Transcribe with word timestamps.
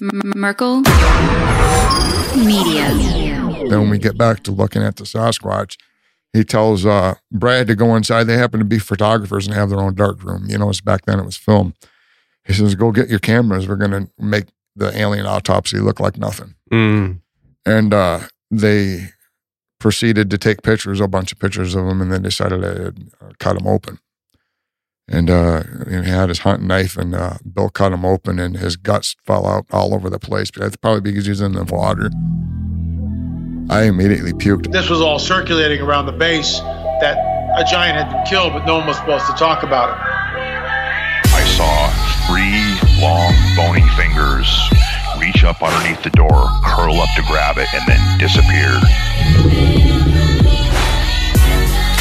Merkel 0.00 0.82
Media. 2.36 2.88
Then 3.68 3.80
when 3.80 3.90
we 3.90 3.98
get 3.98 4.16
back 4.16 4.42
to 4.44 4.50
looking 4.50 4.82
at 4.82 4.96
the 4.96 5.04
Sasquatch, 5.04 5.76
he 6.32 6.44
tells 6.44 6.86
uh, 6.86 7.14
Brad 7.32 7.66
to 7.66 7.74
go 7.74 7.96
inside. 7.96 8.24
They 8.24 8.36
happen 8.36 8.60
to 8.60 8.64
be 8.64 8.78
photographers 8.78 9.46
and 9.46 9.54
have 9.54 9.70
their 9.70 9.80
own 9.80 9.94
dark 9.94 10.22
room. 10.22 10.46
You 10.48 10.58
know, 10.58 10.70
it's 10.70 10.80
back 10.80 11.04
then 11.06 11.18
it 11.18 11.24
was 11.24 11.36
film. 11.36 11.74
He 12.44 12.52
says, 12.52 12.74
"Go 12.74 12.92
get 12.92 13.08
your 13.08 13.18
cameras. 13.18 13.68
We're 13.68 13.76
going 13.76 13.90
to 13.90 14.10
make 14.18 14.46
the 14.76 14.96
alien 14.96 15.26
autopsy 15.26 15.78
look 15.78 16.00
like 16.00 16.16
nothing." 16.16 16.54
Mm. 16.72 17.20
And 17.66 17.92
uh, 17.92 18.20
they 18.50 19.10
proceeded 19.78 20.30
to 20.30 20.38
take 20.38 20.62
pictures, 20.62 21.00
a 21.00 21.08
bunch 21.08 21.32
of 21.32 21.38
pictures 21.38 21.74
of 21.74 21.86
him, 21.86 22.00
and 22.00 22.12
then 22.12 22.22
decided 22.22 22.62
to 22.62 22.94
uh, 23.20 23.30
cut 23.38 23.60
him 23.60 23.66
open. 23.66 23.98
And, 25.12 25.28
uh, 25.28 25.64
and 25.86 26.04
he 26.06 26.10
had 26.10 26.28
his 26.28 26.38
hunting 26.38 26.68
knife, 26.68 26.96
and 26.96 27.14
uh, 27.16 27.38
Bill 27.52 27.68
cut 27.68 27.92
him 27.92 28.04
open, 28.04 28.38
and 28.38 28.56
his 28.56 28.76
guts 28.76 29.16
fell 29.24 29.44
out 29.44 29.66
all 29.72 29.92
over 29.92 30.08
the 30.08 30.20
place. 30.20 30.52
But 30.52 30.62
that's 30.62 30.76
probably 30.76 31.00
because 31.00 31.24
he 31.24 31.30
was 31.30 31.40
in 31.40 31.52
the 31.52 31.64
water. 31.64 32.10
I 33.70 33.84
immediately 33.84 34.32
puked. 34.32 34.70
This 34.72 34.88
was 34.88 35.00
all 35.00 35.18
circulating 35.18 35.80
around 35.80 36.06
the 36.06 36.12
base 36.12 36.60
that 37.00 37.18
a 37.56 37.64
giant 37.64 37.96
had 37.96 38.10
been 38.10 38.24
killed, 38.24 38.52
but 38.52 38.64
no 38.66 38.78
one 38.78 38.86
was 38.86 38.96
supposed 38.96 39.26
to 39.26 39.32
talk 39.32 39.64
about 39.64 39.90
it. 39.90 39.96
I 41.34 41.44
saw 41.58 41.90
three 42.26 42.78
long, 43.02 43.34
bony 43.56 43.86
fingers 43.96 44.46
reach 45.18 45.44
up 45.44 45.62
underneath 45.62 46.02
the 46.02 46.10
door, 46.10 46.48
curl 46.64 47.00
up 47.00 47.08
to 47.16 47.22
grab 47.26 47.58
it, 47.58 47.66
and 47.74 47.82
then 47.86 48.18
disappear. 48.18 48.78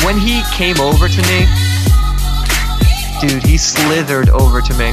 When 0.05 0.17
he 0.17 0.41
came 0.53 0.79
over 0.79 1.07
to 1.07 1.21
me, 1.23 1.68
dude, 3.19 3.43
he 3.43 3.57
slithered 3.57 4.29
over 4.29 4.61
to 4.61 4.73
me. 4.75 4.91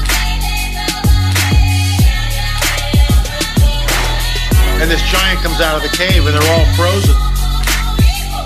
And 4.83 4.91
this 4.91 5.03
giant 5.09 5.41
comes 5.41 5.61
out 5.61 5.77
of 5.77 5.83
the 5.83 5.95
cave, 5.97 6.27
and 6.27 6.35
they're 6.35 6.53
all 6.53 6.67
frozen. 6.75 7.17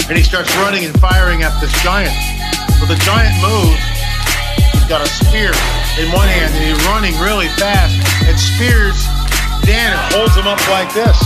And 0.09 0.17
he 0.17 0.23
starts 0.23 0.55
running 0.63 0.85
and 0.85 0.95
firing 1.01 1.43
at 1.43 1.59
this 1.61 1.73
giant. 1.83 2.15
Well, 2.79 2.89
the 2.89 3.01
giant 3.03 3.35
moves. 3.41 3.83
He's 4.73 4.85
got 4.85 5.01
a 5.01 5.09
spear 5.09 5.53
in 5.99 6.13
one 6.13 6.29
hand, 6.29 6.55
and 6.55 6.63
he's 6.63 6.81
running 6.87 7.15
really 7.21 7.49
fast 7.57 7.97
and 8.29 8.39
spears 8.39 8.97
Dan 9.65 9.93
and 9.93 10.15
holds 10.15 10.35
him 10.37 10.47
up 10.47 10.61
like 10.69 10.93
this. 10.95 11.17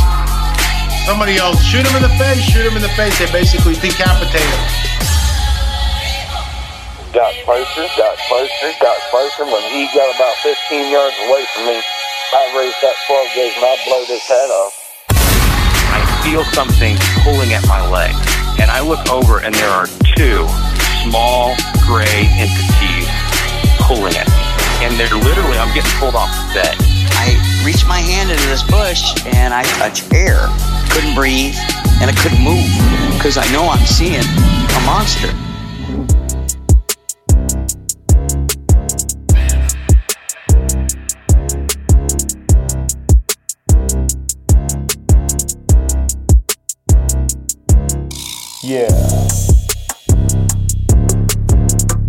Somebody 1.07 1.37
else, 1.37 1.63
shoot 1.63 1.87
him 1.87 1.97
in 1.97 2.03
the 2.03 2.15
face, 2.17 2.43
shoot 2.43 2.67
him 2.67 2.77
in 2.77 2.83
the 2.83 2.93
face. 2.97 3.19
They 3.19 3.31
basically 3.31 3.75
decapitate 3.75 4.41
him. 4.41 4.65
Got 7.15 7.33
closer, 7.47 7.87
got 7.97 8.19
closer, 8.27 8.75
got 8.83 8.99
closer. 9.09 9.47
When 9.47 9.63
he 9.71 9.87
got 9.95 10.11
about 10.19 10.35
15 10.43 10.91
yards 10.91 11.15
away 11.31 11.47
from 11.55 11.71
me, 11.71 11.79
I 11.79 12.43
raised 12.59 12.75
that 12.83 12.99
12 13.07 13.39
gauge 13.39 13.55
and 13.55 13.65
I 13.65 13.79
blowed 13.87 14.11
his 14.11 14.27
head 14.27 14.51
off. 14.51 14.75
I 15.95 16.03
feel 16.27 16.43
something 16.51 16.99
pulling 17.23 17.55
at 17.55 17.63
my 17.71 17.87
leg. 17.87 18.11
And 18.59 18.67
I 18.67 18.83
look 18.83 19.07
over 19.15 19.39
and 19.39 19.55
there 19.55 19.71
are 19.71 19.87
two 20.19 20.43
small 21.07 21.55
gray 21.87 22.27
entities 22.35 23.07
pulling 23.87 24.19
at 24.19 24.27
me. 24.27 24.43
And 24.83 24.99
they're 24.99 25.15
literally, 25.15 25.55
I'm 25.55 25.71
getting 25.71 25.95
pulled 26.03 26.19
off 26.19 26.35
the 26.51 26.67
bed. 26.67 26.75
I 27.15 27.39
reached 27.63 27.87
my 27.87 28.03
hand 28.03 28.35
into 28.35 28.47
this 28.51 28.67
bush 28.67 29.15
and 29.39 29.55
I 29.55 29.63
touch 29.79 30.03
air. 30.11 30.51
Couldn't 30.91 31.15
breathe 31.15 31.55
and 32.03 32.11
I 32.11 32.15
couldn't 32.19 32.43
move 32.43 32.67
because 33.15 33.39
I 33.39 33.47
know 33.55 33.71
I'm 33.71 33.87
seeing 33.87 34.19
a 34.19 34.81
monster. 34.83 35.31
Yeah. 48.65 49.44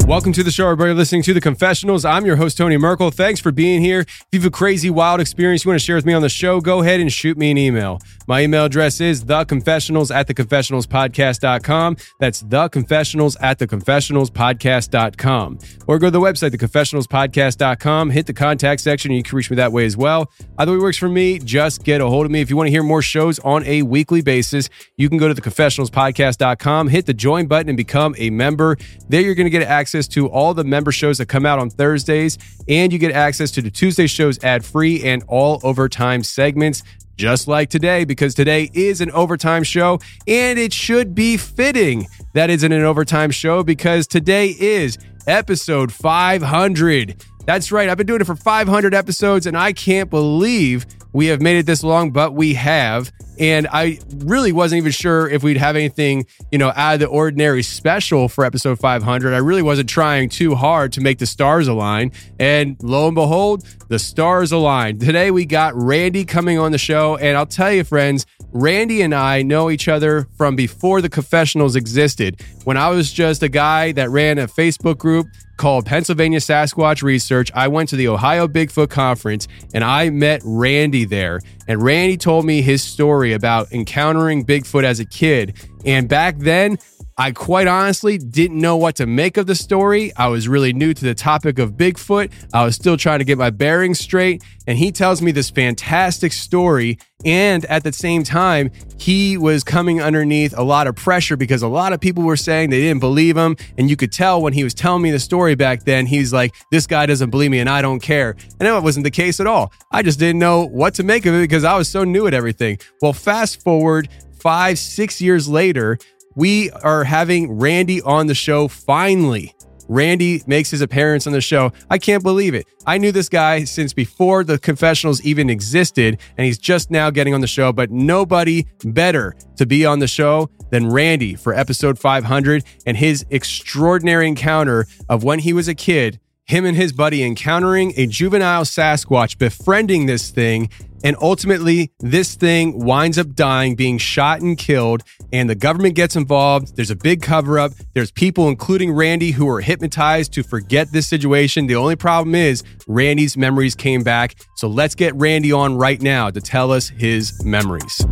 Welcome 0.08 0.34
to 0.34 0.44
the 0.44 0.52
show, 0.52 0.66
everybody. 0.66 0.94
Listening 0.94 1.24
to 1.24 1.34
the 1.34 1.42
confessionals. 1.42 2.06
I'm 2.06 2.28
your 2.28 2.36
host, 2.36 2.60
Tony 2.60 2.78
Merkel. 2.78 3.10
Thanks 3.10 3.40
for 3.40 3.52
being 3.52 3.82
here. 3.82 4.02
If 4.02 4.28
you 4.34 4.40
have 4.40 4.46
a 4.46 4.52
crazy, 4.52 4.92
wild 4.92 5.20
experience 5.20 5.66
you 5.66 5.70
want 5.70 5.82
to 5.82 5.84
share 5.84 5.96
with 5.96 6.06
me 6.06 6.14
on 6.14 6.22
the 6.22 6.30
show, 6.30 6.62
go 6.62 6.82
ahead 6.82 7.00
and 7.00 7.12
shoot 7.12 7.40
me 7.40 7.50
an 7.50 7.58
email. 7.58 8.00
My 8.28 8.44
email 8.44 8.66
address 8.66 9.02
is 9.02 9.26
theconfessionals 9.26 10.14
at 10.14 10.28
theconfessionalspodcast.com. 10.28 11.98
That's 12.20 12.44
theconfessionals 12.44 13.36
at 13.42 13.58
theconfessionalspodcast.com. 13.58 15.60
Or 15.88 15.98
go 15.98 16.08
to 16.08 16.12
the 16.12 16.22
website, 16.22 16.52
theconfessionalspodcast.com, 16.52 18.10
hit 18.12 18.28
the 18.28 18.34
contact 18.34 18.82
section, 18.82 19.10
and 19.10 19.18
you 19.18 19.24
can 19.24 19.36
reach 19.36 19.50
me 19.50 19.56
that 19.56 19.72
way 19.72 19.88
as 19.88 19.98
well. 19.98 20.30
Either 20.60 20.72
way 20.72 20.78
works 20.78 20.98
for 20.98 21.10
me. 21.10 21.40
Just 21.40 21.84
get 21.84 22.00
a 22.00 22.08
hold 22.08 22.28
of 22.28 22.32
me. 22.32 22.42
If 22.42 22.52
you 22.52 22.58
want 22.58 22.68
to 22.68 22.72
hear 22.72 22.84
more 22.84 23.02
shows 23.02 23.40
on 23.40 23.66
a 23.66 23.82
weekly 23.82 24.22
basis, 24.22 24.70
you 24.98 25.10
can 25.10 25.18
go 25.18 25.28
to 25.28 25.34
theconfessionalspodcast.com, 25.34 26.90
hit 26.90 27.08
the 27.08 27.14
join 27.16 27.48
button, 27.48 27.70
and 27.70 27.78
become 27.78 28.14
a 28.20 28.30
member. 28.30 28.78
There 29.10 29.22
you're 29.22 29.34
going 29.34 29.48
to 29.48 29.50
get 29.50 29.64
access 29.64 29.95
to 30.04 30.28
all 30.28 30.54
the 30.54 30.64
member 30.64 30.92
shows 30.92 31.18
that 31.18 31.28
come 31.28 31.46
out 31.46 31.60
on 31.60 31.70
Thursdays, 31.70 32.38
and 32.68 32.92
you 32.92 33.00
get 33.00 33.12
access 33.12 33.52
to 33.52 33.62
the 33.62 33.72
Tuesday 33.72 34.08
shows 34.08 34.44
ad 34.44 34.66
free 34.66 35.04
and 35.04 35.24
all 35.28 35.60
overtime 35.64 36.24
segments 36.24 36.84
just 37.18 37.48
like 37.48 37.70
today, 37.70 38.04
because 38.06 38.36
today 38.36 38.70
is 38.74 39.02
an 39.02 39.10
overtime 39.12 39.64
show 39.64 40.00
and 40.28 40.60
it 40.60 40.74
should 40.74 41.16
be 41.16 41.38
fitting 41.38 42.06
that 42.34 42.50
isn't 42.50 42.72
an 42.72 42.84
overtime 42.84 43.32
show 43.32 43.64
because 43.64 44.06
today 44.06 44.56
is 44.60 44.98
episode 45.28 45.92
500. 45.92 47.24
That's 47.46 47.72
right. 47.72 47.90
I've 47.90 47.98
been 47.98 48.08
doing 48.08 48.22
it 48.22 48.26
for 48.26 48.36
500 48.36 48.94
episodes 48.94 49.46
and 49.46 49.58
I 49.58 49.72
can't 49.72 50.10
believe 50.10 50.86
we 51.16 51.28
have 51.28 51.42
made 51.42 51.56
it 51.56 51.66
this 51.66 51.82
long, 51.82 52.12
but 52.12 52.34
we 52.34 52.56
have. 52.56 53.10
And 53.40 53.68
I 53.72 54.00
really 54.18 54.52
wasn't 54.52 54.80
even 54.80 54.92
sure 54.92 55.30
if 55.30 55.44
we'd 55.44 55.56
have 55.56 55.78
anything, 55.78 56.26
you 56.52 56.58
know, 56.58 56.74
out 56.76 56.96
of 56.96 57.00
the 57.00 57.08
ordinary 57.08 57.64
special 57.64 58.28
for 58.28 58.44
episode 58.44 58.80
500. 58.80 59.34
I 59.34 59.38
really 59.38 59.62
wasn't 59.62 59.88
trying 59.88 60.28
too 60.28 60.56
hard 60.56 60.92
to 60.94 61.02
make 61.02 61.20
the 61.20 61.26
stars 61.26 61.70
align. 61.70 62.12
And 62.38 62.76
lo 62.84 63.08
and 63.08 63.16
behold, 63.16 63.66
the 63.88 63.98
stars 63.98 64.52
aligned. 64.52 65.00
Today 65.00 65.32
we 65.32 65.46
got 65.46 65.74
Randy 65.76 66.26
coming 66.26 66.60
on 66.60 66.74
the 66.74 66.78
show. 66.78 67.16
And 67.16 67.38
I'll 67.38 67.46
tell 67.46 67.72
you, 67.72 67.86
friends, 67.86 68.26
Randy 68.52 69.02
and 69.02 69.14
I 69.14 69.42
know 69.42 69.70
each 69.70 69.88
other 69.88 70.28
from 70.38 70.56
before 70.56 71.02
the 71.02 71.10
confessionals 71.10 71.76
existed. 71.76 72.42
When 72.64 72.78
I 72.78 72.90
was 72.90 73.12
just 73.12 73.44
a 73.44 73.50
guy 73.50 73.92
that 73.94 74.10
ran 74.10 74.38
a 74.38 74.48
Facebook 74.48 74.98
group 74.98 75.28
called 75.58 75.86
Pennsylvania 75.86 76.40
Sasquatch 76.40 77.02
Research, 77.02 77.52
I 77.54 77.68
went 77.68 77.90
to 77.90 77.96
the 77.96 78.08
Ohio 78.08 78.48
Bigfoot 78.48 78.90
Conference 78.90 79.48
and 79.74 79.84
I 79.84 80.10
met 80.10 80.42
Randy 80.44 81.05
there. 81.06 81.40
And 81.68 81.82
Randy 81.82 82.18
told 82.18 82.46
me 82.46 82.62
his 82.62 82.84
story 82.84 83.34
about 83.34 83.72
encountering 83.72 84.46
Bigfoot 84.46 84.84
as 84.84 85.00
a 85.00 85.06
kid. 85.06 85.56
And 85.86 86.10
back 86.10 86.38
then, 86.40 86.78
I 87.18 87.32
quite 87.32 87.66
honestly 87.68 88.18
didn't 88.18 88.60
know 88.60 88.76
what 88.76 88.96
to 88.98 89.06
make 89.06 89.38
of 89.38 89.48
the 89.48 89.56
story. 89.56 90.14
I 90.18 90.28
was 90.28 90.50
really 90.50 90.74
new 90.74 90.94
to 90.94 91.02
the 91.02 91.16
topic 91.16 91.60
of 91.60 91.72
Bigfoot. 91.72 92.30
I 92.54 92.66
was 92.66 92.76
still 92.76 92.98
trying 92.98 93.20
to 93.20 93.26
get 93.26 93.38
my 93.38 93.52
bearings 93.52 94.02
straight. 94.02 94.44
And 94.68 94.78
he 94.78 94.92
tells 94.92 95.22
me 95.22 95.32
this 95.32 95.50
fantastic 95.50 96.34
story. 96.34 96.98
And 97.24 97.64
at 97.66 97.86
the 97.86 97.94
same 97.94 98.24
time, 98.24 98.70
he 98.98 99.38
was 99.38 99.64
coming 99.64 100.02
underneath 100.02 100.58
a 100.58 100.64
lot 100.64 100.88
of 100.88 100.98
pressure 100.98 101.38
because 101.38 101.62
a 101.62 101.70
lot 101.70 101.94
of 101.94 102.02
people 102.02 102.24
were 102.24 102.36
saying 102.36 102.70
they 102.70 102.82
didn't 102.82 103.00
believe 103.00 103.38
him. 103.38 103.56
And 103.78 103.90
you 103.90 103.96
could 103.96 104.12
tell 104.12 104.42
when 104.42 104.52
he 104.52 104.66
was 104.66 104.74
telling 104.74 105.02
me 105.02 105.12
the 105.12 105.20
story 105.20 105.56
back 105.56 105.86
then, 105.86 106.08
he's 106.08 106.34
like, 106.34 106.54
this 106.70 106.86
guy 106.86 107.06
doesn't 107.06 107.30
believe 107.30 107.50
me 107.50 107.60
and 107.60 107.70
I 107.70 107.82
don't 107.82 108.02
care. 108.02 108.32
And 108.60 108.68
that 108.68 108.84
wasn't 108.84 109.06
the 109.06 109.12
case 109.12 109.40
at 109.40 109.48
all. 109.48 109.72
I 109.90 110.02
just 110.02 110.20
didn't 110.20 110.40
know 110.40 110.66
what 110.66 110.94
to 110.96 111.04
make 111.04 111.26
of 111.26 111.34
it 111.34 111.40
because 111.40 111.64
I 111.64 111.78
was 111.78 111.88
so 111.88 112.04
new 112.04 112.28
at 112.28 112.34
everything. 112.34 112.78
Well, 113.02 113.14
fast 113.14 113.64
forward 113.64 114.10
five, 114.46 114.78
six 114.78 115.20
years 115.20 115.48
later, 115.48 115.98
we 116.36 116.70
are 116.72 117.04
having 117.04 117.52
Randy 117.54 118.02
on 118.02 118.28
the 118.28 118.36
show 118.36 118.68
finally. 118.68 119.56
Randy 119.88 120.42
makes 120.48 120.72
his 120.72 120.82
appearance 120.82 121.28
on 121.28 121.34
the 121.34 121.42
show. 121.42 121.72
I 121.90 121.98
can't 121.98 122.24
believe 122.24 122.54
it. 122.54 122.66
I 122.88 122.98
knew 122.98 123.12
this 123.12 123.30
guy 123.30 123.64
since 123.66 123.94
before 123.94 124.44
the 124.44 124.58
confessionals 124.58 125.22
even 125.24 125.50
existed, 125.50 126.20
and 126.38 126.46
he's 126.46 126.58
just 126.58 126.90
now 126.90 127.10
getting 127.10 127.34
on 127.34 127.42
the 127.42 127.48
show. 127.48 127.72
But 127.72 127.92
nobody 127.92 128.66
better 128.84 129.36
to 129.58 129.66
be 129.66 129.86
on 129.86 130.00
the 130.00 130.08
show 130.08 130.50
than 130.72 130.90
Randy 130.90 131.36
for 131.36 131.54
episode 131.54 132.00
500 132.00 132.64
and 132.86 132.98
his 132.98 133.26
extraordinary 133.30 134.28
encounter 134.28 134.88
of 135.08 135.24
when 135.24 135.40
he 135.40 135.54
was 135.54 135.68
a 135.68 135.76
kid, 135.76 136.20
him 136.46 136.66
and 136.66 136.76
his 136.76 136.92
buddy 136.92 137.24
encountering 137.24 137.94
a 137.96 138.08
juvenile 138.08 138.64
Sasquatch, 138.64 139.38
befriending 139.38 140.06
this 140.06 140.32
thing, 140.32 140.70
and 141.06 141.16
ultimately, 141.22 141.92
this 142.00 142.34
thing 142.34 142.84
winds 142.84 143.20
up 143.20 143.36
dying, 143.36 143.76
being 143.76 144.00
shot 144.00 144.42
and 144.42 144.58
killed, 144.58 145.04
and 145.32 145.48
the 145.48 145.54
government 145.54 145.94
gets 145.94 146.16
involved. 146.16 146.76
There's 146.76 146.90
a 146.90 146.96
big 146.96 147.22
cover 147.22 147.60
up. 147.60 147.74
There's 147.94 148.10
people, 148.10 148.50
including 148.50 148.92
Randy, 148.92 149.30
who 149.30 149.48
are 149.48 149.62
hypnotized 149.62 150.34
to 150.34 150.42
forget 150.42 150.92
this 150.92 151.08
situation. 151.08 151.68
The 151.68 151.76
only 151.76 151.96
problem 151.96 152.34
is 152.34 152.64
Randy's 152.88 153.38
memories 153.38 153.76
came 153.76 154.02
back. 154.02 154.34
So 154.56 154.68
let's 154.68 154.96
get 154.96 155.14
Randy 155.14 155.52
on 155.52 155.78
right 155.78 156.02
now 156.02 156.32
to 156.32 156.42
tell 156.42 156.72
us 156.72 156.90
his 156.90 157.40
memories. 157.46 158.04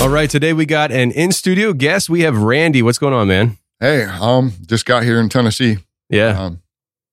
All 0.00 0.08
right, 0.08 0.30
today 0.30 0.54
we 0.54 0.64
got 0.64 0.90
an 0.90 1.10
in 1.10 1.30
studio 1.30 1.74
guest. 1.74 2.08
We 2.08 2.22
have 2.22 2.38
Randy. 2.38 2.80
What's 2.80 2.96
going 2.96 3.12
on, 3.12 3.28
man? 3.28 3.58
Hey, 3.80 4.04
um, 4.04 4.50
just 4.64 4.86
got 4.86 5.02
here 5.02 5.20
in 5.20 5.28
Tennessee. 5.28 5.76
Yeah. 6.08 6.42
Um, 6.42 6.62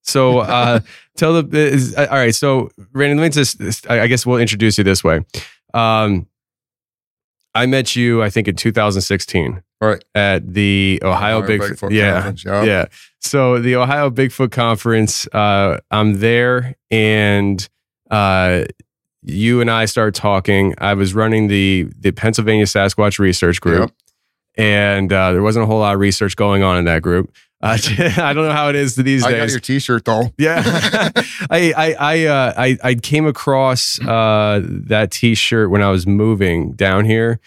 So 0.02 0.38
uh, 0.38 0.80
tell 1.14 1.42
the 1.42 1.58
is, 1.58 1.94
uh, 1.94 2.06
all 2.10 2.16
right. 2.16 2.34
So 2.34 2.70
Randy, 2.92 3.20
let 3.20 3.24
me 3.24 3.28
just 3.28 3.90
I 3.90 4.04
I 4.04 4.06
guess 4.06 4.24
we'll 4.24 4.38
introduce 4.38 4.78
you 4.78 4.84
this 4.84 5.04
way. 5.04 5.20
Um, 5.74 6.28
I 7.54 7.66
met 7.66 7.94
you, 7.94 8.22
I 8.22 8.30
think, 8.30 8.48
in 8.48 8.56
2016 8.56 9.62
right. 9.82 10.02
at 10.14 10.54
the 10.54 10.98
Ohio, 11.02 11.42
Ohio 11.42 11.46
Bigfoot. 11.46 11.72
Bigfoot 11.72 11.90
yeah, 11.90 12.12
Conference, 12.14 12.44
yeah. 12.46 12.62
yeah. 12.64 12.84
So 13.20 13.58
the 13.58 13.76
Ohio 13.76 14.08
Bigfoot 14.08 14.50
Conference, 14.50 15.26
uh, 15.34 15.78
I'm 15.90 16.20
there, 16.20 16.74
and 16.90 17.68
uh, 18.10 18.64
you 19.22 19.60
and 19.60 19.70
I 19.70 19.84
started 19.86 20.14
talking. 20.14 20.74
I 20.78 20.94
was 20.94 21.14
running 21.14 21.48
the 21.48 21.88
the 21.98 22.12
Pennsylvania 22.12 22.64
Sasquatch 22.66 23.18
Research 23.18 23.60
Group, 23.60 23.90
Yep. 24.56 24.64
and 24.64 25.12
uh, 25.12 25.32
there 25.32 25.42
wasn't 25.42 25.64
a 25.64 25.66
whole 25.66 25.80
lot 25.80 25.94
of 25.94 26.00
research 26.00 26.36
going 26.36 26.62
on 26.62 26.76
in 26.78 26.84
that 26.86 27.02
group. 27.02 27.32
Uh, 27.60 27.76
I 28.18 28.32
don't 28.32 28.46
know 28.46 28.52
how 28.52 28.68
it 28.68 28.76
is 28.76 28.94
these 28.94 29.24
days. 29.24 29.34
I 29.34 29.36
got 29.36 29.50
your 29.50 29.58
T-shirt 29.60 30.04
though. 30.04 30.32
Yeah, 30.38 30.62
I 31.50 31.72
I 31.76 31.96
I, 31.98 32.24
uh, 32.26 32.54
I 32.56 32.78
I 32.84 32.94
came 32.94 33.26
across 33.26 34.00
uh, 34.00 34.60
that 34.64 35.10
T-shirt 35.10 35.68
when 35.70 35.82
I 35.82 35.90
was 35.90 36.06
moving 36.06 36.72
down 36.72 37.04
here, 37.04 37.40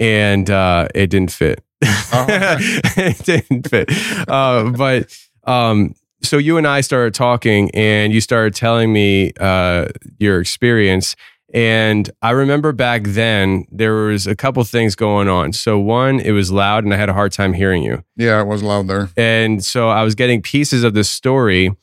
and 0.00 0.48
uh, 0.48 0.88
it 0.94 1.08
didn't 1.10 1.32
fit. 1.32 1.62
Oh, 1.84 2.26
it 2.30 3.18
didn't 3.24 3.68
fit. 3.68 3.90
Uh, 4.26 4.70
but 4.70 5.14
um, 5.44 5.94
so 6.22 6.36
you 6.38 6.56
and 6.56 6.66
I 6.66 6.80
started 6.80 7.14
talking, 7.14 7.70
and 7.72 8.12
you 8.12 8.20
started 8.20 8.54
telling 8.54 8.92
me 8.92 9.32
uh, 9.38 9.86
your 10.18 10.40
experience. 10.40 11.16
And 11.54 12.10
I 12.20 12.32
remember 12.32 12.72
back 12.72 13.04
then 13.04 13.66
there 13.70 13.94
was 13.94 14.26
a 14.26 14.36
couple 14.36 14.62
things 14.64 14.94
going 14.94 15.28
on. 15.28 15.54
So 15.54 15.78
one, 15.78 16.20
it 16.20 16.32
was 16.32 16.50
loud, 16.52 16.84
and 16.84 16.92
I 16.92 16.98
had 16.98 17.08
a 17.08 17.14
hard 17.14 17.32
time 17.32 17.54
hearing 17.54 17.82
you. 17.82 18.04
Yeah, 18.16 18.40
it 18.40 18.46
was 18.46 18.62
loud 18.62 18.86
there. 18.88 19.08
And 19.16 19.64
so 19.64 19.88
I 19.88 20.02
was 20.02 20.14
getting 20.14 20.42
pieces 20.42 20.84
of 20.84 20.92
the 20.92 21.04
story. 21.04 21.74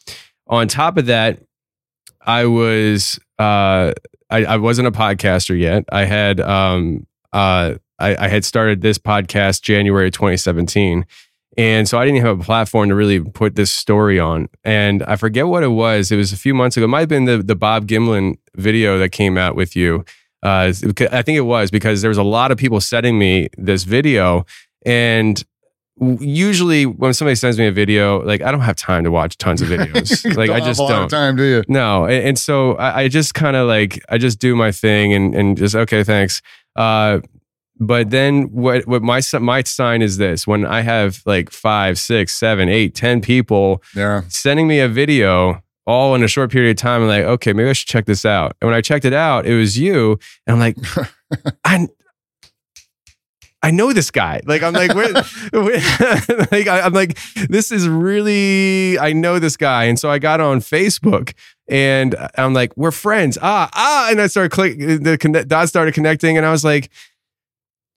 On 0.47 0.67
top 0.67 0.97
of 0.97 1.07
that, 1.07 1.39
I 2.21 2.45
was 2.45 3.19
uh 3.39 3.93
I, 4.29 4.45
I 4.45 4.57
wasn't 4.57 4.87
a 4.87 4.91
podcaster 4.91 5.59
yet. 5.59 5.85
I 5.91 6.05
had 6.05 6.39
um 6.39 7.07
uh 7.33 7.75
I, 7.97 8.25
I 8.25 8.27
had 8.27 8.43
started 8.45 8.81
this 8.81 8.97
podcast 8.97 9.61
January 9.61 10.11
2017. 10.11 11.05
And 11.57 11.87
so 11.87 11.97
I 11.97 12.05
didn't 12.05 12.21
have 12.21 12.39
a 12.39 12.43
platform 12.43 12.89
to 12.89 12.95
really 12.95 13.19
put 13.21 13.55
this 13.55 13.71
story 13.71 14.19
on. 14.19 14.49
And 14.63 15.03
I 15.03 15.15
forget 15.15 15.47
what 15.47 15.63
it 15.63 15.69
was. 15.69 16.11
It 16.11 16.17
was 16.17 16.33
a 16.33 16.37
few 16.37 16.53
months 16.53 16.75
ago. 16.75 16.85
It 16.85 16.89
might 16.89 17.01
have 17.01 17.09
been 17.09 17.25
the, 17.25 17.37
the 17.37 17.55
Bob 17.55 17.87
Gimlin 17.87 18.37
video 18.55 18.97
that 18.97 19.09
came 19.09 19.37
out 19.37 19.55
with 19.55 19.75
you. 19.75 20.03
Uh, 20.43 20.71
I 21.11 21.21
think 21.21 21.37
it 21.37 21.45
was 21.45 21.71
because 21.71 22.01
there 22.01 22.09
was 22.09 22.17
a 22.17 22.23
lot 22.23 22.51
of 22.51 22.57
people 22.57 22.81
sending 22.81 23.17
me 23.17 23.47
this 23.57 23.83
video. 23.83 24.45
And 24.85 25.43
usually 26.19 26.85
when 26.85 27.13
somebody 27.13 27.35
sends 27.35 27.57
me 27.57 27.67
a 27.67 27.71
video, 27.71 28.21
like 28.23 28.41
I 28.41 28.51
don't 28.51 28.61
have 28.61 28.75
time 28.75 29.03
to 29.05 29.11
watch 29.11 29.37
tons 29.37 29.61
of 29.61 29.67
videos. 29.69 30.35
like 30.35 30.49
I 30.49 30.59
just 30.59 30.79
a 30.79 30.83
lot 30.83 30.89
don't. 30.89 31.09
time, 31.09 31.35
do 31.35 31.43
you? 31.43 31.63
No, 31.67 32.05
and, 32.05 32.29
and 32.29 32.39
so 32.39 32.73
I, 32.75 33.03
I 33.03 33.07
just 33.07 33.33
kind 33.33 33.55
of 33.55 33.67
like 33.67 33.99
I 34.09 34.17
just 34.17 34.39
do 34.39 34.55
my 34.55 34.71
thing 34.71 35.13
and 35.13 35.33
and 35.33 35.57
just 35.57 35.75
okay, 35.75 36.03
thanks. 36.03 36.41
Uh, 36.75 37.19
but 37.79 38.09
then 38.09 38.43
what 38.51 38.87
what 38.87 39.01
my 39.03 39.21
my 39.39 39.63
sign 39.63 40.01
is 40.01 40.17
this: 40.17 40.47
when 40.47 40.65
I 40.65 40.81
have 40.81 41.21
like 41.25 41.49
five, 41.51 41.97
six, 41.99 42.33
seven, 42.33 42.69
eight, 42.69 42.95
ten 42.95 43.21
people 43.21 43.81
Yeah. 43.95 44.21
sending 44.29 44.67
me 44.67 44.79
a 44.79 44.87
video 44.87 45.61
all 45.87 46.15
in 46.15 46.23
a 46.23 46.27
short 46.27 46.51
period 46.51 46.71
of 46.71 46.81
time, 46.81 47.01
I'm 47.03 47.07
like, 47.07 47.23
okay, 47.25 47.53
maybe 47.53 47.69
I 47.69 47.73
should 47.73 47.87
check 47.87 48.05
this 48.05 48.25
out. 48.25 48.55
And 48.61 48.67
when 48.69 48.75
I 48.75 48.81
checked 48.81 49.05
it 49.05 49.13
out, 49.13 49.45
it 49.45 49.55
was 49.55 49.77
you, 49.77 50.17
and 50.47 50.53
I'm 50.55 50.59
like, 50.59 50.77
I. 51.65 51.87
I 53.63 53.71
know 53.71 53.93
this 53.93 54.11
guy. 54.11 54.41
Like 54.45 54.61
I'm 54.61 54.73
like, 54.73 54.93
where, 54.93 55.11
where- 55.51 55.79
like 56.51 56.67
I, 56.67 56.81
I'm 56.83 56.93
like, 56.93 57.17
this 57.49 57.71
is 57.71 57.87
really. 57.89 58.99
I 58.99 59.11
know 59.13 59.39
this 59.39 59.57
guy, 59.57 59.85
and 59.85 59.97
so 59.99 60.09
I 60.09 60.19
got 60.19 60.39
on 60.39 60.59
Facebook, 60.59 61.33
and 61.67 62.15
I'm 62.37 62.53
like, 62.53 62.77
we're 62.77 62.91
friends. 62.91 63.39
Ah, 63.41 63.69
ah, 63.73 64.11
and 64.11 64.21
I 64.21 64.27
started 64.27 64.51
click. 64.51 64.77
The 64.77 65.17
connect, 65.17 65.47
dots 65.47 65.69
started 65.69 65.95
connecting, 65.95 66.37
and 66.37 66.45
I 66.45 66.51
was 66.51 66.63
like, 66.63 66.91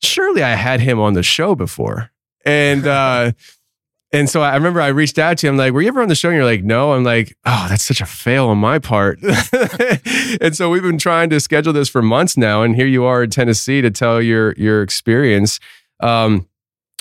surely 0.02 0.42
I 0.42 0.54
had 0.54 0.80
him 0.80 0.98
on 1.00 1.14
the 1.14 1.22
show 1.22 1.54
before, 1.54 2.10
and 2.44 2.86
uh, 2.86 3.32
and 4.12 4.28
so 4.28 4.40
I 4.40 4.54
remember 4.54 4.80
I 4.80 4.88
reached 4.88 5.18
out 5.18 5.38
to 5.38 5.46
you. 5.46 5.50
I'm 5.50 5.56
like, 5.56 5.72
were 5.72 5.82
you 5.82 5.88
ever 5.88 6.00
on 6.02 6.08
the 6.08 6.14
show? 6.14 6.28
And 6.28 6.36
you're 6.36 6.44
like, 6.44 6.64
no. 6.64 6.92
I'm 6.92 7.04
like, 7.04 7.36
oh, 7.44 7.66
that's 7.68 7.84
such 7.84 8.00
a 8.00 8.06
fail 8.06 8.48
on 8.48 8.58
my 8.58 8.78
part. 8.78 9.18
and 10.40 10.56
so 10.56 10.70
we've 10.70 10.82
been 10.82 10.98
trying 10.98 11.30
to 11.30 11.40
schedule 11.40 11.72
this 11.72 11.88
for 11.88 12.02
months 12.02 12.36
now, 12.36 12.62
and 12.62 12.74
here 12.74 12.86
you 12.86 13.04
are 13.04 13.22
in 13.22 13.30
Tennessee 13.30 13.82
to 13.82 13.90
tell 13.90 14.22
your 14.22 14.52
your 14.52 14.82
experience. 14.82 15.60
Um, 16.00 16.48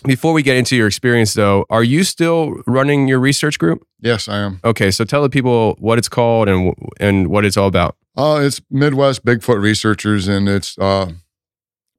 before 0.03 0.31
we 0.31 0.43
get 0.43 0.57
into 0.57 0.75
your 0.75 0.87
experience, 0.87 1.33
though, 1.33 1.65
are 1.69 1.83
you 1.83 2.03
still 2.03 2.61
running 2.67 3.07
your 3.07 3.19
research 3.19 3.57
group? 3.57 3.85
Yes, 3.99 4.29
I 4.29 4.37
am. 4.37 4.59
Okay, 4.63 4.91
so 4.91 5.03
tell 5.03 5.23
the 5.23 5.29
people 5.29 5.75
what 5.79 5.97
it's 5.97 6.09
called 6.09 6.47
and 6.47 6.75
and 6.99 7.29
what 7.29 7.45
it's 7.45 7.57
all 7.57 7.67
about. 7.67 7.95
Uh, 8.15 8.41
it's 8.43 8.61
Midwest 8.69 9.25
Bigfoot 9.25 9.61
Researchers, 9.61 10.27
and 10.27 10.49
it's 10.49 10.77
uh, 10.77 11.11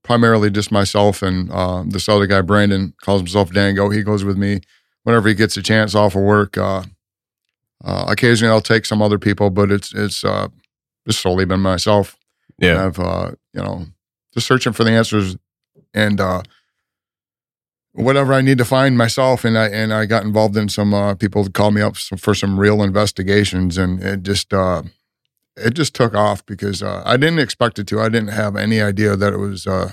primarily 0.09 0.49
just 0.49 0.73
myself 0.73 1.21
and 1.21 1.53
uh, 1.53 1.85
this 1.87 2.09
other 2.09 2.27
guy, 2.27 2.41
Brandon, 2.41 2.95
calls 3.03 3.21
himself 3.21 3.53
Dango. 3.53 3.91
He 3.91 4.03
goes 4.03 4.25
with 4.25 4.39
me 4.39 4.63
whenever 5.03 5.29
he 5.29 5.35
gets 5.35 5.55
a 5.59 5.63
chance 5.63 5.95
off 5.95 6.15
of 6.15 6.23
work. 6.23 6.57
Uh, 6.57 6.85
uh, 7.85 8.07
occasionally, 8.09 8.51
I'll 8.51 8.63
take 8.63 8.87
some 8.87 9.03
other 9.03 9.19
people, 9.19 9.51
but 9.51 9.71
it's 9.71 9.93
it's 9.93 10.25
uh, 10.25 10.49
just 11.07 11.21
solely 11.21 11.45
been 11.45 11.61
myself. 11.61 12.17
And 12.59 12.71
Yeah, 12.71 12.87
I've 12.87 12.99
uh, 12.99 13.33
you 13.53 13.63
know 13.63 13.85
just 14.33 14.47
searching 14.47 14.73
for 14.73 14.83
the 14.83 14.93
answers 14.93 15.37
and 15.93 16.19
uh, 16.23 16.41
whatever 17.93 18.33
I 18.33 18.41
need 18.41 18.57
to 18.59 18.65
find 18.65 18.97
myself. 18.97 19.45
And 19.45 19.59
I 19.59 19.67
and 19.67 19.93
I 19.93 20.07
got 20.07 20.25
involved 20.25 20.57
in 20.57 20.71
some 20.71 20.95
uh, 20.95 21.17
people 21.17 21.47
called 21.51 21.75
me 21.75 21.83
up 21.83 21.99
for 21.99 22.35
some 22.35 22.59
real 22.59 22.83
investigations, 22.83 23.77
and 23.77 24.03
it 24.03 24.23
just 24.23 24.55
uh, 24.55 24.85
it 25.65 25.75
just 25.75 25.95
took 25.95 26.15
off 26.15 26.45
because 26.47 26.83
uh, 26.83 27.03
I 27.05 27.17
didn't 27.17 27.39
expect 27.39 27.79
it 27.79 27.87
to. 27.89 28.01
I 28.01 28.09
didn't 28.09 28.29
have 28.29 28.57
any 28.57 28.81
idea 28.81 29.17
that 29.17 29.33
it 29.33 29.39
was. 29.39 29.67
Uh, 29.67 29.93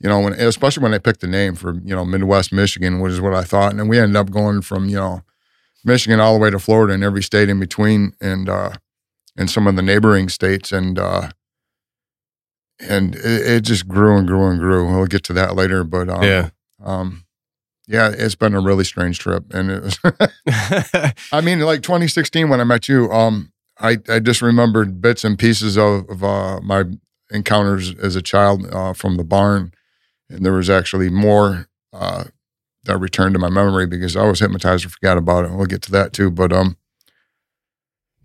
you 0.00 0.08
know, 0.08 0.20
when, 0.20 0.32
especially 0.34 0.82
when 0.82 0.94
I 0.94 0.98
picked 0.98 1.20
the 1.20 1.26
name 1.26 1.54
for 1.54 1.74
you 1.74 1.94
know 1.94 2.04
Midwest 2.04 2.52
Michigan, 2.52 3.00
which 3.00 3.12
is 3.12 3.20
what 3.20 3.34
I 3.34 3.42
thought, 3.42 3.70
and 3.70 3.80
then 3.80 3.88
we 3.88 3.98
ended 3.98 4.16
up 4.16 4.30
going 4.30 4.62
from 4.62 4.88
you 4.88 4.96
know 4.96 5.22
Michigan 5.84 6.20
all 6.20 6.34
the 6.34 6.40
way 6.40 6.50
to 6.50 6.58
Florida 6.58 6.94
and 6.94 7.02
every 7.02 7.22
state 7.22 7.48
in 7.48 7.58
between, 7.58 8.12
and 8.20 8.48
uh, 8.48 8.70
and 9.36 9.50
some 9.50 9.66
of 9.66 9.76
the 9.76 9.82
neighboring 9.82 10.28
states, 10.28 10.72
and 10.72 10.98
uh, 10.98 11.30
and 12.80 13.16
it, 13.16 13.46
it 13.46 13.60
just 13.62 13.88
grew 13.88 14.16
and 14.16 14.26
grew 14.26 14.48
and 14.48 14.60
grew. 14.60 14.86
We'll 14.86 15.06
get 15.06 15.24
to 15.24 15.32
that 15.34 15.56
later, 15.56 15.84
but 15.84 16.08
um, 16.08 16.22
yeah. 16.22 16.50
um, 16.82 17.24
yeah, 17.88 18.10
it's 18.16 18.34
been 18.34 18.54
a 18.54 18.60
really 18.60 18.84
strange 18.84 19.18
trip, 19.18 19.52
and 19.52 19.70
it 19.70 19.82
was. 19.82 19.98
I 21.32 21.40
mean, 21.40 21.60
like 21.60 21.82
2016 21.82 22.48
when 22.48 22.60
I 22.60 22.64
met 22.64 22.88
you, 22.88 23.10
um, 23.10 23.52
I 23.80 23.98
I 24.08 24.18
just 24.18 24.42
remembered 24.42 25.00
bits 25.00 25.24
and 25.24 25.38
pieces 25.38 25.76
of, 25.76 26.08
of 26.08 26.24
uh, 26.24 26.60
my 26.60 26.84
encounters 27.30 27.94
as 27.96 28.16
a 28.16 28.22
child 28.22 28.66
uh, 28.72 28.92
from 28.92 29.16
the 29.16 29.24
barn, 29.24 29.72
and 30.28 30.44
there 30.44 30.52
was 30.52 30.70
actually 30.70 31.10
more 31.10 31.68
uh, 31.92 32.24
that 32.84 32.98
returned 32.98 33.34
to 33.34 33.38
my 33.38 33.50
memory 33.50 33.86
because 33.86 34.16
I 34.16 34.24
was 34.24 34.40
hypnotized 34.40 34.84
and 34.84 34.92
forgot 34.92 35.18
about 35.18 35.44
it. 35.44 35.52
We'll 35.52 35.66
get 35.66 35.82
to 35.82 35.92
that 35.92 36.12
too, 36.12 36.30
but 36.30 36.52
um, 36.52 36.76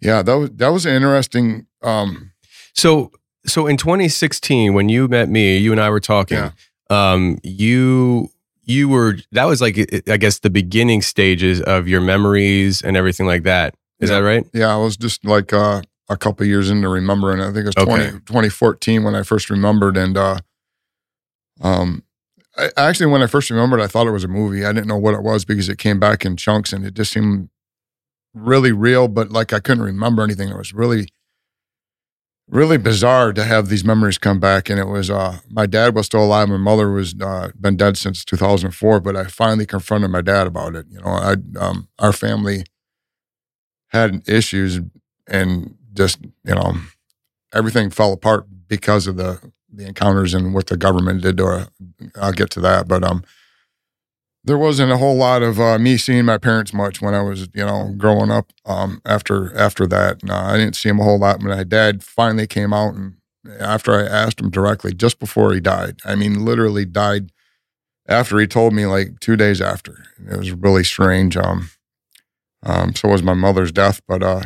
yeah, 0.01 0.21
that 0.21 0.33
was 0.35 0.49
that 0.51 0.69
was 0.69 0.85
an 0.85 0.95
interesting. 0.95 1.67
Um, 1.81 2.31
So, 2.73 3.11
so 3.45 3.67
in 3.67 3.77
2016, 3.77 4.73
when 4.73 4.89
you 4.89 5.07
met 5.07 5.29
me, 5.29 5.57
you 5.57 5.71
and 5.71 5.79
I 5.79 5.89
were 5.89 5.99
talking. 5.99 6.37
Yeah. 6.37 6.51
Um, 6.89 7.39
you 7.43 8.29
you 8.63 8.89
were 8.89 9.17
that 9.31 9.45
was 9.45 9.61
like 9.61 9.77
I 10.09 10.17
guess 10.17 10.39
the 10.39 10.49
beginning 10.49 11.01
stages 11.01 11.61
of 11.61 11.87
your 11.87 12.01
memories 12.01 12.81
and 12.81 12.97
everything 12.97 13.25
like 13.25 13.43
that. 13.43 13.75
Is 14.03 14.09
Yeah. 14.09 14.17
that 14.19 14.23
right? 14.23 14.45
Yeah, 14.53 14.73
I 14.73 14.77
was 14.77 14.97
just 14.97 15.25
like 15.25 15.53
uh, 15.53 15.81
a 16.09 16.17
couple 16.17 16.45
years 16.45 16.69
into 16.69 16.89
remembering. 16.89 17.39
I 17.39 17.45
think 17.47 17.65
it 17.65 17.75
was 17.75 17.75
20, 17.75 18.19
2014 18.25 19.03
when 19.03 19.15
I 19.15 19.23
first 19.23 19.49
remembered. 19.49 19.97
And 19.97 20.17
uh, 20.17 20.39
um, 21.61 22.03
I, 22.57 22.69
actually, 22.77 23.07
when 23.07 23.23
I 23.23 23.27
first 23.27 23.49
remembered, 23.49 23.79
I 23.81 23.87
thought 23.87 24.07
it 24.07 24.11
was 24.11 24.23
a 24.23 24.27
movie. 24.27 24.65
I 24.65 24.73
didn't 24.73 24.87
know 24.87 24.97
what 24.97 25.13
it 25.13 25.23
was 25.23 25.45
because 25.45 25.69
it 25.69 25.77
came 25.77 25.99
back 25.99 26.25
in 26.25 26.35
chunks 26.37 26.73
and 26.73 26.85
it 26.85 26.93
just 26.93 27.11
seemed 27.13 27.49
really 28.33 28.71
real, 28.71 29.07
but 29.07 29.31
like 29.31 29.53
I 29.53 29.59
couldn't 29.59 29.83
remember 29.83 30.23
anything. 30.23 30.49
It 30.49 30.57
was 30.57 30.73
really, 30.73 31.07
really 32.49 32.77
bizarre 32.77 33.31
to 33.33 33.43
have 33.43 33.69
these 33.69 33.83
memories 33.85 34.17
come 34.17 34.39
back. 34.39 34.69
And 34.69 34.79
it 34.79 34.87
was 34.87 35.09
uh, 35.09 35.39
my 35.49 35.65
dad 35.65 35.95
was 35.95 36.07
still 36.07 36.23
alive. 36.23 36.49
My 36.49 36.57
mother 36.57 36.91
was 36.91 37.15
uh, 37.21 37.49
been 37.59 37.77
dead 37.77 37.97
since 37.97 38.25
2004, 38.25 38.99
but 38.99 39.15
I 39.15 39.25
finally 39.25 39.65
confronted 39.65 40.11
my 40.11 40.21
dad 40.21 40.47
about 40.47 40.75
it. 40.75 40.85
You 40.89 40.99
know, 40.99 41.07
I 41.07 41.35
um, 41.59 41.87
our 41.99 42.11
family 42.13 42.65
had 43.93 44.27
issues 44.27 44.81
and 45.27 45.75
just 45.93 46.19
you 46.43 46.55
know 46.55 46.73
everything 47.53 47.89
fell 47.89 48.11
apart 48.13 48.45
because 48.67 49.07
of 49.07 49.17
the 49.17 49.39
the 49.71 49.87
encounters 49.87 50.33
and 50.33 50.53
what 50.53 50.67
the 50.67 50.77
government 50.77 51.21
did 51.21 51.37
to 51.37 51.45
her. 51.45 51.67
I'll 52.15 52.33
get 52.33 52.49
to 52.51 52.59
that, 52.61 52.87
but 52.87 53.03
um, 53.03 53.23
there 54.43 54.57
wasn't 54.57 54.91
a 54.91 54.97
whole 54.97 55.15
lot 55.15 55.41
of 55.41 55.59
uh, 55.59 55.79
me 55.79 55.97
seeing 55.97 56.25
my 56.25 56.37
parents 56.37 56.73
much 56.73 57.01
when 57.01 57.13
I 57.13 57.21
was 57.21 57.47
you 57.53 57.65
know 57.65 57.93
growing 57.97 58.31
up. 58.31 58.51
Um, 58.65 59.01
after 59.05 59.55
after 59.57 59.87
that, 59.87 60.23
no, 60.23 60.35
I 60.35 60.57
didn't 60.57 60.75
see 60.75 60.89
him 60.89 60.99
a 60.99 61.03
whole 61.03 61.19
lot. 61.19 61.39
But 61.39 61.49
my 61.49 61.63
dad 61.63 62.03
finally 62.03 62.47
came 62.47 62.73
out 62.73 62.95
and 62.95 63.15
after 63.59 63.93
I 63.93 64.03
asked 64.03 64.39
him 64.39 64.49
directly, 64.49 64.93
just 64.93 65.19
before 65.19 65.53
he 65.53 65.59
died. 65.59 65.99
I 66.05 66.15
mean, 66.15 66.45
literally 66.45 66.85
died 66.85 67.31
after 68.07 68.39
he 68.39 68.47
told 68.47 68.73
me, 68.73 68.85
like 68.85 69.19
two 69.19 69.35
days 69.35 69.61
after. 69.61 70.03
It 70.29 70.37
was 70.37 70.51
really 70.51 70.83
strange. 70.83 71.37
Um, 71.37 71.69
um, 72.63 72.95
so 72.95 73.09
was 73.09 73.23
my 73.23 73.33
mother's 73.33 73.71
death, 73.71 74.01
but 74.07 74.23
uh, 74.23 74.43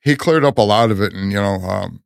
he 0.00 0.16
cleared 0.16 0.44
up 0.44 0.58
a 0.58 0.62
lot 0.62 0.90
of 0.90 1.00
it, 1.00 1.12
and 1.12 1.30
you 1.30 1.40
know, 1.40 1.56
um, 1.56 2.02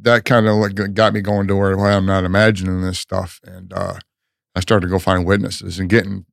that 0.00 0.24
kind 0.24 0.46
of 0.46 0.56
like 0.56 0.94
got 0.94 1.12
me 1.12 1.20
going 1.20 1.46
to 1.48 1.56
where 1.56 1.76
well, 1.76 1.96
I'm 1.96 2.06
not 2.06 2.24
imagining 2.24 2.82
this 2.82 2.98
stuff, 2.98 3.40
and 3.44 3.72
uh, 3.72 3.98
I 4.54 4.60
started 4.60 4.86
to 4.86 4.90
go 4.90 4.98
find 4.98 5.26
witnesses 5.26 5.78
and 5.78 5.88
getting 5.88 6.24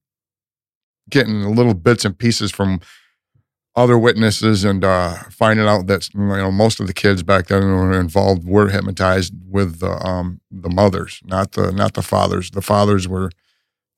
getting 1.09 1.55
little 1.55 1.73
bits 1.73 2.05
and 2.05 2.17
pieces 2.17 2.51
from 2.51 2.79
other 3.75 3.97
witnesses 3.97 4.63
and 4.63 4.83
uh, 4.83 5.15
finding 5.29 5.65
out 5.65 5.87
that 5.87 6.13
you 6.13 6.21
know 6.21 6.51
most 6.51 6.79
of 6.79 6.87
the 6.87 6.93
kids 6.93 7.23
back 7.23 7.47
then 7.47 7.61
who 7.61 7.69
were 7.69 7.99
involved 7.99 8.43
were 8.45 8.69
hypnotized 8.69 9.33
with 9.47 9.79
the 9.79 9.91
um, 10.05 10.41
the 10.51 10.69
mothers, 10.69 11.21
not 11.23 11.53
the 11.53 11.71
not 11.71 11.93
the 11.93 12.01
fathers. 12.01 12.51
The 12.51 12.61
fathers 12.61 13.07
were 13.07 13.31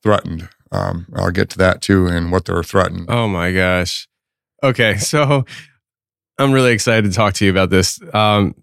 threatened. 0.02 0.48
Um, 0.74 1.06
I'll 1.14 1.30
get 1.30 1.50
to 1.50 1.58
that 1.58 1.80
too 1.80 2.06
and 2.06 2.32
what 2.32 2.44
they're 2.44 2.62
threatened. 2.62 3.06
Oh 3.08 3.28
my 3.28 3.52
gosh. 3.52 4.08
Okay, 4.62 4.96
so 4.98 5.44
I'm 6.38 6.52
really 6.52 6.72
excited 6.72 7.08
to 7.10 7.16
talk 7.16 7.34
to 7.34 7.44
you 7.44 7.50
about 7.50 7.70
this. 7.70 8.00
Um, 8.12 8.54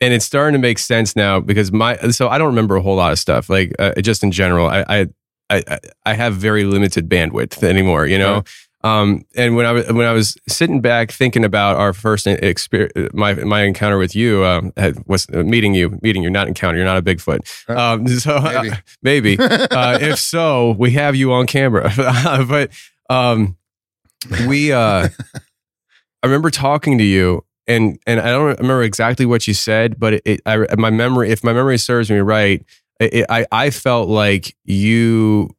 and 0.00 0.12
it's 0.12 0.24
starting 0.24 0.52
to 0.52 0.58
make 0.58 0.78
sense 0.78 1.16
now 1.16 1.40
because 1.40 1.72
my 1.72 1.96
so 2.10 2.28
I 2.28 2.38
don't 2.38 2.48
remember 2.48 2.76
a 2.76 2.82
whole 2.82 2.96
lot 2.96 3.12
of 3.12 3.18
stuff 3.18 3.48
like 3.48 3.74
uh, 3.78 3.92
just 4.00 4.22
in 4.22 4.30
general. 4.30 4.68
I, 4.68 4.84
I 4.88 5.06
I 5.48 5.78
I 6.04 6.14
have 6.14 6.34
very 6.34 6.64
limited 6.64 7.08
bandwidth 7.08 7.62
anymore, 7.62 8.06
you 8.06 8.18
know. 8.18 8.34
Right. 8.34 8.48
Um, 8.86 9.24
and 9.34 9.56
when 9.56 9.66
I 9.66 9.72
was 9.72 9.92
when 9.92 10.06
I 10.06 10.12
was 10.12 10.36
sitting 10.46 10.80
back 10.80 11.10
thinking 11.10 11.44
about 11.44 11.76
our 11.76 11.92
first 11.92 12.26
experience, 12.26 12.92
my 13.12 13.34
my 13.34 13.62
encounter 13.62 13.98
with 13.98 14.14
you 14.14 14.44
um, 14.44 14.72
was 15.06 15.26
uh, 15.34 15.42
meeting 15.42 15.74
you, 15.74 15.98
meeting 16.02 16.22
you, 16.22 16.30
not 16.30 16.46
encounter. 16.46 16.76
You're 16.76 16.86
not 16.86 16.98
a 16.98 17.02
Bigfoot. 17.02 17.68
Um, 17.68 18.06
so 18.18 18.40
maybe, 18.40 18.70
uh, 18.70 18.76
maybe. 19.02 19.38
uh, 19.38 19.98
if 20.00 20.20
so, 20.20 20.76
we 20.78 20.92
have 20.92 21.16
you 21.16 21.32
on 21.32 21.46
camera. 21.46 21.92
but 21.96 22.70
um, 23.10 23.56
we, 24.46 24.72
uh, 24.72 25.08
I 25.34 26.26
remember 26.26 26.50
talking 26.50 26.98
to 26.98 27.04
you, 27.04 27.44
and 27.66 27.98
and 28.06 28.20
I 28.20 28.26
don't 28.26 28.44
remember 28.44 28.84
exactly 28.84 29.26
what 29.26 29.48
you 29.48 29.54
said, 29.54 29.98
but 29.98 30.14
it, 30.14 30.22
it 30.24 30.40
I, 30.46 30.58
my 30.76 30.90
memory, 30.90 31.30
if 31.30 31.42
my 31.42 31.52
memory 31.52 31.78
serves 31.78 32.08
me 32.08 32.18
right, 32.18 32.64
it, 33.00 33.26
I 33.28 33.46
I 33.50 33.70
felt 33.70 34.08
like 34.08 34.54
you 34.64 35.55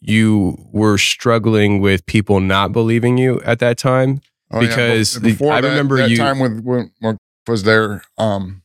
you 0.00 0.56
were 0.72 0.98
struggling 0.98 1.80
with 1.80 2.04
people 2.06 2.40
not 2.40 2.72
believing 2.72 3.18
you 3.18 3.40
at 3.42 3.58
that 3.58 3.78
time 3.78 4.20
oh, 4.50 4.60
because 4.60 5.14
yeah. 5.16 5.20
before 5.20 5.52
I 5.52 5.60
that, 5.60 5.68
remember 5.68 5.98
that 5.98 6.10
you 6.10 6.16
time 6.16 6.38
when, 6.38 6.62
when, 6.64 6.92
when 7.00 7.18
was 7.46 7.64
there. 7.64 8.02
Um, 8.16 8.62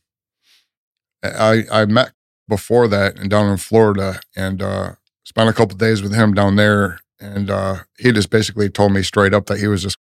I 1.22 1.64
I 1.70 1.84
met 1.86 2.12
before 2.48 2.88
that 2.88 3.18
and 3.18 3.28
down 3.28 3.50
in 3.50 3.56
Florida 3.56 4.20
and 4.34 4.62
uh, 4.62 4.92
spent 5.24 5.50
a 5.50 5.52
couple 5.52 5.76
days 5.76 6.02
with 6.02 6.14
him 6.14 6.34
down 6.34 6.56
there, 6.56 7.00
and 7.20 7.50
uh, 7.50 7.78
he 7.98 8.12
just 8.12 8.30
basically 8.30 8.68
told 8.68 8.92
me 8.92 9.02
straight 9.02 9.34
up 9.34 9.46
that 9.46 9.58
he 9.58 9.66
was 9.66 9.82
just 9.82 9.98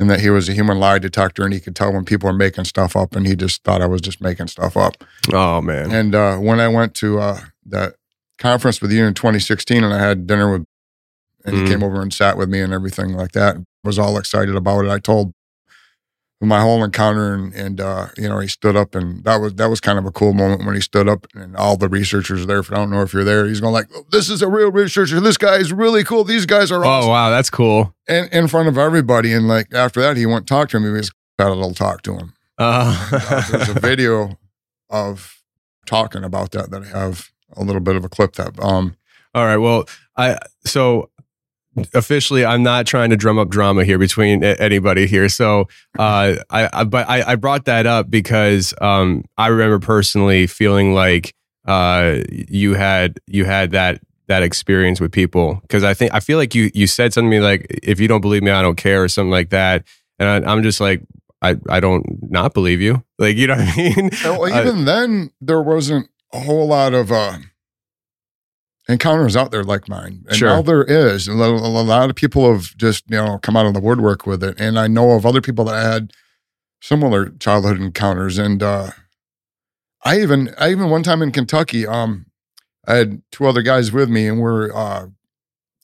and 0.00 0.08
that 0.08 0.20
he 0.20 0.30
was 0.30 0.48
a 0.48 0.54
human 0.54 0.80
lie 0.80 0.98
detector 0.98 1.44
and 1.44 1.52
he 1.52 1.60
could 1.60 1.76
tell 1.76 1.92
when 1.92 2.06
people 2.06 2.28
are 2.28 2.34
making 2.34 2.64
stuff 2.64 2.96
up 2.96 3.14
and 3.14 3.26
he 3.26 3.36
just 3.36 3.62
thought 3.62 3.82
I 3.82 3.86
was 3.86 4.00
just 4.00 4.20
making 4.20 4.46
stuff 4.46 4.76
up. 4.76 5.04
Oh 5.30 5.60
man. 5.60 5.92
And 5.92 6.14
uh, 6.14 6.38
when 6.38 6.58
I 6.58 6.68
went 6.68 6.94
to 6.96 7.20
uh, 7.20 7.40
that 7.66 7.96
conference 8.40 8.82
with 8.82 8.90
you 8.90 9.04
in 9.04 9.14
2016 9.14 9.84
and 9.84 9.94
I 9.94 9.98
had 9.98 10.26
dinner 10.26 10.50
with, 10.50 10.64
and 11.44 11.54
mm-hmm. 11.54 11.64
he 11.64 11.70
came 11.70 11.82
over 11.84 12.02
and 12.02 12.12
sat 12.12 12.36
with 12.36 12.48
me 12.48 12.60
and 12.60 12.72
everything 12.72 13.12
like 13.12 13.32
that. 13.32 13.56
Was 13.84 13.98
all 13.98 14.18
excited 14.18 14.56
about 14.56 14.84
it. 14.84 14.90
I 14.90 14.98
told 14.98 15.32
my 16.42 16.60
whole 16.60 16.82
encounter 16.82 17.34
and, 17.34 17.54
and 17.54 17.80
uh, 17.80 18.08
you 18.16 18.28
know, 18.28 18.38
he 18.38 18.48
stood 18.48 18.76
up 18.76 18.94
and 18.94 19.22
that 19.24 19.36
was, 19.36 19.54
that 19.54 19.68
was 19.68 19.80
kind 19.80 19.98
of 19.98 20.06
a 20.06 20.10
cool 20.10 20.32
moment 20.32 20.64
when 20.64 20.74
he 20.74 20.80
stood 20.80 21.08
up 21.08 21.26
and 21.34 21.54
all 21.56 21.76
the 21.76 21.88
researchers 21.88 22.46
there. 22.46 22.58
If 22.58 22.72
I 22.72 22.76
don't 22.76 22.90
know 22.90 23.02
if 23.02 23.12
you're 23.12 23.24
there, 23.24 23.46
he's 23.46 23.60
going 23.60 23.74
like, 23.74 23.88
oh, 23.94 24.04
this 24.10 24.30
is 24.30 24.42
a 24.42 24.48
real 24.48 24.72
researcher. 24.72 25.20
This 25.20 25.36
guy 25.36 25.56
is 25.56 25.72
really 25.72 26.02
cool. 26.02 26.24
These 26.24 26.46
guys 26.46 26.72
are 26.72 26.84
oh, 26.84 26.88
awesome. 26.88 27.08
Oh, 27.08 27.12
wow. 27.12 27.30
That's 27.30 27.50
cool. 27.50 27.94
And 28.08 28.30
in 28.32 28.48
front 28.48 28.68
of 28.68 28.78
everybody. 28.78 29.32
And 29.32 29.48
like, 29.48 29.72
after 29.72 30.00
that, 30.00 30.16
he 30.16 30.26
went 30.26 30.46
talk 30.46 30.70
to 30.70 30.78
him. 30.78 30.84
He 30.84 30.90
was 30.90 31.10
had 31.38 31.48
a 31.48 31.54
little 31.54 31.74
talk 31.74 32.02
to 32.02 32.14
him. 32.16 32.34
Uh. 32.58 33.08
uh, 33.12 33.50
there's 33.50 33.68
a 33.70 33.74
video 33.80 34.38
of 34.88 35.42
talking 35.86 36.24
about 36.24 36.52
that 36.52 36.70
that 36.70 36.82
I 36.82 36.98
have 36.98 37.30
a 37.56 37.62
little 37.62 37.80
bit 37.80 37.96
of 37.96 38.04
a 38.04 38.08
clip 38.08 38.34
that. 38.34 38.58
Um, 38.60 38.96
All 39.34 39.44
right. 39.44 39.58
Well, 39.58 39.88
I 40.16 40.38
so 40.64 41.10
officially 41.94 42.44
I'm 42.44 42.62
not 42.62 42.86
trying 42.86 43.10
to 43.10 43.16
drum 43.16 43.38
up 43.38 43.48
drama 43.48 43.84
here 43.84 43.98
between 43.98 44.42
anybody 44.42 45.06
here. 45.06 45.28
So 45.28 45.68
uh, 45.98 46.36
I, 46.50 46.68
I 46.72 46.84
but 46.84 47.08
I, 47.08 47.32
I 47.32 47.34
brought 47.36 47.64
that 47.66 47.86
up 47.86 48.10
because 48.10 48.74
um, 48.80 49.24
I 49.38 49.48
remember 49.48 49.78
personally 49.78 50.46
feeling 50.46 50.94
like 50.94 51.34
uh, 51.66 52.18
you 52.28 52.74
had 52.74 53.20
you 53.26 53.44
had 53.44 53.72
that 53.72 54.00
that 54.26 54.42
experience 54.42 55.00
with 55.00 55.10
people 55.10 55.58
because 55.62 55.82
I 55.82 55.94
think 55.94 56.14
I 56.14 56.20
feel 56.20 56.38
like 56.38 56.54
you 56.54 56.70
you 56.74 56.86
said 56.86 57.12
something 57.12 57.30
to 57.30 57.36
me 57.38 57.42
like 57.42 57.66
if 57.82 57.98
you 57.98 58.08
don't 58.08 58.20
believe 58.20 58.42
me 58.42 58.50
I 58.50 58.62
don't 58.62 58.76
care 58.76 59.02
or 59.02 59.08
something 59.08 59.30
like 59.30 59.50
that 59.50 59.84
and 60.20 60.46
I, 60.46 60.52
I'm 60.52 60.62
just 60.62 60.80
like 60.80 61.02
I 61.42 61.56
I 61.68 61.80
don't 61.80 62.30
not 62.30 62.54
believe 62.54 62.80
you 62.80 63.02
like 63.18 63.36
you 63.36 63.48
know 63.48 63.56
what 63.56 63.68
I 63.68 63.76
mean. 63.76 64.10
Well, 64.24 64.48
even 64.48 64.82
uh, 64.82 64.84
then 64.84 65.30
there 65.40 65.62
wasn't 65.62 66.08
a 66.32 66.40
whole 66.40 66.66
lot 66.66 66.94
of 66.94 67.10
uh, 67.10 67.38
encounters 68.88 69.36
out 69.36 69.50
there 69.50 69.64
like 69.64 69.88
mine. 69.88 70.24
And 70.28 70.36
sure. 70.36 70.48
now 70.48 70.62
there 70.62 70.84
is. 70.84 71.28
A 71.28 71.32
lot 71.34 72.10
of 72.10 72.16
people 72.16 72.52
have 72.52 72.76
just, 72.76 73.04
you 73.08 73.16
know, 73.16 73.38
come 73.38 73.56
out 73.56 73.66
of 73.66 73.74
the 73.74 73.80
woodwork 73.80 74.26
with 74.26 74.42
it. 74.42 74.60
And 74.60 74.78
I 74.78 74.86
know 74.88 75.12
of 75.12 75.24
other 75.24 75.40
people 75.40 75.64
that 75.66 75.82
had 75.82 76.12
similar 76.80 77.30
childhood 77.30 77.80
encounters. 77.80 78.38
And 78.38 78.62
uh, 78.62 78.90
I 80.04 80.20
even, 80.20 80.54
I 80.58 80.70
even 80.70 80.90
one 80.90 81.02
time 81.02 81.22
in 81.22 81.30
Kentucky, 81.32 81.86
um, 81.86 82.26
I 82.86 82.94
had 82.96 83.22
two 83.30 83.46
other 83.46 83.62
guys 83.62 83.92
with 83.92 84.08
me 84.08 84.26
and 84.26 84.40
we're 84.40 84.74
uh, 84.74 85.06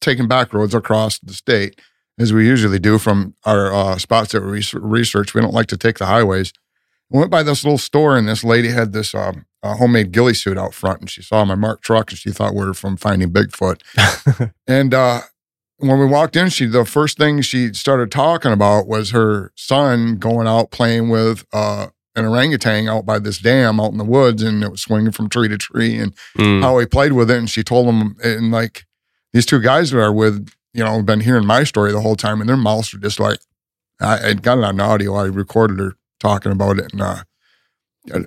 taking 0.01 0.29
back 0.29 0.53
roads 0.53 0.75
across 0.75 1.19
the 1.19 1.35
state 1.35 1.81
as 2.19 2.33
we 2.33 2.47
usually 2.47 2.79
do 2.79 2.99
from 2.99 3.35
our 3.45 3.73
uh, 3.73 3.99
spots 3.99 4.33
that 4.33 4.43
we 4.43 4.65
research. 4.73 5.35
We 5.35 5.41
don't 5.41 5.55
like 5.55 5.67
to 5.69 5.77
take 5.77 5.99
the 5.99 6.07
highways. 6.07 6.53
I 7.13 7.19
went 7.19 7.31
by 7.31 7.43
this 7.43 7.63
little 7.63 7.79
store 7.79 8.17
and 8.17 8.27
this 8.27 8.43
lady 8.43 8.71
had 8.71 8.93
this 8.93 9.15
um, 9.15 9.46
a 9.63 9.75
homemade 9.75 10.13
ghillie 10.13 10.35
suit 10.35 10.59
out 10.59 10.75
front, 10.75 11.01
and 11.01 11.11
she 11.11 11.23
saw 11.23 11.45
my 11.45 11.55
marked 11.55 11.83
truck, 11.83 12.11
and 12.11 12.19
she 12.19 12.31
thought 12.31 12.55
we 12.55 12.65
were 12.65 12.75
from 12.75 12.97
Finding 12.97 13.31
Bigfoot. 13.31 13.81
and 14.67 14.95
uh, 14.95 15.23
when 15.79 15.99
we 15.99 16.07
walked 16.07 16.37
in, 16.37 16.49
she 16.49 16.67
the 16.67 16.85
first 16.85 17.19
thing 17.19 17.41
she 17.41 17.73
started 17.73 18.11
talking 18.11 18.53
about 18.53 18.87
was 18.87 19.11
her 19.11 19.53
son 19.55 20.17
going 20.17 20.47
out 20.47 20.71
playing 20.71 21.09
with 21.09 21.45
uh, 21.53 21.89
an 22.15 22.25
orangutan 22.25 22.89
out 22.89 23.05
by 23.05 23.19
this 23.19 23.39
dam 23.39 23.79
out 23.79 23.93
in 23.93 23.99
the 23.99 24.05
woods, 24.05 24.43
and 24.43 24.63
it 24.65 24.71
was 24.71 24.81
swinging 24.81 25.13
from 25.13 25.29
tree 25.29 25.49
to 25.49 25.59
tree, 25.59 25.97
and 25.99 26.15
mm. 26.37 26.63
how 26.63 26.79
he 26.79 26.87
played 26.87 27.13
with 27.13 27.31
it. 27.31 27.39
And 27.39 27.51
she 27.51 27.63
told 27.63 27.87
him, 27.87 28.17
and 28.25 28.51
like 28.51 28.87
these 29.33 29.47
two 29.47 29.61
guys 29.61 29.91
that 29.91 30.01
are 30.01 30.13
with, 30.13 30.49
you 30.73 30.83
know, 30.83 31.03
been 31.03 31.21
hearing 31.21 31.47
my 31.47 31.65
story 31.65 31.93
the 31.93 32.01
whole 32.01 32.17
time, 32.17 32.41
and 32.41 32.49
their 32.49 32.57
mouths 32.57 32.95
are 32.95 32.99
just 32.99 33.21
like, 33.21 33.39
I, 34.01 34.31
I 34.31 34.35
got 34.35 34.59
it 34.59 34.65
on 34.65 34.81
audio. 34.81 35.15
I 35.15 35.25
recorded 35.25 35.79
her 35.79 35.97
talking 36.21 36.53
about 36.53 36.79
it, 36.79 36.93
and 36.93 37.03
uh, 37.03 37.23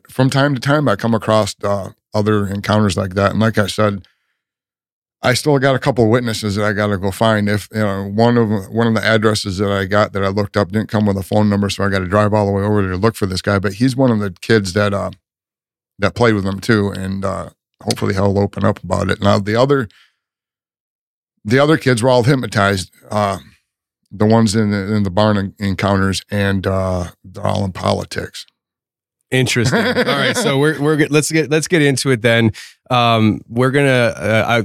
from 0.09 0.29
time 0.29 0.55
to 0.55 0.61
time, 0.61 0.87
I 0.87 0.95
come 0.95 1.13
across 1.13 1.55
uh, 1.63 1.91
other 2.13 2.47
encounters 2.47 2.97
like 2.97 3.13
that. 3.15 3.31
And 3.31 3.39
like 3.39 3.57
I 3.57 3.67
said, 3.67 4.07
I 5.21 5.33
still 5.33 5.59
got 5.59 5.75
a 5.75 5.79
couple 5.79 6.05
of 6.05 6.09
witnesses 6.09 6.55
that 6.55 6.63
I 6.63 6.71
got 6.71 6.87
to 6.87 6.97
go 6.97 7.11
find. 7.11 7.49
If 7.49 7.67
you 7.73 7.81
know, 7.81 8.05
one 8.05 8.37
of 8.37 8.49
one 8.69 8.87
of 8.87 8.93
the 8.93 9.03
addresses 9.03 9.57
that 9.57 9.71
I 9.71 9.85
got 9.85 10.13
that 10.13 10.23
I 10.23 10.29
looked 10.29 10.55
up 10.55 10.71
didn't 10.71 10.89
come 10.89 11.05
with 11.05 11.17
a 11.17 11.23
phone 11.23 11.49
number, 11.49 11.69
so 11.69 11.83
I 11.83 11.89
got 11.89 11.99
to 11.99 12.07
drive 12.07 12.33
all 12.33 12.45
the 12.45 12.53
way 12.53 12.63
over 12.63 12.81
there 12.81 12.91
to 12.91 12.97
look 12.97 13.15
for 13.15 13.25
this 13.25 13.41
guy. 13.41 13.59
But 13.59 13.73
he's 13.73 13.95
one 13.95 14.11
of 14.11 14.19
the 14.19 14.31
kids 14.41 14.73
that 14.73 14.93
uh, 14.93 15.11
that 15.99 16.15
played 16.15 16.35
with 16.35 16.45
them 16.45 16.61
too, 16.61 16.89
and 16.89 17.25
uh, 17.25 17.49
hopefully 17.83 18.13
he'll 18.13 18.39
open 18.39 18.63
up 18.63 18.81
about 18.81 19.09
it. 19.09 19.21
Now 19.21 19.39
the 19.39 19.57
other 19.57 19.89
the 21.43 21.59
other 21.59 21.77
kids 21.77 22.01
were 22.01 22.09
all 22.09 22.23
hypnotized. 22.23 22.91
Uh, 23.09 23.39
the 24.11 24.25
ones 24.25 24.55
in 24.55 24.71
the, 24.71 24.95
in 24.95 25.03
the 25.03 25.11
barn 25.11 25.53
encounters, 25.59 26.23
and 26.31 26.65
uh, 26.65 27.11
they're 27.23 27.45
all 27.45 27.63
in 27.63 27.71
politics. 27.71 28.45
Interesting. 29.31 29.79
All 29.85 30.03
right, 30.03 30.35
so 30.35 30.57
we're 30.57 30.81
we're 30.81 31.07
let's 31.07 31.31
get 31.31 31.49
let's 31.49 31.67
get 31.67 31.81
into 31.81 32.11
it 32.11 32.21
then. 32.21 32.51
Um, 32.89 33.41
we're 33.47 33.71
gonna. 33.71 34.13
Uh, 34.15 34.45
I 34.47 34.63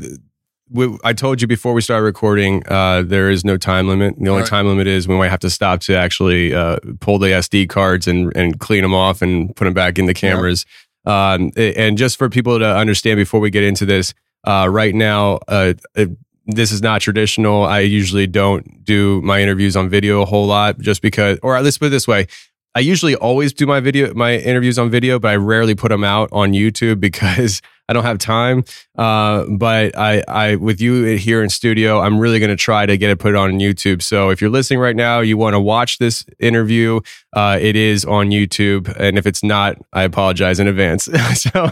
we, 0.71 0.99
I 1.04 1.12
told 1.12 1.42
you 1.42 1.47
before 1.47 1.75
we 1.75 1.83
started 1.83 2.04
recording. 2.04 2.66
Uh, 2.66 3.02
there 3.02 3.30
is 3.30 3.44
no 3.44 3.59
time 3.59 3.88
limit. 3.88 4.14
The 4.18 4.30
only 4.30 4.42
right. 4.42 4.49
time 4.49 4.66
limit 4.66 4.87
is 4.87 5.06
we 5.06 5.16
might 5.16 5.28
have 5.28 5.40
to 5.40 5.50
stop 5.50 5.80
to 5.83 5.94
actually 5.94 6.54
uh, 6.54 6.78
pull 7.00 7.18
the 7.18 7.28
SD 7.28 7.68
cards 7.68 8.09
and 8.09 8.35
and 8.37 8.59
clean 8.59 8.83
them 8.83 8.94
off 8.94 9.21
and 9.21 9.54
put 9.54 9.66
them 9.66 9.75
back 9.75 9.99
in 9.99 10.06
the 10.06 10.14
cameras. 10.14 10.64
Yeah. 11.06 11.33
Um, 11.33 11.52
and 11.56 11.99
just 11.99 12.16
for 12.16 12.30
people 12.30 12.59
to 12.59 12.76
understand 12.76 13.18
before 13.18 13.38
we 13.38 13.50
get 13.50 13.62
into 13.62 13.85
this, 13.85 14.14
uh, 14.44 14.68
right 14.71 14.94
now, 14.94 15.38
uh, 15.49 15.75
it, 15.94 16.11
this 16.47 16.73
is 16.73 16.83
not 16.83 17.00
traditional. 17.00 17.64
I 17.64 17.80
usually 17.80 18.26
don't 18.26 18.85
do 18.85 19.21
my 19.23 19.40
interviews 19.40 19.76
on 19.76 19.88
video 19.88 20.23
a 20.23 20.25
whole 20.25 20.47
lot 20.47 20.78
just 20.78 21.02
because, 21.02 21.38
or 21.42 21.61
let's 21.61 21.78
put 21.78 21.87
it 21.87 21.90
this 21.90 22.09
way. 22.09 22.26
I 22.75 22.81
usually 22.81 23.14
always 23.14 23.52
do 23.52 23.66
my 23.66 23.81
video, 23.81 24.12
my 24.14 24.37
interviews 24.37 24.78
on 24.78 24.90
video, 24.90 25.19
but 25.19 25.31
I 25.31 25.37
rarely 25.37 25.75
put 25.75 25.90
them 25.90 26.02
out 26.04 26.28
on 26.33 26.52
YouTube 26.52 27.00
because 27.04 27.62
I 27.88 27.93
don't 27.93 28.04
have 28.04 28.19
time. 28.19 28.64
Uh, 28.97 29.45
but 29.59 29.97
I, 29.97 30.25
I, 30.26 30.57
with 30.57 30.81
you 30.81 31.16
here 31.16 31.43
in 31.43 31.50
studio, 31.50 32.00
I'm 32.00 32.19
really 32.19 32.38
going 32.38 32.50
to 32.50 32.57
try 32.57 32.87
to 32.87 32.97
get 32.97 33.11
it 33.11 33.19
put 33.19 33.35
on 33.35 33.52
YouTube. 33.54 34.02
So 34.02 34.31
if 34.31 34.40
you're 34.40 34.50
listening 34.50 34.81
right 34.81 34.97
now, 34.97 35.21
you 35.21 35.37
want 35.37 35.54
to 35.54 35.61
watch 35.61 35.99
this 35.99 36.25
interview, 36.38 37.00
uh, 37.35 37.59
it 37.61 37.76
is 37.76 38.04
on 38.04 38.31
YouTube. 38.31 38.88
And 38.99 39.19
if 39.19 39.26
it's 39.26 39.45
not, 39.45 39.76
I 39.93 40.02
apologize 40.04 40.59
in 40.59 40.66
advance. 40.66 41.04
so, 41.35 41.71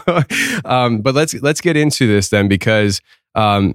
um, 0.65 1.01
but 1.01 1.15
let's, 1.15 1.35
let's 1.43 1.61
get 1.61 1.77
into 1.77 2.07
this 2.07 2.29
then 2.29 2.47
because, 2.47 3.01
um, 3.35 3.75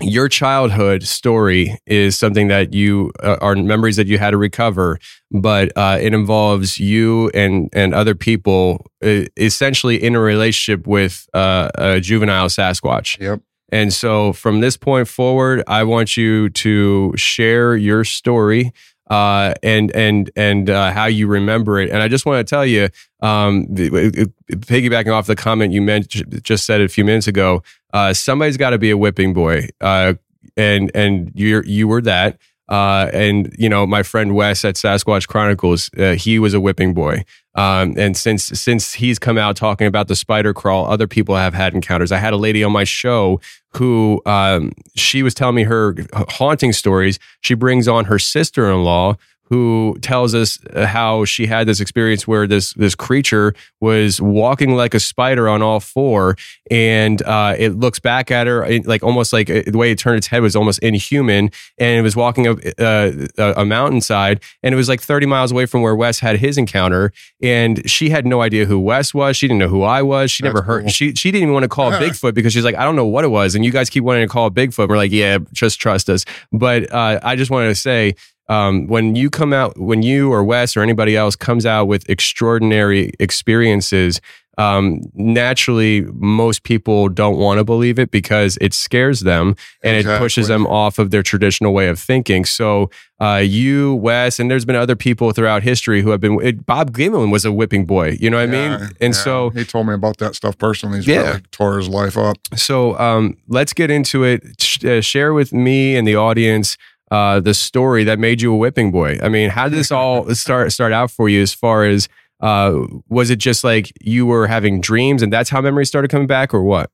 your 0.00 0.28
childhood 0.28 1.02
story 1.02 1.78
is 1.86 2.18
something 2.18 2.48
that 2.48 2.72
you 2.72 3.12
uh, 3.22 3.36
are 3.40 3.54
memories 3.54 3.96
that 3.96 4.06
you 4.06 4.18
had 4.18 4.30
to 4.30 4.36
recover, 4.36 4.98
but 5.30 5.70
uh, 5.76 5.98
it 6.00 6.14
involves 6.14 6.78
you 6.78 7.30
and 7.34 7.68
and 7.72 7.94
other 7.94 8.14
people 8.14 8.86
uh, 9.04 9.24
essentially 9.36 10.02
in 10.02 10.14
a 10.14 10.20
relationship 10.20 10.86
with 10.86 11.26
uh, 11.34 11.70
a 11.74 12.00
juvenile 12.00 12.48
Sasquatch. 12.48 13.18
Yep. 13.20 13.42
And 13.70 13.92
so 13.92 14.34
from 14.34 14.60
this 14.60 14.76
point 14.76 15.08
forward, 15.08 15.62
I 15.66 15.84
want 15.84 16.16
you 16.16 16.50
to 16.50 17.14
share 17.16 17.74
your 17.74 18.04
story 18.04 18.72
uh, 19.12 19.52
and 19.62 19.94
and 19.94 20.30
and 20.36 20.70
uh, 20.70 20.90
how 20.90 21.04
you 21.04 21.26
remember 21.26 21.78
it. 21.78 21.90
And 21.90 22.02
I 22.02 22.08
just 22.08 22.24
want 22.24 22.46
to 22.46 22.50
tell 22.50 22.64
you, 22.64 22.88
um, 23.20 23.66
piggybacking 23.66 25.12
off 25.12 25.26
the 25.26 25.36
comment 25.36 25.70
you 25.74 25.82
meant 25.82 26.08
just 26.42 26.64
said 26.64 26.80
a 26.80 26.88
few 26.88 27.04
minutes 27.04 27.26
ago, 27.26 27.62
uh, 27.92 28.14
somebody's 28.14 28.56
got 28.56 28.70
to 28.70 28.78
be 28.78 28.90
a 28.90 28.96
whipping 28.96 29.34
boy, 29.34 29.68
uh, 29.82 30.14
and 30.56 30.90
and 30.94 31.30
you 31.34 31.62
you 31.66 31.88
were 31.88 32.00
that. 32.00 32.38
Uh, 32.72 33.10
and 33.12 33.54
you 33.58 33.68
know, 33.68 33.86
my 33.86 34.02
friend 34.02 34.34
Wes 34.34 34.64
at 34.64 34.76
Sasquatch 34.76 35.28
Chronicles, 35.28 35.90
uh, 35.98 36.12
he 36.12 36.38
was 36.38 36.54
a 36.54 36.60
whipping 36.60 36.94
boy. 36.94 37.22
Um, 37.54 37.92
and 37.98 38.16
since 38.16 38.44
since 38.44 38.94
he's 38.94 39.18
come 39.18 39.36
out 39.36 39.56
talking 39.56 39.86
about 39.86 40.08
the 40.08 40.16
spider 40.16 40.54
crawl, 40.54 40.86
other 40.86 41.06
people 41.06 41.36
have 41.36 41.52
had 41.52 41.74
encounters. 41.74 42.10
I 42.10 42.16
had 42.16 42.32
a 42.32 42.38
lady 42.38 42.64
on 42.64 42.72
my 42.72 42.84
show 42.84 43.42
who 43.74 44.22
um, 44.24 44.72
she 44.96 45.22
was 45.22 45.34
telling 45.34 45.54
me 45.54 45.64
her 45.64 45.94
haunting 46.30 46.72
stories. 46.72 47.18
She 47.42 47.52
brings 47.52 47.88
on 47.88 48.06
her 48.06 48.18
sister 48.18 48.70
in 48.70 48.84
law 48.84 49.16
who 49.52 49.98
tells 50.00 50.34
us 50.34 50.58
uh, 50.72 50.86
how 50.86 51.26
she 51.26 51.44
had 51.44 51.68
this 51.68 51.78
experience 51.78 52.26
where 52.26 52.46
this 52.46 52.72
this 52.72 52.94
creature 52.94 53.54
was 53.82 54.18
walking 54.18 54.74
like 54.76 54.94
a 54.94 55.00
spider 55.00 55.46
on 55.46 55.60
all 55.60 55.78
four, 55.78 56.36
and 56.70 57.20
uh, 57.24 57.54
it 57.58 57.78
looks 57.78 58.00
back 58.00 58.30
at 58.30 58.46
her 58.46 58.66
like 58.84 59.02
almost 59.02 59.30
like 59.30 59.50
uh, 59.50 59.60
the 59.66 59.76
way 59.76 59.90
it 59.90 59.98
turned 59.98 60.16
its 60.16 60.28
head 60.28 60.40
was 60.40 60.56
almost 60.56 60.78
inhuman, 60.78 61.50
and 61.76 61.98
it 61.98 62.00
was 62.00 62.16
walking 62.16 62.46
up 62.46 62.60
uh, 62.78 63.12
a 63.36 63.66
mountainside, 63.66 64.40
and 64.62 64.72
it 64.72 64.76
was 64.76 64.88
like 64.88 65.02
thirty 65.02 65.26
miles 65.26 65.52
away 65.52 65.66
from 65.66 65.82
where 65.82 65.94
Wes 65.94 66.20
had 66.20 66.38
his 66.38 66.56
encounter, 66.56 67.12
and 67.42 67.90
she 67.90 68.08
had 68.08 68.24
no 68.24 68.40
idea 68.40 68.64
who 68.64 68.80
Wes 68.80 69.12
was. 69.12 69.36
She 69.36 69.48
didn't 69.48 69.58
know 69.58 69.68
who 69.68 69.82
I 69.82 70.00
was. 70.00 70.30
She 70.30 70.42
That's 70.42 70.54
never 70.54 70.64
heard. 70.64 70.84
Cool. 70.84 70.90
She 70.92 71.12
she 71.12 71.30
didn't 71.30 71.42
even 71.42 71.52
want 71.52 71.64
to 71.64 71.68
call 71.68 71.92
it 71.92 72.00
Bigfoot 72.00 72.32
because 72.32 72.54
she's 72.54 72.64
like, 72.64 72.76
I 72.76 72.84
don't 72.84 72.96
know 72.96 73.04
what 73.06 73.22
it 73.22 73.28
was, 73.28 73.54
and 73.54 73.66
you 73.66 73.70
guys 73.70 73.90
keep 73.90 74.02
wanting 74.02 74.26
to 74.26 74.32
call 74.32 74.46
it 74.46 74.54
Bigfoot. 74.54 74.88
We're 74.88 74.96
like, 74.96 75.12
yeah, 75.12 75.36
just 75.52 75.78
trust 75.78 76.08
us. 76.08 76.24
But 76.52 76.90
uh, 76.90 77.20
I 77.22 77.36
just 77.36 77.50
wanted 77.50 77.68
to 77.68 77.74
say 77.74 78.14
um, 78.48 78.86
when 78.86 79.16
you 79.16 79.30
come 79.30 79.52
out, 79.52 79.78
when 79.78 80.02
you 80.02 80.32
or 80.32 80.44
Wes 80.44 80.76
or 80.76 80.82
anybody 80.82 81.16
else 81.16 81.36
comes 81.36 81.64
out 81.64 81.86
with 81.86 82.08
extraordinary 82.08 83.12
experiences, 83.18 84.20
um, 84.58 85.00
naturally, 85.14 86.02
most 86.12 86.62
people 86.62 87.08
don't 87.08 87.38
want 87.38 87.58
to 87.58 87.64
believe 87.64 87.98
it 87.98 88.10
because 88.10 88.58
it 88.60 88.74
scares 88.74 89.20
them 89.20 89.56
and 89.82 89.96
exactly. 89.96 90.14
it 90.14 90.18
pushes 90.18 90.48
them 90.48 90.66
off 90.66 90.98
of 90.98 91.10
their 91.10 91.22
traditional 91.22 91.72
way 91.72 91.88
of 91.88 91.98
thinking. 91.98 92.44
So, 92.44 92.90
uh, 93.18 93.36
you, 93.36 93.94
Wes, 93.94 94.38
and 94.38 94.50
there's 94.50 94.66
been 94.66 94.76
other 94.76 94.96
people 94.96 95.32
throughout 95.32 95.62
history 95.62 96.02
who 96.02 96.10
have 96.10 96.20
been. 96.20 96.38
It, 96.42 96.66
Bob 96.66 96.92
Gimlin 96.92 97.32
was 97.32 97.46
a 97.46 97.52
whipping 97.52 97.86
boy. 97.86 98.18
You 98.20 98.28
know 98.28 98.38
what 98.38 98.50
yeah, 98.50 98.74
I 98.74 98.78
mean? 98.78 98.90
And 99.00 99.14
yeah. 99.14 99.20
so 99.20 99.50
he 99.50 99.64
told 99.64 99.86
me 99.86 99.94
about 99.94 100.18
that 100.18 100.34
stuff 100.34 100.58
personally. 100.58 100.98
He's 100.98 101.06
yeah, 101.06 101.22
really 101.22 101.40
tore 101.50 101.78
his 101.78 101.88
life 101.88 102.18
up. 102.18 102.36
So, 102.54 102.98
um, 102.98 103.38
let's 103.48 103.72
get 103.72 103.90
into 103.90 104.24
it. 104.24 104.42
Uh, 104.84 105.00
share 105.00 105.32
with 105.32 105.52
me 105.52 105.96
and 105.96 106.06
the 106.06 106.16
audience 106.16 106.76
uh, 107.12 107.40
the 107.40 107.52
story 107.52 108.04
that 108.04 108.18
made 108.18 108.40
you 108.40 108.54
a 108.54 108.56
whipping 108.56 108.90
boy. 108.90 109.18
I 109.22 109.28
mean, 109.28 109.50
how 109.50 109.68
did 109.68 109.78
this 109.78 109.92
all 109.92 110.34
start 110.34 110.72
start 110.72 110.92
out 110.92 111.10
for 111.10 111.28
you? 111.28 111.42
As 111.42 111.52
far 111.52 111.84
as 111.84 112.08
uh, 112.40 112.86
was 113.10 113.28
it 113.28 113.36
just 113.36 113.62
like 113.62 113.92
you 114.00 114.24
were 114.24 114.46
having 114.46 114.80
dreams 114.80 115.22
and 115.22 115.30
that's 115.30 115.50
how 115.50 115.60
memories 115.60 115.88
started 115.88 116.10
coming 116.10 116.26
back, 116.26 116.54
or 116.54 116.62
what? 116.62 116.90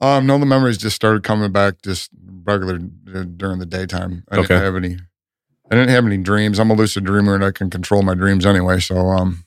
Um, 0.00 0.26
no, 0.26 0.36
the 0.36 0.46
memories 0.46 0.78
just 0.78 0.96
started 0.96 1.22
coming 1.22 1.52
back 1.52 1.80
just 1.84 2.10
regular 2.42 2.80
uh, 3.14 3.22
during 3.22 3.60
the 3.60 3.66
daytime. 3.66 4.24
I 4.32 4.38
okay. 4.38 4.48
didn't 4.48 4.64
have 4.64 4.76
any. 4.76 4.96
I 5.70 5.76
didn't 5.76 5.90
have 5.90 6.06
any 6.06 6.18
dreams. 6.18 6.58
I'm 6.58 6.70
a 6.70 6.74
lucid 6.74 7.04
dreamer 7.04 7.36
and 7.36 7.44
I 7.44 7.52
can 7.52 7.70
control 7.70 8.02
my 8.02 8.14
dreams 8.14 8.44
anyway. 8.44 8.80
So, 8.80 8.96
um, 8.96 9.44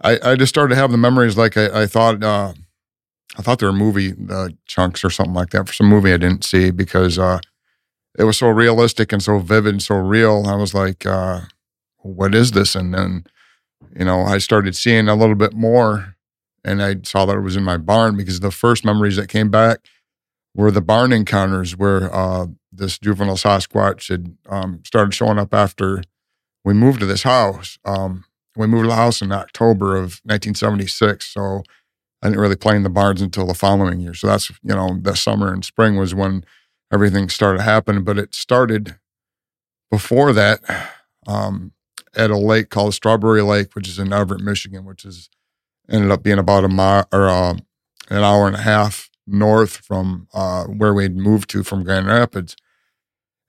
I 0.00 0.20
I 0.22 0.36
just 0.36 0.50
started 0.50 0.76
having 0.76 0.92
the 0.92 0.98
memories 0.98 1.36
like 1.36 1.56
I, 1.56 1.82
I 1.82 1.86
thought. 1.88 2.22
Uh, 2.22 2.52
I 3.36 3.42
thought 3.42 3.58
there 3.58 3.68
were 3.68 3.76
movie 3.76 4.14
uh, 4.30 4.50
chunks 4.66 5.04
or 5.04 5.10
something 5.10 5.34
like 5.34 5.50
that 5.50 5.66
for 5.66 5.72
some 5.72 5.88
movie 5.88 6.12
I 6.12 6.18
didn't 6.18 6.44
see 6.44 6.70
because 6.70 7.18
uh, 7.18 7.40
it 8.18 8.24
was 8.24 8.38
so 8.38 8.48
realistic 8.48 9.12
and 9.12 9.22
so 9.22 9.38
vivid 9.38 9.74
and 9.74 9.82
so 9.82 9.96
real. 9.96 10.44
I 10.46 10.54
was 10.54 10.74
like, 10.74 11.04
uh, 11.04 11.42
what 11.98 12.34
is 12.34 12.52
this? 12.52 12.74
And 12.74 12.94
then, 12.94 13.24
you 13.96 14.04
know, 14.04 14.22
I 14.22 14.38
started 14.38 14.76
seeing 14.76 15.08
a 15.08 15.14
little 15.14 15.34
bit 15.34 15.52
more 15.54 16.16
and 16.64 16.82
I 16.82 16.96
saw 17.02 17.26
that 17.26 17.36
it 17.36 17.40
was 17.40 17.56
in 17.56 17.64
my 17.64 17.76
barn 17.76 18.16
because 18.16 18.40
the 18.40 18.50
first 18.50 18.84
memories 18.84 19.16
that 19.16 19.28
came 19.28 19.50
back 19.50 19.80
were 20.54 20.70
the 20.70 20.80
barn 20.80 21.12
encounters 21.12 21.76
where 21.76 22.14
uh, 22.14 22.46
this 22.72 22.98
juvenile 22.98 23.36
Sasquatch 23.36 24.08
had 24.08 24.36
um, 24.48 24.80
started 24.84 25.12
showing 25.12 25.38
up 25.38 25.52
after 25.52 26.02
we 26.64 26.72
moved 26.72 27.00
to 27.00 27.06
this 27.06 27.24
house. 27.24 27.78
Um, 27.84 28.24
we 28.56 28.66
moved 28.66 28.84
to 28.84 28.90
the 28.90 28.96
house 28.96 29.20
in 29.20 29.32
October 29.32 29.96
of 29.96 30.20
1976. 30.24 31.26
So 31.26 31.62
I 32.22 32.28
didn't 32.28 32.40
really 32.40 32.56
play 32.56 32.76
in 32.76 32.84
the 32.84 32.90
barns 32.90 33.20
until 33.20 33.46
the 33.46 33.54
following 33.54 34.00
year. 34.00 34.14
So 34.14 34.28
that's, 34.28 34.50
you 34.62 34.74
know, 34.74 34.98
the 35.00 35.16
summer 35.16 35.52
and 35.52 35.64
spring 35.64 35.96
was 35.96 36.14
when 36.14 36.44
everything 36.94 37.28
started 37.28 37.60
happening. 37.62 38.04
But 38.04 38.18
it 38.18 38.34
started 38.34 38.96
before 39.90 40.32
that 40.32 40.60
um, 41.26 41.72
at 42.16 42.30
a 42.30 42.38
lake 42.38 42.70
called 42.70 42.94
Strawberry 42.94 43.42
Lake, 43.42 43.74
which 43.74 43.88
is 43.88 43.98
in 43.98 44.08
Evart, 44.08 44.40
Michigan, 44.40 44.84
which 44.84 45.04
is 45.04 45.28
ended 45.90 46.10
up 46.10 46.22
being 46.22 46.38
about 46.38 46.64
a 46.64 46.68
mile 46.68 47.06
or 47.12 47.28
uh, 47.28 47.54
an 48.08 48.22
hour 48.22 48.46
and 48.46 48.56
a 48.56 48.62
half 48.62 49.10
north 49.26 49.76
from 49.78 50.28
uh, 50.32 50.64
where 50.64 50.94
we'd 50.94 51.16
moved 51.16 51.50
to 51.50 51.62
from 51.62 51.82
Grand 51.82 52.06
Rapids. 52.06 52.56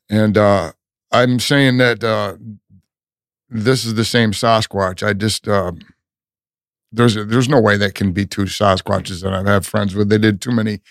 And 0.10 0.38
uh, 0.38 0.74
I'm 1.12 1.40
saying 1.40 1.78
that 1.78 2.04
uh, 2.04 2.36
this 3.50 3.86
is 3.86 3.96
the 3.96 4.06
same 4.06 4.32
Sasquatch. 4.32 5.06
I 5.06 5.14
just 5.14 5.48
uh, 5.48 5.72
there's 6.92 7.16
there's 7.16 7.50
no 7.50 7.60
way 7.60 7.78
that 7.78 7.96
can 7.96 8.12
be 8.12 8.26
two 8.26 8.44
Sasquatches 8.44 9.22
that 9.24 9.34
I've 9.34 9.48
had 9.48 9.66
friends 9.66 9.96
with. 9.96 10.10
They 10.10 10.18
did 10.18 10.42
too 10.42 10.52
many 10.52 10.82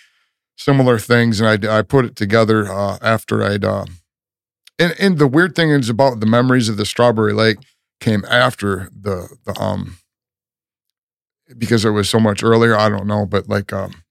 similar 0.55 0.99
things, 0.99 1.39
and 1.41 1.67
I 1.67 1.79
I 1.79 1.81
put 1.81 2.05
it 2.05 2.15
together 2.15 2.71
uh, 2.71 2.97
after 3.01 3.43
I'd. 3.43 3.65
Uh, 3.65 3.85
and 4.77 4.95
and 4.99 5.17
the 5.17 5.27
weird 5.27 5.55
thing 5.55 5.69
is 5.69 5.89
about 5.89 6.19
the 6.19 6.25
memories 6.25 6.69
of 6.69 6.77
the 6.77 6.85
Strawberry 6.85 7.33
Lake 7.33 7.57
came 7.99 8.25
after 8.25 8.89
the 8.93 9.29
the 9.45 9.59
um 9.59 9.97
because 11.57 11.85
it 11.85 11.91
was 11.91 12.09
so 12.09 12.19
much 12.19 12.43
earlier. 12.43 12.75
I 12.75 12.89
don't 12.89 13.07
know, 13.07 13.25
but 13.25 13.47
like 13.47 13.71
um, 13.71 14.03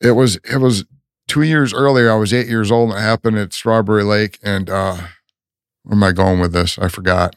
it 0.00 0.12
was 0.12 0.36
it 0.50 0.58
was 0.58 0.84
two 1.28 1.42
years 1.42 1.72
earlier. 1.72 2.10
I 2.10 2.16
was 2.16 2.32
eight 2.32 2.48
years 2.48 2.70
old, 2.70 2.90
and 2.90 2.98
it 2.98 3.02
happened 3.02 3.38
at 3.38 3.52
Strawberry 3.52 4.04
Lake. 4.04 4.38
And 4.42 4.68
uh, 4.68 4.96
where 5.82 5.94
am 5.94 6.02
I 6.02 6.12
going 6.12 6.40
with 6.40 6.52
this? 6.52 6.78
I 6.78 6.88
forgot. 6.88 7.36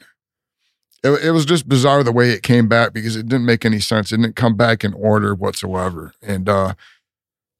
It, 1.01 1.11
it 1.23 1.31
was 1.31 1.45
just 1.45 1.69
bizarre 1.69 2.03
the 2.03 2.11
way 2.11 2.31
it 2.31 2.43
came 2.43 2.67
back 2.67 2.93
because 2.93 3.15
it 3.15 3.27
didn't 3.27 3.45
make 3.45 3.63
any 3.63 3.79
sense. 3.79 4.11
It 4.11 4.17
didn't 4.17 4.35
come 4.35 4.55
back 4.55 4.83
in 4.83 4.93
order 4.93 5.33
whatsoever. 5.33 6.13
And 6.21 6.49
uh, 6.49 6.73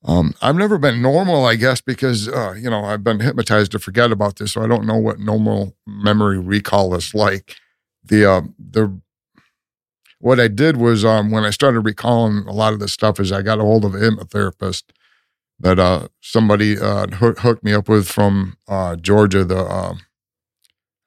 um, 0.06 0.34
I've 0.42 0.56
never 0.56 0.78
been 0.78 1.02
normal, 1.02 1.46
I 1.46 1.56
guess, 1.56 1.82
because 1.82 2.28
uh, 2.30 2.54
you 2.54 2.70
know 2.70 2.86
I've 2.86 3.04
been 3.04 3.20
hypnotized 3.20 3.72
to 3.74 3.80
forget 3.80 4.12
about 4.12 4.38
this, 4.38 4.54
so 4.54 4.62
I 4.62 4.68
don't 4.68 4.86
know 4.86 4.96
what 4.98 5.20
normal 5.20 5.76
memory 5.86 6.40
recall 6.40 6.96
is 6.96 7.14
like. 7.14 7.56
The 8.04 8.26
uh, 8.26 8.42
the 8.58 8.98
what 10.20 10.40
I 10.40 10.48
did 10.48 10.78
was 10.78 11.04
um, 11.04 11.32
when 11.32 11.44
I 11.44 11.50
started 11.50 11.82
recalling 11.82 12.46
a 12.48 12.54
lot 12.54 12.74
of 12.74 12.80
this 12.80 12.94
stuff 12.94 13.20
is 13.20 13.32
I 13.32 13.42
got 13.42 13.60
a 13.60 13.64
hold 13.64 13.84
of 13.84 13.94
a 13.94 14.00
hypnotherapist 14.00 14.84
that 15.60 15.80
uh, 15.80 16.08
somebody 16.22 16.80
uh, 16.80 17.08
hooked 17.08 17.64
me 17.64 17.74
up 17.74 17.90
with 17.90 18.08
from 18.08 18.58
uh, 18.70 18.96
Georgia. 18.96 19.44
The 19.44 19.60
um, 19.60 20.00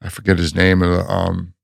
I 0.03 0.11
forget 0.11 0.39
his 0.39 0.55
name. 0.55 0.83
Uh, 0.83 1.05
um, 1.05 1.55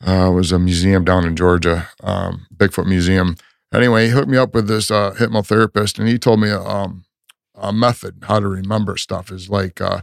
it 0.00 0.32
was 0.32 0.50
a 0.50 0.58
museum 0.58 1.04
down 1.04 1.24
in 1.24 1.36
Georgia, 1.36 1.88
um, 2.02 2.46
Bigfoot 2.56 2.86
Museum 2.86 3.36
anyway, 3.72 4.06
he 4.06 4.12
hooked 4.12 4.28
me 4.28 4.38
up 4.38 4.54
with 4.54 4.68
this 4.68 4.90
uh, 4.90 5.12
hypnotherapist, 5.12 5.98
and 5.98 6.08
he 6.08 6.18
told 6.18 6.40
me 6.40 6.50
um, 6.50 7.04
a 7.54 7.72
method 7.72 8.24
how 8.24 8.40
to 8.40 8.48
remember 8.48 8.96
stuff 8.96 9.30
is 9.30 9.48
like 9.48 9.80
uh, 9.80 10.00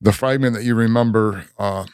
the 0.00 0.12
fragment 0.12 0.54
that 0.54 0.64
you 0.64 0.74
remember 0.74 1.46
uh, 1.58 1.86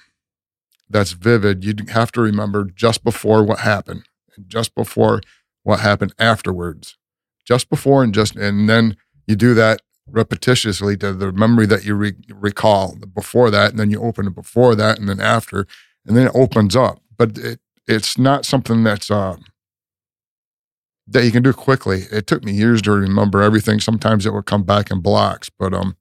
that's 0.89 1.13
vivid. 1.13 1.65
You 1.65 1.75
have 1.89 2.13
to 2.13 2.21
remember 2.21 2.65
just 2.65 3.03
before 3.05 3.43
what 3.43 3.61
happened, 3.61 4.05
and 4.37 4.49
just 4.49 4.75
before 4.75 5.21
what 5.63 5.81
happened 5.81 6.15
afterwards, 6.19 6.97
just 7.45 7.71
before 7.71 8.03
and 8.03 8.13
just 8.13 8.37
and 8.37 8.69
then 8.69 8.97
you 9.27 9.37
do 9.37 9.55
that 9.55 9.81
repetitiously 10.11 11.01
to 11.01 11.13
the 11.13 11.33
memory 11.33 11.67
that 11.67 11.85
you 11.85 11.95
re- 11.95 12.15
recall 12.29 12.97
before 13.15 13.51
that, 13.51 13.71
and 13.71 13.79
then 13.79 13.91
you 13.91 14.01
open 14.03 14.27
it 14.27 14.35
before 14.35 14.75
that, 14.75 14.99
and 14.99 15.09
then 15.09 15.21
after, 15.21 15.67
and 16.07 16.17
then 16.17 16.27
it 16.27 16.33
opens 16.35 16.77
up. 16.77 17.01
But 17.17 17.39
it, 17.39 17.61
it's 17.87 18.19
not 18.19 18.45
something 18.45 18.85
that's 18.85 19.11
uh, 19.11 19.37
that 21.07 21.25
you 21.25 21.31
can 21.31 21.43
do 21.43 21.53
quickly. 21.53 22.05
It 22.11 22.27
took 22.27 22.45
me 22.45 22.53
years 22.53 22.83
to 22.83 22.93
remember 22.93 23.43
everything. 23.43 23.81
Sometimes 23.81 24.27
it 24.27 24.33
would 24.33 24.47
come 24.47 24.63
back 24.63 24.91
in 24.91 25.01
blocks, 25.01 25.51
but 25.51 25.75
um, 25.75 25.97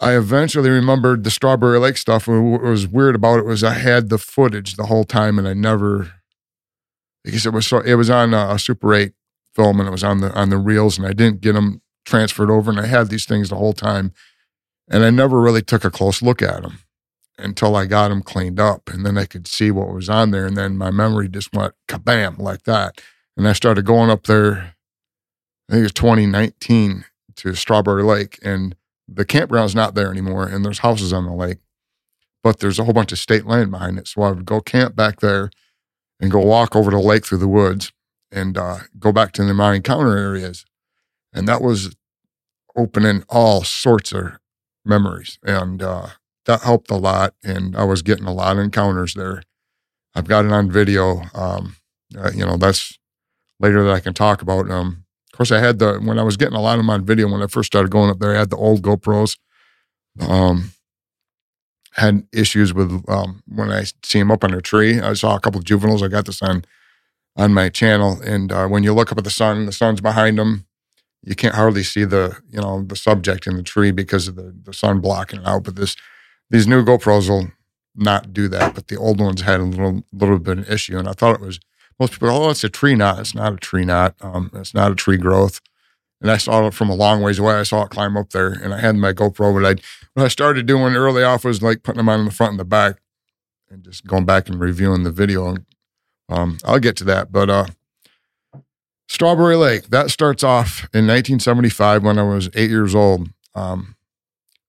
I 0.00 0.16
eventually 0.16 0.70
remembered 0.70 1.24
the 1.24 1.30
Strawberry 1.30 1.78
Lake 1.78 1.96
stuff. 1.96 2.26
What 2.28 2.62
was 2.62 2.86
weird 2.86 3.14
about 3.14 3.38
it 3.38 3.46
was 3.46 3.64
I 3.64 3.74
had 3.74 4.08
the 4.10 4.18
footage 4.18 4.76
the 4.76 4.86
whole 4.86 5.04
time, 5.04 5.38
and 5.38 5.48
I 5.48 5.54
never 5.54 6.12
because 7.24 7.46
it 7.46 7.52
was 7.52 7.66
so 7.66 7.80
it 7.80 7.94
was 7.94 8.10
on 8.10 8.34
a, 8.34 8.50
a 8.50 8.58
Super 8.58 8.92
Eight 8.94 9.12
film 9.54 9.80
and 9.80 9.88
it 9.88 9.92
was 9.92 10.04
on 10.04 10.20
the 10.20 10.32
on 10.34 10.50
the 10.50 10.58
reels, 10.58 10.98
and 10.98 11.06
I 11.06 11.12
didn't 11.12 11.40
get 11.40 11.54
them 11.54 11.80
transferred 12.04 12.50
over, 12.50 12.70
and 12.70 12.78
I 12.78 12.86
had 12.86 13.08
these 13.08 13.24
things 13.24 13.48
the 13.48 13.56
whole 13.56 13.72
time, 13.72 14.12
and 14.90 15.04
I 15.04 15.10
never 15.10 15.40
really 15.40 15.62
took 15.62 15.84
a 15.84 15.90
close 15.90 16.20
look 16.20 16.42
at 16.42 16.62
them 16.62 16.80
until 17.38 17.74
I 17.74 17.86
got 17.86 18.08
them 18.08 18.22
cleaned 18.22 18.60
up, 18.60 18.90
and 18.90 19.06
then 19.06 19.16
I 19.16 19.24
could 19.24 19.46
see 19.46 19.70
what 19.70 19.92
was 19.92 20.08
on 20.08 20.30
there, 20.30 20.46
and 20.46 20.56
then 20.56 20.76
my 20.76 20.90
memory 20.90 21.28
just 21.28 21.54
went 21.54 21.74
kabam 21.88 22.38
like 22.38 22.64
that, 22.64 23.00
and 23.36 23.48
I 23.48 23.52
started 23.52 23.84
going 23.84 24.10
up 24.10 24.24
there. 24.24 24.74
I 25.68 25.72
think 25.72 25.80
it 25.80 25.82
was 25.82 25.92
2019 25.92 27.04
to 27.36 27.54
Strawberry 27.54 28.02
Lake, 28.02 28.38
and 28.42 28.76
the 29.08 29.24
campground's 29.24 29.74
not 29.74 29.94
there 29.94 30.10
anymore, 30.10 30.46
and 30.46 30.64
there's 30.64 30.80
houses 30.80 31.12
on 31.12 31.26
the 31.26 31.32
lake, 31.32 31.58
but 32.42 32.60
there's 32.60 32.78
a 32.78 32.84
whole 32.84 32.92
bunch 32.92 33.12
of 33.12 33.18
state 33.18 33.46
land 33.46 33.70
behind 33.70 33.98
it. 33.98 34.08
So 34.08 34.22
I 34.22 34.30
would 34.30 34.44
go 34.44 34.60
camp 34.60 34.94
back 34.94 35.20
there 35.20 35.50
and 36.20 36.30
go 36.30 36.40
walk 36.40 36.76
over 36.76 36.90
to 36.90 36.96
the 36.96 37.02
lake 37.02 37.24
through 37.24 37.38
the 37.38 37.48
woods 37.48 37.92
and 38.30 38.56
uh, 38.56 38.78
go 38.98 39.12
back 39.12 39.32
to 39.32 39.44
the 39.44 39.54
my 39.54 39.74
encounter 39.74 40.16
areas, 40.16 40.64
and 41.32 41.48
that 41.48 41.62
was 41.62 41.96
opening 42.76 43.24
all 43.28 43.62
sorts 43.64 44.12
of 44.12 44.38
memories, 44.84 45.38
and 45.42 45.82
uh, 45.82 46.08
that 46.46 46.62
helped 46.62 46.90
a 46.90 46.96
lot. 46.96 47.34
And 47.42 47.76
I 47.76 47.84
was 47.84 48.02
getting 48.02 48.26
a 48.26 48.32
lot 48.32 48.56
of 48.56 48.62
encounters 48.62 49.14
there. 49.14 49.42
I've 50.14 50.28
got 50.28 50.44
it 50.44 50.52
on 50.52 50.70
video. 50.70 51.22
Um, 51.34 51.76
uh, 52.16 52.30
you 52.34 52.44
know, 52.44 52.56
that's 52.56 52.98
later 53.60 53.84
that 53.84 53.92
I 53.92 54.00
can 54.00 54.14
talk 54.14 54.42
about. 54.42 54.70
Um, 54.70 55.04
of 55.32 55.36
course, 55.36 55.50
I 55.50 55.58
had 55.58 55.78
the 55.78 55.98
when 55.98 56.18
I 56.18 56.22
was 56.22 56.36
getting 56.36 56.56
a 56.56 56.60
lot 56.60 56.74
of 56.74 56.78
them 56.78 56.90
on 56.90 57.04
video 57.04 57.28
when 57.30 57.42
I 57.42 57.46
first 57.46 57.66
started 57.66 57.90
going 57.90 58.10
up 58.10 58.18
there. 58.18 58.34
I 58.34 58.38
had 58.38 58.50
the 58.50 58.56
old 58.56 58.82
GoPros. 58.82 59.36
Um, 60.20 60.70
had 61.94 62.26
issues 62.32 62.74
with 62.74 63.04
um, 63.08 63.42
when 63.46 63.70
I 63.70 63.84
see 64.04 64.18
them 64.18 64.30
up 64.30 64.44
on 64.44 64.52
a 64.52 64.60
tree. 64.60 65.00
I 65.00 65.14
saw 65.14 65.36
a 65.36 65.40
couple 65.40 65.58
of 65.58 65.64
juveniles. 65.64 66.02
I 66.02 66.08
got 66.08 66.26
this 66.26 66.42
on 66.42 66.64
on 67.36 67.52
my 67.52 67.68
channel, 67.68 68.20
and 68.24 68.52
uh, 68.52 68.66
when 68.66 68.82
you 68.84 68.92
look 68.92 69.10
up 69.10 69.18
at 69.18 69.24
the 69.24 69.30
sun, 69.30 69.66
the 69.66 69.72
sun's 69.72 70.00
behind 70.00 70.38
them. 70.38 70.66
You 71.22 71.34
can't 71.34 71.54
hardly 71.54 71.82
see 71.82 72.04
the 72.04 72.36
you 72.50 72.60
know 72.60 72.82
the 72.82 72.96
subject 72.96 73.46
in 73.46 73.56
the 73.56 73.62
tree 73.62 73.92
because 73.92 74.28
of 74.28 74.36
the 74.36 74.54
the 74.62 74.72
sun 74.72 75.00
blocking 75.00 75.40
it 75.40 75.46
out. 75.46 75.64
But 75.64 75.76
this 75.76 75.96
these 76.50 76.66
new 76.66 76.84
GoPros 76.84 77.28
will 77.28 77.50
not 77.94 78.32
do 78.32 78.48
that, 78.48 78.74
but 78.74 78.88
the 78.88 78.96
old 78.96 79.20
ones 79.20 79.42
had 79.42 79.60
a 79.60 79.64
little 79.64 80.02
little 80.12 80.38
bit 80.38 80.58
of 80.58 80.66
an 80.66 80.72
issue, 80.72 80.98
and 80.98 81.08
I 81.08 81.12
thought 81.12 81.36
it 81.36 81.40
was 81.40 81.60
most 81.98 82.12
people. 82.12 82.30
Oh, 82.30 82.50
it's 82.50 82.64
a 82.64 82.68
tree 82.68 82.94
knot. 82.94 83.20
It's 83.20 83.34
not 83.34 83.52
a 83.52 83.56
tree 83.56 83.84
knot. 83.84 84.14
Um, 84.20 84.50
it's 84.54 84.74
not 84.74 84.92
a 84.92 84.94
tree 84.94 85.16
growth. 85.16 85.60
And 86.20 86.30
I 86.30 86.36
saw 86.36 86.66
it 86.66 86.74
from 86.74 86.88
a 86.88 86.94
long 86.94 87.22
ways 87.22 87.38
away. 87.38 87.54
I 87.54 87.64
saw 87.64 87.82
it 87.82 87.90
climb 87.90 88.16
up 88.16 88.30
there, 88.30 88.48
and 88.48 88.72
I 88.72 88.80
had 88.80 88.96
my 88.96 89.12
GoPro. 89.12 89.54
But 89.54 89.64
I 89.64 89.82
what 90.14 90.24
I 90.24 90.28
started 90.28 90.66
doing 90.66 90.94
early 90.94 91.22
off 91.22 91.44
was 91.44 91.62
like 91.62 91.82
putting 91.82 91.98
them 91.98 92.08
on 92.08 92.24
the 92.24 92.30
front 92.30 92.52
and 92.52 92.60
the 92.60 92.64
back, 92.64 92.96
and 93.70 93.82
just 93.84 94.06
going 94.06 94.24
back 94.24 94.48
and 94.48 94.60
reviewing 94.60 95.02
the 95.02 95.10
video. 95.10 95.56
Um, 96.28 96.58
I'll 96.64 96.78
get 96.78 96.96
to 96.96 97.04
that, 97.04 97.30
but 97.30 97.50
uh, 97.50 97.66
Strawberry 99.08 99.56
Lake 99.56 99.88
that 99.90 100.10
starts 100.10 100.42
off 100.42 100.88
in 100.94 101.06
1975 101.06 102.02
when 102.02 102.18
I 102.18 102.22
was 102.22 102.48
eight 102.54 102.70
years 102.70 102.94
old. 102.94 103.28
Um, 103.54 103.96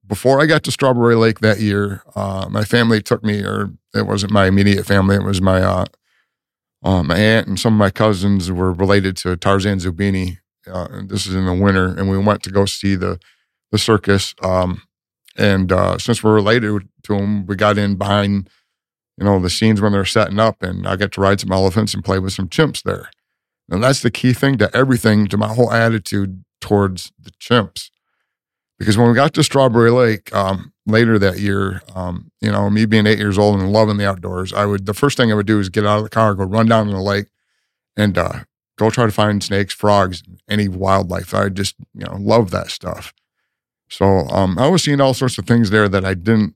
before 0.06 0.42
I 0.42 0.46
got 0.46 0.64
to 0.64 0.72
Strawberry 0.72 1.16
Lake 1.16 1.40
that 1.40 1.60
year, 1.60 2.04
uh, 2.16 2.48
my 2.50 2.64
family 2.64 3.02
took 3.02 3.24
me, 3.24 3.42
or 3.42 3.72
it 3.94 4.06
wasn't 4.06 4.32
my 4.32 4.46
immediate 4.46 4.86
family, 4.86 5.16
it 5.16 5.24
was 5.24 5.42
my 5.42 5.62
uh, 5.62 5.86
uh, 6.86 7.04
my 7.04 7.18
aunt 7.18 7.48
and 7.48 7.60
some 7.60 7.74
of 7.74 7.80
my 7.80 7.90
cousins 7.90 8.52
were 8.52 8.72
related 8.72 9.18
to 9.18 9.36
Tarzan 9.36 9.80
Zerbini. 9.80 10.38
Uh, 10.72 11.02
this 11.06 11.26
is 11.26 11.36
in 11.36 11.46
the 11.46 11.54
winter, 11.54 11.88
and 11.88 12.10
we 12.10 12.18
went 12.18 12.44
to 12.44 12.52
go 12.52 12.66
see 12.66 12.96
the 12.96 13.20
the 13.72 13.78
circus. 13.78 14.36
Um, 14.42 14.84
and 15.36 15.72
uh, 15.72 15.98
since 15.98 16.24
we're 16.24 16.36
related 16.36 16.88
to 17.04 17.18
them, 17.18 17.46
we 17.46 17.56
got 17.56 17.78
in 17.78 17.96
behind, 17.96 18.50
you 19.18 19.26
know, 19.26 19.40
the 19.40 19.50
scenes 19.50 19.82
when 19.82 19.92
they're 19.92 20.06
setting 20.06 20.40
up, 20.40 20.62
and 20.64 20.88
I 20.88 20.96
got 20.96 21.12
to 21.14 21.22
ride 21.22 21.42
some 21.42 21.52
elephants 21.52 21.94
and 21.94 22.06
play 22.06 22.20
with 22.20 22.34
some 22.34 22.48
chimps 22.48 22.84
there. 22.84 23.10
And 23.70 23.84
that's 23.84 24.02
the 24.02 24.12
key 24.12 24.34
thing 24.34 24.58
to 24.60 24.74
everything, 24.76 25.28
to 25.28 25.38
my 25.38 25.54
whole 25.54 25.72
attitude 25.72 26.46
towards 26.62 27.12
the 27.20 27.32
chimps. 27.32 27.90
Because 28.78 28.98
when 28.98 29.08
we 29.08 29.14
got 29.14 29.34
to 29.36 29.44
Strawberry 29.44 29.92
Lake 29.92 30.34
um, 30.36 30.74
later 30.86 31.18
that 31.18 31.40
year, 31.40 31.82
um, 31.96 32.32
you 32.42 32.52
know, 32.52 32.70
me 32.70 32.86
being 32.86 33.08
eight 33.08 33.18
years 33.20 33.38
old 33.38 33.60
and 33.60 33.72
loving 33.72 33.98
the 33.98 34.08
outdoors, 34.08 34.52
I 34.52 34.66
would 34.66 34.86
the 34.86 34.94
first 34.94 35.18
thing 35.18 35.32
I 35.32 35.36
would 35.36 35.48
do 35.48 35.60
is 35.60 35.70
get 35.70 35.86
out 35.86 35.98
of 35.98 36.04
the 36.04 36.10
car, 36.10 36.34
go 36.36 36.44
run 36.44 36.68
down 36.68 36.88
to 36.88 36.92
the 36.92 37.00
lake, 37.00 37.28
and 37.96 38.18
uh, 38.18 38.44
go 38.78 38.90
try 38.90 39.06
to 39.06 39.12
find 39.12 39.42
snakes, 39.44 39.74
frogs, 39.74 40.24
any 40.50 40.68
wildlife. 40.68 41.34
I 41.34 41.50
just 41.50 41.76
you 41.94 42.06
know 42.06 42.18
love 42.20 42.52
that 42.52 42.70
stuff. 42.70 43.14
So 43.90 44.06
um, 44.06 44.58
I 44.58 44.68
was 44.68 44.84
seeing 44.84 45.00
all 45.00 45.14
sorts 45.14 45.38
of 45.38 45.46
things 45.46 45.70
there 45.70 45.88
that 45.88 46.04
I 46.04 46.14
didn't 46.14 46.56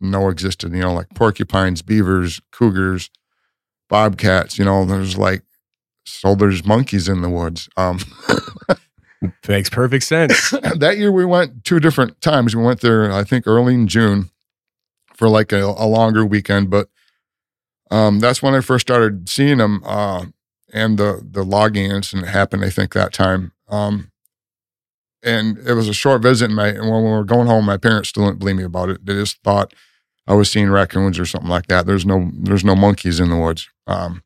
know 0.00 0.28
existed. 0.28 0.72
You 0.72 0.82
know, 0.82 0.92
like 0.92 1.08
porcupines, 1.14 1.80
beavers, 1.80 2.40
cougars, 2.52 3.10
bobcats. 3.88 4.58
You 4.58 4.66
know, 4.66 4.84
there's 4.84 5.16
like 5.16 5.42
so 6.04 6.34
there's 6.34 6.66
monkeys 6.66 7.08
in 7.08 7.22
the 7.22 7.30
woods. 7.30 7.68
Makes 9.48 9.70
perfect 9.70 10.04
sense. 10.04 10.50
that 10.76 10.96
year 10.98 11.12
we 11.12 11.24
went 11.24 11.64
two 11.64 11.80
different 11.80 12.20
times. 12.20 12.54
We 12.54 12.62
went 12.62 12.80
there, 12.80 13.12
I 13.12 13.24
think, 13.24 13.46
early 13.46 13.74
in 13.74 13.86
June 13.86 14.30
for 15.14 15.28
like 15.28 15.52
a, 15.52 15.62
a 15.62 15.86
longer 15.86 16.24
weekend. 16.24 16.70
But 16.70 16.88
um, 17.90 18.20
that's 18.20 18.42
when 18.42 18.54
I 18.54 18.60
first 18.60 18.86
started 18.86 19.28
seeing 19.28 19.58
them. 19.58 19.82
Uh, 19.84 20.26
and 20.72 20.98
the 20.98 21.24
the 21.28 21.44
logging 21.44 21.90
incident 21.90 22.28
happened. 22.28 22.64
I 22.64 22.70
think 22.70 22.92
that 22.92 23.12
time. 23.12 23.52
Um, 23.68 24.10
and 25.22 25.56
it 25.58 25.72
was 25.72 25.88
a 25.88 25.94
short 25.94 26.22
visit. 26.22 26.46
And 26.46 26.56
my 26.56 26.68
and 26.68 26.90
when 26.90 27.04
we 27.04 27.10
were 27.10 27.24
going 27.24 27.46
home, 27.46 27.64
my 27.64 27.76
parents 27.76 28.10
still 28.10 28.26
didn't 28.26 28.40
believe 28.40 28.56
me 28.56 28.64
about 28.64 28.90
it. 28.90 29.06
They 29.06 29.14
just 29.14 29.42
thought 29.42 29.72
I 30.26 30.34
was 30.34 30.50
seeing 30.50 30.70
raccoons 30.70 31.18
or 31.18 31.26
something 31.26 31.48
like 31.48 31.66
that. 31.66 31.86
There's 31.86 32.04
no 32.04 32.30
there's 32.34 32.64
no 32.64 32.74
monkeys 32.76 33.20
in 33.20 33.30
the 33.30 33.36
woods. 33.36 33.68
Um, 33.86 34.22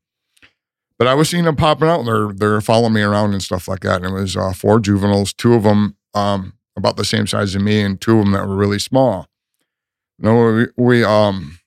but 0.99 1.07
I 1.07 1.15
was 1.15 1.29
seeing 1.31 1.45
them 1.45 1.57
popping 1.57 1.89
out. 1.89 2.05
They're 2.05 2.33
they're 2.33 2.61
following 2.61 2.93
me 2.93 3.03
around 3.03 3.33
and 3.33 3.43
stuff 3.43 3.69
like 3.69 3.81
that. 3.81 4.03
And 4.03 4.07
it 4.07 4.21
was 4.21 4.37
uh, 4.37 4.53
four 4.53 4.81
juveniles, 4.81 5.33
two 5.33 5.55
of 5.55 5.63
them 5.63 5.97
um, 6.15 6.55
about 6.77 6.97
the 6.97 7.05
same 7.05 7.27
size 7.27 7.55
as 7.55 7.63
me, 7.63 7.81
and 7.81 8.01
two 8.01 8.19
of 8.19 8.25
them 8.25 8.33
that 8.33 8.47
were 8.47 8.57
really 8.57 8.79
small. 8.79 9.29
No, 10.19 10.53
we, 10.53 10.67
we 10.77 11.05
um 11.05 11.59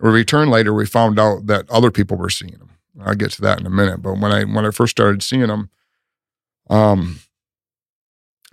we 0.00 0.10
returned 0.10 0.50
later. 0.50 0.74
We 0.74 0.86
found 0.86 1.18
out 1.18 1.46
that 1.46 1.68
other 1.70 1.90
people 1.90 2.16
were 2.16 2.30
seeing 2.30 2.52
them. 2.52 2.70
I'll 3.00 3.14
get 3.14 3.32
to 3.32 3.42
that 3.42 3.60
in 3.60 3.66
a 3.66 3.70
minute. 3.70 4.02
But 4.02 4.18
when 4.18 4.32
I 4.32 4.44
when 4.44 4.66
I 4.66 4.70
first 4.70 4.90
started 4.90 5.22
seeing 5.22 5.46
them, 5.46 5.70
um, 6.68 7.20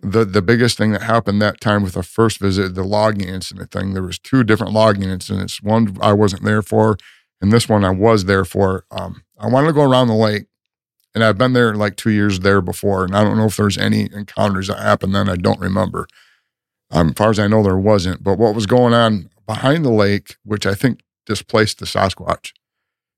the 0.02 0.24
the 0.24 0.42
biggest 0.42 0.78
thing 0.78 0.92
that 0.94 1.02
happened 1.02 1.42
that 1.42 1.60
time 1.60 1.84
with 1.84 1.94
the 1.94 2.04
first 2.04 2.40
visit, 2.40 2.76
the 2.76 2.84
logging 2.84 3.28
incident 3.28 3.72
thing, 3.72 3.94
there 3.94 4.04
was 4.04 4.20
two 4.20 4.44
different 4.44 4.74
logging 4.74 5.10
incidents. 5.10 5.62
One 5.62 5.98
I 6.02 6.14
wasn't 6.14 6.44
there 6.44 6.62
for, 6.62 6.98
and 7.42 7.52
this 7.52 7.68
one 7.68 7.84
I 7.84 7.92
was 7.92 8.26
there 8.26 8.46
for. 8.46 8.86
Um, 8.92 9.24
I 9.44 9.48
wanted 9.48 9.68
to 9.68 9.74
go 9.74 9.84
around 9.84 10.08
the 10.08 10.16
lake, 10.16 10.46
and 11.14 11.24
I've 11.24 11.38
been 11.38 11.54
there 11.54 11.76
like 11.76 11.98
two 11.98 12.12
years 12.12 12.40
there 12.40 12.62
before, 12.62 13.04
and 13.04 13.16
I 13.16 13.24
don't 13.24 13.38
know 13.38 13.46
if 13.46 13.58
there's 13.58 13.78
any 13.78 14.10
encounters 14.14 14.68
that 14.68 14.80
happened 14.80 15.14
then. 15.14 15.30
I 15.30 15.36
don't 15.36 15.60
remember. 15.60 16.08
Um, 16.92 17.10
as 17.10 17.14
far 17.16 17.30
as 17.30 17.40
I 17.40 17.48
know, 17.48 17.62
there 17.62 17.78
wasn't. 17.78 18.24
But 18.24 18.38
what 18.38 18.56
was 18.56 18.66
going 18.66 18.94
on 18.94 19.30
behind 19.46 19.84
the 19.84 19.92
lake, 19.92 20.38
which 20.46 20.66
I 20.66 20.74
think 20.76 21.02
displaced 21.26 21.80
the 21.80 21.86
Sasquatch, 21.86 22.54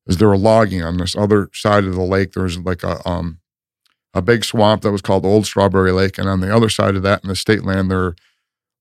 is 0.08 0.18
they 0.18 0.26
were 0.26 0.38
logging 0.38 0.82
on 0.82 0.98
this 0.98 1.16
other 1.16 1.50
side 1.54 1.84
of 1.84 1.94
the 1.94 2.02
lake. 2.02 2.34
There 2.34 2.44
was 2.44 2.58
like 2.58 2.84
a 2.84 3.08
um, 3.08 3.40
a 4.14 4.22
big 4.22 4.44
swamp 4.44 4.82
that 4.82 4.92
was 4.92 5.02
called 5.02 5.26
Old 5.26 5.46
Strawberry 5.46 5.92
Lake, 5.92 6.18
and 6.18 6.28
on 6.28 6.40
the 6.40 6.56
other 6.56 6.70
side 6.70 6.96
of 6.96 7.04
that, 7.04 7.24
in 7.24 7.30
the 7.30 7.36
state 7.36 7.64
land, 7.64 7.92
they're 7.92 8.16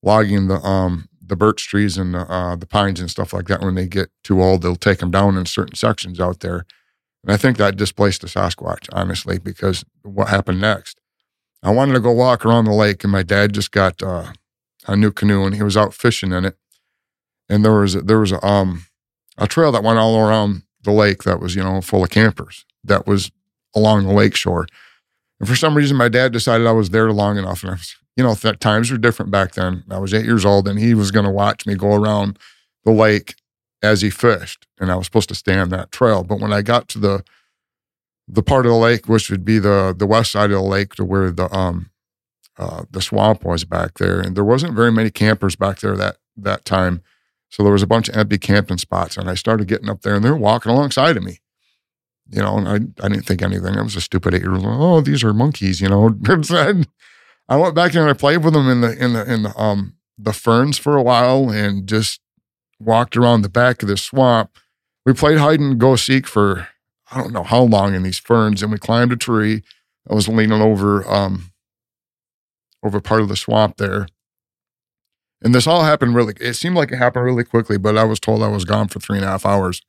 logging 0.02 0.48
the 0.48 0.60
um 0.60 1.08
the 1.26 1.36
birch 1.36 1.66
trees 1.66 1.96
and 1.96 2.14
uh, 2.14 2.54
the 2.56 2.66
pines 2.66 3.00
and 3.00 3.10
stuff 3.10 3.32
like 3.32 3.48
that. 3.48 3.60
When 3.62 3.74
they 3.74 3.86
get 3.86 4.10
too 4.22 4.42
old, 4.42 4.62
they'll 4.62 4.76
take 4.76 4.98
them 4.98 5.10
down 5.10 5.36
in 5.36 5.46
certain 5.46 5.74
sections 5.74 6.20
out 6.20 6.40
there, 6.40 6.64
and 7.24 7.32
I 7.32 7.36
think 7.38 7.56
that 7.56 7.76
displaced 7.76 8.20
the 8.20 8.26
Sasquatch, 8.26 8.88
honestly, 8.92 9.38
because 9.38 9.84
what 10.02 10.28
happened 10.28 10.60
next. 10.60 11.00
I 11.62 11.70
wanted 11.70 11.94
to 11.94 12.00
go 12.00 12.12
walk 12.12 12.44
around 12.44 12.66
the 12.66 12.72
lake, 12.72 13.02
and 13.02 13.10
my 13.10 13.22
dad 13.22 13.54
just 13.54 13.70
got 13.70 14.02
uh, 14.02 14.32
a 14.86 14.94
new 14.96 15.10
canoe, 15.10 15.44
and 15.46 15.54
he 15.54 15.62
was 15.62 15.76
out 15.76 15.94
fishing 15.94 16.32
in 16.32 16.44
it, 16.44 16.58
and 17.48 17.64
there 17.64 17.72
was 17.72 17.94
a, 17.94 18.02
there 18.02 18.20
was 18.20 18.32
a, 18.32 18.46
um 18.46 18.84
a 19.38 19.46
trail 19.46 19.72
that 19.72 19.82
went 19.82 19.98
all 19.98 20.18
around 20.18 20.62
the 20.82 20.92
lake 20.92 21.22
that 21.22 21.40
was 21.40 21.56
you 21.56 21.62
know 21.62 21.80
full 21.80 22.04
of 22.04 22.10
campers 22.10 22.66
that 22.84 23.06
was 23.06 23.30
along 23.74 24.06
the 24.06 24.12
lake 24.12 24.36
shore. 24.36 24.66
And 25.40 25.48
for 25.48 25.56
some 25.56 25.76
reason, 25.76 25.96
my 25.96 26.08
dad 26.08 26.32
decided 26.32 26.66
I 26.66 26.72
was 26.72 26.90
there 26.90 27.10
long 27.12 27.38
enough. 27.38 27.62
And 27.62 27.70
I 27.70 27.74
was, 27.74 27.96
you 28.16 28.22
know, 28.22 28.34
times 28.34 28.90
were 28.90 28.98
different 28.98 29.32
back 29.32 29.52
then. 29.52 29.84
I 29.90 29.98
was 29.98 30.14
eight 30.14 30.24
years 30.24 30.44
old 30.44 30.68
and 30.68 30.78
he 30.78 30.94
was 30.94 31.10
going 31.10 31.26
to 31.26 31.32
watch 31.32 31.66
me 31.66 31.74
go 31.74 31.94
around 31.94 32.38
the 32.84 32.92
lake 32.92 33.34
as 33.82 34.02
he 34.02 34.10
fished. 34.10 34.66
And 34.78 34.90
I 34.90 34.96
was 34.96 35.06
supposed 35.06 35.28
to 35.28 35.34
stay 35.34 35.58
on 35.58 35.68
that 35.70 35.92
trail. 35.92 36.24
But 36.24 36.40
when 36.40 36.52
I 36.52 36.62
got 36.62 36.88
to 36.88 36.98
the, 36.98 37.24
the 38.26 38.42
part 38.42 38.66
of 38.66 38.72
the 38.72 38.78
lake, 38.78 39.08
which 39.08 39.30
would 39.30 39.44
be 39.44 39.58
the, 39.58 39.94
the 39.96 40.06
west 40.06 40.32
side 40.32 40.50
of 40.50 40.56
the 40.56 40.60
lake 40.62 40.94
to 40.94 41.04
where 41.04 41.30
the, 41.30 41.54
um, 41.54 41.90
uh, 42.58 42.84
the 42.90 43.02
swamp 43.02 43.44
was 43.44 43.64
back 43.64 43.98
there. 43.98 44.20
And 44.20 44.36
there 44.36 44.44
wasn't 44.44 44.74
very 44.74 44.92
many 44.92 45.10
campers 45.10 45.56
back 45.56 45.80
there 45.80 45.96
that, 45.96 46.16
that 46.36 46.64
time. 46.64 47.02
So 47.50 47.62
there 47.62 47.72
was 47.72 47.82
a 47.82 47.86
bunch 47.86 48.08
of 48.08 48.16
empty 48.16 48.38
camping 48.38 48.78
spots. 48.78 49.16
And 49.16 49.28
I 49.28 49.34
started 49.34 49.68
getting 49.68 49.90
up 49.90 50.02
there 50.02 50.14
and 50.14 50.24
they're 50.24 50.36
walking 50.36 50.72
alongside 50.72 51.16
of 51.16 51.22
me. 51.22 51.40
you 52.30 52.40
know, 52.40 52.56
and 52.58 52.68
I, 52.68 53.04
I 53.04 53.08
didn't 53.08 53.26
think 53.26 53.42
anything. 53.42 53.76
I 53.76 53.82
was 53.82 53.96
a 53.96 54.00
stupid 54.00 54.34
eight 54.34 54.42
year 54.42 54.54
old. 54.54 54.64
Oh, 54.66 55.00
these 55.00 55.22
are 55.22 55.34
monkeys, 55.34 55.80
you 55.80 55.88
know. 55.88 56.16
I 57.48 57.56
went 57.56 57.74
back 57.74 57.92
there 57.92 58.02
and 58.02 58.10
I 58.10 58.14
played 58.14 58.42
with 58.42 58.54
them 58.54 58.68
in 58.68 58.80
the 58.80 58.92
in 59.04 59.12
the 59.12 59.30
in 59.32 59.42
the 59.42 59.58
um 59.60 59.94
the 60.16 60.32
ferns 60.32 60.78
for 60.78 60.96
a 60.96 61.02
while 61.02 61.50
and 61.50 61.86
just 61.86 62.20
walked 62.78 63.16
around 63.16 63.42
the 63.42 63.48
back 63.48 63.82
of 63.82 63.88
the 63.88 63.96
swamp. 63.96 64.58
We 65.06 65.12
played 65.12 65.38
hide 65.38 65.60
and 65.60 65.78
go 65.78 65.96
seek 65.96 66.26
for 66.26 66.68
I 67.10 67.18
don't 67.18 67.32
know 67.32 67.42
how 67.44 67.62
long 67.62 67.94
in 67.94 68.02
these 68.02 68.18
ferns, 68.18 68.62
and 68.62 68.72
we 68.72 68.78
climbed 68.78 69.12
a 69.12 69.16
tree. 69.16 69.62
I 70.10 70.14
was 70.14 70.28
leaning 70.28 70.60
over 70.60 71.08
um 71.10 71.52
over 72.84 73.00
part 73.00 73.22
of 73.22 73.28
the 73.28 73.36
swamp 73.36 73.76
there. 73.78 74.06
And 75.42 75.54
this 75.54 75.66
all 75.66 75.82
happened 75.82 76.14
really, 76.14 76.34
it 76.40 76.54
seemed 76.54 76.76
like 76.76 76.90
it 76.90 76.96
happened 76.96 77.24
really 77.24 77.44
quickly, 77.44 77.76
but 77.76 77.98
I 77.98 78.04
was 78.04 78.20
told 78.20 78.42
I 78.42 78.48
was 78.48 78.64
gone 78.64 78.88
for 78.88 79.00
three 79.00 79.18
and 79.18 79.26
a 79.26 79.28
half 79.28 79.44
hours. 79.44 79.82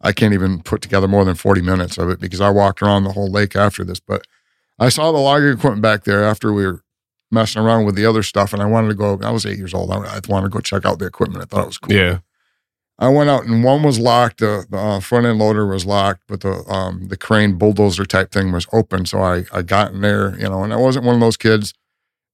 I 0.00 0.12
can't 0.12 0.34
even 0.34 0.62
put 0.62 0.80
together 0.80 1.08
more 1.08 1.24
than 1.24 1.34
40 1.34 1.60
minutes 1.60 1.98
of 1.98 2.08
it 2.08 2.20
because 2.20 2.40
I 2.40 2.50
walked 2.50 2.82
around 2.82 3.04
the 3.04 3.12
whole 3.12 3.30
lake 3.30 3.56
after 3.56 3.84
this. 3.84 4.00
But 4.00 4.26
I 4.78 4.88
saw 4.88 5.10
the 5.10 5.18
logging 5.18 5.52
equipment 5.52 5.82
back 5.82 6.04
there 6.04 6.24
after 6.24 6.52
we 6.52 6.64
were 6.64 6.82
messing 7.30 7.62
around 7.62 7.84
with 7.84 7.94
the 7.94 8.06
other 8.06 8.22
stuff. 8.22 8.52
And 8.52 8.62
I 8.62 8.66
wanted 8.66 8.88
to 8.88 8.94
go, 8.94 9.18
I 9.22 9.30
was 9.30 9.46
eight 9.46 9.58
years 9.58 9.74
old. 9.74 9.90
I, 9.90 9.96
I 9.96 10.20
wanted 10.28 10.46
to 10.46 10.50
go 10.50 10.60
check 10.60 10.84
out 10.84 10.98
the 10.98 11.06
equipment. 11.06 11.42
I 11.42 11.46
thought 11.46 11.64
it 11.64 11.68
was 11.68 11.78
cool. 11.78 11.94
Yeah. 11.94 12.18
I 13.00 13.08
went 13.08 13.30
out 13.30 13.44
and 13.44 13.62
one 13.62 13.82
was 13.84 13.98
locked. 13.98 14.40
The, 14.40 14.66
the 14.68 14.76
uh, 14.76 15.00
front 15.00 15.26
end 15.26 15.38
loader 15.38 15.66
was 15.66 15.86
locked, 15.86 16.22
but 16.26 16.40
the 16.40 16.64
um, 16.68 17.06
the 17.08 17.16
crane 17.16 17.56
bulldozer 17.56 18.04
type 18.04 18.32
thing 18.32 18.50
was 18.50 18.66
open. 18.72 19.06
So 19.06 19.20
I 19.20 19.44
I 19.52 19.62
got 19.62 19.92
in 19.92 20.00
there, 20.00 20.36
you 20.36 20.48
know, 20.48 20.64
and 20.64 20.72
I 20.72 20.76
wasn't 20.76 21.04
one 21.04 21.14
of 21.14 21.20
those 21.20 21.36
kids. 21.36 21.74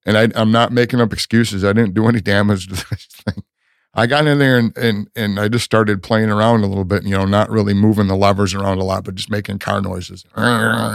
And 0.06 0.16
I, 0.18 0.28
I'm 0.34 0.52
not 0.52 0.70
making 0.72 1.00
up 1.00 1.12
excuses. 1.12 1.64
I 1.64 1.72
didn't 1.72 1.94
do 1.94 2.08
any 2.08 2.20
damage 2.20 2.68
to 2.68 2.74
this 2.90 3.06
thing. 3.06 3.42
I 3.94 4.06
got 4.06 4.26
in 4.26 4.38
there 4.38 4.58
and, 4.58 4.76
and 4.76 5.08
and 5.14 5.38
I 5.38 5.48
just 5.48 5.64
started 5.66 6.02
playing 6.02 6.30
around 6.30 6.64
a 6.64 6.66
little 6.66 6.84
bit, 6.84 7.04
you 7.04 7.16
know, 7.16 7.26
not 7.26 7.50
really 7.50 7.74
moving 7.74 8.06
the 8.06 8.16
levers 8.16 8.54
around 8.54 8.78
a 8.78 8.84
lot, 8.84 9.04
but 9.04 9.14
just 9.14 9.30
making 9.30 9.58
car 9.58 9.82
noises. 9.82 10.24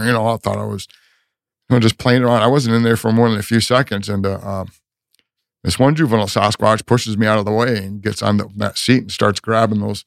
You 0.05 0.11
know, 0.13 0.27
I 0.27 0.37
thought 0.37 0.57
I 0.57 0.65
was 0.65 0.87
know, 1.69 1.79
just 1.79 1.97
playing 1.97 2.23
around. 2.23 2.41
I 2.41 2.47
wasn't 2.47 2.75
in 2.75 2.83
there 2.83 2.97
for 2.97 3.11
more 3.11 3.29
than 3.29 3.39
a 3.39 3.43
few 3.43 3.59
seconds, 3.59 4.09
and 4.09 4.25
uh, 4.25 4.39
um, 4.39 4.69
this 5.63 5.77
one 5.77 5.95
juvenile 5.95 6.27
Sasquatch 6.27 6.85
pushes 6.85 7.17
me 7.17 7.27
out 7.27 7.39
of 7.39 7.45
the 7.45 7.51
way 7.51 7.77
and 7.77 8.01
gets 8.01 8.21
on 8.21 8.37
the, 8.37 8.49
that 8.55 8.77
seat 8.77 9.01
and 9.03 9.11
starts 9.11 9.39
grabbing 9.39 9.79
those 9.79 10.05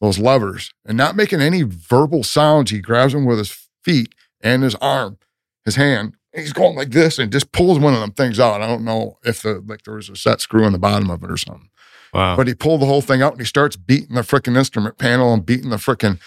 those 0.00 0.18
levers 0.18 0.72
and 0.84 0.96
not 0.96 1.16
making 1.16 1.40
any 1.40 1.62
verbal 1.62 2.22
sounds. 2.22 2.70
He 2.70 2.80
grabs 2.80 3.14
them 3.14 3.24
with 3.24 3.38
his 3.38 3.68
feet 3.82 4.14
and 4.42 4.62
his 4.62 4.74
arm, 4.76 5.18
his 5.64 5.76
hand. 5.76 6.14
He's 6.34 6.52
going 6.52 6.76
like 6.76 6.90
this 6.90 7.18
and 7.18 7.32
just 7.32 7.50
pulls 7.50 7.78
one 7.78 7.94
of 7.94 8.00
them 8.00 8.12
things 8.12 8.38
out. 8.38 8.60
I 8.60 8.66
don't 8.66 8.84
know 8.84 9.18
if 9.24 9.40
the 9.40 9.62
like 9.66 9.82
there 9.82 9.94
was 9.94 10.10
a 10.10 10.16
set 10.16 10.40
screw 10.40 10.66
in 10.66 10.72
the 10.72 10.78
bottom 10.78 11.10
of 11.10 11.24
it 11.24 11.30
or 11.30 11.38
something. 11.38 11.70
Wow. 12.12 12.36
But 12.36 12.46
he 12.46 12.54
pulled 12.54 12.82
the 12.82 12.86
whole 12.86 13.00
thing 13.00 13.22
out 13.22 13.32
and 13.32 13.40
he 13.40 13.46
starts 13.46 13.76
beating 13.76 14.14
the 14.14 14.22
freaking 14.22 14.56
instrument 14.56 14.98
panel 14.98 15.32
and 15.32 15.44
beating 15.44 15.70
the 15.70 15.76
freaking 15.76 16.20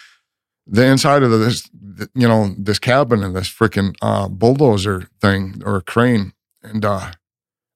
the 0.70 0.86
inside 0.86 1.24
of 1.24 1.32
this, 1.32 1.70
you 2.14 2.28
know, 2.28 2.54
this 2.58 2.80
cabin 2.80 3.24
and 3.24 3.36
this 3.36 3.50
freaking 3.50 3.96
uh, 4.02 4.28
bulldozer 4.28 5.10
thing 5.20 5.62
or 5.66 5.82
crane. 5.82 6.34
And 6.62 6.86
uh, 6.86 7.12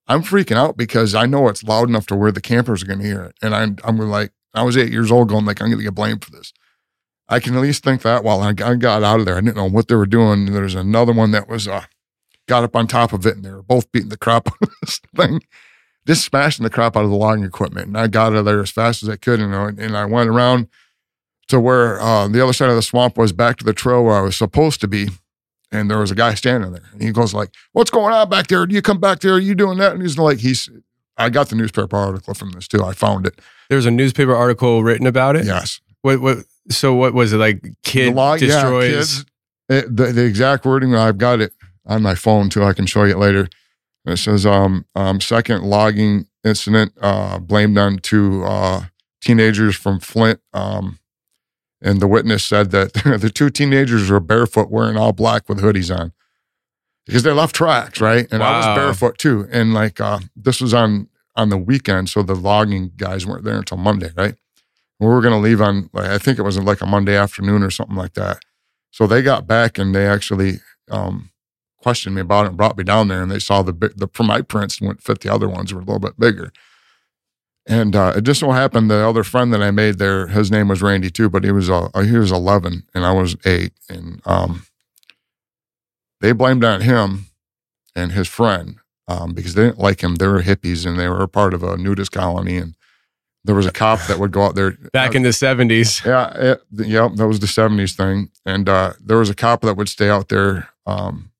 I'm 0.07 0.21
freaking 0.21 0.57
out 0.57 0.77
because 0.77 1.15
I 1.15 1.25
know 1.25 1.47
it's 1.47 1.63
loud 1.63 1.89
enough 1.89 2.05
to 2.07 2.15
where 2.15 2.31
the 2.31 2.41
campers 2.41 2.83
are 2.83 2.85
going 2.85 2.99
to 2.99 3.05
hear 3.05 3.23
it. 3.23 3.35
And 3.41 3.55
I'm, 3.55 3.77
I'm 3.83 3.97
like, 3.97 4.31
I 4.53 4.63
was 4.63 4.77
eight 4.77 4.91
years 4.91 5.11
old 5.11 5.29
going 5.29 5.45
like, 5.45 5.61
I'm 5.61 5.69
going 5.69 5.79
to 5.79 5.83
get 5.83 5.95
blamed 5.95 6.23
for 6.23 6.31
this. 6.31 6.53
I 7.27 7.39
can 7.39 7.55
at 7.55 7.61
least 7.61 7.83
think 7.83 8.03
that 8.03 8.23
while 8.23 8.41
I, 8.41 8.53
got 8.53 9.03
out 9.03 9.19
of 9.19 9.25
there, 9.25 9.37
I 9.37 9.41
didn't 9.41 9.57
know 9.57 9.69
what 9.69 9.87
they 9.87 9.95
were 9.95 10.05
doing. 10.05 10.45
There's 10.45 10.75
another 10.75 11.13
one 11.13 11.31
that 11.31 11.47
was, 11.47 11.67
uh, 11.67 11.85
got 12.47 12.63
up 12.63 12.75
on 12.75 12.85
top 12.85 13.13
of 13.13 13.25
it 13.25 13.37
and 13.37 13.45
they 13.45 13.51
were 13.51 13.63
both 13.63 13.91
beating 13.91 14.09
the 14.09 14.17
crap 14.17 14.47
out 14.49 14.61
of 14.61 14.69
this 14.81 14.99
thing 15.15 15.39
just 16.05 16.25
smashing 16.25 16.63
the 16.63 16.69
crap 16.69 16.97
out 16.97 17.05
of 17.05 17.09
the 17.09 17.15
logging 17.15 17.45
equipment. 17.45 17.87
And 17.87 17.97
I 17.97 18.07
got 18.07 18.33
out 18.33 18.39
of 18.39 18.45
there 18.45 18.61
as 18.61 18.71
fast 18.71 19.03
as 19.03 19.09
I 19.09 19.15
could, 19.15 19.39
and, 19.39 19.79
and 19.79 19.97
I 19.97 20.05
went 20.05 20.29
around 20.29 20.67
to 21.47 21.59
where 21.59 21.99
uh, 22.01 22.27
the 22.27 22.41
other 22.43 22.53
side 22.53 22.69
of 22.69 22.75
the 22.75 22.81
swamp 22.81 23.17
was 23.17 23.31
back 23.33 23.57
to 23.57 23.63
the 23.65 23.73
trail 23.73 24.03
where 24.03 24.15
I 24.15 24.21
was 24.21 24.35
supposed 24.35 24.81
to 24.81 24.87
be. 24.87 25.09
And 25.71 25.89
there 25.89 25.97
was 25.97 26.11
a 26.11 26.15
guy 26.15 26.35
standing 26.35 26.71
there, 26.71 26.83
and 26.91 27.01
he 27.01 27.11
goes 27.11 27.33
like, 27.33 27.49
"What's 27.71 27.89
going 27.89 28.13
on 28.13 28.29
back 28.29 28.45
there? 28.45 28.63
Do 28.67 28.75
you 28.75 28.81
come 28.83 28.99
back 28.99 29.21
there? 29.21 29.33
Are 29.33 29.39
you 29.39 29.55
doing 29.55 29.79
that?" 29.79 29.93
And 29.93 30.01
he's 30.03 30.17
like, 30.19 30.37
"He's." 30.37 30.69
I 31.17 31.29
got 31.29 31.49
the 31.49 31.55
newspaper 31.55 31.95
article 31.95 32.33
from 32.35 32.51
this 32.51 32.67
too. 32.67 32.83
I 32.83 32.93
found 32.93 33.25
it. 33.25 33.39
There's 33.69 33.85
a 33.87 33.91
newspaper 33.91 34.35
article 34.35 34.83
written 34.83 35.07
about 35.07 35.35
it. 35.35 35.45
Yes. 35.45 35.79
What? 36.03 36.21
What? 36.21 36.37
So 36.69 36.93
what 36.93 37.13
was 37.15 37.33
it 37.33 37.37
like? 37.37 37.63
Kid 37.83 38.11
The 38.13 38.15
log- 38.15 38.41
yeah, 38.41 38.47
destroys. 38.47 38.91
kids. 38.93 39.25
It, 39.69 39.95
the, 39.97 40.05
the 40.11 40.25
exact 40.25 40.63
wording, 40.65 40.93
I've 40.95 41.17
got 41.17 41.41
it 41.41 41.53
on 41.87 42.03
my 42.03 42.13
phone 42.15 42.49
too. 42.49 42.63
I 42.63 42.73
can 42.73 42.85
show 42.85 43.03
you 43.03 43.13
it 43.13 43.17
later. 43.17 43.47
It 44.05 44.17
says, 44.17 44.45
um, 44.45 44.85
um, 44.95 45.21
second 45.21 45.63
logging 45.63 46.27
incident 46.43 46.93
uh, 47.01 47.39
blamed 47.39 47.77
on 47.77 47.97
two 47.99 48.43
uh, 48.43 48.83
teenagers 49.21 49.75
from 49.75 49.99
Flint. 49.99 50.39
Um, 50.53 50.99
and 51.83 51.99
the 51.99 52.07
witness 52.07 52.43
said 52.43 52.71
that 52.71 52.93
the 53.21 53.29
two 53.29 53.49
teenagers 53.49 54.09
were 54.09 54.19
barefoot, 54.19 54.71
wearing 54.71 54.97
all 54.97 55.11
black 55.11 55.47
with 55.47 55.59
hoodies 55.59 55.95
on 55.95 56.13
because 57.05 57.23
they 57.23 57.31
left 57.31 57.55
tracks, 57.55 57.99
right? 57.99 58.27
And 58.31 58.41
I 58.41 58.57
was 58.57 58.65
barefoot 58.77 59.17
too. 59.17 59.47
And 59.51 59.73
like 59.73 59.99
uh, 59.99 60.19
this 60.35 60.61
was 60.61 60.73
on 60.73 61.09
on 61.35 61.49
the 61.49 61.57
weekend, 61.57 62.09
so 62.09 62.21
the 62.23 62.35
logging 62.35 62.91
guys 62.95 63.25
weren't 63.25 63.43
there 63.43 63.57
until 63.57 63.77
Monday, 63.77 64.11
right? 64.15 64.35
We 64.99 65.07
were 65.07 65.21
going 65.21 65.33
to 65.33 65.39
leave 65.39 65.59
on, 65.59 65.89
like, 65.91 66.05
I 66.05 66.17
think 66.19 66.37
it 66.37 66.43
was 66.43 66.57
like 66.59 66.81
a 66.81 66.85
Monday 66.85 67.17
afternoon 67.17 67.63
or 67.63 67.71
something 67.71 67.95
like 67.95 68.13
that. 68.13 68.39
So 68.91 69.07
they 69.07 69.23
got 69.23 69.47
back 69.47 69.79
and 69.79 69.95
they 69.95 70.05
actually 70.05 70.59
um, 70.91 71.31
questioned 71.81 72.15
me 72.15 72.21
about 72.21 72.45
it 72.45 72.49
and 72.49 72.57
brought 72.57 72.77
me 72.77 72.83
down 72.83 73.07
there. 73.07 73.23
And 73.23 73.31
they 73.31 73.39
saw 73.39 73.63
the 73.63 73.73
big, 73.73 73.97
the 73.97 74.07
my 74.23 74.41
prints 74.41 74.79
went 74.79 75.01
fit 75.01 75.21
the 75.21 75.33
other 75.33 75.49
ones 75.49 75.73
were 75.73 75.81
a 75.81 75.83
little 75.83 75.99
bit 75.99 76.19
bigger. 76.19 76.51
And 77.65 77.95
uh, 77.95 78.13
it 78.17 78.21
just 78.23 78.41
so 78.41 78.51
happened 78.51 78.91
the 78.91 79.07
other 79.07 79.23
friend 79.23 79.53
that 79.53 79.61
I 79.61 79.71
made 79.71 79.97
there, 79.97 80.27
his 80.27 80.51
name 80.51 80.67
was 80.67 80.81
Randy 80.81 81.09
too, 81.09 81.29
but 81.29 81.45
he 81.45 81.51
was 81.51 81.69
uh, 81.69 81.89
he 82.03 82.17
was 82.17 82.31
eleven 82.31 82.83
and 82.93 83.05
I 83.05 83.13
was 83.13 83.37
eight, 83.45 83.71
and 83.89 84.21
um, 84.25 84.65
they 86.19 86.33
blamed 86.33 86.63
on 86.63 86.81
him 86.81 87.27
and 87.95 88.11
his 88.11 88.27
friend 88.27 88.77
um, 89.07 89.33
because 89.33 89.53
they 89.53 89.63
didn't 89.63 89.79
like 89.79 90.03
him. 90.03 90.15
They 90.15 90.27
were 90.27 90.41
hippies 90.41 90.85
and 90.85 90.99
they 90.99 91.07
were 91.07 91.23
a 91.23 91.27
part 91.27 91.53
of 91.53 91.63
a 91.63 91.77
nudist 91.77 92.11
colony, 92.11 92.57
and 92.57 92.75
there 93.45 93.55
was 93.55 93.65
a 93.65 93.71
cop 93.71 93.99
that 94.07 94.19
would 94.19 94.31
go 94.31 94.43
out 94.43 94.55
there. 94.55 94.71
Back 94.93 95.15
in 95.15 95.23
the 95.23 95.29
70s. 95.29 96.05
yeah, 96.05 96.31
it, 96.35 96.61
yeah, 96.71 97.09
that 97.15 97.27
was 97.27 97.39
the 97.39 97.47
'70s 97.47 97.95
thing, 97.95 98.29
and 98.45 98.67
uh, 98.67 98.93
there 98.99 99.17
was 99.17 99.29
a 99.29 99.35
cop 99.35 99.61
that 99.61 99.77
would 99.77 99.89
stay 99.89 100.09
out 100.09 100.29
there 100.29 100.69
um, 100.85 101.31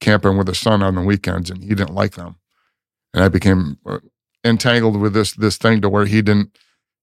camping 0.00 0.36
with 0.36 0.48
his 0.48 0.58
son 0.58 0.82
on 0.82 0.94
the 0.94 1.02
weekends, 1.02 1.50
and 1.50 1.62
he 1.62 1.70
didn't 1.70 1.94
like 1.94 2.14
them, 2.14 2.36
and 3.14 3.22
I 3.22 3.28
became 3.28 3.78
uh, 3.86 3.98
entangled 4.44 4.96
with 5.00 5.12
this 5.12 5.32
this 5.34 5.56
thing 5.58 5.80
to 5.82 5.88
where 5.88 6.06
he 6.06 6.22
didn't, 6.22 6.56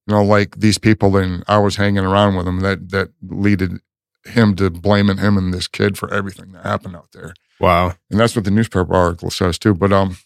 you 0.08 0.16
know, 0.16 0.24
like 0.24 0.58
these 0.58 0.78
people, 0.78 1.16
and 1.18 1.44
I 1.48 1.58
was 1.60 1.76
hanging 1.76 2.06
around 2.06 2.36
with 2.36 2.48
him. 2.48 2.60
That 2.62 2.90
that 2.90 3.10
leaded 3.22 3.80
him 4.26 4.56
to 4.58 4.70
blaming 4.70 5.18
him 5.18 5.38
and 5.38 5.54
this 5.54 5.68
kid 5.68 5.98
for 5.98 6.14
everything 6.14 6.52
that 6.52 6.66
happened 6.66 6.98
out 6.98 7.08
there 7.14 7.34
Wow. 7.62 7.94
and 8.12 8.20
that's 8.20 8.36
what 8.36 8.44
the 8.44 8.52
newspaper 8.52 8.94
article 8.94 9.30
says 9.32 9.58
too. 9.58 9.74
But 9.74 9.94
um, 9.94 10.18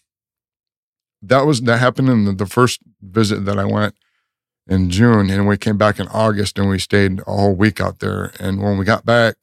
that 1.22 1.42
was 1.46 1.60
that 1.62 1.78
happened 1.78 2.08
in 2.08 2.24
the, 2.24 2.32
the 2.32 2.46
first 2.46 2.80
visit 3.00 3.44
that 3.44 3.58
I 3.58 3.64
went 3.64 3.94
in 4.66 4.90
June, 4.90 5.30
and 5.30 5.46
we 5.46 5.56
came 5.56 5.76
back 5.78 6.00
in 6.00 6.08
August, 6.08 6.58
and 6.58 6.68
we 6.68 6.78
stayed 6.78 7.20
a 7.20 7.24
whole 7.24 7.54
week 7.54 7.80
out 7.80 8.00
there. 8.00 8.32
And 8.40 8.62
when 8.62 8.76
we 8.78 8.84
got 8.84 9.04
back, 9.04 9.36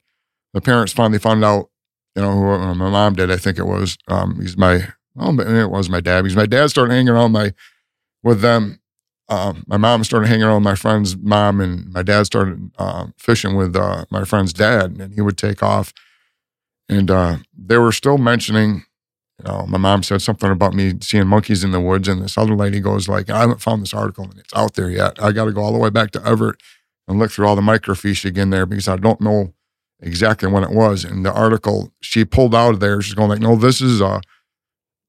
the 0.54 0.62
parents 0.62 0.94
finally 0.94 1.20
found 1.20 1.44
out, 1.44 1.70
you 2.16 2.22
know, 2.22 2.32
who 2.34 2.50
uh, 2.50 2.74
my 2.76 2.90
mom 2.90 3.14
did. 3.16 3.32
I 3.32 3.38
think 3.38 3.58
it 3.60 3.66
was 3.66 3.98
um, 4.08 4.40
he's 4.42 4.58
my 4.58 4.88
oh, 5.20 5.36
but 5.36 5.48
it 5.48 5.70
was 5.70 5.90
my 5.90 6.02
dad 6.02 6.24
because 6.24 6.36
my 6.36 6.46
dad 6.46 6.70
started 6.70 6.94
hanging 6.94 7.10
around 7.10 7.32
my 7.32 7.54
with 8.24 8.42
them. 8.42 8.80
Um, 9.28 9.64
my 9.68 9.78
mom 9.78 10.04
started 10.04 10.28
hanging 10.28 10.44
around 10.44 10.64
my 10.64 10.74
friend's 10.74 11.16
mom, 11.16 11.62
and 11.62 11.92
my 11.94 12.02
dad 12.02 12.26
started 12.26 12.72
uh, 12.80 13.08
fishing 13.18 13.56
with 13.56 13.76
uh, 13.76 14.06
my 14.10 14.24
friend's 14.24 14.54
dad, 14.54 14.98
and 15.00 15.14
he 15.14 15.22
would 15.22 15.38
take 15.38 15.62
off 15.62 15.94
and 16.90 17.12
uh, 17.12 17.38
they 17.56 17.78
were 17.78 17.92
still 17.92 18.18
mentioning, 18.18 18.84
you 19.38 19.46
know, 19.46 19.66
my 19.68 19.78
mom 19.78 20.04
said 20.04 20.22
something 20.22 20.50
about 20.50 20.74
me 20.74 20.94
seeing 21.02 21.28
monkeys 21.28 21.64
in 21.64 21.72
the 21.72 21.80
woods, 21.80 22.08
and 22.08 22.22
this 22.22 22.38
other 22.38 22.56
lady 22.56 22.82
goes 22.82 23.08
like, 23.08 23.30
"I 23.30 23.42
haven't 23.42 23.62
found 23.62 23.84
this 23.84 23.94
article, 23.94 24.26
and 24.26 24.40
it's 24.40 24.54
out 24.56 24.74
there 24.74 24.90
yet. 24.90 25.22
I 25.22 25.32
got 25.32 25.46
to 25.46 25.54
go 25.54 25.62
all 25.62 25.72
the 25.72 25.80
way 25.80 25.92
back 25.92 26.12
to 26.12 26.20
Evart 26.20 26.56
and 27.08 27.20
look 27.20 27.32
through 27.32 27.48
all 27.48 27.56
the 27.56 27.62
microfiche 27.62 28.26
again 28.26 28.50
there 28.50 28.66
because 28.66 28.88
I 28.88 28.98
don't 28.98 29.22
know 29.22 29.54
exactly 30.02 30.52
when 30.52 30.64
it 30.64 30.72
was." 30.72 31.06
And 31.06 31.26
the 31.26 31.32
article 31.32 31.94
she 32.02 32.26
pulled 32.26 32.56
out 32.56 32.74
of 32.74 32.80
there, 32.80 33.02
she's 33.02 33.14
going 33.14 33.30
like, 33.30 33.40
"No, 33.40 33.56
this 33.56 33.80
is 33.80 34.02
uh, 34.02 34.20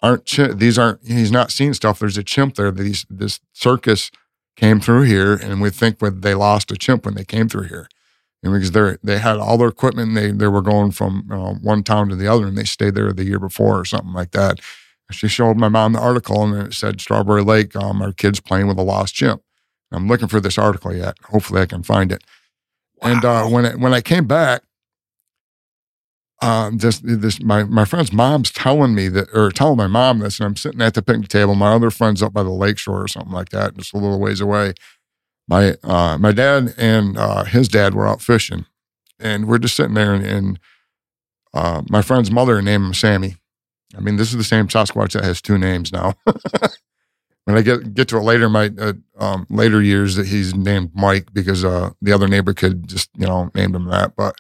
aren't 0.03 0.59
these 0.59 0.79
aren't 0.79 1.01
he's 1.07 1.33
not 1.33 1.51
seeing 1.51 1.75
stuff. 1.75 1.99
There's 1.99 2.19
a 2.19 2.25
chimp 2.25 2.55
there. 2.55 2.71
These 2.71 3.07
this 3.11 3.41
circus 3.53 4.11
came 4.57 4.81
through 4.81 5.03
here, 5.03 5.35
and 5.35 5.61
we 5.61 5.71
think 5.71 5.99
that 5.99 6.23
they 6.23 6.35
lost 6.35 6.71
a 6.71 6.77
chimp 6.77 7.05
when 7.05 7.15
they 7.15 7.25
came 7.25 7.49
through 7.49 7.69
here." 7.69 7.89
And 8.43 8.53
because 8.53 8.73
they 8.73 8.97
they 9.03 9.19
had 9.19 9.39
all 9.39 9.59
their 9.59 9.69
equipment, 9.69 10.09
and 10.09 10.17
they 10.17 10.31
they 10.31 10.49
were 10.49 10.63
going 10.63 10.93
from 10.93 11.29
uh, 11.31 11.55
one 11.55 11.83
town 11.83 12.09
to 12.09 12.17
the 12.17 12.27
other, 12.27 12.47
and 12.47 12.57
they 12.57 12.65
stayed 12.65 12.95
there 12.95 13.13
the 13.13 13.25
year 13.25 13.39
before 13.39 13.79
or 13.79 13.85
something 13.85 14.13
like 14.15 14.31
that. 14.33 14.61
She 15.11 15.29
showed 15.29 15.57
my 15.57 15.69
mom 15.69 15.93
the 15.93 16.01
article, 16.01 16.43
and 16.45 16.69
it 16.69 16.75
said 16.75 17.01
Strawberry 17.01 17.43
Lake, 17.43 17.75
um, 17.75 18.01
our 18.01 18.13
kids 18.13 18.39
playing 18.41 18.69
with 18.69 18.79
a 18.79 18.83
lost 18.83 19.15
chimp. 19.15 19.43
I'm 19.93 20.07
looking 20.07 20.29
for 20.29 20.41
this 20.41 20.57
article 20.57 20.95
yet. 20.95 21.17
Hopefully, 21.25 21.63
I 21.63 21.67
can 21.67 21.83
find 21.83 22.13
it. 22.13 22.23
And 23.03 23.25
uh, 23.25 23.47
when 23.47 23.65
it, 23.65 23.81
when 23.81 23.93
I 23.93 24.01
came 24.03 24.27
back, 24.27 24.63
um, 26.43 26.79
this 26.79 27.01
this 27.05 27.41
my 27.43 27.65
my 27.65 27.85
friend's 27.85 28.13
mom's 28.13 28.51
telling 28.51 28.95
me 28.95 29.09
that, 29.09 29.29
or 29.35 29.51
telling 29.51 29.77
my 29.77 29.87
mom 29.87 30.21
this, 30.21 30.39
and 30.39 30.47
I'm 30.47 30.57
sitting 30.57 30.81
at 30.81 30.95
the 30.95 31.03
picnic 31.03 31.29
table. 31.29 31.55
My 31.55 31.73
other 31.73 31.91
friend's 31.91 32.23
up 32.23 32.33
by 32.33 32.43
the 32.43 32.51
lake 32.51 32.79
shore 32.79 33.03
or 33.03 33.09
something 33.09 33.33
like 33.33 33.51
that, 33.51 33.77
just 33.77 33.93
a 33.93 33.99
little 33.99 34.19
ways 34.19 34.41
away 34.41 34.75
my 35.51 35.75
uh, 35.83 36.17
my 36.17 36.31
dad 36.31 36.73
and 36.79 37.19
uh, 37.19 37.43
his 37.43 37.69
dad 37.69 37.93
were 37.93 38.07
out 38.07 38.23
fishing, 38.23 38.67
and 39.19 39.49
we're 39.49 39.59
just 39.59 39.75
sitting 39.75 39.95
there, 39.95 40.15
and, 40.15 40.25
and 40.25 40.61
uh, 41.53 41.83
my 41.91 42.03
friend's 42.03 42.31
mother 42.31 42.63
named 42.63 42.85
him 42.85 42.95
Sammy. 42.95 43.35
I 43.97 44.01
mean, 44.01 44.15
this 44.15 44.31
is 44.31 44.37
the 44.37 44.45
same 44.45 44.69
Sasquatch 44.69 45.13
that 45.13 45.25
has 45.25 45.43
two 45.43 45.59
names 45.59 45.93
now. 45.93 46.15
when 47.45 47.59
I 47.59 47.63
get 47.63 47.95
get 47.95 48.07
to 48.09 48.19
it 48.19 48.23
later, 48.23 48.49
my 48.49 48.71
uh, 48.79 48.93
um, 49.19 49.45
later 49.51 49.83
years, 49.83 50.15
that 50.15 50.29
he's 50.29 50.55
named 50.55 50.93
Mike 50.95 51.33
because 51.33 51.65
uh, 51.65 51.91
the 52.01 52.13
other 52.13 52.29
neighbor 52.29 52.55
kid 52.55 52.87
just 52.87 53.11
you 53.17 53.27
know 53.27 53.51
named 53.53 53.75
him 53.75 53.87
that. 53.87 54.15
But 54.15 54.37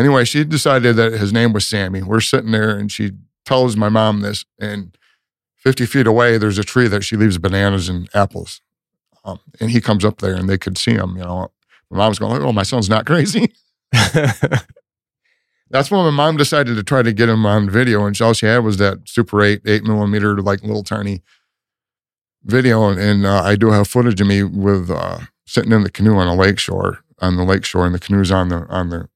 anyway, 0.00 0.24
she 0.24 0.44
decided 0.44 0.96
that 0.96 1.12
his 1.12 1.32
name 1.32 1.52
was 1.52 1.66
Sammy. 1.66 2.02
We're 2.02 2.20
sitting 2.20 2.50
there, 2.50 2.76
and 2.76 2.90
she 2.90 3.12
tells 3.44 3.76
my 3.76 3.88
mom 3.88 4.20
this, 4.20 4.44
and 4.58 4.96
50 5.56 5.86
feet 5.86 6.06
away, 6.06 6.38
there's 6.38 6.58
a 6.58 6.64
tree 6.64 6.88
that 6.88 7.04
she 7.04 7.16
leaves 7.16 7.38
bananas 7.38 7.88
and 7.88 8.08
apples. 8.14 8.62
Um, 9.24 9.38
and 9.60 9.70
he 9.70 9.80
comes 9.80 10.04
up 10.04 10.18
there, 10.18 10.34
and 10.34 10.48
they 10.48 10.58
could 10.58 10.78
see 10.78 10.92
him. 10.92 11.16
You 11.16 11.24
know, 11.24 11.52
my 11.90 11.98
mom's 11.98 12.18
going, 12.18 12.42
"Oh, 12.42 12.52
my 12.52 12.62
son's 12.62 12.88
not 12.88 13.04
crazy." 13.04 13.52
That's 15.72 15.90
when 15.90 16.04
my 16.04 16.10
mom 16.10 16.36
decided 16.36 16.74
to 16.76 16.82
try 16.82 17.02
to 17.02 17.12
get 17.12 17.28
him 17.28 17.44
on 17.44 17.68
video, 17.68 18.06
and 18.06 18.18
all 18.20 18.32
she 18.32 18.46
had 18.46 18.64
was 18.64 18.78
that 18.78 19.06
Super 19.06 19.42
8, 19.42 19.60
8 19.64 19.84
millimeter, 19.84 20.36
like 20.40 20.62
little 20.62 20.82
tiny 20.82 21.22
video. 22.42 22.88
And 22.88 23.26
uh, 23.26 23.42
I 23.42 23.56
do 23.56 23.70
have 23.70 23.86
footage 23.86 24.20
of 24.20 24.26
me 24.26 24.42
with 24.42 24.90
uh, 24.90 25.20
sitting 25.46 25.72
in 25.72 25.82
the 25.82 25.90
canoe 25.90 26.16
on 26.16 26.26
a 26.26 26.34
lake 26.34 26.58
shore, 26.58 27.00
on 27.20 27.36
the 27.36 27.44
lake 27.44 27.64
shore, 27.64 27.84
and 27.84 27.94
the 27.94 28.00
canoe's 28.00 28.32
on 28.32 28.48
the 28.48 28.66
on 28.68 28.88
the 28.88 29.08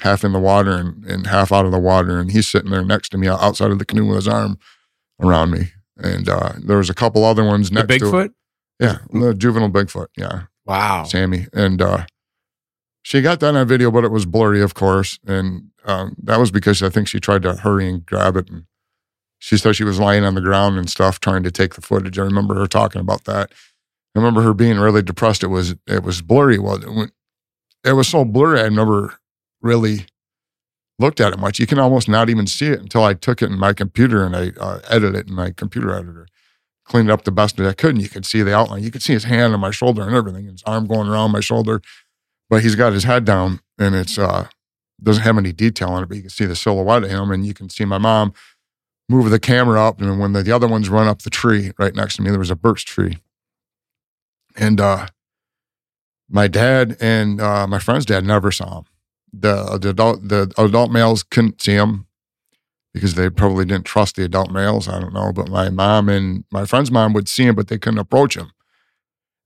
half 0.00 0.24
in 0.24 0.32
the 0.32 0.38
water 0.40 0.72
and, 0.72 1.04
and 1.04 1.26
half 1.26 1.52
out 1.52 1.64
of 1.66 1.72
the 1.72 1.78
water, 1.78 2.18
and 2.18 2.30
he's 2.30 2.48
sitting 2.48 2.70
there 2.70 2.84
next 2.84 3.10
to 3.10 3.18
me 3.18 3.28
outside 3.28 3.70
of 3.70 3.78
the 3.78 3.84
canoe 3.84 4.06
with 4.06 4.16
his 4.16 4.28
arm 4.28 4.58
around 5.20 5.50
me. 5.50 5.72
And 5.96 6.28
uh, 6.28 6.52
there 6.64 6.78
was 6.78 6.88
a 6.90 6.94
couple 6.94 7.24
other 7.24 7.44
ones 7.44 7.70
The 7.70 7.82
next 7.82 7.98
to. 7.98 8.04
Bigfoot? 8.06 8.30
Yeah, 8.78 8.98
the 9.12 9.34
juvenile 9.34 9.70
Bigfoot. 9.70 10.06
Yeah. 10.16 10.44
Wow. 10.64 11.04
Sammy. 11.04 11.46
And 11.52 11.82
uh, 11.82 12.06
she 13.02 13.20
got 13.20 13.40
that 13.40 13.54
on 13.54 13.68
video, 13.68 13.90
but 13.90 14.04
it 14.04 14.10
was 14.10 14.24
blurry, 14.24 14.62
of 14.62 14.74
course. 14.74 15.18
And 15.26 15.70
um, 15.84 16.16
that 16.22 16.38
was 16.38 16.50
because 16.50 16.82
I 16.82 16.88
think 16.88 17.08
she 17.08 17.20
tried 17.20 17.42
to 17.42 17.56
hurry 17.56 17.88
and 17.88 18.04
grab 18.06 18.36
it. 18.36 18.48
And 18.48 18.64
she 19.38 19.56
said 19.58 19.76
she 19.76 19.84
was 19.84 19.98
lying 20.00 20.24
on 20.24 20.34
the 20.34 20.40
ground 20.40 20.78
and 20.78 20.88
stuff, 20.88 21.20
trying 21.20 21.42
to 21.42 21.50
take 21.50 21.74
the 21.74 21.80
footage. 21.82 22.18
I 22.18 22.22
remember 22.22 22.54
her 22.54 22.66
talking 22.66 23.00
about 23.00 23.24
that. 23.24 23.52
I 24.14 24.18
remember 24.18 24.42
her 24.42 24.54
being 24.54 24.78
really 24.78 25.02
depressed. 25.02 25.42
It 25.42 25.48
was 25.48 25.74
it 25.86 26.02
was 26.02 26.22
blurry. 26.22 26.58
Well, 26.58 26.76
it, 26.76 26.92
went- 26.92 27.12
it 27.84 27.92
was 27.92 28.08
so 28.08 28.24
blurry. 28.24 28.60
I 28.60 28.68
never 28.68 29.19
really 29.62 30.06
looked 30.98 31.20
at 31.20 31.32
it 31.32 31.38
much. 31.38 31.58
You 31.58 31.66
can 31.66 31.78
almost 31.78 32.08
not 32.08 32.28
even 32.28 32.46
see 32.46 32.66
it 32.66 32.80
until 32.80 33.04
I 33.04 33.14
took 33.14 33.42
it 33.42 33.50
in 33.50 33.58
my 33.58 33.72
computer 33.72 34.24
and 34.24 34.36
I 34.36 34.52
uh, 34.60 34.80
edited 34.88 35.16
it 35.16 35.28
in 35.28 35.34
my 35.34 35.50
computer 35.50 35.92
editor 35.94 36.26
cleaned 36.90 37.08
it 37.08 37.12
up 37.12 37.22
the 37.22 37.30
best 37.30 37.56
that 37.56 37.68
I 37.68 37.72
could, 37.72 37.90
and 37.90 38.02
you 38.02 38.08
could 38.08 38.26
see 38.26 38.42
the 38.42 38.54
outline. 38.54 38.82
You 38.82 38.90
could 38.90 39.02
see 39.02 39.12
his 39.12 39.24
hand 39.24 39.54
on 39.54 39.60
my 39.60 39.70
shoulder 39.70 40.02
and 40.02 40.14
everything, 40.14 40.46
his 40.46 40.62
arm 40.66 40.86
going 40.86 41.08
around 41.08 41.30
my 41.30 41.40
shoulder. 41.40 41.80
But 42.48 42.62
he's 42.62 42.74
got 42.74 42.92
his 42.92 43.04
head 43.04 43.24
down, 43.24 43.60
and 43.78 43.94
it's 43.94 44.18
uh 44.18 44.48
doesn't 45.02 45.22
have 45.22 45.38
any 45.38 45.52
detail 45.52 45.90
on 45.90 46.02
it, 46.02 46.08
but 46.08 46.16
you 46.16 46.22
can 46.22 46.30
see 46.30 46.44
the 46.44 46.56
silhouette 46.56 47.04
of 47.04 47.10
him, 47.10 47.30
and 47.30 47.46
you 47.46 47.54
can 47.54 47.70
see 47.70 47.84
my 47.84 47.96
mom 47.96 48.34
move 49.08 49.30
the 49.30 49.38
camera 49.38 49.80
up, 49.80 50.00
and 50.00 50.18
when 50.18 50.32
the, 50.32 50.42
the 50.42 50.52
other 50.52 50.68
ones 50.68 50.88
run 50.88 51.06
up 51.06 51.22
the 51.22 51.30
tree 51.30 51.70
right 51.78 51.94
next 51.94 52.16
to 52.16 52.22
me, 52.22 52.30
there 52.30 52.38
was 52.38 52.50
a 52.50 52.56
birch 52.56 52.84
tree, 52.84 53.18
and 54.56 54.80
uh 54.80 55.06
my 56.28 56.48
dad 56.48 56.96
and 57.00 57.40
uh, 57.40 57.66
my 57.66 57.78
friend's 57.80 58.06
dad 58.06 58.24
never 58.24 58.52
saw 58.52 58.78
him. 58.78 58.84
The, 59.32 59.78
the 59.78 59.90
adult 59.90 60.28
the 60.28 60.52
adult 60.58 60.90
males 60.90 61.22
couldn't 61.22 61.62
see 61.62 61.72
him 61.72 62.06
because 62.92 63.14
they 63.14 63.30
probably 63.30 63.64
didn't 63.64 63.86
trust 63.86 64.16
the 64.16 64.24
adult 64.24 64.50
males. 64.50 64.88
I 64.88 65.00
don't 65.00 65.14
know. 65.14 65.32
But 65.32 65.48
my 65.48 65.70
mom 65.70 66.08
and 66.08 66.44
my 66.50 66.64
friend's 66.64 66.90
mom 66.90 67.12
would 67.12 67.28
see 67.28 67.44
him, 67.44 67.54
but 67.54 67.68
they 67.68 67.78
couldn't 67.78 67.98
approach 67.98 68.36
him. 68.36 68.50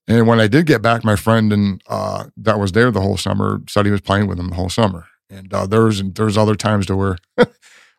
And 0.06 0.26
when 0.26 0.40
I 0.40 0.46
did 0.46 0.66
get 0.66 0.82
back, 0.82 1.04
my 1.04 1.16
friend 1.16 1.52
and 1.52 1.82
uh, 1.88 2.24
that 2.36 2.58
was 2.58 2.72
there 2.72 2.90
the 2.90 3.00
whole 3.00 3.16
summer 3.16 3.60
said 3.68 3.86
he 3.86 3.92
was 3.92 4.00
playing 4.00 4.26
with 4.26 4.38
him 4.38 4.48
the 4.48 4.54
whole 4.54 4.68
summer. 4.68 5.06
And 5.30 5.52
uh, 5.52 5.66
there's 5.66 6.02
there's 6.02 6.36
other 6.36 6.54
times 6.54 6.86
to 6.86 6.96
where 6.96 7.16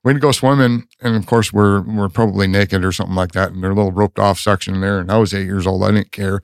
we'd 0.03 0.21
go 0.21 0.31
swimming, 0.31 0.87
and 1.01 1.15
of 1.15 1.25
course 1.25 1.51
we're 1.51 1.81
we're 1.81 2.09
probably 2.09 2.47
naked 2.47 2.85
or 2.85 2.91
something 2.91 3.15
like 3.15 3.31
that, 3.31 3.51
and 3.51 3.63
a 3.63 3.67
little 3.69 3.91
roped 3.91 4.19
off 4.19 4.39
section 4.39 4.81
there. 4.81 4.99
And 4.99 5.11
I 5.11 5.17
was 5.17 5.33
eight 5.33 5.45
years 5.45 5.65
old. 5.65 5.83
I 5.83 5.91
didn't 5.91 6.11
care. 6.11 6.39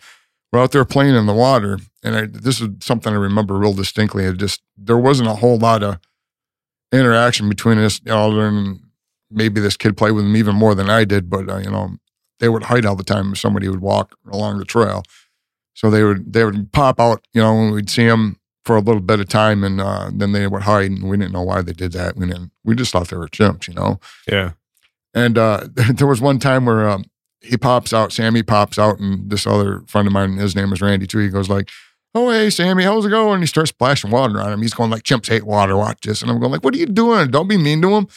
We're 0.51 0.59
out 0.59 0.71
there 0.71 0.85
playing 0.85 1.15
in 1.15 1.27
the 1.27 1.33
water, 1.33 1.79
and 2.03 2.15
I, 2.15 2.25
this 2.25 2.59
is 2.59 2.69
something 2.81 3.13
I 3.13 3.17
remember 3.17 3.55
real 3.55 3.73
distinctly. 3.73 4.25
It 4.25 4.37
just 4.37 4.61
there 4.77 4.97
wasn't 4.97 5.29
a 5.29 5.35
whole 5.35 5.57
lot 5.57 5.81
of 5.81 5.99
interaction 6.91 7.47
between 7.47 7.77
us, 7.77 8.01
you 8.03 8.11
know, 8.11 8.35
than 8.35 8.81
maybe 9.29 9.61
this 9.61 9.77
kid 9.77 9.95
played 9.95 10.11
with 10.11 10.25
him 10.25 10.35
even 10.35 10.55
more 10.55 10.75
than 10.75 10.89
I 10.89 11.05
did. 11.05 11.29
But 11.29 11.49
uh, 11.49 11.57
you 11.57 11.71
know, 11.71 11.95
they 12.39 12.49
would 12.49 12.63
hide 12.63 12.85
all 12.85 12.95
the 12.95 13.03
time 13.03 13.31
if 13.31 13.39
somebody 13.39 13.69
would 13.69 13.81
walk 13.81 14.15
along 14.29 14.59
the 14.59 14.65
trail. 14.65 15.03
So 15.73 15.89
they 15.89 16.03
would 16.03 16.33
they 16.33 16.43
would 16.43 16.71
pop 16.73 16.99
out, 16.99 17.25
you 17.33 17.41
know, 17.41 17.57
and 17.57 17.73
we'd 17.73 17.89
see 17.89 18.05
them 18.05 18.37
for 18.65 18.75
a 18.75 18.81
little 18.81 19.01
bit 19.01 19.19
of 19.19 19.27
time, 19.29 19.63
and 19.63 19.79
uh, 19.79 20.11
then 20.13 20.33
they 20.33 20.47
would 20.47 20.63
hide, 20.63 20.91
and 20.91 21.09
we 21.09 21.17
didn't 21.17 21.31
know 21.33 21.41
why 21.41 21.61
they 21.61 21.73
did 21.73 21.93
that. 21.93 22.17
We 22.17 22.27
didn't. 22.27 22.51
We 22.63 22.75
just 22.75 22.91
thought 22.91 23.07
they 23.07 23.17
were 23.17 23.27
chimps, 23.27 23.67
you 23.67 23.73
know. 23.73 23.99
Yeah. 24.27 24.51
And 25.13 25.37
uh, 25.37 25.67
there 25.93 26.07
was 26.07 26.21
one 26.21 26.39
time 26.39 26.65
where 26.65 26.89
um, 26.89 27.05
he 27.41 27.57
pops 27.57 27.93
out, 27.93 28.11
Sammy 28.11 28.43
pops 28.43 28.77
out, 28.77 28.99
and 28.99 29.29
this 29.29 29.47
other 29.47 29.81
friend 29.87 30.07
of 30.07 30.13
mine, 30.13 30.37
his 30.37 30.55
name 30.55 30.71
is 30.71 30.81
Randy 30.81 31.07
too. 31.07 31.19
He 31.19 31.29
goes 31.29 31.49
like, 31.49 31.69
"Oh 32.13 32.29
hey, 32.29 32.49
Sammy, 32.49 32.83
how's 32.83 33.05
it 33.05 33.09
going?" 33.09 33.35
And 33.35 33.43
he 33.43 33.47
starts 33.47 33.69
splashing 33.69 34.11
water 34.11 34.39
on 34.39 34.53
him. 34.53 34.61
He's 34.61 34.73
going 34.73 34.91
like, 34.91 35.03
"Chimps 35.03 35.27
hate 35.27 35.45
water. 35.45 35.75
Watch 35.75 36.01
this." 36.01 36.21
And 36.21 36.29
I'm 36.29 36.39
going 36.39 36.51
like, 36.51 36.63
"What 36.63 36.75
are 36.75 36.77
you 36.77 36.85
doing? 36.85 37.31
Don't 37.31 37.47
be 37.47 37.57
mean 37.57 37.81
to 37.81 37.95
him." 37.95 38.07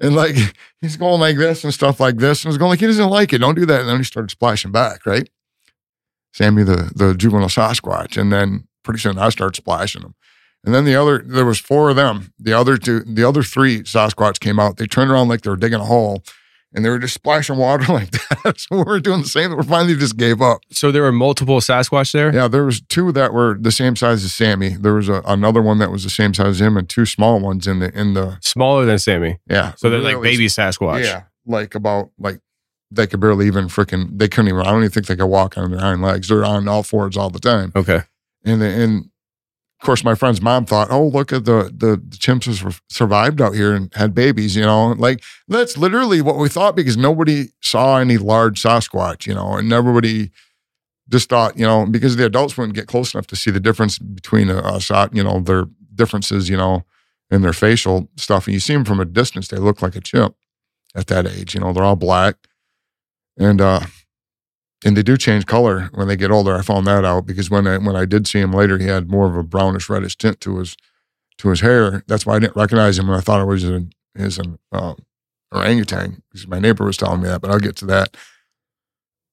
And 0.00 0.16
like 0.16 0.36
he's 0.80 0.96
going 0.96 1.20
like 1.20 1.36
this 1.36 1.64
and 1.64 1.74
stuff 1.74 2.00
like 2.00 2.16
this, 2.16 2.42
and 2.42 2.48
I 2.48 2.50
was 2.50 2.58
going 2.58 2.70
like, 2.70 2.80
"He 2.80 2.86
doesn't 2.86 3.10
like 3.10 3.32
it. 3.32 3.38
Don't 3.38 3.54
do 3.54 3.66
that." 3.66 3.80
And 3.80 3.88
then 3.88 3.98
he 3.98 4.04
started 4.04 4.30
splashing 4.30 4.72
back, 4.72 5.04
right? 5.06 5.28
Sammy, 6.32 6.62
the 6.62 6.90
the 6.94 7.14
juvenile 7.14 7.48
Sasquatch, 7.48 8.16
and 8.16 8.32
then 8.32 8.66
pretty 8.82 9.00
soon 9.00 9.18
I 9.18 9.28
started 9.28 9.56
splashing 9.56 10.02
him. 10.02 10.14
And 10.64 10.74
then 10.74 10.84
the 10.84 10.96
other, 10.96 11.18
there 11.18 11.44
was 11.44 11.60
four 11.60 11.90
of 11.90 11.96
them. 11.96 12.32
The 12.38 12.54
other 12.54 12.78
two, 12.78 13.00
the 13.00 13.24
other 13.24 13.42
three 13.42 13.82
Sasquatch 13.82 14.40
came 14.40 14.58
out. 14.58 14.78
They 14.78 14.86
turned 14.86 15.10
around 15.10 15.28
like 15.28 15.42
they 15.42 15.50
were 15.50 15.56
digging 15.56 15.80
a 15.80 15.84
hole, 15.84 16.24
and 16.74 16.84
they 16.84 16.90
were 16.90 16.98
just 16.98 17.14
splashing 17.14 17.56
water 17.56 17.84
like 17.92 18.10
that. 18.10 18.54
so 18.58 18.76
we 18.76 18.82
were 18.82 19.00
doing 19.00 19.22
the 19.22 19.28
same. 19.28 19.56
We 19.56 19.62
finally 19.62 19.96
just 19.96 20.16
gave 20.16 20.42
up. 20.42 20.60
So 20.70 20.90
there 20.90 21.02
were 21.02 21.12
multiple 21.12 21.60
Sasquatch 21.60 22.12
there? 22.12 22.34
Yeah, 22.34 22.48
there 22.48 22.64
was 22.64 22.80
two 22.82 23.12
that 23.12 23.32
were 23.32 23.56
the 23.58 23.72
same 23.72 23.96
size 23.96 24.24
as 24.24 24.34
Sammy. 24.34 24.70
There 24.70 24.94
was 24.94 25.08
a, 25.08 25.22
another 25.26 25.62
one 25.62 25.78
that 25.78 25.90
was 25.90 26.04
the 26.04 26.10
same 26.10 26.34
size 26.34 26.48
as 26.48 26.60
him, 26.60 26.76
and 26.76 26.88
two 26.88 27.06
small 27.06 27.40
ones 27.40 27.66
in 27.66 27.78
the 27.78 27.96
in 27.98 28.14
the 28.14 28.38
Smaller 28.40 28.84
than 28.84 28.98
Sammy. 28.98 29.38
yeah. 29.48 29.74
So 29.76 29.88
they're 29.88 30.00
like 30.00 30.20
baby 30.20 30.46
Sasquatch. 30.46 31.04
Yeah, 31.04 31.24
like 31.46 31.74
about 31.74 32.10
like 32.18 32.40
they 32.90 33.06
could 33.06 33.20
barely 33.20 33.46
even 33.46 33.66
freaking. 33.66 34.18
They 34.18 34.28
couldn't 34.28 34.48
even. 34.48 34.60
I 34.60 34.70
don't 34.70 34.80
even 34.80 34.90
think 34.90 35.06
they 35.06 35.16
could 35.16 35.26
walk 35.26 35.56
on 35.56 35.70
their 35.70 35.80
hind 35.80 36.02
legs. 36.02 36.28
They're 36.28 36.44
on 36.44 36.68
all 36.68 36.82
fours 36.82 37.16
all 37.16 37.30
the 37.30 37.38
time. 37.40 37.72
Okay. 37.74 38.02
And 38.44 38.62
and 38.62 39.10
course, 39.84 40.04
my 40.04 40.14
friend's 40.14 40.42
mom 40.42 40.66
thought, 40.66 40.88
"Oh, 40.90 41.06
look 41.06 41.32
at 41.32 41.44
the 41.44 41.64
the, 41.74 41.96
the 41.96 42.16
chimps 42.16 42.80
survived 42.90 43.40
out 43.40 43.54
here 43.54 43.72
and 43.72 43.92
had 43.94 44.14
babies." 44.14 44.56
You 44.56 44.62
know, 44.62 44.92
like 44.92 45.22
that's 45.48 45.78
literally 45.78 46.20
what 46.20 46.36
we 46.36 46.48
thought 46.48 46.76
because 46.76 46.96
nobody 46.96 47.48
saw 47.60 47.98
any 47.98 48.16
large 48.18 48.60
Sasquatch. 48.62 49.26
You 49.26 49.34
know, 49.34 49.54
and 49.56 49.72
everybody 49.72 50.30
just 51.08 51.28
thought, 51.28 51.58
you 51.58 51.66
know, 51.66 51.86
because 51.86 52.16
the 52.16 52.24
adults 52.24 52.56
wouldn't 52.56 52.74
get 52.74 52.86
close 52.88 53.14
enough 53.14 53.26
to 53.28 53.36
see 53.36 53.50
the 53.50 53.60
difference 53.60 53.98
between 53.98 54.48
a, 54.50 54.58
a 54.58 54.80
Sa- 54.80 55.08
you 55.12 55.22
know, 55.22 55.40
their 55.40 55.66
differences, 55.94 56.48
you 56.48 56.56
know, 56.56 56.84
in 57.30 57.42
their 57.42 57.52
facial 57.52 58.08
stuff. 58.16 58.46
And 58.46 58.54
you 58.54 58.60
see 58.60 58.72
them 58.72 58.84
from 58.84 59.00
a 59.00 59.04
distance, 59.04 59.48
they 59.48 59.58
look 59.58 59.82
like 59.82 59.96
a 59.96 60.00
chimp 60.00 60.34
at 60.94 61.06
that 61.08 61.26
age. 61.26 61.54
You 61.54 61.60
know, 61.60 61.72
they're 61.72 61.84
all 61.84 61.96
black, 61.96 62.36
and 63.38 63.60
uh, 63.60 63.80
and 64.84 64.96
they 64.96 65.02
do 65.02 65.16
change 65.16 65.46
color 65.46 65.88
when 65.94 66.08
they 66.08 66.16
get 66.16 66.30
older. 66.30 66.54
I 66.54 66.62
found 66.62 66.86
that 66.86 67.04
out 67.04 67.26
because 67.26 67.50
when 67.50 67.66
I 67.66 67.78
when 67.78 67.96
I 67.96 68.04
did 68.04 68.28
see 68.28 68.40
him 68.40 68.52
later, 68.52 68.78
he 68.78 68.86
had 68.86 69.10
more 69.10 69.26
of 69.26 69.36
a 69.36 69.42
brownish 69.42 69.88
reddish 69.88 70.16
tint 70.16 70.40
to 70.42 70.58
his 70.58 70.76
to 71.38 71.48
his 71.48 71.60
hair. 71.60 72.04
That's 72.06 72.26
why 72.26 72.36
I 72.36 72.38
didn't 72.38 72.56
recognize 72.56 72.98
him, 72.98 73.08
and 73.08 73.16
I 73.16 73.20
thought 73.20 73.40
it 73.40 73.46
was 73.46 73.64
an 73.64 73.90
his 74.14 74.38
an 74.38 74.58
um, 74.72 74.96
orangutan 75.50 76.22
because 76.30 76.46
my 76.46 76.58
neighbor 76.58 76.84
was 76.84 76.98
telling 76.98 77.22
me 77.22 77.28
that. 77.28 77.40
But 77.40 77.50
I'll 77.50 77.58
get 77.58 77.76
to 77.76 77.86
that. 77.86 78.16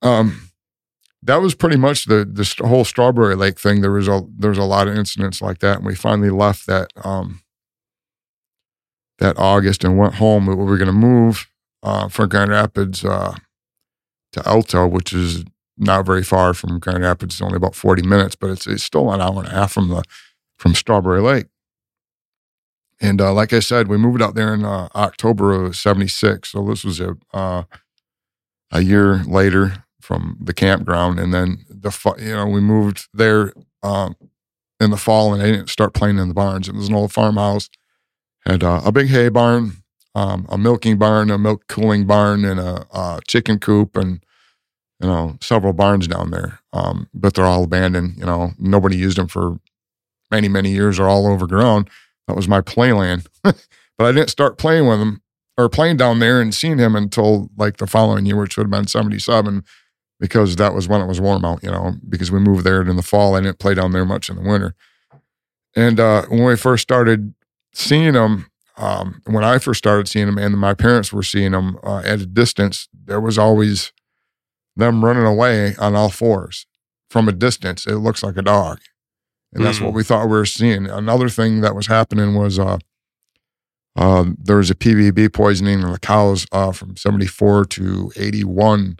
Um, 0.02 0.52
that 1.22 1.42
was 1.42 1.54
pretty 1.54 1.78
much 1.78 2.06
the 2.06 2.26
the 2.26 2.68
whole 2.68 2.86
Strawberry 2.86 3.36
Lake 3.36 3.60
thing. 3.60 3.82
There 3.82 3.92
was 3.92 4.08
a 4.08 4.22
there 4.38 4.50
was 4.50 4.58
a 4.58 4.64
lot 4.64 4.88
of 4.88 4.96
incidents 4.96 5.42
like 5.42 5.60
that, 5.60 5.78
and 5.78 5.86
we 5.86 5.96
finally 5.96 6.30
left 6.30 6.66
that 6.68 6.92
um, 7.04 7.42
that 9.20 9.38
August 9.38 9.84
and 9.84 9.98
went 9.98 10.16
home. 10.16 10.46
We 10.48 10.56
were 10.56 10.78
going 10.78 10.88
to 10.88 10.94
move 10.94 11.48
uh, 11.84 12.08
from 12.08 12.30
Grand 12.30 12.52
Rapids 12.52 13.04
uh, 13.04 13.36
to 14.34 14.48
Alto, 14.48 14.88
which 14.88 15.14
is 15.14 15.44
not 15.78 16.06
very 16.06 16.24
far 16.24 16.54
from 16.54 16.80
Grand 16.80 17.04
Rapids. 17.04 17.36
It's 17.36 17.42
only 17.42 17.58
about 17.58 17.76
forty 17.76 18.04
minutes, 18.04 18.36
but 18.36 18.50
it's 18.50 18.68
it's 18.68 18.84
still 18.84 19.12
an 19.12 19.22
hour 19.22 19.40
and 19.40 19.48
a 19.48 19.52
half 19.52 19.72
from 19.72 19.90
the 19.90 20.04
from 20.58 20.76
Strawberry 20.76 21.22
Lake. 21.22 21.48
And 23.00 23.20
uh, 23.20 23.34
like 23.34 23.52
I 23.52 23.60
said, 23.60 23.88
we 23.88 23.98
moved 23.98 24.22
out 24.22 24.36
there 24.36 24.54
in 24.54 24.64
uh, 24.64 24.90
October 24.96 25.54
of 25.54 25.76
'76. 25.76 26.52
So 26.52 26.66
this 26.66 26.84
was 26.84 27.00
a 27.00 27.18
uh, 27.34 27.64
a 28.72 28.82
year 28.82 29.24
later 29.24 29.84
from 30.00 30.38
the 30.40 30.54
campground, 30.54 31.20
and 31.20 31.34
then 31.34 31.66
the 31.70 31.92
you 32.20 32.36
know 32.36 32.48
we 32.48 32.62
moved 32.62 33.08
there 33.14 33.54
um, 33.84 34.16
in 34.80 34.92
the 34.92 34.98
fall, 34.98 35.34
and 35.34 35.42
I 35.42 35.48
didn't 35.48 35.70
start 35.70 35.94
playing 35.94 36.18
in 36.20 36.28
the 36.28 36.34
barns. 36.34 36.68
It 36.68 36.76
was 36.76 36.90
an 36.90 36.96
old 36.96 37.12
farmhouse, 37.12 37.70
had 38.46 38.64
uh, 38.64 38.82
a 38.86 38.92
big 38.92 39.08
hay 39.08 39.30
barn, 39.30 39.81
um, 40.16 40.46
a 40.50 40.58
milking 40.58 40.98
barn, 40.98 41.32
a 41.32 41.38
milk 41.38 41.68
cooling 41.68 42.06
barn, 42.06 42.46
and 42.46 42.60
a, 42.60 42.86
uh 42.92 43.20
chicken 43.28 43.60
coop, 43.60 43.96
and 43.96 44.24
you 45.02 45.08
know 45.08 45.38
several 45.42 45.74
barns 45.74 46.08
down 46.08 46.32
there. 46.32 46.60
Um, 46.74 47.10
but 47.14 47.34
they're 47.34 47.46
all 47.46 47.64
abandoned. 47.64 48.18
You 48.18 48.26
know 48.26 48.52
nobody 48.60 48.98
used 48.98 49.18
them 49.18 49.28
for 49.28 49.60
many 50.30 50.48
many 50.48 50.72
years. 50.72 51.00
Are 51.00 51.08
all 51.08 51.28
overgrown. 51.28 51.86
that 52.28 52.36
was 52.36 52.48
my 52.48 52.62
playland. 52.62 53.28
but 53.44 53.56
I 54.00 54.12
didn't 54.12 54.30
start 54.30 54.58
playing 54.58 54.88
with 54.88 55.00
him 55.00 55.22
or 55.58 55.70
playing 55.70 55.98
down 55.98 56.20
there 56.20 56.42
and 56.42 56.54
seeing 56.54 56.78
him 56.78 56.96
until 56.96 57.50
like 57.58 57.78
the 57.78 57.88
following 57.88 58.26
year, 58.26 58.38
which 58.38 58.58
would 58.58 58.66
have 58.66 58.72
been 58.72 58.88
77, 58.88 59.64
because 60.20 60.56
that 60.58 60.74
was 60.74 60.88
when 60.88 61.02
it 61.02 61.08
was 61.08 61.22
warm 61.22 61.46
out, 61.46 61.64
you 61.64 61.72
know, 61.72 61.94
because 62.08 62.32
we 62.32 62.40
moved 62.40 62.64
there 62.66 62.82
in 62.82 62.96
the 62.96 63.04
fall. 63.04 63.36
I 63.36 63.42
didn't 63.42 63.60
play 63.60 63.74
down 63.74 63.92
there 63.92 64.06
much 64.06 64.30
in 64.30 64.36
the 64.36 64.42
winter. 64.42 64.76
And 65.76 66.00
uh, 66.00 66.26
when 66.28 66.44
we 66.44 66.56
first 66.56 66.84
started 66.84 67.34
seeing 67.74 68.14
him, 68.14 68.48
um, 68.78 69.22
when 69.26 69.44
I 69.44 69.58
first 69.60 69.80
started 69.80 70.08
seeing 70.08 70.28
them 70.28 70.38
and 70.38 70.58
my 70.58 70.74
parents 70.74 71.12
were 71.12 71.24
seeing 71.24 71.52
them 71.52 71.78
uh, 71.84 72.02
at 72.06 72.22
a 72.22 72.26
distance, 72.26 72.88
there 72.94 73.22
was 73.22 73.38
always 73.38 73.92
them 74.76 75.04
running 75.04 75.26
away 75.26 75.76
on 75.78 75.96
all 75.96 76.10
fours 76.10 76.66
from 77.10 77.28
a 77.28 77.34
distance. 77.34 77.86
It 77.86 77.96
looks 77.98 78.24
like 78.24 78.38
a 78.38 78.42
dog. 78.42 78.80
And 79.54 79.66
that's 79.66 79.82
what 79.82 79.94
we 79.94 80.04
thought 80.04 80.28
we 80.28 80.32
were 80.32 80.46
seeing. 80.46 80.88
Another 80.88 81.28
thing 81.28 81.60
that 81.60 81.76
was 81.76 81.88
happening 81.88 82.36
was 82.36 82.58
uh, 82.58 82.78
uh, 83.98 84.26
there 84.38 84.58
was 84.58 84.72
a 84.72 84.76
PBB 84.76 85.34
poisoning 85.34 85.82
in 85.82 85.92
the 85.92 86.00
cows 86.00 86.46
uh, 86.54 86.72
from 86.72 86.96
74 86.96 87.66
to 87.66 88.12
81 88.16 88.98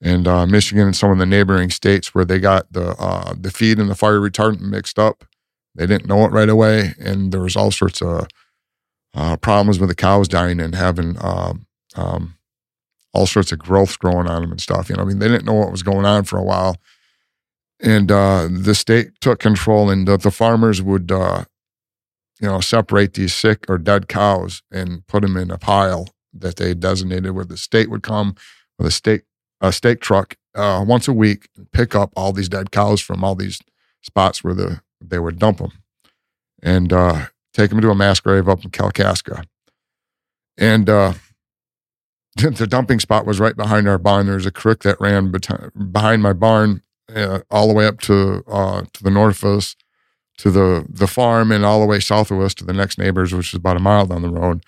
in 0.00 0.26
uh, 0.26 0.46
Michigan 0.46 0.86
and 0.86 0.96
some 0.96 1.10
of 1.10 1.18
the 1.18 1.26
neighboring 1.26 1.68
states 1.68 2.14
where 2.14 2.24
they 2.24 2.38
got 2.38 2.72
the 2.72 2.96
uh, 2.98 3.34
the 3.38 3.50
feed 3.50 3.78
and 3.78 3.90
the 3.90 3.94
fire 3.94 4.18
retardant 4.18 4.62
mixed 4.62 4.98
up. 4.98 5.24
They 5.74 5.86
didn't 5.86 6.08
know 6.08 6.24
it 6.24 6.32
right 6.32 6.48
away, 6.48 6.94
and 6.98 7.30
there 7.30 7.42
was 7.42 7.54
all 7.54 7.70
sorts 7.70 8.00
of 8.00 8.26
uh, 9.14 9.36
problems 9.36 9.78
with 9.78 9.88
the 9.88 9.94
cows 9.94 10.28
dying 10.28 10.60
and 10.60 10.74
having 10.74 11.16
um, 11.20 11.66
um, 11.96 12.34
all 13.12 13.26
sorts 13.26 13.52
of 13.52 13.58
growths 13.58 13.96
growing 13.96 14.28
on 14.28 14.42
them 14.42 14.52
and 14.52 14.60
stuff. 14.60 14.88
You 14.88 14.96
know, 14.96 15.02
I 15.02 15.04
mean, 15.06 15.18
they 15.18 15.28
didn't 15.28 15.46
know 15.46 15.54
what 15.54 15.72
was 15.72 15.82
going 15.82 16.04
on 16.06 16.24
for 16.24 16.38
a 16.38 16.44
while, 16.44 16.76
and 17.80 18.10
uh, 18.10 18.48
the 18.50 18.74
state 18.74 19.20
took 19.20 19.40
control, 19.40 19.90
and 19.90 20.06
the, 20.06 20.16
the 20.16 20.30
farmers 20.30 20.80
would, 20.82 21.10
uh, 21.10 21.44
you 22.40 22.48
know, 22.48 22.60
separate 22.60 23.14
these 23.14 23.34
sick 23.34 23.66
or 23.68 23.78
dead 23.78 24.08
cows 24.08 24.62
and 24.70 25.06
put 25.06 25.22
them 25.22 25.36
in 25.36 25.50
a 25.50 25.58
pile 25.58 26.08
that 26.32 26.56
they 26.56 26.74
designated, 26.74 27.32
where 27.32 27.44
the 27.44 27.56
state 27.56 27.90
would 27.90 28.02
come 28.02 28.34
with 28.78 28.86
a 28.86 28.92
state 28.92 29.22
a 29.60 29.72
stake 29.72 30.00
truck 30.00 30.36
uh, 30.54 30.82
once 30.86 31.06
a 31.06 31.12
week 31.12 31.48
and 31.56 31.70
pick 31.70 31.94
up 31.94 32.12
all 32.16 32.32
these 32.32 32.48
dead 32.48 32.70
cows 32.70 33.00
from 33.00 33.22
all 33.22 33.34
these 33.34 33.60
spots 34.02 34.42
where 34.42 34.54
the 34.54 34.80
they 35.02 35.18
would 35.18 35.38
dump 35.38 35.58
them 35.58 35.72
and 36.62 36.92
uh, 36.92 37.26
take 37.52 37.70
them 37.70 37.80
to 37.80 37.90
a 37.90 37.94
mass 37.94 38.20
grave 38.20 38.48
up 38.48 38.64
in 38.64 38.70
Kalkaska. 38.70 39.44
And 40.58 40.88
uh, 40.88 41.14
the 42.36 42.66
dumping 42.66 43.00
spot 43.00 43.26
was 43.26 43.40
right 43.40 43.56
behind 43.56 43.88
our 43.88 43.98
barn. 43.98 44.26
There's 44.26 44.46
a 44.46 44.50
creek 44.50 44.80
that 44.80 45.00
ran 45.00 45.32
beti- 45.32 45.92
behind 45.92 46.22
my 46.22 46.32
barn 46.32 46.82
uh, 47.14 47.40
all 47.50 47.68
the 47.68 47.74
way 47.74 47.86
up 47.86 48.00
to 48.00 48.44
uh, 48.46 48.82
to 48.92 49.02
the 49.02 49.10
north 49.10 49.42
of 49.42 49.58
us, 49.58 49.76
to 50.38 50.50
the 50.50 50.86
the 50.88 51.06
farm, 51.08 51.50
and 51.50 51.64
all 51.64 51.80
the 51.80 51.86
way 51.86 52.00
south 52.00 52.30
of 52.30 52.40
us 52.40 52.54
to 52.54 52.64
the 52.64 52.72
next 52.72 52.98
neighbors, 52.98 53.34
which 53.34 53.48
is 53.48 53.58
about 53.58 53.76
a 53.76 53.80
mile 53.80 54.06
down 54.06 54.22
the 54.22 54.30
road. 54.30 54.64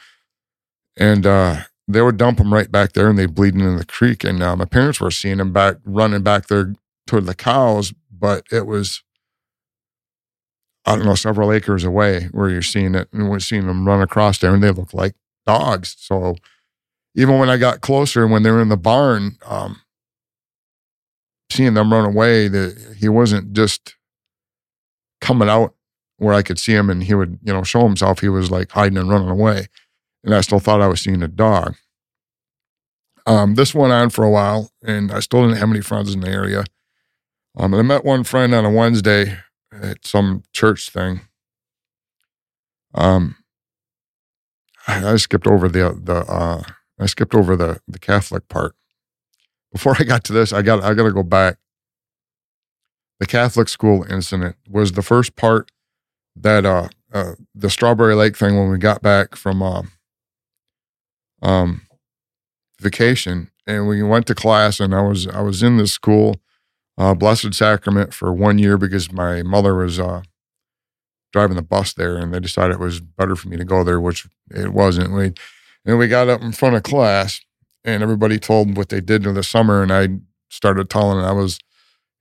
And 0.96 1.24
uh, 1.24 1.62
they 1.88 2.02
would 2.02 2.16
dump 2.16 2.38
them 2.38 2.52
right 2.52 2.70
back 2.70 2.92
there, 2.92 3.08
and 3.08 3.18
they'd 3.18 3.34
bleed 3.34 3.54
into 3.54 3.78
the 3.78 3.86
creek. 3.86 4.24
And 4.24 4.42
uh, 4.42 4.56
my 4.56 4.64
parents 4.64 5.00
were 5.00 5.10
seeing 5.10 5.38
them 5.38 5.52
back 5.52 5.76
running 5.84 6.22
back 6.22 6.48
there 6.48 6.74
toward 7.06 7.26
the 7.26 7.34
cows, 7.34 7.92
but 8.10 8.44
it 8.50 8.66
was 8.66 9.02
I 10.84 10.96
don't 10.96 11.04
know 11.04 11.14
several 11.14 11.52
acres 11.52 11.84
away 11.84 12.28
where 12.32 12.50
you're 12.50 12.62
seeing 12.62 12.94
it, 12.94 13.08
and 13.12 13.30
we're 13.30 13.38
seeing 13.38 13.66
them 13.66 13.86
run 13.86 14.02
across 14.02 14.38
there, 14.38 14.54
and 14.54 14.62
they 14.62 14.70
look 14.70 14.92
like 14.92 15.14
dogs. 15.46 15.96
So 15.98 16.36
even 17.14 17.38
when 17.38 17.50
I 17.50 17.56
got 17.56 17.80
closer, 17.80 18.22
and 18.22 18.32
when 18.32 18.42
they 18.42 18.50
were 18.50 18.62
in 18.62 18.68
the 18.68 18.76
barn, 18.76 19.36
um, 19.46 19.80
seeing 21.50 21.74
them 21.74 21.92
run 21.92 22.04
away, 22.04 22.48
that 22.48 22.96
he 22.98 23.08
wasn't 23.08 23.52
just 23.52 23.94
coming 25.20 25.48
out 25.48 25.74
where 26.16 26.34
I 26.34 26.42
could 26.42 26.58
see 26.58 26.74
him 26.74 26.88
and 26.88 27.02
he 27.02 27.14
would, 27.14 27.38
you 27.42 27.52
know, 27.52 27.62
show 27.62 27.82
himself. 27.82 28.20
He 28.20 28.28
was 28.28 28.50
like 28.50 28.70
hiding 28.70 28.98
and 28.98 29.08
running 29.08 29.28
away. 29.28 29.66
And 30.24 30.34
I 30.34 30.40
still 30.40 30.60
thought 30.60 30.80
I 30.80 30.88
was 30.88 31.00
seeing 31.00 31.22
a 31.22 31.28
dog. 31.28 31.74
Um, 33.26 33.54
this 33.54 33.74
went 33.74 33.92
on 33.92 34.10
for 34.10 34.24
a 34.24 34.30
while 34.30 34.70
and 34.82 35.12
I 35.12 35.20
still 35.20 35.42
didn't 35.42 35.58
have 35.58 35.70
any 35.70 35.80
friends 35.80 36.14
in 36.14 36.20
the 36.20 36.28
area. 36.28 36.64
Um, 37.56 37.74
and 37.74 37.80
I 37.80 37.82
met 37.82 38.04
one 38.04 38.24
friend 38.24 38.54
on 38.54 38.64
a 38.64 38.70
Wednesday 38.70 39.38
at 39.80 40.06
some 40.06 40.42
church 40.52 40.90
thing. 40.90 41.22
Um, 42.94 43.36
I, 44.86 45.12
I 45.12 45.16
skipped 45.16 45.46
over 45.46 45.68
the 45.68 45.98
the 46.02 46.24
uh, 46.30 46.62
I 46.98 47.06
skipped 47.06 47.34
over 47.34 47.56
the 47.56 47.80
the 47.88 47.98
Catholic 47.98 48.48
part. 48.48 48.74
Before 49.72 49.96
I 49.98 50.04
got 50.04 50.24
to 50.24 50.32
this, 50.32 50.52
I 50.52 50.62
got 50.62 50.82
I 50.82 50.94
got 50.94 51.04
to 51.04 51.12
go 51.12 51.22
back. 51.22 51.58
The 53.20 53.26
Catholic 53.26 53.68
school 53.68 54.04
incident 54.10 54.56
was 54.68 54.92
the 54.92 55.02
first 55.02 55.36
part 55.36 55.70
that 56.34 56.66
uh, 56.66 56.88
uh, 57.12 57.32
the 57.54 57.70
Strawberry 57.70 58.14
Lake 58.14 58.36
thing 58.36 58.58
when 58.58 58.68
we 58.70 58.78
got 58.78 59.00
back 59.00 59.36
from 59.36 59.62
uh, 59.62 59.82
um, 61.40 61.82
vacation 62.80 63.50
and 63.66 63.86
we 63.86 64.02
went 64.02 64.26
to 64.26 64.34
class 64.34 64.80
and 64.80 64.94
I 64.94 65.02
was 65.02 65.26
I 65.26 65.40
was 65.40 65.62
in 65.62 65.76
this 65.76 65.92
school, 65.92 66.36
uh, 67.02 67.14
Blessed 67.14 67.52
Sacrament 67.52 68.14
for 68.14 68.32
one 68.32 68.58
year 68.58 68.78
because 68.78 69.10
my 69.10 69.42
mother 69.42 69.74
was 69.74 69.98
uh, 69.98 70.22
driving 71.32 71.56
the 71.56 71.62
bus 71.62 71.92
there 71.92 72.16
and 72.16 72.32
they 72.32 72.38
decided 72.38 72.74
it 72.74 72.78
was 72.78 73.00
better 73.00 73.34
for 73.34 73.48
me 73.48 73.56
to 73.56 73.64
go 73.64 73.82
there, 73.82 74.00
which 74.00 74.24
it 74.52 74.72
wasn't. 74.72 75.12
We 75.12 75.32
and 75.84 75.98
we 75.98 76.06
got 76.06 76.28
up 76.28 76.42
in 76.42 76.52
front 76.52 76.76
of 76.76 76.84
class 76.84 77.40
and 77.84 78.04
everybody 78.04 78.38
told 78.38 78.76
what 78.76 78.90
they 78.90 79.00
did 79.00 79.26
in 79.26 79.34
the 79.34 79.42
summer 79.42 79.82
and 79.82 79.90
I 79.90 80.10
started 80.48 80.88
telling 80.88 81.18
and 81.18 81.26
I 81.26 81.32
was, 81.32 81.58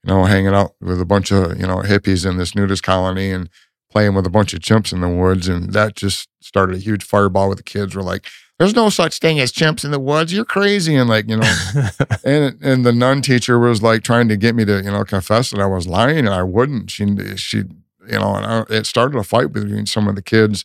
you 0.03 0.11
know, 0.11 0.25
hanging 0.25 0.55
out 0.55 0.73
with 0.81 0.99
a 0.99 1.05
bunch 1.05 1.31
of, 1.31 1.59
you 1.59 1.67
know, 1.67 1.77
hippies 1.77 2.27
in 2.27 2.37
this 2.37 2.55
nudist 2.55 2.81
colony 2.81 3.29
and 3.29 3.51
playing 3.91 4.15
with 4.15 4.25
a 4.25 4.31
bunch 4.31 4.51
of 4.55 4.61
chimps 4.61 4.91
in 4.91 5.01
the 5.01 5.09
woods. 5.09 5.47
And 5.47 5.73
that 5.73 5.95
just 5.95 6.27
started 6.41 6.77
a 6.77 6.79
huge 6.79 7.03
fireball 7.03 7.49
with 7.49 7.59
the 7.59 7.63
kids. 7.63 7.95
Were 7.95 8.01
like, 8.01 8.25
there's 8.61 8.75
no 8.75 8.89
such 8.89 9.17
thing 9.17 9.39
as 9.39 9.51
chimps 9.51 9.83
in 9.83 9.89
the 9.89 9.99
woods. 9.99 10.31
You're 10.31 10.45
crazy. 10.45 10.95
And 10.95 11.09
like, 11.09 11.27
you 11.27 11.37
know, 11.37 11.55
and 12.23 12.61
and 12.61 12.85
the 12.85 12.93
nun 12.93 13.23
teacher 13.23 13.57
was 13.57 13.81
like 13.81 14.03
trying 14.03 14.27
to 14.27 14.37
get 14.37 14.53
me 14.53 14.65
to, 14.65 14.83
you 14.83 14.91
know, 14.91 15.03
confess 15.03 15.49
that 15.49 15.59
I 15.59 15.65
was 15.65 15.87
lying 15.87 16.19
and 16.19 16.29
I 16.29 16.43
wouldn't. 16.43 16.91
She, 16.91 17.07
she, 17.37 17.57
you 17.57 18.19
know, 18.19 18.35
and 18.35 18.45
I, 18.45 18.63
it 18.69 18.85
started 18.85 19.17
a 19.17 19.23
fight 19.23 19.51
between 19.51 19.87
some 19.87 20.07
of 20.07 20.13
the 20.13 20.21
kids. 20.21 20.63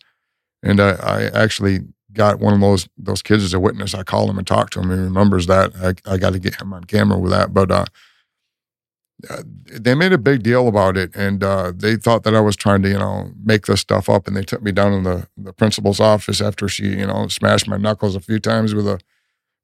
And 0.63 0.79
I, 0.79 0.91
I 0.91 1.43
actually 1.43 1.81
got 2.13 2.39
one 2.39 2.53
of 2.53 2.61
those 2.61 2.87
those 2.99 3.23
kids 3.23 3.43
as 3.43 3.55
a 3.55 3.61
witness. 3.61 3.95
I 3.95 4.03
called 4.03 4.29
him 4.29 4.37
and 4.37 4.47
talked 4.47 4.75
to 4.75 4.81
him. 4.81 4.91
He 4.91 4.97
remembers 4.97 5.47
that. 5.47 5.73
I, 5.77 6.13
I 6.13 6.19
got 6.19 6.35
to 6.35 6.39
get 6.39 6.61
him 6.61 6.75
on 6.75 6.85
camera 6.85 7.19
with 7.19 7.33
that. 7.33 7.55
But 7.55 7.71
uh, 7.71 7.87
uh, 9.31 9.43
they 9.71 9.95
made 9.95 10.13
a 10.13 10.19
big 10.19 10.43
deal 10.43 10.69
about 10.69 10.97
it, 10.97 11.15
and 11.15 11.43
uh, 11.43 11.73
they 11.75 11.97
thought 11.97 12.23
that 12.25 12.35
I 12.35 12.41
was 12.41 12.57
trying 12.57 12.83
to, 12.83 12.89
you 12.89 12.99
know, 12.99 13.33
make 13.43 13.67
this 13.67 13.81
stuff 13.81 14.09
up. 14.09 14.27
And 14.27 14.37
they 14.37 14.43
took 14.43 14.63
me 14.63 14.73
down 14.73 14.93
in 14.93 15.03
the 15.05 15.27
the 15.37 15.53
principal's 15.53 16.01
office 16.01 16.41
after 16.41 16.69
she, 16.69 16.85
you 16.89 17.07
know, 17.07 17.27
smashed 17.29 17.69
my 17.69 17.77
knuckles 17.79 18.15
a 18.15 18.21
few 18.21 18.39
times 18.39 18.75
with 18.75 18.87
a 18.87 19.01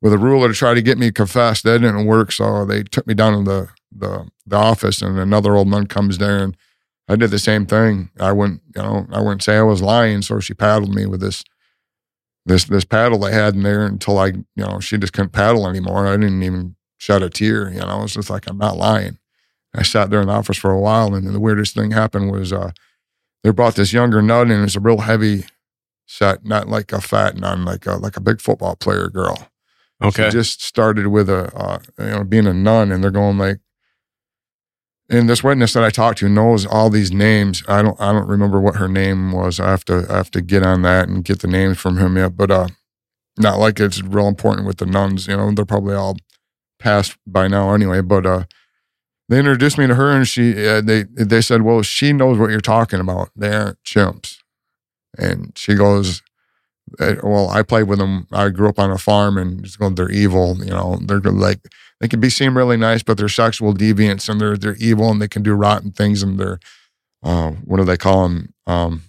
with 0.00 0.12
a 0.12 0.18
ruler 0.18 0.48
to 0.48 0.54
try 0.54 0.74
to 0.74 0.82
get 0.82 0.98
me 0.98 1.06
to 1.06 1.12
confess. 1.12 1.62
That 1.62 1.80
didn't 1.80 2.06
work, 2.06 2.32
so 2.32 2.64
they 2.64 2.82
took 2.82 3.06
me 3.06 3.14
down 3.14 3.34
in 3.34 3.44
the 3.44 3.68
the 3.96 4.28
the 4.46 4.56
office, 4.56 5.02
and 5.02 5.18
another 5.18 5.54
old 5.56 5.68
nun 5.68 5.86
comes 5.86 6.18
there 6.18 6.42
and. 6.42 6.56
I 7.08 7.16
did 7.16 7.30
the 7.30 7.38
same 7.38 7.66
thing. 7.66 8.10
I 8.20 8.32
wouldn't, 8.32 8.62
you 8.74 8.80
know, 8.80 9.06
I 9.12 9.20
wouldn't 9.20 9.42
say 9.42 9.56
I 9.56 9.62
was 9.62 9.82
lying. 9.82 10.22
So 10.22 10.38
she 10.40 10.54
paddled 10.54 10.94
me 10.94 11.04
with 11.04 11.20
this 11.20 11.42
this 12.46 12.64
this 12.64 12.84
paddle 12.84 13.18
they 13.18 13.32
had 13.32 13.54
in 13.54 13.62
there 13.62 13.84
until 13.84 14.18
I, 14.18 14.26
you 14.28 14.44
know, 14.56 14.80
she 14.80 14.98
just 14.98 15.12
couldn't 15.12 15.32
paddle 15.32 15.68
anymore. 15.68 16.06
I 16.06 16.16
didn't 16.16 16.42
even 16.42 16.76
shed 16.98 17.22
a 17.22 17.28
tear. 17.30 17.70
You 17.70 17.80
know, 17.80 18.04
it's 18.04 18.14
just 18.14 18.30
like 18.30 18.48
I'm 18.48 18.58
not 18.58 18.76
lying. 18.76 19.18
I 19.74 19.82
sat 19.82 20.10
there 20.10 20.20
in 20.20 20.28
the 20.28 20.34
office 20.34 20.58
for 20.58 20.70
a 20.70 20.80
while, 20.80 21.14
and 21.14 21.26
the 21.26 21.40
weirdest 21.40 21.74
thing 21.74 21.92
happened 21.92 22.30
was 22.30 22.52
uh, 22.52 22.72
they 23.42 23.50
brought 23.50 23.74
this 23.74 23.92
younger 23.92 24.20
nun, 24.20 24.50
and 24.50 24.60
it 24.60 24.64
was 24.64 24.76
a 24.76 24.80
real 24.80 24.98
heavy 24.98 25.44
set, 26.06 26.44
not 26.44 26.68
like 26.68 26.92
a 26.92 27.00
fat 27.00 27.36
nun, 27.36 27.64
like 27.64 27.86
a 27.86 27.92
like 27.94 28.16
a 28.16 28.20
big 28.20 28.40
football 28.40 28.76
player 28.76 29.08
girl. 29.08 29.48
Okay. 30.02 30.24
She 30.24 30.30
just 30.30 30.62
started 30.62 31.06
with 31.08 31.30
a 31.30 31.54
uh, 31.56 31.78
you 31.98 32.10
know 32.10 32.24
being 32.24 32.46
a 32.46 32.54
nun, 32.54 32.92
and 32.92 33.02
they're 33.02 33.10
going 33.10 33.38
like, 33.38 33.60
and 35.08 35.28
this 35.28 35.42
witness 35.42 35.72
that 35.72 35.84
I 35.84 35.90
talked 35.90 36.18
to 36.18 36.28
knows 36.28 36.66
all 36.66 36.90
these 36.90 37.12
names. 37.12 37.62
I 37.66 37.82
don't 37.82 37.98
I 38.00 38.12
don't 38.12 38.28
remember 38.28 38.60
what 38.60 38.76
her 38.76 38.88
name 38.88 39.32
was. 39.32 39.58
I 39.58 39.70
have 39.70 39.84
to 39.86 40.06
I 40.10 40.16
have 40.16 40.30
to 40.32 40.42
get 40.42 40.62
on 40.62 40.82
that 40.82 41.08
and 41.08 41.24
get 41.24 41.40
the 41.40 41.48
names 41.48 41.78
from 41.78 41.98
him 41.98 42.16
yet. 42.16 42.36
But 42.36 42.50
uh, 42.50 42.68
not 43.38 43.58
like 43.58 43.80
it's 43.80 44.02
real 44.02 44.28
important 44.28 44.66
with 44.66 44.78
the 44.78 44.86
nuns. 44.86 45.26
You 45.26 45.36
know, 45.36 45.50
they're 45.52 45.64
probably 45.64 45.94
all 45.94 46.16
passed 46.78 47.16
by 47.26 47.48
now 47.48 47.72
anyway. 47.72 48.00
But 48.00 48.26
uh, 48.26 48.44
they 49.32 49.38
introduced 49.40 49.78
me 49.78 49.86
to 49.88 49.94
her, 49.96 50.10
and 50.10 50.28
she 50.28 50.66
uh, 50.66 50.80
they 50.82 51.04
they 51.04 51.40
said, 51.40 51.62
well, 51.62 51.82
she 51.82 52.12
knows 52.12 52.38
what 52.38 52.50
you're 52.50 52.60
talking 52.60 53.00
about. 53.00 53.30
They 53.36 53.54
aren't 53.54 53.82
chimps, 53.84 54.38
and 55.18 55.52
she 55.56 55.74
goes. 55.74 56.22
"Eh, 57.00 57.16
Well, 57.22 57.48
I 57.50 57.62
played 57.62 57.88
with 57.88 57.98
them. 57.98 58.26
I 58.32 58.50
grew 58.50 58.68
up 58.68 58.78
on 58.78 58.90
a 58.90 58.98
farm, 58.98 59.38
and 59.38 59.64
they're 59.96 60.10
evil. 60.10 60.56
You 60.58 60.72
know, 60.72 60.98
they're 61.02 61.20
like 61.20 61.60
they 62.00 62.08
can 62.08 62.20
be 62.20 62.30
seem 62.30 62.56
really 62.56 62.76
nice, 62.76 63.02
but 63.02 63.16
they're 63.18 63.28
sexual 63.28 63.74
deviants 63.74 64.28
and 64.28 64.40
they're 64.40 64.56
they're 64.58 64.76
evil 64.76 65.10
and 65.10 65.22
they 65.22 65.28
can 65.28 65.42
do 65.42 65.54
rotten 65.54 65.92
things 65.92 66.22
and 66.22 66.38
they're 66.38 66.58
uh, 67.24 67.50
what 67.64 67.78
do 67.78 67.84
they 67.84 67.96
call 67.98 68.28
them? 68.28 68.54
Um, 68.66 69.02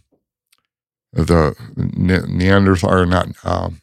the 1.13 1.55
ne- 1.75 2.27
Neanderthal 2.27 2.91
or 2.93 3.05
not? 3.05 3.29
Um, 3.43 3.81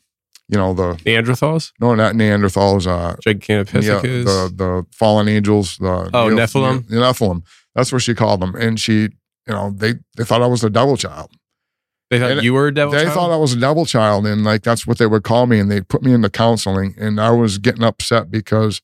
you 0.51 0.59
know 0.59 0.75
the 0.75 0.95
Neanderthals? 1.05 1.73
no, 1.81 1.95
not 1.95 2.15
Neanderthals. 2.15 2.87
Uh, 2.87 3.17
yeah, 3.27 3.33
Gigantopithecus? 3.35 4.25
the 4.25 4.53
the 4.55 4.87
fallen 4.93 5.29
angels. 5.29 5.77
The 5.79 6.11
Oh, 6.13 6.29
Nephilim? 6.29 6.89
Ne- 6.91 6.97
Nephilim. 6.99 7.43
That's 7.75 7.93
what 7.93 8.03
she 8.03 8.15
called 8.15 8.41
them, 8.41 8.55
and 8.57 8.79
she, 8.81 8.95
you 9.03 9.09
know, 9.49 9.71
they 9.71 9.95
they 10.17 10.25
thought 10.25 10.43
I 10.43 10.47
was 10.47 10.65
a 10.65 10.71
devil 10.71 10.97
child, 10.97 11.31
They 12.11 12.19
thought 12.19 12.33
And 12.33 12.43
you 12.43 12.53
were 12.55 12.67
a 12.67 12.75
devil. 12.75 12.93
they 12.93 13.05
child? 13.05 13.15
thought 13.15 13.31
I 13.31 13.37
was 13.37 13.53
a 13.53 13.61
devil 13.61 13.87
child, 13.87 14.27
and 14.27 14.43
like 14.45 14.63
that's 14.63 14.87
what 14.87 14.99
they 14.99 15.07
would 15.07 15.23
call 15.23 15.47
me. 15.47 15.61
And 15.61 15.71
they 15.71 15.81
put 15.81 16.03
me 16.03 16.13
into 16.13 16.29
counseling, 16.31 16.95
and 16.99 17.21
I 17.21 17.31
was 17.31 17.59
getting 17.59 17.85
upset 17.85 18.31
because 18.31 18.83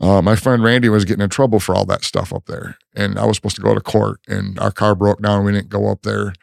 uh, 0.00 0.20
my 0.20 0.36
friend 0.36 0.62
Randy 0.62 0.88
was 0.88 1.04
getting 1.04 1.22
in 1.22 1.30
trouble 1.30 1.60
for 1.60 1.74
all 1.74 1.86
that 1.86 2.02
stuff 2.04 2.32
up 2.32 2.46
there, 2.46 2.76
and 2.94 3.18
I 3.18 3.24
was 3.24 3.36
supposed 3.36 3.56
to 3.56 3.62
go 3.62 3.72
to 3.74 3.80
court, 3.80 4.20
and 4.28 4.58
our 4.58 4.72
car 4.72 4.94
broke 4.96 5.22
down. 5.22 5.44
We 5.44 5.52
didn't 5.52 5.70
go 5.70 5.88
up 5.90 6.02
there, 6.02 6.34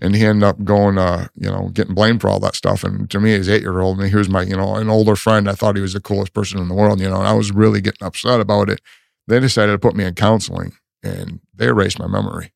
and 0.00 0.14
he 0.14 0.24
ended 0.24 0.44
up 0.44 0.62
going, 0.64 0.98
uh, 0.98 1.28
you 1.34 1.48
know, 1.50 1.70
getting 1.72 1.94
blamed 1.94 2.20
for 2.20 2.28
all 2.28 2.40
that 2.40 2.54
stuff. 2.54 2.84
And 2.84 3.10
to 3.10 3.18
me, 3.20 3.34
he's 3.36 3.48
eight 3.48 3.62
year 3.62 3.80
old, 3.80 3.98
and 4.00 4.08
he 4.08 4.16
was 4.16 4.28
my, 4.28 4.42
you 4.42 4.56
know, 4.56 4.76
an 4.76 4.88
older 4.88 5.16
friend. 5.16 5.48
I 5.48 5.54
thought 5.54 5.76
he 5.76 5.82
was 5.82 5.92
the 5.94 6.00
coolest 6.00 6.32
person 6.32 6.58
in 6.60 6.68
the 6.68 6.74
world, 6.74 7.00
you 7.00 7.08
know, 7.08 7.18
and 7.18 7.26
I 7.28 7.32
was 7.34 7.52
really 7.52 7.80
getting 7.80 8.06
upset 8.06 8.40
about 8.40 8.68
it. 8.70 8.80
They 9.26 9.40
decided 9.40 9.72
to 9.72 9.78
put 9.78 9.94
me 9.96 10.04
in 10.04 10.14
counseling, 10.14 10.72
and 11.02 11.40
they 11.54 11.66
erased 11.66 11.98
my 11.98 12.06
memory. 12.06 12.52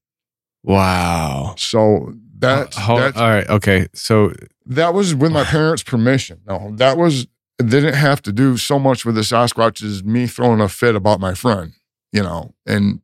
wow. 0.62 1.54
So 1.58 2.14
that's, 2.38 2.76
Uh, 2.78 3.12
all 3.16 3.28
right. 3.28 3.48
Okay. 3.48 3.86
So 3.94 4.32
that 4.66 4.94
was 4.94 5.14
with 5.14 5.32
my 5.32 5.44
parents' 5.44 5.82
permission. 5.82 6.40
No, 6.46 6.72
that 6.76 6.96
was 6.96 7.26
it 7.58 7.68
didn't 7.68 7.94
have 7.94 8.22
to 8.22 8.32
do 8.32 8.56
so 8.56 8.78
much 8.78 9.04
with 9.04 9.14
the 9.14 9.20
Sasquatch 9.20 9.82
as 9.84 10.02
me 10.02 10.26
throwing 10.26 10.60
a 10.60 10.68
fit 10.68 10.96
about 10.96 11.20
my 11.20 11.34
friend, 11.34 11.72
you 12.12 12.22
know, 12.22 12.54
and 12.66 13.00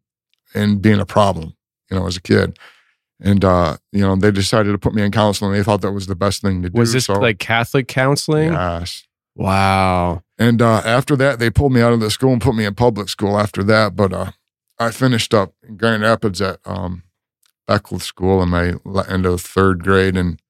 and 0.55 0.81
being 0.81 0.99
a 1.01 1.07
problem, 1.07 1.55
you 1.91 1.97
know, 1.99 2.07
as 2.07 2.17
a 2.17 2.23
kid. 2.23 2.59
And 3.21 3.45
uh, 3.45 3.79
you 3.93 4.01
know, 4.01 4.17
they 4.17 4.31
decided 4.31 4.73
to 4.73 4.79
put 4.79 4.95
me 4.95 5.03
in 5.03 5.11
counseling. 5.11 5.53
They 5.53 5.63
thought 5.63 5.81
that 5.81 5.93
was 5.93 6.07
the 6.07 6.15
best 6.15 6.43
thing 6.43 6.63
to 6.63 6.71
do. 6.71 6.79
was 6.79 6.93
this 6.93 7.07
so, 7.07 7.15
like 7.15 7.39
Catholic 7.39 7.89
counseling? 7.89 8.53
yes. 8.53 9.05
Wow. 9.35 10.23
And 10.37 10.61
uh, 10.61 10.83
after 10.85 11.15
that, 11.17 11.39
they 11.39 11.49
pulled 11.49 11.73
me 11.73 11.81
out 11.81 11.93
of 11.93 12.01
the 12.01 12.11
school 12.11 12.33
and 12.33 12.43
put 12.43 12.57
me 12.57 12.65
in 12.65 12.75
public 12.75 13.09
school 13.09 13.39
after 13.39 13.63
that. 13.65 13.95
But 13.95 14.13
uh, 14.13 14.33
I 14.79 14.91
finished 14.91 15.33
up 15.33 15.55
in 15.67 15.77
Grand 15.77 16.03
Rapids 16.03 16.43
at 16.43 16.59
um, 16.65 17.05
Beckwith 17.67 18.03
School 18.03 18.43
in 18.43 18.49
my 18.49 18.75
end 19.09 19.27
of 19.27 19.41
third 19.41 19.85
grade 19.85 20.17
and 20.17 20.41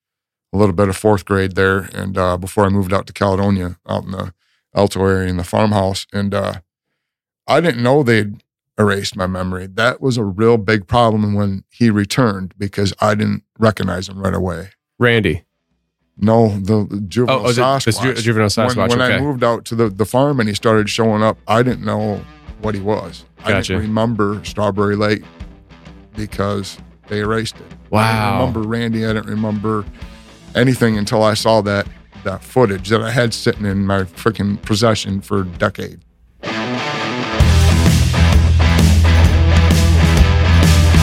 a 0.52 0.56
little 0.56 0.74
bit 0.74 0.88
of 0.88 0.96
fourth 0.96 1.26
grade 1.26 1.54
there. 1.54 1.80
And 1.94 2.16
uh, 2.16 2.38
before 2.38 2.64
I 2.64 2.70
moved 2.70 2.94
out 2.94 3.06
to 3.08 3.12
Caledonia, 3.12 3.78
out 3.86 4.04
in 4.04 4.12
the 4.12 4.32
Alto 4.74 5.04
area 5.04 5.28
in 5.28 5.36
the 5.36 5.44
farmhouse. 5.44 6.06
And 6.12 6.32
uh, 6.32 6.60
I 7.46 7.60
didn't 7.60 7.82
know 7.82 8.02
they'd 8.02 8.42
erased 8.78 9.16
my 9.16 9.26
memory. 9.26 9.66
That 9.66 10.00
was 10.00 10.16
a 10.16 10.24
real 10.24 10.56
big 10.56 10.86
problem 10.86 11.34
when 11.34 11.64
he 11.70 11.90
returned 11.90 12.54
because 12.58 12.92
I 13.00 13.14
didn't 13.14 13.42
recognize 13.58 14.08
him 14.08 14.20
right 14.20 14.34
away. 14.34 14.70
Randy. 14.98 15.44
No, 16.20 16.48
the 16.58 17.04
juvenile 17.08 17.38
Oh, 17.38 17.44
oh, 17.44 17.48
the- 17.48 17.54
the 17.54 17.60
Sasquatch. 17.90 18.22
juvenile 18.22 18.48
Sasquatch, 18.48 18.76
When, 18.88 18.98
when 18.98 19.00
I 19.12 19.20
moved 19.20 19.44
out 19.44 19.64
to 19.66 19.74
the, 19.76 19.88
the 19.88 20.04
farm 20.04 20.40
and 20.40 20.48
he 20.48 20.54
started 20.54 20.88
showing 20.90 21.22
up, 21.22 21.38
I 21.46 21.62
didn't 21.62 21.84
know 21.84 22.20
what 22.60 22.74
he 22.74 22.80
was. 22.80 23.24
I 23.44 23.50
Gotcha. 23.50 23.74
didn't 23.74 23.88
remember 23.88 24.44
Strawberry 24.44 24.96
Lake 24.96 25.22
because 26.16 26.78
they 27.08 27.20
erased 27.20 27.56
it. 27.56 27.66
I 27.70 27.76
Wow. 27.90 28.12
didn't 28.12 28.38
remember 28.54 28.68
Randy. 28.68 29.06
I 29.06 29.12
didn't 29.12 29.30
remember 29.30 29.84
anything 30.54 30.98
until 30.98 31.22
I 31.22 31.34
saw 31.34 31.60
that 31.62 31.86
that 32.24 32.42
footage 32.42 32.88
that 32.88 33.00
I 33.00 33.12
had 33.12 33.32
sitting 33.32 33.64
in 33.64 33.86
my 33.86 34.02
freaking 34.02 34.60
possession 34.62 35.20
for 35.20 35.42
a 35.42 35.44
decade. 35.44 36.00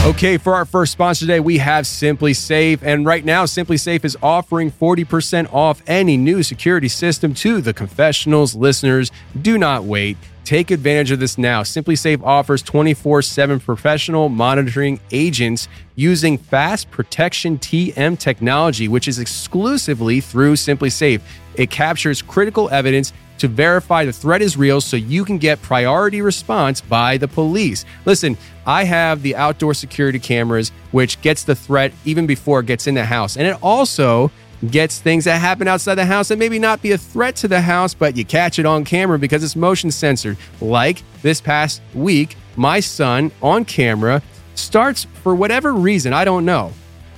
Okay, 0.06 0.38
for 0.38 0.54
our 0.54 0.64
first 0.64 0.92
sponsor 0.92 1.26
today, 1.26 1.40
we 1.40 1.58
have 1.58 1.84
SimpliSafe. 1.84 2.78
And 2.80 3.04
right 3.04 3.24
now, 3.24 3.44
SimpliSafe 3.44 4.04
is 4.04 4.16
offering 4.22 4.70
40% 4.70 5.52
off 5.52 5.82
any 5.88 6.16
new 6.16 6.44
security 6.44 6.86
system 6.86 7.34
to 7.34 7.60
the 7.60 7.74
confessionals 7.74 8.54
listeners. 8.54 9.10
Do 9.42 9.58
not 9.58 9.82
wait. 9.82 10.16
Take 10.44 10.70
advantage 10.70 11.10
of 11.10 11.18
this 11.18 11.38
now. 11.38 11.64
SimpliSafe 11.64 12.22
offers 12.22 12.62
24 12.62 13.20
7 13.20 13.58
professional 13.58 14.28
monitoring 14.28 15.00
agents 15.10 15.66
using 15.96 16.38
fast 16.38 16.88
protection 16.92 17.58
TM 17.58 18.16
technology, 18.16 18.86
which 18.86 19.08
is 19.08 19.18
exclusively 19.18 20.20
through 20.20 20.52
SimpliSafe. 20.52 21.20
It 21.56 21.70
captures 21.70 22.22
critical 22.22 22.70
evidence 22.70 23.12
to 23.38 23.48
verify 23.48 24.04
the 24.04 24.12
threat 24.12 24.42
is 24.42 24.56
real 24.56 24.80
so 24.80 24.96
you 24.96 25.24
can 25.24 25.38
get 25.38 25.60
priority 25.62 26.22
response 26.22 26.80
by 26.80 27.16
the 27.16 27.28
police. 27.28 27.84
Listen, 28.04 28.36
I 28.66 28.84
have 28.84 29.22
the 29.22 29.36
outdoor 29.36 29.74
security 29.74 30.18
cameras, 30.18 30.72
which 30.90 31.20
gets 31.20 31.44
the 31.44 31.54
threat 31.54 31.92
even 32.04 32.26
before 32.26 32.60
it 32.60 32.66
gets 32.66 32.86
in 32.86 32.94
the 32.94 33.04
house. 33.04 33.36
And 33.36 33.46
it 33.46 33.56
also 33.62 34.30
gets 34.70 34.98
things 35.00 35.24
that 35.24 35.38
happen 35.38 35.68
outside 35.68 35.96
the 35.96 36.06
house 36.06 36.28
that 36.28 36.38
maybe 36.38 36.58
not 36.58 36.82
be 36.82 36.92
a 36.92 36.98
threat 36.98 37.36
to 37.36 37.48
the 37.48 37.60
house, 37.60 37.94
but 37.94 38.16
you 38.16 38.24
catch 38.24 38.58
it 38.58 38.66
on 38.66 38.84
camera 38.84 39.18
because 39.18 39.44
it's 39.44 39.56
motion 39.56 39.90
censored. 39.90 40.36
Like 40.60 41.02
this 41.22 41.40
past 41.40 41.82
week, 41.94 42.36
my 42.56 42.80
son 42.80 43.30
on 43.42 43.64
camera 43.64 44.22
starts 44.54 45.04
for 45.22 45.34
whatever 45.34 45.72
reason, 45.72 46.12
I 46.12 46.24
don't 46.24 46.44
know. 46.44 46.72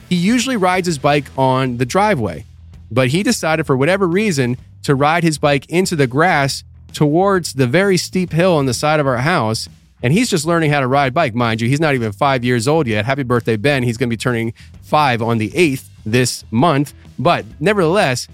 He 0.09 0.17
usually 0.17 0.57
rides 0.57 0.87
his 0.87 0.99
bike 0.99 1.27
on 1.37 1.77
the 1.77 1.87
driveway, 1.87 2.45
but 2.91 3.09
he 3.09 3.23
decided 3.23 3.67
for 3.67 3.77
whatever 3.77 4.09
reason 4.09 4.57
to 4.83 4.95
ride 4.95 5.23
his 5.23 5.39
bike 5.39 5.67
into 5.69 5.97
the 5.97 6.07
grass 6.07 6.65
towards 6.93 7.55
the 7.55 7.67
very 7.67 7.97
steep 7.97 8.33
hill 8.33 8.57
on 8.57 8.67
the 8.67 8.75
side 8.75 9.01
of 9.01 9.07
our 9.07 9.19
house. 9.19 9.69
And 10.03 10.13
he's 10.13 10.31
just 10.31 10.47
learning 10.47 10.71
how 10.71 10.81
to 10.81 10.87
ride 10.87 11.13
bike, 11.13 11.35
mind 11.35 11.61
you. 11.61 11.69
He's 11.69 11.81
not 11.81 11.95
even 11.95 12.13
five 12.13 12.45
years 12.45 12.69
old 12.69 12.87
yet. 12.87 13.05
Happy 13.05 13.25
birthday, 13.25 13.57
Ben. 13.57 13.83
He's 13.83 13.97
going 13.97 14.09
to 14.09 14.13
be 14.13 14.17
turning 14.17 14.55
five 14.83 15.21
on 15.21 15.39
the 15.39 15.51
8th 15.51 15.87
this 16.07 16.45
month. 16.51 16.95
But 17.19 17.45
nevertheless, 17.59 18.29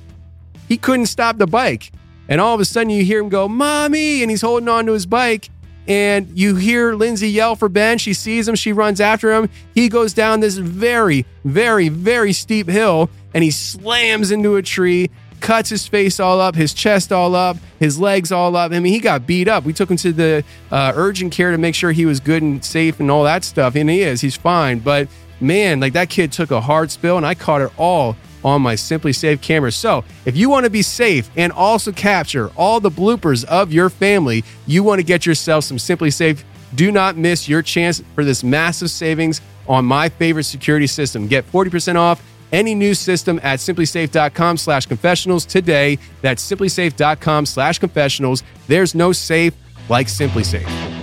he 0.69 0.77
couldn't 0.77 1.07
stop 1.07 1.39
the 1.39 1.47
bike. 1.47 1.91
And 2.29 2.41
all 2.41 2.55
of 2.55 2.61
a 2.61 2.65
sudden, 2.65 2.91
you 2.91 3.05
hear 3.05 3.21
him 3.21 3.29
go, 3.31 3.49
Mommy, 3.49 4.23
and 4.23 4.31
he's 4.31 4.43
holding 4.43 4.69
on 4.69 4.87
to 4.87 4.93
his 4.93 5.07
bike. 5.07 5.51
And 5.87 6.39
you 6.39 6.57
hear 6.57 6.95
Lindsay 6.95 7.29
yell 7.29 7.57
for 7.57 7.69
Ben. 7.69 7.99
She 7.99 8.15
sees 8.15 8.49
him, 8.49 8.55
she 8.55 8.73
runs 8.73 9.01
after 9.01 9.33
him. 9.33 9.51
He 9.75 9.89
goes 9.89 10.15
down 10.15 10.41
this 10.41 10.57
very, 10.57 11.27
very, 11.45 11.89
very 11.89 12.33
steep 12.33 12.69
hill 12.69 13.11
and 13.35 13.43
he 13.43 13.51
slams 13.51 14.31
into 14.31 14.57
a 14.57 14.63
tree, 14.63 15.11
cuts 15.45 15.69
his 15.69 15.87
face 15.87 16.19
all 16.19 16.41
up, 16.41 16.55
his 16.55 16.73
chest 16.73 17.13
all 17.13 17.35
up, 17.35 17.59
his 17.79 18.01
legs 18.01 18.33
all 18.33 18.57
up. 18.57 18.73
I 18.73 18.81
mean, 18.81 18.95
he 18.95 18.99
got 18.99 19.27
beat 19.27 19.47
up. 19.47 19.65
We 19.65 19.75
took 19.75 19.91
him 19.91 19.99
to 19.99 20.11
the 20.11 20.43
uh, 20.73 20.93
urgent 20.97 21.33
care 21.33 21.53
to 21.53 21.59
make 21.59 21.75
sure 21.75 21.93
he 21.93 22.07
was 22.07 22.19
good 22.19 22.43
and 22.43 22.65
safe 22.65 22.99
and 22.99 23.11
all 23.11 23.25
that 23.25 23.45
stuff. 23.45 23.77
And 23.77 23.91
he 23.91 24.01
is, 24.01 24.23
he's 24.23 24.37
fine. 24.37 24.79
But 24.79 25.07
man, 25.41 25.81
like 25.81 25.93
that 25.93 26.09
kid 26.09 26.33
took 26.33 26.51
a 26.51 26.63
hard 26.63 26.91
spill 26.91 27.19
and 27.19 27.27
I 27.27 27.35
caught 27.35 27.61
it 27.61 27.71
all 27.79 28.17
on 28.43 28.63
my 28.63 28.75
SimpliSafe 28.75 29.43
camera. 29.43 29.71
So, 29.71 30.03
if 30.25 30.35
you 30.35 30.49
want 30.49 30.65
to 30.65 30.71
be 30.71 30.83
safe 30.83 31.31
and 31.37 31.53
also 31.53 31.93
capture 31.93 32.51
all 32.57 32.81
the 32.81 32.91
bloopers 32.91 33.45
of 33.45 33.71
your 33.71 33.91
family, 33.91 34.45
you 34.67 34.83
want 34.83 34.99
to 34.99 35.05
get 35.05 35.27
yourself 35.27 35.65
some 35.65 35.77
SimpliSafe. 35.77 36.43
Do 36.75 36.91
not 36.91 37.17
miss 37.17 37.49
your 37.49 37.63
chance 37.63 38.03
for 38.15 38.25
this 38.25 38.43
massive 38.43 38.91
savings 38.91 39.43
on 39.69 39.85
my 39.85 40.09
favorite 40.09 40.45
security 40.45 40.87
system. 40.87 41.27
Get 41.27 41.51
40% 41.51 41.97
off 41.97 42.23
any 42.55 42.75
new 42.75 42.95
system 42.95 43.41
at 43.43 43.59
simplisafe.com 43.59 44.57
slash 44.57 44.87
confessionals 44.87 45.45
today. 45.45 45.99
That's 46.23 46.49
simplisafe.com 46.49 47.47
slash 47.47 47.79
confessionals. 47.81 48.43
There's 48.69 48.95
no 48.95 49.13
safe 49.13 49.55
like 49.89 50.07
SimpliSafe. 50.07 50.95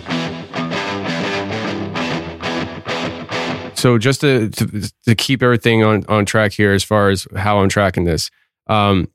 So 3.78 3.98
just 3.98 4.22
to, 4.22 4.50
to 4.50 4.92
to 5.08 5.16
keep 5.16 5.42
everything 5.42 5.84
on 5.84 6.06
on 6.08 6.26
track 6.26 6.54
here, 6.54 6.72
as 6.72 6.84
far 6.84 7.10
as 7.10 7.28
how 7.36 7.60
I'm 7.60 7.70
tracking 7.70 8.04
this, 8.04 8.30
um, 8.68 9.08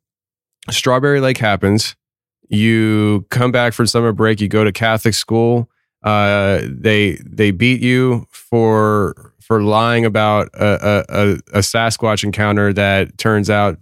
Strawberry 0.70 1.20
Lake 1.20 1.38
happens. 1.38 1.94
You 2.48 3.26
come 3.30 3.52
back 3.52 3.74
for 3.74 3.86
summer 3.86 4.12
break. 4.12 4.40
You 4.40 4.48
go 4.48 4.64
to 4.64 4.72
Catholic 4.72 5.14
school. 5.14 5.70
Uh, 6.02 6.62
they 6.64 7.12
they 7.24 7.52
beat 7.52 7.80
you 7.80 8.26
for 8.30 9.32
for 9.46 9.62
lying 9.62 10.04
about 10.04 10.48
a, 10.54 11.04
a, 11.08 11.30
a, 11.54 11.58
Sasquatch 11.60 12.24
encounter 12.24 12.72
that 12.72 13.16
turns 13.16 13.48
out 13.48 13.78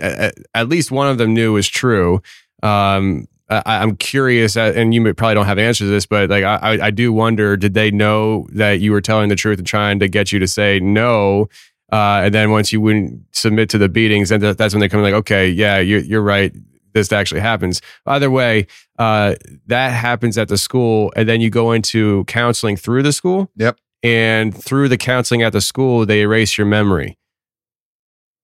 at, 0.00 0.68
least 0.68 0.90
one 0.90 1.06
of 1.06 1.18
them 1.18 1.34
knew 1.34 1.52
was 1.52 1.68
true. 1.68 2.22
Um, 2.62 3.26
I, 3.50 3.62
I'm 3.66 3.94
curious, 3.96 4.56
uh, 4.56 4.72
and 4.74 4.94
you 4.94 5.12
probably 5.14 5.34
don't 5.34 5.44
have 5.44 5.58
answers 5.58 5.86
to 5.86 5.90
this, 5.90 6.06
but 6.06 6.30
like 6.30 6.44
I, 6.44 6.86
I- 6.86 6.90
do 6.90 7.12
wonder, 7.12 7.58
did 7.58 7.74
they 7.74 7.90
know 7.90 8.46
that 8.52 8.80
you 8.80 8.90
were 8.90 9.02
telling 9.02 9.28
the 9.28 9.36
truth 9.36 9.58
and 9.58 9.66
trying 9.66 9.98
to 10.00 10.08
get 10.08 10.32
you 10.32 10.38
to 10.38 10.48
say 10.48 10.80
no? 10.80 11.48
Uh, 11.92 12.22
and 12.24 12.34
then 12.34 12.50
once 12.50 12.72
you 12.72 12.80
wouldn't 12.80 13.20
submit 13.32 13.68
to 13.70 13.78
the 13.78 13.90
beatings, 13.90 14.30
that- 14.30 14.56
that's 14.56 14.72
when 14.72 14.80
they 14.80 14.88
come 14.88 15.02
like, 15.02 15.14
okay, 15.14 15.48
yeah, 15.48 15.78
you're, 15.78 16.00
you're 16.00 16.22
right. 16.22 16.54
This 16.94 17.12
actually 17.12 17.42
happens. 17.42 17.82
Either 18.06 18.30
way, 18.30 18.66
uh, 18.98 19.34
that 19.66 19.90
happens 19.90 20.38
at 20.38 20.48
the 20.48 20.56
school, 20.56 21.12
and 21.14 21.28
then 21.28 21.42
you 21.42 21.50
go 21.50 21.72
into 21.72 22.24
counseling 22.24 22.76
through 22.78 23.02
the 23.02 23.12
school. 23.12 23.50
Yep. 23.56 23.78
And 24.06 24.54
through 24.54 24.88
the 24.88 24.96
counseling 24.96 25.42
at 25.42 25.52
the 25.52 25.60
school, 25.60 26.06
they 26.06 26.20
erase 26.20 26.56
your 26.56 26.66
memory. 26.66 27.18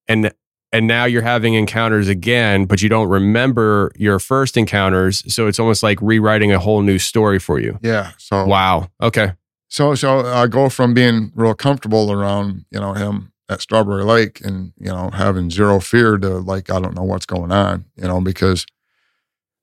And 0.08 0.32
and 0.72 0.88
now 0.88 1.04
you're 1.04 1.22
having 1.22 1.54
encounters 1.54 2.08
again, 2.08 2.64
but 2.64 2.82
you 2.82 2.88
don't 2.88 3.08
remember 3.08 3.92
your 3.94 4.18
first 4.18 4.56
encounters. 4.56 5.22
So 5.32 5.46
it's 5.46 5.60
almost 5.60 5.84
like 5.84 6.00
rewriting 6.02 6.50
a 6.50 6.58
whole 6.58 6.82
new 6.82 6.98
story 6.98 7.38
for 7.38 7.60
you. 7.60 7.78
Yeah. 7.80 8.10
So 8.18 8.44
Wow. 8.44 8.88
Okay. 9.00 9.34
So 9.68 9.94
so 9.94 10.26
I 10.26 10.48
go 10.48 10.68
from 10.68 10.94
being 10.94 11.30
real 11.36 11.54
comfortable 11.54 12.10
around 12.10 12.64
you 12.72 12.80
know 12.80 12.94
him 12.94 13.32
at 13.48 13.60
Strawberry 13.60 14.02
Lake 14.02 14.40
and 14.44 14.72
you 14.78 14.88
know 14.88 15.10
having 15.10 15.48
zero 15.48 15.78
fear 15.78 16.18
to 16.18 16.38
like 16.38 16.70
I 16.70 16.80
don't 16.80 16.96
know 16.96 17.04
what's 17.04 17.26
going 17.26 17.52
on 17.52 17.84
you 17.94 18.08
know 18.08 18.20
because 18.20 18.66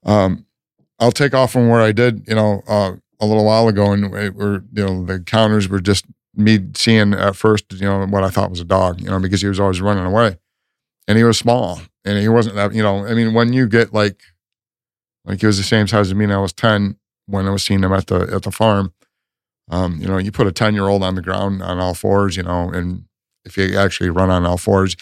um 0.06 0.45
I'll 0.97 1.12
take 1.12 1.34
off 1.34 1.52
from 1.52 1.68
where 1.68 1.82
I 1.82 1.91
did 1.91 2.26
you 2.26 2.36
know 2.36 2.64
uh, 2.70 2.93
a 3.20 3.26
little 3.26 3.46
while 3.46 3.68
ago 3.68 3.92
and 3.92 4.12
we 4.12 4.30
were 4.30 4.64
you 4.74 4.86
know 4.86 5.04
the 5.04 5.20
counters 5.20 5.68
were 5.68 5.82
just 5.82 6.06
me 6.36 6.60
seeing 6.76 7.14
at 7.14 7.36
first, 7.36 7.66
you 7.74 7.86
know, 7.86 8.06
what 8.06 8.24
I 8.24 8.30
thought 8.30 8.50
was 8.50 8.62
a 8.62 8.66
dog, 8.66 9.02
you 9.02 9.10
know, 9.10 9.20
because 9.20 9.42
he 9.42 9.48
was 9.48 9.60
always 9.60 9.82
running 9.82 10.06
away, 10.06 10.38
and 11.08 11.18
he 11.18 11.24
was 11.24 11.38
small, 11.38 11.82
and 12.06 12.20
he 12.20 12.30
wasn't 12.30 12.56
that, 12.56 12.74
you 12.74 12.84
know. 12.84 13.06
I 13.06 13.14
mean, 13.14 13.34
when 13.34 13.54
you 13.54 13.68
get 13.68 13.94
like, 13.94 14.22
like 15.26 15.42
he 15.42 15.46
was 15.46 15.58
the 15.58 15.64
same 15.64 15.88
size 15.88 16.08
as 16.08 16.16
me, 16.16 16.26
and 16.26 16.34
I 16.34 16.38
was 16.40 16.54
ten 16.54 16.98
when 17.28 17.48
I 17.48 17.52
was 17.52 17.64
seeing 17.64 17.84
him 17.84 17.94
at 17.94 18.08
the 18.08 18.30
at 18.34 18.44
the 18.44 18.52
farm. 18.52 18.94
Um, 19.70 20.00
you 20.02 20.08
know, 20.08 20.18
you 20.18 20.32
put 20.32 20.48
a 20.48 20.52
ten 20.52 20.74
year 20.74 20.88
old 20.88 21.04
on 21.04 21.16
the 21.16 21.22
ground 21.22 21.62
on 21.62 21.80
all 21.80 21.94
fours, 21.94 22.38
you 22.38 22.44
know, 22.44 22.70
and 22.70 23.06
if 23.46 23.58
you 23.58 23.78
actually 23.78 24.10
run 24.10 24.30
on 24.30 24.46
all 24.46 24.58
fours, 24.58 24.96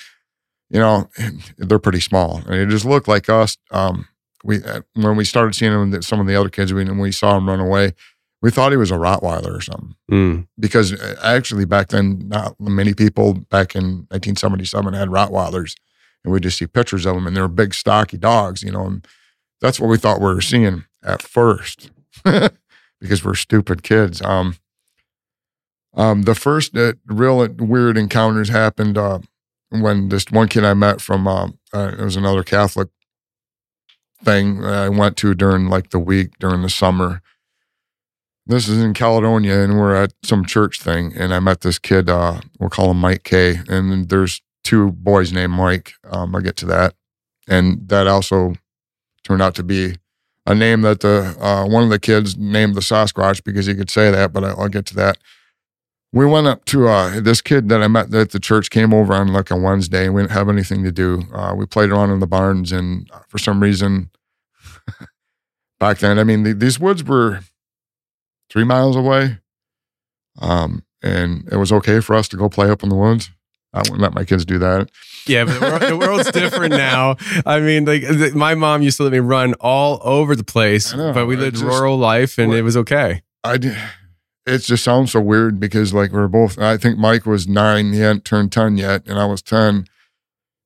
you 0.70 0.80
know, 0.80 1.09
they're 1.57 1.80
pretty 1.80 2.01
small, 2.01 2.41
and 2.45 2.55
it 2.55 2.70
just 2.70 2.86
looked 2.86 3.07
like 3.07 3.30
us. 3.30 3.57
Um, 3.72 4.07
we 4.43 4.63
uh, 4.63 4.81
when 4.93 5.15
we 5.15 5.25
started 5.25 5.55
seeing 5.55 5.71
him, 5.71 5.91
with 5.91 6.03
some 6.03 6.19
of 6.19 6.27
the 6.27 6.35
other 6.35 6.49
kids, 6.49 6.73
we 6.73 6.83
when 6.83 6.99
we 6.99 7.11
saw 7.11 7.38
him 7.38 7.47
run 7.47 7.59
away, 7.59 7.93
we 8.41 8.51
thought 8.51 8.71
he 8.71 8.77
was 8.77 8.91
a 8.91 8.95
Rottweiler 8.95 9.57
or 9.57 9.61
something. 9.61 9.95
Mm. 10.11 10.47
Because 10.59 10.93
uh, 10.93 11.15
actually, 11.23 11.65
back 11.65 11.89
then, 11.89 12.27
not 12.27 12.59
many 12.59 12.93
people 12.93 13.33
back 13.33 13.75
in 13.75 14.07
1977 14.09 14.93
had 14.93 15.09
Rottweilers, 15.09 15.75
and 16.23 16.31
we 16.31 16.39
just 16.39 16.57
see 16.57 16.67
pictures 16.67 17.05
of 17.05 17.15
them, 17.15 17.27
and 17.27 17.35
they're 17.35 17.47
big, 17.47 17.73
stocky 17.73 18.17
dogs, 18.17 18.63
you 18.63 18.71
know. 18.71 18.85
And 18.85 19.07
that's 19.61 19.79
what 19.79 19.89
we 19.89 19.97
thought 19.97 20.19
we 20.19 20.25
were 20.25 20.41
seeing 20.41 20.85
at 21.03 21.21
first, 21.21 21.91
because 23.01 23.23
we're 23.23 23.35
stupid 23.35 23.83
kids. 23.83 24.21
Um, 24.21 24.55
um, 25.93 26.23
the 26.23 26.35
first 26.35 26.77
uh, 26.77 26.93
real 27.07 27.47
weird 27.47 27.97
encounters 27.97 28.49
happened 28.49 28.97
uh, 28.97 29.19
when 29.69 30.09
this 30.09 30.25
one 30.29 30.47
kid 30.47 30.63
I 30.63 30.75
met 30.75 31.01
from 31.01 31.27
uh, 31.27 31.49
uh, 31.73 31.91
it 31.97 32.03
was 32.03 32.15
another 32.15 32.43
Catholic 32.43 32.89
thing 34.24 34.63
I 34.65 34.89
went 34.89 35.18
to 35.18 35.34
during 35.34 35.68
like 35.68 35.89
the 35.89 35.99
week 35.99 36.32
during 36.39 36.61
the 36.61 36.70
summer. 36.70 37.22
This 38.45 38.70
is 38.70 38.82
in 38.82 38.93
Caledonia, 38.93 39.61
and 39.61 39.78
we're 39.78 39.95
at 39.95 40.13
some 40.24 40.45
church 40.45 40.82
thing, 40.82 41.13
and 41.18 41.34
I 41.34 41.39
met 41.39 41.61
this 41.61 41.80
kid. 41.80 42.09
Uh, 42.09 42.39
we'll 42.59 42.70
call 42.70 42.91
him 42.91 42.97
Mike 42.97 43.24
K. 43.24 43.57
And 43.68 44.07
there's 44.07 44.41
two 44.63 44.91
boys 44.91 45.34
named 45.34 45.53
Mike. 45.53 45.93
Um, 46.09 46.34
I'll 46.34 46.41
get 46.41 46.55
to 46.57 46.65
that, 46.68 46.95
and 47.47 47.89
that 47.89 48.07
also 48.07 48.53
turned 49.24 49.41
out 49.41 49.55
to 49.55 49.63
be 49.63 49.95
a 50.45 50.55
name 50.55 50.82
that 50.84 51.01
the 51.01 51.36
uh, 51.39 51.68
one 51.68 51.84
of 51.84 51.89
the 51.89 51.99
kids 51.99 52.38
named 52.38 52.76
the 52.76 52.82
Sasquatch 52.82 53.43
because 53.43 53.65
he 53.65 53.76
could 53.76 53.89
say 53.89 54.09
that. 54.11 54.32
But 54.32 54.45
I, 54.45 54.49
I'll 54.51 54.70
get 54.70 54.86
to 54.88 54.95
that 54.95 55.18
we 56.18 56.26
went 56.26 56.47
up 56.47 56.65
to 56.65 56.88
uh, 56.88 57.20
this 57.20 57.41
kid 57.41 57.70
that 57.70 57.82
I 57.82 57.88
met 57.88 58.13
at 58.13 58.32
the 58.32 58.39
church 58.39 58.70
came 58.70 58.93
over 58.93 59.13
on 59.13 59.28
like 59.34 59.51
a 59.51 59.55
Wednesday 59.55 60.05
and 60.05 60.15
we 60.15 60.22
didn't 60.22 60.32
have 60.32 60.49
anything 60.49 60.84
to 60.84 60.91
do. 60.91 61.24
Uh, 61.34 61.53
we 61.55 61.65
played 61.65 61.89
around 61.91 62.11
in 62.11 62.20
the 62.20 62.28
barns 62.28 62.72
and 62.72 63.09
uh, 63.13 63.20
for 63.28 63.38
some 63.38 63.61
reason 63.61 64.09
back 65.80 65.99
then, 65.99 66.18
I 66.18 66.24
mean, 66.24 66.43
the, 66.43 66.53
these 66.53 66.80
woods 66.80 67.03
were 67.03 67.41
three 68.49 68.63
miles 68.63 68.95
away. 68.95 69.39
Um, 70.39 70.84
and 71.03 71.47
it 71.51 71.57
was 71.57 71.72
okay 71.72 71.99
for 71.99 72.15
us 72.15 72.28
to 72.30 72.38
go 72.38 72.49
play 72.49 72.70
up 72.70 72.84
in 72.84 72.89
the 72.89 72.95
woods. 72.95 73.30
I 73.74 73.80
wouldn't 73.80 73.99
let 73.99 74.13
my 74.13 74.24
kids 74.24 74.45
do 74.45 74.57
that. 74.59 74.89
Yeah, 75.28 75.45
but 75.45 75.59
the, 75.59 75.65
world, 75.65 75.82
the 75.82 75.97
world's 75.97 76.32
different 76.32 76.72
now. 76.78 77.18
I 77.45 77.59
mean, 77.59 77.86
like 77.86 78.01
th- 78.01 78.34
my 78.34 78.55
mom 78.55 78.82
used 78.82 78.97
to 78.97 79.03
let 79.03 79.11
me 79.11 79.20
run 79.20 79.53
all 79.55 79.99
over 80.03 80.36
the 80.36 80.43
place, 80.43 80.93
know, 80.95 81.13
but 81.13 81.28
we 81.28 81.36
lived 81.36 81.57
just- 81.57 81.65
rural 81.65 81.97
life 81.97 82.38
and 82.38 82.53
it 82.53 82.61
was 82.61 82.78
okay. 82.78 83.22
I 83.43 83.57
did. 83.57 83.78
It 84.47 84.59
just 84.59 84.83
sounds 84.83 85.11
so 85.11 85.19
weird 85.19 85.59
because 85.59 85.93
like 85.93 86.11
we're 86.13 86.29
both. 86.29 86.57
I 86.57 86.77
think 86.77 86.97
Mike 86.97 87.25
was 87.25 87.47
nine; 87.47 87.91
he 87.91 87.99
hadn't 87.99 88.23
turned 88.23 88.51
ten 88.51 88.77
yet, 88.77 89.05
and 89.05 89.19
I 89.19 89.25
was 89.25 89.41
ten. 89.41 89.85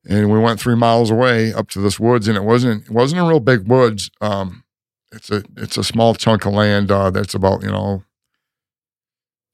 And 0.08 0.32
we 0.32 0.40
went 0.40 0.60
three 0.60 0.76
miles 0.76 1.10
away 1.12 1.52
up 1.54 1.68
to 1.72 1.80
this 1.80 2.00
woods, 2.00 2.28
and 2.28 2.38
it 2.38 2.44
wasn't 2.44 2.86
it 2.86 2.92
wasn't 2.92 3.22
a 3.22 3.26
real 3.26 3.40
big 3.40 3.68
woods. 3.68 4.12
Um, 4.22 4.64
it's 5.12 5.32
a 5.32 5.44
it's 5.58 5.78
a 5.78 5.84
small 5.84 6.14
chunk 6.14 6.46
of 6.46 6.54
land 6.54 6.92
uh, 6.92 7.10
that's 7.10 7.34
about 7.34 7.64
you 7.64 7.72
know 7.72 8.04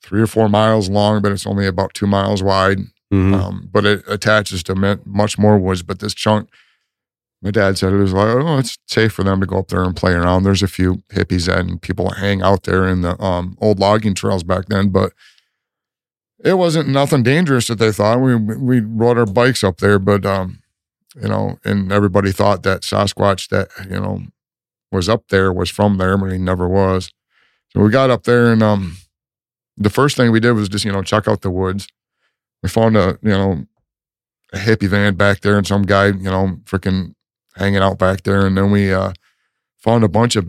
three 0.04 0.22
or 0.22 0.28
four 0.28 0.50
miles 0.50 0.90
long, 0.90 1.22
but 1.22 1.32
it's 1.32 1.48
only 1.48 1.66
about 1.66 1.94
two 1.94 2.08
miles 2.08 2.44
wide. 2.44 2.80
Mhm. 3.14 3.34
Um, 3.34 3.70
but 3.72 3.86
it 3.86 4.04
attaches 4.08 4.62
to 4.64 5.00
much 5.06 5.38
more 5.38 5.58
woods. 5.58 5.84
But 5.84 6.00
this 6.00 6.14
chunk, 6.14 6.50
my 7.42 7.52
dad 7.52 7.78
said 7.78 7.94
it 7.94 7.98
was 7.98 8.14
like, 8.14 8.28
oh, 8.28 8.58
it's 8.58 8.78
safe 8.88 9.14
for 9.14 9.24
them 9.24 9.40
to 9.42 9.46
go 9.46 9.60
up 9.60 9.68
there 9.68 9.84
and 9.84 9.96
play 9.96 10.14
around. 10.14 10.44
There's 10.44 10.64
a 10.64 10.68
few 10.68 11.04
hippies 11.12 11.48
and 11.48 11.82
people 11.82 12.10
hang 12.10 12.42
out 12.42 12.64
there 12.64 12.88
in 12.88 13.02
the 13.02 13.22
um, 13.22 13.56
old 13.62 13.80
logging 13.80 14.16
trails 14.16 14.44
back 14.44 14.66
then, 14.68 14.90
but 14.90 15.14
it 16.44 16.58
wasn't 16.58 16.90
nothing 16.90 17.24
dangerous 17.24 17.68
that 17.68 17.80
they 17.80 17.92
thought. 17.92 18.22
We 18.22 18.36
we 18.36 18.80
rode 18.80 19.18
our 19.18 19.26
bikes 19.26 19.64
up 19.64 19.78
there, 19.78 20.00
but 20.00 20.26
um, 20.26 20.62
you 21.20 21.28
know, 21.28 21.58
and 21.64 21.92
everybody 21.92 22.32
thought 22.32 22.64
that 22.64 22.82
Sasquatch 22.82 23.50
that 23.50 23.70
you 23.90 24.00
know 24.00 24.22
was 24.92 25.10
up 25.10 25.28
there 25.30 25.52
was 25.52 25.70
from 25.70 25.98
there, 25.98 26.18
but 26.18 26.32
he 26.32 26.38
never 26.38 26.68
was. 26.68 27.12
So 27.70 27.82
we 27.82 27.90
got 27.90 28.10
up 28.10 28.24
there, 28.24 28.52
and 28.52 28.62
um, 28.64 28.98
the 29.76 29.90
first 29.90 30.16
thing 30.16 30.32
we 30.32 30.40
did 30.40 30.54
was 30.54 30.70
just 30.70 30.86
you 30.86 30.92
know 30.92 31.02
check 31.04 31.28
out 31.28 31.42
the 31.42 31.52
woods. 31.52 31.88
We 32.64 32.70
found 32.70 32.96
a 32.98 33.18
you 33.22 33.30
know 33.30 33.66
a 34.54 34.58
hippie 34.58 34.88
van 34.88 35.16
back 35.16 35.42
there, 35.42 35.58
and 35.58 35.68
some 35.68 35.84
guy 35.84 36.08
you 36.08 36.32
know 36.32 36.60
freaking 36.66 37.14
hanging 37.58 37.82
out 37.82 37.98
back 37.98 38.24
there, 38.24 38.46
and 38.46 38.58
then 38.58 38.72
we 38.72 38.94
uh, 38.94 39.14
found 39.78 40.04
a 40.04 40.10
bunch 40.10 40.36
of 40.36 40.48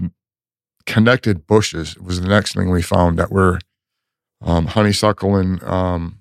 connected 0.87 1.47
bushes. 1.47 1.97
It 1.97 2.03
was 2.03 2.21
the 2.21 2.29
next 2.29 2.55
thing 2.55 2.71
we 2.71 2.83
found 2.83 3.19
that 3.19 3.31
were 3.31 3.61
um, 4.41 4.67
honeysuckle 4.67 5.37
and 5.37 5.63
um, 5.63 6.21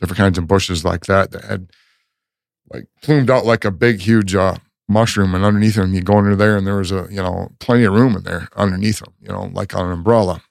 different 0.00 0.18
kinds 0.18 0.38
of 0.38 0.46
bushes 0.46 0.84
like 0.84 1.06
that 1.06 1.30
that 1.32 1.44
had 1.44 1.70
like 2.72 2.86
plumed 3.02 3.30
out 3.30 3.46
like 3.46 3.64
a 3.64 3.70
big, 3.70 4.00
huge 4.00 4.34
uh, 4.34 4.56
mushroom, 4.88 5.34
and 5.34 5.44
underneath 5.44 5.74
them 5.74 5.94
you 5.94 6.02
go 6.02 6.18
under 6.18 6.36
there, 6.36 6.56
and 6.56 6.66
there 6.66 6.76
was 6.76 6.92
a 6.92 7.06
you 7.10 7.22
know 7.22 7.50
plenty 7.60 7.84
of 7.84 7.94
room 7.94 8.16
in 8.16 8.24
there 8.24 8.48
underneath 8.56 9.00
them, 9.00 9.14
you 9.20 9.28
know, 9.28 9.50
like 9.52 9.74
on 9.74 9.86
an 9.86 9.92
umbrella. 9.92 10.42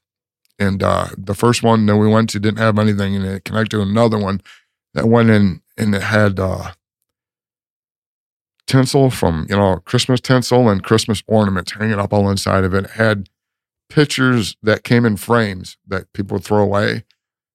And 0.59 0.81
uh, 0.81 1.09
the 1.15 1.35
first 1.35 1.61
one 1.61 1.85
that 1.85 1.97
we 1.97 2.07
went 2.07 2.29
to 2.31 2.39
didn't 2.39 2.57
have 2.57 2.79
anything, 2.79 3.15
and 3.15 3.25
it 3.25 3.45
connected 3.45 3.77
to 3.77 3.81
another 3.81 4.17
one 4.17 4.41
that 4.93 5.07
went 5.07 5.29
in, 5.29 5.61
and 5.77 5.93
it 5.93 6.01
had 6.01 6.39
uh, 6.39 6.71
tinsel 8.67 9.09
from 9.09 9.47
you 9.49 9.55
know 9.55 9.77
Christmas 9.85 10.21
tinsel 10.21 10.69
and 10.69 10.83
Christmas 10.83 11.23
ornaments 11.25 11.71
hanging 11.71 11.99
up 11.99 12.13
all 12.13 12.29
inside 12.29 12.63
of 12.63 12.73
it. 12.73 12.85
It 12.85 12.91
had 12.91 13.29
pictures 13.89 14.55
that 14.61 14.83
came 14.83 15.05
in 15.05 15.17
frames 15.17 15.77
that 15.87 16.11
people 16.13 16.35
would 16.35 16.43
throw 16.43 16.61
away, 16.61 17.05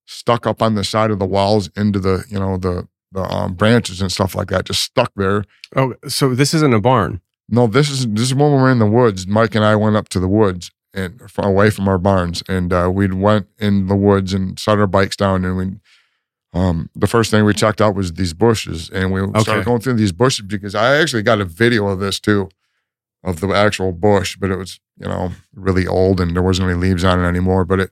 stuck 0.06 0.46
up 0.46 0.62
on 0.62 0.74
the 0.74 0.84
side 0.84 1.10
of 1.10 1.18
the 1.18 1.26
walls 1.26 1.70
into 1.76 2.00
the 2.00 2.24
you 2.28 2.38
know 2.38 2.56
the 2.56 2.88
the 3.12 3.22
um, 3.22 3.54
branches 3.54 4.00
and 4.00 4.10
stuff 4.10 4.34
like 4.34 4.48
that, 4.48 4.64
just 4.64 4.82
stuck 4.82 5.12
there. 5.16 5.44
Oh, 5.76 5.94
so 6.08 6.34
this 6.34 6.54
isn't 6.54 6.74
a 6.74 6.80
barn. 6.80 7.20
No, 7.48 7.66
this 7.66 7.90
is 7.90 8.08
this 8.08 8.24
is 8.24 8.34
when 8.34 8.50
we 8.50 8.56
were 8.56 8.70
in 8.70 8.78
the 8.78 8.86
woods. 8.86 9.26
Mike 9.26 9.54
and 9.54 9.64
I 9.64 9.76
went 9.76 9.96
up 9.96 10.08
to 10.10 10.20
the 10.20 10.28
woods 10.28 10.70
and 10.94 11.20
away 11.38 11.70
from 11.70 11.88
our 11.88 11.98
barns, 11.98 12.42
and 12.48 12.72
uh, 12.72 12.90
we 12.92 13.08
went 13.08 13.48
in 13.58 13.86
the 13.86 13.96
woods 13.96 14.32
and 14.32 14.58
set 14.58 14.78
our 14.78 14.86
bikes 14.86 15.16
down, 15.16 15.44
and 15.44 15.56
we. 15.56 15.72
Um, 16.52 16.90
the 16.94 17.06
first 17.06 17.30
thing 17.30 17.44
we 17.44 17.54
checked 17.54 17.80
out 17.80 17.94
was 17.94 18.12
these 18.12 18.34
bushes, 18.34 18.90
and 18.90 19.10
we 19.12 19.20
Okay. 19.22 19.40
started 19.40 19.64
going 19.64 19.80
through 19.80 19.94
these 19.94 20.12
bushes 20.12 20.46
because 20.46 20.74
I 20.74 20.96
actually 20.96 21.22
got 21.22 21.40
a 21.40 21.44
video 21.46 21.86
of 21.88 21.98
this 22.00 22.20
too, 22.20 22.50
of 23.24 23.40
the 23.40 23.48
actual 23.48 23.92
bush, 23.92 24.36
but 24.36 24.50
it 24.50 24.56
was 24.56 24.78
you 24.98 25.08
know 25.08 25.32
really 25.54 25.86
old 25.86 26.20
and 26.20 26.34
there 26.36 26.42
wasn't 26.42 26.68
any 26.68 26.78
leaves 26.78 27.04
on 27.04 27.20
it 27.24 27.26
anymore. 27.26 27.64
But 27.64 27.80
it 27.80 27.90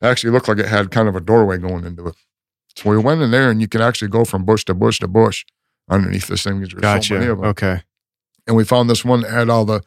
actually 0.00 0.30
looked 0.30 0.48
like 0.48 0.58
it 0.58 0.66
had 0.68 0.90
kind 0.90 1.08
of 1.08 1.16
a 1.16 1.20
doorway 1.20 1.58
going 1.58 1.84
into 1.84 2.06
it. 2.08 2.14
So 2.76 2.88
we 2.90 2.96
went 2.98 3.20
in 3.20 3.30
there, 3.30 3.50
and 3.50 3.60
you 3.60 3.68
can 3.68 3.80
actually 3.82 4.08
go 4.08 4.24
from 4.24 4.44
bush 4.44 4.64
to 4.66 4.74
bush 4.74 4.98
to 5.00 5.08
bush 5.08 5.44
underneath 5.90 6.28
this 6.28 6.44
thing. 6.44 6.60
'cause 6.60 6.70
There's 6.70 6.82
so 6.82 7.14
many 7.14 7.26
Gotcha. 7.26 7.32
of 7.32 7.38
them 7.38 7.46
Okay. 7.48 7.82
and 8.46 8.56
we 8.56 8.64
found 8.64 8.88
this 8.88 9.04
one 9.04 9.20
that 9.22 9.30
had 9.30 9.50
all 9.50 9.64
the 9.66 9.82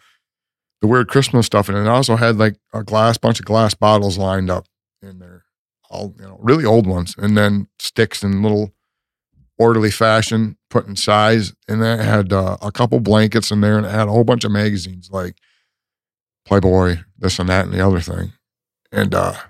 the 0.81 0.87
weird 0.87 1.07
Christmas 1.07 1.45
stuff 1.45 1.69
in 1.69 1.75
it. 1.75 1.79
And 1.79 1.87
it 1.87 1.91
also 1.91 2.15
had 2.15 2.37
like 2.37 2.55
a 2.73 2.83
glass 2.83 3.15
bunch 3.17 3.39
of 3.39 3.45
glass 3.45 3.75
bottles 3.75 4.17
lined 4.17 4.49
up 4.49 4.65
in 5.03 5.19
there, 5.19 5.30
all 5.91 6.15
you 6.17 6.25
know, 6.25 6.37
really 6.41 6.65
old 6.65 6.87
ones, 6.87 7.13
and 7.17 7.37
then 7.37 7.67
sticks 7.79 8.23
in 8.23 8.41
little 8.41 8.73
orderly 9.59 9.91
fashion 9.91 10.57
put 10.69 10.87
in 10.87 10.95
size. 10.95 11.53
And 11.67 11.81
then 11.81 11.99
it 11.99 12.03
had 12.03 12.33
uh, 12.33 12.57
a 12.61 12.71
couple 12.71 12.99
blankets 12.99 13.51
in 13.51 13.61
there, 13.61 13.77
and 13.77 13.85
it 13.85 13.91
had 13.91 14.07
a 14.07 14.11
whole 14.11 14.23
bunch 14.23 14.43
of 14.43 14.51
magazines 14.51 15.09
like 15.11 15.35
Playboy, 16.45 16.97
this 17.17 17.37
and 17.39 17.49
that, 17.49 17.65
and 17.65 17.73
the 17.73 17.85
other 17.85 17.99
thing, 17.99 18.33
and 18.91 19.13
uh, 19.13 19.33
a 19.35 19.43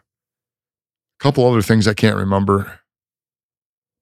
couple 1.19 1.45
other 1.47 1.61
things 1.61 1.87
I 1.87 1.93
can't 1.93 2.17
remember. 2.17 2.79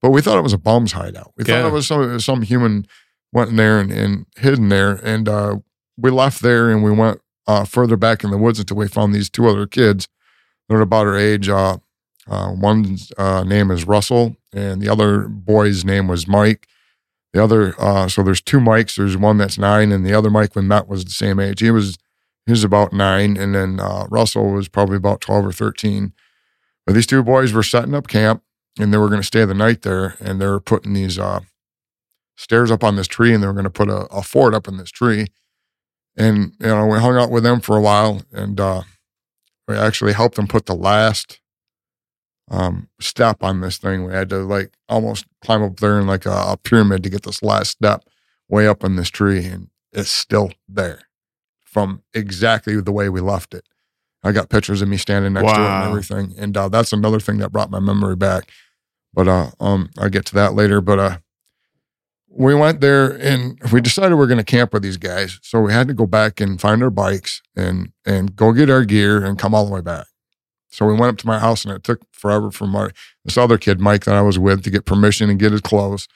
But 0.02 0.12
we 0.12 0.22
thought 0.22 0.38
it 0.38 0.44
was 0.44 0.54
a 0.54 0.58
bum's 0.58 0.94
hideout. 0.94 1.34
We 1.38 1.44
Yeah. 1.46 1.62
thought 1.62 1.68
it 1.68 1.74
was 1.74 1.88
some 1.88 2.20
some 2.20 2.42
human 2.42 2.88
went 3.32 3.52
in 3.52 3.58
there 3.58 3.80
and, 3.80 3.92
and 3.92 4.26
hid 4.38 4.58
in 4.58 4.70
there. 4.70 4.94
And 5.04 5.28
uh, 5.30 5.58
we 5.98 6.10
left 6.10 6.42
there 6.42 6.72
and 6.72 6.84
we 6.84 6.92
went 6.92 7.20
uh, 7.48 7.64
further 7.66 7.98
back 7.98 8.24
in 8.24 8.32
the 8.32 8.38
woods 8.38 8.60
until 8.60 8.78
we 8.78 8.88
found 8.88 9.14
these 9.14 9.30
two 9.30 9.48
other 9.48 9.68
kids. 9.68 10.08
They're 10.68 10.82
about 10.82 11.06
our 11.08 11.18
age. 11.18 11.50
Uh, 12.28 12.54
one's 12.56 13.12
uh, 13.18 13.44
name 13.44 13.72
is 13.72 13.86
Russell, 13.86 14.36
and 14.54 14.82
the 14.82 14.90
other 14.90 15.28
boy's 15.28 15.84
name 15.84 16.08
was 16.08 16.28
Mike. 16.28 16.68
The 17.34 17.44
other, 17.44 17.76
uh, 17.80 18.08
so 18.08 18.24
there's 18.24 18.42
two 18.42 18.60
Mikes. 18.60 18.96
There's 18.96 19.18
one 19.18 19.38
that's 19.38 19.58
nine, 19.58 19.92
and 19.92 20.06
the 20.06 20.14
other 20.14 20.30
Mike 20.30 20.56
when 20.56 20.68
met 20.68 20.88
was 20.88 21.06
the 21.06 21.12
same 21.12 21.40
age. 21.40 21.60
He 21.60 21.72
was 21.72 21.98
he 22.46 22.52
was 22.52 22.64
about 22.64 22.94
nine, 22.94 23.38
and 23.38 23.54
then 23.54 23.80
uh, 23.80 24.08
Russell 24.10 24.52
was 24.52 24.68
probably 24.68 24.98
about 24.98 25.22
twelve 25.22 25.46
or 25.46 25.52
thirteen. 25.52 26.14
But 26.86 26.94
these 26.94 27.06
two 27.06 27.22
boys 27.24 27.54
were 27.54 27.64
setting 27.64 27.94
up 27.94 28.08
camp, 28.08 28.42
and 28.80 28.92
they 28.92 28.98
were 28.98 29.10
going 29.10 29.22
to 29.22 29.28
stay 29.28 29.46
the 29.46 29.54
night 29.54 29.84
there, 29.84 30.16
and 30.20 30.42
they 30.42 30.48
were 30.48 30.60
putting 30.60 30.94
these 30.94 31.20
uh, 31.20 31.42
stairs 32.36 32.72
up 32.72 32.84
on 32.84 32.96
this 32.96 33.08
tree, 33.08 33.34
and 33.34 33.44
they 33.44 33.48
were 33.48 33.54
going 33.54 33.64
to 33.64 33.70
put 33.70 33.90
a, 33.90 34.08
a 34.08 34.24
fort 34.24 34.56
up 34.56 34.68
in 34.68 34.78
this 34.78 34.90
tree. 34.90 35.28
And 36.18 36.54
you 36.60 36.68
know, 36.68 36.88
we 36.88 36.98
hung 36.98 37.18
out 37.18 37.30
with 37.30 37.44
them 37.44 37.60
for 37.60 37.78
a 37.78 37.82
while, 37.82 38.24
and 38.34 38.60
uh, 38.60 38.82
we 39.68 39.76
actually 39.76 40.14
helped 40.14 40.36
them 40.36 40.48
put 40.48 40.66
the 40.66 40.76
last 40.76 41.40
um, 42.50 42.90
step 43.00 43.44
on 43.44 43.62
this 43.62 43.78
thing. 43.78 44.06
We 44.06 44.14
had 44.14 44.30
to 44.30 44.40
like 44.40 44.74
almost 44.88 45.26
climb 45.44 45.64
up 45.64 45.80
there 45.80 46.00
in 46.00 46.08
like 46.08 46.26
a, 46.26 46.32
a 46.32 46.58
pyramid 46.58 47.04
to 47.04 47.10
get 47.10 47.24
this 47.24 47.44
last 47.44 47.72
step 47.72 48.04
way 48.48 48.68
up 48.68 48.84
in 48.84 48.96
this 48.96 49.10
tree, 49.10 49.46
and 49.46 49.70
it's 49.94 50.12
still 50.12 50.52
there 50.68 51.02
from 51.64 52.02
exactly 52.14 52.80
the 52.82 52.92
way 52.92 53.10
we 53.10 53.22
left 53.22 53.54
it. 53.54 53.66
I 54.24 54.32
got 54.32 54.50
pictures 54.50 54.82
of 54.82 54.90
me 54.90 54.98
standing 54.98 55.34
next 55.34 55.46
to 55.54 55.62
it 55.62 55.66
and 55.68 55.90
everything, 55.90 56.34
and 56.38 56.58
uh, 56.58 56.70
that's 56.70 56.92
another 56.92 57.20
thing 57.20 57.38
that 57.38 57.52
brought 57.52 57.72
my 57.72 57.80
memory 57.80 58.16
back. 58.16 58.50
But 59.14 59.28
uh, 59.28 59.52
um, 59.60 59.90
I'll 59.98 60.10
get 60.10 60.26
to 60.28 60.36
that 60.36 60.54
later. 60.56 60.82
But 60.82 61.00
uh, 61.00 61.18
we 62.30 62.54
went 62.54 62.82
there 62.82 63.12
and 63.20 63.60
we 63.72 63.82
decided 63.82 64.16
we 64.16 64.24
are 64.24 64.28
going 64.28 64.38
to 64.38 64.44
camp 64.44 64.74
with 64.74 64.84
these 64.84 64.98
guys, 64.98 65.40
so 65.42 65.62
we 65.62 65.72
had 65.72 65.88
to 65.88 65.94
go 65.94 66.06
back 66.06 66.42
and 66.42 66.60
find 66.60 66.84
our 66.84 66.90
bikes 66.90 67.42
and 67.56 67.92
and 68.06 68.36
go 68.36 68.52
get 68.52 68.70
our 68.70 68.84
gear 68.84 69.24
and 69.24 69.40
come 69.40 69.56
all 69.56 69.66
the 69.66 69.74
way 69.74 69.82
back. 69.82 70.08
So 70.70 70.86
we 70.86 70.94
went 70.94 71.12
up 71.12 71.18
to 71.18 71.28
my 71.28 71.40
house 71.40 71.66
and 71.66 71.74
it 71.74 71.84
took 71.84 72.02
forever 72.12 72.52
for 72.52 72.68
my 72.68 72.90
this 73.26 73.38
other 73.38 73.58
kid 73.58 73.80
Mike 73.80 74.06
that 74.06 74.16
I 74.16 74.22
was 74.22 74.38
with 74.40 74.64
to 74.64 74.70
get 74.70 74.86
permission 74.86 75.30
and 75.30 75.40
get 75.40 75.52
his 75.52 75.62
clothes, 75.62 76.08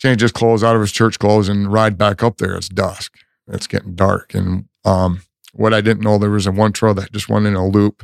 change 0.00 0.22
his 0.22 0.32
clothes 0.32 0.64
out 0.64 0.74
of 0.74 0.80
his 0.80 0.92
church 0.92 1.18
clothes 1.18 1.48
and 1.48 1.72
ride 1.72 1.98
back 1.98 2.22
up 2.22 2.38
there. 2.38 2.56
It's 2.56 2.68
dusk. 2.68 3.16
It's 3.48 3.66
getting 3.66 3.94
dark. 3.94 4.34
And 4.34 4.68
um, 4.84 5.20
what 5.52 5.74
I 5.74 5.80
didn't 5.80 6.02
know 6.02 6.18
there 6.18 6.30
was 6.30 6.46
a 6.46 6.52
one 6.52 6.72
trail 6.72 6.94
that 6.94 7.12
just 7.12 7.28
went 7.28 7.46
in 7.46 7.54
a 7.54 7.66
loop, 7.66 8.02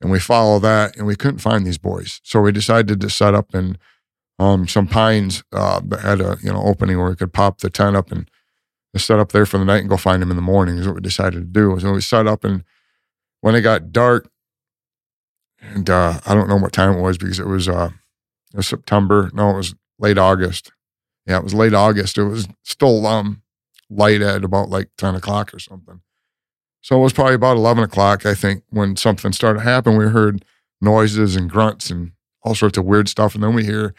and 0.00 0.10
we 0.10 0.18
follow 0.18 0.58
that 0.60 0.96
and 0.96 1.06
we 1.06 1.16
couldn't 1.16 1.38
find 1.38 1.66
these 1.66 1.78
boys. 1.78 2.20
So 2.24 2.40
we 2.40 2.52
decided 2.52 3.00
to 3.00 3.10
set 3.10 3.34
up 3.34 3.54
in 3.54 3.78
um, 4.38 4.66
some 4.66 4.86
pines 4.86 5.44
uh, 5.52 5.80
that 5.86 6.00
had 6.00 6.20
a 6.20 6.38
you 6.42 6.52
know 6.52 6.62
opening 6.62 6.98
where 6.98 7.10
we 7.10 7.16
could 7.16 7.32
pop 7.32 7.58
the 7.58 7.70
tent 7.70 7.96
up 7.96 8.10
and 8.10 8.28
set 8.96 9.18
up 9.18 9.32
there 9.32 9.46
for 9.46 9.58
the 9.58 9.64
night 9.64 9.80
and 9.80 9.88
go 9.88 9.96
find 9.96 10.22
them 10.22 10.30
in 10.30 10.36
the 10.36 10.42
morning. 10.42 10.78
Is 10.78 10.86
what 10.86 10.96
we 10.96 11.02
decided 11.02 11.40
to 11.40 11.60
do. 11.60 11.78
So 11.80 11.92
we 11.92 12.00
set 12.00 12.26
up 12.26 12.44
and 12.44 12.64
when 13.40 13.54
it 13.54 13.62
got 13.62 13.92
dark, 13.92 14.28
and 15.74 15.88
uh, 15.88 16.20
I 16.26 16.34
don't 16.34 16.48
know 16.48 16.56
what 16.56 16.72
time 16.72 16.96
it 16.96 17.00
was 17.00 17.18
because 17.18 17.38
it 17.38 17.46
was 17.46 17.68
uh, 17.68 17.90
it 18.52 18.56
was 18.56 18.66
September. 18.66 19.30
No, 19.32 19.50
it 19.50 19.56
was 19.56 19.74
late 19.98 20.18
August. 20.18 20.72
Yeah, 21.26 21.38
it 21.38 21.44
was 21.44 21.54
late 21.54 21.74
August. 21.74 22.18
It 22.18 22.24
was 22.24 22.48
still 22.62 23.06
um, 23.06 23.42
light 23.88 24.20
at 24.20 24.44
about 24.44 24.68
like 24.68 24.88
ten 24.98 25.14
o'clock 25.14 25.54
or 25.54 25.58
something. 25.58 26.00
So 26.80 26.98
it 26.98 27.02
was 27.02 27.12
probably 27.12 27.34
about 27.34 27.56
eleven 27.56 27.84
o'clock, 27.84 28.26
I 28.26 28.34
think, 28.34 28.64
when 28.70 28.96
something 28.96 29.32
started 29.32 29.60
happening. 29.60 29.98
We 29.98 30.08
heard 30.08 30.44
noises 30.80 31.36
and 31.36 31.48
grunts 31.48 31.90
and 31.90 32.12
all 32.42 32.54
sorts 32.54 32.76
of 32.76 32.84
weird 32.84 33.08
stuff, 33.08 33.34
and 33.34 33.42
then 33.42 33.54
we 33.54 33.64
hear 33.64 33.94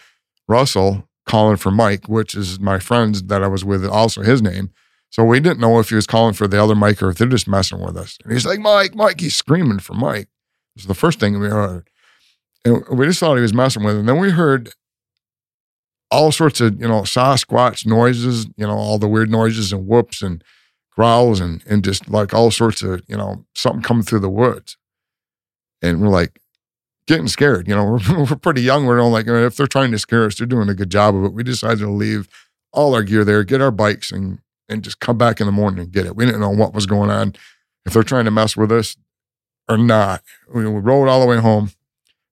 Russell 0.47 1.07
calling 1.26 1.55
for 1.55 1.71
Mike, 1.71 2.07
which 2.07 2.36
is 2.36 2.59
my 2.59 2.80
friend 2.80 3.15
that 3.15 3.41
I 3.43 3.47
was 3.47 3.63
with, 3.63 3.86
also 3.86 4.21
his 4.21 4.41
name. 4.41 4.71
So 5.09 5.24
we 5.24 5.39
didn't 5.39 5.59
know 5.59 5.80
if 5.80 5.89
he 5.89 5.95
was 5.95 6.07
calling 6.07 6.34
for 6.34 6.47
the 6.47 6.61
other 6.61 6.76
Mike 6.76 7.01
or 7.01 7.09
if 7.09 7.17
they're 7.17 7.28
just 7.28 7.47
messing 7.47 7.80
with 7.80 7.95
us. 7.95 8.17
And 8.24 8.34
he's 8.34 8.45
like, 8.45 8.59
Mike, 8.59 8.95
Mike, 8.95 9.21
he's 9.21 9.36
screaming 9.36 9.80
for 9.80 9.93
Mike. 9.93 10.28
Is 10.76 10.86
the 10.86 10.93
first 10.93 11.19
thing 11.19 11.39
we 11.39 11.47
heard. 11.47 11.89
And 12.65 12.84
we 12.91 13.05
just 13.05 13.19
thought 13.19 13.36
he 13.36 13.41
was 13.41 13.53
messing 13.53 13.84
with 13.84 13.93
him. 13.93 13.99
And 14.01 14.09
then 14.09 14.19
we 14.19 14.32
heard 14.32 14.71
all 16.09 16.32
sorts 16.32 16.61
of, 16.61 16.80
you 16.80 16.88
know, 16.88 17.01
Sasquatch 17.01 17.86
noises, 17.86 18.45
you 18.55 18.65
know, 18.65 18.76
all 18.76 18.99
the 18.99 19.07
weird 19.07 19.30
noises 19.30 19.74
and 19.74 19.88
whoops 19.88 20.21
and 20.21 20.43
growls 20.91 21.39
and 21.39 21.63
and 21.67 21.84
just 21.84 22.09
like 22.09 22.34
all 22.34 22.51
sorts 22.51 22.82
of, 22.82 23.01
you 23.07 23.17
know, 23.17 23.45
something 23.55 23.82
coming 23.82 24.03
through 24.03 24.19
the 24.19 24.30
woods. 24.30 24.78
And 25.82 26.01
we're 26.01 26.09
like 26.09 26.39
getting 27.07 27.28
scared. 27.28 27.67
You 27.67 27.76
know, 27.76 27.86
we're, 27.86 28.17
we're 28.30 28.36
pretty 28.36 28.61
young. 28.61 28.86
We're 28.86 29.01
all 29.01 29.09
like, 29.09 29.28
if 29.28 29.57
they're 29.57 29.67
trying 29.67 29.91
to 29.91 29.99
scare 29.99 30.26
us, 30.26 30.38
they're 30.38 30.47
doing 30.47 30.69
a 30.69 30.76
good 30.76 30.89
job 30.89 31.15
of 31.15 31.26
it. 31.26 31.34
We 31.34 31.43
decided 31.43 31.80
to 31.80 31.89
leave 31.89 32.28
all 32.71 32.95
our 32.95 33.03
gear 33.03 33.24
there, 33.24 33.43
get 33.43 33.61
our 33.61 33.71
bikes 33.71 34.11
and 34.11 34.39
and 34.69 34.84
just 34.84 34.99
come 34.99 35.17
back 35.17 35.41
in 35.41 35.45
the 35.45 35.51
morning 35.51 35.82
and 35.82 35.91
get 35.91 36.05
it. 36.05 36.15
We 36.15 36.26
didn't 36.26 36.41
know 36.41 36.49
what 36.49 36.74
was 36.74 36.86
going 36.86 37.09
on. 37.09 37.36
If 37.86 37.93
they're 37.93 38.03
trying 38.03 38.26
to 38.26 38.32
mess 38.32 38.55
with 38.55 38.71
us, 38.71 38.95
or 39.68 39.78
not. 39.78 40.22
We, 40.53 40.68
we 40.68 40.80
rode 40.80 41.07
all 41.07 41.22
the 41.22 41.28
way 41.28 41.38
home. 41.38 41.72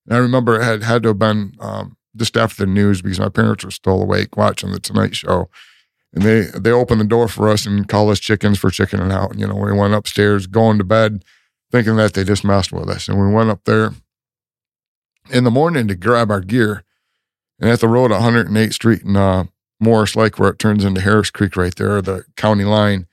And 0.06 0.16
I 0.16 0.18
remember 0.18 0.60
it 0.60 0.64
had 0.64 0.82
had 0.82 1.02
to 1.04 1.10
have 1.10 1.18
been 1.18 1.54
um, 1.60 1.96
just 2.16 2.36
after 2.36 2.64
the 2.64 2.70
news 2.70 3.02
because 3.02 3.20
my 3.20 3.28
parents 3.28 3.64
were 3.64 3.70
still 3.70 4.02
awake 4.02 4.36
watching 4.36 4.72
the 4.72 4.80
Tonight 4.80 5.14
Show. 5.14 5.48
And 6.12 6.24
they 6.24 6.42
they 6.54 6.70
opened 6.70 7.00
the 7.00 7.06
door 7.06 7.28
for 7.28 7.48
us 7.48 7.64
and 7.64 7.88
called 7.88 8.10
us 8.10 8.20
chickens 8.20 8.58
for 8.58 8.70
chickening 8.70 9.12
out. 9.12 9.32
And, 9.32 9.40
you 9.40 9.46
know, 9.46 9.56
we 9.56 9.72
went 9.72 9.94
upstairs 9.94 10.46
going 10.46 10.78
to 10.78 10.84
bed 10.84 11.24
thinking 11.70 11.96
that 11.96 12.12
they 12.12 12.24
just 12.24 12.44
messed 12.44 12.72
with 12.72 12.88
us. 12.88 13.08
And 13.08 13.18
we 13.18 13.32
went 13.32 13.50
up 13.50 13.64
there 13.64 13.92
in 15.30 15.44
the 15.44 15.50
morning 15.50 15.88
to 15.88 15.94
grab 15.94 16.30
our 16.30 16.40
gear. 16.40 16.84
And 17.58 17.70
at 17.70 17.80
the 17.80 17.88
road, 17.88 18.10
108th 18.10 18.74
Street 18.74 19.02
in 19.02 19.16
uh, 19.16 19.44
Morris 19.80 20.16
Lake, 20.16 20.38
where 20.38 20.50
it 20.50 20.58
turns 20.58 20.84
into 20.84 21.00
Harris 21.00 21.30
Creek 21.30 21.56
right 21.56 21.74
there, 21.74 22.02
the 22.02 22.24
county 22.36 22.64
line, 22.64 23.06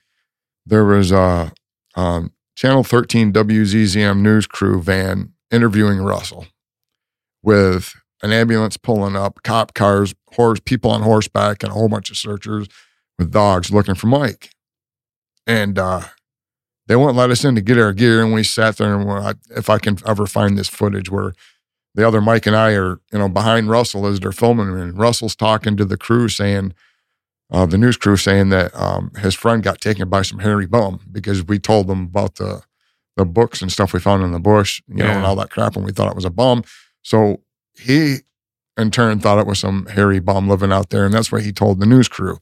there 0.65 0.83
was 0.83 1.11
uh, 1.11 1.51
um, 1.95 2.31
Channel 2.59 2.83
13 2.83 3.31
WZZM 3.31 4.19
news 4.19 4.45
crew 4.45 4.81
van 4.81 5.31
interviewing 5.49 5.99
Russell 5.99 6.45
with 7.41 7.95
an 8.21 8.33
ambulance 8.33 8.75
pulling 8.75 9.15
up, 9.15 9.41
cop 9.43 9.73
cars, 9.73 10.13
horse, 10.33 10.59
people 10.59 10.91
on 10.91 11.01
horseback, 11.01 11.63
and 11.63 11.71
a 11.71 11.73
whole 11.73 11.87
bunch 11.87 12.09
of 12.09 12.17
searchers 12.17 12.67
with 13.17 13.31
dogs 13.31 13.71
looking 13.71 13.95
for 13.95 14.07
Mike. 14.07 14.49
And 15.47 15.79
uh, 15.79 16.01
they 16.87 16.97
wouldn't 16.97 17.15
let 17.15 17.29
us 17.29 17.45
in 17.45 17.55
to 17.55 17.61
get 17.61 17.79
our 17.79 17.93
gear. 17.93 18.21
And 18.21 18.33
we 18.33 18.43
sat 18.43 18.75
there 18.75 18.93
and 18.93 19.07
like, 19.07 19.37
if 19.51 19.69
I 19.69 19.77
can 19.77 19.97
ever 20.05 20.25
find 20.25 20.57
this 20.57 20.67
footage 20.67 21.09
where 21.09 21.31
the 21.95 22.05
other 22.05 22.19
Mike 22.19 22.45
and 22.45 22.57
I 22.57 22.73
are, 22.73 22.99
you 23.13 23.19
know, 23.19 23.29
behind 23.29 23.69
Russell 23.69 24.05
as 24.05 24.19
they're 24.19 24.33
filming, 24.33 24.67
and 24.77 24.99
Russell's 24.99 25.37
talking 25.37 25.77
to 25.77 25.85
the 25.85 25.95
crew 25.95 26.27
saying, 26.27 26.73
uh, 27.51 27.65
the 27.65 27.77
news 27.77 27.97
crew 27.97 28.15
saying 28.17 28.49
that 28.49 28.75
um, 28.75 29.11
his 29.19 29.33
friend 29.33 29.63
got 29.63 29.81
taken 29.81 30.07
by 30.09 30.21
some 30.21 30.39
hairy 30.39 30.67
bum 30.67 30.99
because 31.11 31.43
we 31.43 31.59
told 31.59 31.87
them 31.87 32.03
about 32.03 32.35
the 32.35 32.63
the 33.17 33.25
books 33.25 33.61
and 33.61 33.69
stuff 33.69 33.91
we 33.91 33.99
found 33.99 34.23
in 34.23 34.31
the 34.31 34.39
bush, 34.39 34.81
you 34.87 34.95
know, 34.95 35.05
and 35.17 35.25
all 35.25 35.35
that 35.35 35.49
crap, 35.49 35.75
and 35.75 35.85
we 35.85 35.91
thought 35.91 36.09
it 36.09 36.15
was 36.15 36.23
a 36.25 36.29
bum. 36.29 36.63
So 37.01 37.41
he, 37.77 38.19
in 38.77 38.91
turn, 38.91 39.19
thought 39.19 39.39
it 39.39 39.47
was 39.47 39.59
some 39.59 39.87
hairy 39.87 40.19
bum 40.19 40.47
living 40.47 40.71
out 40.71 40.89
there, 40.89 41.05
and 41.05 41.13
that's 41.13 41.29
what 41.31 41.43
he 41.43 41.51
told 41.51 41.79
the 41.81 41.85
news 41.85 42.07
crew. 42.07 42.37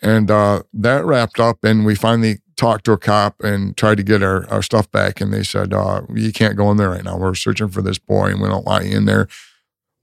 And 0.00 0.30
uh, 0.30 0.62
that 0.72 1.04
wrapped 1.04 1.38
up, 1.38 1.64
and 1.64 1.84
we 1.84 1.94
finally 1.94 2.38
talked 2.56 2.84
to 2.86 2.92
a 2.92 2.98
cop 2.98 3.42
and 3.42 3.76
tried 3.76 3.96
to 3.96 4.02
get 4.02 4.22
our, 4.22 4.48
our 4.48 4.62
stuff 4.62 4.90
back, 4.90 5.20
and 5.20 5.34
they 5.34 5.42
said, 5.42 5.74
uh, 5.74 6.02
"You 6.14 6.32
can't 6.32 6.56
go 6.56 6.70
in 6.70 6.78
there 6.78 6.90
right 6.90 7.04
now. 7.04 7.18
We're 7.18 7.34
searching 7.34 7.68
for 7.68 7.82
this 7.82 7.98
boy, 7.98 8.30
and 8.30 8.40
we 8.40 8.48
don't 8.48 8.64
want 8.64 8.86
you 8.86 8.96
in 8.96 9.04
there. 9.04 9.28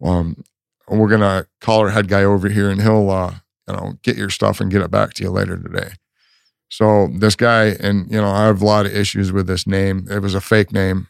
Um, 0.04 0.44
we're 0.88 1.10
gonna 1.10 1.48
call 1.60 1.80
our 1.80 1.90
head 1.90 2.08
guy 2.08 2.24
over 2.24 2.50
here, 2.50 2.70
and 2.70 2.82
he'll, 2.82 3.10
uh, 3.10 3.36
you 3.68 3.76
know, 3.76 3.94
get 4.04 4.18
your 4.18 4.30
stuff 4.30 4.60
and 4.60 4.72
get 4.72 4.82
it 4.82 4.92
back 4.92 5.14
to 5.16 5.24
you 5.24 5.30
later 5.30 5.58
today." 5.58 5.94
So 6.70 7.10
this 7.14 7.36
guy, 7.36 7.76
and 7.80 8.10
you 8.10 8.20
know, 8.20 8.30
I 8.30 8.46
have 8.46 8.62
a 8.62 8.66
lot 8.66 8.86
of 8.86 8.96
issues 8.96 9.32
with 9.32 9.48
this 9.48 9.68
name. 9.68 10.08
It 10.10 10.20
was 10.20 10.34
a 10.34 10.42
fake 10.42 10.72
name 10.72 11.08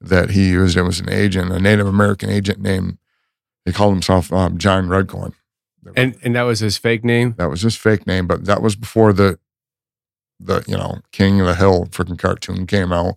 that 0.00 0.30
he 0.30 0.48
used. 0.48 0.76
It 0.76 0.82
was 0.82 1.00
an 1.00 1.10
agent, 1.10 1.52
a 1.52 1.60
Native 1.60 1.86
American 1.86 2.30
agent 2.30 2.60
named. 2.60 2.98
He 3.64 3.72
called 3.72 3.92
himself 3.92 4.32
um, 4.32 4.56
John 4.56 4.88
Redcorn. 4.88 5.34
And 5.94 6.16
and 6.22 6.34
that 6.34 6.42
was 6.42 6.60
his 6.60 6.78
fake 6.78 7.04
name. 7.04 7.34
That 7.38 7.50
was 7.50 7.62
his 7.62 7.76
fake 7.76 8.06
name, 8.06 8.26
but 8.26 8.44
that 8.46 8.62
was 8.62 8.76
before 8.76 9.12
the 9.12 9.38
the 10.40 10.64
you 10.66 10.76
know 10.76 11.00
King 11.12 11.40
of 11.40 11.46
the 11.46 11.54
Hill 11.54 11.86
freaking 11.86 12.18
cartoon 12.18 12.66
came 12.66 12.92
out. 12.92 13.14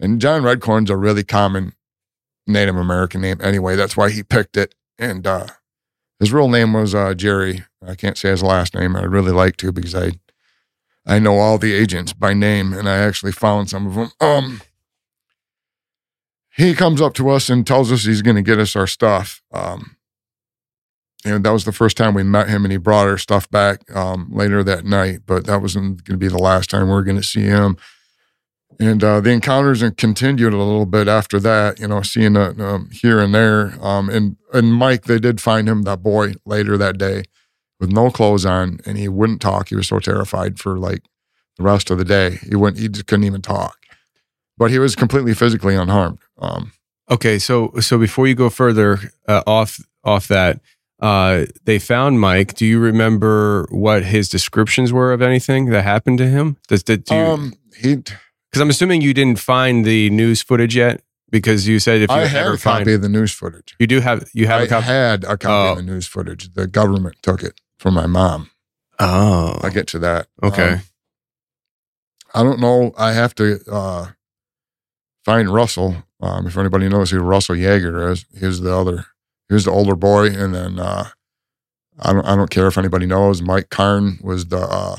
And 0.00 0.20
John 0.20 0.42
Redcorn's 0.42 0.90
a 0.90 0.96
really 0.96 1.22
common 1.22 1.72
Native 2.46 2.76
American 2.76 3.20
name 3.20 3.38
anyway. 3.40 3.76
That's 3.76 3.96
why 3.96 4.10
he 4.10 4.22
picked 4.22 4.56
it. 4.56 4.74
And 4.98 5.26
uh, 5.26 5.46
his 6.22 6.32
real 6.32 6.48
name 6.48 6.72
was 6.72 6.94
uh, 6.94 7.14
Jerry. 7.14 7.64
I 7.84 7.96
can't 7.96 8.16
say 8.16 8.30
his 8.30 8.44
last 8.44 8.76
name. 8.76 8.94
I'd 8.94 9.06
really 9.06 9.32
like 9.32 9.56
to 9.56 9.72
because 9.72 9.92
I 9.92 10.12
I 11.04 11.18
know 11.18 11.38
all 11.38 11.58
the 11.58 11.72
agents 11.72 12.12
by 12.12 12.32
name, 12.32 12.72
and 12.72 12.88
I 12.88 12.98
actually 12.98 13.32
found 13.32 13.68
some 13.68 13.88
of 13.88 13.94
them. 13.96 14.12
Um, 14.20 14.60
he 16.54 16.74
comes 16.74 17.00
up 17.00 17.14
to 17.14 17.28
us 17.28 17.50
and 17.50 17.66
tells 17.66 17.90
us 17.90 18.04
he's 18.04 18.22
going 18.22 18.36
to 18.36 18.42
get 18.42 18.60
us 18.60 18.76
our 18.76 18.86
stuff. 18.86 19.42
Um, 19.52 19.96
and 21.24 21.44
that 21.44 21.50
was 21.50 21.64
the 21.64 21.72
first 21.72 21.96
time 21.96 22.14
we 22.14 22.22
met 22.22 22.48
him, 22.48 22.64
and 22.64 22.70
he 22.70 22.78
brought 22.78 23.08
our 23.08 23.18
stuff 23.18 23.50
back 23.50 23.80
um, 23.92 24.30
later 24.32 24.62
that 24.62 24.84
night. 24.84 25.22
But 25.26 25.46
that 25.46 25.60
wasn't 25.60 26.04
going 26.04 26.20
to 26.20 26.24
be 26.24 26.28
the 26.28 26.38
last 26.38 26.70
time 26.70 26.86
we 26.86 26.94
were 26.94 27.02
going 27.02 27.16
to 27.16 27.24
see 27.24 27.42
him. 27.42 27.76
And 28.82 29.02
uh, 29.04 29.20
the 29.20 29.30
encounters 29.30 29.82
continued 29.96 30.52
a 30.52 30.56
little 30.56 30.86
bit 30.86 31.08
after 31.08 31.38
that, 31.40 31.78
you 31.78 31.86
know, 31.86 32.02
seeing 32.02 32.36
uh, 32.36 32.54
um, 32.58 32.90
here 32.90 33.20
and 33.20 33.34
there. 33.34 33.74
Um, 33.80 34.08
and 34.08 34.36
and 34.52 34.72
Mike, 34.74 35.04
they 35.04 35.18
did 35.18 35.40
find 35.40 35.68
him 35.68 35.82
that 35.82 36.02
boy 36.02 36.34
later 36.44 36.76
that 36.78 36.98
day 36.98 37.24
with 37.78 37.92
no 37.92 38.10
clothes 38.10 38.44
on, 38.44 38.80
and 38.84 38.98
he 38.98 39.08
wouldn't 39.08 39.40
talk. 39.40 39.68
He 39.68 39.76
was 39.76 39.88
so 39.88 39.98
terrified 39.98 40.58
for 40.58 40.78
like 40.78 41.02
the 41.58 41.64
rest 41.64 41.90
of 41.90 41.98
the 41.98 42.04
day. 42.04 42.38
He 42.48 42.56
wouldn't. 42.56 42.80
He 42.80 42.88
just 42.88 43.06
couldn't 43.06 43.24
even 43.24 43.42
talk. 43.42 43.76
But 44.58 44.70
he 44.70 44.78
was 44.78 44.96
completely 44.96 45.34
physically 45.34 45.74
unharmed. 45.74 46.18
Um, 46.38 46.72
Okay, 47.10 47.38
so 47.38 47.72
so 47.80 47.98
before 47.98 48.26
you 48.26 48.34
go 48.34 48.48
further 48.48 48.98
uh, 49.28 49.42
off 49.46 49.78
off 50.02 50.28
that, 50.28 50.60
uh, 51.00 51.44
they 51.64 51.78
found 51.78 52.20
Mike. 52.20 52.54
Do 52.54 52.64
you 52.64 52.78
remember 52.78 53.66
what 53.70 54.04
his 54.04 54.28
descriptions 54.30 54.92
were 54.92 55.12
of 55.12 55.20
anything 55.20 55.66
that 55.66 55.82
happened 55.82 56.18
to 56.18 56.26
him? 56.26 56.56
Does 56.68 56.82
did 56.82 57.04
do 57.04 57.14
you, 57.14 57.20
um, 57.20 57.54
he. 57.76 58.02
Because 58.52 58.60
I'm 58.60 58.70
assuming 58.70 59.00
you 59.00 59.14
didn't 59.14 59.38
find 59.40 59.84
the 59.84 60.10
news 60.10 60.42
footage 60.42 60.76
yet 60.76 61.02
because 61.30 61.66
you 61.66 61.78
said 61.80 62.02
if 62.02 62.10
you 62.10 62.16
I 62.16 62.26
had 62.26 62.44
ever 62.44 62.54
a 62.54 62.58
copy 62.58 62.92
of 62.92 63.00
the 63.02 63.08
news 63.08 63.32
footage. 63.32 63.74
you 63.78 63.86
do 63.86 64.00
have 64.00 64.28
you 64.34 64.46
have 64.46 64.60
I 64.60 64.64
a 64.64 64.68
copy. 64.68 64.86
had 64.86 65.24
a 65.24 65.36
copy 65.38 65.46
Oh. 65.68 65.70
of 65.72 65.76
the 65.78 65.82
news 65.82 66.06
footage. 66.06 66.52
The 66.52 66.66
government 66.66 67.16
took 67.22 67.42
it 67.42 67.60
from 67.78 67.94
my 67.94 68.06
mom. 68.06 68.50
oh, 68.98 69.58
I'll 69.62 69.70
get 69.70 69.86
to 69.88 69.98
that. 70.00 70.28
okay. 70.42 70.72
Um, 70.74 70.80
I 72.34 72.42
don't 72.42 72.60
know. 72.60 72.92
I 72.96 73.12
have 73.12 73.34
to 73.36 73.60
uh, 73.70 74.06
find 75.24 75.52
Russell 75.52 75.96
Um, 76.20 76.46
if 76.46 76.56
anybody 76.56 76.88
knows 76.88 77.10
who 77.10 77.18
Russell 77.20 77.56
Yeager 77.56 78.10
is, 78.12 78.24
he's 78.38 78.60
the 78.60 78.72
other. 78.74 79.06
he's 79.48 79.64
the 79.64 79.70
older 79.72 79.96
boy, 79.96 80.26
and 80.28 80.54
then 80.54 80.78
uh, 80.78 81.08
I 81.98 82.12
don't 82.12 82.24
I 82.26 82.36
don't 82.36 82.48
care 82.50 82.66
if 82.68 82.78
anybody 82.78 83.06
knows. 83.06 83.42
Mike 83.42 83.68
Karn 83.70 84.18
was 84.22 84.46
the 84.46 84.60
uh, 84.60 84.96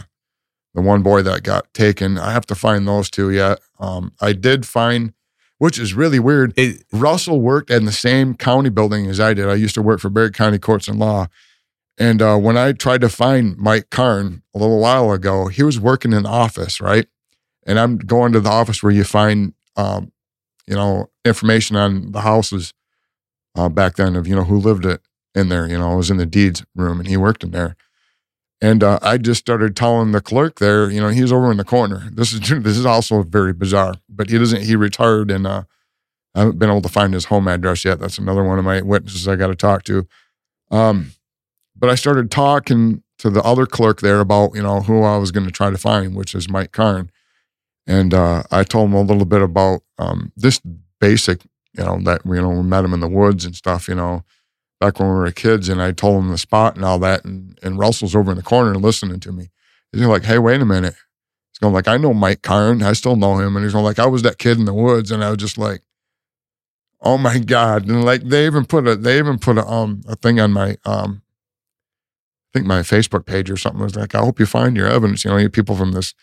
the 0.74 0.82
one 0.82 1.04
boy 1.04 1.22
that 1.22 1.44
got 1.44 1.72
taken. 1.74 2.18
I 2.18 2.32
have 2.32 2.46
to 2.48 2.56
find 2.56 2.88
those 2.88 3.10
two 3.10 3.30
yet. 3.30 3.60
Um, 3.80 4.14
I 4.20 4.34
did 4.34 4.66
find, 4.66 5.14
which 5.58 5.78
is 5.78 5.94
really 5.94 6.20
weird. 6.20 6.54
It, 6.58 6.84
Russell 6.92 7.42
worked 7.42 7.70
in 7.70 7.86
the 7.86 7.92
same 7.92 8.36
county 8.36 8.70
building 8.70 9.08
as 9.08 9.20
I 9.20 9.34
did. 9.34 9.48
I 9.48 9.56
used 9.56 9.76
to 9.76 9.82
work 9.82 10.00
for 10.00 10.10
Barry 10.10 10.32
County 10.32 10.60
Courts 10.60 10.88
and 10.88 11.00
Law. 11.00 11.28
And 11.98 12.22
uh, 12.22 12.38
when 12.38 12.58
I 12.58 12.72
tried 12.72 13.02
to 13.02 13.10
find 13.10 13.56
Mike 13.58 13.92
Karn 13.92 14.42
a 14.56 14.58
little 14.58 14.80
while 14.80 15.12
ago, 15.12 15.48
he 15.48 15.62
was 15.62 15.80
working 15.80 16.12
in 16.12 16.24
the 16.24 16.30
office, 16.30 16.82
right? 16.82 17.08
And 17.68 17.80
I'm 17.80 17.98
going 17.98 18.34
to 18.34 18.40
the 18.40 18.50
office 18.50 18.82
where 18.82 18.92
you 18.92 19.04
find, 19.04 19.54
um, 19.76 20.12
you 20.66 20.76
know, 20.76 21.12
information 21.24 21.76
on 21.76 22.12
the 22.12 22.22
houses 22.22 22.74
uh, 23.56 23.70
back 23.70 23.96
then 23.96 24.16
of, 24.16 24.28
you 24.28 24.36
know, 24.36 24.44
who 24.44 24.58
lived 24.58 24.86
it 24.86 25.02
in 25.36 25.50
there. 25.50 25.68
You 25.68 25.78
know, 25.78 25.92
I 25.92 25.96
was 25.96 26.10
in 26.10 26.18
the 26.18 26.26
deeds 26.26 26.66
room 26.76 27.00
and 27.00 27.08
he 27.08 27.16
worked 27.16 27.44
in 27.44 27.52
there. 27.52 27.76
And 28.64 28.82
uh, 28.82 28.98
I 29.02 29.18
just 29.18 29.42
started 29.42 29.76
telling 29.76 30.14
the 30.14 30.22
clerk 30.22 30.60
there, 30.60 30.90
you 30.90 31.02
know, 31.02 31.10
he 31.10 31.22
was 31.22 31.34
over 31.34 31.52
in 31.52 31.58
the 31.58 31.66
corner. 31.66 32.10
This 32.14 32.32
is 32.32 32.40
this 32.64 32.78
is 32.78 32.86
also 32.86 33.22
very 33.22 33.52
bizarre, 33.52 33.96
but 34.08 34.30
he 34.30 34.38
doesn't. 34.38 34.62
He 34.62 34.78
retired, 34.78 35.30
and 35.30 35.46
uh, 35.46 35.64
I 36.34 36.40
haven't 36.40 36.60
been 36.60 36.70
able 36.70 36.82
to 36.84 36.90
find 36.90 37.14
his 37.14 37.26
home 37.26 37.50
address 37.50 37.84
yet. 37.84 38.00
That's 38.00 38.18
another 38.18 38.42
one 38.42 38.58
of 38.58 38.64
my 38.64 38.82
witnesses 38.82 39.28
I 39.28 39.36
got 39.36 39.48
to 39.48 39.56
talk 39.56 39.84
to. 39.84 40.08
Um, 40.72 41.12
but 41.76 41.90
I 41.90 41.96
started 41.96 42.32
talking 42.32 43.04
to 43.18 43.30
the 43.30 43.44
other 43.44 43.66
clerk 43.66 44.00
there 44.00 44.22
about 44.22 44.56
you 44.56 44.64
know 44.64 44.80
who 44.80 45.04
I 45.04 45.18
was 45.18 45.34
going 45.34 45.46
to 45.46 45.52
try 45.52 45.70
to 45.70 45.78
find, 45.78 46.16
which 46.16 46.34
is 46.34 46.50
Mike 46.50 46.72
Karn, 46.72 47.12
and 47.86 48.14
uh, 48.14 48.44
I 48.50 48.64
told 48.64 48.92
him 48.92 48.94
a 48.94 49.02
little 49.02 49.26
bit 49.26 49.42
about 49.42 49.82
um, 49.98 50.32
this 50.38 50.62
basic, 51.02 51.44
you 51.78 51.84
know, 51.84 52.00
that 52.04 52.22
you 52.26 52.42
know 52.42 52.52
we 52.52 52.64
met 52.64 52.86
him 52.86 52.94
in 52.94 53.02
the 53.02 53.10
woods 53.10 53.44
and 53.44 53.58
stuff, 53.58 53.90
you 53.90 53.96
know, 53.96 54.24
back 54.84 55.00
when 55.00 55.08
we 55.08 55.16
were 55.16 55.32
kids, 55.32 55.70
and 55.70 55.82
I 55.82 55.94
told 55.94 56.22
him 56.22 56.30
the 56.30 56.38
spot 56.38 56.76
and 56.76 56.84
all 56.84 57.00
that, 57.00 57.24
and 57.24 57.58
and 57.64 57.80
Russell's 57.80 58.16
over 58.16 58.32
in 58.32 58.38
the 58.38 58.44
corner 58.44 58.76
listening 58.76 59.20
to 59.22 59.32
me. 59.32 59.50
He's 59.92 60.02
like, 60.02 60.26
"Hey, 60.26 60.40
wait 60.40 60.62
a 60.62 60.66
minute." 60.66 60.96
He's 61.52 61.60
going 61.60 61.74
like, 61.74 61.88
"I 61.88 61.98
know 61.98 62.14
Mike 62.14 62.42
Karn. 62.42 62.84
I 62.84 62.94
still 62.94 63.16
know 63.16 63.40
him." 63.40 63.56
And 63.56 63.64
he's 63.64 63.74
going 63.74 63.86
like, 63.86 64.00
"I 64.00 64.08
was 64.08 64.24
that 64.24 64.40
kid 64.40 64.60
in 64.60 64.66
the 64.66 64.74
woods," 64.74 65.10
and 65.10 65.24
I 65.24 65.30
was 65.30 65.38
just 65.38 65.58
like, 65.58 65.84
"Oh 67.02 67.18
my 67.18 67.40
god!" 67.40 67.88
And 67.88 68.04
like 68.04 68.24
they 68.24 68.46
even 68.46 68.66
put 68.66 68.86
a 68.88 68.96
they 68.98 69.18
even 69.20 69.40
put 69.40 69.58
a 69.58 69.66
um 69.66 70.02
a 70.08 70.16
thing 70.18 70.40
on 70.40 70.52
my 70.52 70.78
um 70.84 71.22
I 72.54 72.60
think 72.60 72.66
my 72.68 72.82
Facebook 72.82 73.26
page 73.26 73.50
or 73.50 73.58
something 73.58 73.82
was 73.82 73.96
like, 73.96 74.14
"I 74.16 74.20
hope 74.20 74.40
you 74.40 74.46
find 74.46 74.76
your 74.76 74.88
evidence." 74.88 75.24
You 75.24 75.32
know, 75.32 75.38
you 75.38 75.50
people 75.50 75.78
from 75.78 75.94
this 75.94 76.14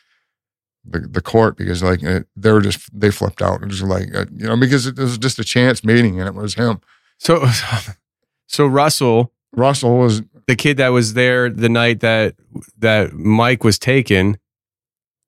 the, 0.84 1.00
the 1.00 1.22
court 1.22 1.56
because 1.56 1.82
like 1.82 2.02
it, 2.02 2.26
they 2.36 2.52
were 2.52 2.60
just 2.60 2.88
they 2.98 3.10
flipped 3.10 3.40
out 3.40 3.62
and 3.62 3.70
just 3.70 3.82
like 3.82 4.14
uh, 4.14 4.26
you 4.34 4.46
know 4.46 4.56
because 4.56 4.86
it 4.86 4.98
was 4.98 5.16
just 5.16 5.38
a 5.38 5.44
chance 5.44 5.82
meeting 5.82 6.18
and 6.20 6.28
it 6.28 6.34
was 6.34 6.54
him. 6.54 6.80
so, 7.18 7.46
so 7.46 7.92
Russell, 8.58 9.32
Russell 9.52 9.98
was 9.98 10.22
the 10.46 10.56
kid 10.56 10.76
that 10.78 10.88
was 10.88 11.14
there 11.14 11.48
the 11.48 11.68
night 11.68 12.00
that 12.00 12.34
that 12.78 13.12
Mike 13.12 13.64
was 13.64 13.78
taken, 13.78 14.38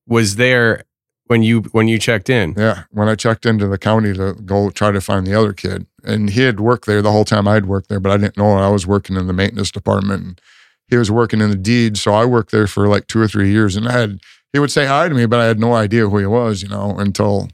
was 0.06 0.36
there 0.36 0.84
when 1.26 1.42
you 1.42 1.60
when 1.72 1.88
you 1.88 1.98
checked 1.98 2.28
in. 2.28 2.54
Yeah, 2.56 2.84
when 2.90 3.08
I 3.08 3.14
checked 3.14 3.46
into 3.46 3.66
the 3.68 3.78
county 3.78 4.12
to 4.14 4.34
go 4.34 4.70
try 4.70 4.90
to 4.90 5.00
find 5.00 5.26
the 5.26 5.38
other 5.38 5.52
kid, 5.52 5.86
and 6.04 6.30
he 6.30 6.42
had 6.42 6.60
worked 6.60 6.86
there 6.86 7.02
the 7.02 7.12
whole 7.12 7.24
time 7.24 7.46
I'd 7.48 7.66
worked 7.66 7.88
there, 7.88 8.00
but 8.00 8.12
I 8.12 8.16
didn't 8.16 8.36
know 8.36 8.52
I 8.52 8.68
was 8.68 8.86
working 8.86 9.16
in 9.16 9.26
the 9.26 9.32
maintenance 9.32 9.70
department. 9.70 10.22
And 10.24 10.40
he 10.88 10.96
was 10.96 11.10
working 11.10 11.40
in 11.40 11.50
the 11.50 11.56
deeds, 11.56 12.02
so 12.02 12.12
I 12.12 12.24
worked 12.24 12.50
there 12.50 12.66
for 12.66 12.86
like 12.88 13.06
two 13.06 13.20
or 13.20 13.28
three 13.28 13.50
years, 13.50 13.76
and 13.76 13.88
I 13.88 13.92
had 13.92 14.20
he 14.52 14.58
would 14.58 14.70
say 14.70 14.86
hi 14.86 15.08
to 15.08 15.14
me, 15.14 15.26
but 15.26 15.40
I 15.40 15.46
had 15.46 15.58
no 15.58 15.72
idea 15.72 16.08
who 16.08 16.18
he 16.18 16.26
was, 16.26 16.62
you 16.62 16.68
know, 16.68 16.96
until 16.98 17.48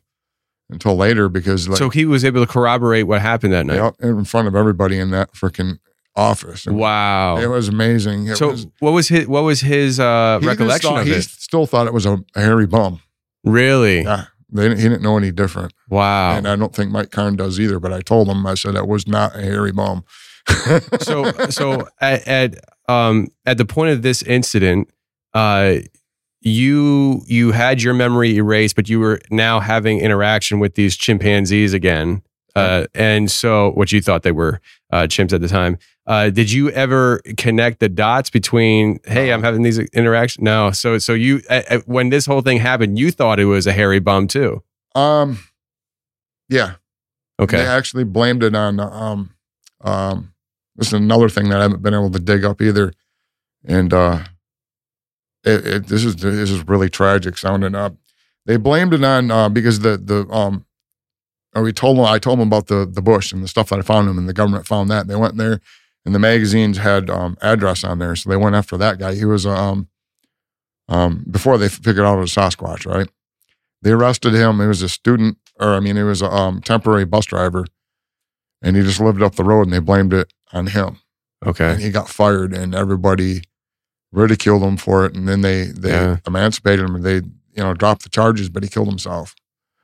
until 0.70 0.96
later 0.96 1.28
because 1.28 1.68
like 1.68 1.78
so 1.78 1.88
he 1.90 2.04
was 2.04 2.24
able 2.24 2.44
to 2.44 2.50
corroborate 2.52 3.06
what 3.06 3.20
happened 3.22 3.52
that 3.52 3.66
night. 3.66 3.76
yeah, 3.76 3.90
in 4.00 4.24
front 4.24 4.48
of 4.48 4.54
everybody 4.54 4.98
in 4.98 5.10
that 5.10 5.32
freaking 5.32 5.78
office. 6.16 6.66
And 6.66 6.76
Wow. 6.76 7.38
It 7.38 7.46
was 7.46 7.68
amazing. 7.68 8.26
It 8.26 8.36
so 8.36 8.48
was, 8.50 8.66
what 8.80 8.92
was 8.92 9.08
his 9.08 9.26
what 9.28 9.44
was 9.44 9.60
his 9.60 9.98
uh, 10.00 10.38
he 10.40 10.46
recollection 10.46 10.90
thought- 10.90 11.00
of 11.02 11.06
he 11.06 11.12
it? 11.14 11.22
still 11.22 11.66
thought 11.66 11.86
it 11.86 11.92
was 11.94 12.06
a, 12.06 12.18
a 12.34 12.40
hairy 12.40 12.66
bum. 12.66 13.00
Really? 13.44 14.02
Yeah, 14.02 14.24
they, 14.50 14.62
didn't- 14.68 14.78
he 14.78 14.84
didn't 14.88 15.02
know 15.02 15.16
any 15.16 15.30
different. 15.30 15.72
Wow. 15.88 16.36
And 16.36 16.46
I 16.48 16.56
don't 16.56 16.74
think 16.74 16.90
Mike 16.90 17.10
Karn 17.12 17.36
does 17.36 17.58
either. 17.60 17.78
But 17.80 17.92
I 17.92 18.00
told 18.00 18.28
him, 18.28 18.44
I 18.46 18.54
said 18.54 18.74
that 18.74 18.88
was 18.88 19.06
not 19.06 19.36
a 19.36 19.40
hairy 19.42 19.72
bum. 19.72 20.04
so 21.00 21.30
so 21.50 21.86
at, 22.00 22.26
at 22.26 22.54
um 22.88 23.28
at 23.46 23.58
the 23.58 23.64
point 23.66 23.90
of 23.92 24.02
this 24.02 24.22
incident 24.22 24.90
uh 25.34 25.74
you 26.40 27.22
you 27.26 27.52
had 27.52 27.82
your 27.82 27.94
memory 27.94 28.36
erased 28.36 28.76
but 28.76 28.88
you 28.88 29.00
were 29.00 29.20
now 29.30 29.60
having 29.60 29.98
interaction 29.98 30.58
with 30.58 30.74
these 30.74 30.96
chimpanzees 30.96 31.72
again. 31.72 32.22
Uh 32.54 32.86
and 32.94 33.30
so 33.30 33.70
what 33.72 33.92
you 33.92 34.00
thought 34.00 34.22
they 34.22 34.32
were 34.32 34.60
uh 34.92 35.02
chimps 35.02 35.32
at 35.32 35.40
the 35.40 35.48
time 35.48 35.78
uh 36.06 36.30
did 36.30 36.50
you 36.50 36.70
ever 36.70 37.20
connect 37.36 37.80
the 37.80 37.88
dots 37.88 38.30
between 38.30 38.98
hey 39.04 39.32
i'm 39.32 39.42
having 39.42 39.62
these 39.62 39.78
interactions? 39.78 40.42
No. 40.42 40.70
So 40.70 40.98
so 40.98 41.12
you 41.12 41.40
when 41.86 42.08
this 42.10 42.26
whole 42.26 42.40
thing 42.40 42.58
happened 42.58 42.98
you 42.98 43.10
thought 43.10 43.38
it 43.38 43.44
was 43.46 43.66
a 43.66 43.72
hairy 43.72 43.98
bum 44.00 44.28
too. 44.28 44.62
Um, 44.94 45.38
yeah, 46.48 46.76
okay. 47.38 47.58
They 47.58 47.66
actually 47.66 48.04
blamed 48.04 48.42
it 48.42 48.54
on 48.54 48.80
um, 48.80 49.34
um. 49.82 50.32
This 50.76 50.88
is 50.88 50.92
another 50.94 51.28
thing 51.28 51.48
that 51.48 51.58
I 51.58 51.62
haven't 51.62 51.82
been 51.82 51.94
able 51.94 52.10
to 52.10 52.18
dig 52.18 52.44
up 52.44 52.62
either, 52.62 52.92
and 53.64 53.92
uh, 53.92 54.20
it, 55.44 55.66
it 55.66 55.86
this 55.86 56.04
is 56.04 56.16
this 56.16 56.50
is 56.50 56.66
really 56.66 56.88
tragic 56.88 57.38
sounding 57.38 57.74
up. 57.74 57.94
They 58.46 58.56
blamed 58.56 58.94
it 58.94 59.04
on 59.04 59.30
uh, 59.30 59.48
because 59.48 59.80
the 59.80 59.96
the 59.98 60.26
um, 60.32 60.64
or 61.54 61.62
we 61.62 61.72
told 61.72 61.98
them 61.98 62.04
I 62.04 62.18
told 62.18 62.38
them 62.38 62.48
about 62.48 62.66
the 62.66 62.86
the 62.86 63.02
bush 63.02 63.32
and 63.32 63.42
the 63.42 63.48
stuff 63.48 63.68
that 63.70 63.78
I 63.78 63.82
found 63.82 64.08
them, 64.08 64.18
and 64.18 64.28
the 64.28 64.32
government 64.34 64.66
found 64.66 64.90
that. 64.90 65.06
They 65.06 65.16
went 65.16 65.36
there, 65.36 65.60
and 66.04 66.14
the 66.14 66.18
magazines 66.18 66.78
had 66.78 67.10
um 67.10 67.36
address 67.40 67.84
on 67.84 67.98
there, 67.98 68.16
so 68.16 68.30
they 68.30 68.36
went 68.36 68.56
after 68.56 68.76
that 68.76 68.98
guy. 68.98 69.14
He 69.14 69.24
was 69.24 69.46
um 69.46 69.88
um 70.88 71.24
before 71.30 71.58
they 71.58 71.68
figured 71.68 72.04
out 72.04 72.18
it 72.18 72.22
was 72.22 72.34
Sasquatch, 72.34 72.86
right? 72.86 73.08
They 73.82 73.90
arrested 73.92 74.34
him. 74.34 74.60
He 74.60 74.66
was 74.66 74.82
a 74.82 74.88
student, 74.88 75.38
or 75.60 75.74
I 75.74 75.80
mean, 75.80 75.96
he 75.96 76.02
was 76.02 76.22
a 76.22 76.30
um, 76.30 76.60
temporary 76.60 77.04
bus 77.04 77.26
driver, 77.26 77.64
and 78.60 78.76
he 78.76 78.82
just 78.82 79.00
lived 79.00 79.22
up 79.22 79.36
the 79.36 79.44
road, 79.44 79.62
and 79.62 79.72
they 79.72 79.78
blamed 79.78 80.12
it 80.12 80.32
on 80.52 80.66
him. 80.68 80.98
Okay, 81.46 81.72
and 81.72 81.80
he 81.80 81.90
got 81.90 82.08
fired, 82.08 82.52
and 82.52 82.74
everybody 82.74 83.42
ridiculed 84.12 84.62
him 84.62 84.76
for 84.76 85.04
it. 85.06 85.14
And 85.14 85.28
then 85.28 85.40
they 85.42 85.64
they 85.66 85.90
Yeah. 85.90 86.16
emancipated 86.26 86.84
him, 86.84 86.94
and 86.96 87.04
they 87.04 87.16
you 87.16 87.62
know 87.64 87.74
dropped 87.74 88.02
the 88.04 88.08
charges, 88.08 88.48
but 88.48 88.62
he 88.62 88.68
killed 88.68 88.88
himself. 88.88 89.34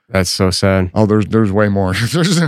that's 0.09 0.31
so 0.31 0.51
sad 0.51 0.91
Oh, 0.95 1.07
there's 1.07 1.27
there's 1.27 1.51
way 1.53 1.69
more. 1.69 1.95
there's 2.13 2.39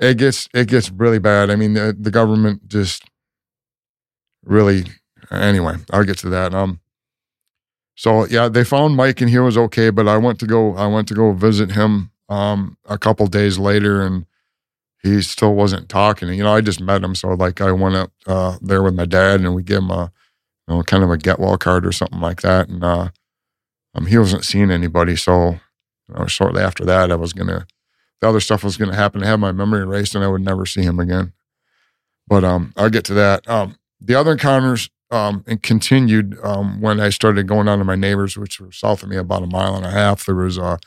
it 0.00 0.16
gets 0.18 0.48
it 0.54 0.68
gets 0.68 0.90
really 0.90 1.18
bad. 1.18 1.50
I 1.50 1.56
mean, 1.56 1.74
the, 1.74 1.96
the 1.98 2.10
government 2.10 2.66
just 2.68 3.04
really. 4.44 4.84
Anyway, 5.30 5.76
I'll 5.90 6.04
get 6.04 6.18
to 6.18 6.28
that. 6.30 6.54
Um. 6.54 6.80
So 7.94 8.26
yeah, 8.26 8.48
they 8.48 8.64
found 8.64 8.96
Mike 8.96 9.20
and 9.20 9.30
he 9.30 9.38
was 9.38 9.56
okay, 9.56 9.90
but 9.90 10.08
I 10.08 10.16
went 10.16 10.40
to 10.40 10.46
go 10.46 10.74
I 10.76 10.86
went 10.86 11.08
to 11.08 11.14
go 11.14 11.32
visit 11.32 11.72
him 11.72 12.10
um 12.28 12.76
a 12.88 12.96
couple 12.98 13.26
days 13.26 13.58
later 13.58 14.02
and 14.02 14.24
he 15.02 15.20
still 15.22 15.54
wasn't 15.54 15.88
talking. 15.88 16.28
You 16.32 16.42
know, 16.44 16.54
I 16.54 16.60
just 16.60 16.80
met 16.80 17.02
him, 17.04 17.14
so 17.14 17.28
like 17.34 17.60
I 17.60 17.70
went 17.72 17.96
up 17.96 18.12
uh, 18.26 18.56
there 18.62 18.82
with 18.82 18.94
my 18.94 19.04
dad 19.04 19.40
and 19.40 19.54
we 19.54 19.62
gave 19.62 19.78
him 19.78 19.90
a 19.90 20.10
you 20.68 20.74
know 20.74 20.82
kind 20.82 21.02
of 21.02 21.10
a 21.10 21.16
get 21.18 21.38
well 21.38 21.56
card 21.58 21.86
or 21.86 21.92
something 21.92 22.20
like 22.20 22.42
that, 22.42 22.68
and 22.68 22.82
uh, 22.84 23.08
um, 23.94 24.06
he 24.06 24.18
wasn't 24.18 24.44
seeing 24.44 24.70
anybody. 24.70 25.16
So 25.16 25.60
you 26.08 26.14
know, 26.14 26.26
shortly 26.26 26.62
after 26.62 26.84
that, 26.84 27.10
I 27.12 27.16
was 27.16 27.32
gonna 27.32 27.66
the 28.20 28.28
other 28.28 28.40
stuff 28.40 28.64
was 28.64 28.76
gonna 28.76 28.94
happen 28.94 29.20
to 29.20 29.26
have 29.26 29.40
my 29.40 29.52
memory 29.52 29.82
erased, 29.82 30.14
and 30.14 30.24
I 30.24 30.28
would 30.28 30.42
never 30.42 30.66
see 30.66 30.82
him 30.82 31.00
again. 31.00 31.32
But 32.28 32.44
um, 32.44 32.72
I'll 32.76 32.90
get 32.90 33.04
to 33.06 33.14
that. 33.14 33.48
Um, 33.48 33.76
the 34.00 34.14
other 34.14 34.32
encounters 34.32 34.90
um, 35.10 35.44
and 35.46 35.62
continued 35.62 36.38
um, 36.42 36.80
when 36.80 36.98
I 36.98 37.10
started 37.10 37.46
going 37.46 37.66
down 37.66 37.78
to 37.78 37.84
my 37.84 37.96
neighbors, 37.96 38.36
which 38.36 38.58
were 38.58 38.72
south 38.72 39.02
of 39.02 39.10
me 39.10 39.16
about 39.16 39.42
a 39.42 39.46
mile 39.46 39.76
and 39.76 39.84
a 39.84 39.90
half. 39.90 40.24
There 40.24 40.34
was 40.34 40.58
uh, 40.58 40.78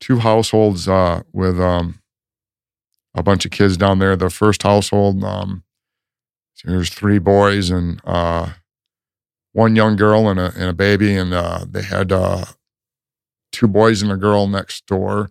two 0.00 0.18
households 0.18 0.88
uh, 0.88 1.22
with 1.32 1.60
um, 1.60 2.00
a 3.14 3.22
bunch 3.22 3.44
of 3.44 3.52
kids 3.52 3.76
down 3.76 4.00
there. 4.00 4.16
The 4.16 4.30
first 4.30 4.64
household, 4.64 5.22
um, 5.22 5.62
there's 6.64 6.90
three 6.90 7.18
boys 7.18 7.70
and 7.70 8.00
uh, 8.04 8.50
one 9.52 9.76
young 9.76 9.96
girl 9.96 10.28
and 10.28 10.38
a 10.40 10.52
and 10.54 10.64
a 10.64 10.72
baby, 10.72 11.14
and 11.16 11.32
uh, 11.32 11.64
they 11.68 11.82
had 11.82 12.12
uh, 12.12 12.44
two 13.52 13.68
boys 13.68 14.02
and 14.02 14.10
a 14.10 14.16
girl 14.16 14.46
next 14.46 14.86
door. 14.86 15.30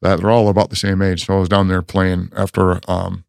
That 0.00 0.20
they're 0.20 0.30
all 0.30 0.48
about 0.48 0.70
the 0.70 0.76
same 0.76 1.00
age. 1.00 1.26
So 1.26 1.36
I 1.36 1.40
was 1.40 1.48
down 1.48 1.68
there 1.68 1.82
playing 1.82 2.30
after 2.36 2.80
um, 2.90 3.24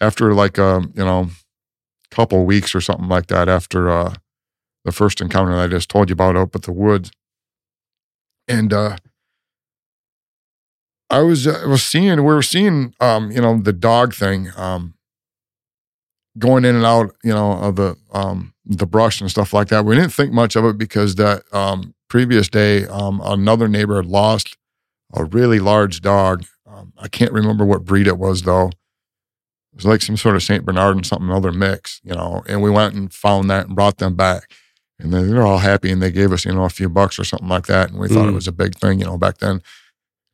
after 0.00 0.34
like 0.34 0.58
a 0.58 0.82
you 0.94 1.04
know 1.04 1.28
couple 2.10 2.44
weeks 2.44 2.74
or 2.74 2.80
something 2.80 3.08
like 3.08 3.26
that 3.28 3.48
after 3.48 3.90
uh, 3.90 4.14
the 4.84 4.92
first 4.92 5.20
encounter 5.20 5.54
that 5.56 5.62
I 5.62 5.66
just 5.68 5.88
told 5.88 6.10
you 6.10 6.14
about 6.14 6.36
up 6.36 6.54
at 6.54 6.62
the 6.62 6.72
woods, 6.72 7.10
and 8.48 8.72
uh, 8.72 8.96
I 11.10 11.20
was 11.20 11.46
uh, 11.46 11.64
was 11.66 11.82
seeing 11.82 12.16
we 12.16 12.22
were 12.22 12.42
seeing 12.42 12.94
um, 13.00 13.30
you 13.30 13.40
know 13.40 13.58
the 13.58 13.72
dog 13.72 14.14
thing 14.14 14.50
um, 14.56 14.94
going 16.38 16.64
in 16.64 16.74
and 16.76 16.84
out 16.84 17.14
you 17.22 17.32
know 17.32 17.52
of 17.52 17.76
the 17.76 17.96
um, 18.12 18.54
the 18.64 18.86
brush 18.86 19.20
and 19.20 19.30
stuff 19.30 19.52
like 19.52 19.68
that. 19.68 19.84
We 19.84 19.94
didn't 19.96 20.12
think 20.12 20.32
much 20.32 20.56
of 20.56 20.64
it 20.64 20.78
because 20.78 21.16
that 21.16 21.42
um, 21.52 21.94
previous 22.08 22.48
day 22.48 22.86
um, 22.86 23.20
another 23.24 23.68
neighbor 23.68 23.96
had 23.96 24.06
lost 24.06 24.56
a 25.14 25.24
really 25.24 25.58
large 25.60 26.00
dog. 26.00 26.44
Um, 26.66 26.92
I 26.98 27.08
can't 27.08 27.32
remember 27.32 27.64
what 27.64 27.84
breed 27.84 28.06
it 28.06 28.18
was 28.18 28.42
though. 28.42 28.68
It 28.68 29.76
was 29.76 29.86
like 29.86 30.02
some 30.02 30.16
sort 30.18 30.36
of 30.36 30.42
Saint 30.42 30.64
Bernard 30.66 30.96
and 30.96 31.06
something 31.06 31.30
other 31.30 31.52
mix, 31.52 32.00
you 32.04 32.14
know. 32.14 32.42
And 32.46 32.60
we 32.62 32.70
went 32.70 32.94
and 32.94 33.12
found 33.12 33.48
that 33.50 33.66
and 33.66 33.74
brought 33.74 33.98
them 33.98 34.14
back, 34.16 34.50
and 34.98 35.12
they 35.12 35.26
were 35.32 35.42
all 35.42 35.58
happy 35.58 35.90
and 35.90 36.02
they 36.02 36.10
gave 36.10 36.30
us 36.32 36.44
you 36.44 36.52
know 36.54 36.64
a 36.64 36.68
few 36.70 36.88
bucks 36.88 37.18
or 37.18 37.24
something 37.24 37.48
like 37.48 37.66
that, 37.66 37.90
and 37.90 37.98
we 37.98 38.08
thought 38.08 38.28
it 38.28 38.32
Mm. 38.32 38.34
was 38.34 38.48
a 38.48 38.52
big 38.52 38.74
thing, 38.76 38.98
you 39.00 39.06
know. 39.06 39.16
Back 39.18 39.38
then, 39.38 39.62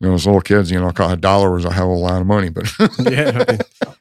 you 0.01 0.09
know, 0.09 0.15
as 0.15 0.27
little 0.27 0.41
kids, 0.41 0.71
you 0.71 0.79
know, 0.79 0.93
a 0.97 1.17
dollar 1.17 1.51
was 1.51 1.65
a 1.65 1.73
hell 1.73 1.93
of 1.93 1.99
a 1.99 2.01
lot 2.01 2.21
of 2.21 2.27
money, 2.27 2.51
but 2.51 2.71
yeah. 3.11 3.59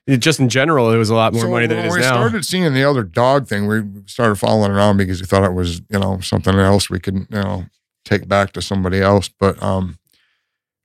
Just 0.18 0.40
in 0.40 0.48
general, 0.48 0.92
it 0.92 0.98
was 0.98 1.10
a 1.10 1.16
lot 1.16 1.34
more 1.34 1.44
so 1.44 1.50
money 1.50 1.68
than 1.68 1.80
it 1.80 1.86
is 1.86 1.94
we 1.94 2.02
now. 2.02 2.14
started 2.14 2.46
seeing 2.46 2.74
the 2.74 2.84
other 2.84 3.04
dog 3.04 3.48
thing, 3.48 3.68
we 3.68 3.82
started 4.06 4.36
following 4.36 4.72
around 4.72 4.98
because 4.98 5.20
we 5.20 5.26
thought 5.28 5.44
it 5.44 5.54
was, 5.54 5.82
you 5.90 6.00
know, 6.00 6.20
something 6.20 6.56
else 6.56 6.90
we 6.90 7.00
could, 7.00 7.16
you 7.16 7.28
know, 7.32 7.66
take 8.06 8.28
back 8.28 8.54
to 8.54 8.62
somebody 8.62 9.02
else. 9.02 9.28
But 9.28 9.62
um, 9.62 9.98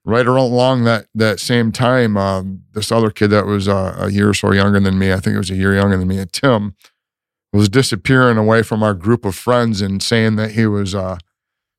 right 0.05 0.27
along 0.27 0.85
that 0.85 1.07
that 1.15 1.41
same 1.41 1.73
time, 1.73 2.17
um, 2.17 2.63
this 2.73 2.91
other 2.91 3.11
kid 3.11 3.29
that 3.29 3.47
was 3.47 3.69
uh, 3.69 3.95
a 3.99 4.11
year 4.11 4.31
or 4.31 4.35
so 4.35 4.53
younger 4.53 4.81
than 4.81 4.99
me, 4.99 5.13
I 5.13 5.17
think 5.21 5.35
it 5.35 5.39
was 5.39 5.51
a 5.51 5.57
year 5.57 5.75
younger 5.75 5.99
than 5.99 6.09
me, 6.09 6.25
Tim, 6.33 6.75
was 7.53 7.69
disappearing 7.69 8.39
away 8.39 8.63
from 8.63 8.83
our 8.83 8.95
group 8.95 9.25
of 9.25 9.35
friends 9.35 9.81
and 9.83 10.03
saying 10.03 10.37
that 10.37 10.53
he 10.53 10.67
was 10.67 10.95
uh, 10.95 11.19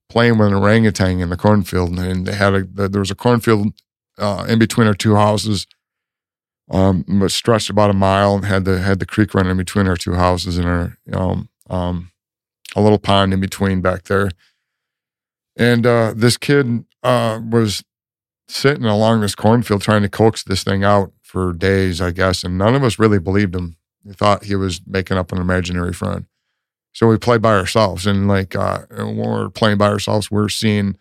playing 0.10 0.38
with 0.38 0.49
an 0.49 0.54
orangutan 0.54 1.20
in 1.20 1.30
the 1.30 1.38
cornfield, 1.38 1.97
and 1.97 2.26
they 2.26 2.36
had 2.36 2.54
a 2.54 2.64
there 2.64 2.99
was 2.99 3.12
a 3.12 3.16
cornfield 3.16 3.74
uh, 4.18 4.45
in 4.47 4.60
between 4.60 4.88
our 4.88 4.93
two 4.93 5.16
houses 5.16 5.68
um, 6.72 7.06
stretched 7.28 7.70
about 7.70 7.89
a 7.89 7.93
mile 7.93 8.36
and 8.36 8.45
had 8.45 8.66
the 8.66 8.80
had 8.80 8.99
the 8.99 9.06
creek 9.06 9.34
running 9.34 9.58
between 9.58 9.88
our 9.88 9.97
two 9.97 10.14
houses 10.14 10.58
and 10.58 10.68
our 10.68 10.97
know 11.06 11.43
um, 11.70 12.12
a 12.76 12.82
little 12.82 12.99
pond 12.99 13.34
in 13.34 13.39
between 13.39 13.82
back 13.82 14.04
there. 14.04 14.32
And 15.56 15.86
uh, 15.86 16.14
this 16.16 16.38
kid 16.38 16.86
uh, 17.04 17.39
was 17.47 17.84
sitting 18.47 18.86
along 18.86 19.22
this 19.22 19.36
cornfield 19.36 19.82
trying 19.82 20.01
to 20.01 20.10
coax 20.10 20.43
this 20.43 20.64
thing 20.64 20.84
out 20.84 21.12
for 21.22 21.54
days, 21.54 22.01
I 22.01 22.12
guess, 22.12 22.43
and 22.43 22.58
none 22.58 22.76
of 22.76 22.84
us 22.84 22.99
really 22.99 23.20
believed 23.20 23.56
him. 23.56 23.76
We 24.04 24.14
thought 24.14 24.45
he 24.45 24.56
was 24.56 24.82
making 24.86 25.18
up 25.18 25.32
an 25.32 25.39
imaginary 25.39 25.93
friend. 25.93 26.26
So 26.94 27.08
we 27.08 27.18
played 27.18 27.41
by 27.41 27.58
ourselves, 27.58 28.06
and 28.06 28.28
like 28.28 28.56
uh, 28.56 28.82
when 28.91 29.18
we're 29.18 29.50
playing 29.50 29.78
by 29.78 29.88
ourselves, 29.88 30.30
we're 30.30 30.50
seeing, 30.50 30.96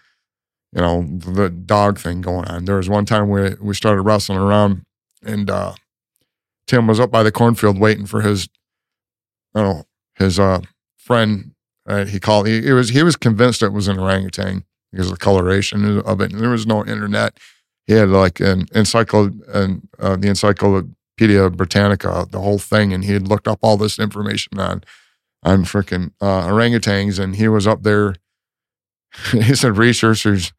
you 0.72 0.80
know, 0.80 1.02
the 1.02 1.50
dog 1.50 1.98
thing 1.98 2.22
going 2.22 2.48
on. 2.48 2.64
There 2.64 2.76
was 2.76 2.88
one 2.88 3.04
time 3.04 3.28
we 3.28 3.54
we 3.60 3.74
started 3.74 4.02
wrestling 4.02 4.38
around 4.38 4.84
and 5.24 5.50
uh, 5.50 5.74
Tim 6.66 6.86
was 6.86 7.00
up 7.00 7.10
by 7.10 7.22
the 7.22 7.32
cornfield 7.32 7.78
waiting 7.78 8.06
for 8.06 8.22
his, 8.22 8.48
I 9.54 9.62
don't 9.62 9.76
know, 9.76 9.84
his 10.14 10.38
uh, 10.38 10.60
friend. 10.96 11.52
Uh, 11.86 12.04
he 12.04 12.20
called. 12.20 12.46
He, 12.46 12.70
was 12.72 12.90
he 12.90 13.02
was 13.02 13.16
convinced 13.16 13.62
it 13.62 13.72
was 13.72 13.88
an 13.88 13.98
orangutan 13.98 14.64
because 14.90 15.06
of 15.06 15.14
the 15.14 15.24
coloration 15.24 16.00
of 16.00 16.20
it. 16.20 16.32
And 16.32 16.40
there 16.40 16.50
was 16.50 16.66
no 16.66 16.84
internet. 16.84 17.38
He 17.86 17.94
had 17.94 18.08
like 18.08 18.38
an 18.40 18.66
encyclo 18.66 19.32
and 19.52 19.88
uh, 19.98 20.16
the 20.16 20.28
Encyclopedia 20.28 21.50
Britannica, 21.50 22.26
the 22.30 22.40
whole 22.40 22.60
thing, 22.60 22.92
and 22.92 23.04
he 23.04 23.12
had 23.12 23.26
looked 23.26 23.48
up 23.48 23.58
all 23.62 23.76
this 23.76 23.98
information 23.98 24.60
on 24.60 24.84
on 25.42 25.64
freaking 25.64 26.12
uh, 26.20 26.46
orangutans, 26.46 27.18
and 27.18 27.36
he 27.36 27.48
was 27.48 27.66
up 27.66 27.82
there. 27.82 28.16
he 29.32 29.54
said 29.54 29.76
researchers 29.76 30.52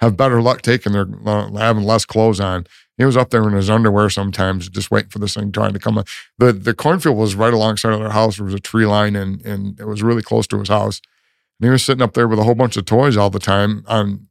have 0.00 0.16
better 0.16 0.40
luck 0.42 0.62
taking 0.62 0.92
their 0.92 1.06
uh, 1.26 1.50
having 1.52 1.84
less 1.84 2.04
clothes 2.04 2.40
on. 2.40 2.66
He 2.98 3.04
was 3.04 3.16
up 3.16 3.30
there 3.30 3.46
in 3.48 3.54
his 3.54 3.70
underwear 3.70 4.10
sometimes, 4.10 4.68
just 4.68 4.90
waiting 4.90 5.10
for 5.10 5.18
this 5.18 5.34
thing 5.34 5.50
trying 5.50 5.72
to 5.72 5.78
come. 5.78 5.98
up. 5.98 6.06
the 6.38 6.52
The 6.52 6.74
cornfield 6.74 7.16
was 7.16 7.34
right 7.34 7.54
alongside 7.54 7.92
of 7.92 8.00
their 8.00 8.10
house. 8.10 8.36
There 8.36 8.44
was 8.44 8.54
a 8.54 8.60
tree 8.60 8.86
line, 8.86 9.16
and 9.16 9.44
and 9.44 9.78
it 9.80 9.86
was 9.86 10.02
really 10.02 10.22
close 10.22 10.46
to 10.48 10.58
his 10.58 10.68
house. 10.68 11.00
And 11.58 11.66
he 11.66 11.70
was 11.70 11.84
sitting 11.84 12.02
up 12.02 12.14
there 12.14 12.28
with 12.28 12.38
a 12.38 12.44
whole 12.44 12.54
bunch 12.54 12.76
of 12.76 12.84
toys 12.84 13.16
all 13.16 13.30
the 13.30 13.38
time 13.38 13.84
on 13.86 14.28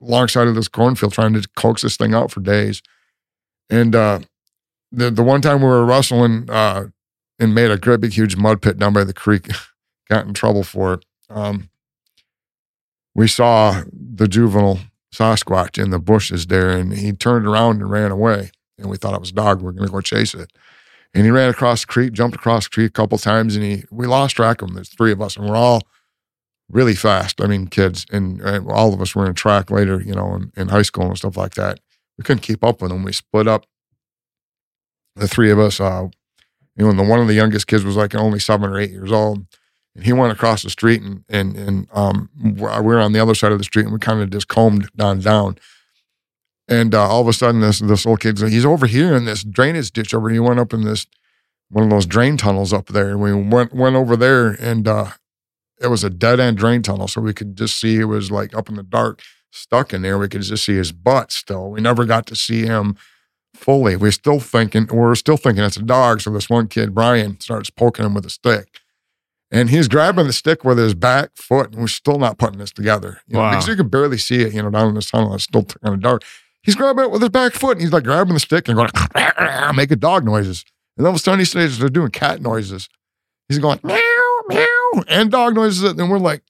alongside 0.00 0.46
of 0.48 0.54
this 0.54 0.68
cornfield, 0.68 1.12
trying 1.12 1.34
to 1.34 1.46
coax 1.56 1.82
this 1.82 1.96
thing 1.96 2.14
out 2.14 2.30
for 2.30 2.40
days. 2.40 2.82
And 3.70 3.94
uh, 3.94 4.20
the 4.92 5.10
the 5.10 5.22
one 5.22 5.40
time 5.40 5.60
we 5.60 5.66
were 5.66 5.84
wrestling 5.84 6.48
uh, 6.48 6.86
and 7.38 7.54
made 7.54 7.70
a 7.70 7.78
great 7.78 8.00
big 8.00 8.12
huge 8.12 8.36
mud 8.36 8.62
pit 8.62 8.78
down 8.78 8.92
by 8.92 9.04
the 9.04 9.14
creek, 9.14 9.48
got 10.08 10.26
in 10.26 10.34
trouble 10.34 10.62
for 10.62 10.94
it. 10.94 11.04
Um, 11.28 11.70
we 13.14 13.28
saw 13.28 13.82
the 13.92 14.28
juvenile 14.28 14.80
Sasquatch 15.14 15.82
in 15.82 15.90
the 15.90 15.98
bushes 15.98 16.46
there, 16.46 16.70
and 16.70 16.92
he 16.92 17.12
turned 17.12 17.46
around 17.46 17.80
and 17.80 17.90
ran 17.90 18.10
away. 18.10 18.50
And 18.76 18.90
we 18.90 18.96
thought 18.96 19.14
it 19.14 19.20
was 19.20 19.30
dog. 19.30 19.62
We 19.62 19.68
are 19.68 19.72
going 19.72 19.86
to 19.86 19.92
go 19.92 20.00
chase 20.00 20.34
it. 20.34 20.52
And 21.14 21.24
he 21.24 21.30
ran 21.30 21.48
across 21.48 21.82
the 21.82 21.86
creek, 21.86 22.12
jumped 22.12 22.36
across 22.36 22.64
the 22.64 22.70
creek 22.70 22.88
a 22.88 22.92
couple 22.92 23.18
times, 23.18 23.54
and 23.54 23.64
he 23.64 23.84
we 23.90 24.06
lost 24.06 24.34
track 24.34 24.60
of 24.60 24.68
him. 24.68 24.74
There's 24.74 24.88
three 24.88 25.12
of 25.12 25.22
us, 25.22 25.36
and 25.36 25.48
we're 25.48 25.54
all 25.54 25.82
really 26.68 26.96
fast. 26.96 27.40
I 27.40 27.46
mean, 27.46 27.68
kids, 27.68 28.04
and, 28.10 28.40
and 28.40 28.68
all 28.68 28.92
of 28.92 29.00
us 29.00 29.14
were 29.14 29.26
in 29.26 29.34
track 29.34 29.70
later, 29.70 30.00
you 30.00 30.14
know, 30.14 30.34
in, 30.34 30.52
in 30.56 30.68
high 30.68 30.82
school 30.82 31.06
and 31.06 31.16
stuff 31.16 31.36
like 31.36 31.54
that. 31.54 31.78
We 32.18 32.24
couldn't 32.24 32.42
keep 32.42 32.64
up 32.64 32.82
with 32.82 32.90
him. 32.90 33.04
We 33.04 33.12
split 33.12 33.46
up. 33.46 33.66
The 35.16 35.28
three 35.28 35.52
of 35.52 35.60
us, 35.60 35.80
uh, 35.80 36.08
you 36.76 36.84
know, 36.84 36.90
and 36.90 36.98
the 36.98 37.04
one 37.04 37.20
of 37.20 37.26
the 37.26 37.34
youngest 37.34 37.66
kids 37.66 37.84
was 37.84 37.96
like 37.96 38.14
only 38.14 38.38
seven 38.38 38.70
or 38.70 38.78
eight 38.78 38.90
years 38.90 39.12
old. 39.12 39.46
And 39.94 40.04
he 40.04 40.12
went 40.12 40.32
across 40.32 40.62
the 40.62 40.70
street 40.70 41.02
and 41.02 41.24
and 41.28 41.56
and 41.56 41.88
um 41.92 42.28
we 42.42 42.52
were 42.60 42.98
on 43.00 43.12
the 43.12 43.20
other 43.20 43.34
side 43.34 43.52
of 43.52 43.58
the 43.58 43.64
street 43.64 43.84
and 43.84 43.92
we 43.92 43.98
kind 43.98 44.20
of 44.20 44.30
just 44.30 44.48
combed 44.48 44.90
down 44.96 45.20
down. 45.20 45.58
And 46.66 46.94
uh, 46.94 47.06
all 47.06 47.20
of 47.20 47.28
a 47.28 47.32
sudden 47.32 47.60
this 47.60 47.78
this 47.78 48.04
little 48.04 48.16
kid's 48.16 48.42
like, 48.42 48.52
he's 48.52 48.66
over 48.66 48.86
here 48.86 49.14
in 49.14 49.24
this 49.24 49.44
drainage 49.44 49.92
ditch 49.92 50.14
over 50.14 50.30
he 50.30 50.40
went 50.40 50.58
up 50.58 50.72
in 50.72 50.82
this 50.82 51.06
one 51.70 51.84
of 51.84 51.90
those 51.90 52.06
drain 52.06 52.36
tunnels 52.36 52.72
up 52.72 52.86
there. 52.86 53.10
And 53.10 53.20
we 53.20 53.32
went 53.32 53.72
went 53.72 53.96
over 53.96 54.16
there 54.16 54.50
and 54.60 54.88
uh 54.88 55.10
it 55.80 55.88
was 55.88 56.02
a 56.02 56.10
dead 56.10 56.40
end 56.40 56.56
drain 56.56 56.82
tunnel 56.82 57.06
so 57.06 57.20
we 57.20 57.34
could 57.34 57.56
just 57.56 57.78
see 57.78 58.00
it 58.00 58.04
was 58.04 58.30
like 58.30 58.54
up 58.56 58.68
in 58.68 58.74
the 58.74 58.82
dark 58.82 59.22
stuck 59.52 59.92
in 59.92 60.02
there. 60.02 60.18
We 60.18 60.28
could 60.28 60.42
just 60.42 60.64
see 60.64 60.74
his 60.74 60.90
butt 60.90 61.30
still. 61.30 61.70
We 61.70 61.80
never 61.80 62.04
got 62.04 62.26
to 62.26 62.36
see 62.36 62.62
him 62.62 62.96
fully 63.64 63.96
we're 63.96 64.10
still 64.10 64.38
thinking 64.40 64.86
we're 64.92 65.14
still 65.14 65.36
thinking 65.38 65.64
it's 65.64 65.76
a 65.78 65.82
dog 65.82 66.20
so 66.20 66.30
this 66.30 66.50
one 66.50 66.68
kid 66.68 66.94
brian 66.94 67.40
starts 67.40 67.70
poking 67.70 68.04
him 68.04 68.12
with 68.14 68.26
a 68.26 68.30
stick 68.30 68.68
and 69.50 69.70
he's 69.70 69.88
grabbing 69.88 70.26
the 70.26 70.32
stick 70.32 70.64
with 70.64 70.78
his 70.78 70.94
back 70.94 71.30
foot, 71.36 71.70
and 71.70 71.80
we're 71.80 71.86
still 71.86 72.18
not 72.18 72.38
putting 72.38 72.58
this 72.58 72.72
together. 72.72 73.20
You 73.28 73.34
know, 73.34 73.40
Wow. 73.40 73.50
because 73.50 73.68
you 73.68 73.76
can 73.76 73.86
barely 73.86 74.18
see 74.18 74.40
it, 74.40 74.52
you 74.52 74.60
know, 74.60 74.70
down 74.70 74.88
in 74.88 74.94
this 74.96 75.08
tunnel. 75.08 75.32
It's 75.34 75.44
still 75.44 75.62
kind 75.62 75.94
of 75.94 76.00
dark. 76.00 76.24
He's 76.64 76.74
grabbing 76.74 77.04
it 77.04 77.10
with 77.12 77.20
his 77.22 77.28
back 77.28 77.52
foot, 77.52 77.72
and 77.72 77.80
he's 77.80 77.92
like 77.92 78.02
grabbing 78.02 78.34
the 78.34 78.40
stick 78.40 78.66
and 78.68 78.76
going, 78.76 78.90
making 79.76 79.98
dog 79.98 80.24
noises. 80.24 80.64
And 80.96 81.06
all 81.06 81.10
of 81.12 81.16
a 81.16 81.18
sudden, 81.20 81.38
he 81.38 81.44
says 81.44 81.78
they're 81.78 81.88
doing 81.88 82.10
cat 82.10 82.42
noises. 82.42 82.88
He's 83.48 83.60
going, 83.60 83.78
meow, 83.84 84.40
meow, 84.48 85.04
and 85.06 85.30
dog 85.30 85.54
noises. 85.54 85.84
And 85.84 86.00
then 86.00 86.08
we're 86.08 86.18
like, 86.18 86.42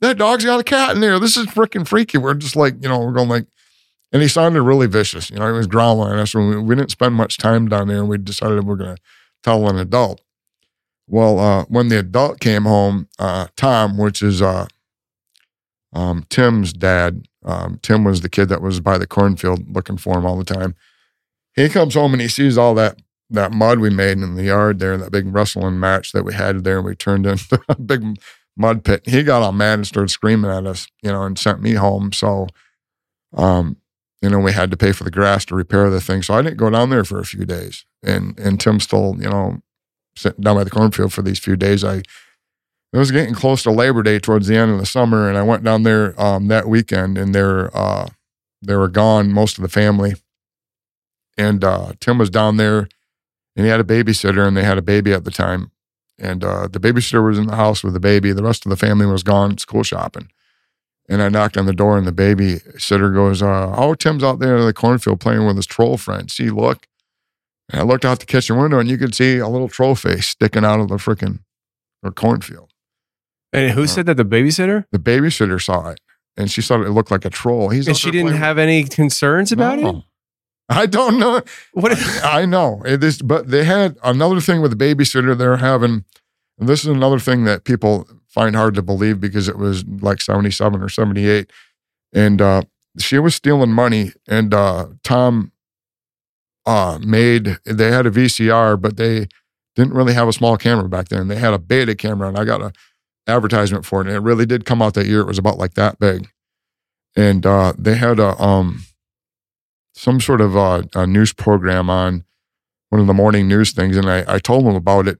that 0.00 0.16
dog's 0.16 0.44
got 0.44 0.60
a 0.60 0.64
cat 0.64 0.94
in 0.94 1.00
there. 1.02 1.18
This 1.18 1.36
is 1.36 1.46
freaking 1.48 1.86
freaky. 1.86 2.16
We're 2.16 2.32
just 2.32 2.56
like, 2.56 2.76
you 2.82 2.88
know, 2.88 3.00
we're 3.00 3.12
going 3.12 3.28
like, 3.28 3.46
and 4.14 4.22
he 4.22 4.28
sounded 4.28 4.62
really 4.62 4.86
vicious. 4.86 5.28
You 5.28 5.40
know, 5.40 5.46
he 5.48 5.52
was 5.52 5.66
growling 5.66 6.12
at 6.12 6.20
us. 6.20 6.30
So 6.30 6.38
we, 6.38 6.56
we 6.56 6.76
didn't 6.76 6.92
spend 6.92 7.16
much 7.16 7.36
time 7.36 7.68
down 7.68 7.88
there, 7.88 7.98
and 7.98 8.08
we 8.08 8.16
decided 8.16 8.64
we're 8.64 8.76
going 8.76 8.94
to 8.94 9.02
tell 9.42 9.68
an 9.68 9.76
adult. 9.76 10.20
Well, 11.08 11.40
uh, 11.40 11.64
when 11.64 11.88
the 11.88 11.98
adult 11.98 12.38
came 12.38 12.62
home, 12.62 13.08
uh, 13.18 13.48
Tom, 13.56 13.98
which 13.98 14.22
is 14.22 14.40
uh, 14.40 14.68
um, 15.92 16.24
Tim's 16.30 16.72
dad, 16.72 17.26
um, 17.44 17.80
Tim 17.82 18.04
was 18.04 18.20
the 18.20 18.28
kid 18.28 18.48
that 18.50 18.62
was 18.62 18.78
by 18.78 18.98
the 18.98 19.06
cornfield 19.06 19.74
looking 19.74 19.96
for 19.96 20.16
him 20.16 20.24
all 20.24 20.38
the 20.38 20.44
time. 20.44 20.76
He 21.56 21.68
comes 21.68 21.94
home 21.94 22.14
and 22.14 22.22
he 22.22 22.28
sees 22.28 22.56
all 22.56 22.74
that 22.76 23.00
that 23.30 23.50
mud 23.50 23.80
we 23.80 23.90
made 23.90 24.18
in 24.18 24.36
the 24.36 24.44
yard 24.44 24.78
there, 24.78 24.96
that 24.96 25.10
big 25.10 25.26
wrestling 25.34 25.80
match 25.80 26.12
that 26.12 26.24
we 26.24 26.34
had 26.34 26.62
there, 26.62 26.76
and 26.76 26.86
we 26.86 26.94
turned 26.94 27.26
into 27.26 27.60
a 27.68 27.74
big 27.74 28.04
mud 28.56 28.84
pit. 28.84 29.02
He 29.06 29.24
got 29.24 29.42
all 29.42 29.50
mad 29.50 29.74
and 29.74 29.86
started 29.86 30.10
screaming 30.10 30.52
at 30.52 30.66
us, 30.66 30.86
you 31.02 31.10
know, 31.10 31.24
and 31.24 31.36
sent 31.36 31.60
me 31.60 31.72
home. 31.72 32.12
So, 32.12 32.46
um, 33.36 33.76
you 34.24 34.30
know, 34.30 34.38
we 34.38 34.52
had 34.52 34.70
to 34.70 34.76
pay 34.76 34.92
for 34.92 35.04
the 35.04 35.10
grass 35.10 35.44
to 35.44 35.54
repair 35.54 35.90
the 35.90 36.00
thing. 36.00 36.22
So 36.22 36.32
I 36.32 36.40
didn't 36.40 36.56
go 36.56 36.70
down 36.70 36.88
there 36.88 37.04
for 37.04 37.18
a 37.18 37.26
few 37.26 37.44
days. 37.44 37.84
And 38.02 38.38
and 38.38 38.58
Tim 38.58 38.80
still, 38.80 39.16
you 39.18 39.28
know, 39.28 39.60
sitting 40.16 40.42
down 40.42 40.56
by 40.56 40.64
the 40.64 40.70
cornfield 40.70 41.12
for 41.12 41.20
these 41.20 41.38
few 41.38 41.56
days. 41.56 41.84
I 41.84 41.96
it 42.94 42.98
was 42.98 43.10
getting 43.10 43.34
close 43.34 43.62
to 43.64 43.70
Labor 43.70 44.02
Day 44.02 44.18
towards 44.18 44.46
the 44.46 44.56
end 44.56 44.70
of 44.70 44.78
the 44.78 44.86
summer, 44.86 45.28
and 45.28 45.36
I 45.36 45.42
went 45.42 45.62
down 45.62 45.82
there 45.82 46.18
um, 46.20 46.48
that 46.48 46.68
weekend, 46.68 47.18
and 47.18 47.34
they're 47.34 47.76
uh, 47.76 48.08
they 48.62 48.76
were 48.76 48.88
gone, 48.88 49.30
most 49.30 49.58
of 49.58 49.62
the 49.62 49.68
family. 49.68 50.14
And 51.36 51.62
uh, 51.62 51.92
Tim 52.00 52.16
was 52.16 52.30
down 52.30 52.56
there, 52.56 52.88
and 53.56 53.66
he 53.66 53.68
had 53.68 53.80
a 53.80 53.84
babysitter, 53.84 54.46
and 54.46 54.56
they 54.56 54.64
had 54.64 54.78
a 54.78 54.82
baby 54.82 55.12
at 55.12 55.24
the 55.24 55.30
time. 55.30 55.70
And 56.18 56.44
uh, 56.44 56.68
the 56.68 56.78
babysitter 56.78 57.26
was 57.26 57.38
in 57.38 57.48
the 57.48 57.56
house 57.56 57.82
with 57.82 57.92
the 57.92 58.00
baby. 58.00 58.32
The 58.32 58.44
rest 58.44 58.64
of 58.64 58.70
the 58.70 58.76
family 58.76 59.04
was 59.04 59.24
gone 59.24 59.58
school 59.58 59.82
shopping. 59.82 60.30
And 61.08 61.20
I 61.22 61.28
knocked 61.28 61.56
on 61.58 61.66
the 61.66 61.74
door, 61.74 61.98
and 61.98 62.06
the 62.06 62.12
babysitter 62.12 63.12
goes, 63.14 63.42
uh, 63.42 63.74
"Oh, 63.76 63.94
Tim's 63.94 64.24
out 64.24 64.38
there 64.38 64.56
in 64.56 64.64
the 64.64 64.72
cornfield 64.72 65.20
playing 65.20 65.46
with 65.46 65.56
his 65.56 65.66
troll 65.66 65.98
friend. 65.98 66.30
See, 66.30 66.48
look." 66.50 66.86
And 67.70 67.80
I 67.80 67.84
looked 67.84 68.04
out 68.04 68.20
the 68.20 68.26
kitchen 68.26 68.56
window, 68.58 68.78
and 68.78 68.88
you 68.88 68.96
could 68.98 69.14
see 69.14 69.38
a 69.38 69.48
little 69.48 69.68
troll 69.68 69.94
face 69.94 70.28
sticking 70.28 70.64
out 70.64 70.80
of 70.80 70.88
the 70.88 70.96
freaking 70.96 71.40
or 72.02 72.10
cornfield. 72.10 72.70
And 73.52 73.72
who 73.72 73.86
said 73.86 74.06
that? 74.06 74.16
The 74.16 74.24
babysitter? 74.24 74.84
The 74.92 74.98
babysitter 74.98 75.62
saw 75.62 75.90
it, 75.90 76.00
and 76.36 76.50
she 76.50 76.60
thought 76.62 76.80
it 76.80 76.90
looked 76.90 77.10
like 77.10 77.24
a 77.24 77.30
troll. 77.30 77.68
He's 77.68 77.86
And 77.86 77.96
she 77.96 78.10
didn't 78.10 78.28
playing- 78.28 78.40
have 78.40 78.58
any 78.58 78.84
concerns 78.84 79.52
about 79.52 79.78
it? 79.78 79.94
I 80.70 80.86
don't 80.86 81.18
know. 81.18 81.42
What? 81.72 81.92
I 82.24 82.46
know 82.46 82.82
it 82.86 83.04
is, 83.04 83.20
but 83.20 83.48
they 83.48 83.64
had 83.64 83.98
another 84.02 84.40
thing 84.40 84.62
with 84.62 84.76
the 84.76 84.82
babysitter. 84.84 85.36
They're 85.36 85.58
having, 85.58 86.04
and 86.58 86.68
this 86.68 86.80
is 86.80 86.86
another 86.88 87.18
thing 87.18 87.44
that 87.44 87.64
people 87.64 88.08
find 88.34 88.56
hard 88.56 88.74
to 88.74 88.82
believe 88.82 89.20
because 89.20 89.48
it 89.48 89.56
was 89.56 89.84
like 89.86 90.20
seventy-seven 90.20 90.82
or 90.82 90.88
seventy-eight, 90.88 91.50
and 92.12 92.42
uh, 92.42 92.62
she 92.98 93.18
was 93.18 93.34
stealing 93.34 93.72
money, 93.72 94.12
and 94.28 94.52
uh, 94.52 94.88
Tom 95.04 95.52
uh, 96.66 96.98
made. 97.04 97.58
They 97.64 97.90
had 97.90 98.06
a 98.06 98.10
VCR, 98.10 98.80
but 98.80 98.96
they 98.96 99.28
didn't 99.76 99.94
really 99.94 100.14
have 100.14 100.28
a 100.28 100.32
small 100.32 100.56
camera 100.56 100.88
back 100.88 101.08
then. 101.08 101.28
They 101.28 101.36
had 101.36 101.54
a 101.54 101.58
beta 101.58 101.94
camera, 101.94 102.28
and 102.28 102.38
I 102.38 102.44
got 102.44 102.60
a 102.60 102.72
advertisement 103.26 103.86
for 103.86 104.00
it, 104.00 104.08
and 104.08 104.16
it 104.16 104.20
really 104.20 104.46
did 104.46 104.64
come 104.64 104.82
out 104.82 104.94
that 104.94 105.06
year. 105.06 105.20
It 105.20 105.26
was 105.26 105.38
about 105.38 105.58
like 105.58 105.74
that 105.74 105.98
big, 105.98 106.28
and 107.16 107.46
uh, 107.46 107.72
they 107.78 107.94
had 107.94 108.18
a 108.18 108.40
um 108.42 108.84
some 109.94 110.20
sort 110.20 110.40
of 110.40 110.56
uh, 110.56 110.82
a 110.94 111.06
news 111.06 111.32
program 111.32 111.88
on 111.88 112.24
one 112.90 113.00
of 113.00 113.06
the 113.06 113.14
morning 113.14 113.48
news 113.48 113.72
things, 113.72 113.96
and 113.96 114.10
I, 114.10 114.24
I 114.26 114.38
told 114.38 114.66
them 114.66 114.74
about 114.74 115.08
it. 115.08 115.18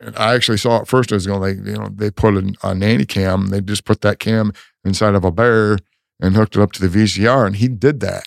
And 0.00 0.16
I 0.16 0.34
actually 0.34 0.58
saw 0.58 0.80
it 0.80 0.88
first. 0.88 1.12
I 1.12 1.16
was 1.16 1.26
going 1.26 1.40
like, 1.40 1.56
you 1.64 1.78
know, 1.78 1.88
they 1.88 2.10
put 2.10 2.34
a, 2.34 2.52
a 2.62 2.74
nanny 2.74 3.04
cam. 3.04 3.46
They 3.48 3.60
just 3.60 3.84
put 3.84 4.00
that 4.02 4.18
cam 4.18 4.52
inside 4.84 5.14
of 5.14 5.24
a 5.24 5.30
bear 5.30 5.78
and 6.20 6.34
hooked 6.34 6.56
it 6.56 6.62
up 6.62 6.72
to 6.72 6.86
the 6.86 6.98
VCR, 6.98 7.46
and 7.46 7.56
he 7.56 7.68
did 7.68 8.00
that. 8.00 8.24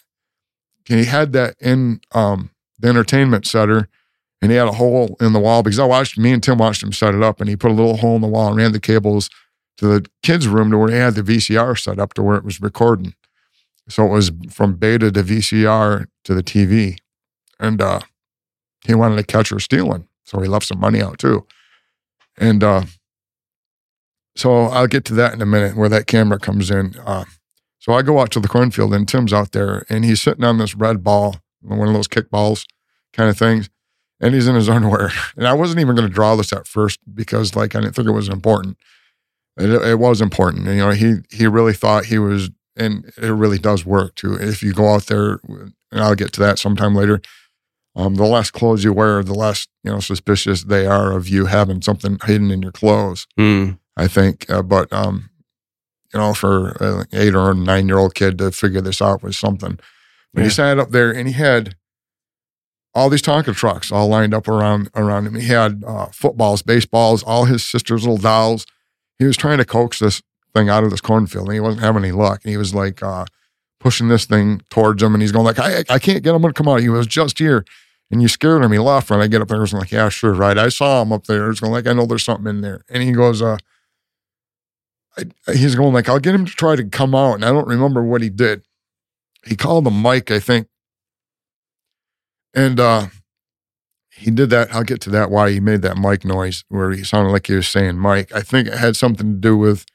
And 0.90 1.00
he 1.00 1.06
had 1.06 1.34
that 1.34 1.56
in 1.60 2.02
um, 2.14 2.52
the 2.80 2.90
entertainment 2.90 3.46
center, 3.46 3.90
and 4.42 4.52
he 4.52 4.58
had 4.58 4.68
a 4.68 4.74
hole 4.74 5.18
in 5.20 5.34
the 5.34 5.40
wall 5.40 5.64
because 5.64 5.80
I 5.80 5.86
watched 5.86 6.18
me 6.18 6.32
and 6.32 6.42
Tim 6.42 6.58
watched 6.58 6.84
him 6.84 6.94
set 6.94 7.16
it 7.16 7.24
up, 7.24 7.40
and 7.40 7.50
he 7.50 7.56
put 7.56 7.72
a 7.72 7.74
little 7.74 7.98
hole 7.98 8.16
in 8.16 8.22
the 8.22 8.28
wall 8.28 8.48
and 8.48 8.58
ran 8.58 8.72
the 8.72 8.80
cables 8.80 9.30
to 9.78 9.88
the 9.88 10.06
kids' 10.24 10.48
room 10.48 10.72
to 10.72 10.78
where 10.78 10.90
he 10.90 10.96
had 10.96 11.16
the 11.16 11.24
VCR 11.24 11.78
set 11.78 12.00
up 12.00 12.14
to 12.16 12.24
where 12.24 12.38
it 12.38 12.44
was 12.44 12.62
recording. 12.62 13.14
So 13.90 14.06
it 14.06 14.10
was 14.10 14.32
from 14.50 14.76
beta 14.76 15.12
to 15.12 15.24
VCR 15.24 16.08
to 16.26 16.34
the 16.34 16.44
TV, 16.44 16.98
and 17.60 17.82
uh, 17.82 18.02
he 18.86 18.94
wanted 18.96 19.18
to 19.18 19.24
catch 19.24 19.50
her 19.50 19.60
stealing, 19.60 20.08
so 20.24 20.40
he 20.40 20.48
left 20.48 20.66
some 20.66 20.80
money 20.80 21.02
out 21.02 21.20
too. 21.20 21.46
And 22.38 22.64
uh, 22.64 22.84
so 24.36 24.66
I'll 24.66 24.88
get 24.88 25.06
to 25.06 25.14
that 25.16 25.34
in 25.34 25.42
a 25.42 25.46
minute 25.46 25.76
where 25.76 25.90
that 25.90 26.08
camera 26.08 26.40
comes 26.40 26.70
in. 26.70 26.96
Uh, 27.04 27.26
so 27.80 27.94
I 27.94 28.02
go 28.02 28.20
out 28.20 28.32
to 28.32 28.40
the 28.40 28.48
cornfield 28.48 28.94
and 28.94 29.08
Tim's 29.08 29.34
out 29.34 29.52
there 29.52 29.86
and 29.90 30.06
he's 30.06 30.22
sitting 30.22 30.44
on 30.44 30.58
this 30.58 30.76
red 30.76 31.04
ball, 31.04 31.38
one 31.62 31.88
of 31.88 31.94
those 31.94 32.08
kickballs 32.08 32.66
kind 33.14 33.30
of 33.30 33.38
things, 33.38 33.70
and 34.22 34.34
he's 34.34 34.48
in 34.48 34.56
his 34.56 34.70
underwear. 34.78 35.12
And 35.36 35.48
I 35.48 35.54
wasn't 35.54 35.80
even 35.80 35.96
going 35.96 36.08
to 36.08 36.14
draw 36.14 36.36
this 36.36 36.54
at 36.54 36.68
first 36.68 37.00
because 37.14 37.56
like 37.56 37.76
I 37.76 37.82
didn't 37.82 37.96
think 37.96 38.08
it 38.08 38.12
was 38.12 38.30
important. 38.30 38.78
It, 39.58 39.70
it 39.70 40.00
was 40.00 40.22
important. 40.22 40.68
And, 40.68 40.78
you 40.78 40.84
know, 40.84 40.92
he 40.92 41.16
he 41.32 41.48
really 41.48 41.74
thought 41.74 42.06
he 42.06 42.20
was, 42.20 42.52
and 42.76 43.12
it 43.18 43.32
really 43.32 43.58
does 43.58 43.86
work 43.86 44.14
too. 44.16 44.36
If 44.36 44.62
you 44.62 44.72
go 44.72 44.94
out 44.94 45.08
there, 45.08 45.40
and 45.48 45.74
I'll 46.02 46.16
get 46.16 46.32
to 46.34 46.40
that 46.42 46.60
sometime 46.60 46.94
later. 46.94 47.22
Um, 47.98 48.14
the 48.14 48.26
less 48.26 48.52
clothes 48.52 48.84
you 48.84 48.94
wear, 48.94 49.24
the 49.24 49.34
less 49.34 49.68
you 49.84 49.92
know 49.92 50.00
suspicious 50.00 50.64
they 50.66 50.86
are 50.86 51.12
of 51.14 51.28
you 51.28 51.48
having 51.48 51.82
something 51.82 52.20
hidden 52.26 52.52
in 52.52 52.62
your 52.62 52.72
clothes. 52.72 53.26
Mm. 53.40 53.80
I 53.98 54.08
think, 54.08 54.48
uh, 54.52 54.62
but 54.62 54.94
um, 54.94 55.32
you 56.14 56.20
know, 56.20 56.34
for 56.36 56.78
an 56.80 57.08
eight 57.12 57.34
or 57.34 57.54
nine 57.56 57.88
year 57.88 57.98
old 57.98 58.14
kid 58.14 58.38
to 58.38 58.52
figure 58.52 58.82
this 58.82 59.02
out 59.02 59.24
was 59.24 59.36
something. 59.38 59.80
But 60.34 60.42
Yeah. 60.42 60.44
he 60.44 60.50
sat 60.52 60.78
up 60.78 60.92
there 60.92 61.12
and 61.12 61.28
he 61.28 61.34
had 61.34 61.76
all 62.94 63.10
these 63.10 63.22
Tonka 63.24 63.56
trucks 63.56 63.92
all 63.92 64.08
lined 64.08 64.34
up 64.34 64.48
around 64.48 64.90
around 64.96 65.26
him. 65.26 65.36
He 65.36 65.48
had 65.48 65.84
uh, 65.86 66.08
footballs, 66.14 66.62
baseballs, 66.62 67.24
all 67.24 67.46
his 67.46 67.66
sister's 67.66 68.04
little 68.04 68.18
dolls. 68.18 68.66
He 69.18 69.26
was 69.26 69.38
trying 69.38 69.58
to 69.58 69.66
coax 69.66 69.98
this 70.00 70.22
thing 70.54 70.70
out 70.70 70.84
of 70.84 70.92
this 70.92 71.02
cornfield, 71.02 71.48
and 71.48 71.54
he 71.56 71.60
wasn't 71.60 71.82
having 71.84 72.04
any 72.04 72.12
luck. 72.14 72.42
And 72.44 72.52
he 72.52 72.58
was 72.58 72.76
like 72.76 73.02
uh, 73.02 73.26
pushing 73.80 74.08
this 74.08 74.26
thing 74.26 74.62
towards 74.70 75.02
him, 75.02 75.16
and 75.16 75.22
he's 75.24 75.32
going 75.32 75.46
like, 75.46 75.58
"I, 75.60 75.84
I 75.90 75.98
can't 75.98 76.24
get 76.24 76.36
him 76.36 76.44
to 76.44 76.54
come 76.54 76.68
out. 76.68 76.82
He 76.82 76.90
was 76.90 77.08
just 77.08 77.40
here." 77.40 77.66
And 78.10 78.22
you 78.22 78.28
scared 78.28 78.64
him. 78.64 78.72
He 78.72 78.80
left. 78.80 79.12
And 79.12 79.22
I 79.22 79.28
get 79.28 79.42
up 79.42 79.50
there, 79.50 79.58
I 79.58 79.62
was 79.62 79.74
like, 79.74 79.92
"Yeah, 79.92 80.10
sure, 80.10 80.34
right." 80.34 80.58
I 80.58 80.70
saw 80.70 81.02
him 81.02 81.12
up 81.12 81.26
there. 81.26 81.50
He's 81.50 81.60
going 81.60 81.74
like, 81.74 81.88
"I 81.88 81.94
know 81.94 82.06
there's 82.06 82.24
something 82.24 82.48
in 82.48 82.62
there." 82.62 82.84
And 82.90 83.04
he 83.04 83.12
goes, 83.12 83.42
"Uh." 83.42 83.58
I, 85.18 85.54
he's 85.54 85.76
going 85.76 85.94
like, 85.94 86.10
I'll 86.10 86.20
get 86.20 86.36
him 86.36 86.46
to 86.46 86.52
try 86.52 86.76
to 86.76 86.84
come 86.84 87.16
out. 87.16 87.36
And 87.36 87.46
I 87.46 87.50
don't 87.50 87.68
remember 87.68 88.04
what 88.04 88.22
he 88.22 88.30
did. 88.30 88.64
He 89.46 89.56
called 89.56 89.88
him 89.88 90.00
Mike, 90.00 90.30
I 90.32 90.40
think. 90.40 90.68
And 92.54 92.80
uh, 92.80 93.08
he 94.12 94.32
did 94.32 94.50
that. 94.50 94.74
I'll 94.74 94.84
get 94.84 95.02
to 95.02 95.10
that, 95.12 95.32
why 95.32 95.52
he 95.52 95.60
made 95.60 95.82
that 95.84 95.98
Mike 95.98 96.26
noise 96.26 96.64
where 96.70 96.92
he 96.92 97.04
sounded 97.04 97.32
like 97.32 97.48
he 97.48 97.54
was 97.54 97.68
saying 97.68 97.98
Mike. 97.98 98.34
I 98.34 98.42
think 98.42 98.68
it 98.68 98.76
had 98.76 98.96
something 98.96 99.34
to 99.34 99.40
do 99.40 99.58
with 99.58 99.86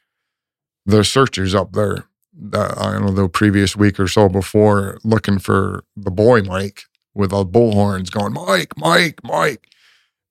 the 0.85 1.03
searchers 1.03 1.55
up 1.55 1.73
there. 1.73 2.05
The, 2.33 2.73
I 2.77 2.93
don't 2.93 3.05
know, 3.05 3.11
the 3.11 3.29
previous 3.29 3.75
week 3.75 3.99
or 3.99 4.07
so 4.07 4.27
before 4.27 4.97
looking 5.03 5.39
for 5.39 5.83
the 5.95 6.11
boy 6.11 6.41
Mike 6.41 6.83
with 7.13 7.31
all 7.33 7.45
bullhorns 7.45 8.11
going, 8.11 8.33
Mike, 8.33 8.77
Mike, 8.77 9.19
Mike. 9.23 9.67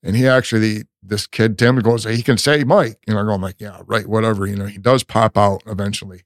And 0.02 0.16
he 0.16 0.26
actually, 0.26 0.84
this 1.02 1.26
kid, 1.26 1.58
Tim, 1.58 1.78
goes, 1.78 2.04
he 2.04 2.22
can 2.22 2.38
say 2.38 2.64
Mike. 2.64 2.98
And 3.06 3.18
I 3.18 3.22
go, 3.22 3.32
I'm 3.32 3.42
like, 3.42 3.60
yeah, 3.60 3.82
right, 3.86 4.06
whatever. 4.06 4.46
You 4.46 4.56
know, 4.56 4.66
he 4.66 4.78
does 4.78 5.04
pop 5.04 5.38
out 5.38 5.62
eventually. 5.66 6.22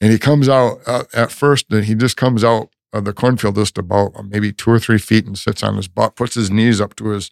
And 0.00 0.10
he 0.10 0.18
comes 0.18 0.48
out 0.48 0.80
uh, 0.86 1.04
at 1.14 1.30
first, 1.30 1.66
and 1.70 1.84
he 1.84 1.94
just 1.94 2.16
comes 2.16 2.42
out 2.42 2.70
of 2.92 3.04
the 3.04 3.12
cornfield 3.12 3.54
just 3.54 3.78
about 3.78 4.12
uh, 4.16 4.22
maybe 4.22 4.52
two 4.52 4.70
or 4.70 4.78
three 4.78 4.98
feet 4.98 5.26
and 5.26 5.38
sits 5.38 5.62
on 5.62 5.76
his 5.76 5.88
butt, 5.88 6.16
puts 6.16 6.34
his 6.34 6.50
knees 6.50 6.80
up 6.80 6.96
to 6.96 7.10
his 7.10 7.30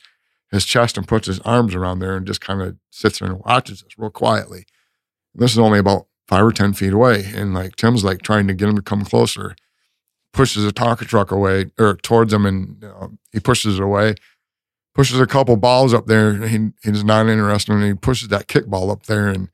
his 0.51 0.65
chest 0.65 0.97
and 0.97 1.07
puts 1.07 1.27
his 1.27 1.39
arms 1.41 1.75
around 1.75 2.01
there 2.01 2.17
and 2.17 2.27
just 2.27 2.41
kind 2.41 2.61
of 2.61 2.77
sits 2.91 3.19
there 3.19 3.29
and 3.31 3.41
watches 3.45 3.83
us 3.85 3.93
real 3.97 4.11
quietly. 4.11 4.65
This 5.35 5.53
is 5.53 5.59
only 5.59 5.79
about 5.79 6.07
five 6.27 6.45
or 6.45 6.53
10 6.53 6.73
feet 6.73 6.93
away. 6.93 7.31
And 7.35 7.55
like 7.55 7.77
Tim's 7.77 8.05
like 8.05 8.23
trying 8.23 8.49
to 8.49 8.55
get 8.55 8.69
him 8.69 8.77
to 8.77 8.83
come 8.83 9.05
closer, 9.05 9.55
pushes 10.33 10.65
a 10.67 10.73
Tonka 10.73 11.07
truck 11.07 11.31
away 11.31 11.67
or 11.79 11.97
towards 11.97 12.33
him 12.33 12.47
and 12.47 12.85
uh, 12.85 13.09
he 13.33 13.41
pushes 13.41 13.79
it 13.79 13.83
away 13.83 14.15
pushes 14.95 15.21
a 15.21 15.27
couple 15.27 15.57
balls 15.57 15.95
up 15.95 16.07
there. 16.07 16.47
He, 16.49 16.71
he's 16.83 17.05
not 17.05 17.29
interested, 17.29 17.73
and 17.73 17.85
he 17.85 17.95
pushes 17.95 18.29
that 18.29 18.49
kickball 18.49 18.91
up 18.91 19.05
there, 19.05 19.29
and 19.29 19.49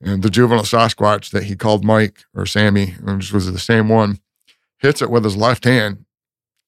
and 0.00 0.22
the 0.22 0.30
juvenile 0.30 0.64
Sasquatch 0.64 1.30
that 1.30 1.44
he 1.44 1.54
called 1.54 1.84
Mike 1.84 2.24
or 2.34 2.44
Sammy, 2.46 2.92
which 3.02 3.30
was 3.32 3.50
the 3.52 3.58
same 3.58 3.88
one, 3.88 4.18
hits 4.78 5.00
it 5.02 5.10
with 5.10 5.24
his 5.24 5.36
left 5.36 5.64
hand, 5.64 6.06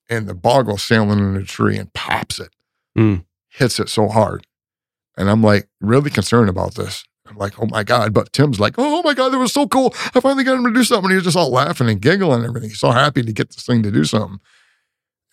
and 0.08 0.26
the 0.26 0.34
ball 0.34 0.62
goes 0.62 0.82
sailing 0.82 1.18
in 1.18 1.36
a 1.36 1.42
tree 1.42 1.76
and 1.78 1.92
pops 1.94 2.38
it, 2.38 2.50
Mm. 2.96 3.24
hits 3.48 3.80
it 3.80 3.88
so 3.88 4.08
hard, 4.08 4.46
and 5.16 5.28
I'm 5.30 5.42
like 5.42 5.66
really 5.80 6.10
concerned 6.10 6.48
about 6.50 6.74
this. 6.74 7.04
I'm 7.28 7.36
like, 7.36 7.60
oh 7.60 7.66
my 7.66 7.82
god! 7.84 8.14
But 8.14 8.32
Tim's 8.32 8.60
like, 8.60 8.74
oh 8.78 9.02
my 9.02 9.14
god, 9.14 9.30
that 9.30 9.38
was 9.38 9.52
so 9.52 9.66
cool! 9.66 9.94
I 10.14 10.20
finally 10.20 10.44
got 10.44 10.58
him 10.58 10.64
to 10.64 10.72
do 10.72 10.84
something. 10.84 11.10
He 11.10 11.16
was 11.16 11.24
just 11.24 11.36
all 11.36 11.50
laughing 11.50 11.88
and 11.88 12.00
giggling 12.00 12.40
and 12.40 12.48
everything. 12.48 12.70
He's 12.70 12.80
so 12.80 12.90
happy 12.90 13.22
to 13.22 13.32
get 13.32 13.50
this 13.50 13.64
thing 13.64 13.82
to 13.82 13.90
do 13.90 14.04
something. 14.04 14.40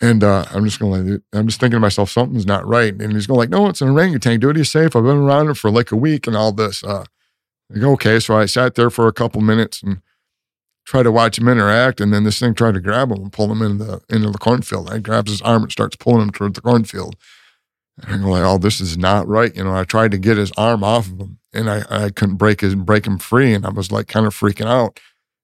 And 0.01 0.21
uh, 0.21 0.43
I'm 0.51 0.65
just 0.65 0.79
going 0.79 1.07
like, 1.07 1.21
I'm 1.31 1.47
just 1.47 1.61
thinking 1.61 1.77
to 1.77 1.79
myself, 1.79 2.09
something's 2.09 2.45
not 2.45 2.67
right. 2.67 2.93
And 2.93 3.13
he's 3.13 3.25
going 3.25 3.37
like, 3.37 3.49
no, 3.49 3.69
it's 3.69 3.81
an 3.81 3.89
orangutan, 3.89 4.39
dude. 4.39 4.57
He's 4.57 4.69
safe. 4.69 4.97
I've 4.97 5.03
been 5.03 5.17
around 5.17 5.49
it 5.49 5.55
for 5.55 5.71
like 5.71 5.93
a 5.93 5.95
week 5.95 6.27
and 6.27 6.35
all 6.35 6.51
this. 6.51 6.83
Uh, 6.83 7.05
I 7.73 7.79
go, 7.79 7.91
okay. 7.93 8.19
So 8.19 8.35
I 8.35 8.45
sat 8.45 8.75
there 8.75 8.89
for 8.89 9.07
a 9.07 9.13
couple 9.13 9.39
minutes 9.39 9.81
and 9.81 10.01
tried 10.85 11.03
to 11.03 11.11
watch 11.11 11.37
him 11.37 11.47
interact. 11.47 12.01
And 12.01 12.13
then 12.13 12.25
this 12.25 12.39
thing 12.39 12.53
tried 12.53 12.73
to 12.73 12.81
grab 12.81 13.11
him 13.11 13.21
and 13.21 13.31
pull 13.31 13.49
him 13.49 13.61
into 13.61 13.85
the, 13.85 14.01
into 14.09 14.29
the 14.29 14.37
cornfield. 14.37 14.91
I 14.91 14.99
grabs 14.99 15.31
his 15.31 15.41
arm 15.41 15.63
and 15.63 15.71
starts 15.71 15.95
pulling 15.95 16.23
him 16.23 16.31
toward 16.31 16.55
the 16.55 16.61
cornfield. 16.61 17.15
And 18.01 18.13
I 18.13 18.17
go 18.17 18.31
like, 18.31 18.43
oh, 18.43 18.57
this 18.57 18.81
is 18.81 18.97
not 18.97 19.25
right. 19.27 19.55
You 19.55 19.63
know, 19.63 19.73
I 19.73 19.85
tried 19.85 20.11
to 20.11 20.17
get 20.17 20.35
his 20.35 20.51
arm 20.57 20.83
off 20.83 21.09
of 21.09 21.21
him 21.21 21.39
and 21.53 21.69
I, 21.69 21.83
I 21.89 22.09
couldn't 22.09 22.37
break 22.37 22.61
his, 22.61 22.75
break 22.75 23.05
him 23.05 23.17
free. 23.17 23.53
And 23.53 23.65
I 23.65 23.69
was 23.69 23.91
like 23.91 24.07
kind 24.07 24.25
of 24.25 24.35
freaking 24.35 24.67
out. 24.67 24.99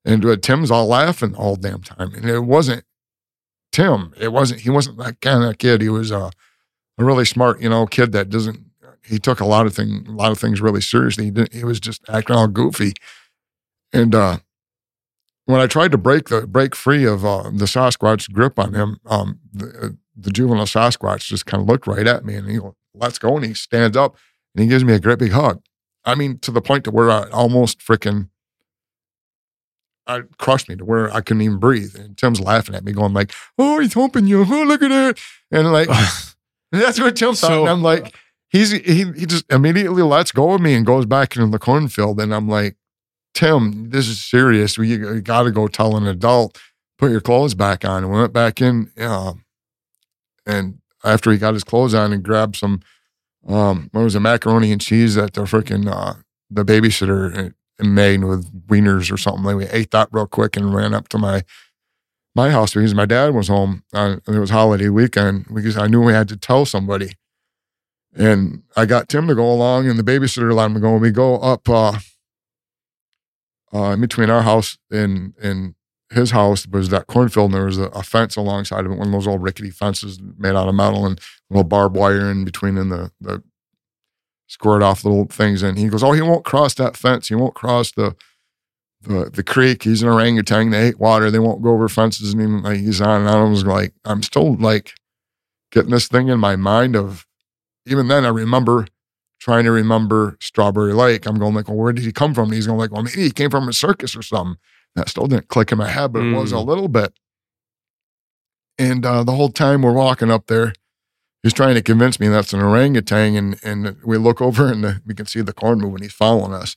And 0.05 0.25
uh, 0.25 0.37
Tim's 0.37 0.71
all 0.71 0.87
laughing 0.87 1.35
all 1.35 1.55
damn 1.55 1.81
time. 1.81 2.13
And 2.13 2.25
it 2.25 2.39
wasn't 2.39 2.83
Tim. 3.71 4.13
It 4.19 4.31
wasn't, 4.31 4.61
he 4.61 4.69
wasn't 4.69 4.97
that 4.97 5.21
kind 5.21 5.43
of 5.43 5.57
kid. 5.57 5.81
He 5.81 5.89
was 5.89 6.11
uh, 6.11 6.31
a 6.97 7.03
really 7.03 7.25
smart, 7.25 7.61
you 7.61 7.69
know, 7.69 7.85
kid 7.85 8.11
that 8.13 8.29
doesn't, 8.29 8.59
he 9.05 9.19
took 9.19 9.39
a 9.39 9.45
lot 9.45 9.65
of 9.65 9.73
things, 9.73 10.07
a 10.07 10.11
lot 10.11 10.31
of 10.31 10.39
things 10.39 10.61
really 10.61 10.81
seriously. 10.81 11.25
He, 11.25 11.31
didn't, 11.31 11.53
he 11.53 11.63
was 11.63 11.79
just 11.79 12.01
acting 12.09 12.35
all 12.35 12.47
goofy. 12.47 12.93
And 13.91 14.13
uh, 14.13 14.37
when 15.45 15.59
I 15.59 15.67
tried 15.67 15.91
to 15.91 15.97
break 15.97 16.29
the 16.29 16.45
break 16.45 16.75
free 16.75 17.05
of 17.05 17.25
uh, 17.25 17.43
the 17.43 17.65
Sasquatch 17.65 18.31
grip 18.31 18.59
on 18.59 18.73
him, 18.73 18.99
um, 19.05 19.39
the, 19.51 19.97
the 20.15 20.31
juvenile 20.31 20.65
Sasquatch 20.65 21.25
just 21.27 21.45
kind 21.45 21.61
of 21.61 21.67
looked 21.67 21.87
right 21.87 22.05
at 22.05 22.23
me 22.23 22.35
and 22.35 22.49
he 22.49 22.57
goes, 22.59 22.73
let's 22.93 23.17
go. 23.17 23.35
And 23.35 23.45
he 23.45 23.53
stands 23.53 23.97
up 23.97 24.15
and 24.53 24.63
he 24.63 24.69
gives 24.69 24.83
me 24.83 24.93
a 24.93 24.99
great 24.99 25.19
big 25.19 25.31
hug. 25.31 25.61
I 26.05 26.15
mean, 26.15 26.39
to 26.39 26.51
the 26.51 26.61
point 26.61 26.85
to 26.85 26.91
where 26.91 27.11
I 27.11 27.29
almost 27.29 27.79
freaking, 27.79 28.29
I 30.07 30.21
crushed 30.37 30.69
me 30.69 30.75
to 30.77 30.85
where 30.85 31.13
I 31.13 31.21
couldn't 31.21 31.41
even 31.41 31.59
breathe. 31.59 31.95
And 31.95 32.17
Tim's 32.17 32.39
laughing 32.39 32.75
at 32.75 32.83
me, 32.83 32.93
going 32.93 33.13
like, 33.13 33.31
"Oh, 33.57 33.79
he's 33.79 33.93
humping 33.93 34.27
you! 34.27 34.45
Oh, 34.49 34.63
look 34.63 34.81
at 34.81 34.89
that!" 34.89 35.19
And 35.51 35.71
like, 35.71 35.89
that's 36.71 36.99
what 36.99 37.15
Tim 37.15 37.35
thought. 37.35 37.61
And 37.61 37.69
I'm 37.69 37.83
like, 37.83 38.15
he's 38.49 38.71
he 38.71 39.05
he 39.11 39.25
just 39.25 39.45
immediately 39.51 40.01
lets 40.01 40.31
go 40.31 40.53
of 40.53 40.61
me 40.61 40.73
and 40.73 40.85
goes 40.85 41.05
back 41.05 41.35
into 41.35 41.49
the 41.49 41.59
cornfield. 41.59 42.19
And 42.19 42.33
I'm 42.33 42.47
like, 42.47 42.75
Tim, 43.33 43.89
this 43.89 44.07
is 44.07 44.23
serious. 44.23 44.77
We 44.77 44.89
you 44.89 45.21
got 45.21 45.43
to 45.43 45.51
go 45.51 45.67
tell 45.67 45.95
an 45.95 46.07
adult, 46.07 46.59
put 46.97 47.11
your 47.11 47.21
clothes 47.21 47.53
back 47.53 47.85
on. 47.85 48.03
And 48.03 48.11
we 48.11 48.19
went 48.19 48.33
back 48.33 48.61
in, 48.61 48.91
uh, 48.99 49.33
and 50.45 50.79
after 51.03 51.31
he 51.31 51.37
got 51.37 51.53
his 51.53 51.63
clothes 51.63 51.93
on 51.93 52.11
and 52.11 52.23
grabbed 52.23 52.57
some, 52.57 52.81
um, 53.47 53.89
what 53.91 54.03
was 54.03 54.15
it, 54.15 54.19
macaroni 54.19 54.71
and 54.71 54.81
cheese 54.81 55.15
that 55.15 55.33
the 55.33 55.41
freaking 55.41 55.91
uh, 55.91 56.15
the 56.49 56.65
babysitter 56.65 57.53
made 57.79 58.23
with 58.23 58.67
wieners 58.67 59.11
or 59.11 59.17
something. 59.17 59.43
Like 59.43 59.55
we 59.55 59.65
ate 59.67 59.91
that 59.91 60.09
real 60.11 60.27
quick 60.27 60.57
and 60.57 60.73
ran 60.73 60.93
up 60.93 61.07
to 61.09 61.17
my 61.17 61.43
my 62.35 62.51
house 62.51 62.73
because 62.73 62.93
my 62.93 63.05
dad 63.05 63.33
was 63.33 63.47
home. 63.47 63.83
Uh, 63.93 64.17
and 64.25 64.35
it 64.35 64.39
was 64.39 64.49
holiday 64.49 64.89
weekend 64.89 65.45
because 65.53 65.77
I 65.77 65.87
knew 65.87 66.01
we 66.01 66.13
had 66.13 66.29
to 66.29 66.37
tell 66.37 66.65
somebody. 66.65 67.11
And 68.15 68.63
I 68.75 68.85
got 68.85 69.07
Tim 69.07 69.27
to 69.27 69.35
go 69.35 69.51
along, 69.51 69.87
and 69.87 69.99
the 69.99 70.03
babysitter 70.03 70.53
let 70.53 70.71
him 70.71 70.81
go. 70.81 70.93
And 70.93 71.01
We 71.01 71.11
go 71.11 71.35
up 71.37 71.69
uh, 71.69 71.99
uh, 73.73 73.91
in 73.91 74.01
between 74.01 74.29
our 74.29 74.41
house 74.41 74.77
and 74.91 75.33
and 75.41 75.75
his 76.11 76.31
house 76.31 76.65
was 76.67 76.89
that 76.89 77.05
cornfield, 77.05 77.51
and 77.51 77.53
there 77.53 77.65
was 77.65 77.77
a, 77.77 77.83
a 77.89 78.01
fence 78.01 78.35
alongside 78.35 78.85
of 78.85 78.91
it, 78.91 78.97
one 78.97 79.07
of 79.07 79.13
those 79.13 79.27
old 79.27 79.43
rickety 79.43 79.69
fences 79.69 80.19
made 80.37 80.55
out 80.55 80.67
of 80.67 80.73
metal 80.73 81.05
and 81.05 81.19
little 81.49 81.63
barbed 81.63 81.95
wire 81.95 82.29
in 82.31 82.45
between, 82.45 82.77
and 82.77 82.91
the 82.91 83.11
the 83.19 83.43
squirt 84.47 84.81
off 84.83 85.03
little 85.05 85.25
things. 85.25 85.61
And 85.63 85.77
he 85.77 85.87
goes, 85.89 86.03
"Oh, 86.03 86.11
he 86.13 86.21
won't 86.21 86.45
cross 86.45 86.73
that 86.75 86.97
fence. 86.97 87.27
He 87.29 87.35
won't 87.35 87.55
cross 87.55 87.91
the 87.91 88.15
the 89.01 89.29
the 89.29 89.43
creek. 89.43 89.83
He's 89.83 90.01
an 90.01 90.09
orangutan. 90.09 90.69
They 90.71 90.81
hate 90.87 90.99
water. 90.99 91.31
They 91.31 91.39
won't 91.39 91.61
go 91.61 91.71
over 91.71 91.89
fences." 91.89 92.33
And 92.33 92.41
even 92.41 92.63
like 92.63 92.79
he's 92.79 93.01
on 93.01 93.21
and 93.21 93.29
on. 93.29 93.47
I 93.47 93.49
was 93.49 93.65
like, 93.65 93.93
I'm 94.05 94.23
still 94.23 94.55
like 94.55 94.93
getting 95.71 95.91
this 95.91 96.07
thing 96.07 96.27
in 96.29 96.39
my 96.39 96.55
mind 96.55 96.95
of. 96.95 97.25
Even 97.85 98.07
then, 98.07 98.23
I 98.25 98.29
remember 98.29 98.85
trying 99.39 99.63
to 99.63 99.71
remember 99.71 100.37
Strawberry 100.41 100.93
Lake. 100.93 101.25
I'm 101.25 101.39
going 101.39 101.55
like, 101.55 101.67
well, 101.69 101.77
where 101.77 101.93
did 101.93 102.03
he 102.03 102.11
come 102.11 102.35
from? 102.35 102.45
And 102.49 102.53
he's 102.53 102.67
going 102.67 102.77
like, 102.77 102.91
well, 102.91 103.01
maybe 103.01 103.21
he 103.23 103.31
came 103.31 103.49
from 103.49 103.67
a 103.67 103.73
circus 103.73 104.15
or 104.15 104.21
something. 104.21 104.57
That 104.95 105.09
still 105.09 105.25
didn't 105.27 105.47
click 105.47 105.71
in 105.71 105.77
my 105.79 105.87
head, 105.89 106.11
but 106.13 106.23
it 106.23 106.33
was 106.35 106.51
a 106.51 106.55
Mm. 106.55 106.65
little 106.67 106.87
bit. 106.89 107.13
And 108.77 109.05
uh, 109.05 109.23
the 109.23 109.31
whole 109.31 109.49
time 109.49 109.81
we're 109.81 109.93
walking 109.93 110.29
up 110.29 110.47
there, 110.47 110.73
he's 111.43 111.53
trying 111.53 111.75
to 111.75 111.81
convince 111.81 112.19
me 112.19 112.27
that's 112.27 112.53
an 112.53 112.61
orangutan. 112.61 113.35
And 113.35 113.59
and 113.63 113.97
we 114.05 114.17
look 114.17 114.41
over 114.41 114.71
and 114.71 114.83
the, 114.83 115.01
we 115.05 115.13
can 115.13 115.25
see 115.25 115.41
the 115.41 115.53
corn 115.53 115.79
moving. 115.79 116.01
He's 116.01 116.13
following 116.13 116.53
us. 116.53 116.75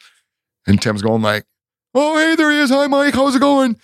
And 0.66 0.80
Tim's 0.80 1.02
going 1.02 1.22
like, 1.22 1.44
oh, 1.94 2.16
hey, 2.18 2.36
there 2.36 2.50
he 2.50 2.58
is. 2.58 2.70
Hi, 2.70 2.86
Mike. 2.86 3.14
How's 3.14 3.34
it 3.34 3.40
going? 3.40 3.76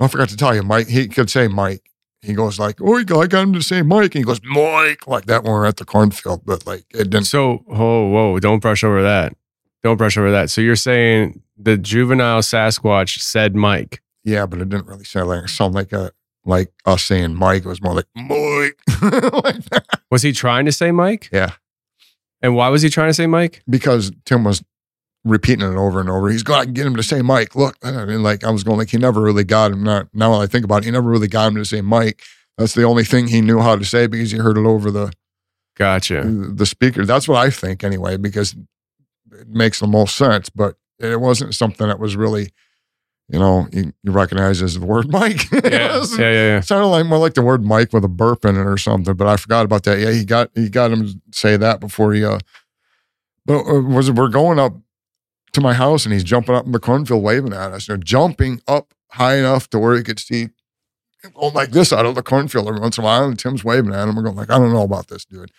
I 0.00 0.08
forgot 0.08 0.28
to 0.28 0.36
tell 0.36 0.54
you, 0.54 0.62
Mike. 0.62 0.88
He 0.88 1.08
could 1.08 1.30
say 1.30 1.48
Mike. 1.48 1.90
He 2.20 2.34
goes 2.34 2.58
like, 2.58 2.80
oh, 2.80 2.96
I 2.96 3.04
got 3.04 3.42
him 3.42 3.52
to 3.52 3.62
say 3.62 3.82
Mike. 3.82 4.14
And 4.14 4.20
he 4.20 4.24
goes, 4.24 4.40
Mike, 4.44 5.06
like 5.06 5.26
that 5.26 5.44
when 5.44 5.52
we're 5.52 5.66
at 5.66 5.76
the 5.76 5.84
cornfield. 5.84 6.42
But 6.44 6.66
like 6.66 6.84
it 6.90 7.10
didn't. 7.10 7.26
So, 7.26 7.58
whoa, 7.66 8.08
whoa, 8.08 8.38
don't 8.40 8.60
brush 8.60 8.82
over 8.84 9.02
that. 9.02 9.34
Don't 9.82 9.96
brush 9.96 10.18
over 10.18 10.30
that. 10.30 10.50
So 10.50 10.60
you're 10.60 10.76
saying 10.76 11.42
the 11.56 11.76
juvenile 11.76 12.40
Sasquatch 12.40 13.20
said 13.20 13.54
Mike. 13.54 14.02
Yeah, 14.24 14.46
but 14.46 14.60
it 14.60 14.68
didn't 14.68 14.86
really 14.86 15.04
sound 15.04 15.28
like 15.28 15.48
sound 15.48 15.74
like 15.74 15.92
a 15.92 16.12
like 16.48 16.72
us 16.86 17.04
saying 17.04 17.34
Mike. 17.36 17.64
It 17.64 17.68
was 17.68 17.80
more 17.82 17.94
like 17.94 18.06
Mike. 18.16 18.78
like 19.02 19.64
that. 19.70 19.84
Was 20.10 20.22
he 20.22 20.32
trying 20.32 20.64
to 20.64 20.72
say 20.72 20.90
Mike? 20.90 21.28
Yeah, 21.32 21.52
And 22.42 22.56
why 22.56 22.68
was 22.70 22.82
he 22.82 22.88
trying 22.88 23.10
to 23.10 23.14
say 23.14 23.26
Mike? 23.26 23.62
because 23.68 24.10
Tim 24.24 24.42
was 24.44 24.64
repeating 25.24 25.70
it 25.70 25.76
over 25.76 26.00
and 26.00 26.08
over. 26.08 26.30
He's 26.30 26.42
got 26.42 26.64
to 26.64 26.70
get 26.70 26.86
him 26.86 26.96
to 26.96 27.02
say 27.02 27.20
Mike. 27.22 27.54
Look, 27.54 27.76
and 27.82 28.22
like 28.22 28.44
I 28.44 28.50
was 28.50 28.64
going 28.64 28.78
like 28.78 28.90
he 28.90 28.96
never 28.98 29.20
really 29.20 29.44
got 29.44 29.72
him. 29.72 29.82
Not 29.84 30.08
now 30.14 30.32
that 30.32 30.42
I 30.42 30.46
think 30.46 30.64
about 30.64 30.82
it, 30.82 30.86
he 30.86 30.90
never 30.90 31.08
really 31.10 31.28
got 31.28 31.48
him 31.48 31.56
to 31.56 31.64
say 31.64 31.80
Mike. 31.82 32.22
That's 32.56 32.74
the 32.74 32.82
only 32.84 33.04
thing 33.04 33.28
he 33.28 33.40
knew 33.40 33.60
how 33.60 33.76
to 33.76 33.84
say 33.84 34.06
because 34.06 34.32
he 34.32 34.38
heard 34.38 34.58
it 34.58 34.64
over 34.66 34.90
the 34.90 35.12
Gotcha. 35.76 36.24
the 36.24 36.66
speaker. 36.66 37.04
That's 37.04 37.28
what 37.28 37.38
I 37.38 37.50
think 37.50 37.84
anyway, 37.84 38.16
because 38.16 38.56
it 39.32 39.48
makes 39.48 39.78
the 39.80 39.86
most 39.86 40.16
sense. 40.16 40.48
But 40.48 40.74
it 40.98 41.20
wasn't 41.20 41.54
something 41.54 41.86
that 41.86 42.00
was 42.00 42.16
really, 42.16 42.50
you 43.28 43.38
know, 43.38 43.68
you, 43.72 43.92
you 44.02 44.12
recognize 44.12 44.62
as 44.62 44.78
the 44.78 44.86
word 44.86 45.08
Mike. 45.12 45.50
Yeah, 45.52 45.60
yeah, 45.64 46.04
yeah, 46.18 46.30
yeah. 46.30 46.58
It 46.58 46.64
sounded 46.64 46.86
like 46.88 47.06
more 47.06 47.18
like 47.18 47.34
the 47.34 47.42
word 47.42 47.64
Mike 47.64 47.92
with 47.92 48.04
a 48.04 48.08
burp 48.08 48.44
in 48.44 48.56
it 48.56 48.66
or 48.66 48.78
something, 48.78 49.14
but 49.14 49.26
I 49.26 49.36
forgot 49.36 49.64
about 49.64 49.84
that. 49.84 49.98
Yeah, 49.98 50.12
he 50.12 50.24
got 50.24 50.50
he 50.54 50.68
got 50.68 50.90
him 50.92 51.06
to 51.06 51.20
say 51.32 51.56
that 51.56 51.80
before 51.80 52.12
he 52.12 52.24
uh 52.24 52.38
but 53.46 53.60
uh, 53.66 53.80
was 53.80 54.10
we're 54.10 54.28
going 54.28 54.58
up 54.58 54.74
to 55.52 55.60
my 55.60 55.72
house 55.72 56.04
and 56.04 56.12
he's 56.12 56.24
jumping 56.24 56.54
up 56.54 56.66
in 56.66 56.72
the 56.72 56.78
cornfield 56.78 57.22
waving 57.22 57.54
at 57.54 57.72
us. 57.72 57.86
They're 57.86 57.96
jumping 57.96 58.60
up 58.68 58.92
high 59.12 59.36
enough 59.36 59.70
to 59.70 59.78
where 59.78 59.96
he 59.96 60.02
could 60.02 60.18
see 60.20 60.48
going 61.34 61.54
like 61.54 61.70
this 61.70 61.92
out 61.92 62.06
of 62.06 62.14
the 62.14 62.22
cornfield 62.22 62.68
every 62.68 62.80
once 62.80 62.98
in 62.98 63.04
a 63.04 63.06
while. 63.06 63.24
And 63.24 63.38
Tim's 63.38 63.64
waving 63.64 63.94
at 63.94 64.08
him. 64.08 64.16
We're 64.16 64.22
going 64.22 64.36
like, 64.36 64.50
I 64.50 64.58
don't 64.58 64.72
know 64.72 64.82
about 64.82 65.08
this, 65.08 65.24
dude. 65.24 65.50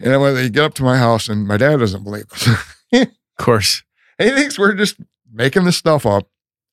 And 0.00 0.12
then 0.12 0.20
when 0.20 0.34
they 0.34 0.48
get 0.50 0.64
up 0.64 0.74
to 0.74 0.84
my 0.84 0.98
house 0.98 1.28
and 1.28 1.46
my 1.48 1.56
dad 1.56 1.78
doesn't 1.78 2.04
believe 2.04 2.26
us. 2.32 2.48
Of 3.38 3.44
course. 3.44 3.84
he 4.18 4.30
thinks 4.30 4.58
we're 4.58 4.74
just 4.74 4.96
making 5.32 5.62
this 5.62 5.76
stuff 5.76 6.04
up. 6.04 6.28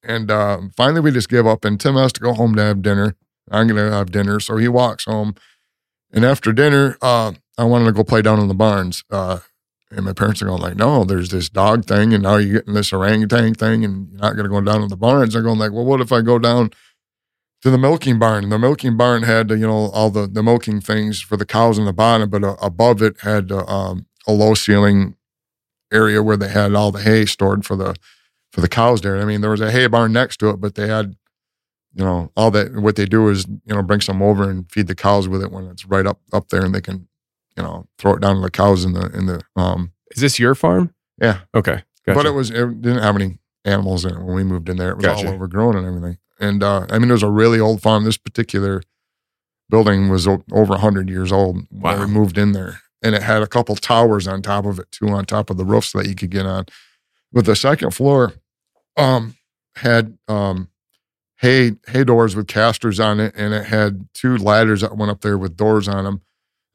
And 0.05 0.29
uh, 0.31 0.61
finally, 0.75 1.01
we 1.01 1.11
just 1.11 1.29
give 1.29 1.47
up. 1.47 1.65
And 1.65 1.79
Tim 1.79 1.95
has 1.95 2.13
to 2.13 2.19
go 2.21 2.33
home 2.33 2.55
to 2.55 2.63
have 2.63 2.81
dinner. 2.81 3.15
I'm 3.51 3.67
going 3.67 3.83
to 3.83 3.95
have 3.95 4.11
dinner. 4.11 4.39
So 4.39 4.57
he 4.57 4.67
walks 4.67 5.05
home. 5.05 5.35
And 6.11 6.23
after 6.23 6.53
dinner, 6.53 6.97
uh, 7.01 7.33
I 7.57 7.63
wanted 7.63 7.85
to 7.85 7.91
go 7.91 8.03
play 8.03 8.21
down 8.21 8.39
in 8.39 8.47
the 8.47 8.53
barns. 8.53 9.03
Uh, 9.09 9.39
and 9.91 10.05
my 10.05 10.13
parents 10.13 10.41
are 10.41 10.45
going 10.45 10.61
like, 10.61 10.77
no, 10.77 11.03
there's 11.03 11.29
this 11.29 11.49
dog 11.49 11.85
thing. 11.85 12.13
And 12.13 12.23
now 12.23 12.37
you're 12.37 12.59
getting 12.59 12.73
this 12.73 12.93
orangutan 12.93 13.53
thing. 13.53 13.83
And 13.83 14.09
you're 14.11 14.21
not 14.21 14.35
going 14.35 14.45
to 14.45 14.49
go 14.49 14.61
down 14.61 14.81
in 14.81 14.89
the 14.89 14.97
barns. 14.97 15.33
They're 15.33 15.41
going 15.41 15.59
like, 15.59 15.71
well, 15.71 15.85
what 15.85 16.01
if 16.01 16.11
I 16.11 16.21
go 16.21 16.39
down 16.39 16.71
to 17.61 17.69
the 17.69 17.77
milking 17.77 18.19
barn? 18.19 18.43
And 18.43 18.51
the 18.51 18.59
milking 18.59 18.97
barn 18.97 19.23
had, 19.23 19.49
you 19.49 19.57
know, 19.57 19.89
all 19.91 20.09
the, 20.09 20.27
the 20.27 20.43
milking 20.43 20.81
things 20.81 21.21
for 21.21 21.37
the 21.37 21.45
cows 21.45 21.77
in 21.77 21.85
the 21.85 21.93
bottom. 21.93 22.29
But 22.29 22.43
uh, 22.43 22.55
above 22.61 23.01
it 23.01 23.21
had 23.21 23.51
uh, 23.51 23.65
um, 23.65 24.07
a 24.27 24.33
low 24.33 24.53
ceiling 24.53 25.15
area 25.91 26.21
where 26.23 26.37
they 26.37 26.49
had 26.49 26.73
all 26.73 26.91
the 26.91 27.01
hay 27.01 27.25
stored 27.25 27.65
for 27.65 27.75
the 27.75 27.95
for 28.55 28.61
the 28.61 28.69
cows 28.69 29.01
there. 29.01 29.17
I 29.21 29.25
mean, 29.25 29.41
there 29.41 29.51
was 29.51 29.59
a 29.59 29.69
hay 29.69 29.85
barn 29.87 30.13
next 30.13 30.37
to 30.37 30.49
it, 30.49 30.61
but 30.61 30.75
they 30.75 30.87
had, 30.87 31.17
you 31.93 32.05
know, 32.05 32.31
all 32.37 32.51
that. 32.51 32.73
What 32.73 32.95
they 32.95 33.05
do 33.05 33.27
is, 33.27 33.45
you 33.65 33.75
know, 33.75 33.83
bring 33.83 33.99
some 33.99 34.21
over 34.21 34.49
and 34.49 34.71
feed 34.71 34.87
the 34.87 34.95
cows 34.95 35.27
with 35.27 35.43
it 35.43 35.51
when 35.51 35.65
it's 35.67 35.85
right 35.85 36.07
up 36.07 36.21
up 36.31 36.47
there, 36.47 36.63
and 36.63 36.73
they 36.73 36.79
can, 36.79 37.09
you 37.57 37.63
know, 37.63 37.85
throw 37.99 38.13
it 38.13 38.21
down 38.21 38.37
to 38.37 38.41
the 38.41 38.49
cows 38.49 38.85
in 38.85 38.93
the 38.93 39.07
in 39.13 39.25
the 39.25 39.41
um 39.57 39.91
Is 40.11 40.21
this 40.21 40.39
your 40.39 40.55
farm? 40.55 40.93
yeah. 41.21 41.39
Okay. 41.53 41.83
Gotcha. 42.05 42.15
But 42.17 42.25
it 42.25 42.31
was 42.31 42.49
it 42.49 42.81
didn't 42.81 43.03
have 43.03 43.15
any 43.17 43.39
animals 43.65 44.05
in 44.05 44.13
it 44.15 44.23
when 44.23 44.35
we 44.35 44.43
moved 44.45 44.69
in 44.69 44.77
there. 44.77 44.91
It 44.91 44.97
was 44.97 45.05
Gotcha. 45.05 45.27
all 45.27 45.33
overgrown 45.33 45.75
and 45.75 45.85
everything. 45.85 46.17
And 46.39 46.63
uh, 46.63 46.85
I 46.89 46.97
mean, 46.97 47.09
it 47.09 47.13
was 47.13 47.23
a 47.23 47.29
really 47.29 47.59
old 47.59 47.81
farm. 47.81 48.05
This 48.05 48.17
particular 48.17 48.81
building 49.69 50.07
was 50.09 50.27
o- 50.27 50.43
over 50.53 50.77
hundred 50.77 51.09
years 51.09 51.31
old 51.31 51.57
when 51.71 51.99
we 51.99 52.05
moved 52.05 52.37
in 52.37 52.53
there, 52.53 52.79
and 53.01 53.15
it 53.15 53.23
had 53.23 53.41
a 53.41 53.47
couple 53.47 53.75
towers 53.75 54.27
on 54.29 54.41
top 54.41 54.65
of 54.65 54.79
it 54.79 54.91
too, 54.91 55.09
on 55.09 55.25
top 55.25 55.49
of 55.49 55.57
the 55.57 55.65
roofs 55.65 55.91
that 55.91 56.07
you 56.07 56.15
could 56.15 56.29
get 56.31 56.45
on. 56.45 56.65
But 57.33 57.45
the 57.45 57.55
second 57.55 57.91
floor 57.91 58.33
um, 58.97 59.35
had 59.75 60.17
um, 60.27 60.69
hay 61.37 61.73
hay 61.87 62.03
doors 62.03 62.35
with 62.35 62.47
casters 62.47 62.99
on 62.99 63.19
it, 63.19 63.33
and 63.35 63.53
it 63.53 63.65
had 63.65 64.07
two 64.13 64.37
ladders 64.37 64.81
that 64.81 64.97
went 64.97 65.11
up 65.11 65.21
there 65.21 65.37
with 65.37 65.57
doors 65.57 65.87
on 65.87 66.03
them 66.03 66.21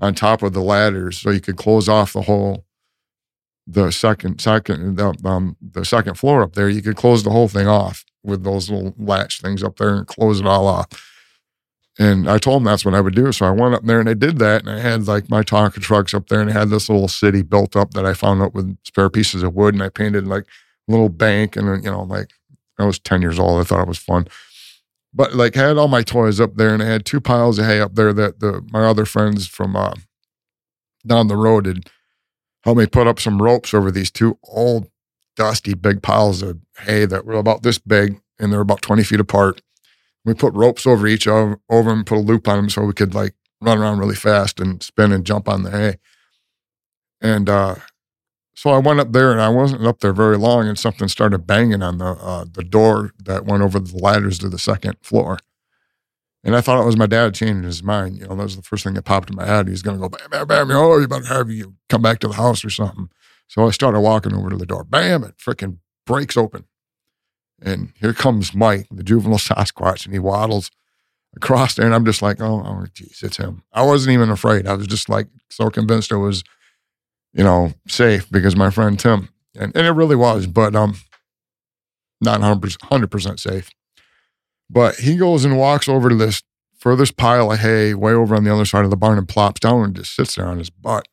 on 0.00 0.14
top 0.14 0.42
of 0.42 0.52
the 0.52 0.62
ladders, 0.62 1.18
so 1.18 1.30
you 1.30 1.40
could 1.40 1.56
close 1.56 1.88
off 1.88 2.12
the 2.12 2.22
whole 2.22 2.64
the 3.66 3.90
second 3.90 4.40
second 4.40 4.96
the, 4.96 5.14
um, 5.24 5.56
the 5.60 5.84
second 5.84 6.14
floor 6.16 6.42
up 6.42 6.54
there. 6.54 6.68
You 6.68 6.82
could 6.82 6.96
close 6.96 7.22
the 7.22 7.30
whole 7.30 7.48
thing 7.48 7.68
off 7.68 8.04
with 8.22 8.44
those 8.44 8.70
little 8.70 8.94
latch 8.98 9.40
things 9.40 9.62
up 9.62 9.76
there 9.76 9.94
and 9.94 10.06
close 10.06 10.40
it 10.40 10.46
all 10.46 10.66
off. 10.66 10.88
And 11.98 12.30
I 12.30 12.38
told 12.38 12.56
them 12.56 12.64
that's 12.64 12.84
what 12.84 12.94
I 12.94 13.00
would 13.00 13.14
do. 13.14 13.30
So 13.32 13.46
I 13.46 13.50
went 13.50 13.74
up 13.74 13.84
there 13.84 14.00
and 14.00 14.08
I 14.08 14.14
did 14.14 14.38
that. 14.38 14.62
And 14.62 14.70
I 14.70 14.78
had 14.78 15.06
like 15.06 15.28
my 15.28 15.42
Tonka 15.42 15.80
trucks 15.80 16.14
up 16.14 16.28
there 16.28 16.40
and 16.40 16.50
I 16.50 16.54
had 16.54 16.70
this 16.70 16.88
little 16.88 17.08
city 17.08 17.42
built 17.42 17.76
up 17.76 17.92
that 17.92 18.06
I 18.06 18.14
found 18.14 18.42
up 18.42 18.54
with 18.54 18.76
spare 18.84 19.10
pieces 19.10 19.42
of 19.42 19.54
wood. 19.54 19.74
And 19.74 19.82
I 19.82 19.88
painted 19.90 20.26
like 20.26 20.46
little 20.90 21.08
bank. 21.08 21.56
And, 21.56 21.68
then, 21.68 21.82
you 21.82 21.90
know, 21.90 22.02
like 22.02 22.30
I 22.78 22.84
was 22.84 22.98
10 22.98 23.22
years 23.22 23.38
old. 23.38 23.60
I 23.60 23.64
thought 23.64 23.82
it 23.82 23.88
was 23.88 23.98
fun. 23.98 24.26
But 25.12 25.34
like 25.34 25.56
I 25.56 25.68
had 25.68 25.76
all 25.76 25.88
my 25.88 26.02
toys 26.02 26.40
up 26.40 26.56
there 26.56 26.72
and 26.72 26.82
I 26.82 26.86
had 26.86 27.04
two 27.04 27.20
piles 27.20 27.58
of 27.58 27.66
hay 27.66 27.80
up 27.80 27.94
there 27.94 28.12
that 28.12 28.40
the 28.40 28.64
my 28.70 28.84
other 28.84 29.04
friends 29.04 29.48
from 29.48 29.74
uh, 29.74 29.94
down 31.06 31.26
the 31.26 31.36
road 31.36 31.66
had 31.66 31.90
helped 32.62 32.78
me 32.78 32.86
put 32.86 33.06
up 33.06 33.18
some 33.18 33.42
ropes 33.42 33.74
over 33.74 33.90
these 33.90 34.10
two 34.10 34.38
old, 34.44 34.88
dusty, 35.36 35.74
big 35.74 36.02
piles 36.02 36.42
of 36.42 36.60
hay 36.80 37.06
that 37.06 37.24
were 37.24 37.34
about 37.34 37.62
this 37.62 37.78
big 37.78 38.20
and 38.38 38.52
they're 38.52 38.60
about 38.60 38.82
20 38.82 39.02
feet 39.02 39.20
apart. 39.20 39.62
We 40.24 40.34
put 40.34 40.54
ropes 40.54 40.86
over 40.86 41.06
each 41.06 41.26
of 41.26 41.56
over 41.68 41.90
them, 41.90 42.04
put 42.04 42.18
a 42.18 42.20
loop 42.20 42.46
on 42.46 42.56
them 42.56 42.70
so 42.70 42.82
we 42.82 42.92
could 42.92 43.14
like 43.14 43.34
run 43.60 43.78
around 43.78 43.98
really 43.98 44.14
fast 44.14 44.60
and 44.60 44.82
spin 44.82 45.12
and 45.12 45.26
jump 45.26 45.48
on 45.48 45.64
the 45.64 45.70
hay. 45.70 45.96
And 47.20 47.48
uh, 47.48 47.76
so 48.54 48.70
I 48.70 48.78
went 48.78 49.00
up 49.00 49.12
there 49.12 49.32
and 49.32 49.40
I 49.40 49.48
wasn't 49.48 49.86
up 49.86 50.00
there 50.00 50.12
very 50.12 50.36
long 50.36 50.68
and 50.68 50.78
something 50.78 51.08
started 51.08 51.46
banging 51.46 51.82
on 51.82 51.98
the 51.98 52.06
uh, 52.06 52.44
the 52.50 52.64
door 52.64 53.12
that 53.24 53.46
went 53.46 53.62
over 53.62 53.78
the 53.78 53.96
ladders 53.96 54.38
to 54.40 54.48
the 54.48 54.58
second 54.58 54.96
floor. 55.02 55.38
And 56.42 56.56
I 56.56 56.60
thought 56.60 56.80
it 56.80 56.86
was 56.86 56.96
my 56.96 57.06
dad 57.06 57.34
changing 57.34 57.64
his 57.64 57.82
mind. 57.82 58.16
You 58.16 58.26
know, 58.26 58.34
that 58.34 58.44
was 58.44 58.56
the 58.56 58.62
first 58.62 58.84
thing 58.84 58.94
that 58.94 59.04
popped 59.04 59.28
in 59.28 59.36
my 59.36 59.44
head. 59.44 59.68
He's 59.68 59.82
going 59.82 60.00
to 60.00 60.00
go, 60.00 60.08
bam, 60.08 60.30
bam, 60.30 60.46
bam. 60.46 60.70
Oh, 60.70 60.98
you 60.98 61.06
better 61.06 61.26
have 61.26 61.50
you 61.50 61.74
come 61.90 62.00
back 62.00 62.18
to 62.20 62.28
the 62.28 62.34
house 62.34 62.64
or 62.64 62.70
something. 62.70 63.10
So 63.46 63.66
I 63.66 63.70
started 63.72 64.00
walking 64.00 64.34
over 64.34 64.48
to 64.48 64.56
the 64.56 64.64
door. 64.64 64.84
Bam, 64.84 65.22
it 65.24 65.36
freaking 65.36 65.78
breaks 66.06 66.36
open. 66.36 66.64
And 67.60 67.92
here 68.00 68.14
comes 68.14 68.54
Mike, 68.54 68.86
the 68.90 69.02
juvenile 69.02 69.38
Sasquatch, 69.38 70.04
and 70.06 70.14
he 70.14 70.18
waddles 70.18 70.70
across 71.36 71.74
there. 71.74 71.84
And 71.84 71.94
I'm 71.94 72.06
just 72.06 72.22
like, 72.22 72.40
oh, 72.40 72.62
oh, 72.64 72.86
geez, 72.94 73.20
it's 73.22 73.36
him. 73.36 73.62
I 73.72 73.82
wasn't 73.82 74.14
even 74.14 74.30
afraid. 74.30 74.66
I 74.66 74.74
was 74.74 74.86
just 74.86 75.08
like 75.08 75.28
so 75.50 75.68
convinced 75.68 76.10
it 76.10 76.16
was, 76.16 76.42
you 77.32 77.44
know, 77.44 77.72
safe 77.86 78.30
because 78.30 78.56
my 78.56 78.70
friend 78.70 78.98
Tim, 78.98 79.28
and, 79.54 79.74
and 79.76 79.86
it 79.86 79.92
really 79.92 80.16
was, 80.16 80.46
but 80.46 80.74
um, 80.74 80.96
not 82.20 82.40
100%, 82.40 82.60
100% 82.78 83.40
safe. 83.40 83.70
But 84.68 84.96
he 84.96 85.16
goes 85.16 85.44
and 85.44 85.58
walks 85.58 85.88
over 85.88 86.08
to 86.08 86.14
this 86.14 86.42
furthest 86.78 87.16
pile 87.16 87.52
of 87.52 87.58
hay 87.58 87.94
way 87.94 88.12
over 88.12 88.34
on 88.34 88.44
the 88.44 88.52
other 88.52 88.64
side 88.64 88.84
of 88.84 88.90
the 88.90 88.96
barn 88.96 89.18
and 89.18 89.28
plops 89.28 89.60
down 89.60 89.84
and 89.84 89.96
just 89.96 90.14
sits 90.14 90.36
there 90.36 90.46
on 90.46 90.58
his 90.58 90.70
butt. 90.70 91.06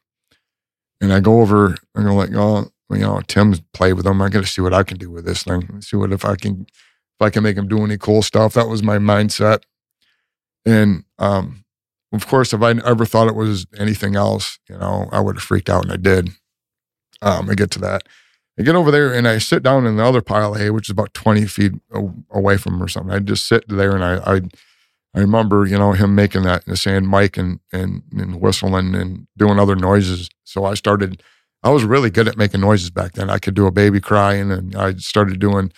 And 1.02 1.12
I 1.12 1.20
go 1.20 1.42
over 1.42 1.76
and 1.96 2.06
go 2.06 2.16
like, 2.16 2.34
oh, 2.34 2.72
you 2.90 3.00
know, 3.00 3.22
Tim's 3.28 3.62
played 3.74 3.94
with 3.94 4.06
him. 4.06 4.22
I 4.22 4.30
got 4.30 4.42
to 4.42 4.48
see 4.48 4.62
what 4.62 4.74
I 4.74 4.84
can 4.84 4.98
do 4.98 5.12
with 5.12 5.26
this 5.26 5.44
thing. 5.44 5.82
See 5.82 5.98
what 5.98 6.14
if 6.14 6.24
I 6.24 6.36
can, 6.36 6.62
if 6.62 7.22
I 7.22 7.30
can 7.30 7.44
make 7.44 7.58
him 7.58 7.68
do 7.68 7.84
any 7.84 7.98
cool 7.98 8.22
stuff. 8.22 8.54
That 8.54 8.68
was 8.68 8.82
my 8.82 8.98
mindset. 8.98 9.64
And 10.66 11.04
um, 11.20 11.66
of 12.14 12.28
course, 12.28 12.54
if 12.54 12.62
I 12.62 12.72
ever 12.86 13.06
thought 13.06 13.28
it 13.28 13.36
was 13.36 13.66
anything 13.78 14.16
else, 14.16 14.60
you 14.70 14.78
know, 14.78 15.10
I 15.12 15.20
would 15.20 15.36
have 15.36 15.44
freaked 15.44 15.70
out, 15.70 15.84
and 15.84 15.94
I 15.94 15.98
did. 15.98 16.30
Um, 17.22 17.50
I 17.50 17.56
get 17.56 17.72
to 17.72 17.80
that. 17.80 18.04
I 18.60 18.64
get 18.64 18.76
over 18.76 18.90
there 18.90 19.14
and 19.14 19.28
I 19.28 19.38
sit 19.38 19.62
down 19.62 19.86
in 19.86 19.98
the 19.98 20.04
other 20.04 20.22
pile 20.22 20.56
of 20.56 20.60
hay, 20.60 20.72
which 20.72 20.88
is 20.88 20.92
about 20.92 21.14
20 21.14 21.46
feet 21.46 21.74
away 22.32 22.58
from 22.58 22.76
him 22.76 22.84
or 22.84 22.88
something. 22.88 23.14
I 23.14 23.20
just 23.20 23.48
sit 23.48 23.66
there 23.68 23.94
and 23.94 24.04
I, 24.04 24.36
I, 24.36 24.42
I 25.14 25.20
remember, 25.20 25.66
you 25.66 25.78
know, 25.78 25.92
him 25.92 26.16
making 26.16 26.44
that 26.44 26.66
and 26.66 26.78
saying 26.78 27.06
Mike 27.06 27.38
and, 27.38 27.60
and, 27.72 28.02
and 28.12 28.42
whistling 28.42 28.96
and 28.96 29.28
doing 29.38 29.60
other 29.60 29.76
noises. 29.76 30.30
So 30.44 30.66
I 30.66 30.74
started, 30.74 31.22
I 31.62 31.70
was 31.70 31.84
really 31.84 32.10
good 32.10 32.28
at 32.28 32.38
making 32.38 32.62
noises 32.62 32.90
back 32.90 33.14
then. 33.14 33.30
I 33.30 33.38
could 33.38 33.54
do 33.54 33.68
a 33.68 33.72
baby 33.72 34.00
crying 34.00 34.52
and 34.52 34.76
I 34.76 34.96
started 34.96 35.40
doing, 35.40 35.72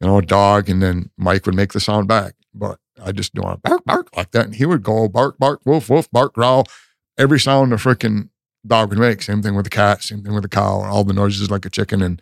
you 0.00 0.06
know, 0.06 0.18
a 0.18 0.22
dog 0.22 0.68
and 0.68 0.80
then 0.80 1.10
Mike 1.16 1.44
would 1.46 1.56
make 1.56 1.72
the 1.72 1.80
sound 1.80 2.06
back. 2.06 2.34
But 2.54 2.78
I 3.04 3.12
just 3.12 3.34
do 3.34 3.42
a 3.42 3.56
bark, 3.56 3.84
bark 3.84 4.16
like 4.16 4.30
that. 4.32 4.46
And 4.46 4.54
he 4.54 4.66
would 4.66 4.82
go 4.82 5.08
bark, 5.08 5.38
bark, 5.38 5.60
woof, 5.64 5.90
woof, 5.90 6.10
bark, 6.10 6.34
growl, 6.34 6.66
every 7.18 7.40
sound 7.40 7.72
a 7.72 7.76
freaking 7.76 8.28
dog 8.66 8.90
would 8.90 8.98
make. 8.98 9.22
Same 9.22 9.42
thing 9.42 9.54
with 9.54 9.64
the 9.64 9.70
cat, 9.70 10.02
same 10.02 10.22
thing 10.22 10.34
with 10.34 10.42
the 10.42 10.48
cow, 10.48 10.80
and 10.80 10.90
all 10.90 11.04
the 11.04 11.12
noises 11.12 11.50
like 11.50 11.66
a 11.66 11.70
chicken 11.70 12.02
and 12.02 12.20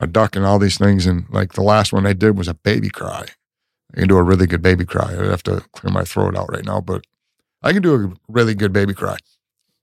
a 0.00 0.06
duck 0.06 0.36
and 0.36 0.44
all 0.44 0.58
these 0.58 0.78
things. 0.78 1.06
And 1.06 1.26
like 1.30 1.52
the 1.52 1.62
last 1.62 1.92
one 1.92 2.06
I 2.06 2.12
did 2.12 2.36
was 2.36 2.48
a 2.48 2.54
baby 2.54 2.88
cry. 2.88 3.26
I 3.94 3.98
can 4.00 4.08
do 4.08 4.16
a 4.16 4.22
really 4.22 4.46
good 4.46 4.62
baby 4.62 4.84
cry. 4.84 5.12
I'd 5.12 5.26
have 5.26 5.42
to 5.44 5.64
clear 5.72 5.92
my 5.92 6.04
throat 6.04 6.36
out 6.36 6.50
right 6.50 6.64
now, 6.64 6.80
but 6.80 7.04
I 7.62 7.72
can 7.72 7.82
do 7.82 7.94
a 7.94 8.12
really 8.28 8.54
good 8.54 8.72
baby 8.72 8.94
cry. 8.94 9.18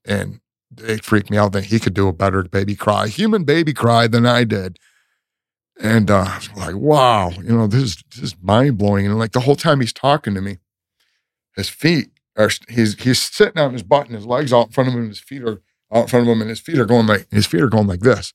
And 0.04 0.40
it 0.78 1.04
freaked 1.04 1.30
me 1.30 1.36
out 1.36 1.52
that 1.52 1.66
he 1.66 1.78
could 1.78 1.94
do 1.94 2.08
a 2.08 2.12
better 2.12 2.42
baby 2.42 2.74
cry, 2.74 3.08
human 3.08 3.44
baby 3.44 3.72
cry 3.72 4.06
than 4.06 4.26
I 4.26 4.44
did. 4.44 4.78
And 5.82 6.10
uh, 6.10 6.38
like, 6.56 6.76
wow, 6.76 7.30
you 7.30 7.56
know, 7.56 7.66
this 7.66 7.82
is, 7.82 8.04
is 8.22 8.36
mind 8.42 8.76
blowing. 8.76 9.06
And 9.06 9.18
like 9.18 9.32
the 9.32 9.40
whole 9.40 9.56
time 9.56 9.80
he's 9.80 9.94
talking 9.94 10.34
to 10.34 10.42
me, 10.42 10.58
his 11.56 11.70
feet 11.70 12.10
are, 12.36 12.50
he's, 12.68 13.00
he's 13.00 13.22
sitting 13.22 13.60
on 13.60 13.72
his 13.72 13.82
butt 13.82 14.06
and 14.06 14.14
his 14.14 14.26
legs 14.26 14.52
out 14.52 14.66
in 14.66 14.72
front 14.72 14.88
of 14.88 14.94
him 14.94 15.00
and 15.00 15.08
his 15.08 15.20
feet 15.20 15.42
are 15.42 15.62
out 15.92 16.02
in 16.02 16.06
front 16.08 16.26
of 16.26 16.32
him 16.32 16.42
and 16.42 16.50
his 16.50 16.60
feet 16.60 16.78
are 16.78 16.84
going 16.84 17.06
like, 17.06 17.26
his 17.30 17.46
feet 17.46 17.62
are 17.62 17.68
going 17.68 17.86
like 17.86 18.00
this, 18.00 18.34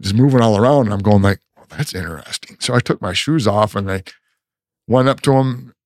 just 0.00 0.14
moving 0.14 0.40
all 0.40 0.56
around. 0.56 0.86
And 0.86 0.94
I'm 0.94 1.00
going 1.00 1.20
like, 1.20 1.40
well, 1.54 1.66
that's 1.68 1.94
interesting. 1.94 2.56
So 2.60 2.74
I 2.74 2.80
took 2.80 3.02
my 3.02 3.12
shoes 3.12 3.46
off 3.46 3.76
and 3.76 3.90
I 3.90 4.04
went 4.86 5.08
up 5.08 5.20
to 5.22 5.32
him. 5.34 5.72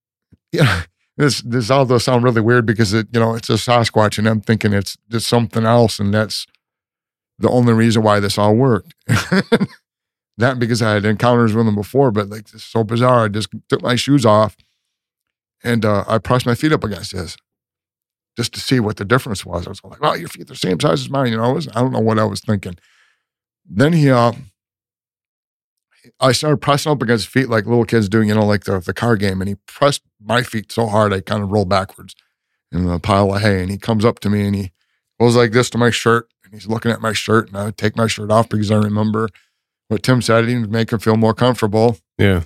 Yeah, 0.54 0.82
this 1.16 1.40
this 1.40 1.70
all 1.70 1.86
does 1.86 2.04
sound 2.04 2.24
really 2.24 2.42
weird 2.42 2.66
because 2.66 2.92
it, 2.92 3.06
you 3.10 3.18
know, 3.18 3.34
it's 3.34 3.48
a 3.48 3.54
Sasquatch 3.54 4.18
and 4.18 4.28
I'm 4.28 4.42
thinking 4.42 4.74
it's 4.74 4.98
just 5.08 5.26
something 5.26 5.64
else. 5.64 5.98
And 5.98 6.12
that's 6.12 6.46
the 7.38 7.48
only 7.48 7.72
reason 7.72 8.02
why 8.02 8.20
this 8.20 8.36
all 8.36 8.54
worked. 8.54 8.94
that 10.38 10.58
because 10.58 10.82
I 10.82 10.94
had 10.94 11.04
encounters 11.04 11.54
with 11.54 11.66
them 11.66 11.74
before, 11.74 12.10
but 12.10 12.28
like 12.28 12.52
it's 12.52 12.64
so 12.64 12.84
bizarre. 12.84 13.24
I 13.24 13.28
just 13.28 13.48
took 13.68 13.82
my 13.82 13.96
shoes 13.96 14.24
off 14.24 14.56
and 15.62 15.84
uh, 15.84 16.04
I 16.08 16.18
pressed 16.18 16.46
my 16.46 16.54
feet 16.54 16.72
up 16.72 16.84
against 16.84 17.12
his 17.12 17.36
just 18.36 18.54
to 18.54 18.60
see 18.60 18.80
what 18.80 18.96
the 18.96 19.04
difference 19.04 19.44
was. 19.44 19.66
I 19.66 19.70
was 19.70 19.80
like, 19.84 20.00
"Well, 20.00 20.16
your 20.16 20.28
feet 20.28 20.42
are 20.42 20.46
the 20.46 20.56
same 20.56 20.80
size 20.80 21.00
as 21.02 21.10
mine." 21.10 21.32
You 21.32 21.36
know, 21.38 21.44
I, 21.44 21.52
was, 21.52 21.68
I 21.68 21.80
don't 21.80 21.92
know 21.92 22.00
what 22.00 22.18
I 22.18 22.24
was 22.24 22.40
thinking. 22.40 22.76
Then 23.68 23.92
he, 23.92 24.10
uh, 24.10 24.32
I 26.18 26.32
started 26.32 26.58
pressing 26.58 26.90
up 26.90 27.02
against 27.02 27.28
feet 27.28 27.48
like 27.48 27.66
little 27.66 27.84
kids 27.84 28.08
do, 28.08 28.22
you 28.22 28.34
know, 28.34 28.46
like 28.46 28.64
the 28.64 28.80
the 28.80 28.94
car 28.94 29.16
game, 29.16 29.40
and 29.40 29.48
he 29.48 29.56
pressed 29.66 30.02
my 30.20 30.42
feet 30.42 30.72
so 30.72 30.86
hard 30.86 31.12
I 31.12 31.20
kind 31.20 31.42
of 31.42 31.50
rolled 31.52 31.68
backwards 31.68 32.14
in 32.72 32.88
a 32.88 32.98
pile 32.98 33.34
of 33.34 33.42
hay. 33.42 33.60
And 33.60 33.70
he 33.70 33.78
comes 33.78 34.04
up 34.04 34.18
to 34.20 34.30
me 34.30 34.46
and 34.46 34.54
he 34.54 34.72
goes 35.20 35.36
like 35.36 35.52
this 35.52 35.70
to 35.70 35.78
my 35.78 35.90
shirt, 35.90 36.28
and 36.44 36.54
he's 36.54 36.66
looking 36.66 36.90
at 36.90 37.00
my 37.00 37.12
shirt, 37.12 37.48
and 37.48 37.56
I 37.56 37.70
take 37.70 37.96
my 37.96 38.06
shirt 38.06 38.30
off 38.30 38.48
because 38.48 38.70
I 38.70 38.76
remember 38.76 39.28
what 39.92 40.02
Tim 40.02 40.22
said. 40.22 40.48
He 40.48 40.56
make 40.56 40.92
him 40.92 40.98
feel 40.98 41.16
more 41.16 41.34
comfortable. 41.34 41.98
Yeah. 42.18 42.42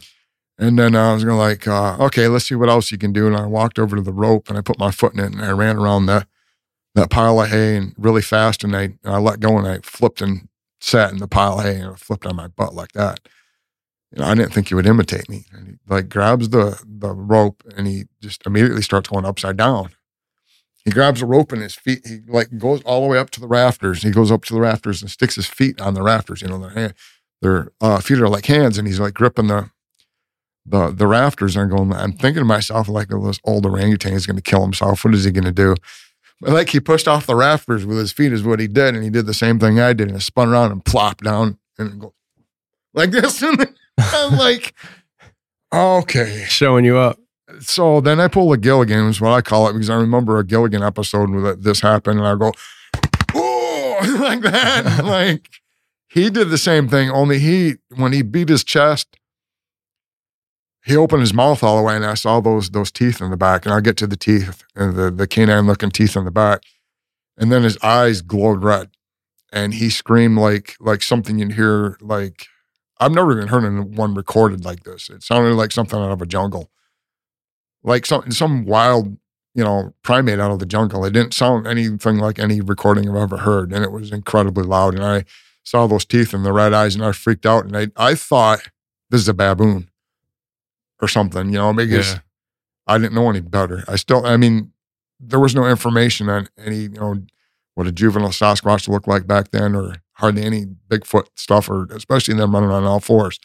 And 0.59 0.79
then 0.79 0.95
I 0.95 1.15
was 1.15 1.25
going 1.25 1.35
to 1.35 1.39
like, 1.39 1.69
uh, 1.69 1.97
okay, 2.07 2.29
let's 2.29 2.47
see 2.47 2.55
what 2.55 2.69
else 2.69 2.91
you 2.91 2.99
can 2.99 3.13
do. 3.13 3.27
And 3.27 3.37
I 3.37 3.47
walked 3.47 3.79
over 3.79 3.97
to 3.97 4.03
the 4.03 4.13
rope 4.13 4.49
and 4.49 4.57
I 4.57 4.63
put 4.63 4.79
my 4.79 4.91
foot 4.91 5.15
in 5.15 5.21
it 5.21 5.33
and 5.33 5.43
I 5.43 5.51
ran 5.51 5.77
around 5.77 6.07
that 6.07 6.27
that 6.95 7.11
pile 7.11 7.39
of 7.43 7.51
hay 7.51 7.77
and 7.77 7.95
really 7.99 8.23
fast. 8.23 8.65
And 8.65 8.75
I, 8.75 8.95
I 9.05 9.19
let 9.19 9.41
go 9.41 9.59
and 9.59 9.69
I 9.69 9.81
flipped 9.83 10.23
and 10.23 10.49
sat 10.81 11.13
in 11.13 11.19
the 11.19 11.29
pile 11.29 11.59
of 11.59 11.65
hay 11.65 11.77
and 11.77 11.93
I 11.93 11.95
flipped 11.95 12.25
on 12.25 12.37
my 12.37 12.49
butt 12.49 12.75
like 12.75 12.93
that. 12.93 13.21
You 14.13 14.23
know, 14.23 14.29
I 14.29 14.35
didn't 14.35 14.55
think 14.55 14.69
he 14.69 14.75
would 14.75 14.87
imitate 14.87 15.29
me. 15.29 15.45
And 15.53 15.69
he 15.69 15.75
like 15.87 16.09
grabs 16.09 16.49
the 16.49 16.83
the 16.87 17.13
rope 17.13 17.63
and 17.77 17.87
he 17.87 18.05
just 18.23 18.47
immediately 18.47 18.83
starts 18.83 19.11
going 19.11 19.27
upside 19.27 19.59
down. 19.59 19.91
He 20.87 20.93
grabs 20.93 21.19
the 21.19 21.27
rope 21.27 21.51
and 21.53 21.61
his 21.61 21.75
feet, 21.75 22.07
he 22.07 22.21
like 22.29 22.59
goes 22.59 22.81
all 22.83 23.03
the 23.03 23.09
way 23.09 23.19
up 23.19 23.31
to 23.31 23.41
the 23.41 23.49
rafters. 23.49 24.03
He 24.03 24.13
goes 24.13 24.31
up 24.31 24.45
to 24.45 24.55
the 24.55 24.61
rafters 24.61 25.03
and 25.03 25.11
sticks 25.11 25.35
his 25.35 25.49
feet 25.49 25.81
on 25.81 25.95
the 25.95 26.03
rafters. 26.03 26.41
You 26.41 26.49
know, 26.49 26.61
their 26.61 26.71
hand, 26.71 26.95
their 27.43 27.73
uh, 27.81 28.01
feet 28.01 28.19
are 28.19 28.29
like 28.29 28.47
hands, 28.47 28.79
and 28.79 28.87
he's 28.87 29.01
like 29.01 29.15
gripping 29.15 29.49
the 29.49 29.71
the 30.65 30.91
the 30.91 31.07
rafters. 31.07 31.57
And 31.57 31.65
I'm 31.65 31.77
going, 31.77 31.93
I'm 31.93 32.13
thinking 32.13 32.41
to 32.41 32.45
myself, 32.45 32.89
like 32.89 33.09
this 33.09 33.41
old 33.45 33.67
orangutan 33.67 34.15
is 34.15 34.27
going 34.27 34.37
to 34.37 34.43
kill 34.43 34.63
himself. 34.63 35.05
What 35.05 35.15
is 35.15 35.25
he 35.25 35.31
going 35.31 35.45
to 35.45 35.53
do? 35.53 35.75
But 36.41 36.51
like 36.51 36.71
he 36.71 36.81
pushed 36.81 37.09
off 37.09 37.27
the 37.27 37.35
rafters 37.35 37.87
with 37.87 37.99
his 37.99 38.13
feet 38.13 38.33
is 38.33 38.43
what 38.43 38.61
he 38.61 38.67
did, 38.69 38.95
and 38.95 39.03
he 39.03 39.11
did 39.11 39.27
the 39.27 39.35
same 39.35 39.59
thing 39.59 39.81
I 39.81 39.93
did, 39.93 40.09
and 40.09 40.17
I 40.17 40.21
spun 40.21 40.49
around 40.49 40.73
and 40.73 40.85
plopped 40.85 41.25
down 41.25 41.59
and 41.79 42.01
go 42.01 42.15
like 42.95 43.11
this, 43.11 43.43
and 43.43 43.75
I'm 43.99 44.37
like, 44.37 44.75
okay. 45.73 46.45
Showing 46.49 46.85
you 46.85 46.97
up. 46.97 47.19
So 47.61 48.01
then 48.01 48.21
I 48.21 48.29
pull 48.29 48.53
a 48.53 48.59
Gilligan, 48.59 49.09
is 49.09 49.21
what 49.21 49.33
I 49.33 49.41
call 49.41 49.69
it, 49.69 49.75
because 49.75 49.91
I 49.91 49.95
remember 49.95 50.39
a 50.39 50.45
Gilligan 50.45 50.83
episode 50.83 51.31
where 51.31 51.55
this 51.55 51.81
happened, 51.81 52.19
and 52.19 52.27
I 52.29 52.35
go, 52.35 52.53
oh, 53.35 54.19
like 54.21 54.41
that. 54.41 55.05
like 55.05 55.49
he 56.17 56.31
did 56.31 56.49
the 56.49 56.57
same 56.57 56.89
thing, 56.89 57.11
only 57.11 57.39
he, 57.39 57.75
when 57.95 58.15
he 58.15 58.23
beat 58.23 58.49
his 58.49 58.65
chest, 58.65 59.19
he 60.83 60.97
opened 60.97 61.21
his 61.21 61.35
mouth 61.35 61.63
all 61.63 61.77
the 61.77 61.83
way, 61.83 61.95
and 61.95 62.07
I 62.07 62.15
saw 62.15 62.41
those 62.41 62.71
those 62.71 62.91
teeth 62.91 63.21
in 63.21 63.31
the 63.31 63.37
back. 63.37 63.67
And 63.67 63.75
I'll 63.75 63.83
get 63.83 63.99
to 63.99 64.07
the 64.07 64.17
teeth 64.17 64.65
and 64.75 64.97
the 64.97 65.11
the 65.11 65.27
canine 65.27 65.67
looking 65.67 65.91
teeth 65.91 66.17
in 66.17 66.25
the 66.25 66.31
back, 66.31 66.63
and 67.37 67.53
then 67.53 67.65
his 67.65 67.77
eyes 67.83 68.23
glowed 68.23 68.65
red, 68.65 68.91
and 69.53 69.75
he 69.75 69.91
screamed 69.91 70.39
like 70.39 70.77
like 70.81 71.03
something 71.03 71.39
you'd 71.39 71.53
hear 71.53 71.99
like 72.01 72.47
I've 72.99 73.13
never 73.13 73.33
even 73.37 73.49
heard 73.49 73.97
one 73.97 74.15
recorded 74.15 74.65
like 74.65 74.85
this. 74.85 75.11
It 75.11 75.23
sounded 75.23 75.55
like 75.55 75.73
something 75.73 75.99
out 75.99 76.13
of 76.13 76.23
a 76.23 76.27
jungle, 76.27 76.71
like 77.83 78.07
some 78.07 78.31
some 78.31 78.65
wild 78.65 79.19
you 79.55 79.65
know 79.65 79.93
primate 80.03 80.39
out 80.39 80.53
of 80.53 80.61
the 80.61 80.67
jungle. 80.67 81.05
It 81.05 81.13
didn't 81.13 81.35
sound 81.35 81.67
anything 81.67 82.19
like 82.19 82.39
any 82.39 82.63
recording 82.63 83.09
I've 83.11 83.17
ever 83.17 83.39
heard, 83.39 83.71
and 83.71 83.85
it 83.85 83.93
was 83.93 84.13
incredibly 84.13 84.65
loud. 84.65 84.95
And 84.95 85.05
I 85.05 85.25
saw 85.67 85.87
those 85.87 86.07
teeth 86.07 86.33
and 86.33 86.47
the 86.47 86.53
red 86.53 86.73
eyes, 86.73 86.95
and 86.95 87.05
I 87.05 87.13
freaked 87.13 87.45
out. 87.45 87.67
And 87.67 87.77
I 87.77 87.89
I 87.97 88.15
thought 88.15 88.71
this 89.11 89.21
is 89.21 89.29
a 89.29 89.35
baboon 89.35 89.91
or 91.03 91.09
something, 91.09 91.47
you 91.49 91.59
know, 91.59 91.73
because 91.75 92.13
Yeah. 92.15 92.19
I 92.87 92.99
didn't 92.99 93.15
know 93.15 93.29
any 93.29 93.41
better. 93.41 93.85
I 93.89 93.97
still, 93.97 94.25
I 94.25 94.37
mean, 94.37 94.73
there 95.19 95.41
was 95.41 95.55
no 95.57 95.67
information 95.67 96.29
on 96.29 96.49
any, 96.57 96.83
you 96.83 96.89
know, 96.91 97.17
what 97.75 97.87
a 97.89 97.93
juvenile 97.93 98.31
Sasquatch 98.31 98.89
looked 98.89 99.09
like 99.09 99.27
back 99.27 99.51
then, 99.51 99.75
or 99.75 99.97
hardly 100.13 100.45
any 100.45 100.67
Bigfoot 100.89 101.27
stuff, 101.35 101.69
or 101.69 101.87
especially 101.91 102.35
them 102.35 102.55
running 102.55 102.71
on 102.71 102.85
all 102.85 103.01
fours. 103.01 103.39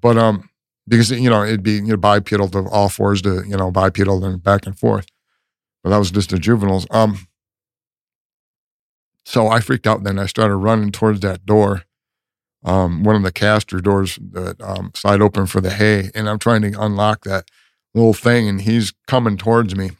But 0.00 0.16
um, 0.16 0.48
because 0.88 1.10
you 1.10 1.28
know 1.28 1.42
it'd 1.42 1.62
be 1.62 1.72
you 1.72 1.82
know 1.88 1.96
bipedal 1.96 2.48
to 2.50 2.68
all 2.68 2.88
fours 2.88 3.20
to 3.22 3.42
you 3.46 3.56
know 3.56 3.70
bipedal 3.70 4.24
and 4.24 4.42
back 4.42 4.66
and 4.66 4.78
forth. 4.78 5.06
But 5.82 5.90
that 5.90 5.98
was 5.98 6.10
just 6.10 6.30
the 6.30 6.38
juveniles. 6.38 6.86
Um, 6.90 7.26
so 9.26 9.48
I 9.48 9.60
freaked 9.60 9.88
out. 9.88 10.04
Then 10.04 10.18
I 10.18 10.26
started 10.26 10.56
running 10.56 10.92
towards 10.92 11.20
that 11.20 11.44
door 11.44 11.82
um, 12.64 13.04
one 13.04 13.16
of 13.16 13.22
the 13.22 13.32
caster 13.32 13.80
doors 13.80 14.18
that 14.32 14.60
um, 14.60 14.90
slide 14.94 15.20
open 15.20 15.46
for 15.46 15.60
the 15.60 15.70
hay, 15.70 16.10
and 16.14 16.28
I'm 16.28 16.38
trying 16.38 16.62
to 16.62 16.80
unlock 16.80 17.24
that 17.24 17.48
little 17.94 18.14
thing, 18.14 18.48
and 18.48 18.60
he's 18.60 18.92
coming 19.06 19.36
towards 19.36 19.76
me. 19.76 19.92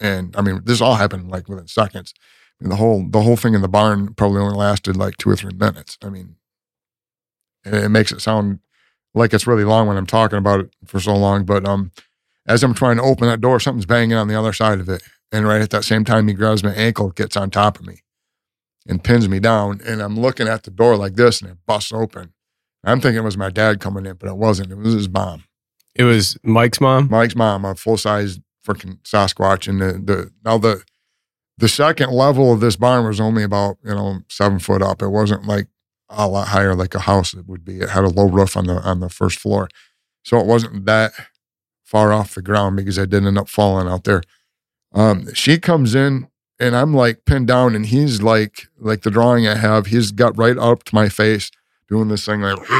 And 0.00 0.34
I 0.36 0.42
mean, 0.42 0.62
this 0.64 0.80
all 0.80 0.94
happened 0.94 1.30
like 1.30 1.48
within 1.48 1.66
seconds. 1.66 2.14
The 2.60 2.76
whole 2.76 3.06
the 3.08 3.22
whole 3.22 3.36
thing 3.36 3.54
in 3.54 3.60
the 3.60 3.68
barn 3.68 4.14
probably 4.14 4.40
only 4.40 4.56
lasted 4.56 4.96
like 4.96 5.16
two 5.16 5.30
or 5.30 5.36
three 5.36 5.52
minutes. 5.52 5.98
I 6.02 6.08
mean, 6.08 6.36
it, 7.64 7.74
it 7.74 7.88
makes 7.88 8.12
it 8.12 8.20
sound 8.20 8.60
like 9.14 9.34
it's 9.34 9.46
really 9.46 9.64
long 9.64 9.86
when 9.86 9.96
I'm 9.96 10.06
talking 10.06 10.38
about 10.38 10.60
it 10.60 10.70
for 10.86 11.00
so 11.00 11.14
long. 11.14 11.44
But 11.44 11.66
um, 11.66 11.90
as 12.46 12.62
I'm 12.62 12.74
trying 12.74 12.96
to 12.96 13.02
open 13.02 13.28
that 13.28 13.40
door, 13.40 13.60
something's 13.60 13.86
banging 13.86 14.16
on 14.16 14.28
the 14.28 14.38
other 14.38 14.52
side 14.52 14.80
of 14.80 14.88
it, 14.88 15.02
and 15.30 15.46
right 15.46 15.60
at 15.60 15.70
that 15.70 15.84
same 15.84 16.04
time, 16.04 16.28
he 16.28 16.34
grabs 16.34 16.62
my 16.64 16.74
ankle, 16.74 17.10
gets 17.10 17.36
on 17.36 17.50
top 17.50 17.78
of 17.78 17.86
me 17.86 18.02
and 18.86 19.02
pins 19.02 19.28
me 19.28 19.40
down. 19.40 19.80
And 19.86 20.00
I'm 20.00 20.18
looking 20.18 20.48
at 20.48 20.64
the 20.64 20.70
door 20.70 20.96
like 20.96 21.14
this 21.14 21.40
and 21.40 21.50
it 21.50 21.58
busts 21.66 21.92
open. 21.92 22.32
I'm 22.84 23.00
thinking 23.00 23.18
it 23.18 23.24
was 23.24 23.36
my 23.36 23.50
dad 23.50 23.80
coming 23.80 24.06
in, 24.06 24.16
but 24.16 24.28
it 24.28 24.36
wasn't. 24.36 24.72
It 24.72 24.78
was 24.78 24.94
his 24.94 25.08
mom, 25.08 25.44
It 25.94 26.04
was 26.04 26.36
Mike's 26.42 26.80
mom. 26.80 27.08
Mike's 27.10 27.36
mom, 27.36 27.64
a 27.64 27.74
full 27.74 27.96
size 27.96 28.40
freaking 28.66 29.00
Sasquatch. 29.02 29.68
And 29.68 29.80
the, 29.80 29.92
the, 29.92 30.32
now 30.44 30.58
the, 30.58 30.82
the 31.58 31.68
second 31.68 32.10
level 32.10 32.52
of 32.52 32.60
this 32.60 32.76
barn 32.76 33.06
was 33.06 33.20
only 33.20 33.44
about, 33.44 33.76
you 33.84 33.94
know, 33.94 34.20
seven 34.28 34.58
foot 34.58 34.82
up. 34.82 35.00
It 35.00 35.08
wasn't 35.08 35.46
like 35.46 35.68
a 36.08 36.26
lot 36.26 36.48
higher 36.48 36.74
like 36.74 36.94
a 36.94 37.00
house 37.00 37.34
it 37.34 37.46
would 37.46 37.64
be. 37.64 37.80
It 37.80 37.90
had 37.90 38.04
a 38.04 38.08
low 38.08 38.28
roof 38.28 38.56
on 38.56 38.66
the, 38.66 38.80
on 38.82 39.00
the 39.00 39.08
first 39.08 39.38
floor. 39.38 39.68
So 40.24 40.38
it 40.38 40.46
wasn't 40.46 40.86
that 40.86 41.12
far 41.84 42.12
off 42.12 42.34
the 42.34 42.42
ground 42.42 42.76
because 42.76 42.98
I 42.98 43.04
didn't 43.04 43.28
end 43.28 43.38
up 43.38 43.48
falling 43.48 43.86
out 43.86 44.04
there. 44.04 44.22
Um, 44.92 45.32
she 45.34 45.58
comes 45.58 45.94
in 45.94 46.28
and 46.62 46.76
I'm 46.76 46.94
like 46.94 47.24
pinned 47.26 47.48
down, 47.48 47.74
and 47.74 47.86
he's 47.86 48.22
like, 48.22 48.68
like 48.78 49.02
the 49.02 49.10
drawing 49.10 49.46
I 49.46 49.56
have, 49.56 49.86
he's 49.86 50.12
got 50.12 50.36
right 50.38 50.56
up 50.56 50.84
to 50.84 50.94
my 50.94 51.08
face 51.08 51.50
doing 51.88 52.08
this 52.08 52.24
thing 52.24 52.40
like, 52.40 52.56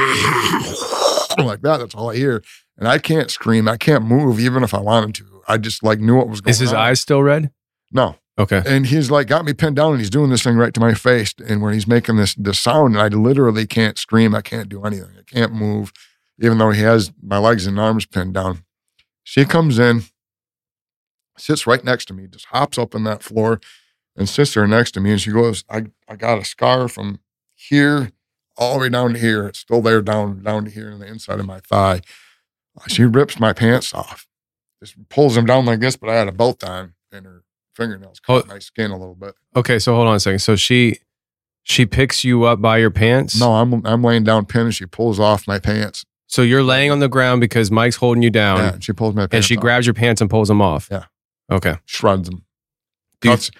like 1.37 1.61
that. 1.61 1.77
That's 1.79 1.95
all 1.95 2.11
I 2.11 2.15
hear. 2.15 2.41
And 2.77 2.87
I 2.87 2.97
can't 2.97 3.29
scream. 3.29 3.67
I 3.67 3.77
can't 3.77 4.05
move, 4.05 4.39
even 4.39 4.63
if 4.63 4.73
I 4.73 4.79
wanted 4.79 5.15
to. 5.15 5.41
I 5.47 5.57
just 5.57 5.83
like 5.83 5.99
knew 5.99 6.15
what 6.15 6.29
was 6.29 6.41
going 6.41 6.49
on. 6.51 6.53
Is 6.53 6.59
his 6.59 6.73
eyes 6.73 7.01
still 7.01 7.21
red? 7.21 7.51
No, 7.91 8.15
Okay. 8.39 8.63
and 8.65 8.87
he's 8.87 9.11
like 9.11 9.27
got 9.27 9.45
me 9.45 9.53
pinned 9.53 9.75
down 9.75 9.91
and 9.91 9.99
he's 9.99 10.09
doing 10.09 10.31
this 10.31 10.41
thing 10.41 10.55
right 10.57 10.73
to 10.73 10.79
my 10.79 10.95
face 10.95 11.35
and 11.47 11.61
when 11.61 11.73
he's 11.75 11.85
making 11.85 12.15
this 12.15 12.33
this 12.33 12.57
sound 12.57 12.95
and 12.95 13.01
i 13.03 13.07
literally 13.15 13.67
can't 13.67 13.99
scream 13.99 14.33
i 14.33 14.41
can't 14.41 14.69
do 14.69 14.83
anything 14.83 15.11
i 15.19 15.21
can't 15.21 15.53
move 15.53 15.91
even 16.41 16.57
though 16.57 16.71
he 16.71 16.81
has 16.81 17.11
my 17.21 17.37
legs 17.37 17.67
and 17.67 17.79
arms 17.79 18.07
pinned 18.07 18.33
down 18.33 18.63
she 19.23 19.45
comes 19.45 19.77
in 19.77 20.01
sits 21.37 21.65
right 21.67 21.83
next 21.83 22.05
to 22.05 22.13
me 22.13 22.27
just 22.27 22.45
hops 22.45 22.77
up 22.77 22.95
on 22.95 23.03
that 23.03 23.23
floor 23.23 23.59
and 24.15 24.29
sits 24.29 24.53
there 24.53 24.67
next 24.67 24.91
to 24.91 24.99
me 24.99 25.11
and 25.11 25.21
she 25.21 25.31
goes 25.31 25.63
i, 25.69 25.85
I 26.07 26.15
got 26.15 26.39
a 26.39 26.45
scar 26.45 26.87
from 26.87 27.19
here 27.55 28.11
all 28.57 28.75
the 28.75 28.81
way 28.81 28.89
down 28.89 29.13
to 29.13 29.19
here 29.19 29.47
it's 29.47 29.59
still 29.59 29.81
there 29.81 30.01
down 30.01 30.43
down 30.43 30.65
to 30.65 30.71
here 30.71 30.91
in 30.91 30.99
the 30.99 31.07
inside 31.07 31.39
of 31.39 31.45
my 31.45 31.59
thigh 31.59 32.01
uh, 32.77 32.83
she 32.87 33.03
rips 33.03 33.39
my 33.39 33.53
pants 33.53 33.93
off 33.93 34.27
just 34.81 34.95
pulls 35.09 35.35
them 35.35 35.45
down 35.45 35.65
like 35.65 35.79
this 35.79 35.95
but 35.95 36.09
i 36.09 36.15
had 36.15 36.27
a 36.27 36.31
belt 36.31 36.63
on 36.63 36.93
and 37.11 37.25
her 37.25 37.43
fingernails 37.75 38.19
caught 38.19 38.45
oh. 38.45 38.47
my 38.47 38.59
skin 38.59 38.91
a 38.91 38.97
little 38.97 39.15
bit 39.15 39.35
Okay, 39.55 39.79
so 39.79 39.93
hold 39.95 40.07
on 40.07 40.15
a 40.15 40.19
second. 40.19 40.39
So 40.39 40.55
she 40.55 40.97
she 41.63 41.85
picks 41.85 42.23
you 42.23 42.43
up 42.43 42.61
by 42.61 42.77
your 42.77 42.91
pants. 42.91 43.39
No, 43.39 43.55
I'm 43.55 43.85
I'm 43.85 44.03
laying 44.03 44.23
down 44.23 44.45
pin 44.45 44.63
and 44.63 44.75
she 44.75 44.85
pulls 44.85 45.19
off 45.19 45.47
my 45.47 45.59
pants. 45.59 46.05
So 46.27 46.41
you're 46.41 46.63
laying 46.63 46.89
on 46.89 46.99
the 46.99 47.07
ground 47.07 47.41
because 47.41 47.69
Mike's 47.69 47.97
holding 47.97 48.23
you 48.23 48.31
down. 48.31 48.57
Yeah, 48.57 48.73
and 48.73 48.83
she 48.83 48.93
pulls 48.93 49.13
my 49.13 49.21
pants. 49.21 49.33
and 49.33 49.45
she 49.45 49.57
off. 49.57 49.61
grabs 49.61 49.85
your 49.85 49.93
pants 49.93 50.21
and 50.21 50.29
pulls 50.29 50.47
them 50.47 50.61
off. 50.61 50.87
Yeah. 50.91 51.05
Okay. 51.51 51.75
shreds 51.85 52.29
them. 52.29 52.45
Cuts, 53.21 53.51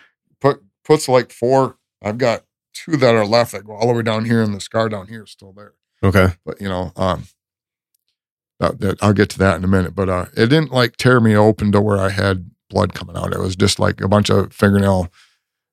put 0.41 0.61
puts 0.83 1.07
like 1.07 1.31
four. 1.31 1.77
I've 2.01 2.17
got 2.17 2.43
two 2.73 2.97
that 2.97 3.15
are 3.15 3.25
left 3.25 3.51
that 3.53 3.65
go 3.65 3.73
all 3.73 3.87
the 3.87 3.93
way 3.93 4.01
down 4.01 4.25
here, 4.25 4.41
and 4.41 4.53
the 4.53 4.59
scar 4.59 4.89
down 4.89 5.07
here 5.07 5.23
is 5.23 5.31
still 5.31 5.53
there. 5.53 5.73
Okay. 6.03 6.33
But 6.45 6.59
you 6.59 6.67
know, 6.67 6.91
um, 6.95 7.25
that, 8.59 8.79
that 8.79 9.01
I'll 9.01 9.13
get 9.13 9.29
to 9.29 9.39
that 9.39 9.55
in 9.55 9.63
a 9.63 9.67
minute. 9.67 9.95
But 9.95 10.09
uh, 10.09 10.25
it 10.35 10.47
didn't 10.47 10.71
like 10.71 10.97
tear 10.97 11.19
me 11.19 11.35
open 11.35 11.71
to 11.71 11.81
where 11.81 11.99
I 11.99 12.09
had 12.09 12.51
blood 12.69 12.93
coming 12.93 13.15
out. 13.15 13.33
It 13.33 13.39
was 13.39 13.55
just 13.55 13.79
like 13.79 14.01
a 14.01 14.07
bunch 14.07 14.29
of 14.29 14.51
fingernail 14.53 15.09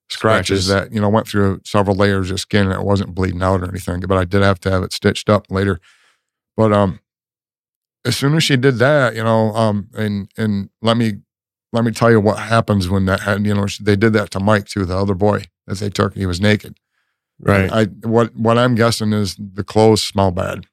scratches, 0.09 0.65
Scratches. 0.65 0.67
that 0.67 0.93
you 0.93 1.01
know 1.01 1.09
went 1.09 1.27
through 1.27 1.61
several 1.65 1.95
layers 1.95 2.31
of 2.31 2.39
skin 2.39 2.65
and 2.67 2.73
it 2.73 2.85
wasn't 2.85 3.15
bleeding 3.15 3.41
out 3.41 3.61
or 3.61 3.69
anything. 3.69 3.99
But 4.01 4.17
I 4.17 4.25
did 4.25 4.41
have 4.41 4.59
to 4.61 4.71
have 4.71 4.83
it 4.83 4.93
stitched 4.93 5.29
up 5.29 5.47
later. 5.49 5.79
But 6.55 6.71
um, 6.73 6.99
as 8.05 8.15
soon 8.17 8.35
as 8.35 8.43
she 8.43 8.55
did 8.57 8.75
that, 8.77 9.15
you 9.15 9.23
know, 9.23 9.53
um, 9.53 9.89
and 9.93 10.29
and 10.37 10.69
let 10.81 10.97
me 10.97 11.19
let 11.73 11.83
me 11.83 11.91
tell 11.91 12.11
you 12.11 12.19
what 12.19 12.39
happens 12.39 12.89
when 12.89 13.05
that 13.05 13.21
had, 13.21 13.45
you 13.45 13.53
know, 13.53 13.65
they 13.79 13.95
did 13.95 14.13
that 14.13 14.31
to 14.31 14.39
Mike 14.39 14.65
too, 14.65 14.85
the 14.85 14.97
other 14.97 15.15
boy 15.15 15.43
that 15.67 15.77
they 15.77 15.89
took. 15.89 16.15
He 16.15 16.25
was 16.25 16.41
naked. 16.41 16.77
Right. 17.39 17.71
I 17.71 17.85
what 18.07 18.35
what 18.35 18.57
I'm 18.57 18.75
guessing 18.75 19.13
is 19.13 19.35
the 19.35 19.63
clothes 19.63 20.03
smell 20.03 20.31
bad, 20.31 20.67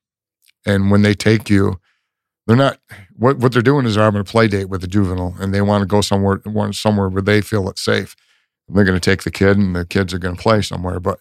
and 0.66 0.90
when 0.90 1.00
they 1.00 1.14
take 1.14 1.48
you, 1.48 1.80
they're 2.46 2.56
not. 2.56 2.78
What 3.16 3.38
what 3.38 3.52
they're 3.52 3.62
doing 3.62 3.86
is 3.86 3.94
they're 3.94 4.04
having 4.04 4.20
a 4.20 4.24
play 4.24 4.48
date 4.48 4.68
with 4.68 4.82
the 4.82 4.86
juvenile, 4.86 5.34
and 5.40 5.54
they 5.54 5.62
want 5.62 5.80
to 5.82 5.86
go 5.86 6.02
somewhere 6.02 6.42
want 6.44 6.76
somewhere 6.76 7.08
where 7.08 7.22
they 7.22 7.40
feel 7.40 7.68
it's 7.70 7.82
safe. 7.82 8.14
And 8.66 8.76
they're 8.76 8.84
going 8.84 9.00
to 9.00 9.10
take 9.10 9.22
the 9.22 9.30
kid, 9.30 9.56
and 9.56 9.74
the 9.74 9.86
kids 9.86 10.12
are 10.12 10.18
going 10.18 10.36
to 10.36 10.42
play 10.42 10.60
somewhere, 10.60 11.00
but 11.00 11.20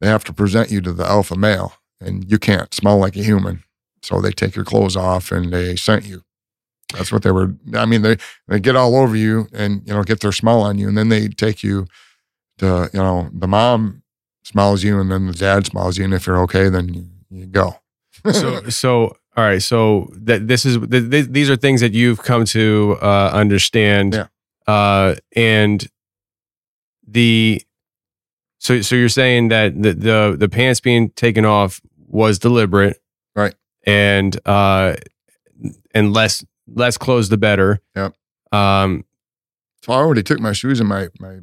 they 0.00 0.06
have 0.06 0.22
to 0.24 0.32
present 0.32 0.70
you 0.70 0.80
to 0.82 0.92
the 0.92 1.04
alpha 1.04 1.36
male, 1.36 1.74
and 2.00 2.30
you 2.30 2.38
can't 2.38 2.72
smell 2.72 2.98
like 2.98 3.16
a 3.16 3.22
human. 3.24 3.64
So 4.02 4.20
they 4.20 4.32
take 4.32 4.54
your 4.54 4.66
clothes 4.66 4.96
off 4.96 5.32
and 5.32 5.52
they 5.52 5.76
scent 5.76 6.04
you. 6.04 6.22
That's 6.92 7.10
what 7.10 7.22
they 7.22 7.30
were. 7.30 7.54
I 7.74 7.86
mean, 7.86 8.02
they 8.02 8.16
they 8.48 8.60
get 8.60 8.76
all 8.76 8.96
over 8.96 9.16
you 9.16 9.48
and 9.52 9.82
you 9.86 9.94
know 9.94 10.02
get 10.02 10.20
their 10.20 10.32
smell 10.32 10.60
on 10.60 10.78
you, 10.78 10.88
and 10.88 10.96
then 10.96 11.08
they 11.08 11.28
take 11.28 11.62
you 11.62 11.86
to 12.58 12.90
you 12.92 13.00
know 13.00 13.30
the 13.32 13.48
mom 13.48 14.02
smells 14.42 14.84
you, 14.84 15.00
and 15.00 15.10
then 15.10 15.26
the 15.26 15.32
dad 15.32 15.66
smells 15.66 15.98
you, 15.98 16.04
and 16.04 16.14
if 16.14 16.26
you're 16.26 16.40
okay, 16.42 16.68
then 16.68 16.92
you, 16.94 17.06
you 17.30 17.46
go. 17.46 17.80
so 18.32 18.62
so 18.68 19.16
all 19.36 19.44
right. 19.44 19.62
So 19.62 20.10
that 20.12 20.46
this 20.46 20.64
is 20.64 20.78
th- 20.78 21.10
th- 21.10 21.28
these 21.28 21.50
are 21.50 21.56
things 21.56 21.80
that 21.80 21.92
you've 21.94 22.22
come 22.22 22.44
to 22.46 22.96
uh, 23.02 23.30
understand. 23.32 24.14
Yeah. 24.14 24.26
Uh, 24.66 25.16
and 25.34 25.86
the 27.06 27.62
so 28.58 28.80
so 28.80 28.94
you're 28.94 29.08
saying 29.08 29.48
that 29.48 29.80
the 29.82 29.92
the 29.92 30.36
the 30.38 30.48
pants 30.48 30.80
being 30.80 31.10
taken 31.10 31.44
off 31.44 31.80
was 32.06 32.38
deliberate, 32.38 33.00
Right. 33.34 33.54
And 33.84 34.38
uh, 34.46 34.96
and 35.94 36.12
less 36.12 36.44
less 36.66 36.96
clothes 36.96 37.28
the 37.28 37.38
better. 37.38 37.80
Yep. 37.96 38.14
Um. 38.52 39.04
So 39.84 39.92
I 39.92 39.96
already 39.96 40.22
took 40.22 40.40
my 40.40 40.52
shoes 40.52 40.80
and 40.80 40.88
my 40.88 41.08
my 41.20 41.40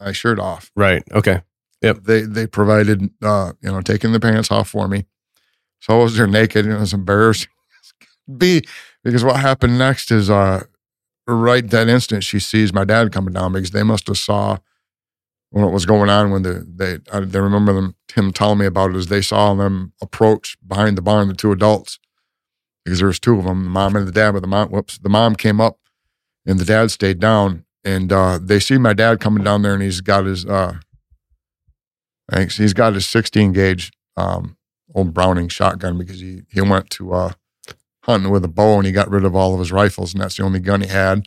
my 0.00 0.12
shirt 0.12 0.38
off. 0.38 0.70
Right. 0.76 1.02
Okay. 1.12 1.42
Yep. 1.82 2.04
They 2.04 2.22
they 2.22 2.46
provided 2.46 3.10
uh 3.22 3.52
you 3.62 3.70
know 3.70 3.80
taking 3.80 4.12
the 4.12 4.20
pants 4.20 4.50
off 4.50 4.68
for 4.68 4.88
me, 4.88 5.06
so 5.80 5.98
I 5.98 6.02
was 6.02 6.16
there 6.16 6.26
naked 6.26 6.64
and 6.66 6.74
it 6.74 6.80
was 6.80 6.92
embarrassing. 6.92 7.48
B 8.38 8.62
because 9.04 9.24
what 9.24 9.36
happened 9.36 9.78
next 9.78 10.10
is 10.10 10.30
uh 10.30 10.64
right 11.26 11.68
that 11.70 11.88
instant 11.88 12.24
she 12.24 12.38
sees 12.38 12.72
my 12.72 12.84
dad 12.84 13.12
coming 13.12 13.34
down 13.34 13.52
because 13.52 13.70
they 13.70 13.82
must 13.82 14.06
have 14.06 14.18
saw 14.18 14.58
what 15.50 15.72
was 15.72 15.86
going 15.86 16.08
on 16.08 16.30
when 16.30 16.42
the 16.42 16.66
they 16.68 16.98
I, 17.12 17.20
they 17.20 17.40
remember 17.40 17.72
them 17.72 17.94
him 18.12 18.32
telling 18.32 18.58
me 18.58 18.66
about 18.66 18.90
it 18.90 18.96
as 18.96 19.06
they 19.06 19.22
saw 19.22 19.54
them 19.54 19.92
approach 20.00 20.56
behind 20.66 20.96
the 20.96 21.02
barn 21.02 21.28
the 21.28 21.34
two 21.34 21.52
adults 21.52 21.98
because 22.84 22.98
there 22.98 23.08
was 23.08 23.20
two 23.20 23.38
of 23.38 23.44
them 23.44 23.64
the 23.64 23.70
mom 23.70 23.96
and 23.96 24.06
the 24.06 24.12
dad 24.12 24.32
but 24.32 24.40
the 24.40 24.48
mom 24.48 24.68
whoops 24.68 24.98
the 24.98 25.08
mom 25.08 25.34
came 25.34 25.60
up 25.60 25.78
and 26.46 26.58
the 26.58 26.64
dad 26.64 26.90
stayed 26.90 27.18
down 27.20 27.64
and 27.84 28.12
uh 28.12 28.38
they 28.40 28.58
see 28.58 28.78
my 28.78 28.92
dad 28.92 29.20
coming 29.20 29.44
down 29.44 29.62
there 29.62 29.74
and 29.74 29.82
he's 29.82 30.00
got 30.00 30.24
his 30.24 30.44
uh 30.46 30.74
he's 32.56 32.72
got 32.72 32.94
his 32.94 33.06
16 33.06 33.52
gauge 33.52 33.90
um 34.16 34.56
old 34.94 35.14
Browning 35.14 35.48
shotgun 35.48 35.98
because 35.98 36.20
he 36.20 36.42
he 36.50 36.60
went 36.60 36.90
to 36.90 37.12
uh 37.12 37.32
hunting 38.04 38.30
with 38.30 38.44
a 38.44 38.48
bow 38.48 38.78
and 38.78 38.86
he 38.86 38.92
got 38.92 39.10
rid 39.10 39.24
of 39.24 39.34
all 39.34 39.54
of 39.54 39.60
his 39.60 39.72
rifles 39.72 40.12
and 40.12 40.22
that's 40.22 40.36
the 40.36 40.42
only 40.42 40.60
gun 40.60 40.80
he 40.80 40.88
had 40.88 41.22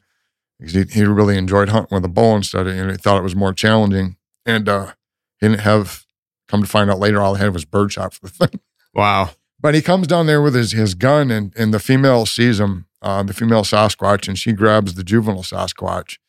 because 0.59 0.73
he, 0.73 0.83
he 0.83 1.05
really 1.05 1.37
enjoyed 1.37 1.69
hunting 1.69 1.95
with 1.95 2.05
a 2.05 2.09
bow 2.09 2.35
instead 2.35 2.67
of, 2.67 2.75
and 2.75 2.91
he 2.91 2.97
thought 2.97 3.17
it 3.17 3.23
was 3.23 3.35
more 3.35 3.53
challenging. 3.53 4.17
And 4.45 4.69
uh, 4.69 4.93
he 5.39 5.47
didn't 5.47 5.61
have, 5.61 6.05
come 6.47 6.61
to 6.61 6.67
find 6.67 6.89
out 6.89 6.99
later, 6.99 7.21
all 7.21 7.35
he 7.35 7.43
had 7.43 7.53
was 7.53 7.65
birdshot 7.65 8.13
for 8.13 8.27
the 8.27 8.31
thing. 8.47 8.59
Wow. 8.93 9.31
But 9.65 9.73
he 9.73 9.81
comes 9.81 10.05
down 10.05 10.27
there 10.27 10.43
with 10.43 10.53
his, 10.53 10.73
his 10.73 10.93
gun 10.93 11.31
and, 11.31 11.51
and 11.57 11.73
the 11.73 11.79
female 11.79 12.27
sees 12.27 12.59
him, 12.59 12.85
uh, 13.01 13.23
the 13.23 13.33
female 13.33 13.63
Sasquatch, 13.63 14.27
and 14.27 14.37
she 14.37 14.51
grabs 14.51 14.93
the 14.93 15.03
juvenile 15.03 15.41
Sasquatch. 15.41 16.19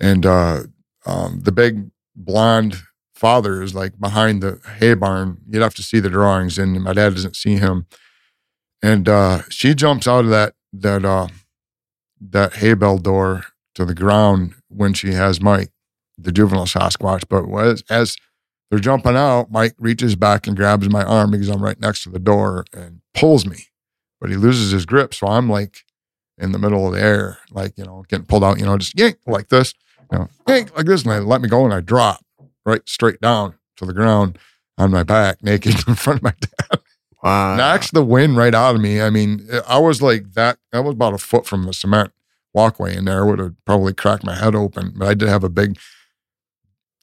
And 0.00 0.26
uh, 0.26 0.64
um, 1.06 1.42
the 1.44 1.52
big 1.52 1.92
blonde 2.16 2.82
father 3.14 3.62
is 3.62 3.72
like 3.72 4.00
behind 4.00 4.42
the 4.42 4.60
hay 4.78 4.94
barn. 4.94 5.38
You'd 5.48 5.62
have 5.62 5.76
to 5.76 5.84
see 5.84 6.00
the 6.00 6.10
drawings, 6.10 6.58
and 6.58 6.82
my 6.82 6.92
dad 6.92 7.14
doesn't 7.14 7.36
see 7.36 7.54
him. 7.54 7.86
And 8.82 9.08
uh, 9.08 9.42
she 9.48 9.72
jumps 9.72 10.08
out 10.08 10.24
of 10.24 10.30
that 10.32 10.54
that 10.72 11.04
uh, 11.04 11.28
that 12.20 12.54
hay 12.54 12.74
bale 12.74 12.98
door 12.98 13.44
to 13.76 13.84
the 13.84 13.94
ground 13.94 14.54
when 14.66 14.92
she 14.92 15.12
has 15.12 15.40
Mike, 15.40 15.70
the 16.18 16.32
juvenile 16.32 16.66
Sasquatch. 16.66 17.22
But 17.28 17.44
as, 17.64 17.84
as 17.88 18.16
they're 18.70 18.78
jumping 18.78 19.16
out, 19.16 19.50
Mike 19.50 19.74
reaches 19.78 20.14
back 20.16 20.46
and 20.46 20.56
grabs 20.56 20.88
my 20.88 21.02
arm 21.02 21.30
because 21.32 21.48
I'm 21.48 21.62
right 21.62 21.78
next 21.80 22.04
to 22.04 22.10
the 22.10 22.18
door 22.18 22.64
and 22.72 23.00
pulls 23.14 23.44
me. 23.46 23.66
But 24.20 24.30
he 24.30 24.36
loses 24.36 24.70
his 24.70 24.86
grip, 24.86 25.12
so 25.14 25.26
I'm 25.26 25.48
like 25.48 25.84
in 26.38 26.52
the 26.52 26.58
middle 26.58 26.86
of 26.86 26.94
the 26.94 27.02
air, 27.02 27.38
like 27.50 27.76
you 27.76 27.84
know, 27.84 28.04
getting 28.08 28.26
pulled 28.26 28.44
out, 28.44 28.58
you 28.58 28.64
know, 28.66 28.76
just 28.78 28.98
yank 28.98 29.18
like 29.26 29.48
this, 29.48 29.74
you 30.12 30.18
know, 30.18 30.28
yank 30.48 30.76
like 30.76 30.86
this, 30.86 31.02
and 31.02 31.12
they 31.12 31.18
let 31.20 31.40
me 31.40 31.48
go 31.48 31.64
and 31.64 31.74
I 31.74 31.80
drop 31.80 32.24
right 32.64 32.82
straight 32.86 33.20
down 33.20 33.54
to 33.76 33.84
the 33.86 33.92
ground 33.92 34.38
on 34.78 34.90
my 34.90 35.02
back, 35.02 35.42
naked 35.42 35.86
in 35.88 35.94
front 35.94 36.18
of 36.18 36.22
my 36.22 36.34
dad 36.40 36.80
Wow. 37.22 37.56
knocks 37.56 37.90
the 37.90 38.02
wind 38.04 38.38
right 38.38 38.54
out 38.54 38.76
of 38.76 38.80
me. 38.80 39.02
I 39.02 39.10
mean, 39.10 39.46
I 39.68 39.78
was 39.78 40.00
like 40.00 40.32
that. 40.32 40.56
I 40.72 40.80
was 40.80 40.94
about 40.94 41.12
a 41.12 41.18
foot 41.18 41.46
from 41.46 41.64
the 41.64 41.74
cement 41.74 42.12
walkway 42.54 42.96
in 42.96 43.04
there. 43.04 43.26
Would 43.26 43.38
have 43.38 43.54
probably 43.66 43.92
cracked 43.92 44.24
my 44.24 44.34
head 44.36 44.54
open. 44.54 44.94
But 44.96 45.08
I 45.08 45.12
did 45.14 45.28
have 45.28 45.44
a 45.44 45.50
big, 45.50 45.78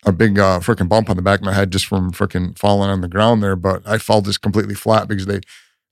a 0.08 0.14
big 0.14 0.40
uh, 0.40 0.60
freaking 0.60 0.88
bump 0.88 1.10
on 1.10 1.18
the 1.18 1.22
back 1.22 1.40
of 1.40 1.46
my 1.46 1.54
head 1.54 1.72
just 1.72 1.86
from 1.86 2.12
freaking 2.12 2.58
falling 2.58 2.90
on 2.90 3.02
the 3.02 3.08
ground 3.08 3.44
there. 3.44 3.56
But 3.56 3.86
I 3.86 3.98
fell 3.98 4.22
just 4.22 4.42
completely 4.42 4.74
flat 4.74 5.08
because 5.08 5.26
they, 5.26 5.42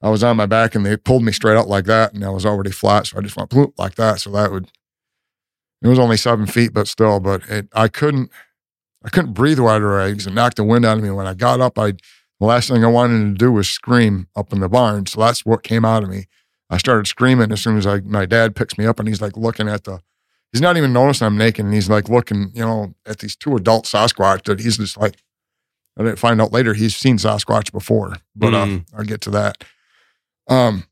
I 0.02 0.10
was 0.10 0.24
on 0.24 0.38
my 0.38 0.46
back 0.46 0.74
and 0.74 0.86
they 0.86 0.96
pulled 0.96 1.24
me 1.24 1.32
straight 1.32 1.58
out 1.58 1.68
like 1.68 1.86
that, 1.86 2.14
and 2.14 2.24
I 2.24 2.30
was 2.30 2.46
already 2.46 2.72
flat. 2.72 3.08
So 3.08 3.18
I 3.18 3.22
just 3.22 3.36
went 3.36 3.50
bloop 3.50 3.74
like 3.78 3.96
that. 3.96 4.22
So 4.22 4.32
that 4.32 4.52
would. 4.52 4.72
It 5.82 5.90
was 5.90 6.00
only 6.00 6.18
seven 6.18 6.48
feet, 6.48 6.74
but 6.74 6.88
still, 6.88 7.20
but 7.20 7.48
it, 7.48 7.68
I 7.74 7.90
couldn't, 7.90 8.32
I 9.04 9.10
couldn't 9.10 9.34
breathe 9.34 9.60
away 9.60 9.78
because 10.10 10.26
it 10.26 10.34
knocked 10.34 10.56
the 10.56 10.64
wind 10.64 10.86
out 10.86 10.98
of 10.98 11.04
me. 11.04 11.12
When 11.12 11.28
I 11.28 11.36
got 11.36 11.60
up, 11.60 11.78
I 11.78 11.94
the 12.40 12.46
last 12.46 12.70
thing 12.70 12.84
I 12.84 12.88
wanted 12.88 13.34
to 13.34 13.46
do 13.46 13.52
was 13.52 13.70
scream 13.70 14.28
up 14.36 14.52
in 14.52 14.60
the 14.60 14.70
barn. 14.70 15.06
So 15.06 15.22
that's 15.22 15.46
what 15.46 15.64
came 15.64 15.86
out 15.86 16.04
of 16.04 16.10
me. 16.10 16.26
I 16.70 16.78
started 16.78 17.08
screaming 17.08 17.52
as 17.52 17.62
soon 17.62 17.78
as 17.78 17.86
I, 17.86 18.02
my 18.02 18.26
dad 18.26 18.56
picks 18.56 18.78
me 18.78 18.86
up 18.86 19.00
and 19.00 19.08
he's 19.08 19.22
like 19.22 19.38
looking 19.38 19.70
at 19.70 19.84
the, 19.84 20.00
he's 20.56 20.62
not 20.62 20.78
even 20.78 20.94
noticing 20.94 21.28
I'm 21.28 21.38
naked. 21.38 21.66
And 21.66 21.74
he's 21.74 21.90
like 21.90 22.08
looking, 22.08 22.50
you 22.54 22.62
know, 22.62 22.96
at 23.06 23.20
these 23.20 23.36
two 23.36 23.58
adult 23.58 23.84
Sasquatch 23.84 24.44
that 24.44 24.62
he's 24.62 24.78
just 24.78 24.96
like, 24.96 25.18
I 26.00 26.04
didn't 26.04 26.18
find 26.18 26.42
out 26.42 26.54
later 26.54 26.74
he's 26.74 26.96
seen 26.96 27.18
Sasquatch 27.18 27.74
before, 27.74 28.14
but 28.38 28.54
Mm. 28.54 28.80
uh, 28.94 28.98
I'll 28.98 29.04
get 29.04 29.20
to 29.22 29.30
that. 29.32 29.66
Um, 30.48 30.86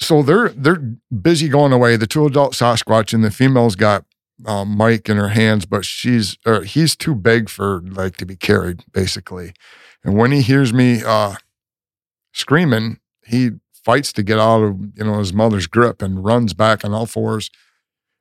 so 0.00 0.24
they're 0.24 0.48
they're 0.48 0.82
busy 1.22 1.48
going 1.48 1.72
away. 1.72 1.96
The 1.96 2.08
two 2.08 2.26
adult 2.26 2.54
Sasquatch 2.54 3.12
and 3.14 3.22
the 3.22 3.30
female's 3.30 3.76
got 3.76 4.04
um, 4.44 4.76
Mike 4.76 5.08
in 5.08 5.16
her 5.16 5.28
hands, 5.28 5.64
but 5.64 5.84
she's 5.84 6.36
or 6.44 6.64
he's 6.64 6.96
too 6.96 7.14
big 7.14 7.48
for 7.48 7.80
like 7.82 8.16
to 8.16 8.26
be 8.26 8.34
carried, 8.34 8.82
basically. 8.92 9.52
And 10.02 10.16
when 10.16 10.32
he 10.32 10.42
hears 10.42 10.72
me 10.72 11.02
uh, 11.06 11.36
screaming, 12.32 12.98
he 13.24 13.50
fights 13.72 14.12
to 14.14 14.24
get 14.24 14.40
out 14.40 14.62
of 14.64 14.80
you 14.96 15.04
know 15.04 15.20
his 15.20 15.32
mother's 15.32 15.68
grip 15.68 16.02
and 16.02 16.24
runs 16.24 16.54
back 16.54 16.84
on 16.84 16.92
all 16.92 17.06
fours 17.06 17.50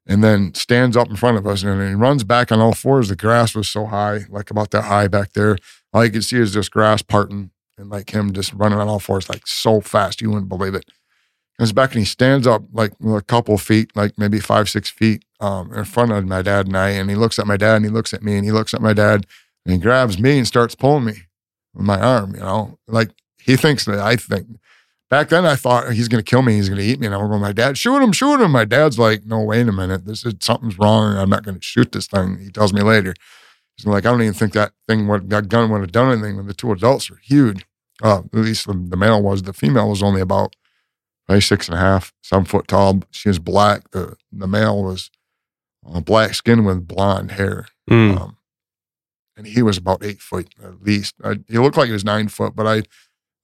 and 0.07 0.23
then 0.23 0.53
stands 0.53 0.95
up 0.95 1.09
in 1.09 1.17
front 1.17 1.37
of 1.37 1.45
us 1.45 1.63
and 1.63 1.87
he 1.87 1.93
runs 1.93 2.23
back 2.23 2.51
on 2.51 2.59
all 2.59 2.73
fours. 2.73 3.09
The 3.09 3.15
grass 3.15 3.53
was 3.53 3.67
so 3.67 3.85
high, 3.85 4.21
like 4.29 4.49
about 4.49 4.71
that 4.71 4.83
high 4.83 5.07
back 5.07 5.33
there. 5.33 5.57
All 5.93 6.05
you 6.05 6.11
could 6.11 6.23
see 6.23 6.37
is 6.37 6.53
this 6.53 6.69
grass 6.69 7.01
parting 7.01 7.51
and 7.77 7.89
like 7.89 8.11
him 8.11 8.31
just 8.33 8.53
running 8.53 8.79
on 8.79 8.87
all 8.87 8.99
fours, 8.99 9.29
like 9.29 9.45
so 9.45 9.81
fast. 9.81 10.21
You 10.21 10.29
wouldn't 10.29 10.49
believe 10.49 10.73
it. 10.75 10.85
Comes 11.59 11.73
back 11.73 11.91
and 11.91 11.99
he 11.99 12.05
stands 12.05 12.47
up 12.47 12.63
like 12.71 12.93
a 13.05 13.21
couple 13.21 13.57
feet, 13.57 13.95
like 13.95 14.17
maybe 14.17 14.39
five, 14.39 14.69
six 14.69 14.89
feet 14.89 15.25
um, 15.39 15.73
in 15.73 15.83
front 15.83 16.11
of 16.11 16.25
my 16.25 16.41
dad 16.41 16.67
and 16.67 16.77
I. 16.77 16.89
And 16.89 17.09
he 17.09 17.15
looks 17.15 17.37
at 17.39 17.47
my 17.47 17.57
dad 17.57 17.77
and 17.77 17.85
he 17.85 17.91
looks 17.91 18.13
at 18.13 18.23
me 18.23 18.37
and 18.37 18.45
he 18.45 18.51
looks 18.51 18.73
at 18.73 18.81
my 18.81 18.93
dad 18.93 19.25
and 19.65 19.73
he 19.73 19.79
grabs 19.79 20.19
me 20.19 20.37
and 20.37 20.47
starts 20.47 20.75
pulling 20.75 21.05
me 21.05 21.13
with 21.73 21.85
my 21.85 21.99
arm, 21.99 22.33
you 22.35 22.41
know, 22.41 22.77
like 22.87 23.09
he 23.37 23.55
thinks 23.55 23.85
that 23.85 23.99
I 23.99 24.15
think. 24.15 24.47
Back 25.09 25.29
then, 25.29 25.45
I 25.45 25.55
thought 25.55 25.93
he's 25.93 26.09
going 26.09 26.23
to 26.23 26.29
kill 26.29 26.41
me. 26.41 26.53
He's 26.53 26.67
going 26.67 26.81
to 26.81 26.85
eat 26.85 26.99
me. 26.99 27.07
And 27.07 27.15
I'm 27.15 27.29
going, 27.29 27.41
my 27.41 27.53
dad, 27.53 27.77
shoot 27.77 28.01
him, 28.01 28.11
shoot 28.11 28.41
him. 28.41 28.51
My 28.51 28.65
dad's 28.65 28.99
like, 28.99 29.25
no, 29.25 29.41
wait 29.41 29.67
a 29.67 29.71
minute. 29.71 30.05
This 30.05 30.25
is 30.25 30.33
something's 30.41 30.77
wrong. 30.77 31.15
I'm 31.15 31.29
not 31.29 31.43
going 31.43 31.57
to 31.57 31.63
shoot 31.63 31.93
this 31.93 32.07
thing. 32.07 32.39
He 32.39 32.49
tells 32.49 32.73
me 32.73 32.81
later. 32.81 33.13
He's 33.77 33.85
like, 33.85 34.05
I 34.05 34.11
don't 34.11 34.21
even 34.21 34.33
think 34.33 34.53
that 34.53 34.73
thing, 34.87 35.07
would, 35.07 35.29
that 35.29 35.47
gun 35.47 35.69
would 35.69 35.81
have 35.81 35.91
done 35.91 36.11
anything 36.11 36.35
when 36.35 36.47
the 36.47 36.53
two 36.53 36.71
adults 36.71 37.09
are 37.09 37.19
huge. 37.21 37.65
Uh, 38.03 38.19
at 38.19 38.33
least 38.33 38.67
the, 38.67 38.73
the 38.73 38.97
male 38.97 39.21
was. 39.21 39.43
The 39.43 39.53
female 39.53 39.89
was 39.89 40.03
only 40.03 40.19
about 40.19 40.55
probably 41.25 41.41
six 41.41 41.69
and 41.69 41.77
a 41.77 41.79
half, 41.79 42.13
seven 42.21 42.45
foot 42.45 42.67
tall. 42.67 43.01
She 43.11 43.29
was 43.29 43.39
black. 43.39 43.91
The, 43.91 44.15
the 44.31 44.47
male 44.47 44.83
was 44.83 45.09
uh, 45.89 46.01
black 46.01 46.33
skin 46.33 46.65
with 46.65 46.87
blonde 46.87 47.31
hair. 47.31 47.67
Mm. 47.89 48.19
Um, 48.19 48.37
and 49.37 49.47
he 49.47 49.61
was 49.61 49.77
about 49.77 50.03
eight 50.03 50.19
foot 50.19 50.53
at 50.61 50.81
least. 50.81 51.15
I, 51.23 51.35
he 51.47 51.59
looked 51.59 51.77
like 51.77 51.87
he 51.87 51.93
was 51.93 52.03
nine 52.03 52.27
foot, 52.27 52.55
but 52.55 52.67
I, 52.67 52.83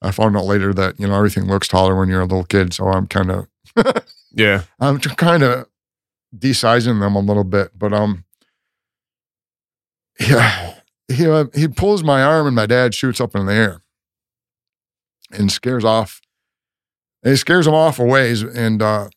I 0.03 0.11
found 0.11 0.35
out 0.37 0.45
later 0.45 0.73
that 0.73 0.99
you 0.99 1.07
know 1.07 1.15
everything 1.15 1.45
looks 1.45 1.67
taller 1.67 1.97
when 1.97 2.09
you're 2.09 2.21
a 2.21 2.25
little 2.25 2.43
kid. 2.43 2.73
So 2.73 2.87
I'm 2.87 3.07
kind 3.07 3.31
of, 3.31 3.47
Yeah. 4.33 4.63
I'm 4.79 4.99
kind 4.99 5.43
of 5.43 5.67
desizing 6.35 6.99
them 6.99 7.15
a 7.15 7.19
little 7.19 7.43
bit. 7.43 7.71
But 7.77 7.93
um, 7.93 8.25
yeah, 10.19 10.75
he 11.07 11.27
uh, 11.27 11.45
he 11.55 11.67
pulls 11.67 12.03
my 12.03 12.23
arm 12.23 12.47
and 12.47 12.55
my 12.55 12.65
dad 12.65 12.93
shoots 12.93 13.21
up 13.21 13.35
in 13.35 13.45
the 13.45 13.53
air, 13.53 13.81
and 15.31 15.51
scares 15.51 15.83
off. 15.83 16.21
And 17.23 17.31
he 17.31 17.37
scares 17.37 17.67
him 17.67 17.73
off 17.73 17.99
a 17.99 18.03
ways, 18.03 18.41
and 18.41 18.81
uh, 18.81 19.09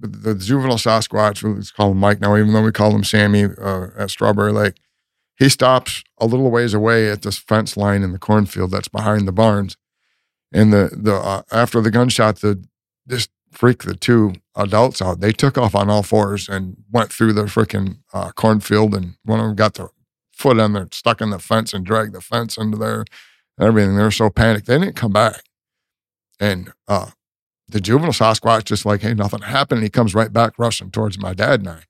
the 0.00 0.34
juvenile 0.34 0.76
Sasquatch, 0.76 1.42
let's 1.54 1.70
call 1.70 1.92
him 1.92 1.98
Mike 1.98 2.20
now, 2.20 2.36
even 2.36 2.52
though 2.52 2.64
we 2.64 2.72
call 2.72 2.94
him 2.94 3.04
Sammy 3.04 3.44
uh, 3.44 3.88
at 3.96 4.10
Strawberry 4.10 4.52
Lake 4.52 4.74
he 5.36 5.48
stops 5.48 6.02
a 6.18 6.26
little 6.26 6.50
ways 6.50 6.74
away 6.74 7.10
at 7.10 7.22
this 7.22 7.38
fence 7.38 7.76
line 7.76 8.02
in 8.02 8.12
the 8.12 8.18
cornfield 8.18 8.70
that's 8.70 8.88
behind 8.88 9.26
the 9.26 9.32
barns. 9.32 9.76
And 10.54 10.72
the 10.72 10.90
the 10.92 11.16
uh, 11.16 11.42
after 11.52 11.82
the 11.82 11.90
gunshot, 11.90 12.36
the 12.36 12.64
this 13.04 13.28
freaked 13.52 13.84
the 13.84 13.94
two 13.94 14.34
adults 14.56 15.02
out. 15.02 15.20
They 15.20 15.32
took 15.32 15.58
off 15.58 15.74
on 15.74 15.90
all 15.90 16.02
fours 16.02 16.48
and 16.48 16.76
went 16.90 17.12
through 17.12 17.34
the 17.34 17.42
freaking 17.44 17.98
uh, 18.14 18.30
cornfield, 18.30 18.94
and 18.94 19.16
one 19.24 19.40
of 19.40 19.46
them 19.46 19.56
got 19.56 19.74
their 19.74 19.88
foot 20.32 20.58
on 20.58 20.72
there, 20.72 20.88
stuck 20.92 21.20
in 21.20 21.30
the 21.30 21.38
fence, 21.38 21.74
and 21.74 21.84
dragged 21.84 22.14
the 22.14 22.20
fence 22.20 22.56
into 22.56 22.78
there. 22.78 23.04
And 23.58 23.68
everything. 23.68 23.96
They 23.96 24.02
were 24.02 24.10
so 24.10 24.30
panicked. 24.30 24.66
They 24.66 24.78
didn't 24.78 24.96
come 24.96 25.12
back. 25.12 25.42
And 26.40 26.72
uh, 26.88 27.10
the 27.68 27.80
juvenile 27.80 28.12
Sasquatch 28.12 28.64
just 28.64 28.84
like, 28.84 29.02
hey, 29.02 29.14
nothing 29.14 29.42
happened. 29.42 29.78
And 29.78 29.84
he 29.84 29.90
comes 29.90 30.14
right 30.14 30.32
back 30.32 30.58
rushing 30.58 30.90
towards 30.90 31.18
my 31.18 31.34
dad 31.34 31.60
and 31.60 31.68
I. 31.68 31.82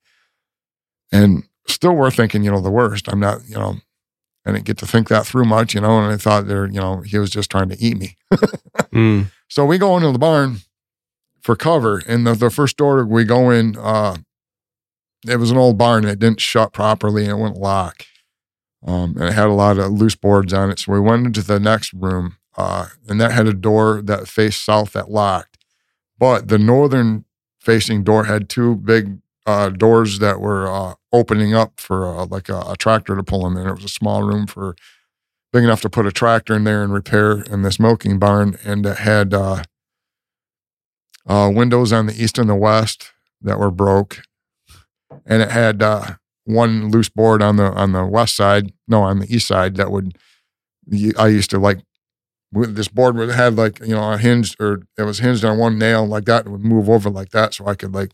And 1.13 1.45
still 1.67 1.95
we're 1.95 2.11
thinking, 2.11 2.45
you 2.45 2.51
know, 2.51 2.61
the 2.61 2.71
worst. 2.71 3.09
I'm 3.09 3.21
not, 3.21 3.41
you 3.49 3.57
know, 3.57 3.77
I 4.47 4.53
didn't 4.53 4.67
get 4.67 4.79
to 4.79 4.87
think 4.87 5.09
that 5.09 5.27
through 5.27 5.47
much, 5.47 5.75
you 5.75 5.81
know, 5.81 5.99
and 5.99 6.13
I 6.13 6.17
thought 6.17 6.47
there, 6.47 6.67
you 6.67 6.81
know, 6.81 7.01
he 7.01 7.19
was 7.19 7.31
just 7.31 7.51
trying 7.51 7.69
to 7.71 7.79
eat 7.79 7.97
me. 7.97 8.17
Mm. 8.93 9.33
So 9.49 9.65
we 9.65 9.77
go 9.77 9.97
into 9.97 10.13
the 10.13 10.21
barn 10.21 10.59
for 11.41 11.57
cover, 11.57 12.01
and 12.07 12.25
the, 12.25 12.35
the 12.35 12.49
first 12.49 12.77
door 12.77 13.05
we 13.05 13.25
go 13.25 13.51
in, 13.51 13.77
uh, 13.77 14.17
it 15.27 15.37
was 15.37 15.51
an 15.51 15.57
old 15.57 15.77
barn 15.77 16.05
and 16.05 16.13
it 16.13 16.19
didn't 16.21 16.41
shut 16.41 16.73
properly 16.73 17.23
and 17.23 17.33
it 17.33 17.43
wouldn't 17.43 17.61
lock. 17.61 18.05
Um, 18.87 19.17
and 19.19 19.31
it 19.31 19.33
had 19.33 19.49
a 19.49 19.53
lot 19.53 19.79
of 19.79 19.91
loose 19.93 20.15
boards 20.15 20.53
on 20.53 20.71
it. 20.71 20.79
So 20.79 20.93
we 20.93 21.01
went 21.01 21.27
into 21.27 21.43
the 21.43 21.59
next 21.59 21.93
room, 21.93 22.37
uh, 22.57 22.87
and 23.09 23.21
that 23.21 23.33
had 23.33 23.49
a 23.49 23.55
door 23.55 24.01
that 24.03 24.29
faced 24.29 24.65
south 24.65 24.93
that 24.93 25.11
locked. 25.11 25.59
But 26.19 26.49
the 26.49 26.59
northern 26.59 27.25
facing 27.61 28.05
door 28.05 28.25
had 28.25 28.49
two 28.49 28.77
big 28.77 29.19
uh, 29.47 29.69
doors 29.69 30.19
that 30.21 30.41
were 30.41 30.71
uh, 30.71 30.95
opening 31.13 31.55
up 31.55 31.81
for 31.81 32.07
uh, 32.07 32.27
like 32.27 32.49
a, 32.49 32.61
a 32.69 32.77
tractor 32.79 33.17
to 33.17 33.23
pull 33.23 33.47
in 33.47 33.55
there. 33.55 33.69
It 33.69 33.77
was 33.77 33.85
a 33.85 33.89
small 33.89 34.23
room 34.23 34.47
for 34.47 34.75
big 35.53 35.65
enough 35.65 35.83
to 35.83 35.91
put 35.91 36.07
a 36.07 36.13
tractor 36.13 36.55
in 36.55 36.65
there 36.65 36.83
and 36.83 36.93
repair 36.93 37.43
in 37.43 37.63
this 37.63 37.79
milking 37.79 38.19
barn, 38.19 38.59
and 38.65 38.85
it 38.87 38.99
had 38.99 39.35
uh, 39.35 39.63
uh, 41.27 41.51
windows 41.53 41.93
on 41.93 42.07
the 42.07 42.23
east 42.23 42.39
and 42.39 42.49
the 42.49 42.55
west 42.55 43.13
that 43.43 43.59
were 43.59 43.71
broke, 43.71 44.23
and 45.27 45.43
it 45.43 45.51
had 45.51 45.83
uh, 45.83 46.15
one 46.45 46.91
loose 46.91 47.09
board 47.09 47.43
on 47.43 47.57
the 47.57 47.73
on 47.73 47.93
the 47.93 48.05
west 48.05 48.37
side, 48.37 48.73
no, 48.89 49.03
on 49.03 49.19
the 49.21 49.35
east 49.35 49.47
side 49.47 49.77
that 49.77 49.91
would. 49.91 50.17
I 51.19 51.29
used 51.29 51.51
to 51.51 51.59
like 51.59 51.81
this 52.53 52.89
board 52.89 53.17
would 53.17 53.31
had 53.31 53.57
like 53.57 53.81
you 53.81 53.95
know 53.95 54.13
a 54.13 54.19
hinge 54.19 54.57
or 54.61 54.83
it 54.99 55.03
was 55.03 55.19
hinged 55.19 55.45
on 55.45 55.59
one 55.59 55.79
nail 55.79 56.07
like 56.07 56.25
that 56.27 56.45
and 56.45 56.53
would 56.53 56.65
move 56.65 56.89
over 56.89 57.11
like 57.11 57.31
that 57.31 57.55
so 57.55 57.67
I 57.67 57.75
could 57.75 57.95
like 57.95 58.13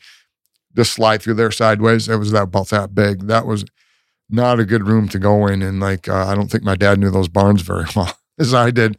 just 0.75 0.93
slide 0.93 1.23
through 1.23 1.35
there 1.35 1.51
sideways. 1.51 2.09
It 2.09 2.17
was 2.17 2.33
that 2.33 2.45
about 2.45 2.69
that 2.69 2.95
big. 2.95 3.27
That 3.27 3.47
was 3.47 3.65
not 4.29 4.61
a 4.61 4.65
good 4.65 4.87
room 4.87 5.09
to 5.09 5.19
go 5.19 5.47
in, 5.47 5.63
and 5.63 5.81
like 5.81 6.09
uh, 6.09 6.27
I 6.27 6.35
don't 6.35 6.51
think 6.51 6.65
my 6.65 6.77
dad 6.77 6.99
knew 6.99 7.11
those 7.11 7.29
barns 7.29 7.63
very 7.63 7.87
well 7.97 8.17
as 8.39 8.55
I 8.55 8.71
did, 8.71 8.97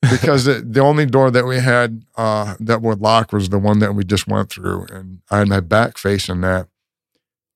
because 0.00 0.44
the, 0.44 0.64
the 0.66 0.80
only 0.80 1.06
door 1.06 1.30
that 1.30 1.46
we 1.46 1.60
had 1.60 2.04
uh, 2.16 2.56
that 2.58 2.82
would 2.82 3.00
lock 3.00 3.32
was 3.32 3.48
the 3.48 3.58
one 3.58 3.78
that 3.78 3.94
we 3.94 4.04
just 4.04 4.26
went 4.26 4.50
through, 4.50 4.86
and 4.90 5.20
I 5.30 5.38
had 5.38 5.48
my 5.48 5.60
back 5.60 5.98
facing 5.98 6.40
that. 6.40 6.68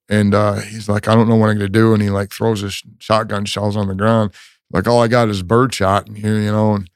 And 0.07 0.35
uh, 0.35 0.57
he's 0.57 0.87
like, 0.89 1.09
I 1.09 1.15
don't 1.15 1.29
know 1.29 1.37
what 1.37 1.49
I'm 1.49 1.57
gonna 1.57 1.69
do, 1.69 1.95
and 1.95 2.03
he 2.03 2.11
like 2.11 2.31
throws 2.31 2.61
his 2.61 2.83
shotgun 2.99 3.47
shells 3.47 3.77
on 3.77 3.89
the 3.89 3.95
ground. 3.95 4.35
Like 4.71 4.87
all 4.87 5.03
I 5.03 5.09
got 5.09 5.29
is 5.29 5.43
bird 5.43 5.75
shot 5.75 6.09
in 6.09 6.17
here, 6.17 6.39
you 6.39 6.53
know, 6.53 6.75
and 6.75 6.91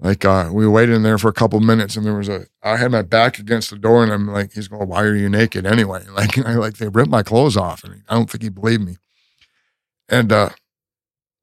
like 0.00 0.24
uh, 0.24 0.50
we 0.52 0.66
waited 0.66 0.94
in 0.94 1.02
there 1.02 1.18
for 1.18 1.28
a 1.28 1.32
couple 1.32 1.58
minutes 1.60 1.96
and 1.96 2.06
there 2.06 2.14
was 2.14 2.28
a 2.28 2.46
i 2.62 2.76
had 2.76 2.92
my 2.92 3.02
back 3.02 3.38
against 3.38 3.70
the 3.70 3.78
door 3.78 4.02
and 4.02 4.12
i'm 4.12 4.28
like 4.28 4.52
he's 4.52 4.68
going 4.68 4.88
why 4.88 5.02
are 5.02 5.14
you 5.14 5.28
naked 5.28 5.66
anyway? 5.66 6.04
Like 6.12 6.38
i 6.38 6.54
like 6.54 6.76
they 6.78 6.88
ripped 6.88 7.10
my 7.10 7.22
clothes 7.22 7.56
off 7.56 7.84
and 7.84 8.02
i 8.08 8.14
don't 8.14 8.30
think 8.30 8.42
he 8.42 8.48
believed 8.48 8.84
me. 8.84 8.96
And 10.08 10.32
uh 10.32 10.50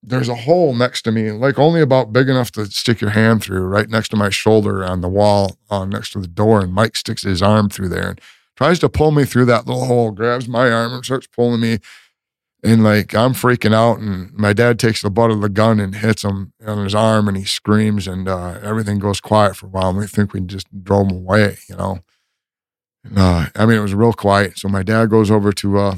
there's 0.07 0.29
a 0.29 0.35
hole 0.35 0.73
next 0.73 1.01
to 1.01 1.11
me 1.11 1.31
like 1.31 1.57
only 1.57 1.81
about 1.81 2.13
big 2.13 2.29
enough 2.29 2.51
to 2.51 2.65
stick 2.67 3.01
your 3.01 3.09
hand 3.09 3.41
through 3.41 3.61
right 3.61 3.89
next 3.89 4.09
to 4.09 4.15
my 4.15 4.29
shoulder 4.29 4.85
on 4.85 5.01
the 5.01 5.09
wall 5.09 5.57
uh, 5.71 5.83
next 5.83 6.11
to 6.11 6.19
the 6.19 6.27
door 6.27 6.61
and 6.61 6.73
mike 6.73 6.95
sticks 6.95 7.23
his 7.23 7.41
arm 7.41 7.69
through 7.69 7.89
there 7.89 8.09
and 8.09 8.21
tries 8.55 8.77
to 8.77 8.87
pull 8.87 9.11
me 9.11 9.25
through 9.25 9.45
that 9.45 9.65
little 9.65 9.85
hole 9.85 10.11
grabs 10.11 10.47
my 10.47 10.69
arm 10.71 10.93
and 10.93 11.03
starts 11.03 11.27
pulling 11.27 11.59
me 11.59 11.79
and 12.65 12.83
like 12.83 13.13
I'm 13.13 13.33
freaking 13.33 13.73
out, 13.73 13.99
and 13.99 14.33
my 14.33 14.51
dad 14.51 14.79
takes 14.79 15.01
the 15.01 15.11
butt 15.11 15.31
of 15.31 15.41
the 15.41 15.49
gun 15.49 15.79
and 15.79 15.95
hits 15.95 16.23
him 16.23 16.51
on 16.65 16.83
his 16.83 16.95
arm, 16.95 17.27
and 17.27 17.37
he 17.37 17.45
screams, 17.45 18.07
and 18.07 18.27
uh, 18.27 18.59
everything 18.61 18.99
goes 18.99 19.21
quiet 19.21 19.55
for 19.55 19.67
a 19.67 19.69
while. 19.69 19.89
And 19.89 19.99
we 19.99 20.07
think 20.07 20.33
we 20.33 20.41
just 20.41 20.67
drove 20.83 21.11
him 21.11 21.17
away, 21.17 21.57
you 21.69 21.75
know. 21.75 21.99
And, 23.03 23.19
uh, 23.19 23.45
I 23.55 23.65
mean, 23.65 23.77
it 23.77 23.81
was 23.81 23.93
real 23.93 24.13
quiet. 24.13 24.57
So 24.57 24.67
my 24.67 24.81
dad 24.81 25.09
goes 25.09 25.29
over 25.29 25.51
to 25.53 25.77
uh, 25.77 25.95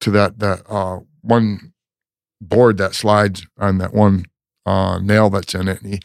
to 0.00 0.10
that 0.10 0.40
that 0.40 0.62
uh, 0.68 1.00
one 1.20 1.72
board 2.40 2.76
that 2.78 2.94
slides 2.94 3.46
on 3.58 3.78
that 3.78 3.94
one 3.94 4.24
uh, 4.66 4.98
nail 4.98 5.30
that's 5.30 5.54
in 5.54 5.68
it, 5.68 5.82
and 5.82 5.94
he 5.94 6.00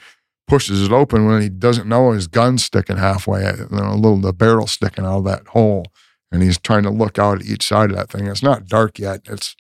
pushes 0.48 0.84
it 0.84 0.92
open 0.92 1.26
when 1.26 1.42
he 1.42 1.50
doesn't 1.50 1.90
know 1.90 2.12
his 2.12 2.28
gun's 2.28 2.64
sticking 2.64 2.98
halfway, 2.98 3.44
and 3.46 3.72
a 3.72 3.96
little 3.96 4.18
the 4.18 4.32
barrel 4.32 4.68
sticking 4.68 5.06
out 5.06 5.20
of 5.20 5.24
that 5.26 5.48
hole 5.48 5.86
and 6.32 6.44
he's 6.44 6.58
trying 6.58 6.84
to 6.84 6.90
look 6.90 7.18
out 7.18 7.40
at 7.40 7.46
each 7.46 7.66
side 7.66 7.90
of 7.90 7.96
that 7.96 8.10
thing. 8.10 8.28
It's 8.28 8.44
not 8.44 8.68
dark 8.68 9.00
yet. 9.00 9.22
It's 9.26 9.56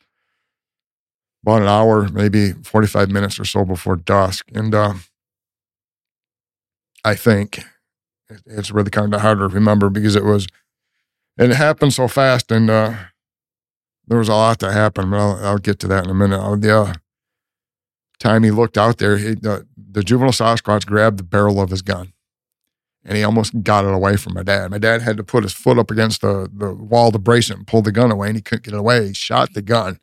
about 1.44 1.61
an 1.61 1.68
hour, 1.68 2.10
maybe 2.10 2.52
45 2.52 3.10
minutes 3.10 3.39
or 3.39 3.45
so 3.45 3.64
before 3.64 3.95
dusk. 3.95 4.49
And 4.53 4.76
uh, 4.76 4.95
I 7.03 7.15
think 7.15 7.61
it's 8.45 8.72
really 8.72 8.89
kind 8.89 9.14
of 9.14 9.22
hard 9.22 9.39
to 9.39 9.48
remember 9.48 9.89
because 9.89 10.15
it 10.15 10.26
was, 10.26 10.48
and 11.38 11.52
it 11.52 11.56
happened 11.56 11.94
so 11.94 12.07
fast 12.07 12.52
and 12.52 12.69
uh, 12.69 12.95
there 14.07 14.18
was 14.18 14.30
a 14.30 14.34
lot 14.34 14.60
that 14.60 14.73
happened, 14.73 15.11
but 15.11 15.19
I'll, 15.19 15.45
I'll 15.45 15.57
get 15.57 15.80
to 15.80 15.88
that 15.88 16.06
in 16.06 16.10
a 16.10 16.14
minute. 16.14 16.39
Uh, 16.39 16.56
the 16.56 16.77
uh, 16.77 16.94
time 18.19 18.44
he 18.44 18.52
looked 18.52 18.77
out 18.77 18.98
there, 18.98 19.18
he, 19.18 19.35
the, 19.35 19.65
the 19.77 20.03
juvenile 20.03 20.31
Sasquatch 20.31 20.85
grabbed 20.85 21.19
the 21.19 21.23
barrel 21.23 21.61
of 21.61 21.69
his 21.69 21.81
gun 21.81 22.14
and 23.07 23.15
he 23.15 23.23
almost 23.23 23.63
got 23.63 23.85
it 23.85 23.93
away 23.93 24.17
from 24.17 24.34
my 24.34 24.43
dad. 24.43 24.69
My 24.69 24.77
dad 24.77 25.01
had 25.01 25.15
to 25.15 25.23
put 25.23 25.43
his 25.43 25.53
foot 25.53 25.79
up 25.79 25.89
against 25.89 26.19
the, 26.19 26.49
the 26.53 26.73
wall 26.73 27.13
to 27.13 27.17
brace 27.17 27.49
it 27.49 27.55
and 27.55 27.65
pull 27.65 27.81
the 27.81 27.91
gun 27.91 28.11
away, 28.11 28.27
and 28.27 28.35
he 28.35 28.41
couldn't 28.41 28.65
get 28.65 28.73
it 28.73 28.79
away. 28.79 29.07
He 29.07 29.13
shot 29.13 29.53
the 29.53 29.61
gun. 29.61 29.99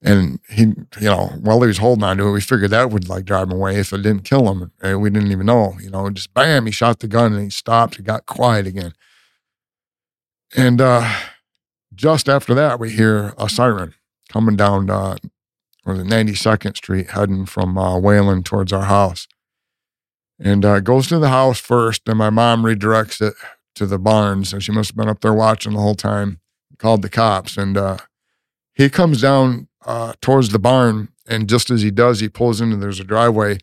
And 0.00 0.38
he, 0.48 0.62
you 0.62 1.08
know, 1.08 1.26
while 1.40 1.60
he 1.60 1.66
was 1.66 1.78
holding 1.78 2.04
on 2.04 2.16
to 2.18 2.28
it, 2.28 2.32
we 2.32 2.40
figured 2.40 2.70
that 2.70 2.90
would 2.90 3.08
like 3.08 3.24
drive 3.24 3.48
him 3.48 3.56
away 3.56 3.76
if 3.76 3.92
it 3.92 4.02
didn't 4.02 4.22
kill 4.22 4.50
him. 4.50 4.70
And 4.80 5.02
we 5.02 5.10
didn't 5.10 5.32
even 5.32 5.46
know, 5.46 5.74
you 5.82 5.90
know, 5.90 6.08
just 6.10 6.32
bam, 6.32 6.66
he 6.66 6.72
shot 6.72 7.00
the 7.00 7.08
gun 7.08 7.34
and 7.34 7.42
he 7.42 7.50
stopped. 7.50 7.96
He 7.96 8.02
got 8.04 8.24
quiet 8.24 8.68
again. 8.68 8.92
And 10.56 10.80
uh, 10.80 11.12
just 11.92 12.28
after 12.28 12.54
that, 12.54 12.78
we 12.78 12.90
hear 12.90 13.34
a 13.36 13.48
siren 13.48 13.94
coming 14.30 14.56
down, 14.56 14.88
uh, 14.88 15.16
or 15.84 15.96
the 15.96 16.04
92nd 16.04 16.76
Street, 16.76 17.10
heading 17.10 17.46
from 17.46 17.76
uh, 17.76 17.98
Wayland 17.98 18.46
towards 18.46 18.72
our 18.72 18.84
house 18.84 19.26
and 20.40 20.64
uh, 20.64 20.80
goes 20.80 21.06
to 21.08 21.18
the 21.18 21.28
house 21.28 21.60
first, 21.60 22.08
and 22.08 22.18
my 22.18 22.30
mom 22.30 22.62
redirects 22.62 23.20
it 23.20 23.34
to 23.74 23.86
the 23.86 23.98
barn. 23.98 24.44
So 24.44 24.58
she 24.58 24.72
must 24.72 24.90
have 24.90 24.96
been 24.96 25.08
up 25.08 25.20
there 25.20 25.34
watching 25.34 25.74
the 25.74 25.80
whole 25.80 25.94
time. 25.94 26.40
Called 26.78 27.02
the 27.02 27.10
cops, 27.10 27.58
and 27.58 27.76
uh, 27.76 27.98
he 28.72 28.88
comes 28.88 29.20
down 29.20 29.68
uh, 29.84 30.14
towards 30.22 30.48
the 30.48 30.58
barn, 30.58 31.08
and 31.28 31.46
just 31.46 31.70
as 31.70 31.82
he 31.82 31.90
does, 31.90 32.20
he 32.20 32.28
pulls 32.30 32.58
into 32.58 32.76
there's 32.76 33.00
a 33.00 33.04
driveway 33.04 33.58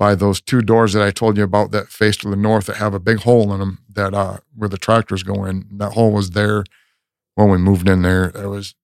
by 0.00 0.14
those 0.14 0.40
two 0.40 0.62
doors 0.62 0.94
that 0.94 1.02
I 1.02 1.10
told 1.10 1.36
you 1.36 1.42
about 1.42 1.70
that 1.72 1.88
face 1.88 2.16
to 2.18 2.30
the 2.30 2.36
north 2.36 2.64
that 2.64 2.76
have 2.76 2.94
a 2.94 2.98
big 2.98 3.18
hole 3.18 3.52
in 3.52 3.60
them 3.60 3.80
that 3.92 4.14
uh, 4.14 4.38
where 4.56 4.70
the 4.70 4.78
tractors 4.78 5.22
go 5.22 5.44
in. 5.44 5.66
That 5.72 5.92
hole 5.92 6.12
was 6.12 6.30
there 6.30 6.64
when 7.34 7.50
we 7.50 7.58
moved 7.58 7.86
in 7.86 8.00
there. 8.00 8.30
It 8.34 8.48
was 8.48 8.74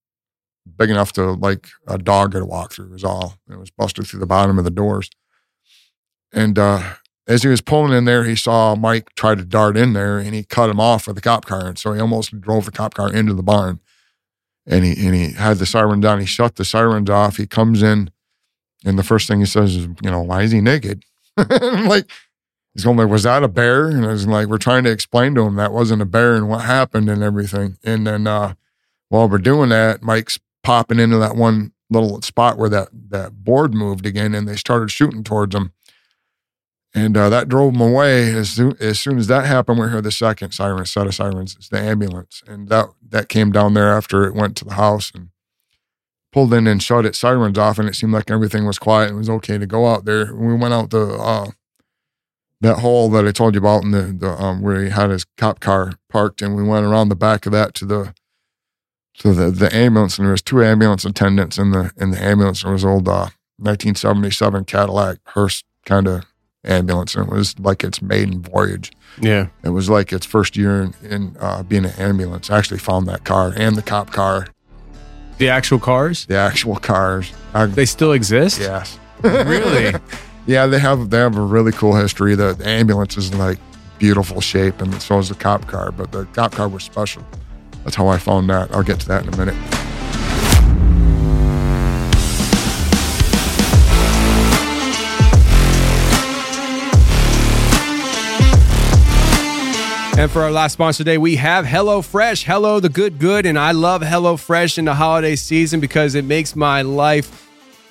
big 0.77 0.91
enough 0.91 1.13
to 1.13 1.33
like 1.33 1.69
a 1.87 1.97
dog 1.97 2.33
could 2.33 2.43
walk 2.43 2.73
through. 2.73 2.89
It 2.89 2.93
Was 2.93 3.05
all. 3.05 3.37
It 3.51 3.59
was 3.59 3.71
busted 3.71 4.07
through 4.07 4.21
the 4.21 4.27
bottom 4.27 4.59
of 4.59 4.65
the 4.65 4.71
doors, 4.71 5.09
and 6.35 6.59
uh, 6.59 6.97
as 7.29 7.43
he 7.43 7.49
was 7.49 7.61
pulling 7.61 7.93
in 7.93 8.05
there, 8.05 8.25
he 8.25 8.37
saw 8.37 8.75
Mike 8.77 9.15
try 9.17 9.35
to 9.35 9.45
dart 9.45 9.77
in 9.77 9.93
there, 9.95 10.19
and 10.19 10.35
he 10.35 10.45
cut 10.45 10.71
him 10.71 10.79
off 10.79 11.07
with 11.07 11.17
the 11.17 11.23
cop 11.23 11.45
car, 11.45 11.67
and 11.67 11.79
so 11.79 11.93
he 11.93 12.01
almost 12.01 12.41
drove 12.41 12.67
the 12.67 12.71
cop 12.71 12.95
car 12.95 13.13
into 13.13 13.35
the 13.35 13.43
barn. 13.43 13.81
And 14.67 14.85
he 14.85 15.07
and 15.07 15.15
he 15.15 15.33
had 15.33 15.59
the 15.59 15.67
siren 15.67 16.01
down. 16.01 16.21
He 16.21 16.27
shut 16.27 16.57
the 16.57 16.65
sirens 16.65 17.11
off. 17.11 17.37
He 17.37 17.47
comes 17.47 17.83
in, 17.83 18.11
and 18.85 18.99
the 18.99 19.05
first 19.05 19.29
thing 19.29 19.41
he 19.41 19.47
says 19.47 19.77
is, 19.77 19.87
"You 20.03 20.11
know, 20.11 20.23
why 20.23 20.43
is 20.43 20.53
he 20.53 20.61
naked?" 20.61 21.05
Like, 21.37 22.11
he's 22.75 22.85
going 22.85 22.97
like, 22.97 23.09
"Was 23.09 23.25
that 23.25 23.45
a 23.45 23.49
bear?" 23.49 23.89
And 23.89 24.05
I 24.05 24.09
was 24.09 24.27
like, 24.27 24.49
"We're 24.49 24.59
trying 24.59 24.85
to 24.85 24.91
explain 24.91 25.35
to 25.37 25.43
him 25.43 25.57
that 25.57 25.73
wasn't 25.73 26.03
a 26.03 26.07
bear 26.07 26.35
and 26.35 26.49
what 26.49 26.63
happened 26.63 27.09
and 27.09 27.23
everything." 27.23 27.77
And 27.85 28.07
then 28.07 28.27
uh, 28.27 28.55
while 29.09 29.29
we're 29.29 29.39
doing 29.39 29.69
that, 29.69 30.03
Mike's 30.03 30.39
popping 30.65 30.99
into 30.99 31.19
that 31.19 31.37
one 31.37 31.73
little 31.89 32.21
spot 32.23 32.59
where 32.59 32.71
that 32.71 32.89
that 33.11 33.45
board 33.45 33.73
moved 33.73 34.05
again, 34.05 34.35
and 34.35 34.49
they 34.49 34.57
started 34.57 34.91
shooting 34.91 35.23
towards 35.23 35.55
him 35.55 35.73
and 36.97 37.15
uh, 37.15 37.29
that 37.29 37.49
drove 37.49 37.75
them 37.75 37.83
away. 37.83 38.35
As 38.35 38.51
soon, 38.51 38.75
as 38.81 38.99
soon 38.99 39.19
as 39.19 39.27
that 39.27 39.45
happened, 39.45 39.79
we 39.79 39.87
heard 39.87 40.03
the 40.03 40.11
second 40.11 40.53
siren, 40.53 40.87
set 40.87 41.07
of 41.07 41.15
sirens. 41.15 41.55
It's 41.55 41.69
the 41.69 41.79
ambulance, 41.79 42.43
and 42.49 42.69
that 42.71 42.87
that 43.11 43.29
came 43.29 43.53
down 43.53 43.75
there 43.75 43.93
after 43.93 44.25
it 44.25 44.35
went 44.35 44.57
to 44.57 44.65
the 44.65 44.75
house 44.75 45.13
and 45.15 45.29
pulled 46.33 46.55
in 46.55 46.67
and 46.67 46.83
shut 46.83 47.05
its 47.05 47.19
sirens 47.19 47.59
off, 47.59 47.79
and 47.79 47.89
it 47.89 47.95
seemed 47.95 48.15
like 48.15 48.31
everything 48.31 48.65
was 48.65 48.79
quiet 48.79 49.11
and 49.11 49.17
it 49.17 49.19
was 49.19 49.31
okay 49.31 49.59
to 49.59 49.67
go 49.67 49.87
out 49.87 50.07
there. 50.07 50.35
We 50.35 50.55
went 50.55 50.73
out 50.73 50.89
the 50.89 51.07
uh, 51.07 51.51
that 52.63 52.79
hole 52.79 53.11
that 53.11 53.27
I 53.27 53.31
told 53.31 53.55
you 53.55 53.61
about, 53.61 53.85
in 53.85 53.91
the, 53.91 54.17
the 54.19 54.31
um, 54.31 54.63
where 54.63 54.83
he 54.83 54.89
had 54.89 55.11
his 55.11 55.27
cop 55.37 55.61
car 55.61 55.93
parked, 56.09 56.41
and 56.41 56.57
we 56.57 56.63
went 56.63 56.87
around 56.87 57.11
the 57.11 57.15
back 57.15 57.45
of 57.45 57.53
that 57.53 57.75
to 57.75 57.85
the 57.85 58.15
to 59.19 59.35
the 59.35 59.51
the 59.51 59.75
ambulance, 59.77 60.17
and 60.17 60.25
there 60.27 60.33
was 60.33 60.41
two 60.41 60.65
ambulance 60.65 61.05
attendants 61.05 61.59
in 61.59 61.73
the 61.73 61.93
in 61.99 62.11
the 62.11 62.23
ambulance. 62.23 62.63
There 62.63 62.73
was 62.73 62.87
old 62.87 63.07
uh, 63.07 63.29
1977 63.59 64.65
Cadillac 64.65 65.19
hearse 65.27 65.63
kind 65.85 66.09
of 66.09 66.25
ambulance, 66.67 67.15
and 67.15 67.27
it 67.29 67.33
was 67.35 67.59
like 67.59 67.83
its 67.85 68.01
maiden 68.03 68.43
voyage. 68.43 68.93
Yeah. 69.21 69.47
It 69.63 69.71
was 69.71 69.89
like 69.89 70.13
its 70.13 70.27
first 70.27 70.57
year 70.57 70.83
in, 70.83 70.95
in 71.03 71.37
uh, 71.41 71.63
being 71.63 71.85
an 71.85 71.93
ambulance. 71.99 72.51
I 72.51 72.59
actually 72.59 72.79
found 72.81 73.07
that 73.09 73.25
car 73.25 73.53
and 73.57 73.77
the 73.77 73.83
cop 73.83 74.11
car, 74.13 74.47
The 75.39 75.49
actual 75.49 75.79
cars? 75.79 76.27
the 76.27 76.37
actual 76.37 76.77
cars. 76.77 77.33
I, 77.55 77.67
They 77.67 77.87
still 77.87 78.13
exist? 78.13 78.61
yes, 78.61 78.99
Really? 79.23 79.95
yeah, 80.47 80.67
they 80.67 80.79
have 80.79 81.11
they 81.11 81.19
have 81.19 81.37
a 81.37 81.41
really 81.41 81.73
cool 81.73 81.95
history. 81.97 82.35
The, 82.35 82.53
the 82.55 82.69
ambulance 82.69 83.17
is 83.17 83.31
in 83.31 83.39
like 83.39 83.59
beautiful 83.99 84.41
shape, 84.41 84.81
and 84.83 85.01
so 85.01 85.19
is 85.19 85.29
the 85.31 85.35
cop 85.35 85.67
car. 85.67 85.91
But 85.93 86.13
the 86.13 86.25
cop 86.27 86.53
car 86.53 86.69
was 86.69 86.83
special. 86.85 87.23
That's 87.85 87.97
how 87.97 88.09
I 88.09 88.19
found 88.19 88.51
that. 88.51 88.71
I'll 88.75 88.83
get 88.83 89.01
to 89.01 89.09
that 89.09 89.23
in 89.27 89.33
a 89.33 89.37
minute. 89.37 89.86
And 100.19 100.31
for 100.31 100.41
our 100.41 100.51
last 100.51 100.73
sponsor 100.73 100.99
today, 101.05 101.19
we 101.19 101.37
have 101.37 101.67
HelloFresh. 101.67 102.45
Hello, 102.45 102.81
the 102.81 102.89
good, 102.89 103.19
good. 103.19 103.45
And 103.45 103.59
I 103.59 103.73
love 103.73 104.01
HelloFresh 104.01 104.79
in 104.79 104.87
the 104.87 104.95
holiday 104.95 105.37
season 105.37 105.79
because 105.79 106.15
it 106.15 106.25
makes 106.25 106.57
my 106.57 106.81
life 106.81 107.47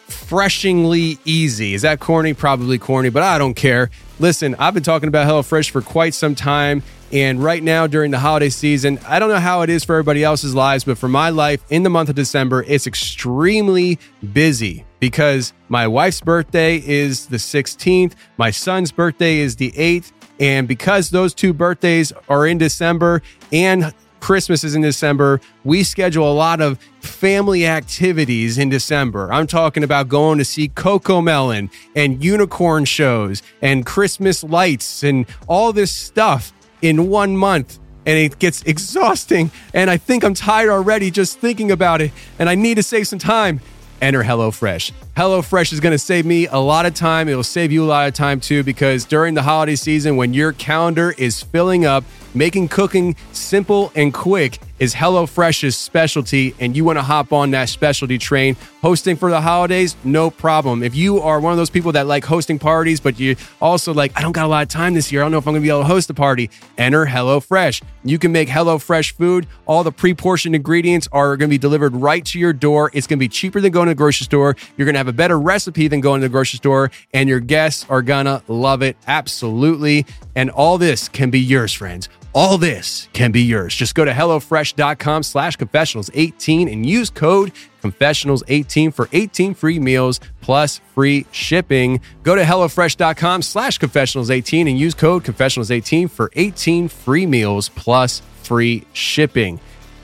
freshingly 0.07 1.19
easy. 1.23 1.75
Is 1.75 1.83
that 1.83 1.99
corny? 1.99 2.33
Probably 2.33 2.79
corny, 2.79 3.09
but 3.09 3.21
I 3.21 3.37
don't 3.37 3.53
care. 3.53 3.91
Listen, 4.17 4.55
I've 4.55 4.73
been 4.73 4.81
talking 4.81 5.07
about 5.07 5.27
HelloFresh 5.27 5.69
for 5.69 5.83
quite 5.83 6.15
some 6.15 6.33
time. 6.33 6.81
And 7.11 7.43
right 7.43 7.61
now, 7.61 7.85
during 7.85 8.09
the 8.09 8.17
holiday 8.17 8.49
season, 8.49 8.99
I 9.07 9.19
don't 9.19 9.29
know 9.29 9.39
how 9.39 9.61
it 9.61 9.69
is 9.69 9.83
for 9.83 9.93
everybody 9.93 10.23
else's 10.23 10.55
lives, 10.55 10.83
but 10.83 10.97
for 10.97 11.07
my 11.07 11.29
life 11.29 11.63
in 11.69 11.83
the 11.83 11.91
month 11.91 12.09
of 12.09 12.15
December, 12.15 12.63
it's 12.67 12.87
extremely 12.87 13.99
busy 14.33 14.83
because 14.99 15.53
my 15.69 15.87
wife's 15.87 16.21
birthday 16.21 16.77
is 16.77 17.27
the 17.27 17.37
16th, 17.37 18.13
my 18.37 18.49
son's 18.49 18.91
birthday 18.91 19.37
is 19.37 19.57
the 19.57 19.71
8th. 19.73 20.11
And 20.39 20.67
because 20.67 21.09
those 21.09 21.33
two 21.33 21.53
birthdays 21.53 22.11
are 22.27 22.45
in 22.45 22.57
December 22.57 23.21
and 23.51 23.93
Christmas 24.19 24.63
is 24.63 24.73
in 24.73 24.81
December, 24.81 25.39
we 25.63 25.83
schedule 25.83 26.31
a 26.31 26.33
lot 26.33 26.59
of 26.59 26.79
family 26.99 27.67
activities 27.67 28.57
in 28.57 28.69
December. 28.69 29.31
I'm 29.31 29.45
talking 29.45 29.83
about 29.83 30.09
going 30.09 30.39
to 30.39 30.45
see 30.45 30.69
CoComelon 30.69 31.69
and 31.95 32.23
unicorn 32.23 32.85
shows 32.85 33.43
and 33.61 33.85
Christmas 33.85 34.43
lights 34.43 35.03
and 35.03 35.27
all 35.47 35.71
this 35.71 35.93
stuff 35.93 36.53
in 36.81 37.07
one 37.09 37.37
month. 37.37 37.77
And 38.07 38.17
it 38.17 38.39
gets 38.39 38.63
exhausting. 38.65 39.51
And 39.75 39.91
I 39.91 39.97
think 39.97 40.23
I'm 40.23 40.33
tired 40.33 40.71
already 40.71 41.11
just 41.11 41.39
thinking 41.39 41.69
about 41.69 42.01
it. 42.01 42.11
And 42.39 42.49
I 42.49 42.55
need 42.55 42.75
to 42.75 42.83
save 42.83 43.07
some 43.07 43.19
time. 43.19 43.61
Enter 44.05 44.23
HelloFresh. 44.23 44.91
HelloFresh 45.17 45.73
is 45.73 45.79
going 45.79 45.91
to 45.91 45.97
save 45.97 46.27
me 46.27 46.45
a 46.45 46.59
lot 46.59 46.85
of 46.85 46.93
time. 46.93 47.27
It 47.27 47.33
will 47.33 47.41
save 47.41 47.71
you 47.71 47.83
a 47.83 47.87
lot 47.87 48.07
of 48.07 48.13
time 48.13 48.39
too, 48.39 48.61
because 48.61 49.03
during 49.03 49.33
the 49.33 49.41
holiday 49.41 49.75
season, 49.75 50.15
when 50.15 50.31
your 50.31 50.53
calendar 50.53 51.15
is 51.17 51.41
filling 51.41 51.87
up, 51.87 52.03
making 52.35 52.67
cooking 52.67 53.15
simple 53.31 53.91
and 53.95 54.13
quick 54.13 54.59
is 54.79 54.93
HelloFresh's 54.93 55.77
specialty. 55.77 56.53
And 56.59 56.75
you 56.75 56.83
want 56.83 56.97
to 56.97 57.03
hop 57.03 57.33
on 57.33 57.51
that 57.51 57.69
specialty 57.69 58.17
train. 58.17 58.55
Hosting 58.81 59.15
for 59.15 59.29
the 59.29 59.41
holidays, 59.41 59.95
no 60.03 60.29
problem. 60.29 60.83
If 60.83 60.95
you 60.95 61.19
are 61.19 61.39
one 61.39 61.51
of 61.51 61.57
those 61.57 61.69
people 61.69 61.91
that 61.93 62.05
like 62.05 62.23
hosting 62.23 62.59
parties, 62.59 62.99
but 62.99 63.19
you 63.19 63.35
also 63.61 63.93
like, 63.93 64.11
I 64.15 64.21
don't 64.21 64.31
got 64.31 64.45
a 64.45 64.47
lot 64.47 64.63
of 64.63 64.69
time 64.69 64.93
this 64.93 65.11
year. 65.11 65.21
I 65.21 65.25
don't 65.25 65.31
know 65.31 65.37
if 65.37 65.47
I'm 65.47 65.53
going 65.53 65.63
to 65.63 65.65
be 65.65 65.69
able 65.69 65.81
to 65.81 65.87
host 65.87 66.09
a 66.09 66.13
party. 66.13 66.49
Enter 66.77 67.05
HelloFresh. 67.05 67.81
You 68.03 68.19
can 68.19 68.31
make 68.31 68.47
HelloFresh 68.47 69.13
food. 69.13 69.47
All 69.65 69.83
the 69.83 69.91
pre 69.91 70.13
portioned 70.13 70.55
ingredients 70.55 71.07
are 71.11 71.35
going 71.37 71.49
to 71.49 71.53
be 71.53 71.57
delivered 71.57 71.95
right 71.95 72.23
to 72.25 72.39
your 72.39 72.53
door. 72.53 72.91
It's 72.93 73.07
going 73.07 73.17
to 73.17 73.23
be 73.23 73.29
cheaper 73.29 73.61
than 73.61 73.71
going 73.71 73.87
to 73.87 73.91
the 73.91 73.95
grocery 73.95 74.25
store. 74.25 74.55
You're 74.77 74.85
going 74.85 74.93
to 74.93 74.99
have 74.99 75.07
a 75.07 75.13
better 75.13 75.39
recipe 75.39 75.87
than 75.87 76.01
going 76.01 76.21
to 76.21 76.27
the 76.27 76.31
grocery 76.31 76.57
store, 76.57 76.91
and 77.13 77.27
your 77.27 77.39
guests 77.39 77.85
are 77.89 78.01
going 78.01 78.25
to 78.25 78.43
love 78.47 78.81
it. 78.81 78.97
Absolutely. 79.07 80.05
And 80.35 80.49
all 80.51 80.77
this 80.77 81.09
can 81.09 81.29
be 81.31 81.39
yours, 81.39 81.73
friends. 81.73 82.09
All 82.35 82.57
this 82.57 83.07
can 83.13 83.31
be 83.31 83.43
yours. 83.43 83.73
Just 83.73 83.95
go 83.95 84.03
to 84.03 84.11
HelloFresh.com 84.11 85.23
slash 85.23 85.57
confessionals18 85.57 86.69
and 86.69 86.85
use 86.85 87.09
code 87.09 87.53
confessionals18 87.81 88.93
for 88.93 89.07
18 89.13 89.53
free 89.53 89.79
meals 89.79 90.19
plus 90.41 90.81
free 90.93 91.25
shipping. 91.31 92.01
Go 92.23 92.35
to 92.35 92.43
HelloFresh.com 92.43 93.41
slash 93.41 93.79
confessionals18 93.79 94.69
and 94.69 94.77
use 94.77 94.93
code 94.93 95.23
confessionals18 95.23 96.09
for 96.11 96.29
18 96.33 96.89
free 96.89 97.25
meals 97.25 97.69
plus 97.69 98.21
free 98.43 98.83
shipping. 98.91 99.57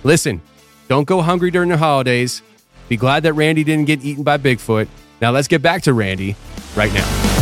Listen, 0.06 0.42
don't 0.88 1.06
go 1.06 1.22
hungry 1.22 1.52
during 1.52 1.68
the 1.68 1.78
holidays. 1.78 2.42
Be 2.88 2.96
glad 2.96 3.24
that 3.24 3.34
Randy 3.34 3.66
didn't 3.66 3.88
get 3.88 4.06
eaten 4.06 4.24
by 4.24 4.38
Bigfoot. 4.38 4.88
Now 5.22 5.32
let's 5.32 5.50
get 5.50 5.62
back 5.62 5.82
to 5.82 5.94
Randy 5.94 6.38
right 6.78 6.94
now. 6.94 7.41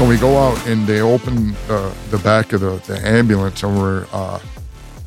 So 0.00 0.08
we 0.08 0.16
go 0.16 0.38
out 0.38 0.66
and 0.66 0.86
they 0.86 1.02
open 1.02 1.54
uh, 1.68 1.92
the 2.08 2.16
back 2.24 2.54
of 2.54 2.62
the, 2.62 2.76
the 2.86 3.06
ambulance, 3.06 3.62
and 3.62 3.78
we're 3.78 4.06
uh, 4.14 4.40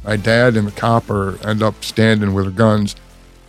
my 0.03 0.17
dad 0.17 0.55
and 0.55 0.67
the 0.67 0.71
copper 0.71 1.39
end 1.43 1.63
up 1.63 1.83
standing 1.83 2.35
with 2.35 2.45
their 2.45 2.53
guns 2.53 2.95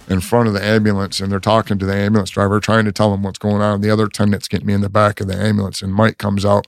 in 0.09 0.23
front 0.23 0.49
of 0.49 0.55
the 0.55 0.65
ambulance, 0.65 1.21
and 1.21 1.31
they're 1.31 1.39
talking 1.39 1.79
to 1.79 1.85
the 1.85 1.95
ambulance 1.95 2.31
driver, 2.31 2.61
trying 2.61 2.87
to 2.87 2.93
tell 2.93 3.13
him 3.13 3.23
what's 3.23 3.39
going 3.39 3.61
on. 3.61 3.83
The 3.83 3.91
other 3.91 4.07
attendants 4.07 4.49
get 4.49 4.65
me 4.65 4.73
in 4.73 4.81
the 4.81 4.89
back 4.89 5.21
of 5.21 5.27
the 5.27 5.37
ambulance, 5.37 5.83
and 5.83 5.93
Mike 5.93 6.17
comes 6.17 6.47
out 6.47 6.67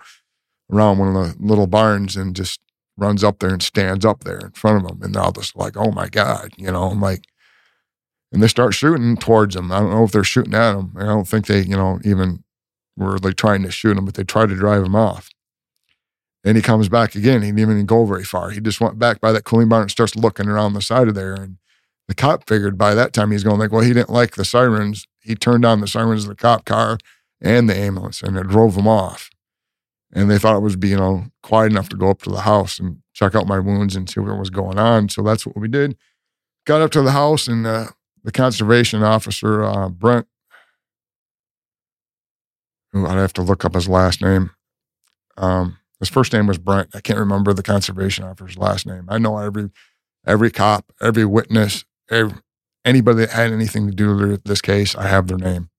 around 0.70 0.98
one 0.98 1.08
of 1.08 1.14
the 1.14 1.42
little 1.42 1.66
barns 1.66 2.14
and 2.14 2.36
just 2.36 2.60
runs 2.98 3.24
up 3.24 3.38
there 3.38 3.54
and 3.54 3.62
stands 3.62 4.04
up 4.04 4.24
there 4.24 4.40
in 4.40 4.50
front 4.50 4.84
of 4.84 4.88
them, 4.90 5.02
and 5.02 5.14
they're 5.14 5.22
all 5.22 5.32
just 5.32 5.56
like, 5.56 5.74
"Oh 5.78 5.90
my 5.90 6.10
god," 6.10 6.52
you 6.58 6.70
know, 6.70 6.90
I'm 6.90 7.00
like. 7.00 7.24
And 8.30 8.42
they 8.42 8.48
start 8.48 8.74
shooting 8.74 9.16
towards 9.16 9.56
him. 9.56 9.72
I 9.72 9.78
don't 9.78 9.90
know 9.90 10.04
if 10.04 10.12
they're 10.12 10.24
shooting 10.24 10.52
at 10.52 10.74
him. 10.74 10.92
I 10.98 11.04
don't 11.04 11.26
think 11.26 11.46
they, 11.46 11.60
you 11.60 11.76
know, 11.76 12.00
even 12.04 12.42
were 12.96 13.18
like 13.18 13.36
trying 13.36 13.62
to 13.62 13.70
shoot 13.70 13.96
him, 13.96 14.04
but 14.04 14.14
they 14.14 14.24
tried 14.24 14.48
to 14.48 14.56
drive 14.56 14.84
him 14.84 14.96
off. 14.96 15.30
And 16.44 16.56
he 16.56 16.62
comes 16.62 16.88
back 16.88 17.14
again. 17.14 17.42
He 17.42 17.50
didn't 17.50 17.72
even 17.72 17.86
go 17.86 18.04
very 18.04 18.24
far. 18.24 18.50
He 18.50 18.60
just 18.60 18.80
went 18.80 18.98
back 18.98 19.20
by 19.20 19.32
that 19.32 19.44
cooling 19.44 19.68
barn 19.68 19.82
and 19.82 19.90
starts 19.90 20.14
looking 20.14 20.48
around 20.48 20.74
the 20.74 20.80
side 20.80 21.08
of 21.08 21.14
there. 21.14 21.34
And 21.34 21.58
the 22.06 22.14
cop 22.14 22.46
figured 22.46 22.78
by 22.78 22.94
that 22.94 23.12
time 23.12 23.32
he's 23.32 23.42
going 23.42 23.58
like, 23.58 23.72
well, 23.72 23.82
he 23.82 23.92
didn't 23.92 24.10
like 24.10 24.36
the 24.36 24.44
sirens. 24.44 25.06
He 25.20 25.34
turned 25.34 25.64
on 25.64 25.80
the 25.80 25.88
sirens 25.88 26.22
of 26.22 26.28
the 26.28 26.36
cop 26.36 26.64
car 26.64 26.98
and 27.40 27.68
the 27.68 27.76
ambulance, 27.76 28.22
and 28.22 28.36
it 28.36 28.46
drove 28.46 28.76
him 28.76 28.86
off. 28.86 29.28
And 30.12 30.30
they 30.30 30.38
thought 30.38 30.56
it 30.56 30.62
was, 30.62 30.76
you 30.82 30.96
know, 30.96 31.26
quiet 31.42 31.72
enough 31.72 31.88
to 31.90 31.96
go 31.96 32.10
up 32.10 32.22
to 32.22 32.30
the 32.30 32.42
house 32.42 32.78
and 32.78 33.02
check 33.12 33.34
out 33.34 33.48
my 33.48 33.58
wounds 33.58 33.96
and 33.96 34.08
see 34.08 34.20
what 34.20 34.38
was 34.38 34.50
going 34.50 34.78
on. 34.78 35.08
So 35.08 35.22
that's 35.22 35.46
what 35.46 35.56
we 35.56 35.68
did. 35.68 35.96
Got 36.64 36.80
up 36.80 36.92
to 36.92 37.02
the 37.02 37.10
house, 37.10 37.48
and 37.48 37.66
uh, 37.66 37.88
the 38.22 38.32
conservation 38.32 39.02
officer, 39.02 39.64
uh, 39.64 39.88
Brent, 39.88 40.26
I'd 43.04 43.18
have 43.18 43.32
to 43.34 43.42
look 43.42 43.64
up 43.64 43.74
his 43.74 43.88
last 43.88 44.22
name. 44.22 44.50
Um, 45.36 45.78
his 45.98 46.08
first 46.08 46.32
name 46.32 46.46
was 46.46 46.58
Brent. 46.58 46.90
I 46.94 47.00
can't 47.00 47.18
remember 47.18 47.52
the 47.52 47.62
conservation 47.62 48.24
officer's 48.24 48.58
last 48.58 48.86
name. 48.86 49.06
I 49.08 49.18
know 49.18 49.38
every 49.38 49.70
every 50.26 50.50
cop, 50.50 50.92
every 51.00 51.24
witness, 51.24 51.84
every, 52.10 52.38
anybody 52.84 53.20
that 53.20 53.30
had 53.30 53.52
anything 53.52 53.88
to 53.88 53.94
do 53.94 54.16
with 54.16 54.44
this 54.44 54.60
case. 54.60 54.94
I 54.94 55.08
have 55.08 55.26
their 55.26 55.38
name. 55.38 55.70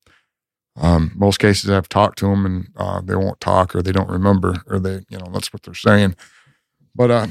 Um, 0.80 1.12
most 1.16 1.40
cases 1.40 1.70
I've 1.70 1.90
talked 1.90 2.20
to 2.20 2.28
them 2.28 2.46
and 2.46 2.68
uh, 2.78 3.02
they 3.02 3.16
won't 3.16 3.40
talk 3.40 3.76
or 3.76 3.82
they 3.82 3.92
don't 3.92 4.10
remember 4.10 4.62
or 4.68 4.80
they, 4.80 5.06
you 5.10 5.18
know, 5.18 5.26
that's 5.34 5.52
what 5.52 5.64
they're 5.64 5.74
saying. 5.74 6.16
But 6.94 7.12
uh, 7.12 7.28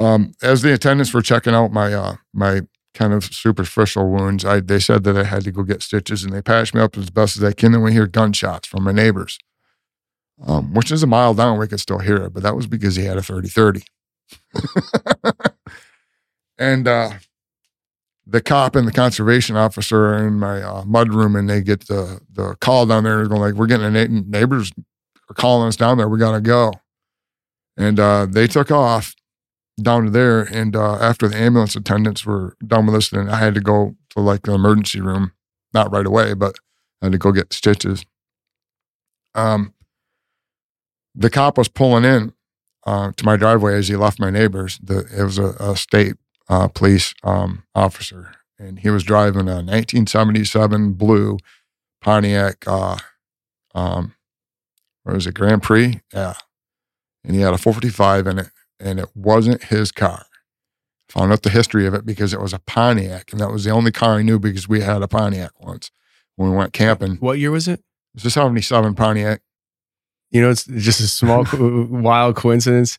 um, 0.00 0.32
as 0.42 0.62
the 0.62 0.72
attendants 0.72 1.14
were 1.14 1.22
checking 1.22 1.54
out 1.54 1.72
my 1.72 1.92
uh, 1.92 2.16
my 2.32 2.62
kind 2.94 3.12
of 3.12 3.24
superficial 3.24 4.10
wounds, 4.10 4.44
I 4.44 4.60
they 4.60 4.78
said 4.80 5.04
that 5.04 5.16
I 5.16 5.24
had 5.24 5.44
to 5.44 5.52
go 5.52 5.62
get 5.62 5.82
stitches 5.82 6.24
and 6.24 6.32
they 6.32 6.42
patched 6.42 6.74
me 6.74 6.80
up 6.80 6.96
as 6.96 7.10
best 7.10 7.36
as 7.36 7.42
they 7.42 7.52
can. 7.52 7.74
And 7.74 7.82
we 7.82 7.92
hear 7.92 8.06
gunshots 8.06 8.68
from 8.68 8.84
my 8.84 8.92
neighbors, 8.92 9.38
um, 10.46 10.74
which 10.74 10.90
is 10.90 11.02
a 11.02 11.06
mile 11.06 11.34
down. 11.34 11.58
We 11.58 11.68
could 11.68 11.80
still 11.80 11.98
hear 11.98 12.16
it, 12.16 12.32
but 12.32 12.42
that 12.42 12.56
was 12.56 12.66
because 12.66 12.96
he 12.96 13.04
had 13.04 13.16
a 13.16 13.22
30 13.22 13.48
30. 13.48 13.82
and 16.58 16.86
uh, 16.86 17.10
the 18.26 18.40
cop 18.40 18.76
and 18.76 18.86
the 18.86 18.92
conservation 18.92 19.56
officer 19.56 20.06
are 20.06 20.26
in 20.26 20.34
my 20.34 20.62
uh, 20.62 20.84
mud 20.84 21.12
room 21.12 21.34
and 21.34 21.48
they 21.48 21.62
get 21.62 21.88
the, 21.88 22.20
the 22.32 22.54
call 22.60 22.86
down 22.86 23.04
there 23.04 23.16
They're 23.16 23.26
going 23.26 23.40
like, 23.40 23.54
we're 23.54 23.66
getting 23.66 23.86
a 23.86 23.90
na- 23.90 24.22
neighbors 24.26 24.72
are 25.28 25.34
calling 25.34 25.68
us 25.68 25.76
down 25.76 25.98
there. 25.98 26.08
We 26.08 26.18
got 26.18 26.32
to 26.32 26.40
go. 26.40 26.72
And 27.76 27.98
uh, 27.98 28.26
they 28.26 28.46
took 28.46 28.70
off 28.70 29.14
down 29.82 30.04
to 30.04 30.10
there. 30.10 30.42
And 30.42 30.76
uh, 30.76 30.94
after 30.96 31.28
the 31.28 31.36
ambulance 31.36 31.76
attendants 31.76 32.24
were 32.24 32.56
done 32.66 32.86
with 32.86 32.94
us, 32.94 33.10
then 33.10 33.28
I 33.28 33.36
had 33.36 33.54
to 33.54 33.60
go 33.60 33.96
to 34.10 34.20
like 34.20 34.42
the 34.42 34.54
emergency 34.54 35.00
room, 35.00 35.32
not 35.72 35.92
right 35.92 36.06
away, 36.06 36.34
but 36.34 36.56
I 37.00 37.06
had 37.06 37.12
to 37.12 37.18
go 37.18 37.32
get 37.32 37.52
stitches. 37.52 38.04
Um, 39.34 39.74
the 41.14 41.30
cop 41.30 41.58
was 41.58 41.68
pulling 41.68 42.04
in 42.04 42.32
uh, 42.86 43.12
to 43.16 43.24
my 43.24 43.36
driveway 43.36 43.76
as 43.76 43.88
he 43.88 43.96
left 43.96 44.20
my 44.20 44.30
neighbors. 44.30 44.78
The, 44.82 45.06
it 45.16 45.22
was 45.22 45.38
a, 45.38 45.54
a 45.60 45.76
state 45.76 46.14
uh, 46.48 46.68
police 46.68 47.14
um, 47.22 47.64
officer, 47.74 48.34
and 48.58 48.80
he 48.80 48.90
was 48.90 49.04
driving 49.04 49.48
a 49.48 49.62
1977 49.62 50.92
blue 50.94 51.38
Pontiac. 52.00 52.64
Uh, 52.66 52.96
um, 53.74 54.14
what 55.04 55.14
was 55.14 55.26
it, 55.26 55.34
Grand 55.34 55.62
Prix? 55.62 56.00
Yeah, 56.12 56.34
and 57.24 57.34
he 57.34 57.42
had 57.42 57.54
a 57.54 57.58
455 57.58 58.26
in 58.26 58.38
it, 58.40 58.50
and 58.80 58.98
it 58.98 59.08
wasn't 59.14 59.64
his 59.64 59.92
car. 59.92 60.26
Found 61.10 61.32
out 61.32 61.42
the 61.42 61.50
history 61.50 61.86
of 61.86 61.94
it 61.94 62.06
because 62.06 62.32
it 62.32 62.40
was 62.40 62.52
a 62.52 62.60
Pontiac, 62.60 63.32
and 63.32 63.40
that 63.40 63.50
was 63.50 63.64
the 63.64 63.70
only 63.70 63.90
car 63.90 64.16
I 64.16 64.22
knew 64.22 64.38
because 64.38 64.68
we 64.68 64.80
had 64.80 65.02
a 65.02 65.08
Pontiac 65.08 65.52
once 65.60 65.90
when 66.36 66.50
we 66.50 66.56
went 66.56 66.72
camping. 66.72 67.16
What 67.16 67.38
year 67.38 67.50
was 67.50 67.66
it? 67.66 67.80
It 67.80 68.16
was 68.16 68.24
a 68.24 68.30
77 68.30 68.94
Pontiac. 68.94 69.42
You 70.30 70.40
know, 70.40 70.50
it's 70.50 70.64
just 70.64 71.00
a 71.00 71.08
small, 71.08 71.44
wild 71.54 72.36
coincidence. 72.36 72.98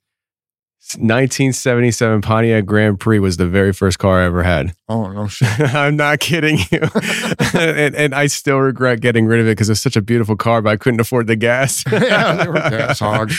1977 0.97 2.21
Pontiac 2.21 2.65
Grand 2.65 2.99
Prix 2.99 3.19
was 3.19 3.37
the 3.37 3.47
very 3.47 3.71
first 3.71 3.99
car 3.99 4.21
I 4.21 4.25
ever 4.25 4.41
had. 4.41 4.73
Oh 4.89 5.11
no 5.11 5.27
shit! 5.29 5.47
I'm 5.59 5.95
not 5.95 6.19
kidding 6.19 6.57
you, 6.71 6.81
and, 7.53 7.95
and 7.95 8.15
I 8.15 8.25
still 8.25 8.57
regret 8.57 8.99
getting 8.99 9.27
rid 9.27 9.39
of 9.39 9.45
it 9.45 9.51
because 9.51 9.69
it's 9.69 9.79
such 9.79 9.95
a 9.95 10.01
beautiful 10.01 10.35
car, 10.35 10.61
but 10.61 10.71
I 10.71 10.77
couldn't 10.77 10.99
afford 10.99 11.27
the 11.27 11.35
gas. 11.35 11.83
yeah, 11.89 12.33
they 12.33 12.47
were 12.47 12.55
gas 12.55 12.99
hog. 12.99 13.31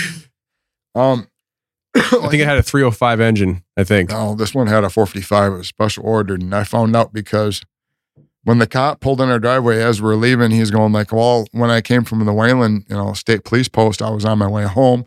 Um, 0.94 1.26
I 1.94 2.28
think 2.28 2.42
it 2.42 2.46
had 2.46 2.58
a 2.58 2.62
305 2.62 3.20
engine. 3.20 3.62
I 3.76 3.84
think. 3.84 4.10
No, 4.10 4.34
this 4.34 4.54
one 4.54 4.66
had 4.66 4.84
a 4.84 4.90
455. 4.90 5.52
It 5.52 5.56
was 5.56 5.68
special 5.68 6.04
ordered, 6.06 6.40
and 6.40 6.54
I 6.54 6.64
found 6.64 6.96
out 6.96 7.12
because 7.12 7.62
when 8.44 8.58
the 8.58 8.66
cop 8.66 9.00
pulled 9.00 9.20
in 9.20 9.28
our 9.28 9.38
driveway 9.38 9.82
as 9.82 10.00
we 10.02 10.10
are 10.10 10.16
leaving, 10.16 10.50
he's 10.50 10.70
going 10.70 10.92
like, 10.92 11.12
"Well, 11.12 11.46
when 11.52 11.70
I 11.70 11.80
came 11.80 12.04
from 12.04 12.24
the 12.24 12.32
Wayland, 12.32 12.86
you 12.88 12.96
know, 12.96 13.12
state 13.12 13.44
police 13.44 13.68
post, 13.68 14.00
I 14.02 14.10
was 14.10 14.24
on 14.24 14.38
my 14.38 14.48
way 14.48 14.64
home." 14.64 15.04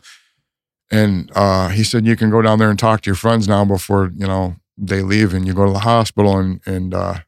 And 0.90 1.30
uh, 1.34 1.68
he 1.68 1.82
said, 1.82 2.06
"You 2.06 2.16
can 2.16 2.30
go 2.30 2.40
down 2.40 2.58
there 2.58 2.70
and 2.70 2.78
talk 2.78 3.02
to 3.02 3.10
your 3.10 3.16
friends 3.16 3.48
now 3.48 3.64
before 3.64 4.12
you 4.16 4.26
know 4.26 4.56
they 4.78 5.02
leave, 5.02 5.34
and 5.34 5.46
you 5.46 5.54
go 5.54 5.66
to 5.66 5.72
the 5.72 5.80
hospital, 5.80 6.38
and 6.38 6.60
and 6.66 6.94
uh, 6.94 7.18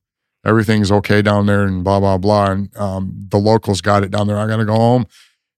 everything's 0.47 0.93
okay 0.93 1.21
down 1.21 1.47
there, 1.47 1.65
and 1.65 1.83
blah 1.83 1.99
blah 1.99 2.17
blah." 2.17 2.53
And 2.53 2.77
um, 2.77 3.13
the 3.29 3.39
locals 3.39 3.81
got 3.81 4.05
it 4.05 4.11
down 4.13 4.29
there. 4.29 4.39
I 4.39 4.47
got 4.47 4.59
to 4.59 4.65
go 4.65 4.77
home. 4.77 5.07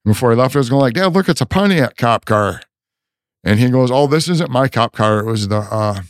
And 0.05 0.15
before 0.15 0.31
he 0.31 0.37
left, 0.37 0.57
I 0.57 0.59
was 0.59 0.71
going 0.71 0.81
like, 0.81 0.95
"Dad, 0.95 1.13
look, 1.13 1.29
it's 1.29 1.43
a 1.43 1.47
Pontiac 1.47 1.97
cop 1.97 2.25
car." 2.25 2.63
And 3.43 3.59
he 3.59 3.71
goes, 3.71 3.91
"Oh, 3.91 4.07
this 4.07 4.29
isn't 4.29 4.51
my 4.51 4.69
cop 4.69 4.93
car. 4.93 5.21
It 5.21 5.27
was 5.27 5.49
the 5.49 5.59
uh, 5.59 6.03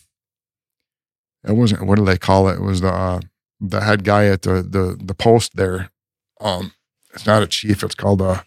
it 1.46 1.52
wasn't. 1.52 1.86
What 1.86 1.98
do 1.98 2.04
they 2.04 2.18
call 2.18 2.48
it? 2.48 2.54
It 2.54 2.62
was 2.62 2.80
the 2.80 2.92
uh, 2.92 3.20
the 3.60 3.80
head 3.82 4.04
guy 4.04 4.26
at 4.26 4.42
the 4.42 4.62
the 4.62 4.98
the 5.02 5.14
post 5.14 5.56
there. 5.56 5.90
Um, 6.40 6.72
it's 7.14 7.26
not 7.26 7.42
a 7.42 7.46
chief. 7.46 7.82
It's 7.82 7.94
called 7.94 8.20
a 8.20 8.44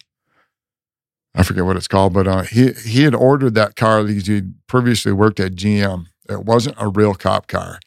I 1.35 1.43
forget 1.43 1.65
what 1.65 1.77
it's 1.77 1.88
called, 1.88 2.14
but 2.14 2.27
uh, 2.27 2.41
he 2.43 2.72
he 2.73 3.03
had 3.03 3.15
ordered 3.15 3.55
that 3.55 3.76
car 3.76 4.03
because 4.03 4.27
he 4.27 4.41
previously 4.68 5.11
worked 5.11 5.39
at 5.39 5.53
GM. 5.55 6.05
It 6.30 6.45
wasn't 6.45 6.76
a 6.80 6.88
real 6.89 7.15
cop 7.15 7.47
car. 7.47 7.80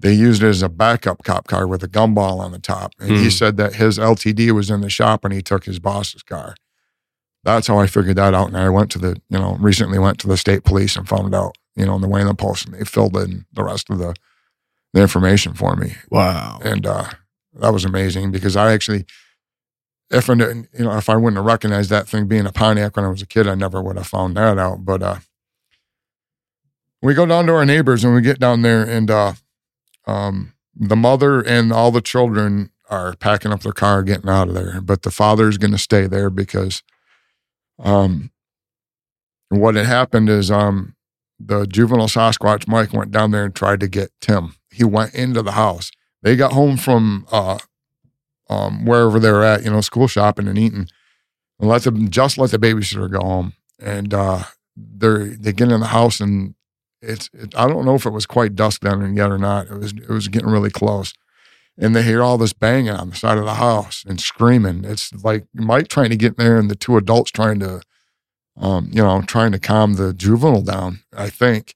They 0.00 0.12
used 0.12 0.42
it 0.42 0.48
as 0.48 0.62
a 0.62 0.68
backup 0.68 1.22
cop 1.22 1.46
car 1.46 1.66
with 1.66 1.82
a 1.82 1.88
gumball 1.88 2.40
on 2.40 2.50
the 2.52 2.58
top. 2.58 2.92
And 2.98 3.12
he 3.16 3.24
Hmm. 3.24 3.28
said 3.30 3.56
that 3.58 3.76
his 3.76 3.98
LTD 3.98 4.50
was 4.50 4.68
in 4.70 4.80
the 4.80 4.90
shop 4.90 5.24
and 5.24 5.32
he 5.32 5.40
took 5.40 5.64
his 5.64 5.78
boss's 5.78 6.22
car. 6.22 6.56
That's 7.44 7.66
how 7.66 7.78
I 7.78 7.86
figured 7.86 8.16
that 8.16 8.34
out. 8.34 8.48
And 8.48 8.56
I 8.56 8.68
went 8.70 8.90
to 8.92 8.98
the, 8.98 9.20
you 9.28 9.38
know, 9.38 9.56
recently 9.60 9.98
went 9.98 10.18
to 10.20 10.26
the 10.26 10.36
state 10.36 10.64
police 10.64 10.96
and 10.96 11.08
found 11.08 11.34
out, 11.34 11.56
you 11.76 11.84
know, 11.84 11.94
in 11.94 12.02
the 12.02 12.08
Wayland 12.08 12.38
Post, 12.38 12.66
and 12.66 12.74
they 12.74 12.84
filled 12.84 13.16
in 13.16 13.44
the 13.52 13.62
rest 13.64 13.90
of 13.90 13.98
the 13.98 14.14
the 14.92 15.02
information 15.02 15.54
for 15.54 15.74
me 15.74 15.96
Wow. 16.08 16.60
and 16.62 16.86
uh, 16.86 17.08
that 17.54 17.72
was 17.72 17.84
amazing 17.84 18.30
because 18.30 18.54
I 18.56 18.72
actually, 18.72 19.04
if 20.08 20.30
I 20.30 20.34
you 20.34 20.66
know, 20.78 20.96
if 20.96 21.10
I 21.10 21.16
wouldn't 21.16 21.36
have 21.36 21.44
recognized 21.44 21.90
that 21.90 22.06
thing 22.06 22.26
being 22.26 22.46
a 22.46 22.52
Pontiac 22.52 22.96
when 22.96 23.04
I 23.04 23.08
was 23.08 23.20
a 23.20 23.26
kid, 23.26 23.48
I 23.48 23.56
never 23.56 23.82
would 23.82 23.96
have 23.96 24.06
found 24.06 24.36
that 24.36 24.56
out. 24.58 24.84
But 24.84 25.02
uh, 25.02 25.16
we 27.02 27.12
go 27.14 27.26
down 27.26 27.46
to 27.46 27.52
our 27.54 27.64
neighbors 27.66 28.04
and 28.04 28.14
we 28.14 28.20
get 28.22 28.38
down 28.38 28.62
there, 28.62 28.84
and 28.84 29.10
uh, 29.10 29.32
um, 30.06 30.54
the 30.74 30.96
mother 30.96 31.40
and 31.40 31.72
all 31.72 31.90
the 31.90 32.00
children 32.00 32.70
are 32.90 33.16
packing 33.16 33.52
up 33.52 33.60
their 33.62 33.72
car, 33.72 34.02
getting 34.02 34.30
out 34.30 34.48
of 34.48 34.54
there, 34.54 34.80
but 34.80 35.02
the 35.02 35.10
father's 35.10 35.58
going 35.58 35.72
to 35.72 35.78
stay 35.78 36.06
there 36.06 36.30
because, 36.30 36.82
um, 37.78 38.30
what 39.48 39.74
had 39.74 39.86
happened 39.86 40.28
is 40.28 40.50
um, 40.50 40.94
the 41.38 41.66
juvenile 41.66 42.06
Sasquatch 42.06 42.66
Mike 42.68 42.92
went 42.92 43.10
down 43.10 43.30
there 43.30 43.44
and 43.44 43.54
tried 43.54 43.80
to 43.80 43.88
get 43.88 44.10
Tim. 44.20 44.56
He 44.70 44.84
went 44.84 45.14
into 45.14 45.42
the 45.42 45.52
house. 45.52 45.90
They 46.22 46.36
got 46.36 46.52
home 46.52 46.76
from 46.76 47.26
uh, 47.30 47.58
um, 48.48 48.84
wherever 48.84 49.18
they 49.18 49.30
were 49.30 49.44
at, 49.44 49.64
you 49.64 49.70
know, 49.70 49.80
school 49.80 50.08
shopping 50.08 50.48
and 50.48 50.58
eating, 50.58 50.88
and 51.60 51.68
let 51.68 51.82
them 51.82 52.10
just 52.10 52.38
let 52.38 52.50
the 52.50 52.58
babysitter 52.58 53.10
go 53.10 53.20
home. 53.20 53.52
And 53.78 54.14
uh, 54.14 54.44
they're 54.76 55.26
they 55.26 55.52
get 55.52 55.70
in 55.70 55.80
the 55.80 55.86
house 55.86 56.20
and 56.20 56.54
it's 57.02 57.28
it, 57.32 57.54
I 57.56 57.68
don't 57.68 57.84
know 57.84 57.94
if 57.94 58.06
it 58.06 58.10
was 58.10 58.26
quite 58.26 58.54
dusk 58.54 58.80
then 58.80 59.14
yet 59.14 59.30
or 59.30 59.38
not. 59.38 59.66
It 59.66 59.78
was 59.78 59.92
it 59.92 60.08
was 60.08 60.28
getting 60.28 60.48
really 60.48 60.70
close, 60.70 61.12
and 61.78 61.94
they 61.94 62.02
hear 62.02 62.22
all 62.22 62.38
this 62.38 62.52
banging 62.52 62.90
on 62.90 63.10
the 63.10 63.16
side 63.16 63.38
of 63.38 63.44
the 63.44 63.54
house 63.54 64.04
and 64.06 64.20
screaming. 64.20 64.84
It's 64.84 65.12
like 65.24 65.46
Mike 65.54 65.88
trying 65.88 66.10
to 66.10 66.16
get 66.16 66.38
in 66.38 66.44
there 66.44 66.58
and 66.58 66.70
the 66.70 66.76
two 66.76 66.96
adults 66.96 67.30
trying 67.30 67.58
to, 67.60 67.80
um, 68.56 68.90
you 68.92 69.02
know, 69.02 69.22
trying 69.22 69.52
to 69.52 69.58
calm 69.58 69.94
the 69.94 70.14
juvenile 70.14 70.62
down. 70.62 71.00
I 71.16 71.30
think. 71.30 71.74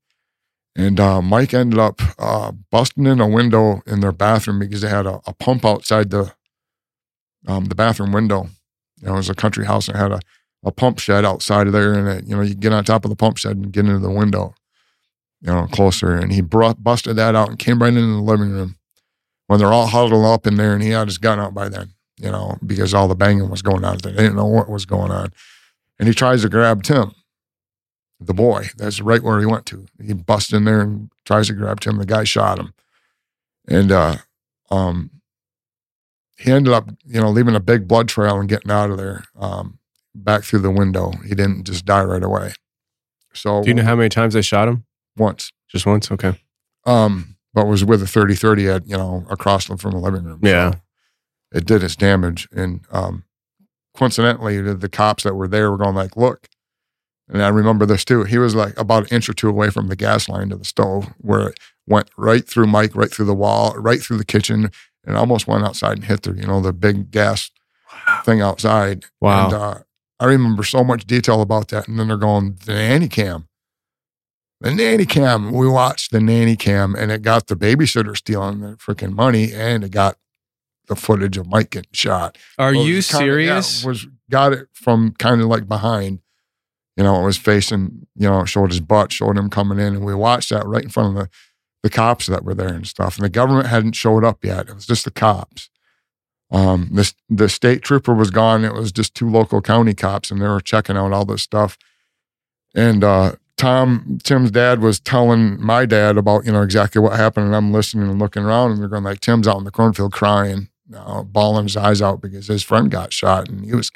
And 0.76 1.00
uh, 1.00 1.20
Mike 1.20 1.52
ended 1.52 1.78
up 1.78 2.00
uh, 2.20 2.52
busting 2.70 3.06
in 3.06 3.20
a 3.20 3.26
window 3.26 3.82
in 3.84 4.00
their 4.00 4.12
bathroom 4.12 4.60
because 4.60 4.82
they 4.82 4.88
had 4.88 5.06
a, 5.06 5.20
a 5.26 5.34
pump 5.34 5.64
outside 5.64 6.10
the 6.10 6.32
um, 7.48 7.64
the 7.64 7.74
bathroom 7.74 8.12
window. 8.12 8.48
You 9.00 9.08
know, 9.08 9.14
it 9.14 9.16
was 9.16 9.30
a 9.30 9.34
country 9.34 9.66
house 9.66 9.88
and 9.88 9.96
had 9.96 10.12
a, 10.12 10.20
a 10.64 10.70
pump 10.70 11.00
shed 11.00 11.24
outside 11.24 11.66
of 11.66 11.72
there, 11.72 11.94
and 11.94 12.08
it, 12.08 12.26
you 12.28 12.36
know 12.36 12.42
you 12.42 12.54
get 12.54 12.72
on 12.72 12.84
top 12.84 13.04
of 13.04 13.08
the 13.10 13.16
pump 13.16 13.38
shed 13.38 13.56
and 13.56 13.72
get 13.72 13.86
into 13.86 13.98
the 13.98 14.10
window, 14.10 14.54
you 15.40 15.48
know, 15.48 15.66
closer. 15.66 16.14
And 16.14 16.32
he 16.32 16.42
brought 16.42 16.84
busted 16.84 17.16
that 17.16 17.34
out 17.34 17.48
and 17.48 17.58
came 17.58 17.82
right 17.82 17.88
into 17.88 18.14
the 18.14 18.22
living 18.22 18.50
room 18.50 18.77
when 19.48 19.58
they're 19.58 19.72
all 19.72 19.88
huddled 19.88 20.24
up 20.24 20.46
in 20.46 20.54
there, 20.56 20.72
and 20.74 20.82
he 20.82 20.90
had 20.90 21.08
his 21.08 21.18
gun 21.18 21.40
out 21.40 21.52
by 21.54 21.68
then, 21.68 21.94
you 22.16 22.30
know, 22.30 22.56
because 22.64 22.94
all 22.94 23.08
the 23.08 23.14
banging 23.16 23.50
was 23.50 23.60
going 23.62 23.84
on. 23.84 23.98
They 24.02 24.12
didn't 24.12 24.36
know 24.36 24.46
what 24.46 24.68
was 24.70 24.86
going 24.86 25.10
on, 25.10 25.32
and 25.98 26.06
he 26.08 26.14
tries 26.14 26.42
to 26.42 26.48
grab 26.48 26.82
Tim, 26.84 27.12
the 28.20 28.34
boy. 28.34 28.68
That's 28.76 29.00
right 29.00 29.22
where 29.22 29.40
he 29.40 29.46
went 29.46 29.66
to. 29.66 29.86
He 30.02 30.12
busts 30.14 30.52
in 30.52 30.64
there 30.64 30.80
and 30.80 31.10
tries 31.24 31.48
to 31.48 31.54
grab 31.54 31.80
Tim. 31.80 31.98
The 31.98 32.06
guy 32.06 32.24
shot 32.24 32.58
him, 32.58 32.72
and 33.66 33.90
uh, 33.90 34.16
um, 34.70 35.10
he 36.36 36.52
ended 36.52 36.72
up, 36.72 36.88
you 37.04 37.20
know, 37.20 37.30
leaving 37.30 37.56
a 37.56 37.60
big 37.60 37.88
blood 37.88 38.08
trail 38.08 38.38
and 38.38 38.48
getting 38.48 38.70
out 38.70 38.90
of 38.90 38.96
there, 38.96 39.24
um, 39.38 39.78
back 40.14 40.44
through 40.44 40.60
the 40.60 40.70
window. 40.70 41.10
He 41.26 41.34
didn't 41.34 41.64
just 41.64 41.84
die 41.84 42.04
right 42.04 42.22
away. 42.22 42.52
So 43.34 43.62
Do 43.62 43.68
you 43.68 43.74
know 43.74 43.82
how 43.84 43.96
many 43.96 44.08
times 44.08 44.34
they 44.34 44.42
shot 44.42 44.68
him? 44.68 44.84
once, 45.16 45.52
Just 45.68 45.84
once. 45.86 46.10
Okay. 46.12 46.38
um, 46.86 47.36
but 47.58 47.66
was 47.66 47.84
with 47.84 48.00
a 48.02 48.06
30-30 48.06 48.76
at, 48.76 48.86
you 48.86 48.96
know, 48.96 49.24
across 49.30 49.66
them 49.66 49.76
from 49.78 49.90
the 49.92 49.98
living 49.98 50.22
room. 50.24 50.38
So 50.44 50.48
Yeah. 50.48 50.74
it 51.52 51.66
did 51.66 51.82
its 51.82 51.96
damage. 51.96 52.46
And 52.52 52.84
um, 52.92 53.24
coincidentally, 53.96 54.60
the, 54.60 54.74
the 54.74 54.88
cops 54.88 55.24
that 55.24 55.34
were 55.34 55.48
there 55.48 55.70
were 55.70 55.76
going 55.76 55.94
like, 55.96 56.16
look, 56.16 56.48
and 57.28 57.42
I 57.42 57.48
remember 57.48 57.84
this 57.84 58.04
too. 58.04 58.22
He 58.24 58.38
was 58.38 58.54
like 58.54 58.78
about 58.78 59.02
an 59.10 59.16
inch 59.16 59.28
or 59.28 59.32
two 59.34 59.48
away 59.48 59.70
from 59.70 59.88
the 59.88 59.96
gas 59.96 60.28
line 60.28 60.50
to 60.50 60.56
the 60.56 60.64
stove, 60.64 61.12
where 61.18 61.48
it 61.48 61.58
went 61.86 62.08
right 62.16 62.46
through 62.48 62.68
Mike, 62.68 62.94
right 62.94 63.10
through 63.10 63.26
the 63.26 63.34
wall, 63.34 63.74
right 63.76 64.00
through 64.00 64.18
the 64.18 64.24
kitchen, 64.24 64.70
and 65.04 65.16
almost 65.16 65.46
went 65.48 65.64
outside 65.64 65.96
and 65.98 66.04
hit 66.04 66.22
the, 66.22 66.32
you 66.34 66.46
know, 66.46 66.60
the 66.60 66.72
big 66.72 67.10
gas 67.10 67.50
thing 68.24 68.40
outside. 68.40 69.04
Wow. 69.20 69.46
And 69.46 69.54
uh, 69.54 69.78
I 70.20 70.26
remember 70.26 70.62
so 70.62 70.84
much 70.84 71.06
detail 71.06 71.42
about 71.42 71.68
that. 71.68 71.88
And 71.88 71.98
then 71.98 72.06
they're 72.08 72.16
going, 72.16 72.56
the 72.64 72.74
nanny 72.74 73.08
cam. 73.08 73.47
The 74.60 74.74
nanny 74.74 75.06
cam. 75.06 75.52
We 75.52 75.68
watched 75.68 76.10
the 76.10 76.20
nanny 76.20 76.56
cam 76.56 76.94
and 76.96 77.12
it 77.12 77.22
got 77.22 77.46
the 77.46 77.54
babysitter 77.56 78.16
stealing 78.16 78.60
the 78.60 78.76
freaking 78.76 79.12
money 79.12 79.52
and 79.52 79.84
it 79.84 79.90
got 79.90 80.16
the 80.88 80.96
footage 80.96 81.36
of 81.36 81.46
Mike 81.46 81.70
getting 81.70 81.90
shot. 81.92 82.36
Are 82.58 82.72
Well, 82.72 82.84
you 82.84 82.96
was 82.96 83.08
kinda- 83.08 83.24
yeah, 83.26 83.30
serious? 83.60 83.84
was 83.84 84.06
got 84.30 84.52
it 84.52 84.68
from 84.72 85.12
kind 85.18 85.40
of 85.40 85.46
like 85.46 85.68
behind. 85.68 86.20
You 86.96 87.04
know, 87.04 87.20
it 87.22 87.24
was 87.24 87.36
facing, 87.36 88.08
you 88.16 88.28
know, 88.28 88.44
showed 88.44 88.70
his 88.70 88.80
butt, 88.80 89.12
showed 89.12 89.38
him 89.38 89.48
coming 89.48 89.78
in, 89.78 89.94
and 89.94 90.04
we 90.04 90.14
watched 90.14 90.50
that 90.50 90.66
right 90.66 90.82
in 90.82 90.88
front 90.88 91.16
of 91.16 91.22
the, 91.22 91.30
the 91.84 91.90
cops 91.90 92.26
that 92.26 92.42
were 92.44 92.54
there 92.54 92.72
and 92.74 92.86
stuff. 92.88 93.16
And 93.16 93.24
the 93.24 93.28
government 93.28 93.68
hadn't 93.68 93.92
showed 93.92 94.24
up 94.24 94.44
yet. 94.44 94.68
It 94.68 94.74
was 94.74 94.86
just 94.86 95.04
the 95.04 95.12
cops. 95.12 95.70
Um, 96.50 96.88
this 96.90 97.14
the 97.28 97.48
state 97.48 97.82
trooper 97.82 98.14
was 98.14 98.30
gone. 98.32 98.64
It 98.64 98.72
was 98.72 98.90
just 98.90 99.14
two 99.14 99.30
local 99.30 99.60
county 99.62 99.94
cops, 99.94 100.32
and 100.32 100.40
they 100.42 100.48
were 100.48 100.60
checking 100.60 100.96
out 100.96 101.12
all 101.12 101.24
this 101.26 101.42
stuff. 101.42 101.78
And 102.74 103.04
uh, 103.04 103.32
Tom, 103.58 104.18
Tim's 104.22 104.52
dad 104.52 104.80
was 104.80 105.00
telling 105.00 105.60
my 105.60 105.84
dad 105.84 106.16
about 106.16 106.46
you 106.46 106.52
know 106.52 106.62
exactly 106.62 107.02
what 107.02 107.14
happened, 107.18 107.46
and 107.46 107.56
I'm 107.56 107.72
listening 107.72 108.08
and 108.08 108.18
looking 108.18 108.44
around, 108.44 108.70
and 108.70 108.80
they're 108.80 108.88
going 108.88 109.02
like 109.02 109.20
Tim's 109.20 109.48
out 109.48 109.58
in 109.58 109.64
the 109.64 109.72
cornfield 109.72 110.12
crying, 110.12 110.68
bawling 110.88 111.64
his 111.64 111.76
eyes 111.76 112.00
out 112.00 112.22
because 112.22 112.46
his 112.46 112.62
friend 112.62 112.90
got 112.90 113.12
shot, 113.12 113.48
and 113.48 113.64
he 113.64 113.74
was 113.74 113.90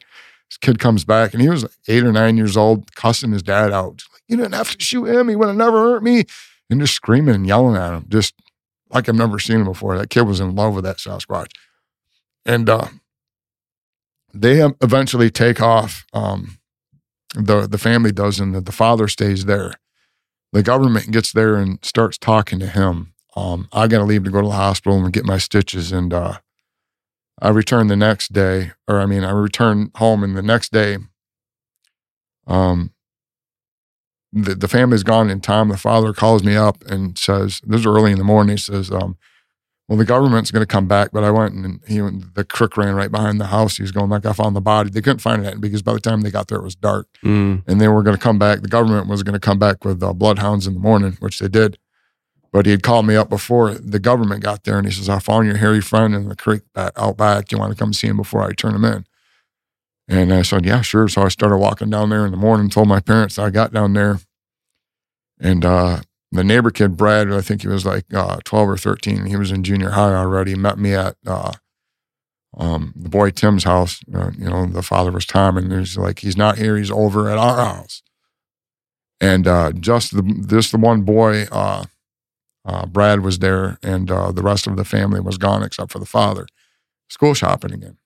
this 0.50 0.58
kid 0.58 0.80
comes 0.80 1.04
back, 1.04 1.32
and 1.32 1.40
he 1.40 1.48
was 1.48 1.62
like 1.62 1.72
eight 1.88 2.02
or 2.02 2.12
nine 2.12 2.36
years 2.36 2.56
old, 2.56 2.94
cussing 2.96 3.32
his 3.32 3.42
dad 3.42 3.72
out. 3.72 4.02
Like, 4.12 4.22
you 4.28 4.36
didn't 4.36 4.54
have 4.54 4.76
to 4.76 4.84
shoot 4.84 5.06
him; 5.06 5.28
he 5.28 5.36
would 5.36 5.48
have 5.48 5.56
never 5.56 5.78
hurt 5.78 6.02
me, 6.02 6.24
and 6.68 6.80
just 6.80 6.94
screaming 6.94 7.36
and 7.36 7.46
yelling 7.46 7.76
at 7.76 7.94
him, 7.94 8.06
just 8.08 8.34
like 8.90 9.08
I've 9.08 9.14
never 9.14 9.38
seen 9.38 9.60
him 9.60 9.64
before. 9.64 9.96
That 9.96 10.10
kid 10.10 10.22
was 10.22 10.40
in 10.40 10.56
love 10.56 10.74
with 10.74 10.84
that 10.84 10.96
Sasquatch, 10.96 11.52
and 12.44 12.68
uh, 12.68 12.88
they 14.34 14.60
eventually 14.80 15.30
take 15.30 15.62
off. 15.62 16.04
Um, 16.12 16.58
the 17.34 17.66
the 17.66 17.78
family 17.78 18.12
does, 18.12 18.40
and 18.40 18.54
the, 18.54 18.60
the 18.60 18.72
father 18.72 19.08
stays 19.08 19.44
there. 19.44 19.74
The 20.52 20.62
government 20.62 21.10
gets 21.10 21.32
there 21.32 21.56
and 21.56 21.78
starts 21.82 22.18
talking 22.18 22.58
to 22.58 22.66
him. 22.66 23.14
Um, 23.34 23.68
I 23.72 23.86
got 23.88 23.98
to 23.98 24.04
leave 24.04 24.24
to 24.24 24.30
go 24.30 24.42
to 24.42 24.48
the 24.48 24.54
hospital 24.54 25.02
and 25.02 25.12
get 25.12 25.24
my 25.24 25.38
stitches, 25.38 25.92
and 25.92 26.12
uh, 26.12 26.38
I 27.40 27.48
return 27.48 27.86
the 27.86 27.96
next 27.96 28.32
day, 28.32 28.72
or 28.86 29.00
I 29.00 29.06
mean, 29.06 29.24
I 29.24 29.30
return 29.30 29.90
home, 29.96 30.22
and 30.22 30.36
the 30.36 30.42
next 30.42 30.72
day, 30.72 30.98
um, 32.46 32.92
the 34.32 34.54
the 34.54 34.68
family's 34.68 35.02
gone, 35.02 35.30
and 35.30 35.42
Tom, 35.42 35.68
the 35.68 35.78
father, 35.78 36.12
calls 36.12 36.44
me 36.44 36.54
up 36.54 36.84
and 36.84 37.16
says, 37.16 37.60
"This 37.64 37.80
is 37.80 37.86
early 37.86 38.12
in 38.12 38.18
the 38.18 38.24
morning." 38.24 38.56
He 38.56 38.60
says, 38.60 38.90
um, 38.90 39.16
"Well, 39.88 39.98
the 39.98 40.04
government's 40.04 40.50
going 40.50 40.62
to 40.62 40.66
come 40.66 40.86
back," 40.86 41.10
but 41.12 41.24
I 41.24 41.30
went 41.30 41.54
and 41.54 41.80
he 41.86 41.98
the 41.98 42.44
crook 42.48 42.76
ran 42.76 42.94
right 42.94 43.10
behind 43.10 43.40
the 43.40 43.46
house. 43.46 43.76
He 43.76 43.82
was 43.82 43.92
going 43.92 44.08
like, 44.10 44.24
"I 44.24 44.32
found 44.32 44.54
the 44.56 44.60
body." 44.60 44.90
They 44.90 45.00
couldn't 45.02 45.18
find 45.20 45.44
it 45.44 45.60
because 45.60 45.82
by 45.82 45.92
the 45.92 46.00
time 46.00 46.20
they 46.22 46.30
got 46.30 46.48
there, 46.48 46.58
it 46.58 46.64
was 46.64 46.74
dark 46.74 47.08
Mm. 47.24 47.62
and 47.66 47.80
they 47.80 47.88
were 47.88 48.02
going 48.02 48.16
to 48.16 48.22
come 48.22 48.38
back. 48.38 48.62
The 48.62 48.68
government 48.68 49.08
was 49.08 49.22
going 49.22 49.34
to 49.34 49.40
come 49.40 49.58
back 49.58 49.84
with 49.84 50.02
uh, 50.02 50.12
bloodhounds 50.12 50.66
in 50.66 50.74
the 50.74 50.80
morning, 50.80 51.16
which 51.20 51.38
they 51.38 51.48
did. 51.48 51.78
But 52.52 52.66
he 52.66 52.72
had 52.72 52.82
called 52.82 53.06
me 53.06 53.16
up 53.16 53.30
before 53.30 53.72
the 53.74 53.98
government 53.98 54.42
got 54.42 54.64
there, 54.64 54.76
and 54.78 54.86
he 54.86 54.92
says, 54.92 55.08
"I 55.08 55.18
found 55.18 55.46
your 55.46 55.56
hairy 55.56 55.80
friend 55.80 56.14
in 56.14 56.28
the 56.28 56.36
creek 56.36 56.62
back, 56.74 56.92
out 56.96 57.16
back. 57.16 57.50
You 57.50 57.58
want 57.58 57.72
to 57.72 57.78
come 57.78 57.92
see 57.92 58.08
him 58.08 58.16
before 58.18 58.42
I 58.42 58.52
turn 58.52 58.74
him 58.74 58.84
in?" 58.84 59.04
And 60.08 60.32
I 60.34 60.42
said, 60.42 60.64
"Yeah, 60.66 60.80
sure." 60.82 61.08
So 61.08 61.22
I 61.22 61.28
started 61.28 61.56
walking 61.58 61.88
down 61.90 62.10
there 62.10 62.24
in 62.26 62.30
the 62.30 62.36
morning. 62.36 62.68
Told 62.68 62.88
my 62.88 63.00
parents 63.00 63.38
I 63.38 63.48
got 63.50 63.72
down 63.72 63.94
there, 63.94 64.20
and 65.40 65.64
uh, 65.64 66.00
the 66.32 66.42
neighbor 66.42 66.70
kid 66.70 66.96
Brad, 66.96 67.30
I 67.30 67.42
think 67.42 67.60
he 67.60 67.68
was 67.68 67.84
like 67.84 68.12
uh, 68.12 68.38
twelve 68.44 68.68
or 68.68 68.78
thirteen. 68.78 69.26
He 69.26 69.36
was 69.36 69.52
in 69.52 69.62
junior 69.62 69.90
high 69.90 70.14
already. 70.14 70.54
Met 70.54 70.78
me 70.78 70.94
at 70.94 71.14
uh, 71.26 71.52
um, 72.56 72.94
the 72.96 73.10
boy 73.10 73.30
Tim's 73.30 73.64
house. 73.64 74.00
Uh, 74.12 74.30
you 74.36 74.48
know, 74.48 74.64
the 74.66 74.82
father 74.82 75.12
was 75.12 75.26
Tom, 75.26 75.58
and 75.58 75.70
he's 75.70 75.98
like 75.98 76.20
he's 76.20 76.36
not 76.36 76.56
here. 76.56 76.78
He's 76.78 76.90
over 76.90 77.28
at 77.28 77.36
our 77.36 77.56
house. 77.56 78.02
And 79.20 79.46
uh, 79.46 79.72
just 79.72 80.16
the 80.16 80.22
just 80.48 80.72
the 80.72 80.78
one 80.78 81.02
boy, 81.02 81.44
uh, 81.52 81.84
uh, 82.64 82.86
Brad 82.86 83.20
was 83.20 83.40
there, 83.40 83.78
and 83.82 84.08
the 84.08 84.42
rest 84.42 84.66
of 84.66 84.76
the 84.76 84.86
family 84.86 85.20
was 85.20 85.36
gone 85.36 85.62
except 85.62 85.92
for 85.92 85.98
the 85.98 86.06
father, 86.06 86.46
school 87.08 87.34
shopping 87.34 87.74
again. 87.74 87.98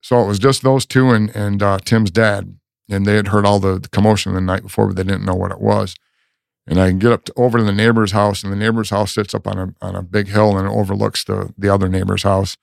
So 0.00 0.22
it 0.22 0.26
was 0.26 0.38
just 0.38 0.62
those 0.62 0.86
two 0.86 1.10
and 1.10 1.28
and 1.36 1.62
Tim's 1.84 2.10
dad, 2.10 2.56
and 2.88 3.04
they 3.04 3.16
had 3.16 3.28
heard 3.28 3.44
all 3.44 3.60
the 3.60 3.86
commotion 3.92 4.32
the 4.32 4.40
night 4.40 4.62
before, 4.62 4.86
but 4.86 4.96
they 4.96 5.04
didn't 5.04 5.26
know 5.26 5.34
what 5.34 5.52
it 5.52 5.60
was. 5.60 5.94
And 6.66 6.80
I 6.80 6.88
can 6.88 6.98
get 6.98 7.12
up 7.12 7.24
to, 7.24 7.32
over 7.36 7.58
to 7.58 7.64
the 7.64 7.72
neighbor's 7.72 8.12
house, 8.12 8.42
and 8.42 8.52
the 8.52 8.56
neighbor's 8.56 8.90
house 8.90 9.14
sits 9.14 9.34
up 9.34 9.46
on 9.46 9.58
a 9.58 9.74
on 9.84 9.96
a 9.96 10.02
big 10.02 10.28
hill 10.28 10.56
and 10.56 10.66
it 10.66 10.72
overlooks 10.72 11.24
the 11.24 11.52
the 11.58 11.68
other 11.68 11.88
neighbor's 11.88 12.22
house. 12.22 12.56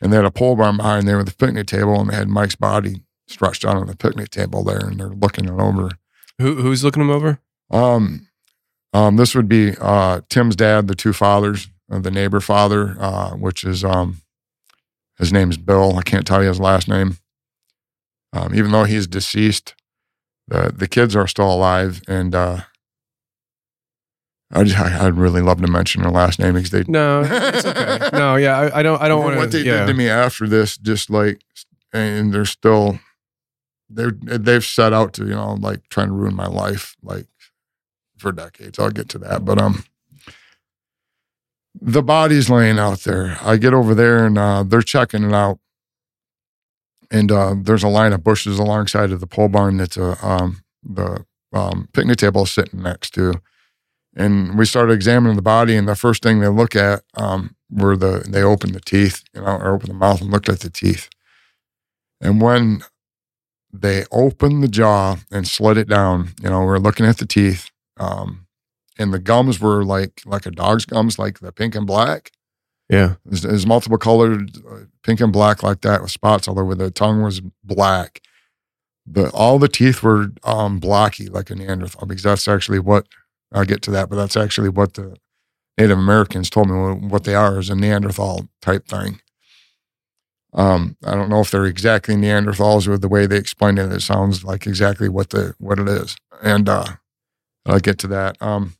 And 0.00 0.12
they 0.12 0.16
had 0.16 0.24
a 0.24 0.30
pole 0.30 0.56
barn 0.56 0.76
behind 0.76 1.06
there 1.06 1.18
with 1.18 1.28
a 1.28 1.36
picnic 1.36 1.66
table, 1.66 2.00
and 2.00 2.10
they 2.10 2.16
had 2.16 2.28
Mike's 2.28 2.56
body 2.56 3.02
stretched 3.28 3.64
out 3.64 3.76
on 3.76 3.86
the 3.86 3.96
picnic 3.96 4.30
table 4.30 4.64
there, 4.64 4.86
and 4.86 4.98
they're 4.98 5.08
looking 5.08 5.46
it 5.46 5.50
over. 5.50 5.90
Who, 6.38 6.56
who's 6.56 6.84
looking 6.84 7.02
him 7.02 7.10
over? 7.10 7.40
Um, 7.70 8.28
um, 8.92 9.16
this 9.16 9.34
would 9.34 9.48
be 9.48 9.74
uh, 9.80 10.20
Tim's 10.28 10.56
dad, 10.56 10.88
the 10.88 10.94
two 10.94 11.12
fathers, 11.12 11.68
uh, 11.90 12.00
the 12.00 12.10
neighbor 12.10 12.40
father, 12.40 12.96
uh, 12.98 13.30
which 13.30 13.64
is 13.64 13.84
um, 13.84 14.22
his 15.18 15.32
name's 15.32 15.56
Bill. 15.56 15.96
I 15.96 16.02
can't 16.02 16.26
tell 16.26 16.42
you 16.42 16.48
his 16.48 16.60
last 16.60 16.88
name. 16.88 17.18
Um, 18.32 18.54
even 18.54 18.72
though 18.72 18.84
he's 18.84 19.06
deceased, 19.06 19.74
the 20.48 20.72
the 20.74 20.88
kids 20.88 21.14
are 21.14 21.26
still 21.26 21.52
alive, 21.52 22.02
and 22.08 22.34
uh, 22.34 22.60
I 24.52 24.62
just, 24.64 24.78
I, 24.78 25.06
I'd 25.06 25.14
really 25.16 25.40
love 25.40 25.60
to 25.62 25.66
mention 25.66 26.02
her 26.02 26.10
last 26.10 26.38
name 26.38 26.54
because 26.54 26.70
they 26.70 26.84
No, 26.86 27.22
it's 27.24 27.64
okay. 27.66 28.10
no, 28.12 28.36
yeah, 28.36 28.58
I, 28.58 28.80
I 28.80 28.82
don't. 28.82 29.00
I 29.02 29.08
don't 29.08 29.22
want 29.24 29.36
what 29.36 29.50
to. 29.50 29.58
they 29.58 29.64
Yeah. 29.68 29.80
did 29.80 29.88
to 29.88 29.94
me 29.94 30.08
after 30.08 30.46
this, 30.46 30.76
just 30.76 31.10
like, 31.10 31.40
and 31.92 32.32
they're 32.32 32.44
still, 32.44 32.98
they're 33.88 34.12
they've 34.12 34.64
set 34.64 34.92
out 34.92 35.12
to 35.14 35.24
you 35.24 35.30
know 35.34 35.54
like 35.54 35.88
trying 35.88 36.08
to 36.08 36.12
ruin 36.12 36.34
my 36.36 36.46
life 36.46 36.94
like 37.02 37.26
for 38.18 38.32
decades. 38.32 38.78
I'll 38.78 38.90
get 38.90 39.08
to 39.10 39.18
that, 39.18 39.44
but 39.44 39.60
um, 39.60 39.84
the 41.80 42.02
body's 42.02 42.48
laying 42.50 42.78
out 42.78 43.00
there. 43.00 43.36
I 43.42 43.56
get 43.56 43.74
over 43.74 43.94
there 43.94 44.24
and 44.26 44.38
uh, 44.38 44.62
they're 44.62 44.82
checking 44.82 45.24
it 45.24 45.32
out, 45.34 45.58
and 47.10 47.32
uh, 47.32 47.54
there's 47.60 47.82
a 47.82 47.88
line 47.88 48.12
of 48.12 48.22
bushes 48.22 48.58
alongside 48.58 49.10
of 49.10 49.20
the 49.20 49.26
pole 49.26 49.48
barn 49.48 49.78
that's 49.78 49.96
a 49.96 50.16
um 50.24 50.62
the 50.82 51.24
um, 51.52 51.88
picnic 51.92 52.18
table 52.18 52.42
is 52.42 52.52
sitting 52.52 52.82
next 52.82 53.10
to. 53.14 53.40
And 54.16 54.56
we 54.56 54.64
started 54.64 54.92
examining 54.92 55.36
the 55.36 55.42
body, 55.42 55.76
and 55.76 55.88
the 55.88 55.96
first 55.96 56.22
thing 56.22 56.40
they 56.40 56.48
look 56.48 56.76
at 56.76 57.02
um, 57.14 57.56
were 57.70 57.96
the 57.96 58.24
they 58.28 58.42
opened 58.42 58.74
the 58.74 58.80
teeth, 58.80 59.24
you 59.34 59.40
know, 59.40 59.46
or 59.46 59.74
opened 59.74 59.90
the 59.90 59.94
mouth 59.94 60.20
and 60.20 60.30
looked 60.30 60.48
at 60.48 60.60
the 60.60 60.70
teeth. 60.70 61.08
And 62.20 62.40
when 62.40 62.82
they 63.72 64.04
opened 64.12 64.62
the 64.62 64.68
jaw 64.68 65.16
and 65.32 65.48
slid 65.48 65.76
it 65.76 65.88
down, 65.88 66.28
you 66.40 66.48
know, 66.48 66.64
we're 66.64 66.78
looking 66.78 67.06
at 67.06 67.18
the 67.18 67.26
teeth, 67.26 67.70
um, 67.96 68.46
and 68.98 69.12
the 69.12 69.18
gums 69.18 69.60
were 69.60 69.84
like 69.84 70.22
like 70.24 70.46
a 70.46 70.50
dog's 70.50 70.84
gums, 70.84 71.18
like 71.18 71.40
the 71.40 71.50
pink 71.50 71.74
and 71.74 71.86
black. 71.86 72.30
Yeah. 72.88 73.14
There's, 73.24 73.42
there's 73.42 73.66
multiple 73.66 73.98
colored, 73.98 74.50
uh, 74.70 74.80
pink 75.02 75.20
and 75.20 75.32
black 75.32 75.62
like 75.62 75.80
that 75.80 76.02
with 76.02 76.10
spots 76.10 76.46
all 76.46 76.60
over. 76.60 76.74
The 76.74 76.90
tongue 76.90 77.22
was 77.22 77.40
black. 77.62 78.20
But 79.06 79.34
all 79.34 79.58
the 79.58 79.68
teeth 79.68 80.02
were 80.02 80.28
um, 80.44 80.78
blocky 80.78 81.28
like 81.28 81.50
a 81.50 81.54
Neanderthal 81.54 82.06
because 82.06 82.22
that's 82.22 82.48
actually 82.48 82.78
what 82.78 83.06
I'll 83.54 83.64
get 83.64 83.80
to 83.82 83.90
that. 83.92 84.10
But 84.10 84.16
that's 84.16 84.36
actually 84.36 84.68
what 84.68 84.94
the 84.94 85.16
Native 85.78 85.98
Americans 85.98 86.50
told 86.50 86.68
me 86.68 86.76
what- 87.08 87.24
they 87.24 87.34
are 87.34 87.58
is 87.58 87.70
a 87.70 87.74
Neanderthal 87.74 88.48
type 88.60 88.86
thing. 88.86 89.20
Um, 90.52 90.96
I 91.04 91.14
don't 91.14 91.28
know 91.30 91.40
if 91.40 91.50
they're 91.50 91.64
exactly 91.64 92.14
Neanderthals 92.14 92.86
or 92.86 92.96
the 92.96 93.08
way 93.08 93.26
they 93.26 93.36
explained 93.38 93.78
it. 93.78 93.90
It 93.90 94.02
sounds 94.02 94.44
like 94.44 94.66
exactly 94.66 95.08
what 95.08 95.30
the 95.30 95.54
what 95.58 95.80
it 95.80 95.88
is, 95.88 96.16
and 96.42 96.68
uh, 96.68 96.84
I'll 97.66 97.80
get 97.80 97.98
to 98.00 98.06
that. 98.08 98.40
Um, 98.40 98.74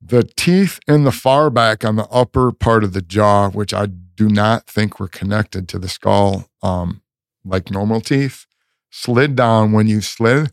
the 0.00 0.24
teeth 0.36 0.80
in 0.88 1.04
the 1.04 1.12
far 1.12 1.50
back 1.50 1.84
on 1.84 1.94
the 1.96 2.08
upper 2.08 2.50
part 2.50 2.82
of 2.82 2.92
the 2.92 3.02
jaw, 3.02 3.50
which 3.50 3.72
I 3.72 3.86
do 3.86 4.28
not 4.28 4.66
think 4.66 4.98
were 4.98 5.08
connected 5.08 5.68
to 5.68 5.78
the 5.78 5.88
skull, 5.88 6.48
um, 6.62 7.02
like 7.44 7.70
normal 7.70 8.00
teeth, 8.00 8.46
slid 8.90 9.36
down 9.36 9.70
when 9.70 9.86
you 9.86 10.00
slid 10.00 10.50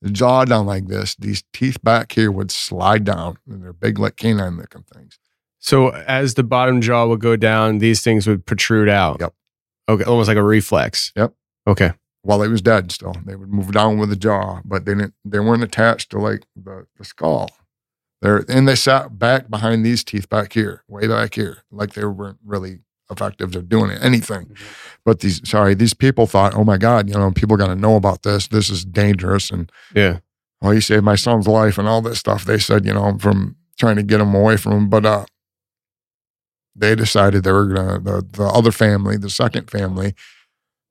the 0.00 0.10
jaw 0.10 0.44
down 0.44 0.66
like 0.66 0.86
this. 0.86 1.16
These 1.16 1.44
teeth 1.52 1.82
back 1.82 2.12
here 2.12 2.30
would 2.30 2.50
slide 2.50 3.04
down, 3.04 3.38
and 3.48 3.62
they're 3.62 3.72
big 3.72 3.98
like 3.98 4.16
canine 4.16 4.56
looking 4.56 4.84
things. 4.84 5.18
So 5.58 5.88
as 5.88 6.34
the 6.34 6.44
bottom 6.44 6.80
jaw 6.80 7.06
would 7.06 7.20
go 7.20 7.36
down, 7.36 7.78
these 7.78 8.02
things 8.02 8.26
would 8.26 8.46
protrude 8.46 8.88
out. 8.88 9.18
Yep. 9.20 9.34
Okay, 9.88 10.04
almost 10.04 10.28
like 10.28 10.36
a 10.36 10.42
reflex. 10.42 11.12
Yep. 11.16 11.34
Okay. 11.66 11.92
While 12.22 12.42
he 12.42 12.48
was 12.48 12.62
dead, 12.62 12.92
still 12.92 13.14
they 13.24 13.36
would 13.36 13.52
move 13.52 13.72
down 13.72 13.98
with 13.98 14.10
the 14.10 14.16
jaw, 14.16 14.60
but 14.64 14.84
they 14.84 14.94
didn't. 14.94 15.14
They 15.24 15.40
weren't 15.40 15.62
attached 15.62 16.10
to 16.10 16.18
like 16.18 16.46
the, 16.54 16.86
the 16.96 17.04
skull. 17.04 17.50
They're 18.20 18.44
and 18.48 18.68
they 18.68 18.74
sat 18.74 19.18
back 19.18 19.48
behind 19.48 19.84
these 19.84 20.04
teeth 20.04 20.28
back 20.28 20.52
here, 20.52 20.82
way 20.88 21.06
back 21.06 21.34
here, 21.34 21.62
like 21.70 21.94
they 21.94 22.04
weren't 22.04 22.38
really 22.44 22.80
effective 23.10 23.54
at 23.56 23.68
doing 23.68 23.90
anything. 23.92 24.54
But 25.04 25.20
these, 25.20 25.40
sorry, 25.48 25.74
these 25.74 25.94
people 25.94 26.26
thought, 26.26 26.54
oh 26.54 26.64
my 26.64 26.76
God, 26.76 27.08
you 27.08 27.14
know, 27.14 27.30
people 27.30 27.56
got 27.56 27.68
to 27.68 27.76
know 27.76 27.96
about 27.96 28.22
this. 28.22 28.48
This 28.48 28.68
is 28.70 28.84
dangerous, 28.84 29.50
and 29.50 29.70
Yeah. 29.94 30.18
well, 30.60 30.72
he 30.72 30.80
saved 30.80 31.04
my 31.04 31.14
son's 31.16 31.46
life 31.48 31.78
and 31.78 31.88
all 31.88 32.02
this 32.02 32.18
stuff. 32.18 32.44
They 32.44 32.58
said, 32.58 32.84
you 32.84 32.92
know, 32.94 33.16
from 33.18 33.56
trying 33.78 33.96
to 33.96 34.02
get 34.02 34.20
him 34.20 34.34
away 34.34 34.56
from 34.56 34.72
him. 34.72 34.88
But 34.90 35.06
uh, 35.06 35.24
they 36.76 36.94
decided 36.94 37.44
they 37.44 37.52
were 37.52 37.66
gonna 37.66 37.98
the, 37.98 38.26
the 38.30 38.44
other 38.44 38.72
family, 38.72 39.16
the 39.16 39.30
second 39.30 39.70
family. 39.70 40.14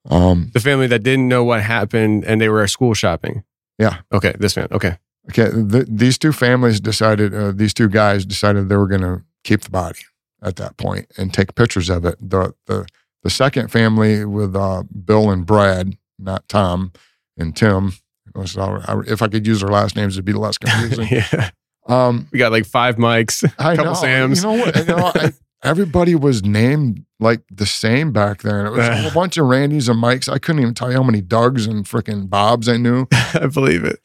Um, 0.10 0.52
The 0.54 0.60
family 0.62 0.88
that 0.88 1.04
didn't 1.04 1.28
know 1.28 1.44
what 1.44 1.62
happened 1.62 2.24
and 2.26 2.40
they 2.42 2.50
were 2.50 2.66
school 2.68 2.94
shopping. 2.94 3.44
Yeah. 3.78 4.00
Okay. 4.12 4.34
This 4.40 4.56
man. 4.58 4.68
Okay. 4.72 4.98
okay, 5.30 5.52
th- 5.52 5.88
these 5.90 6.18
two 6.18 6.32
families 6.32 6.80
decided, 6.80 7.34
uh, 7.36 7.52
these 7.52 7.74
two 7.74 7.90
guys 7.90 8.26
decided 8.26 8.70
they 8.70 8.78
were 8.78 8.88
gonna 8.88 9.24
keep 9.44 9.62
the 9.62 9.70
body 9.70 10.00
at 10.42 10.56
that 10.58 10.78
point 10.78 11.12
and 11.18 11.34
take 11.34 11.56
pictures 11.56 11.90
of 11.90 12.06
it. 12.06 12.18
The 12.20 12.54
the 12.66 12.86
the 13.24 13.30
second 13.30 13.72
family 13.72 14.26
with 14.26 14.56
uh, 14.56 14.84
Bill 15.06 15.30
and 15.32 15.46
Brad, 15.46 15.98
not 16.20 16.48
Tom 16.48 16.92
and 17.38 17.56
Tim. 17.56 17.94
If 18.36 19.22
I 19.22 19.28
could 19.28 19.48
use 19.48 19.62
their 19.62 19.70
last 19.70 19.96
names, 19.96 20.16
it'd 20.16 20.26
be 20.26 20.34
less 20.34 20.58
confusing. 20.58 21.08
yeah. 21.12 21.50
Um, 21.88 22.28
We 22.32 22.40
got 22.40 22.52
like 22.52 22.66
five 22.66 22.98
mics. 22.98 23.44
a 23.58 23.76
Couple 23.76 23.86
know. 23.86 23.94
Sams. 23.94 24.44
You 24.44 24.50
know 24.50 24.58
what? 24.58 24.76
You 24.76 24.86
know, 24.86 25.12
I, 25.16 25.34
everybody 25.64 26.14
was 26.16 26.44
named 26.44 27.04
like 27.20 27.42
the 27.52 27.66
same 27.66 28.12
back 28.12 28.44
then. 28.44 28.68
It 28.68 28.72
was 28.72 28.88
a 28.88 29.12
bunch 29.16 29.38
of 29.38 29.46
Randys 29.48 29.90
and 29.90 30.00
Mikes. 30.00 30.30
I 30.30 30.38
couldn't 30.38 30.62
even 30.62 30.74
tell 30.74 30.92
you 30.92 30.98
how 30.98 31.04
many 31.04 31.22
Dougs 31.22 31.68
and 31.68 31.86
freaking 31.86 32.30
Bobs 32.30 32.70
I 32.70 32.78
knew. 32.78 33.08
I 33.12 33.48
believe 33.48 33.84
it. 33.84 34.00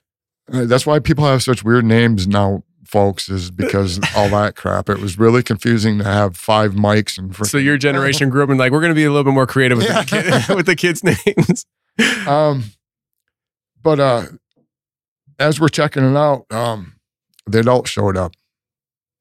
That's 0.49 0.87
why 0.87 0.99
people 0.99 1.25
have 1.25 1.43
such 1.43 1.63
weird 1.65 1.85
names 1.85 2.27
now, 2.27 2.65
folks, 2.85 3.29
is 3.29 3.51
because 3.51 4.01
all 4.17 4.29
that 4.31 4.57
crap. 4.57 4.89
It 4.89 4.99
was 4.99 5.19
really 5.19 5.43
confusing 5.43 5.99
to 5.99 6.05
have 6.05 6.37
five 6.37 6.75
Mikes 6.75 7.19
and 7.19 7.33
freaking. 7.33 7.47
So 7.47 7.59
your 7.59 7.77
generation 7.77 8.31
grew 8.31 8.43
up 8.43 8.51
and 8.51 8.59
like, 8.59 8.73
we're 8.73 8.81
going 8.81 8.91
to 8.91 8.95
be 8.95 9.05
a 9.05 9.11
little 9.11 9.25
bit 9.25 9.35
more 9.35 9.47
creative 9.47 9.79
with, 9.79 9.89
the, 9.89 10.05
kid, 10.05 10.57
with 10.57 10.67
the 10.67 10.77
kids' 10.77 11.03
names. 11.27 11.67
Um, 12.27 12.65
but 13.83 14.01
uh, 14.01 14.27
as 15.39 15.61
we're 15.61 15.69
checking 15.69 16.05
it 16.05 16.17
out, 16.17 16.47
um, 16.51 16.95
the 17.47 17.61
adults 17.61 17.91
showed 17.91 18.17
up, 18.17 18.33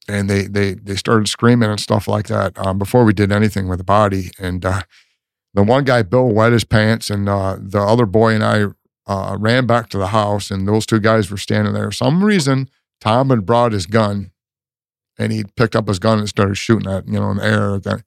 and 0.07 0.29
they 0.29 0.43
they 0.43 0.73
they 0.73 0.95
started 0.95 1.27
screaming 1.27 1.69
and 1.69 1.79
stuff 1.79 2.07
like 2.07 2.27
that 2.27 2.57
um, 2.57 2.77
before 2.77 3.03
we 3.03 3.13
did 3.13 3.31
anything 3.31 3.67
with 3.67 3.79
the 3.79 3.83
body. 3.83 4.31
And 4.39 4.63
uh, 4.63 4.83
the 5.53 5.63
one 5.63 5.83
guy, 5.83 6.03
Bill, 6.03 6.27
wet 6.29 6.51
his 6.53 6.63
pants, 6.63 7.09
and 7.09 7.27
uh, 7.27 7.57
the 7.59 7.79
other 7.79 8.05
boy 8.05 8.33
and 8.33 8.43
I 8.43 8.65
uh, 9.07 9.35
ran 9.39 9.65
back 9.65 9.89
to 9.89 9.97
the 9.97 10.07
house, 10.07 10.51
and 10.51 10.67
those 10.67 10.85
two 10.85 10.99
guys 10.99 11.31
were 11.31 11.37
standing 11.37 11.73
there. 11.73 11.89
For 11.89 11.95
some 11.95 12.23
reason, 12.23 12.69
Tom 13.01 13.29
had 13.29 13.45
brought 13.45 13.73
his 13.73 13.85
gun, 13.85 14.31
and 15.17 15.33
he 15.33 15.43
picked 15.57 15.75
up 15.75 15.87
his 15.87 15.99
gun 15.99 16.19
and 16.19 16.29
started 16.29 16.55
shooting 16.55 16.89
at 16.89 17.07
you 17.07 17.19
know 17.19 17.31
in 17.31 17.37
the 17.37 17.45
air. 17.45 18.03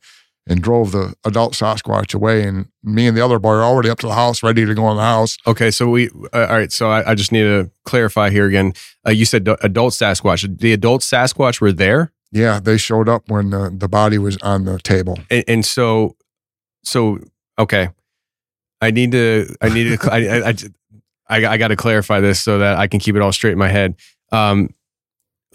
And 0.46 0.60
drove 0.60 0.92
the 0.92 1.14
adult 1.24 1.54
Sasquatch 1.54 2.14
away. 2.14 2.42
And 2.42 2.68
me 2.82 3.06
and 3.06 3.16
the 3.16 3.24
other 3.24 3.38
boy 3.38 3.52
are 3.52 3.64
already 3.64 3.88
up 3.88 3.98
to 4.00 4.06
the 4.06 4.12
house, 4.12 4.42
ready 4.42 4.66
to 4.66 4.74
go 4.74 4.90
in 4.90 4.98
the 4.98 5.02
house. 5.02 5.38
Okay. 5.46 5.70
So 5.70 5.88
we, 5.88 6.10
uh, 6.34 6.46
all 6.50 6.58
right. 6.58 6.70
So 6.70 6.90
I, 6.90 7.12
I 7.12 7.14
just 7.14 7.32
need 7.32 7.44
to 7.44 7.70
clarify 7.86 8.28
here 8.28 8.46
again. 8.46 8.74
Uh, 9.06 9.12
you 9.12 9.24
said 9.24 9.48
adult 9.62 9.94
Sasquatch. 9.94 10.58
The 10.58 10.74
adult 10.74 11.00
Sasquatch 11.00 11.62
were 11.62 11.72
there. 11.72 12.12
Yeah, 12.30 12.60
they 12.60 12.76
showed 12.76 13.08
up 13.08 13.30
when 13.30 13.48
the, 13.48 13.74
the 13.74 13.88
body 13.88 14.18
was 14.18 14.36
on 14.42 14.66
the 14.66 14.78
table. 14.80 15.18
And, 15.30 15.44
and 15.48 15.64
so, 15.64 16.14
so, 16.82 17.20
okay. 17.58 17.88
I 18.82 18.90
need 18.90 19.12
to, 19.12 19.48
I 19.62 19.70
need 19.70 19.98
to, 19.98 20.12
I, 20.12 20.18
I, 20.18 20.48
I, 20.50 20.54
I, 21.30 21.52
I 21.54 21.56
got 21.56 21.68
to 21.68 21.76
clarify 21.76 22.20
this 22.20 22.42
so 22.42 22.58
that 22.58 22.76
I 22.76 22.86
can 22.86 23.00
keep 23.00 23.16
it 23.16 23.22
all 23.22 23.32
straight 23.32 23.52
in 23.52 23.58
my 23.58 23.68
head. 23.68 23.96
Um, 24.30 24.74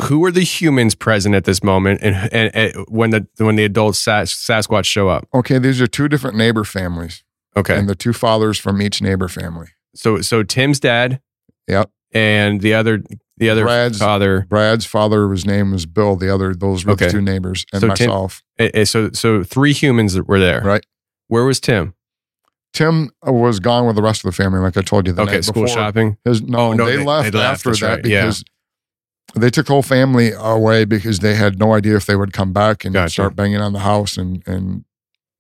who 0.04 0.24
are 0.26 0.32
the 0.32 0.44
humans 0.44 0.96
present 0.96 1.36
at 1.36 1.44
this 1.46 1.64
moment, 1.64 2.00
and, 2.02 2.16
and, 2.34 2.56
and 2.56 2.86
when 2.88 3.10
the 3.10 3.28
when 3.38 3.56
the 3.56 3.64
adult 3.66 3.96
Sas- 3.96 4.34
Sasquatch 4.34 4.86
show 4.86 5.10
up? 5.10 5.28
Okay, 5.34 5.60
these 5.60 5.82
are 5.82 5.88
two 5.88 6.08
different 6.08 6.38
neighbor 6.38 6.64
families, 6.64 7.24
Okay, 7.58 7.78
and 7.78 7.90
the 7.90 7.96
two 7.96 8.14
fathers 8.14 8.58
from 8.60 8.82
each 8.82 9.02
neighbor 9.02 9.28
family. 9.28 9.68
so 9.96 10.22
so 10.22 10.44
Tim's 10.44 10.80
dad, 10.80 11.22
Yep. 11.68 11.90
and 12.14 12.62
the 12.62 12.74
other 12.74 13.04
the 13.38 13.50
other 13.50 13.64
Brad's- 13.64 14.00
father. 14.00 14.46
Brad's 14.50 14.86
father, 14.86 15.30
his 15.30 15.46
name 15.46 15.72
was 15.72 15.86
Bill. 15.86 16.16
The 16.18 16.34
other, 16.34 16.54
those 16.54 16.86
were 16.86 16.92
Okay. 16.94 17.06
the 17.08 17.12
two 17.14 17.22
neighbors, 17.22 17.66
and 17.74 17.82
So 17.82 17.88
myself. 17.88 18.44
eh, 18.58 18.70
eh, 18.74 18.86
So 18.86 19.12
so 19.14 19.44
three 19.44 19.74
humans 19.74 20.14
that 20.14 20.28
were 20.28 20.40
there. 20.40 20.62
Right. 20.62 20.86
Where 21.28 21.46
was 21.46 21.60
Tim? 21.60 21.94
Tim 22.74 23.10
was 23.26 23.60
gone 23.60 23.88
with 23.88 23.96
the 23.96 24.02
rest 24.02 24.24
of 24.24 24.30
the 24.32 24.36
family, 24.36 24.60
like 24.60 24.78
I 24.78 24.82
told 24.82 25.08
you. 25.08 25.14
The 25.14 25.24
Okay, 25.24 25.34
night 25.36 25.44
school 25.46 25.64
before. 25.64 25.76
shopping. 25.78 26.18
His, 26.24 26.42
no, 26.42 26.60
Oh, 26.60 26.74
no, 26.74 26.86
they, 26.86 26.98
they- 26.98 27.04
left 27.04 27.32
they 27.32 27.38
left, 27.40 27.66
after 27.66 27.72
that 27.86 27.96
right, 27.98 28.06
yeah. 28.06 28.32
They 29.36 29.50
took 29.50 29.68
the 29.68 29.74
whole 29.74 29.84
family 29.84 30.32
away 30.38 30.86
because 30.86 31.20
they 31.20 31.36
had 31.36 31.60
no 31.60 31.74
idea 31.74 31.96
if 31.96 32.06
they 32.06 32.16
would 32.16 32.34
come 32.34 32.54
back 32.54 32.86
and 32.86 32.94
Gotcha. 32.94 33.12
start 33.12 33.36
banging 33.36 33.62
on 33.62 33.74
the 33.74 33.80
house. 33.80 34.18
And 34.18 34.44
and 34.48 34.86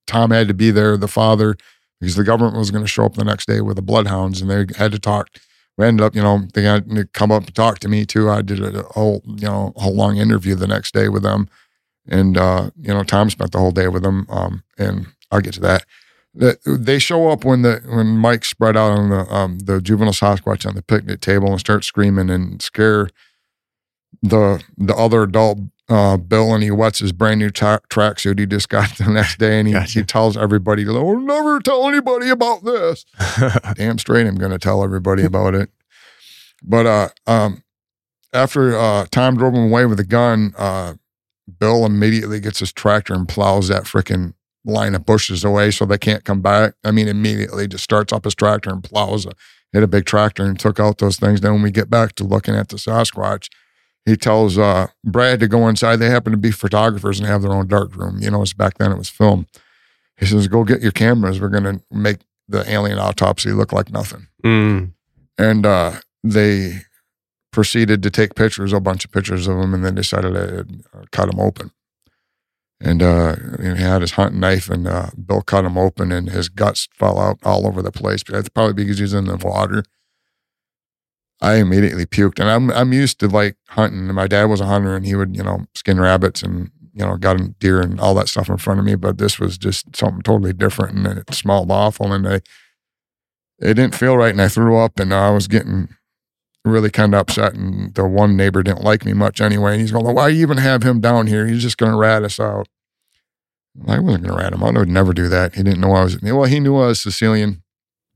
Tom 0.07 0.31
had 0.31 0.47
to 0.47 0.53
be 0.53 0.71
there, 0.71 0.97
the 0.97 1.07
father, 1.07 1.55
because 1.99 2.15
the 2.15 2.23
government 2.23 2.57
was 2.57 2.71
going 2.71 2.83
to 2.83 2.87
show 2.87 3.05
up 3.05 3.15
the 3.15 3.23
next 3.23 3.47
day 3.47 3.61
with 3.61 3.75
the 3.75 3.81
bloodhounds, 3.81 4.41
and 4.41 4.49
they 4.49 4.65
had 4.77 4.91
to 4.91 4.99
talk. 4.99 5.29
We 5.77 5.85
ended 5.85 6.05
up, 6.05 6.13
you 6.13 6.21
know, 6.21 6.41
they 6.53 6.63
had 6.63 6.89
to 6.89 7.05
come 7.05 7.31
up 7.31 7.45
and 7.45 7.55
talk 7.55 7.79
to 7.79 7.87
me 7.87 8.05
too. 8.05 8.29
I 8.29 8.41
did 8.41 8.59
a 8.59 8.83
whole, 8.83 9.21
you 9.25 9.47
know, 9.47 9.71
a 9.77 9.81
whole 9.81 9.95
long 9.95 10.17
interview 10.17 10.55
the 10.55 10.67
next 10.67 10.93
day 10.93 11.07
with 11.07 11.23
them, 11.23 11.47
and 12.07 12.37
uh, 12.37 12.71
you 12.79 12.93
know, 12.93 13.03
Tom 13.03 13.29
spent 13.29 13.51
the 13.51 13.59
whole 13.59 13.71
day 13.71 13.87
with 13.87 14.03
them. 14.03 14.25
Um, 14.29 14.63
and 14.77 15.07
I'll 15.31 15.41
get 15.41 15.53
to 15.53 15.61
that 15.61 15.85
that 16.35 16.59
they 16.65 16.99
show 16.99 17.29
up 17.29 17.43
when 17.43 17.63
the 17.63 17.81
when 17.87 18.17
Mike 18.17 18.45
spread 18.45 18.77
out 18.77 18.91
on 18.91 19.09
the 19.09 19.33
um, 19.33 19.59
the 19.59 19.81
juvenile 19.81 20.13
Sasquatch 20.13 20.65
on 20.67 20.75
the 20.75 20.81
picnic 20.81 21.21
table 21.21 21.49
and 21.51 21.59
start 21.59 21.83
screaming 21.83 22.29
and 22.29 22.61
scare 22.61 23.09
the 24.21 24.63
the 24.77 24.95
other 24.95 25.23
adult 25.23 25.59
uh, 25.89 26.17
Bill 26.17 26.53
and 26.53 26.61
he 26.63 26.69
wets 26.71 26.99
his 26.99 27.11
brand 27.11 27.39
new 27.39 27.49
tra- 27.49 27.81
tracksuit 27.89 28.37
he 28.37 28.45
just 28.45 28.69
got 28.69 28.89
the 28.97 29.09
next 29.09 29.39
day 29.39 29.59
and 29.59 29.67
he, 29.67 29.73
Gotcha. 29.73 29.99
he 29.99 30.05
tells 30.05 30.37
everybody, 30.37 30.87
"Oh, 30.87 31.15
never 31.17 31.59
tell 31.59 31.87
anybody 31.87 32.29
about 32.29 32.63
this." 32.63 33.05
Damn 33.75 33.97
straight, 33.97 34.27
I'm 34.27 34.35
going 34.35 34.51
to 34.51 34.59
tell 34.59 34.83
everybody 34.83 35.23
about 35.23 35.55
it. 35.55 35.69
But 36.63 36.85
uh, 36.85 37.09
um, 37.25 37.63
after 38.33 38.77
uh, 38.77 39.05
Tom 39.11 39.37
drove 39.37 39.53
him 39.53 39.65
away 39.65 39.85
with 39.85 39.99
a 39.99 40.05
gun, 40.05 40.53
uh, 40.57 40.95
Bill 41.59 41.85
immediately 41.85 42.39
gets 42.39 42.59
his 42.59 42.71
tractor 42.71 43.13
and 43.13 43.27
plows 43.27 43.69
that 43.69 43.83
freaking 43.83 44.33
line 44.65 44.93
of 44.93 45.05
bushes 45.05 45.43
away 45.43 45.71
so 45.71 45.85
they 45.85 45.97
can't 45.97 46.25
come 46.25 46.41
back. 46.41 46.73
I 46.83 46.91
mean, 46.91 47.07
immediately 47.07 47.67
just 47.67 47.83
starts 47.83 48.13
up 48.13 48.25
his 48.25 48.35
tractor 48.35 48.69
and 48.69 48.83
plows 48.83 49.25
a, 49.25 49.31
hit 49.71 49.83
a 49.83 49.87
big 49.87 50.05
tractor 50.05 50.43
and 50.43 50.59
took 50.59 50.79
out 50.79 50.97
those 50.99 51.17
things. 51.17 51.41
Then 51.41 51.53
when 51.53 51.61
we 51.63 51.71
get 51.71 51.89
back 51.89 52.13
to 52.15 52.23
looking 52.23 52.55
at 52.55 52.69
the 52.69 52.75
Sasquatch, 52.75 53.49
he 54.05 54.15
tells 54.15 54.57
uh, 54.57 54.87
Brad 55.03 55.39
to 55.39 55.47
go 55.47 55.67
inside. 55.67 55.97
They 55.97 56.09
happen 56.09 56.31
to 56.31 56.37
be 56.37 56.51
photographers 56.51 57.19
and 57.19 57.27
have 57.27 57.41
their 57.41 57.51
own 57.51 57.67
dark 57.67 57.95
room. 57.95 58.19
You 58.19 58.31
know, 58.31 58.41
it's 58.41 58.53
back 58.53 58.77
then 58.77 58.91
it 58.91 58.97
was 58.97 59.09
film. 59.09 59.47
He 60.17 60.25
says, 60.25 60.47
"Go 60.47 60.63
get 60.63 60.81
your 60.81 60.91
cameras. 60.91 61.39
We're 61.39 61.49
going 61.49 61.63
to 61.63 61.81
make 61.91 62.17
the 62.47 62.69
alien 62.71 62.99
autopsy 62.99 63.51
look 63.51 63.71
like 63.71 63.91
nothing." 63.91 64.27
Mm. 64.43 64.93
And 65.37 65.65
uh, 65.65 65.99
they 66.23 66.81
proceeded 67.51 68.03
to 68.03 68.09
take 68.09 68.35
pictures, 68.35 68.73
a 68.73 68.79
bunch 68.79 69.05
of 69.05 69.11
pictures 69.11 69.47
of 69.47 69.57
him, 69.57 69.73
and 69.73 69.85
then 69.85 69.95
decided 69.95 70.33
to 70.33 70.59
uh, 70.93 71.03
cut 71.11 71.31
him 71.31 71.39
open. 71.39 71.71
And 72.81 73.03
uh, 73.03 73.35
he 73.61 73.67
had 73.67 74.01
his 74.01 74.11
hunting 74.11 74.39
knife, 74.39 74.69
and 74.69 74.87
uh, 74.87 75.09
Bill 75.25 75.41
cut 75.41 75.65
him 75.65 75.77
open, 75.77 76.11
and 76.11 76.29
his 76.29 76.47
guts 76.47 76.87
fell 76.93 77.19
out 77.19 77.37
all 77.43 77.67
over 77.67 77.81
the 77.81 77.91
place. 77.91 78.23
But 78.23 78.33
that's 78.35 78.49
probably 78.49 78.73
because 78.73 78.97
he 78.97 79.03
was 79.03 79.13
in 79.13 79.25
the 79.25 79.37
water. 79.37 79.83
I 81.41 81.55
immediately 81.55 82.05
puked, 82.05 82.39
and 82.39 82.49
I'm 82.49 82.69
I'm 82.71 82.93
used 82.93 83.19
to 83.19 83.27
like 83.27 83.55
hunting. 83.69 84.07
And 84.07 84.15
my 84.15 84.27
dad 84.27 84.45
was 84.45 84.61
a 84.61 84.65
hunter, 84.65 84.95
and 84.95 85.05
he 85.05 85.15
would 85.15 85.35
you 85.35 85.43
know 85.43 85.65
skin 85.73 85.99
rabbits 85.99 86.43
and 86.43 86.71
you 86.93 87.05
know 87.05 87.17
got 87.17 87.59
deer 87.59 87.79
and 87.81 87.99
all 87.99 88.13
that 88.15 88.27
stuff 88.27 88.49
in 88.49 88.57
front 88.57 88.79
of 88.79 88.85
me. 88.85 88.95
But 88.95 89.17
this 89.17 89.39
was 89.39 89.57
just 89.57 89.95
something 89.95 90.21
totally 90.21 90.53
different, 90.53 90.97
and 90.97 91.19
it 91.19 91.33
smelled 91.33 91.71
awful, 91.71 92.11
and 92.11 92.27
I 92.27 92.35
it 93.59 93.73
didn't 93.75 93.95
feel 93.95 94.17
right, 94.17 94.31
and 94.31 94.41
I 94.41 94.47
threw 94.49 94.77
up, 94.77 94.99
and 94.99 95.13
I 95.13 95.29
was 95.31 95.47
getting 95.47 95.89
really 96.65 96.89
kind 96.89 97.13
of 97.13 97.21
upset. 97.21 97.53
And 97.53 97.93
the 97.93 98.05
one 98.05 98.35
neighbor 98.35 98.61
didn't 98.61 98.83
like 98.83 99.05
me 99.05 99.13
much 99.13 99.39
anyway, 99.39 99.73
and 99.73 99.81
he's 99.81 99.91
going, 99.91 100.13
"Why 100.13 100.27
you 100.27 100.41
even 100.41 100.57
have 100.57 100.83
him 100.83 100.99
down 100.99 101.27
here? 101.27 101.47
He's 101.47 101.63
just 101.63 101.77
going 101.77 101.91
to 101.91 101.97
rat 101.97 102.23
us 102.23 102.39
out." 102.39 102.67
I 103.87 103.99
wasn't 103.99 104.25
going 104.25 104.37
to 104.37 104.43
rat 104.43 104.53
him 104.53 104.63
out. 104.63 104.75
I 104.75 104.79
would 104.79 104.89
never 104.89 105.13
do 105.13 105.29
that. 105.29 105.55
He 105.55 105.63
didn't 105.63 105.79
know 105.79 105.93
I 105.93 106.03
was. 106.03 106.21
Well, 106.21 106.43
he 106.43 106.59
knew 106.59 106.75
I 106.75 106.87
was 106.87 107.01
Sicilian, 107.01 107.63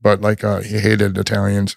but 0.00 0.20
like 0.20 0.44
uh, 0.44 0.60
he 0.60 0.78
hated 0.78 1.16
Italians. 1.16 1.74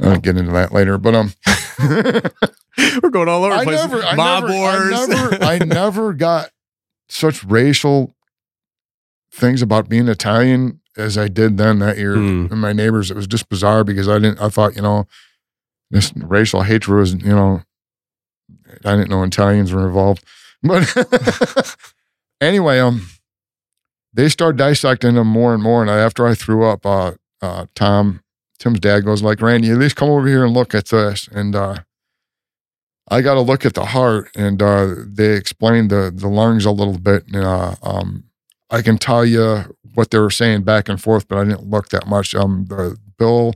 I'll 0.00 0.20
get 0.20 0.36
into 0.36 0.52
that 0.52 0.72
later, 0.72 0.98
but 0.98 1.14
um. 1.14 1.32
We're 3.02 3.10
going 3.10 3.28
all 3.28 3.44
over 3.44 3.54
the 3.54 3.60
I 3.60 3.64
place. 3.64 3.80
never, 3.80 4.02
I 4.02 4.14
Mob 4.14 4.44
never, 4.44 4.54
wars. 4.54 4.92
I 4.94 5.06
never, 5.06 5.34
I 5.44 5.58
never 5.58 6.12
got 6.12 6.50
such 7.08 7.42
racial 7.44 8.14
things 9.32 9.62
about 9.62 9.88
being 9.88 10.08
Italian 10.08 10.80
as 10.96 11.18
I 11.18 11.28
did 11.28 11.56
then 11.56 11.78
that 11.80 11.98
year. 11.98 12.14
Hmm. 12.16 12.46
And 12.50 12.60
my 12.60 12.72
neighbors, 12.72 13.10
it 13.10 13.16
was 13.16 13.26
just 13.26 13.48
bizarre 13.48 13.84
because 13.84 14.08
I 14.08 14.18
didn't. 14.18 14.40
I 14.40 14.48
thought, 14.48 14.76
you 14.76 14.82
know, 14.82 15.06
this 15.90 16.12
racial 16.16 16.62
hatred 16.62 16.98
was, 16.98 17.14
you 17.14 17.34
know, 17.34 17.62
I 18.84 18.96
didn't 18.96 19.10
know 19.10 19.22
Italians 19.22 19.72
were 19.72 19.86
involved. 19.86 20.24
But 20.62 21.76
anyway, 22.40 22.78
um, 22.80 23.08
they 24.12 24.28
start 24.28 24.56
dissecting 24.56 25.14
them 25.14 25.28
more 25.28 25.54
and 25.54 25.62
more. 25.62 25.82
And 25.82 25.90
I, 25.90 25.98
after 25.98 26.26
I 26.26 26.34
threw 26.34 26.64
up, 26.64 26.84
uh, 26.84 27.12
uh, 27.40 27.66
Tom, 27.74 28.22
Tim's 28.58 28.80
dad 28.80 29.04
goes 29.04 29.22
like, 29.22 29.40
Randy, 29.40 29.70
at 29.70 29.78
least 29.78 29.96
come 29.96 30.10
over 30.10 30.26
here 30.26 30.44
and 30.44 30.52
look 30.52 30.74
at 30.74 30.86
this. 30.86 31.28
And 31.30 31.54
uh, 31.54 31.76
I 33.08 33.22
got 33.22 33.34
to 33.34 33.40
look 33.40 33.64
at 33.64 33.74
the 33.74 33.86
heart, 33.86 34.30
and 34.36 34.60
uh, 34.62 34.94
they 35.06 35.32
explained 35.32 35.90
the 35.90 36.12
the 36.14 36.28
lungs 36.28 36.64
a 36.64 36.70
little 36.70 36.98
bit. 36.98 37.26
And, 37.26 37.36
uh, 37.36 37.74
um, 37.82 38.24
I 38.70 38.82
can 38.82 38.98
tell 38.98 39.24
you 39.24 39.76
what 39.94 40.10
they 40.10 40.18
were 40.18 40.30
saying 40.30 40.62
back 40.62 40.88
and 40.88 41.00
forth, 41.00 41.26
but 41.28 41.38
I 41.38 41.44
didn't 41.44 41.70
look 41.70 41.88
that 41.88 42.06
much. 42.06 42.34
Um, 42.34 42.66
the 42.68 42.96
Bill, 43.18 43.54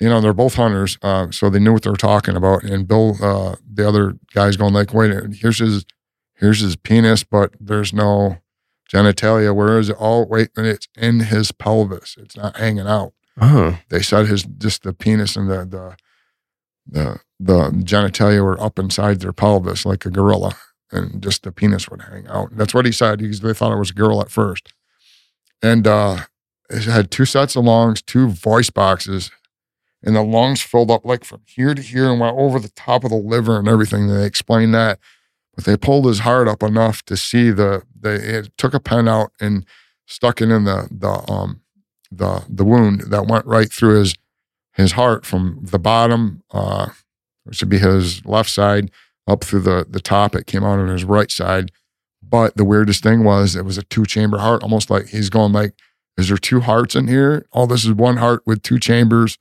you 0.00 0.08
know, 0.08 0.20
they're 0.20 0.32
both 0.32 0.54
hunters, 0.54 0.96
uh, 1.02 1.30
so 1.30 1.50
they 1.50 1.58
knew 1.58 1.72
what 1.72 1.82
they 1.82 1.90
were 1.90 1.96
talking 1.96 2.36
about. 2.36 2.62
And 2.62 2.86
Bill, 2.86 3.16
uh, 3.22 3.56
the 3.70 3.88
other 3.88 4.14
guy's 4.32 4.56
going 4.56 4.74
like, 4.74 4.94
"Wait, 4.94 5.12
here's 5.34 5.58
his 5.58 5.84
here's 6.34 6.60
his 6.60 6.76
penis, 6.76 7.24
but 7.24 7.54
there's 7.58 7.92
no 7.92 8.38
genitalia. 8.92 9.54
Where 9.54 9.78
is 9.78 9.88
it? 9.88 9.96
Oh, 9.98 10.24
wait, 10.24 10.50
it's 10.56 10.88
in 10.96 11.20
his 11.20 11.52
pelvis. 11.52 12.16
It's 12.18 12.36
not 12.36 12.56
hanging 12.56 12.86
out. 12.86 13.12
Oh. 13.40 13.78
They 13.88 14.02
said 14.02 14.26
his 14.26 14.44
just 14.44 14.82
the 14.82 14.92
penis 14.92 15.36
and 15.36 15.50
the 15.50 15.64
the 15.64 15.96
the 16.86 17.20
the 17.38 17.70
genitalia 17.84 18.42
were 18.42 18.60
up 18.60 18.78
inside 18.78 19.20
their 19.20 19.32
pelvis 19.32 19.86
like 19.86 20.04
a 20.04 20.10
gorilla, 20.10 20.56
and 20.90 21.22
just 21.22 21.42
the 21.42 21.52
penis 21.52 21.88
would 21.88 22.02
hang 22.02 22.26
out. 22.28 22.56
That's 22.56 22.74
what 22.74 22.86
he 22.86 22.92
said. 22.92 23.20
He's, 23.20 23.40
they 23.40 23.54
thought 23.54 23.72
it 23.72 23.78
was 23.78 23.90
a 23.90 23.94
girl 23.94 24.20
at 24.20 24.30
first, 24.30 24.72
and 25.62 25.86
uh, 25.86 26.24
it 26.70 26.84
had 26.84 27.10
two 27.10 27.24
sets 27.24 27.56
of 27.56 27.64
lungs, 27.64 28.02
two 28.02 28.28
voice 28.28 28.70
boxes, 28.70 29.30
and 30.02 30.16
the 30.16 30.22
lungs 30.22 30.62
filled 30.62 30.90
up 30.90 31.04
like 31.04 31.24
from 31.24 31.42
here 31.46 31.74
to 31.74 31.82
here 31.82 32.10
and 32.10 32.20
went 32.20 32.36
over 32.36 32.58
the 32.58 32.70
top 32.70 33.04
of 33.04 33.10
the 33.10 33.16
liver 33.16 33.58
and 33.58 33.68
everything. 33.68 34.08
They 34.08 34.24
explained 34.24 34.74
that, 34.74 34.98
but 35.54 35.64
they 35.64 35.76
pulled 35.76 36.06
his 36.06 36.20
heart 36.20 36.48
up 36.48 36.62
enough 36.62 37.04
to 37.04 37.16
see 37.16 37.50
the 37.50 37.82
they 38.00 38.42
took 38.56 38.74
a 38.74 38.80
pen 38.80 39.06
out 39.06 39.32
and 39.40 39.64
stuck 40.06 40.40
it 40.40 40.50
in 40.50 40.64
the 40.64 40.88
the 40.90 41.30
um 41.30 41.60
the 42.10 42.44
the 42.48 42.64
wound 42.64 43.02
that 43.08 43.26
went 43.26 43.46
right 43.46 43.72
through 43.72 44.00
his 44.00 44.14
his 44.74 44.92
heart 44.92 45.26
from 45.26 45.58
the 45.62 45.78
bottom, 45.78 46.42
uh, 46.52 46.88
which 47.44 47.60
would 47.60 47.68
be 47.68 47.78
his 47.78 48.24
left 48.24 48.50
side, 48.50 48.90
up 49.26 49.44
through 49.44 49.60
the 49.60 49.86
the 49.88 50.00
top. 50.00 50.34
It 50.34 50.46
came 50.46 50.64
out 50.64 50.78
on 50.78 50.88
his 50.88 51.04
right 51.04 51.30
side. 51.30 51.70
But 52.22 52.56
the 52.56 52.64
weirdest 52.64 53.02
thing 53.02 53.24
was 53.24 53.56
it 53.56 53.64
was 53.64 53.78
a 53.78 53.82
two 53.84 54.04
chamber 54.04 54.38
heart, 54.38 54.62
almost 54.62 54.90
like 54.90 55.08
he's 55.08 55.30
going 55.30 55.52
like, 55.52 55.74
is 56.18 56.28
there 56.28 56.36
two 56.36 56.60
hearts 56.60 56.94
in 56.94 57.08
here? 57.08 57.46
Oh, 57.52 57.66
this 57.66 57.84
is 57.84 57.92
one 57.92 58.18
heart 58.18 58.42
with 58.44 58.62
two 58.62 58.78
chambers. 58.78 59.38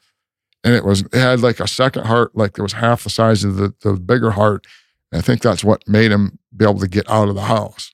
And 0.64 0.74
it 0.74 0.86
was 0.86 1.02
it 1.02 1.14
had 1.16 1.42
like 1.42 1.60
a 1.60 1.68
second 1.68 2.06
heart, 2.06 2.36
like 2.36 2.58
it 2.58 2.62
was 2.62 2.74
half 2.74 3.04
the 3.04 3.10
size 3.10 3.44
of 3.44 3.58
the, 3.58 3.74
the 3.82 3.94
bigger 3.94 4.32
heart. 4.32 4.66
And 5.12 5.20
I 5.20 5.22
think 5.22 5.42
that's 5.42 5.64
what 5.64 5.88
made 5.88 6.12
him 6.12 6.40
be 6.56 6.66
able 6.66 6.80
to 6.80 6.88
get 6.88 7.10
out 7.10 7.30
of 7.30 7.36
the 7.36 7.42
house 7.42 7.94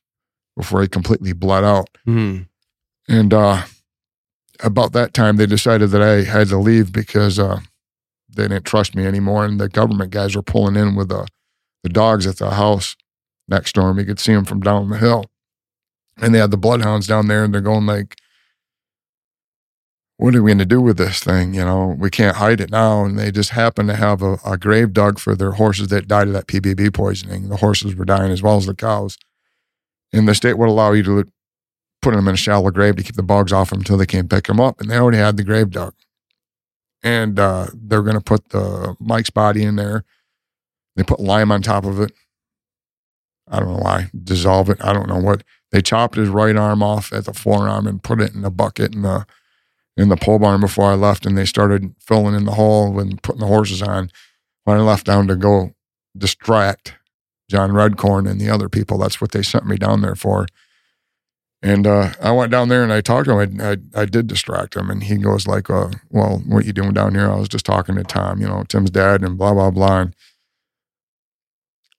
before 0.56 0.82
he 0.82 0.88
completely 0.88 1.34
bled 1.34 1.64
out. 1.64 1.90
Hmm. 2.06 2.42
And 3.08 3.34
uh, 3.34 3.64
about 4.64 4.94
that 4.94 5.14
time, 5.14 5.38
they 5.38 5.46
decided 5.46 5.92
that 5.92 6.02
I 6.02 6.24
had 6.24 6.48
to 6.48 6.58
leave 6.58 6.92
because 6.92 7.38
uh, 7.38 7.60
they 8.30 8.44
didn't 8.44 8.66
trust 8.66 8.96
me 8.96 9.06
anymore. 9.06 9.46
And 9.46 9.60
the 9.60 9.70
government 9.70 10.12
guys 10.12 10.36
were 10.36 10.42
pulling 10.42 10.76
in 10.76 10.96
with 10.96 11.10
the, 11.10 11.28
the 11.84 11.90
dogs 11.90 12.26
at 12.26 12.38
the 12.38 12.52
house 12.52 12.96
next 13.48 13.76
door. 13.76 13.90
And 13.90 13.98
we 13.98 14.06
could 14.06 14.20
see 14.20 14.34
them 14.34 14.46
from 14.46 14.62
down 14.62 14.90
the 14.90 14.98
hill. 14.98 15.26
And 16.18 16.34
they 16.34 16.40
had 16.40 16.52
the 16.52 16.58
bloodhounds 16.58 17.08
down 17.08 17.28
there, 17.28 17.44
and 17.44 17.54
they're 17.54 17.62
going 17.62 17.86
like, 17.86 18.16
what 20.18 20.36
are 20.36 20.44
we 20.44 20.52
going 20.52 20.60
to 20.60 20.66
do 20.66 20.80
with 20.80 20.98
this 20.98 21.20
thing? 21.20 21.54
You 21.56 21.66
know, 21.66 21.96
we 21.98 22.10
can't 22.10 22.38
hide 22.38 22.62
it 22.62 22.70
now. 22.70 23.04
And 23.04 23.18
they 23.18 23.32
just 23.32 23.50
happened 23.50 23.90
to 23.90 23.96
have 23.96 24.22
a, 24.22 24.38
a 24.46 24.58
grave 24.58 24.94
dug 24.94 25.20
for 25.20 25.36
their 25.36 25.52
horses 25.52 25.88
that 25.90 26.08
died 26.08 26.28
of 26.28 26.34
that 26.34 26.48
PBB 26.48 26.94
poisoning. 26.94 27.50
The 27.50 27.58
horses 27.58 27.96
were 27.96 28.06
dying 28.06 28.32
as 28.32 28.42
well 28.42 28.58
as 28.58 28.68
the 28.68 28.76
cows. 28.76 29.18
And 30.14 30.28
the 30.28 30.36
state 30.36 30.58
would 30.58 30.70
allow 30.70 30.92
you 30.92 31.04
to 31.04 31.26
put 32.04 32.14
them 32.14 32.28
in 32.28 32.34
a 32.34 32.38
shallow 32.38 32.70
grave 32.70 32.98
to 32.98 33.04
keep 33.04 33.16
the 33.16 33.24
bugs 33.24 33.54
off 33.54 33.70
them 33.70 33.80
until 33.80 33.98
they 33.98 34.06
came 34.06 34.28
pick 34.28 34.46
them 34.46 34.60
up. 34.60 34.80
And 34.80 34.90
they 34.90 34.98
already 34.98 35.18
had 35.18 35.38
the 35.38 35.44
grave 35.44 35.72
dug. 35.72 35.94
And 37.02 37.40
uh, 37.40 37.68
they're 37.74 38.04
going 38.04 38.18
to 38.18 38.24
put 38.24 38.50
the 38.50 38.96
Mike's 39.00 39.30
body 39.30 39.64
in 39.64 39.76
there. 39.76 40.04
They 40.96 41.04
put 41.04 41.20
lime 41.20 41.52
on 41.52 41.62
top 41.62 41.86
of 41.86 42.00
it. 42.00 42.14
I 43.50 43.60
don't 43.60 43.74
know 43.74 43.84
why. 43.84 44.10
Dissolve 44.24 44.70
it. 44.70 44.84
I 44.84 44.94
don't 44.94 45.10
know 45.10 45.20
what. 45.20 45.44
They 45.72 45.82
chopped 45.82 46.16
his 46.16 46.30
right 46.30 46.56
arm 46.56 46.84
off 46.84 47.12
at 47.12 47.26
the 47.26 47.34
forearm 47.34 47.88
and 47.88 48.04
put 48.04 48.22
it 48.22 48.36
in 48.36 48.46
a 48.46 48.52
bucket 48.52 48.94
in 48.94 49.02
the 49.02 49.26
in 49.96 50.10
the 50.10 50.18
pole 50.18 50.40
barn 50.40 50.60
before 50.60 50.92
I 50.92 50.96
left. 50.96 51.26
And 51.26 51.38
they 51.38 51.46
started 51.46 51.94
filling 52.00 52.36
in 52.36 52.46
the 52.46 52.54
hole 52.54 53.00
and 53.00 53.22
putting 53.22 53.42
the 53.42 53.48
horses 53.48 53.82
on. 53.82 54.12
When 54.64 54.78
I 54.78 54.82
left 54.82 55.06
down 55.06 55.28
to 55.28 55.36
go 55.36 55.74
distract 56.18 56.96
John 57.50 57.72
Redcorn 57.72 58.30
and 58.30 58.40
the 58.40 58.50
other 58.50 58.70
people, 58.70 58.98
that's 58.98 59.20
what 59.20 59.32
they 59.32 59.44
sent 59.44 59.66
me 59.66 59.78
down 59.78 60.02
there 60.02 60.16
for. 60.16 60.48
And 61.64 61.88
uh, 61.88 62.12
I 62.22 62.32
went 62.32 62.52
down 62.52 62.68
there 62.68 62.84
and 62.84 62.92
I 62.92 63.00
talked 63.00 63.26
to 63.28 63.40
him. 63.40 63.62
I, 63.62 63.72
I, 63.72 64.02
I 64.02 64.06
did 64.06 64.28
distract 64.28 64.76
him, 64.76 64.90
and 64.90 65.02
he 65.02 65.16
goes 65.16 65.48
like, 65.48 65.70
uh, 65.70 65.92
"Well, 66.10 66.44
what 66.46 66.66
you 66.66 66.74
doing 66.74 66.92
down 66.92 67.16
here?" 67.16 67.32
I 67.32 67.38
was 67.38 67.48
just 67.48 67.66
talking 67.66 67.96
to 67.96 68.04
Tom, 68.04 68.42
you 68.42 68.48
know, 68.48 68.64
Tim's 68.68 68.92
dad, 68.92 69.24
and 69.24 69.38
blah 69.38 69.54
blah 69.54 69.72
blah. 69.72 70.02
And, 70.02 70.16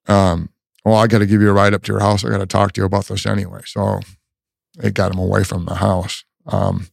um, 0.07 0.51
well, 0.85 0.97
I 0.97 1.07
got 1.07 1.21
to 1.21 1.27
give 1.27 1.41
you 1.41 1.49
a 1.49 1.55
ride 1.55 1.73
up 1.73 1.83
to 1.85 1.93
your 1.93 2.01
house. 2.01 2.27
I 2.27 2.29
got 2.29 2.39
to 2.39 2.47
talk 2.47 2.73
to 2.73 2.83
you 2.83 2.85
about 2.85 3.07
this 3.07 3.25
anyway. 3.25 3.63
So 3.65 4.01
it 4.83 4.93
got 4.93 5.13
him 5.13 5.19
away 5.19 5.45
from 5.45 5.65
the 5.65 5.77
house. 5.77 6.25
Um, 6.47 6.89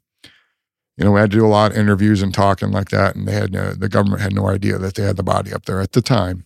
you 0.96 1.04
know, 1.04 1.12
we 1.12 1.20
had 1.20 1.32
to 1.32 1.38
do 1.38 1.46
a 1.46 1.48
lot 1.50 1.72
of 1.72 1.78
interviews 1.78 2.22
and 2.22 2.34
talking 2.34 2.72
like 2.72 2.90
that, 2.90 3.18
and 3.18 3.28
they 3.28 3.34
had 3.34 3.52
the 3.52 3.90
government 3.90 4.22
had 4.22 4.34
no 4.34 4.48
idea 4.48 4.78
that 4.78 4.96
they 4.96 5.04
had 5.04 5.18
the 5.18 5.24
body 5.24 5.52
up 5.52 5.66
there 5.66 5.82
at 5.82 5.92
the 5.92 6.02
time. 6.02 6.46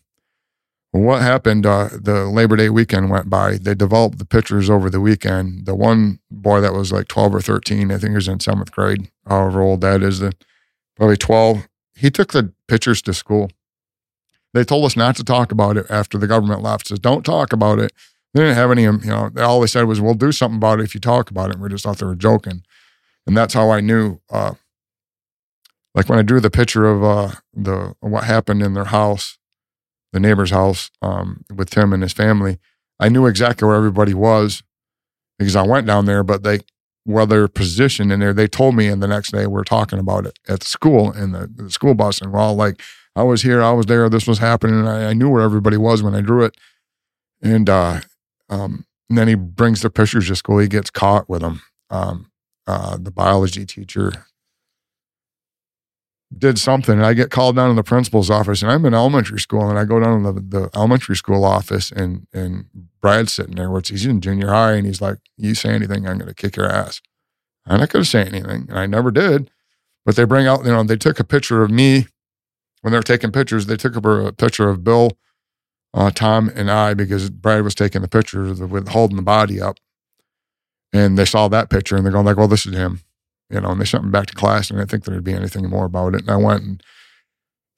What 0.96 1.22
happened? 1.22 1.66
Uh, 1.66 1.90
the 1.92 2.26
Labor 2.26 2.56
Day 2.56 2.70
weekend 2.70 3.10
went 3.10 3.30
by. 3.30 3.58
They 3.58 3.76
developed 3.76 4.18
the 4.18 4.26
pictures 4.26 4.70
over 4.70 4.90
the 4.90 5.02
weekend. 5.02 5.66
The 5.66 5.76
one 5.76 6.20
boy 6.32 6.62
that 6.62 6.74
was 6.74 6.94
like 6.94 7.10
twelve 7.10 7.36
or 7.36 7.42
thirteen, 7.42 7.92
I 7.92 7.98
think 7.98 8.12
he 8.12 8.16
was 8.16 8.30
in 8.30 8.40
seventh 8.40 8.72
grade, 8.72 9.12
however 9.28 9.62
old 9.62 9.82
that 9.82 10.02
is, 10.02 10.20
the 10.20 10.32
probably 10.96 11.18
twelve. 11.18 11.68
He 11.96 12.10
took 12.10 12.32
the 12.32 12.54
pictures 12.70 13.02
to 13.02 13.14
school. 13.14 13.50
They 14.54 14.64
told 14.64 14.86
us 14.86 14.96
not 14.96 15.18
to 15.18 15.26
talk 15.26 15.52
about 15.52 15.76
it 15.76 15.86
after 15.90 16.18
the 16.18 16.28
government 16.28 16.62
left. 16.62 16.88
Says 16.88 17.00
don't 17.00 17.26
talk 17.26 17.52
about 17.52 17.78
it. 17.78 17.92
They 18.34 18.44
didn't 18.44 18.56
have 18.56 18.72
any, 18.72 18.84
you 18.84 19.00
know. 19.04 19.32
All 19.40 19.60
they 19.60 19.68
said 19.68 19.84
was, 19.84 20.00
"We'll 20.00 20.14
do 20.14 20.32
something 20.32 20.58
about 20.58 20.80
it 20.80 20.84
if 20.84 20.96
you 20.96 21.02
talk 21.02 21.30
about 21.30 21.50
it." 21.50 21.56
And 21.56 21.62
we 21.62 21.68
just 21.68 21.84
thought 21.84 21.98
they 21.98 22.06
were 22.06 22.16
joking, 22.16 22.64
and 23.28 23.36
that's 23.36 23.54
how 23.54 23.70
I 23.70 23.82
knew. 23.82 24.22
Uh, 24.30 24.54
like 25.94 26.08
when 26.08 26.20
I 26.20 26.22
drew 26.22 26.40
the 26.40 26.50
picture 26.50 26.86
of 26.86 27.04
uh, 27.04 27.32
the 27.54 27.96
what 28.00 28.24
happened 28.24 28.62
in 28.62 28.76
their 28.76 28.86
house, 28.86 29.38
the 30.16 30.20
neighbor's 30.22 30.52
house, 30.52 30.90
um, 31.02 31.44
with 31.54 31.70
Tim 31.70 31.92
and 31.92 32.02
his 32.02 32.14
family, 32.14 32.58
I 33.02 33.10
knew 33.10 33.26
exactly 33.26 33.68
where 33.68 33.76
everybody 33.76 34.14
was 34.14 34.64
because 35.38 35.58
I 35.58 35.64
went 35.64 35.86
down 35.86 36.06
there. 36.06 36.24
But 36.24 36.44
they, 36.44 36.60
where 37.04 37.26
their 37.26 37.50
position 37.50 38.12
in 38.12 38.22
there, 38.22 38.34
they 38.34 38.48
told 38.48 38.76
me. 38.76 38.88
And 38.88 39.04
the 39.04 39.10
next 39.10 39.34
day, 39.34 39.46
we 39.46 39.48
we're 39.48 39.66
talking 39.66 40.00
about 40.00 40.26
it 40.26 40.40
at 40.48 40.62
the 40.62 40.66
school 40.68 41.12
in 41.12 41.34
the, 41.34 41.52
the 41.54 41.70
school 41.70 41.96
bus, 41.96 42.22
and 42.22 42.32
we're 42.32 42.40
all 42.40 42.56
like, 42.56 42.82
"I 43.14 43.24
was 43.24 43.42
here, 43.42 43.62
I 43.62 43.74
was 43.74 43.88
there, 43.88 44.10
this 44.10 44.26
was 44.26 44.40
happening." 44.40 44.88
I, 44.88 45.10
I 45.10 45.14
knew 45.14 45.30
where 45.30 45.44
everybody 45.44 45.76
was 45.76 46.02
when 46.02 46.16
I 46.16 46.22
drew 46.22 46.46
it. 46.46 46.56
And 47.42 47.70
uh, 47.70 48.00
um, 48.50 48.86
and 49.10 49.18
then 49.18 49.28
he 49.28 49.36
brings 49.36 49.82
the 49.82 49.90
pictures 49.90 50.30
to 50.30 50.36
school. 50.38 50.60
He 50.60 50.70
gets 50.70 50.90
caught 50.90 51.30
with 51.30 51.42
them. 51.42 51.62
Um, 51.90 52.32
uh, 52.66 52.98
the 53.00 53.12
biology 53.12 53.66
teacher 53.66 54.14
did 56.38 56.60
something 56.60 56.96
and 56.96 57.06
I 57.06 57.14
get 57.14 57.32
called 57.32 57.56
down 57.56 57.70
to 57.70 57.76
the 57.76 57.84
principal's 57.84 58.30
office 58.30 58.62
and 58.62 58.72
I'm 58.72 58.86
in 58.86 58.94
elementary 58.94 59.40
school 59.40 59.70
and 59.70 59.80
I 59.80 59.86
go 59.86 60.00
down 60.00 60.24
to 60.24 60.32
the, 60.34 60.42
the 60.42 60.70
elementary 60.76 61.16
school 61.16 61.44
office 61.44 61.92
and 61.92 62.28
and 62.34 62.66
Brad's 63.02 63.34
sitting 63.34 63.56
there, 63.56 63.70
which 63.70 63.90
he's 63.90 64.06
in 64.06 64.20
junior 64.22 64.50
high, 64.50 64.74
and 64.74 64.86
he's 64.86 65.02
like, 65.02 65.18
You 65.38 65.56
say 65.56 65.70
anything, 65.70 66.08
I'm 66.08 66.18
gonna 66.18 66.34
kick 66.34 66.56
your 66.56 66.70
ass. 66.70 67.02
And 67.66 67.82
I 67.82 67.86
couldn't 67.88 68.06
say 68.06 68.22
anything, 68.22 68.68
and 68.70 68.78
I 68.78 68.86
never 68.86 69.12
did. 69.12 69.50
But 70.06 70.16
they 70.16 70.24
bring 70.24 70.46
out, 70.46 70.66
you 70.66 70.72
know, 70.72 70.84
they 70.84 70.98
took 70.98 71.20
a 71.20 71.24
picture 71.24 71.64
of 71.64 71.72
me 71.72 72.08
when 72.82 72.92
they 72.92 73.00
were 73.00 73.04
taking 73.04 73.32
pictures, 73.32 73.66
they 73.66 73.78
took 73.78 73.96
a, 73.96 74.10
a 74.10 74.32
picture 74.32 74.70
of 74.70 74.84
Bill, 74.84 75.18
uh, 75.96 76.12
Tom, 76.12 76.52
and 76.54 76.70
I 76.70 76.94
because 76.94 77.32
Brad 77.32 77.64
was 77.64 77.74
taking 77.74 78.04
the 78.04 78.08
picture 78.08 78.54
with 78.54 78.90
holding 78.90 79.18
the 79.18 79.24
body 79.24 79.60
up. 79.60 79.80
And 80.94 81.18
they 81.18 81.26
saw 81.26 81.48
that 81.48 81.72
picture 81.72 81.96
and 81.96 82.06
they're 82.06 82.14
going 82.14 82.26
like, 82.26 82.38
well, 82.38 82.48
this 82.48 82.68
is 82.68 82.76
him 82.76 83.02
you 83.56 83.62
know, 83.62 83.72
and 83.72 83.82
they 83.82 83.86
sent 83.86 84.04
me 84.04 84.12
back 84.12 84.28
to 84.28 84.36
class, 84.36 84.70
and 84.70 84.78
I 84.78 84.82
didn't 84.82 84.92
think 84.92 85.04
there'd 85.06 85.24
be 85.24 85.34
anything 85.34 85.70
more 85.70 85.86
about 85.86 86.14
it. 86.14 86.22
And 86.22 86.30
I 86.30 86.38
went 86.38 86.64
and 86.64 86.84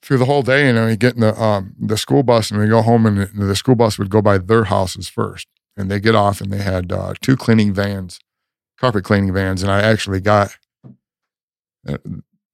through 0.02 0.18
the 0.18 0.26
whole 0.26 0.42
day, 0.42 0.66
you 0.66 0.72
know, 0.72 0.86
you 0.86 0.96
get 0.96 1.14
in 1.14 1.20
the 1.20 1.40
um, 1.40 1.74
the 1.78 1.96
school 1.96 2.22
bus, 2.22 2.50
and 2.50 2.60
we 2.60 2.68
go 2.68 2.82
home, 2.82 3.06
and 3.06 3.28
the, 3.34 3.56
school 3.56 3.74
bus 3.74 3.98
would 3.98 4.10
go 4.10 4.20
by 4.20 4.38
their 4.38 4.64
houses 4.64 5.08
first, 5.08 5.48
and 5.76 5.90
they 5.90 6.00
get 6.00 6.14
off, 6.14 6.40
and 6.40 6.52
they 6.52 6.62
had 6.62 6.92
uh, 6.92 7.14
two 7.20 7.36
cleaning 7.36 7.72
vans, 7.72 8.20
carpet 8.78 9.04
cleaning 9.04 9.32
vans, 9.32 9.62
and 9.62 9.70
I 9.70 9.80
actually 9.80 10.20
got 10.20 10.56
uh, 11.88 11.98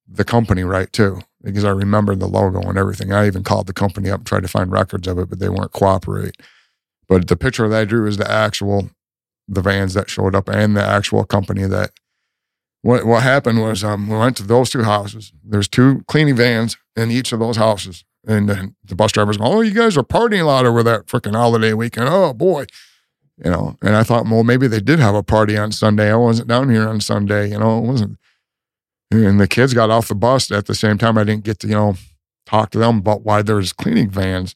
the 0.07 0.23
company 0.23 0.63
right 0.63 0.91
too 0.91 1.21
because 1.43 1.63
I 1.63 1.69
remember 1.69 2.15
the 2.15 2.27
logo 2.27 2.59
and 2.61 2.77
everything. 2.77 3.11
I 3.11 3.27
even 3.27 3.43
called 3.43 3.67
the 3.67 3.73
company 3.73 4.09
up 4.09 4.21
and 4.21 4.27
tried 4.27 4.43
to 4.43 4.47
find 4.47 4.71
records 4.71 5.07
of 5.07 5.19
it, 5.19 5.29
but 5.29 5.39
they 5.39 5.49
weren't 5.49 5.71
cooperate. 5.71 6.35
But 7.07 7.27
the 7.27 7.35
picture 7.35 7.67
that 7.67 7.81
I 7.81 7.85
drew 7.85 8.07
is 8.07 8.17
the 8.17 8.29
actual 8.29 8.89
the 9.47 9.61
vans 9.61 9.93
that 9.93 10.09
showed 10.09 10.33
up 10.33 10.49
and 10.49 10.75
the 10.75 10.83
actual 10.83 11.23
company 11.23 11.65
that 11.65 11.91
what 12.85 13.03
what 13.03 13.23
happened 13.23 13.59
was 13.59 13.83
um, 13.83 14.07
we 14.07 14.15
went 14.15 14.37
to 14.37 14.43
those 14.43 14.69
two 14.69 14.83
houses. 14.83 15.33
There's 15.43 15.67
two 15.67 16.03
cleaning 16.07 16.35
vans 16.35 16.77
in 16.95 17.09
each 17.09 17.31
of 17.31 17.39
those 17.39 17.57
houses, 17.57 18.05
and 18.27 18.47
then 18.47 18.75
the 18.83 18.93
bus 18.93 19.11
drivers 19.11 19.37
go, 19.37 19.45
"Oh, 19.45 19.61
you 19.61 19.73
guys 19.73 19.97
are 19.97 20.03
partying 20.03 20.41
a 20.41 20.45
lot 20.45 20.67
over 20.67 20.83
that 20.83 21.07
freaking 21.07 21.33
holiday 21.33 21.73
weekend." 21.73 22.09
Oh 22.09 22.31
boy, 22.31 22.65
you 23.43 23.49
know. 23.49 23.75
And 23.81 23.95
I 23.95 24.03
thought, 24.03 24.27
well, 24.27 24.43
maybe 24.43 24.67
they 24.67 24.81
did 24.81 24.99
have 24.99 25.15
a 25.15 25.23
party 25.23 25.57
on 25.57 25.71
Sunday. 25.71 26.11
I 26.11 26.15
wasn't 26.15 26.47
down 26.47 26.69
here 26.69 26.87
on 26.87 27.01
Sunday, 27.01 27.49
you 27.49 27.57
know. 27.57 27.79
It 27.79 27.87
wasn't. 27.87 28.19
And 29.09 29.39
the 29.39 29.47
kids 29.47 29.73
got 29.73 29.89
off 29.89 30.07
the 30.07 30.13
bus 30.13 30.51
at 30.51 30.67
the 30.67 30.75
same 30.75 30.99
time. 30.99 31.17
I 31.17 31.23
didn't 31.23 31.43
get 31.43 31.57
to 31.61 31.67
you 31.67 31.73
know 31.73 31.95
talk 32.45 32.69
to 32.69 32.77
them 32.77 32.99
about 32.99 33.23
why 33.23 33.41
there's 33.41 33.73
cleaning 33.73 34.11
vans. 34.11 34.55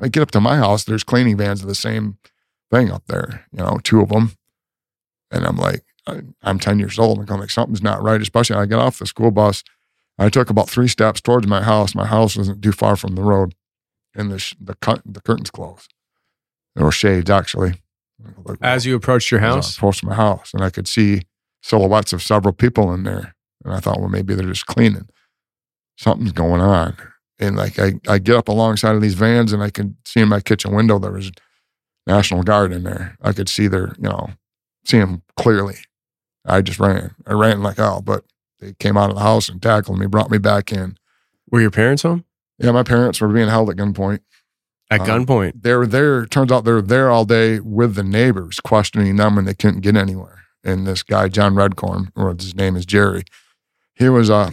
I 0.00 0.08
get 0.08 0.22
up 0.22 0.30
to 0.30 0.40
my 0.40 0.56
house, 0.56 0.84
there's 0.84 1.04
cleaning 1.04 1.36
vans 1.36 1.60
of 1.60 1.68
the 1.68 1.74
same 1.74 2.16
thing 2.70 2.90
up 2.90 3.04
there, 3.06 3.44
you 3.52 3.58
know, 3.58 3.78
two 3.84 4.00
of 4.00 4.08
them, 4.08 4.32
and 5.30 5.44
I'm 5.46 5.56
like 5.56 5.85
I'm 6.42 6.58
10 6.58 6.78
years 6.78 6.98
old 6.98 7.18
and 7.18 7.30
I'm 7.30 7.40
like, 7.40 7.50
something's 7.50 7.82
not 7.82 8.02
right. 8.02 8.20
Especially 8.20 8.56
I 8.56 8.66
get 8.66 8.78
off 8.78 8.98
the 8.98 9.06
school 9.06 9.30
bus. 9.30 9.64
I 10.18 10.28
took 10.28 10.50
about 10.50 10.70
three 10.70 10.88
steps 10.88 11.20
towards 11.20 11.46
my 11.46 11.62
house. 11.62 11.94
My 11.94 12.06
house 12.06 12.36
wasn't 12.36 12.62
too 12.62 12.72
far 12.72 12.96
from 12.96 13.14
the 13.16 13.22
road 13.22 13.54
and 14.14 14.30
the, 14.30 14.54
the, 14.60 15.02
the 15.04 15.20
curtains 15.20 15.50
closed. 15.50 15.92
There 16.74 16.84
were 16.84 16.92
shades 16.92 17.30
actually. 17.30 17.74
As 18.62 18.86
you 18.86 18.94
approached 18.96 19.30
your 19.30 19.40
house, 19.40 19.76
approached 19.76 20.04
my 20.04 20.14
house, 20.14 20.54
and 20.54 20.62
I 20.62 20.70
could 20.70 20.88
see 20.88 21.22
silhouettes 21.62 22.12
of 22.12 22.22
several 22.22 22.52
people 22.52 22.92
in 22.94 23.02
there. 23.02 23.34
And 23.64 23.74
I 23.74 23.80
thought, 23.80 23.98
well, 24.00 24.08
maybe 24.08 24.34
they're 24.34 24.46
just 24.48 24.66
cleaning. 24.66 25.08
Something's 25.98 26.32
going 26.32 26.60
on. 26.60 26.96
And 27.38 27.56
like 27.56 27.78
I, 27.78 27.94
I 28.08 28.18
get 28.18 28.36
up 28.36 28.48
alongside 28.48 28.94
of 28.94 29.02
these 29.02 29.14
vans, 29.14 29.52
and 29.52 29.62
I 29.62 29.70
can 29.70 29.96
see 30.04 30.20
in 30.20 30.28
my 30.28 30.40
kitchen 30.40 30.74
window 30.74 30.98
there 30.98 31.12
was 31.12 31.30
National 32.06 32.42
Guard 32.42 32.72
in 32.72 32.84
there. 32.84 33.16
I 33.20 33.32
could 33.32 33.48
see 33.48 33.66
their, 33.68 33.94
you 33.98 34.08
know, 34.08 34.30
see 34.84 34.98
them 34.98 35.22
clearly. 35.36 35.76
I 36.46 36.62
just 36.62 36.78
ran. 36.78 37.14
I 37.26 37.32
ran 37.32 37.62
like 37.62 37.76
hell, 37.76 38.00
but 38.00 38.24
they 38.60 38.72
came 38.74 38.96
out 38.96 39.10
of 39.10 39.16
the 39.16 39.22
house 39.22 39.48
and 39.48 39.60
tackled 39.60 39.98
me, 39.98 40.06
brought 40.06 40.30
me 40.30 40.38
back 40.38 40.72
in. 40.72 40.96
were 41.50 41.60
your 41.60 41.70
parents 41.70 42.02
home 42.02 42.24
Yeah, 42.58 42.72
my 42.72 42.82
parents 42.82 43.20
were 43.20 43.28
being 43.28 43.48
held 43.48 43.70
at 43.70 43.76
gunpoint. 43.76 44.20
at 44.90 45.00
Um, 45.00 45.06
gunpoint? 45.26 45.62
They 45.62 45.74
were 45.74 45.86
there. 45.86 46.26
Turns 46.26 46.50
out 46.52 46.64
they 46.64 46.72
were 46.72 46.82
there 46.82 47.10
all 47.10 47.24
day 47.24 47.60
with 47.60 47.94
the 47.94 48.02
neighbors, 48.02 48.60
questioning 48.60 49.16
them, 49.16 49.36
and 49.38 49.46
they 49.46 49.54
couldn't 49.54 49.80
get 49.80 49.96
anywhere. 49.96 50.44
And 50.64 50.86
this 50.86 51.02
guy, 51.02 51.28
John 51.28 51.54
Redcorn, 51.54 52.10
or 52.16 52.34
his 52.34 52.54
name 52.54 52.76
is 52.76 52.86
Jerry, 52.86 53.24
he 53.94 54.08
was 54.08 54.30
uh, 54.30 54.52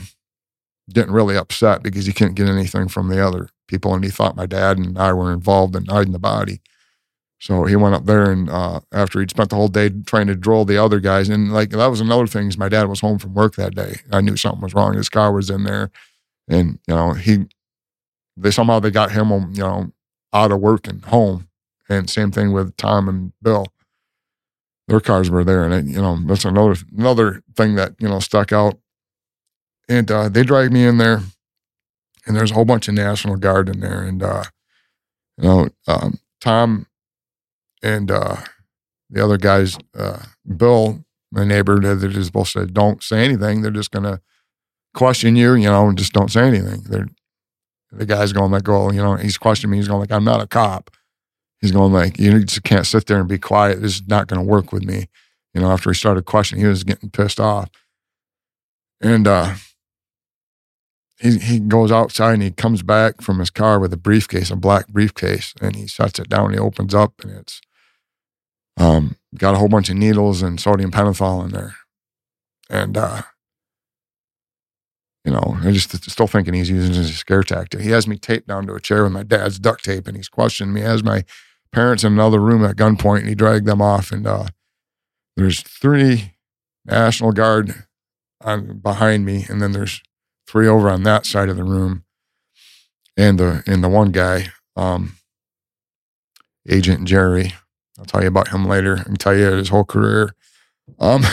getting 0.91 1.13
really 1.13 1.35
upset 1.37 1.81
because 1.81 2.05
he 2.05 2.13
couldn't 2.13 2.35
get 2.35 2.47
anything 2.47 2.87
from 2.87 3.09
the 3.09 3.25
other 3.25 3.49
people, 3.67 3.93
and 3.93 4.03
he 4.03 4.09
thought 4.09 4.35
my 4.35 4.45
dad 4.45 4.77
and 4.77 4.97
I 4.97 5.13
were 5.13 5.31
involved 5.33 5.75
in 5.75 5.85
hiding 5.85 6.13
the 6.13 6.19
body. 6.19 6.61
So 7.43 7.65
he 7.65 7.75
went 7.75 7.93
up 7.93 8.05
there, 8.05 8.31
and 8.31 8.49
uh, 8.49 8.79
after 8.93 9.19
he'd 9.19 9.29
spent 9.29 9.49
the 9.49 9.57
whole 9.57 9.67
day 9.67 9.89
trying 10.05 10.27
to 10.27 10.35
drill 10.35 10.63
the 10.63 10.77
other 10.77 11.01
guys, 11.01 11.27
and 11.27 11.51
like 11.51 11.71
that 11.71 11.87
was 11.87 11.99
another 11.99 12.25
thing. 12.25 12.47
Is 12.47 12.57
my 12.57 12.69
dad 12.69 12.87
was 12.87 13.01
home 13.01 13.19
from 13.19 13.33
work 13.33 13.55
that 13.55 13.75
day. 13.75 13.97
I 14.13 14.21
knew 14.21 14.37
something 14.37 14.61
was 14.61 14.73
wrong. 14.73 14.93
His 14.93 15.09
car 15.09 15.33
was 15.33 15.49
in 15.49 15.65
there, 15.65 15.91
and 16.47 16.79
you 16.87 16.95
know 16.95 17.11
he, 17.11 17.47
they 18.37 18.49
somehow 18.49 18.79
they 18.79 18.91
got 18.91 19.11
him, 19.11 19.33
um, 19.33 19.51
you 19.53 19.61
know, 19.61 19.91
out 20.31 20.53
of 20.53 20.61
work 20.61 20.87
and 20.87 21.03
home. 21.03 21.49
And 21.89 22.09
same 22.09 22.31
thing 22.31 22.53
with 22.53 22.77
Tom 22.77 23.09
and 23.09 23.33
Bill. 23.41 23.65
Their 24.87 25.01
cars 25.01 25.29
were 25.29 25.43
there, 25.43 25.65
and 25.65 25.73
it, 25.73 25.93
you 25.93 26.01
know 26.01 26.17
that's 26.25 26.45
another 26.45 26.77
another 26.97 27.43
thing 27.57 27.75
that 27.75 27.95
you 27.99 28.07
know 28.07 28.21
stuck 28.21 28.53
out. 28.53 28.79
And 29.89 30.09
uh, 30.09 30.29
they 30.29 30.43
dragged 30.43 30.71
me 30.71 30.85
in 30.85 30.97
there, 30.97 31.23
and 32.25 32.37
there's 32.37 32.51
a 32.51 32.53
whole 32.53 32.63
bunch 32.63 32.87
of 32.87 32.93
National 32.93 33.35
Guard 33.35 33.67
in 33.67 33.81
there, 33.81 34.01
and 34.01 34.23
uh, 34.23 34.43
you 35.37 35.43
know 35.43 35.69
um, 35.89 36.19
Tom 36.39 36.87
and 37.84 38.10
uh, 38.10 38.38
the 39.10 39.23
other 39.23 39.38
guys, 39.38 39.77
uh, 39.95 40.23
Bill, 40.57 41.03
my 41.31 41.43
neighbor, 41.43 41.80
they 41.80 42.07
just 42.07 42.34
both 42.34 42.47
said, 42.47 42.73
"Don't 42.73 43.03
say 43.03 43.23
anything. 43.23 43.61
They're 43.61 43.72
just 43.72 43.91
gonna 43.91 44.22
question 44.95 45.35
you, 45.35 45.53
you 45.53 45.69
know, 45.69 45.89
and 45.89 45.97
just 45.97 46.14
don't 46.14 46.31
say 46.31 46.47
anything." 46.47 46.84
They're 46.89 47.07
the 47.91 48.05
guy's 48.05 48.34
going 48.34 48.51
like, 48.51 48.68
"Oh, 48.68 48.91
you 48.91 49.01
know," 49.01 49.15
he's 49.15 49.38
questioning 49.38 49.72
me. 49.72 49.77
He's 49.77 49.88
going 49.88 49.99
like, 49.99 50.11
"I'm 50.11 50.23
not 50.23 50.41
a 50.41 50.47
cop." 50.47 50.89
He's 51.60 51.72
going 51.72 51.93
like, 51.93 52.19
"You 52.19 52.43
just 52.43 52.64
can't 52.64 52.88
sit 52.88 53.05
there 53.05 53.19
and 53.19 53.30
be 53.30 53.38
quiet. 53.38 53.81
This 53.81 53.95
is 53.95 54.07
not 54.07 54.27
going 54.27 54.39
to 54.39 54.49
work 54.49 54.72
with 54.72 54.84
me." 54.84 55.10
You 55.53 55.61
know, 55.61 55.72
after 55.72 55.91
he 55.91 55.95
started 55.95 56.26
questioning, 56.26 56.64
he 56.64 56.69
was 56.69 56.84
getting 56.84 57.11
pissed 57.11 57.39
off, 57.39 57.69
and 59.01 59.27
uh, 59.27 59.55
he 61.19 61.38
he 61.38 61.60
goes 61.60 61.91
outside 61.91 62.34
and 62.34 62.43
he 62.43 62.51
comes 62.51 62.84
back 62.84 63.22
from 63.22 63.39
his 63.39 63.49
car 63.49 63.80
with 63.80 63.93
a 63.93 63.97
briefcase, 63.97 64.49
a 64.49 64.55
black 64.55 64.88
briefcase, 64.88 65.53
and 65.61 65.76
he 65.76 65.88
sets 65.88 66.19
it 66.19 66.30
down. 66.30 66.53
He 66.53 66.60
opens 66.60 66.93
up, 66.93 67.14
and 67.22 67.31
it's 67.31 67.61
um, 68.77 69.15
got 69.37 69.55
a 69.55 69.57
whole 69.57 69.69
bunch 69.69 69.89
of 69.89 69.95
needles 69.95 70.41
and 70.41 70.59
sodium 70.59 70.91
pentothal 70.91 71.45
in 71.45 71.51
there, 71.51 71.75
and 72.69 72.97
uh, 72.97 73.23
you 75.25 75.31
know, 75.31 75.57
I 75.61 75.71
just 75.71 76.09
still 76.09 76.27
thinking 76.27 76.53
he's 76.53 76.69
using 76.69 76.95
a 76.95 77.07
scare 77.07 77.43
tactic. 77.43 77.81
He 77.81 77.91
has 77.91 78.07
me 78.07 78.17
taped 78.17 78.47
down 78.47 78.67
to 78.67 78.73
a 78.73 78.79
chair 78.79 79.03
with 79.03 79.13
my 79.13 79.23
dad's 79.23 79.57
duct 79.57 79.83
tape, 79.83 80.07
and 80.07 80.17
he's 80.17 80.27
questioning 80.29 80.73
me. 80.73 80.81
He 80.81 80.87
has 80.87 81.03
my 81.03 81.23
parents 81.71 82.03
in 82.03 82.13
another 82.13 82.39
room 82.39 82.63
at 82.65 82.75
gunpoint, 82.75 83.19
and 83.19 83.29
he 83.29 83.35
dragged 83.35 83.65
them 83.65 83.81
off. 83.81 84.11
And 84.11 84.27
uh, 84.27 84.47
there's 85.37 85.61
three 85.61 86.33
National 86.85 87.31
Guard 87.31 87.85
on 88.41 88.79
behind 88.79 89.25
me, 89.25 89.45
and 89.47 89.61
then 89.61 89.71
there's 89.71 90.01
three 90.45 90.67
over 90.67 90.89
on 90.89 91.03
that 91.03 91.25
side 91.25 91.47
of 91.47 91.55
the 91.55 91.63
room, 91.63 92.03
and 93.15 93.39
the 93.39 93.63
and 93.65 93.81
the 93.81 93.89
one 93.89 94.11
guy, 94.11 94.47
um, 94.75 95.15
Agent 96.67 97.07
Jerry. 97.07 97.53
I'll 97.97 98.05
tell 98.05 98.21
you 98.21 98.27
about 98.27 98.49
him 98.49 98.65
later. 98.65 98.97
I 98.97 99.03
can 99.03 99.15
tell 99.15 99.35
you 99.35 99.51
his 99.51 99.69
whole 99.69 99.83
career. 99.83 100.33
Um, 100.99 101.23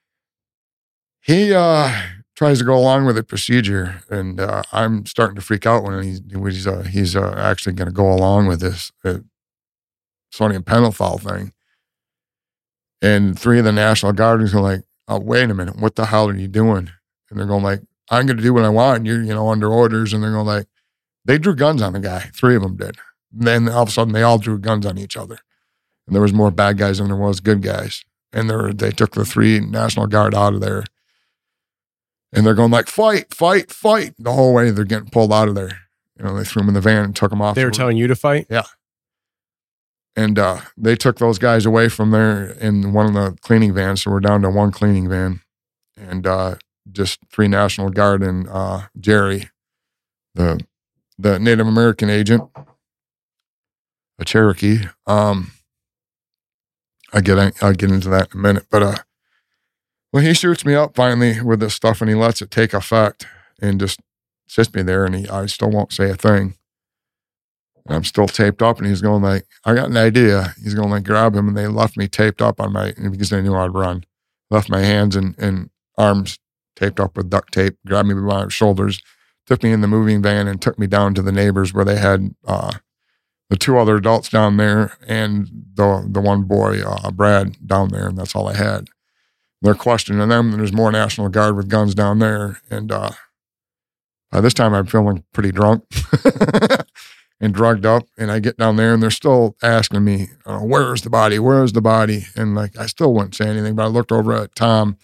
he 1.20 1.52
uh, 1.54 2.02
tries 2.34 2.58
to 2.58 2.64
go 2.64 2.76
along 2.76 3.06
with 3.06 3.16
the 3.16 3.22
procedure, 3.22 4.02
and 4.10 4.40
uh, 4.40 4.62
I'm 4.72 5.06
starting 5.06 5.36
to 5.36 5.42
freak 5.42 5.66
out 5.66 5.84
when 5.84 6.02
he's 6.02 6.22
he's, 6.30 6.66
uh, 6.66 6.82
he's 6.82 7.14
uh, 7.14 7.34
actually 7.36 7.74
going 7.74 7.88
to 7.88 7.94
go 7.94 8.10
along 8.10 8.46
with 8.46 8.60
this 8.60 8.90
uh, 9.04 9.18
sodium 10.30 10.62
pentothal 10.62 11.20
thing. 11.20 11.52
And 13.02 13.38
three 13.38 13.58
of 13.58 13.64
the 13.64 13.72
National 13.72 14.12
Guard 14.12 14.42
are 14.42 14.60
like, 14.60 14.82
"Oh, 15.08 15.20
wait 15.20 15.50
a 15.50 15.54
minute, 15.54 15.78
what 15.78 15.96
the 15.96 16.06
hell 16.06 16.28
are 16.28 16.34
you 16.34 16.48
doing?" 16.48 16.90
And 17.30 17.38
they're 17.38 17.46
going 17.46 17.62
like, 17.62 17.82
"I'm 18.10 18.26
going 18.26 18.38
to 18.38 18.42
do 18.42 18.54
what 18.54 18.64
I 18.64 18.70
want. 18.70 18.98
And 18.98 19.06
you're, 19.06 19.22
you 19.22 19.34
know, 19.34 19.48
under 19.48 19.70
orders." 19.70 20.12
And 20.12 20.22
they're 20.22 20.32
going 20.32 20.46
like, 20.46 20.66
they 21.24 21.38
drew 21.38 21.54
guns 21.54 21.82
on 21.82 21.92
the 21.92 22.00
guy. 22.00 22.30
Three 22.34 22.56
of 22.56 22.62
them 22.62 22.76
did. 22.76 22.96
And 23.36 23.46
then 23.46 23.68
all 23.68 23.82
of 23.82 23.88
a 23.88 23.92
sudden, 23.92 24.12
they 24.12 24.22
all 24.22 24.38
drew 24.38 24.58
guns 24.58 24.86
on 24.86 24.98
each 24.98 25.16
other, 25.16 25.38
and 26.10 26.14
there 26.16 26.22
was 26.22 26.32
more 26.32 26.50
bad 26.50 26.76
guys 26.76 26.98
than 26.98 27.06
there 27.06 27.16
was 27.16 27.38
good 27.38 27.62
guys. 27.62 28.04
And 28.32 28.50
there, 28.50 28.72
they 28.72 28.90
took 28.90 29.12
the 29.12 29.24
three 29.24 29.60
National 29.60 30.08
Guard 30.08 30.34
out 30.34 30.54
of 30.54 30.60
there 30.60 30.84
and 32.32 32.44
they're 32.44 32.54
going 32.54 32.72
like 32.72 32.88
fight, 32.88 33.32
fight, 33.32 33.70
fight 33.70 34.14
the 34.18 34.32
whole 34.32 34.52
way. 34.52 34.70
They're 34.70 34.84
getting 34.84 35.10
pulled 35.10 35.32
out 35.32 35.48
of 35.48 35.54
there. 35.54 35.78
You 36.18 36.24
know, 36.24 36.36
they 36.36 36.42
threw 36.44 36.62
them 36.62 36.68
in 36.68 36.74
the 36.74 36.80
van 36.80 37.04
and 37.04 37.16
took 37.16 37.30
them 37.30 37.40
off. 37.40 37.54
They 37.54 37.64
were 37.64 37.70
telling 37.70 37.96
you 37.96 38.08
to 38.08 38.16
fight. 38.16 38.46
Yeah. 38.50 38.64
And 40.16 40.36
uh, 40.36 40.62
they 40.76 40.96
took 40.96 41.18
those 41.18 41.38
guys 41.38 41.64
away 41.64 41.88
from 41.88 42.10
there 42.10 42.50
in 42.60 42.92
one 42.92 43.06
of 43.06 43.14
the 43.14 43.38
cleaning 43.42 43.72
vans. 43.72 44.02
So 44.02 44.10
we're 44.10 44.18
down 44.18 44.42
to 44.42 44.50
one 44.50 44.72
cleaning 44.72 45.08
van, 45.08 45.40
and 45.96 46.26
uh, 46.26 46.56
just 46.90 47.20
three 47.32 47.46
National 47.46 47.90
Guard 47.90 48.22
and 48.22 48.48
uh, 48.48 48.88
Jerry, 48.98 49.50
the 50.34 50.60
the 51.16 51.38
Native 51.38 51.68
American 51.68 52.10
agent, 52.10 52.42
a 54.18 54.24
Cherokee. 54.24 54.80
Um, 55.06 55.52
I 57.12 57.20
get 57.20 57.38
I 57.62 57.72
get 57.72 57.90
into 57.90 58.08
that 58.10 58.32
in 58.32 58.40
a 58.40 58.42
minute, 58.42 58.66
but 58.70 58.82
uh, 58.82 58.96
well, 60.12 60.22
he 60.22 60.34
shoots 60.34 60.64
me 60.64 60.74
up 60.74 60.94
finally 60.94 61.40
with 61.40 61.60
this 61.60 61.74
stuff, 61.74 62.00
and 62.00 62.08
he 62.08 62.16
lets 62.16 62.42
it 62.42 62.50
take 62.50 62.72
effect, 62.72 63.26
and 63.60 63.80
just 63.80 64.00
sits 64.46 64.72
me 64.74 64.82
there, 64.82 65.04
and 65.04 65.14
he 65.14 65.28
I 65.28 65.46
still 65.46 65.70
won't 65.70 65.92
say 65.92 66.10
a 66.10 66.14
thing. 66.14 66.54
And 67.86 67.96
I'm 67.96 68.04
still 68.04 68.26
taped 68.26 68.62
up, 68.62 68.78
and 68.78 68.86
he's 68.86 69.00
going 69.00 69.22
like, 69.22 69.46
I 69.64 69.74
got 69.74 69.88
an 69.88 69.96
idea. 69.96 70.54
He's 70.62 70.74
going 70.74 70.90
like, 70.90 71.04
grab 71.04 71.34
him, 71.34 71.48
and 71.48 71.56
they 71.56 71.66
left 71.66 71.96
me 71.96 72.08
taped 72.08 72.42
up 72.42 72.60
on 72.60 72.72
my 72.72 72.92
because 72.92 73.30
they 73.30 73.42
knew 73.42 73.54
I'd 73.54 73.74
run. 73.74 74.04
Left 74.50 74.68
my 74.68 74.80
hands 74.80 75.16
and, 75.16 75.36
and 75.38 75.70
arms 75.96 76.38
taped 76.76 77.00
up 77.00 77.16
with 77.16 77.30
duct 77.30 77.52
tape. 77.52 77.76
Grabbed 77.86 78.08
me 78.08 78.14
by 78.14 78.20
my 78.20 78.48
shoulders, 78.48 79.00
took 79.46 79.62
me 79.62 79.72
in 79.72 79.80
the 79.80 79.88
moving 79.88 80.22
van, 80.22 80.48
and 80.48 80.60
took 80.60 80.78
me 80.78 80.86
down 80.86 81.14
to 81.14 81.22
the 81.22 81.32
neighbors 81.32 81.72
where 81.72 81.84
they 81.84 81.98
had 81.98 82.34
uh, 82.46 82.72
the 83.50 83.56
two 83.56 83.76
other 83.76 83.96
adults 83.96 84.30
down 84.30 84.56
there 84.56 84.96
and 85.06 85.48
the 85.74 86.06
the 86.08 86.20
one 86.20 86.44
boy, 86.44 86.80
uh, 86.80 87.10
Brad, 87.10 87.56
down 87.66 87.90
there, 87.90 88.08
and 88.08 88.16
that's 88.16 88.34
all 88.34 88.48
I 88.48 88.56
had. 88.56 88.88
They're 89.60 89.74
questioning 89.74 90.26
them. 90.28 90.52
There's 90.52 90.72
more 90.72 90.90
National 90.90 91.28
Guard 91.28 91.56
with 91.56 91.68
guns 91.68 91.94
down 91.94 92.20
there, 92.20 92.62
and 92.70 92.90
uh, 92.90 93.10
by 94.30 94.40
this 94.40 94.54
time 94.54 94.72
I'm 94.72 94.86
feeling 94.86 95.24
pretty 95.32 95.52
drunk. 95.52 95.84
and 97.40 97.54
drugged 97.54 97.86
up. 97.86 98.04
And 98.18 98.30
I 98.30 98.38
get 98.38 98.58
down 98.58 98.76
there 98.76 98.92
and 98.92 99.02
they're 99.02 99.10
still 99.10 99.56
asking 99.62 100.04
me, 100.04 100.28
uh, 100.44 100.58
where's 100.58 101.02
the 101.02 101.10
body? 101.10 101.38
Where's 101.38 101.72
the 101.72 101.80
body? 101.80 102.26
And 102.36 102.54
like, 102.54 102.78
I 102.78 102.86
still 102.86 103.14
wouldn't 103.14 103.34
say 103.34 103.48
anything, 103.48 103.74
but 103.74 103.84
I 103.84 103.86
looked 103.86 104.12
over 104.12 104.34
at 104.34 104.54
Tom. 104.54 104.98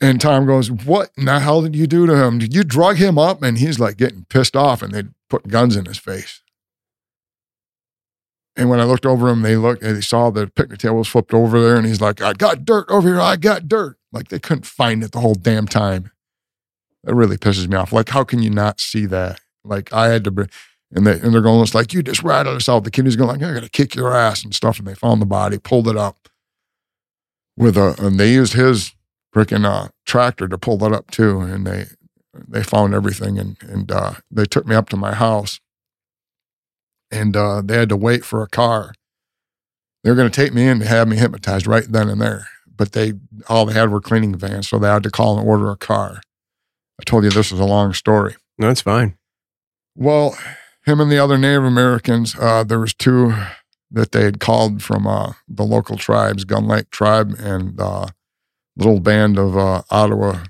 And 0.00 0.20
Tom 0.20 0.46
goes, 0.46 0.70
What 0.70 1.10
in 1.18 1.26
the 1.26 1.40
hell 1.40 1.60
did 1.60 1.76
you 1.76 1.86
do 1.86 2.06
to 2.06 2.16
him? 2.16 2.38
Did 2.38 2.54
you 2.54 2.64
drug 2.64 2.96
him 2.96 3.18
up? 3.18 3.42
And 3.42 3.58
he's 3.58 3.78
like 3.78 3.98
getting 3.98 4.24
pissed 4.30 4.56
off 4.56 4.82
and 4.82 4.92
they 4.94 5.02
put 5.30 5.48
guns 5.48 5.76
in 5.76 5.86
his 5.86 5.98
face. 5.98 6.42
And 8.56 8.68
when 8.68 8.80
I 8.80 8.84
looked 8.84 9.06
over 9.06 9.28
him, 9.28 9.42
they 9.42 9.56
looked 9.56 9.82
and 9.82 9.96
they 9.96 10.00
saw 10.02 10.28
the 10.28 10.48
picnic 10.48 10.80
table 10.80 10.96
was 10.96 11.08
flipped 11.08 11.32
over 11.32 11.62
there. 11.62 11.76
And 11.76 11.86
he's 11.86 12.00
like, 12.00 12.20
I 12.20 12.34
got 12.34 12.64
dirt 12.64 12.90
over 12.90 13.08
here. 13.08 13.20
I 13.20 13.36
got 13.36 13.68
dirt. 13.68 13.96
Like 14.12 14.28
they 14.28 14.38
couldn't 14.38 14.66
find 14.66 15.02
it 15.02 15.12
the 15.12 15.20
whole 15.20 15.34
damn 15.34 15.66
time. 15.66 16.10
That 17.04 17.14
really 17.14 17.38
pisses 17.38 17.68
me 17.68 17.76
off. 17.76 17.92
Like, 17.92 18.10
how 18.10 18.24
can 18.24 18.42
you 18.42 18.50
not 18.50 18.80
see 18.80 19.06
that? 19.06 19.40
Like 19.64 19.92
I 19.92 20.08
had 20.08 20.24
to, 20.24 20.30
br- 20.30 20.44
and 20.92 21.06
they 21.06 21.18
and 21.20 21.32
they're 21.32 21.40
going, 21.40 21.62
it's 21.62 21.74
like 21.74 21.94
you 21.94 22.02
just 22.02 22.22
rattled 22.22 22.56
us 22.56 22.68
out. 22.68 22.84
The 22.84 22.90
kid 22.90 23.06
is 23.06 23.16
going 23.16 23.28
like, 23.28 23.42
I 23.42 23.54
got 23.54 23.62
to 23.62 23.70
kick 23.70 23.94
your 23.94 24.14
ass 24.14 24.44
and 24.44 24.54
stuff. 24.54 24.78
And 24.78 24.86
they 24.86 24.94
found 24.94 25.22
the 25.22 25.26
body, 25.26 25.58
pulled 25.58 25.88
it 25.88 25.96
up 25.96 26.28
with 27.56 27.76
a, 27.76 27.94
and 28.04 28.18
they 28.18 28.32
used 28.32 28.54
his 28.54 28.92
freaking 29.34 29.64
uh, 29.64 29.88
tractor 30.04 30.48
to 30.48 30.58
pull 30.58 30.76
that 30.78 30.92
up 30.92 31.10
too. 31.10 31.40
And 31.40 31.66
they 31.66 31.86
they 32.34 32.62
found 32.62 32.94
everything, 32.94 33.38
and 33.38 33.56
and 33.62 33.90
uh, 33.90 34.14
they 34.30 34.44
took 34.44 34.66
me 34.66 34.74
up 34.74 34.88
to 34.90 34.96
my 34.96 35.14
house, 35.14 35.60
and 37.10 37.36
uh, 37.36 37.62
they 37.64 37.76
had 37.76 37.88
to 37.88 37.96
wait 37.96 38.24
for 38.24 38.42
a 38.42 38.48
car. 38.48 38.92
They 40.02 40.10
were 40.10 40.16
going 40.16 40.30
to 40.30 40.34
take 40.34 40.54
me 40.54 40.66
in 40.66 40.80
to 40.80 40.86
have 40.86 41.08
me 41.08 41.16
hypnotized 41.16 41.66
right 41.66 41.84
then 41.86 42.08
and 42.08 42.20
there, 42.20 42.48
but 42.74 42.92
they 42.92 43.14
all 43.48 43.66
they 43.66 43.74
had 43.74 43.90
were 43.90 44.00
cleaning 44.00 44.34
vans, 44.34 44.68
so 44.68 44.78
they 44.78 44.88
had 44.88 45.02
to 45.02 45.10
call 45.10 45.38
and 45.38 45.46
order 45.46 45.70
a 45.70 45.76
car. 45.76 46.22
I 47.00 47.04
told 47.04 47.24
you 47.24 47.30
this 47.30 47.50
was 47.50 47.60
a 47.60 47.64
long 47.64 47.92
story. 47.92 48.36
No, 48.58 48.70
it's 48.70 48.82
fine. 48.82 49.16
Well, 49.96 50.36
him 50.84 51.00
and 51.00 51.10
the 51.10 51.18
other 51.18 51.38
Native 51.38 51.64
Americans, 51.64 52.36
uh, 52.38 52.64
there 52.64 52.78
was 52.78 52.94
two 52.94 53.34
that 53.90 54.12
they 54.12 54.22
had 54.22 54.38
called 54.40 54.82
from 54.82 55.06
uh, 55.06 55.32
the 55.48 55.64
local 55.64 55.96
tribes, 55.96 56.44
Gun 56.44 56.66
Lake 56.66 56.90
tribe 56.90 57.34
and 57.38 57.80
uh, 57.80 58.06
little 58.76 59.00
band 59.00 59.38
of 59.38 59.56
uh, 59.56 59.82
Ottawa 59.90 60.44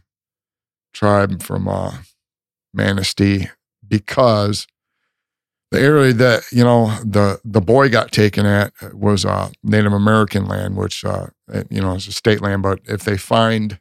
tribe 0.93 1.43
from 1.43 1.69
uh, 1.69 1.99
Manistee, 2.75 3.49
because 3.87 4.67
the 5.71 5.81
area 5.81 6.13
that 6.13 6.43
you 6.51 6.65
know 6.65 6.97
the 7.05 7.41
the 7.45 7.61
boy 7.61 7.89
got 7.89 8.13
taken 8.13 8.45
at 8.47 8.73
was 8.93 9.25
uh, 9.25 9.51
Native 9.63 9.93
American 9.93 10.47
land, 10.47 10.77
which 10.77 11.05
uh, 11.05 11.29
you 11.71 11.81
know 11.81 11.95
is 11.95 12.09
a 12.09 12.13
state 12.13 12.41
land. 12.41 12.63
But 12.63 12.81
if 12.87 13.05
they 13.05 13.17
find 13.17 13.79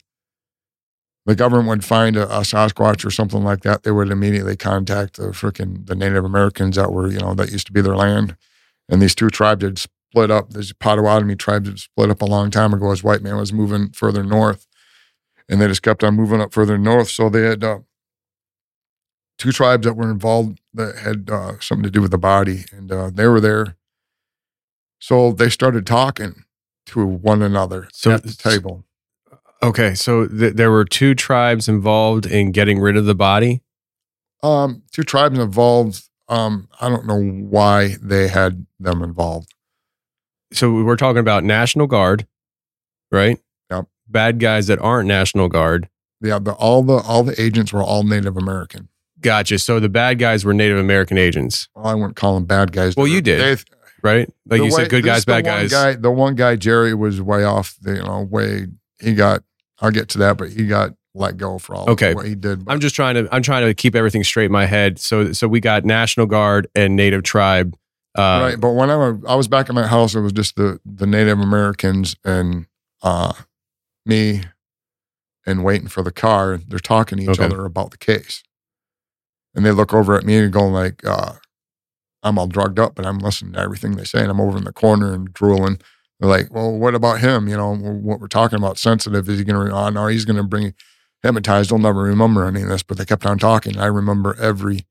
the 1.25 1.35
government 1.35 1.69
would 1.69 1.85
find 1.85 2.15
a, 2.15 2.23
a 2.29 2.41
Sasquatch 2.41 3.05
or 3.05 3.11
something 3.11 3.43
like 3.43 3.61
that, 3.61 3.83
they 3.83 3.91
would 3.91 4.09
immediately 4.09 4.55
contact 4.55 5.17
the 5.17 5.27
freaking 5.27 5.85
the 5.87 5.95
Native 5.95 6.25
Americans 6.25 6.75
that 6.75 6.91
were 6.91 7.09
you 7.09 7.19
know 7.19 7.33
that 7.35 7.51
used 7.51 7.67
to 7.67 7.73
be 7.73 7.81
their 7.81 7.95
land. 7.95 8.35
And 8.87 9.01
these 9.01 9.15
two 9.15 9.29
tribes 9.29 9.63
had 9.63 9.77
split 9.77 10.31
up. 10.31 10.51
The 10.51 10.71
Potawatomi 10.79 11.35
tribes 11.35 11.69
had 11.69 11.79
split 11.79 12.09
up 12.09 12.21
a 12.21 12.25
long 12.25 12.49
time 12.51 12.73
ago 12.73 12.91
as 12.91 13.03
white 13.03 13.21
man 13.21 13.37
was 13.37 13.53
moving 13.53 13.91
further 13.91 14.23
north, 14.23 14.67
and 15.49 15.59
they 15.59 15.67
just 15.67 15.81
kept 15.81 16.03
on 16.03 16.15
moving 16.15 16.39
up 16.41 16.53
further 16.53 16.77
north. 16.77 17.09
So 17.09 17.27
they 17.29 17.41
had 17.41 17.63
uh, 17.63 17.79
two 19.37 19.51
tribes 19.51 19.85
that 19.85 19.95
were 19.95 20.09
involved 20.09 20.59
that 20.73 20.97
had 20.99 21.29
uh, 21.29 21.59
something 21.59 21.83
to 21.83 21.89
do 21.89 22.01
with 22.01 22.11
the 22.11 22.17
body, 22.17 22.65
and 22.71 22.91
uh, 22.91 23.09
they 23.13 23.27
were 23.27 23.41
there. 23.41 23.75
So 24.99 25.31
they 25.31 25.49
started 25.49 25.85
talking 25.87 26.43
to 26.87 27.05
one 27.05 27.41
another 27.41 27.87
So- 27.91 28.11
at 28.11 28.23
the 28.23 28.33
table. 28.33 28.85
Okay, 29.61 29.93
so 29.93 30.25
th- 30.25 30.53
there 30.53 30.71
were 30.71 30.85
two 30.85 31.13
tribes 31.13 31.67
involved 31.67 32.25
in 32.25 32.53
getting 32.53 32.79
rid 32.79 32.95
of 32.95 33.03
the 33.05 33.13
body. 33.15 33.61
Um, 34.41 34.83
two 34.93 35.03
tribes 35.03 35.37
involved. 35.37 36.01
Um, 36.29 36.69
I 36.79 36.87
don't 36.87 37.05
know 37.05 37.19
why 37.21 37.95
they 38.01 38.29
had 38.29 38.65
them 38.79 39.03
involved. 39.03 39.53
So 40.53 40.71
we're 40.83 40.95
talking 40.95 41.19
about 41.19 41.43
National 41.43 41.87
Guard, 41.87 42.25
right? 43.11 43.37
Bad 44.09 44.39
guys 44.39 44.67
that 44.67 44.79
aren't 44.79 45.07
National 45.07 45.47
Guard. 45.47 45.87
Yeah, 46.21 46.39
the 46.39 46.53
all 46.53 46.83
the 46.83 46.95
all 46.97 47.23
the 47.23 47.39
agents 47.41 47.71
were 47.71 47.83
all 47.83 48.03
Native 48.03 48.35
American. 48.37 48.89
Gotcha. 49.21 49.59
So 49.59 49.79
the 49.79 49.89
bad 49.89 50.17
guys 50.19 50.43
were 50.45 50.53
Native 50.53 50.77
American 50.77 51.17
agents, 51.17 51.67
Well, 51.75 51.87
I 51.87 51.93
wouldn't 51.93 52.15
call 52.15 52.35
them 52.35 52.45
bad 52.45 52.71
guys. 52.71 52.95
Well, 52.95 53.07
you 53.07 53.21
did. 53.21 53.39
they- 53.57 53.63
right? 54.01 54.29
Like 54.49 54.57
you 54.59 54.63
way- 54.65 54.69
said, 54.71 54.89
good 54.89 55.03
guys, 55.03 55.25
bad 55.25 55.43
guys. 55.45 55.71
Guy, 55.71 55.95
the 55.95 56.09
one 56.11 56.35
guy, 56.35 56.55
Jerry, 56.55 56.93
was 56.93 57.21
way 57.21 57.43
off. 57.43 57.75
The, 57.81 57.95
you 57.95 58.03
know, 58.03 58.21
way 58.29 58.67
he 59.01 59.13
got. 59.13 59.43
I'll 59.81 59.91
get 59.91 60.09
to 60.09 60.17
that, 60.19 60.37
but 60.37 60.49
he 60.49 60.67
got 60.67 60.91
let 61.13 61.37
go 61.37 61.57
for 61.57 61.75
all 61.75 61.89
Okay. 61.89 62.09
of 62.11 62.15
what 62.15 62.25
he 62.27 62.35
did. 62.35 62.63
But 62.65 62.71
I'm 62.71 62.79
just 62.79 62.95
trying 62.95 63.15
to 63.15 63.27
I'm 63.33 63.41
trying 63.41 63.65
to 63.65 63.73
keep 63.73 63.95
everything 63.95 64.23
straight 64.23 64.45
in 64.45 64.51
my 64.51 64.65
head. 64.65 64.99
So 64.99 65.31
so 65.33 65.47
we 65.47 65.59
got 65.59 65.83
National 65.85 66.25
Guard 66.25 66.67
and 66.75 66.95
Native 66.95 67.23
Tribe. 67.23 67.75
Uh, 68.17 68.39
right. 68.51 68.59
But 68.59 68.71
when 68.71 68.89
I 68.89 69.13
I 69.27 69.35
was 69.35 69.47
back 69.47 69.69
in 69.69 69.75
my 69.75 69.87
house, 69.87 70.15
it 70.15 70.21
was 70.21 70.31
just 70.33 70.55
the 70.55 70.79
the 70.85 71.05
Native 71.07 71.39
Americans 71.39 72.15
and 72.25 72.65
uh, 73.03 73.33
me, 74.05 74.43
and 75.45 75.63
waiting 75.63 75.87
for 75.87 76.03
the 76.03 76.11
car. 76.11 76.57
They're 76.57 76.79
talking 76.79 77.17
to 77.17 77.23
each 77.23 77.29
Okay. 77.31 77.45
other 77.45 77.65
about 77.65 77.91
the 77.91 77.97
case, 77.97 78.43
and 79.55 79.65
they 79.65 79.71
look 79.71 79.93
over 79.93 80.15
at 80.15 80.23
me 80.25 80.37
and 80.37 80.51
go 80.53 80.67
like, 80.67 81.05
uh, 81.05 81.33
"I'm 82.23 82.37
all 82.39 82.47
drugged 82.47 82.79
up, 82.79 82.95
but 82.95 83.05
I'm 83.05 83.19
listening 83.19 83.53
to 83.53 83.59
everything 83.59 83.95
they 83.95 84.03
say, 84.05 84.21
and 84.21 84.31
I'm 84.31 84.41
over 84.41 84.57
in 84.57 84.63
the 84.65 84.73
corner 84.73 85.13
and 85.13 85.33
drooling." 85.33 85.79
They're 86.19 86.29
like, 86.29 86.53
"Well, 86.53 86.71
what 86.77 86.95
about 86.95 87.19
him? 87.21 87.47
You 87.47 87.57
know, 87.57 87.75
what 87.75 88.19
we're 88.19 88.27
talking 88.27 88.57
about 88.59 88.77
sensitive? 88.79 89.29
Is 89.29 89.39
he 89.39 89.45
going 89.45 89.67
to? 89.69 89.75
Oh 89.75 89.89
no, 89.89 90.07
he's 90.07 90.25
going 90.25 90.37
to 90.37 90.43
bring 90.43 90.73
hypnotized. 91.23 91.69
He'll 91.71 91.79
never 91.79 92.01
remember 92.03 92.45
any 92.45 92.61
of 92.63 92.69
this." 92.69 92.83
But 92.83 92.97
they 92.97 93.05
kept 93.05 93.25
on 93.25 93.39
talking. 93.39 93.77
I 93.79 93.87
remember 93.87 94.35
every. 94.39 94.85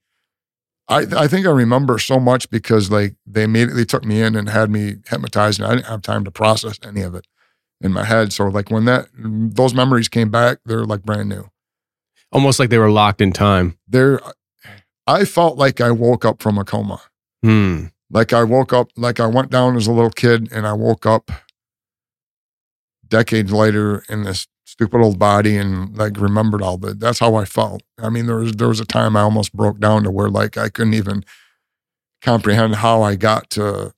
I 0.88 1.00
I 1.16 1.28
think 1.28 1.46
I 1.46 1.50
remember 1.50 1.98
so 1.98 2.18
much 2.18 2.50
because 2.50 2.90
like 2.90 3.16
they 3.26 3.44
immediately 3.44 3.84
took 3.84 4.04
me 4.04 4.22
in 4.22 4.34
and 4.36 4.48
had 4.48 4.70
me 4.70 4.96
hypnotized, 5.08 5.60
and 5.60 5.68
I 5.70 5.74
didn't 5.76 5.86
have 5.86 6.02
time 6.02 6.24
to 6.24 6.30
process 6.30 6.78
any 6.84 7.02
of 7.02 7.14
it 7.14 7.26
in 7.80 7.92
my 7.92 8.04
head. 8.04 8.32
So 8.32 8.48
like 8.48 8.70
when 8.70 8.84
that 8.86 9.06
those 9.16 9.74
memories 9.74 10.08
came 10.08 10.30
back, 10.30 10.58
they're 10.64 10.84
like 10.84 11.02
brand 11.02 11.28
new. 11.28 11.48
almost 12.32 12.58
like 12.58 12.70
they 12.70 12.78
were 12.78 12.90
locked 12.90 13.20
in 13.20 13.32
time. 13.32 13.78
They're. 13.86 14.20
I 15.06 15.24
felt 15.24 15.56
like 15.56 15.80
I 15.80 15.90
woke 15.90 16.24
up 16.24 16.42
from 16.42 16.58
a 16.58 16.64
coma. 16.64 17.00
Hmm. 17.42 17.86
Like 18.10 18.32
I 18.32 18.44
woke 18.44 18.72
up, 18.72 18.88
like 18.96 19.20
I 19.20 19.26
went 19.26 19.50
down 19.50 19.76
as 19.76 19.86
a 19.86 19.92
little 19.92 20.10
kid, 20.10 20.48
and 20.52 20.66
I 20.66 20.72
woke 20.74 21.06
up 21.06 21.30
decades 23.06 23.52
later 23.52 24.02
in 24.08 24.24
this 24.24 24.46
stupid 24.66 25.00
old 25.00 25.18
body, 25.18 25.56
and 25.56 25.96
like 25.96 26.20
remembered 26.20 26.62
all 26.62 26.76
that. 26.78 27.00
That's 27.00 27.20
how 27.20 27.36
I 27.36 27.44
felt. 27.44 27.82
I 27.98 28.10
mean, 28.10 28.26
there 28.26 28.36
was 28.36 28.52
there 28.52 28.68
was 28.68 28.80
a 28.80 28.84
time 28.84 29.16
I 29.16 29.22
almost 29.22 29.54
broke 29.54 29.78
down 29.80 30.04
to 30.04 30.10
where 30.10 30.28
like 30.28 30.56
I 30.58 30.68
couldn't 30.68 30.94
even 30.94 31.24
comprehend 32.22 32.76
how 32.76 33.02
I 33.02 33.14
got 33.14 33.48
to 33.50 33.92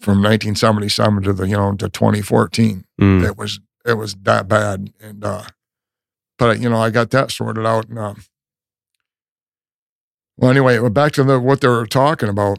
from 0.00 0.22
1977 0.22 1.22
to 1.22 1.32
the 1.32 1.46
you 1.46 1.56
know 1.56 1.74
to 1.76 1.88
2014. 1.88 2.84
Hmm. 2.98 3.24
It 3.24 3.36
was 3.36 3.60
it 3.86 3.94
was 3.94 4.14
that 4.22 4.48
bad, 4.48 4.92
and 5.00 5.24
uh, 5.24 5.44
but 6.38 6.60
you 6.60 6.68
know 6.68 6.80
I 6.80 6.90
got 6.90 7.10
that 7.10 7.30
sorted 7.30 7.66
out. 7.66 7.88
And, 7.88 7.98
um, 7.98 8.22
well, 10.36 10.50
anyway, 10.50 10.86
back 10.88 11.12
to 11.12 11.24
the 11.24 11.38
what 11.38 11.60
they 11.60 11.68
were 11.68 11.86
talking 11.86 12.28
about. 12.28 12.58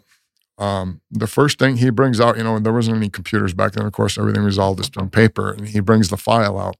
Um, 0.58 1.02
the 1.10 1.26
first 1.26 1.58
thing 1.58 1.78
he 1.78 1.90
brings 1.90 2.22
out, 2.22 2.38
you 2.38 2.44
know, 2.44 2.60
there 2.60 2.72
wasn't 2.74 2.98
any 2.98 3.10
computers 3.10 3.56
back 3.56 3.72
then. 3.72 3.86
Of 3.86 3.94
course, 3.94 4.20
everything 4.20 4.44
was 4.44 4.60
all 4.60 4.76
just 4.76 4.96
on 4.96 5.10
paper, 5.10 5.52
and 5.52 5.68
he 5.68 5.80
brings 5.80 6.10
the 6.10 6.18
file 6.18 6.60
out. 6.60 6.76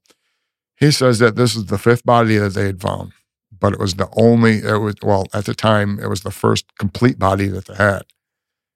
He 0.76 0.92
says 0.92 1.18
that 1.18 1.34
this 1.34 1.56
is 1.56 1.66
the 1.66 1.78
fifth 1.78 2.04
body 2.04 2.36
that 2.36 2.50
they 2.50 2.66
had 2.66 2.80
found, 2.80 3.12
but 3.58 3.72
it 3.72 3.80
was 3.80 3.94
the 3.94 4.08
only. 4.16 4.58
It 4.58 4.78
was 4.78 4.94
well 5.02 5.26
at 5.34 5.46
the 5.46 5.54
time 5.54 5.98
it 5.98 6.06
was 6.06 6.20
the 6.20 6.30
first 6.30 6.66
complete 6.78 7.18
body 7.18 7.48
that 7.48 7.64
they 7.64 7.74
had, 7.74 8.02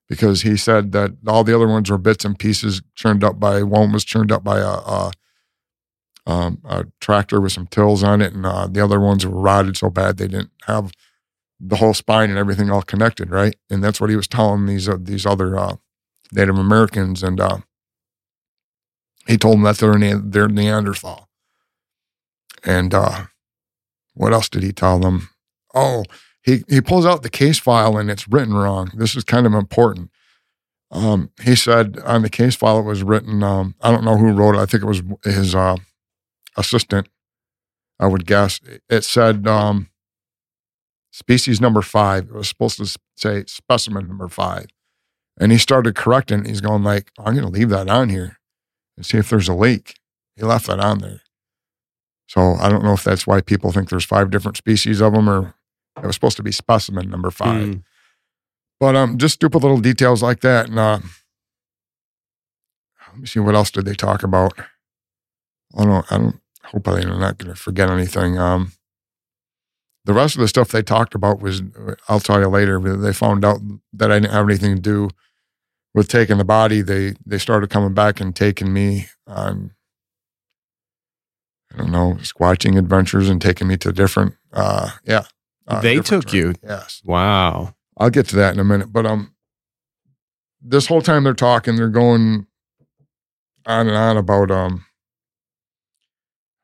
because 0.09 0.43
he 0.43 0.57
said 0.57 0.93
that 0.93 1.12
all 1.27 1.45
the 1.45 1.55
other 1.55 1.69
ones 1.69 1.91
were 1.91 1.99
bits 1.99 2.24
and 2.24 2.39
pieces 2.39 2.83
churned 2.95 3.24
up 3.24 3.41
by 3.41 3.62
one 3.62 3.93
was 3.93 4.05
churned 4.05 4.31
up 4.33 4.45
by 4.45 4.59
a, 4.59 4.66
a 4.69 5.12
um, 6.27 6.61
a 6.65 6.85
tractor 7.01 7.41
with 7.41 7.53
some 7.53 7.69
tills 7.69 8.03
on 8.03 8.20
it, 8.20 8.33
and 8.33 8.45
uh, 8.45 8.66
the 8.66 8.83
other 8.83 9.01
ones 9.01 9.24
were 9.24 9.41
rotted 9.41 9.77
so 9.77 9.91
bad 9.91 10.16
they 10.16 10.27
didn't 10.27 10.51
have 10.65 10.91
the 11.61 11.77
whole 11.77 11.95
spine 11.95 12.31
and 12.31 12.39
everything 12.39 12.70
all 12.70 12.83
connected, 12.83 13.31
right? 13.31 13.57
And 13.70 13.83
that's 13.83 14.01
what 14.01 14.11
he 14.11 14.16
was 14.16 14.28
telling 14.28 14.66
these 14.66 14.89
uh, 14.89 14.99
these 15.01 15.24
other 15.24 15.57
uh, 15.57 15.77
Native 16.33 16.59
Americans, 16.59 17.23
and 17.23 17.41
uh, 17.41 17.59
he 19.27 19.37
told 19.37 19.55
them 19.55 19.62
that 19.62 19.78
they're 19.78 19.99
ne- 19.99 20.20
they're 20.23 20.49
Neanderthal. 20.49 21.28
And 22.65 22.93
uh, 22.93 23.27
what 24.15 24.33
else 24.33 24.49
did 24.49 24.62
he 24.62 24.73
tell 24.73 24.99
them? 24.99 25.28
Oh, 25.74 26.05
he 26.47 26.62
he 26.68 26.81
pulls 26.81 27.05
out 27.05 27.23
the 27.23 27.28
case 27.28 27.59
file 27.59 27.98
and 27.98 28.10
it's 28.10 28.28
written 28.28 28.55
wrong. 28.55 28.90
This 28.94 29.14
is 29.14 29.24
kind 29.24 29.47
of 29.47 29.52
important. 29.52 30.10
Um, 30.93 31.31
he 31.43 31.56
said 31.56 31.98
on 32.05 32.23
the 32.23 32.31
case 32.31 32.55
file 32.55 32.78
it 32.78 32.85
was 32.85 33.02
written. 33.02 33.43
Um, 33.43 33.74
I 33.82 33.90
don't 33.90 34.05
know 34.05 34.16
who 34.16 34.32
wrote 34.32 34.55
it. 34.55 34.60
I 34.60 34.66
think 34.66 34.85
it 34.85 34.86
was 34.86 35.02
his 35.24 35.55
uh, 35.55 35.77
assistant. 36.56 37.09
I 37.98 38.06
would 38.06 38.27
guess 38.27 38.60
it 38.89 39.05
said 39.05 39.47
um, 39.48 39.89
species 41.10 41.60
number 41.60 41.82
five. 41.82 42.28
It 42.28 42.35
was 42.35 42.48
supposed 42.48 42.78
to 42.78 42.98
say 43.16 43.44
specimen 43.47 44.06
number 44.06 44.28
five. 44.28 44.66
And 45.39 45.52
he 45.52 45.59
started 45.59 45.94
correcting. 45.94 46.44
He's 46.44 46.60
going 46.60 46.82
like, 46.82 47.10
I'm 47.18 47.35
going 47.35 47.47
to 47.47 47.52
leave 47.52 47.68
that 47.70 47.90
on 47.90 48.09
here 48.09 48.39
and 48.97 49.05
see 49.05 49.18
if 49.18 49.28
there's 49.28 49.48
a 49.48 49.55
leak. 49.55 49.98
He 50.35 50.44
left 50.44 50.66
that 50.66 50.81
on 50.81 50.98
there. 50.98 51.20
So 52.28 52.55
I 52.55 52.68
don't 52.68 52.85
know 52.85 52.94
if 52.94 53.05
that's 53.05 53.27
why 53.27 53.40
people 53.40 53.73
think 53.73 53.89
there's 53.89 54.05
five 54.05 54.31
different 54.31 54.56
species 54.56 55.01
of 55.01 55.12
them 55.12 55.28
or 55.28 55.55
it 55.97 56.06
was 56.06 56.14
supposed 56.14 56.36
to 56.36 56.43
be 56.43 56.52
specimen 56.52 57.09
number 57.10 57.31
five. 57.31 57.66
Hmm. 57.66 57.74
But 58.78 58.97
um, 58.97 59.18
just 59.18 59.35
stupid 59.35 59.62
little 59.62 59.81
details 59.81 60.23
like 60.23 60.40
that. 60.40 60.68
And 60.68 60.78
uh, 60.78 60.98
let 63.12 63.18
me 63.18 63.27
see 63.27 63.40
what 63.40 63.55
else 63.55 63.70
did 63.70 63.86
they 63.86 63.94
talk 63.94 64.23
about. 64.23 64.52
I 64.59 65.85
don't. 65.85 65.89
know. 65.89 66.05
I 66.10 66.18
don't. 66.18 66.40
Hopefully, 66.64 67.02
I'm 67.02 67.20
not 67.20 67.39
going 67.39 67.55
to 67.55 67.60
forget 67.60 67.89
anything. 67.89 68.39
Um, 68.39 68.73
the 70.05 70.12
rest 70.12 70.35
of 70.35 70.40
the 70.40 70.48
stuff 70.48 70.68
they 70.70 70.82
talked 70.82 71.14
about 71.14 71.40
was, 71.40 71.62
I'll 72.09 72.20
tell 72.20 72.40
you 72.40 72.48
later. 72.48 72.78
But 72.78 72.97
they 72.97 73.12
found 73.12 73.44
out 73.44 73.60
that 73.93 74.10
I 74.10 74.18
didn't 74.18 74.32
have 74.32 74.48
anything 74.48 74.74
to 74.74 74.82
do 74.82 75.09
with 75.94 76.09
taking 76.09 76.39
the 76.39 76.44
body. 76.44 76.82
They 76.82 77.14
they 77.24 77.39
started 77.39 77.70
coming 77.70 77.94
back 77.94 78.20
and 78.20 78.35
taking 78.36 78.73
me 78.73 79.06
on. 79.27 79.73
I 81.73 81.78
don't 81.78 81.93
know, 81.93 82.16
squatching 82.20 82.78
adventures 82.78 83.28
and 83.28 83.40
taking 83.40 83.68
me 83.68 83.77
to 83.78 83.93
different. 83.93 84.35
Uh, 84.52 84.90
yeah. 85.05 85.24
Uh, 85.66 85.80
They 85.80 86.01
took 86.01 86.32
you. 86.32 86.55
Yes. 86.62 87.02
Wow. 87.05 87.74
I'll 87.98 88.10
get 88.10 88.26
to 88.28 88.36
that 88.36 88.55
in 88.55 88.60
a 88.60 88.64
minute. 88.64 88.93
But 88.93 89.06
um, 89.06 89.34
this 90.60 90.86
whole 90.86 91.02
time 91.02 91.24
they're 91.24 91.34
talking, 91.34 91.76
they're 91.76 91.88
going 91.88 92.47
on 93.66 93.88
and 93.88 93.97
on 93.97 94.16
about 94.16 94.51
um. 94.51 94.84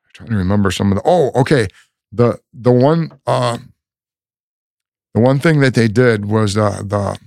I'm 0.05 0.11
trying 0.13 0.29
to 0.29 0.35
remember 0.35 0.71
some 0.71 0.91
of 0.91 0.97
the. 0.97 1.01
Oh, 1.05 1.31
okay. 1.35 1.67
The 2.11 2.39
the 2.53 2.71
one 2.71 3.19
uh, 3.25 3.57
the 5.13 5.21
one 5.21 5.39
thing 5.39 5.59
that 5.61 5.73
they 5.73 5.87
did 5.87 6.25
was 6.25 6.55
uh, 6.55 6.81
the 6.83 7.17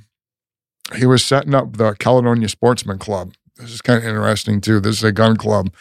he 0.95 1.05
was 1.05 1.25
setting 1.25 1.55
up 1.55 1.77
the 1.77 1.95
Caledonia 1.95 2.49
Sportsman 2.49 2.99
Club. 2.99 3.35
This 3.57 3.73
is 3.73 3.83
kind 3.83 3.99
of 3.99 4.05
interesting 4.05 4.61
too. 4.61 4.79
This 4.79 4.99
is 4.99 5.05
a 5.05 5.13
gun 5.13 5.37
club. 5.37 5.73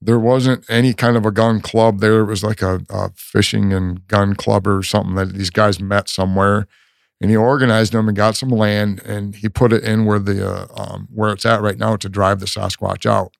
There 0.00 0.18
wasn't 0.18 0.64
any 0.68 0.94
kind 0.94 1.16
of 1.16 1.26
a 1.26 1.32
gun 1.32 1.60
club 1.60 2.00
there. 2.00 2.20
It 2.20 2.26
was 2.26 2.44
like 2.44 2.62
a, 2.62 2.80
a 2.88 3.10
fishing 3.16 3.72
and 3.72 4.06
gun 4.06 4.34
club 4.34 4.66
or 4.66 4.82
something 4.82 5.16
that 5.16 5.32
these 5.34 5.50
guys 5.50 5.80
met 5.80 6.08
somewhere 6.08 6.66
and 7.20 7.30
he 7.30 7.36
organized 7.36 7.92
them 7.92 8.08
and 8.08 8.16
got 8.16 8.36
some 8.36 8.50
land 8.50 9.02
and 9.04 9.34
he 9.34 9.48
put 9.48 9.72
it 9.72 9.82
in 9.82 10.04
where 10.04 10.18
the 10.18 10.48
uh, 10.48 10.66
um, 10.76 11.08
where 11.12 11.32
it's 11.32 11.44
at 11.44 11.60
right 11.60 11.78
now 11.78 11.96
to 11.96 12.08
drive 12.08 12.40
the 12.40 12.46
Sasquatch 12.46 13.06
out. 13.06 13.36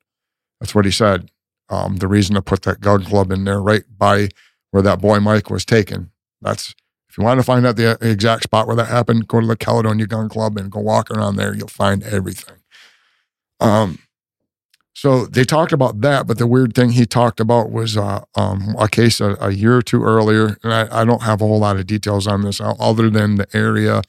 That's 0.60 0.74
what 0.74 0.84
he 0.84 0.90
said. 0.90 1.30
Um, 1.68 1.96
the 1.96 2.08
reason 2.08 2.34
to 2.34 2.42
put 2.42 2.62
that 2.62 2.80
gun 2.80 3.04
club 3.04 3.30
in 3.30 3.44
there 3.44 3.60
right 3.60 3.84
by 3.96 4.28
where 4.70 4.82
that 4.82 5.00
boy 5.00 5.20
Mike 5.20 5.50
was 5.50 5.64
taken. 5.64 6.10
That's 6.40 6.74
if 7.08 7.16
you 7.16 7.24
want 7.24 7.38
to 7.40 7.44
find 7.44 7.66
out 7.66 7.76
the 7.76 7.96
exact 8.00 8.44
spot 8.44 8.66
where 8.66 8.76
that 8.76 8.88
happened, 8.88 9.28
go 9.28 9.40
to 9.40 9.46
the 9.46 9.56
Caledonia 9.56 10.06
Gun 10.06 10.28
Club 10.28 10.56
and 10.56 10.70
go 10.70 10.80
walk 10.80 11.10
around 11.10 11.36
there. 11.36 11.54
You'll 11.54 11.68
find 11.68 12.02
everything. 12.02 12.56
Um, 13.60 13.98
so 14.94 15.26
they 15.26 15.44
talked 15.44 15.72
about 15.72 16.00
that, 16.00 16.26
but 16.26 16.38
the 16.38 16.46
weird 16.46 16.74
thing 16.74 16.90
he 16.90 17.06
talked 17.06 17.38
about 17.38 17.70
was 17.70 17.96
uh, 17.96 18.24
um, 18.34 18.74
a 18.78 18.88
case 18.88 19.20
a, 19.20 19.36
a, 19.40 19.50
year 19.52 19.76
or 19.76 19.82
two 19.82 20.02
earlier. 20.02 20.58
And 20.64 20.74
I, 20.74 21.02
I, 21.02 21.04
don't 21.04 21.22
have 21.22 21.40
a 21.40 21.46
whole 21.46 21.60
lot 21.60 21.76
of 21.76 21.86
details 21.86 22.26
on 22.26 22.42
this 22.42 22.60
other 22.60 23.08
than 23.08 23.36
the 23.36 23.46
area 23.54 24.02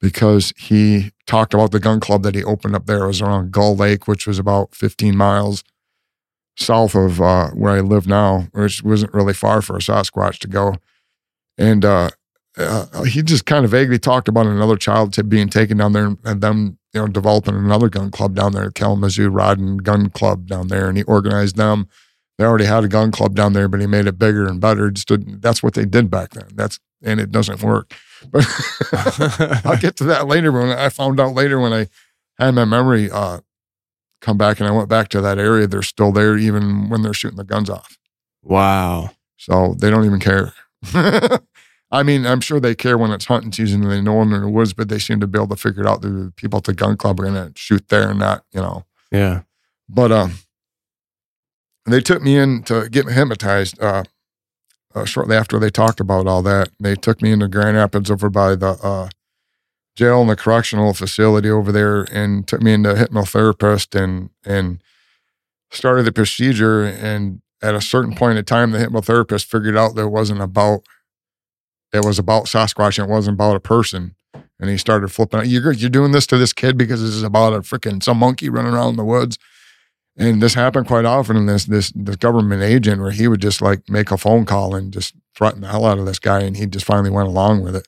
because 0.00 0.52
he 0.56 1.12
talked 1.26 1.54
about 1.54 1.72
the 1.72 1.80
gun 1.80 2.00
club 2.00 2.22
that 2.24 2.34
he 2.34 2.44
opened 2.44 2.74
up 2.74 2.86
there. 2.86 3.04
It 3.04 3.08
was 3.08 3.22
around 3.22 3.52
Gull 3.52 3.74
Lake, 3.74 4.06
which 4.06 4.26
was 4.26 4.38
about 4.38 4.74
15 4.74 5.16
miles 5.16 5.64
south 6.58 6.94
of 6.94 7.20
uh, 7.20 7.48
where 7.50 7.72
I 7.72 7.80
live 7.80 8.06
now, 8.06 8.48
which 8.52 8.82
wasn't 8.82 9.14
really 9.14 9.34
far 9.34 9.62
for 9.62 9.76
a 9.76 9.80
Sasquatch 9.80 10.38
to 10.40 10.48
go. 10.48 10.76
And 11.56 11.84
uh, 11.84 12.10
uh, 12.56 13.04
he 13.04 13.22
just 13.22 13.46
kind 13.46 13.64
of 13.64 13.70
vaguely 13.70 13.98
talked 13.98 14.28
about 14.28 14.46
another 14.46 14.76
child 14.76 15.16
being 15.28 15.48
taken 15.48 15.78
down 15.78 15.92
there 15.92 16.16
and 16.24 16.40
them, 16.40 16.77
you 16.94 17.00
know, 17.00 17.06
developing 17.06 17.54
another 17.54 17.88
gun 17.88 18.10
club 18.10 18.34
down 18.34 18.52
there, 18.52 18.70
Kalamazoo 18.70 19.28
Rod 19.28 19.58
and 19.58 19.82
Gun 19.82 20.10
Club 20.10 20.46
down 20.46 20.68
there, 20.68 20.88
and 20.88 20.96
he 20.96 21.04
organized 21.04 21.56
them. 21.56 21.88
They 22.38 22.44
already 22.44 22.64
had 22.66 22.84
a 22.84 22.88
gun 22.88 23.10
club 23.10 23.34
down 23.34 23.52
there, 23.52 23.68
but 23.68 23.80
he 23.80 23.86
made 23.86 24.06
it 24.06 24.18
bigger 24.18 24.46
and 24.46 24.60
better. 24.60 24.90
Just 24.90 25.08
that's 25.40 25.62
what 25.62 25.74
they 25.74 25.84
did 25.84 26.10
back 26.10 26.30
then. 26.30 26.48
That's 26.54 26.78
and 27.02 27.20
it 27.20 27.30
doesn't 27.30 27.62
work. 27.62 27.94
But 28.30 28.46
I'll 29.64 29.76
get 29.76 29.96
to 29.96 30.04
that 30.04 30.26
later. 30.26 30.52
When 30.52 30.70
I 30.70 30.88
found 30.88 31.20
out 31.20 31.34
later 31.34 31.60
when 31.60 31.72
I 31.72 31.88
had 32.38 32.54
my 32.54 32.64
memory 32.64 33.10
uh, 33.10 33.40
come 34.20 34.38
back 34.38 34.60
and 34.60 34.68
I 34.68 34.72
went 34.72 34.88
back 34.88 35.08
to 35.10 35.20
that 35.20 35.38
area, 35.38 35.66
they're 35.66 35.82
still 35.82 36.12
there 36.12 36.36
even 36.36 36.88
when 36.88 37.02
they're 37.02 37.12
shooting 37.14 37.36
the 37.36 37.44
guns 37.44 37.70
off. 37.70 37.98
Wow. 38.42 39.10
So 39.36 39.74
they 39.78 39.90
don't 39.90 40.04
even 40.04 40.20
care. 40.20 40.52
I 41.90 42.02
mean, 42.02 42.26
I'm 42.26 42.40
sure 42.40 42.60
they 42.60 42.74
care 42.74 42.98
when 42.98 43.12
it's 43.12 43.24
hunting 43.24 43.52
season 43.52 43.82
and 43.82 43.90
they 43.90 44.02
know 44.02 44.22
they're 44.24 44.36
in 44.36 44.42
the 44.42 44.50
woods, 44.50 44.74
but 44.74 44.90
they 44.90 44.98
seem 44.98 45.20
to 45.20 45.26
be 45.26 45.38
able 45.38 45.48
to 45.48 45.56
figure 45.56 45.82
it 45.82 45.88
out. 45.88 46.02
The 46.02 46.32
people 46.36 46.58
at 46.58 46.64
the 46.64 46.74
gun 46.74 46.98
club 46.98 47.18
are 47.18 47.24
going 47.24 47.34
to 47.34 47.52
shoot 47.58 47.88
there 47.88 48.10
and 48.10 48.18
not, 48.18 48.44
you 48.52 48.60
know. 48.60 48.84
Yeah. 49.10 49.42
But 49.88 50.12
um, 50.12 50.34
they 51.86 52.00
took 52.02 52.22
me 52.22 52.36
in 52.36 52.62
to 52.64 52.90
get 52.90 53.06
hypnotized 53.06 53.80
uh, 53.80 54.04
uh, 54.94 55.06
shortly 55.06 55.34
after 55.34 55.58
they 55.58 55.70
talked 55.70 55.98
about 55.98 56.26
all 56.26 56.42
that. 56.42 56.68
They 56.78 56.94
took 56.94 57.22
me 57.22 57.32
into 57.32 57.48
Grand 57.48 57.78
Rapids 57.78 58.10
over 58.10 58.28
by 58.28 58.54
the 58.54 58.78
uh, 58.82 59.08
jail 59.96 60.20
and 60.20 60.28
the 60.28 60.36
correctional 60.36 60.92
facility 60.92 61.48
over 61.48 61.72
there 61.72 62.02
and 62.12 62.46
took 62.46 62.60
me 62.60 62.74
into 62.74 62.90
a 62.90 62.96
hypnotherapist 62.96 63.98
and, 63.98 64.28
and 64.44 64.82
started 65.70 66.02
the 66.02 66.12
procedure. 66.12 66.84
And 66.84 67.40
at 67.62 67.74
a 67.74 67.80
certain 67.80 68.14
point 68.14 68.36
in 68.36 68.44
time, 68.44 68.72
the 68.72 68.78
hypnotherapist 68.78 69.46
figured 69.46 69.76
out 69.76 69.94
that 69.94 70.02
it 70.02 70.10
wasn't 70.10 70.42
about– 70.42 70.82
it 71.92 72.04
was 72.04 72.18
about 72.18 72.44
Sasquatch 72.44 72.98
and 72.98 73.08
it 73.08 73.12
wasn't 73.12 73.34
about 73.34 73.56
a 73.56 73.60
person. 73.60 74.14
And 74.60 74.68
he 74.68 74.76
started 74.76 75.08
flipping 75.12 75.40
out. 75.40 75.46
You're, 75.46 75.72
you're 75.72 75.88
doing 75.88 76.12
this 76.12 76.26
to 76.28 76.36
this 76.36 76.52
kid 76.52 76.76
because 76.76 77.00
this 77.00 77.14
is 77.14 77.22
about 77.22 77.52
a 77.52 77.60
freaking 77.60 78.02
some 78.02 78.18
monkey 78.18 78.48
running 78.48 78.72
around 78.72 78.90
in 78.90 78.96
the 78.96 79.04
woods. 79.04 79.38
And 80.16 80.42
this 80.42 80.54
happened 80.54 80.88
quite 80.88 81.04
often 81.04 81.36
in 81.36 81.46
this 81.46 81.64
this 81.66 81.92
this 81.94 82.16
government 82.16 82.62
agent 82.62 83.00
where 83.00 83.12
he 83.12 83.28
would 83.28 83.40
just 83.40 83.62
like 83.62 83.88
make 83.88 84.10
a 84.10 84.18
phone 84.18 84.44
call 84.44 84.74
and 84.74 84.92
just 84.92 85.14
threaten 85.36 85.60
the 85.60 85.68
hell 85.68 85.86
out 85.86 85.98
of 85.98 86.06
this 86.06 86.18
guy, 86.18 86.40
and 86.40 86.56
he 86.56 86.66
just 86.66 86.84
finally 86.84 87.10
went 87.10 87.28
along 87.28 87.62
with 87.62 87.76
it. 87.76 87.86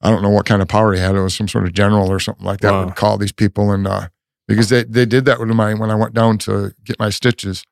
I 0.00 0.10
don't 0.10 0.22
know 0.22 0.30
what 0.30 0.46
kind 0.46 0.62
of 0.62 0.68
power 0.68 0.92
he 0.92 1.00
had. 1.00 1.16
It 1.16 1.20
was 1.20 1.34
some 1.34 1.48
sort 1.48 1.64
of 1.64 1.72
general 1.72 2.08
or 2.08 2.20
something 2.20 2.46
like 2.46 2.60
that. 2.60 2.70
Wow. 2.70 2.84
Would 2.84 2.94
call 2.94 3.18
these 3.18 3.32
people 3.32 3.72
and 3.72 3.88
uh, 3.88 4.08
because 4.46 4.68
they 4.68 4.84
they 4.84 5.04
did 5.04 5.24
that 5.24 5.40
with 5.40 5.48
my 5.48 5.74
when 5.74 5.90
I 5.90 5.96
went 5.96 6.14
down 6.14 6.38
to 6.38 6.74
get 6.84 7.00
my 7.00 7.10
stitches, 7.10 7.64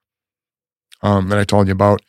um, 1.02 1.28
that 1.28 1.38
I 1.38 1.44
told 1.44 1.68
you 1.68 1.72
about. 1.72 2.02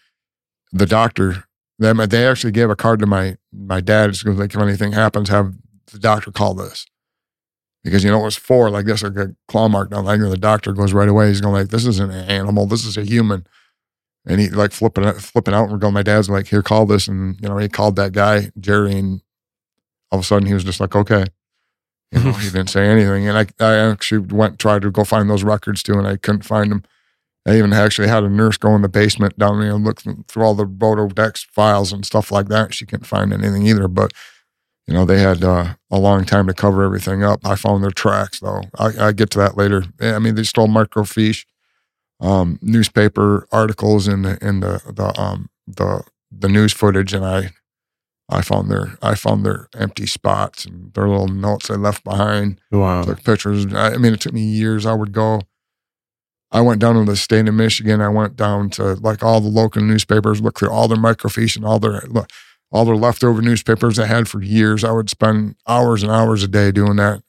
The 0.74 0.86
doctor 0.88 1.44
they, 1.82 2.06
they 2.06 2.28
actually 2.28 2.52
gave 2.52 2.70
a 2.70 2.76
card 2.76 3.00
to 3.00 3.08
my 3.08 3.38
my 3.52 3.82
dad. 3.82 4.14
Just 4.14 4.26
like, 4.26 4.54
if 4.54 4.62
anything 4.62 4.92
happens, 4.92 5.30
have 5.30 5.56
the 5.92 5.98
doctor 5.98 6.32
call 6.32 6.54
this. 6.54 6.86
Because 7.84 8.04
you 8.04 8.12
know 8.12 8.22
it 8.22 8.26
was 8.26 8.38
four 8.38 8.70
like 8.70 8.86
this, 8.86 9.02
like 9.02 9.16
a 9.16 9.36
claw 9.48 9.68
mark 9.68 9.90
down 9.90 10.06
there. 10.06 10.30
The 10.30 10.38
doctor 10.38 10.74
goes 10.74 10.94
right 10.94 11.10
away. 11.10 11.30
He's 11.30 11.42
going 11.42 11.56
like, 11.56 11.70
"This 11.70 11.88
isn't 11.88 12.12
an 12.12 12.30
animal. 12.30 12.68
This 12.68 12.86
is 12.86 12.98
a 12.98 13.04
human." 13.04 13.48
And 14.28 14.40
he 14.40 14.50
like 14.50 14.72
flipping 14.72 15.12
flipping 15.14 15.56
out. 15.56 15.64
And 15.64 15.72
we're 15.72 15.80
going. 15.80 15.96
My 15.96 16.04
dad's 16.04 16.30
like, 16.30 16.48
"Here, 16.48 16.62
call 16.62 16.86
this." 16.86 17.08
And 17.08 17.40
you 17.42 17.50
know 17.50 17.58
he 17.58 17.68
called 17.68 17.96
that 17.96 18.12
guy 18.12 18.52
Jerry, 18.60 18.96
and 18.96 19.22
all 20.12 20.20
of 20.20 20.26
a 20.26 20.28
sudden 20.28 20.48
he 20.48 20.54
was 20.54 20.64
just 20.64 20.80
like, 20.80 20.96
"Okay." 20.96 21.26
You 22.12 22.24
know, 22.24 22.34
he 22.34 22.50
didn't 22.52 22.70
say 22.70 22.88
anything. 22.88 23.28
And 23.28 23.38
I, 23.40 23.48
I 23.60 23.90
actually 23.90 24.28
went 24.28 24.60
tried 24.60 24.84
to 24.84 24.92
go 24.92 25.04
find 25.04 25.28
those 25.28 25.44
records 25.44 25.82
too, 25.82 25.98
and 25.98 26.08
I 26.08 26.18
couldn't 26.18 26.46
find 26.46 26.70
them. 26.70 26.84
I 27.48 27.58
even 27.58 27.74
actually 27.74 28.08
had 28.08 28.24
a 28.24 28.30
nurse 28.30 28.58
go 28.58 28.76
in 28.76 28.84
the 28.84 28.90
basement 28.90 29.38
down 29.38 29.60
there 29.60 29.74
and 29.74 29.84
look 29.84 30.02
through 30.28 30.44
all 30.44 30.54
the 30.54 30.66
Rolodex 30.66 31.46
files 31.48 31.92
and 31.92 32.06
stuff 32.06 32.32
like 32.32 32.48
that. 32.50 32.74
She 32.74 32.86
couldn't 32.86 33.06
find 33.06 33.34
anything 33.34 33.66
either. 33.66 33.88
But, 33.88 34.12
you 34.88 34.94
know, 34.94 35.06
they 35.06 35.20
had 35.20 35.44
uh, 35.44 35.74
a 35.90 35.98
long 35.98 36.24
time 36.24 36.46
to 36.48 36.54
cover 36.54 36.84
everything 36.84 37.24
up. 37.24 37.40
I 37.44 37.56
found 37.56 37.84
their 37.84 37.92
tracks, 37.92 38.40
though. 38.40 38.62
I, 38.78 39.08
I 39.08 39.12
get 39.12 39.32
to 39.32 39.40
that 39.40 39.58
later. 39.58 39.86
I 40.00 40.20
mean, 40.20 40.36
they 40.36 40.44
stole 40.44 40.68
microfiche, 40.68 41.46
um, 42.20 42.60
newspaper 42.62 43.48
articles 43.52 44.08
in 44.08 44.22
the 44.22 44.38
in 44.46 44.60
the 44.60 44.80
the 44.94 45.20
um 45.20 45.50
the 45.66 46.04
the 46.32 46.48
news 46.48 46.74
footage, 46.74 47.14
and 47.14 47.26
I 47.26 47.52
I 48.30 48.42
found 48.42 48.70
their 48.70 48.98
I 49.02 49.16
found 49.16 49.44
their 49.44 49.68
empty 49.76 50.06
spots 50.06 50.66
and 50.66 50.94
their 50.94 51.08
little 51.10 51.28
notes 51.28 51.68
they 51.68 51.76
left 51.76 52.04
behind. 52.04 52.62
Wow. 52.72 53.04
Took 53.04 53.24
pictures. 53.24 53.66
I, 53.74 53.94
I 53.94 53.98
mean, 53.98 54.14
it 54.14 54.22
took 54.22 54.34
me 54.34 54.44
years. 54.44 54.86
I 54.86 54.94
would 54.94 55.12
go 55.12 55.42
I 56.52 56.62
went 56.62 56.82
down 56.82 56.96
to 56.96 57.10
the 57.10 57.16
state 57.16 57.48
of 57.48 57.54
Michigan. 57.54 58.02
I 58.02 58.10
went 58.10 58.36
down 58.36 58.70
to 58.72 58.96
like 58.96 59.24
all 59.24 59.40
the 59.40 59.48
local 59.48 59.82
newspapers, 59.82 60.42
looked 60.42 60.60
through 60.60 60.72
all 60.72 60.88
their 60.88 60.98
microfiche 60.98 61.56
and 61.56 61.66
all 61.66 61.80
their 61.80 62.04
all 62.72 62.86
their 62.86 62.96
leftover 62.96 63.42
newspapers 63.42 63.98
I 63.98 64.06
had 64.06 64.28
for 64.28 64.42
years. 64.42 64.84
I 64.84 64.92
would 64.92 65.10
spend 65.10 65.56
hours 65.68 66.04
and 66.04 66.12
hours 66.12 66.44
a 66.44 66.48
day 66.48 66.72
doing 66.72 66.98
that 66.98 67.24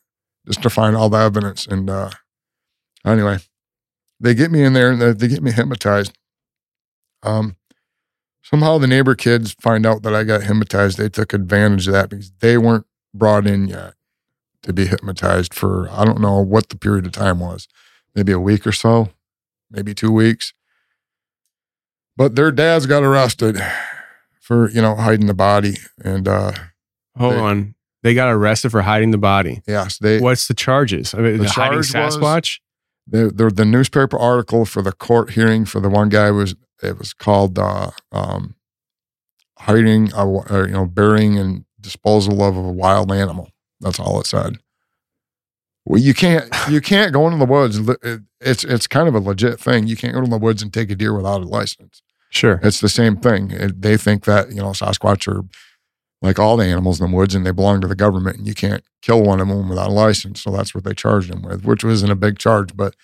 just 0.47 0.62
to 0.62 0.70
find 0.70 0.97
all 0.97 1.09
the 1.09 1.19
evidence. 1.19 1.66
And 1.66 1.89
uh, 1.89 2.11
anyway, 3.05 3.39
they 4.19 4.35
get 4.35 4.51
me 4.51 4.65
in 4.65 4.73
there 4.73 4.90
and 4.90 5.01
they 5.01 5.28
get 5.28 5.43
me 5.43 5.53
hypnotized. 5.53 6.16
Um, 7.23 7.57
somehow 8.43 8.78
the 8.78 8.89
neighbor 8.89 9.15
kids 9.15 9.53
find 9.61 9.86
out 9.86 10.03
that 10.03 10.15
I 10.15 10.24
got 10.24 10.43
hypnotized. 10.43 10.99
They 10.99 11.09
took 11.09 11.32
advantage 11.32 11.86
of 11.86 11.93
that 11.93 12.11
because 12.11 12.32
they 12.40 12.59
weren't 12.59 12.86
brought 13.15 13.47
in 13.47 13.69
yet 13.69 13.94
to 14.62 14.73
be 14.73 14.86
hypnotized 14.86 15.55
for 15.55 15.89
I 15.90 16.05
don't 16.05 16.20
know 16.20 16.40
what 16.40 16.69
the 16.69 16.77
period 16.77 17.07
of 17.07 17.12
time 17.12 17.39
was 17.39 17.69
maybe 18.14 18.32
a 18.32 18.40
week 18.40 18.66
or 18.66 18.72
so, 18.72 19.10
maybe 19.70 19.94
two 19.94 20.12
weeks. 20.12 20.52
But 22.16 22.36
their 22.36 22.52
dads 22.52 22.86
got 22.86 23.02
arrested 23.02 23.59
for, 24.40 24.70
you 24.70 24.82
know, 24.82 24.94
hiding 24.97 25.26
the 25.26 25.34
body. 25.34 25.76
And 26.05 26.28
uh 26.28 26.52
hold 27.16 27.34
they, 27.34 27.39
on. 27.39 27.74
They 28.02 28.14
got 28.14 28.30
arrested 28.32 28.70
for 28.70 28.82
hiding 28.82 29.12
the 29.12 29.18
body. 29.18 29.62
Yes. 29.66 29.98
They 29.98 30.20
what's 30.20 30.48
the 30.48 30.55
charges? 30.55 31.14
I 31.14 31.18
mean, 31.18 31.39
the 31.39 31.48
hiding 31.48 31.78
Sasquatch? 31.80 32.60
Was, 32.60 32.60
the, 33.06 33.30
the 33.34 33.51
the 33.51 33.64
newspaper 33.64 34.18
article 34.18 34.64
for 34.64 34.82
the 34.82 34.93
court 34.93 35.30
hearing 35.30 35.64
for 35.64 35.80
the 35.80 35.89
one 35.89 36.09
guy 36.09 36.30
was 36.30 36.55
it 36.82 36.98
was 36.98 37.12
called 37.12 37.59
uh 37.59 37.90
um 38.12 38.55
hiding 39.59 40.12
a, 40.12 40.26
or, 40.26 40.66
you 40.66 40.72
know, 40.72 40.86
burying 40.86 41.39
and 41.39 41.64
disposal 41.80 42.43
of 42.43 42.56
a 42.56 42.60
wild 42.60 43.10
animal. 43.10 43.51
That's 43.80 43.98
all 43.98 44.20
it 44.20 44.26
said. 44.26 44.59
Well, 45.84 46.00
you 46.00 46.14
can't 46.14 46.48
you 46.68 46.80
can't 46.80 47.12
go 47.12 47.26
into 47.26 47.38
the 47.38 47.50
woods. 47.50 47.80
It's 48.40 48.64
it's 48.64 48.86
kind 48.86 49.09
of 49.09 49.14
a 49.14 49.20
legit 49.20 49.59
thing. 49.59 49.86
You 49.86 49.96
can't 49.96 50.14
go 50.14 50.20
to 50.20 50.30
the 50.30 50.38
woods 50.38 50.62
and 50.62 50.72
take 50.72 50.90
a 50.90 50.94
deer 50.94 51.14
without 51.14 51.42
a 51.42 51.44
license. 51.44 52.02
Sure, 52.30 52.60
it's 52.62 52.80
the 52.80 52.88
same 52.88 53.16
thing. 53.16 53.50
It, 53.50 53.82
they 53.82 53.96
think 53.96 54.24
that 54.24 54.50
you 54.50 54.56
know 54.56 54.70
Sasquatch 54.70 55.26
are 55.28 55.44
like 56.22 56.38
all 56.38 56.56
the 56.56 56.64
animals 56.64 57.00
in 57.00 57.10
the 57.10 57.16
woods, 57.16 57.34
and 57.34 57.44
they 57.44 57.50
belong 57.50 57.80
to 57.80 57.88
the 57.88 57.96
government, 57.96 58.38
and 58.38 58.46
you 58.46 58.54
can't 58.54 58.84
kill 59.02 59.22
one 59.22 59.40
of 59.40 59.48
them 59.48 59.68
without 59.68 59.90
a 59.90 59.92
license. 59.92 60.40
So 60.40 60.52
that's 60.52 60.74
what 60.74 60.84
they 60.84 60.94
charged 60.94 61.30
him 61.30 61.42
with, 61.42 61.64
which 61.64 61.82
wasn't 61.82 62.12
a 62.12 62.16
big 62.16 62.38
charge, 62.38 62.76
but 62.76 62.94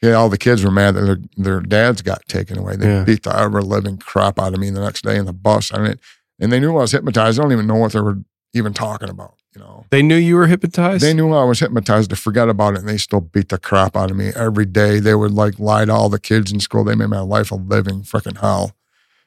yeah, 0.00 0.14
all 0.14 0.28
the 0.28 0.38
kids 0.38 0.64
were 0.64 0.70
mad 0.70 0.94
that 0.94 1.02
their, 1.02 1.18
their 1.36 1.60
dads 1.60 2.02
got 2.02 2.26
taken 2.26 2.58
away. 2.58 2.74
They 2.74 2.86
yeah. 2.86 3.04
beat 3.04 3.22
the 3.22 3.36
ever 3.36 3.62
living 3.62 3.98
crap 3.98 4.38
out 4.38 4.52
of 4.52 4.58
me 4.58 4.68
the 4.70 4.80
next 4.80 5.02
day 5.04 5.16
in 5.16 5.26
the 5.26 5.32
bus. 5.32 5.72
I 5.72 5.78
mean, 5.78 6.00
and 6.40 6.52
they 6.52 6.58
knew 6.58 6.76
I 6.76 6.82
was 6.82 6.92
hypnotized. 6.92 7.38
I 7.38 7.42
don't 7.42 7.52
even 7.52 7.68
know 7.68 7.76
what 7.76 7.92
they 7.92 8.00
were 8.00 8.18
even 8.52 8.74
talking 8.74 9.08
about 9.08 9.34
you 9.54 9.60
know. 9.60 9.86
They 9.90 10.02
knew 10.02 10.16
you 10.16 10.36
were 10.36 10.46
hypnotized? 10.46 11.02
They 11.02 11.14
knew 11.14 11.32
I 11.32 11.44
was 11.44 11.60
hypnotized 11.60 12.10
to 12.10 12.16
forget 12.16 12.48
about 12.48 12.74
it 12.74 12.80
and 12.80 12.88
they 12.88 12.96
still 12.96 13.20
beat 13.20 13.48
the 13.48 13.58
crap 13.58 13.96
out 13.96 14.10
of 14.10 14.16
me 14.16 14.30
every 14.34 14.66
day. 14.66 14.98
They 14.98 15.14
would 15.14 15.32
like 15.32 15.58
lie 15.58 15.84
to 15.84 15.92
all 15.92 16.08
the 16.08 16.20
kids 16.20 16.52
in 16.52 16.60
school. 16.60 16.84
They 16.84 16.94
made 16.94 17.08
my 17.08 17.20
life 17.20 17.50
a 17.50 17.56
living 17.56 18.02
freaking 18.02 18.38
hell. 18.38 18.74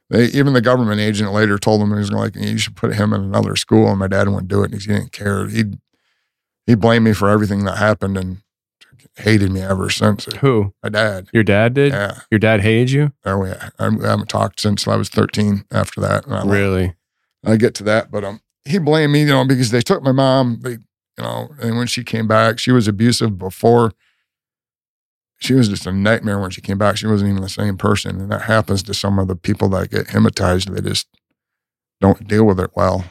They 0.09 0.25
even 0.25 0.53
the 0.53 0.61
government 0.61 0.99
agent 1.01 1.31
later 1.31 1.57
told 1.57 1.81
them 1.81 1.89
he 1.91 1.97
was 1.97 2.11
like, 2.11 2.35
you 2.35 2.57
should 2.57 2.75
put 2.75 2.93
him 2.95 3.13
in 3.13 3.21
another 3.21 3.55
school. 3.55 3.89
And 3.89 3.99
my 3.99 4.07
dad 4.07 4.27
wouldn't 4.27 4.47
do 4.47 4.63
it 4.63 4.71
because 4.71 4.85
he 4.85 4.93
didn't 4.93 5.11
care. 5.11 5.47
He 5.47 5.63
he 6.65 6.75
blamed 6.75 7.05
me 7.05 7.13
for 7.13 7.29
everything 7.29 7.65
that 7.65 7.77
happened 7.77 8.17
and 8.17 8.41
hated 9.17 9.51
me 9.51 9.61
ever 9.61 9.89
since. 9.89 10.25
Who? 10.41 10.73
My 10.83 10.89
dad. 10.89 11.29
Your 11.31 11.43
dad 11.43 11.73
did? 11.73 11.93
Yeah. 11.93 12.19
Your 12.29 12.39
dad 12.39 12.61
hated 12.61 12.91
you? 12.91 13.13
Oh 13.25 13.45
yeah. 13.45 13.69
I, 13.79 13.87
I 13.87 13.89
haven't 14.09 14.29
talked 14.29 14.59
since 14.59 14.87
I 14.87 14.95
was 14.95 15.09
13 15.09 15.65
after 15.71 16.01
that. 16.01 16.25
really? 16.27 16.95
I 17.43 17.57
get 17.57 17.75
to 17.75 17.83
that, 17.83 18.09
but 18.09 18.23
um 18.23 18.41
he 18.65 18.79
blamed 18.79 19.13
me, 19.13 19.21
you 19.21 19.27
know, 19.27 19.45
because 19.45 19.71
they 19.71 19.81
took 19.81 20.03
my 20.03 20.11
mom. 20.11 20.59
They, 20.61 20.71
you 20.71 21.23
know, 21.23 21.49
and 21.61 21.77
when 21.77 21.87
she 21.87 22.03
came 22.03 22.27
back, 22.27 22.59
she 22.59 22.71
was 22.71 22.87
abusive 22.87 23.37
before. 23.37 23.93
She 25.39 25.53
was 25.53 25.69
just 25.69 25.85
a 25.85 25.91
nightmare 25.91 26.39
when 26.39 26.49
she 26.49 26.61
came 26.61 26.77
back. 26.77 26.97
She 26.97 27.07
wasn't 27.07 27.29
even 27.29 27.41
the 27.41 27.49
same 27.49 27.77
person, 27.77 28.19
and 28.19 28.31
that 28.31 28.43
happens 28.43 28.83
to 28.83 28.93
some 28.93 29.19
of 29.19 29.27
the 29.27 29.35
people 29.35 29.69
that 29.69 29.91
get 29.91 30.09
hypnotized. 30.09 30.73
They 30.73 30.81
just 30.81 31.07
don't 32.01 32.27
deal 32.27 32.45
with 32.45 32.59
it 32.59 32.71
well. 32.75 33.05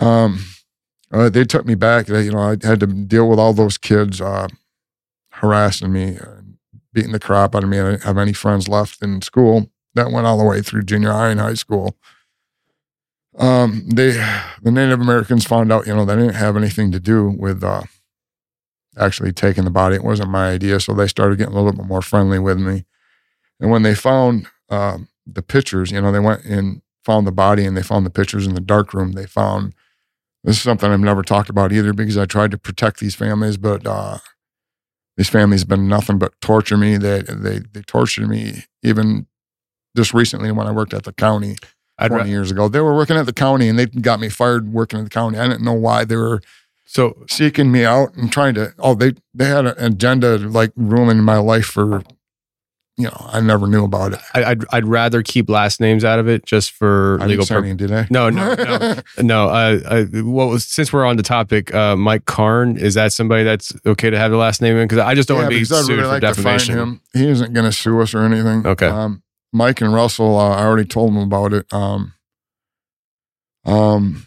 Um, 0.00 0.44
uh, 1.12 1.28
they 1.28 1.44
took 1.44 1.66
me 1.66 1.74
back. 1.74 2.06
They, 2.06 2.22
you 2.22 2.32
know, 2.32 2.38
I 2.38 2.50
had 2.62 2.80
to 2.80 2.86
deal 2.86 3.28
with 3.28 3.38
all 3.38 3.52
those 3.52 3.76
kids 3.76 4.20
uh, 4.20 4.48
harassing 5.32 5.92
me, 5.92 6.18
uh, 6.18 6.40
beating 6.92 7.12
the 7.12 7.18
crap 7.18 7.54
out 7.54 7.64
of 7.64 7.70
me. 7.70 7.78
I 7.80 7.90
didn't 7.90 8.04
have 8.04 8.18
any 8.18 8.32
friends 8.32 8.68
left 8.68 9.02
in 9.02 9.20
school. 9.22 9.70
That 9.94 10.10
went 10.10 10.26
all 10.26 10.38
the 10.38 10.44
way 10.44 10.62
through 10.62 10.82
junior 10.82 11.12
high 11.12 11.30
and 11.30 11.40
high 11.40 11.54
school. 11.54 11.96
Um, 13.38 13.88
they, 13.88 14.12
the 14.62 14.70
Native 14.70 15.00
Americans 15.00 15.46
found 15.46 15.72
out, 15.72 15.86
you 15.86 15.94
know, 15.94 16.04
they 16.04 16.16
didn't 16.16 16.34
have 16.34 16.56
anything 16.56 16.92
to 16.92 17.00
do 17.00 17.28
with 17.28 17.64
uh, 17.64 17.82
actually 18.98 19.32
taking 19.32 19.64
the 19.64 19.70
body. 19.70 19.96
It 19.96 20.04
wasn't 20.04 20.30
my 20.30 20.50
idea, 20.50 20.80
so 20.80 20.92
they 20.92 21.08
started 21.08 21.38
getting 21.38 21.54
a 21.54 21.56
little 21.56 21.72
bit 21.72 21.86
more 21.86 22.02
friendly 22.02 22.38
with 22.38 22.58
me. 22.58 22.84
And 23.60 23.70
when 23.70 23.82
they 23.82 23.94
found 23.94 24.48
um, 24.68 25.08
the 25.26 25.42
pictures, 25.42 25.90
you 25.90 26.00
know, 26.00 26.12
they 26.12 26.20
went 26.20 26.44
and 26.44 26.82
found 27.04 27.26
the 27.26 27.32
body 27.32 27.64
and 27.64 27.76
they 27.76 27.82
found 27.82 28.04
the 28.04 28.10
pictures 28.10 28.46
in 28.46 28.54
the 28.54 28.60
dark 28.60 28.92
room. 28.92 29.12
They 29.12 29.26
found 29.26 29.74
this 30.44 30.56
is 30.56 30.62
something 30.62 30.90
I've 30.90 31.00
never 31.00 31.22
talked 31.22 31.48
about 31.48 31.72
either 31.72 31.92
because 31.92 32.18
I 32.18 32.26
tried 32.26 32.50
to 32.50 32.58
protect 32.58 33.00
these 33.00 33.14
families, 33.14 33.56
but 33.56 33.86
uh, 33.86 34.18
these 35.16 35.28
families 35.28 35.60
have 35.60 35.68
been 35.68 35.88
nothing 35.88 36.18
but 36.18 36.32
torture 36.40 36.76
me. 36.76 36.96
They 36.96 37.22
they 37.22 37.60
they 37.72 37.82
tortured 37.82 38.28
me 38.28 38.64
even 38.82 39.26
just 39.96 40.12
recently 40.14 40.50
when 40.50 40.66
I 40.66 40.72
worked 40.72 40.94
at 40.94 41.04
the 41.04 41.12
county 41.12 41.56
I'd 41.98 42.08
20 42.08 42.24
ra- 42.24 42.28
years 42.28 42.50
ago. 42.50 42.68
They 42.68 42.80
were 42.80 42.94
working 42.94 43.16
at 43.16 43.26
the 43.26 43.32
county 43.32 43.68
and 43.68 43.78
they 43.78 43.86
got 43.86 44.20
me 44.20 44.28
fired 44.28 44.72
working 44.72 44.98
at 44.98 45.04
the 45.04 45.10
county. 45.10 45.38
I 45.38 45.46
didn't 45.46 45.64
know 45.64 45.72
why 45.74 46.04
they 46.04 46.16
were 46.16 46.40
so 46.84 47.16
seeking 47.28 47.72
me 47.72 47.84
out 47.84 48.14
and 48.14 48.30
trying 48.30 48.54
to. 48.54 48.74
Oh, 48.78 48.94
they 48.94 49.14
they 49.34 49.46
had 49.46 49.66
an 49.66 49.74
agenda 49.78 50.36
like 50.38 50.72
ruining 50.76 51.22
my 51.22 51.38
life 51.38 51.66
for. 51.66 52.02
You 52.98 53.04
know, 53.06 53.26
I 53.32 53.40
never 53.40 53.66
knew 53.66 53.84
about 53.84 54.12
it. 54.12 54.20
I, 54.34 54.44
I'd 54.44 54.64
I'd 54.70 54.86
rather 54.86 55.22
keep 55.22 55.48
last 55.48 55.80
names 55.80 56.04
out 56.04 56.18
of 56.18 56.28
it 56.28 56.44
just 56.44 56.72
for 56.72 57.16
I 57.22 57.26
legal 57.26 57.46
purposes. 57.46 57.76
did 57.78 57.90
I? 57.90 58.06
No, 58.10 58.28
no, 58.28 58.54
no, 58.54 59.00
no. 59.22 59.48
Uh, 59.48 59.80
uh, 59.86 60.04
what 60.22 60.48
was 60.50 60.66
since 60.66 60.92
we're 60.92 61.06
on 61.06 61.16
the 61.16 61.22
topic, 61.22 61.74
uh, 61.74 61.96
Mike 61.96 62.26
Karn 62.26 62.76
is 62.76 62.92
that 62.92 63.14
somebody 63.14 63.44
that's 63.44 63.72
okay 63.86 64.10
to 64.10 64.18
have 64.18 64.30
the 64.30 64.36
last 64.36 64.60
name 64.60 64.76
in? 64.76 64.86
Because 64.86 64.98
I 64.98 65.14
just 65.14 65.26
don't 65.26 65.38
yeah, 65.38 65.44
want 65.44 65.52
to 65.54 65.58
be 65.60 65.64
sued 65.64 65.88
really 65.88 66.02
for 66.02 66.08
like 66.08 66.20
to 66.20 66.34
find 66.34 66.36
defamation. 66.36 66.78
him. 66.78 67.00
He 67.14 67.26
isn't 67.26 67.54
going 67.54 67.64
to 67.64 67.72
sue 67.72 67.98
us 68.02 68.12
or 68.12 68.24
anything. 68.24 68.66
Okay. 68.66 68.88
Um, 68.88 69.21
Mike 69.52 69.80
and 69.80 69.92
Russell, 69.92 70.36
uh, 70.38 70.50
I 70.56 70.64
already 70.64 70.88
told 70.88 71.10
them 71.14 71.22
about 71.22 71.52
it. 71.52 71.70
Um, 71.72 72.14
um, 73.64 74.26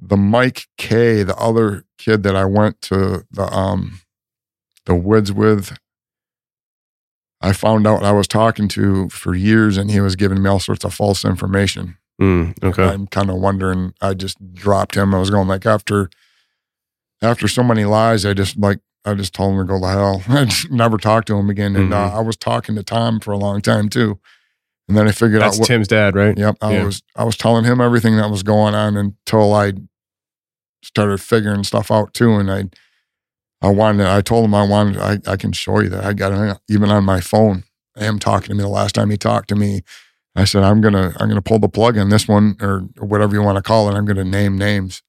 the 0.00 0.16
Mike 0.16 0.66
K, 0.76 1.22
the 1.22 1.36
other 1.36 1.84
kid 1.98 2.22
that 2.22 2.34
I 2.36 2.44
went 2.44 2.80
to 2.82 3.24
the 3.30 3.44
um, 3.52 4.00
the 4.86 4.94
woods 4.94 5.32
with, 5.32 5.76
I 7.40 7.52
found 7.52 7.86
out 7.86 8.02
I 8.02 8.12
was 8.12 8.26
talking 8.28 8.68
to 8.68 9.08
for 9.10 9.34
years, 9.34 9.76
and 9.76 9.90
he 9.90 10.00
was 10.00 10.16
giving 10.16 10.42
me 10.42 10.48
all 10.48 10.60
sorts 10.60 10.84
of 10.84 10.94
false 10.94 11.24
information. 11.24 11.98
Mm, 12.20 12.60
okay. 12.64 12.84
I'm 12.84 13.06
kind 13.06 13.30
of 13.30 13.36
wondering. 13.36 13.92
I 14.00 14.14
just 14.14 14.54
dropped 14.54 14.96
him. 14.96 15.14
I 15.14 15.18
was 15.18 15.30
going 15.30 15.46
like 15.46 15.66
after 15.66 16.10
after 17.22 17.46
so 17.48 17.62
many 17.62 17.84
lies, 17.84 18.24
I 18.24 18.34
just 18.34 18.56
like 18.56 18.80
I 19.04 19.14
just 19.14 19.34
told 19.34 19.52
him 19.54 19.66
to 19.66 19.72
go 19.72 19.80
to 19.80 19.86
hell. 19.88 20.22
I 20.28 20.50
never 20.70 20.96
talked 20.96 21.28
to 21.28 21.36
him 21.36 21.48
again. 21.50 21.76
And 21.76 21.92
uh, 21.92 22.10
Mhm. 22.10 22.14
I 22.14 22.20
was 22.20 22.36
talking 22.36 22.74
to 22.74 22.82
Tom 22.82 23.20
for 23.20 23.30
a 23.32 23.36
long 23.38 23.60
time 23.60 23.88
too. 23.88 24.18
And 24.88 24.96
then 24.96 25.06
I 25.06 25.12
figured 25.12 25.42
That's 25.42 25.56
out 25.56 25.60
what. 25.60 25.66
Tim's 25.66 25.88
dad, 25.88 26.14
right? 26.16 26.36
Yep, 26.36 26.56
I 26.62 26.72
Yeah. 26.72 26.84
was 26.84 27.02
I 27.14 27.24
was 27.24 27.36
telling 27.36 27.64
him 27.64 27.80
everything 27.80 28.16
that 28.16 28.30
was 28.30 28.42
going 28.42 28.74
on 28.74 28.96
until 28.96 29.52
I 29.54 29.74
started 30.82 31.20
figuring 31.20 31.64
stuff 31.64 31.90
out 31.90 32.14
too. 32.14 32.34
And 32.36 32.50
I 32.50 32.64
I 33.60 33.70
wanted 33.70 34.06
I 34.06 34.20
told 34.22 34.44
him 34.44 34.54
I 34.54 34.66
wanted 34.66 34.98
I, 34.98 35.18
I 35.30 35.36
can 35.36 35.52
show 35.52 35.80
you 35.80 35.88
that 35.90 36.04
I 36.04 36.12
got 36.14 36.32
it 36.32 36.58
even 36.68 36.90
on 36.90 37.04
my 37.04 37.20
phone. 37.20 37.64
Him 37.96 38.18
talking 38.18 38.48
to 38.48 38.54
me 38.54 38.62
the 38.62 38.68
last 38.68 38.94
time 38.94 39.10
he 39.10 39.16
talked 39.16 39.48
to 39.48 39.56
me. 39.56 39.82
I 40.36 40.44
said 40.44 40.62
I'm 40.62 40.80
gonna 40.80 41.12
I'm 41.18 41.28
gonna 41.28 41.42
pull 41.42 41.58
the 41.58 41.68
plug 41.68 41.98
on 41.98 42.08
this 42.08 42.28
one 42.28 42.56
or 42.60 42.80
whatever 42.98 43.34
you 43.34 43.42
want 43.42 43.56
to 43.56 43.62
call 43.62 43.88
it. 43.90 43.94
I'm 43.94 44.04
gonna 44.06 44.24
name 44.24 44.56
names. 44.56 45.02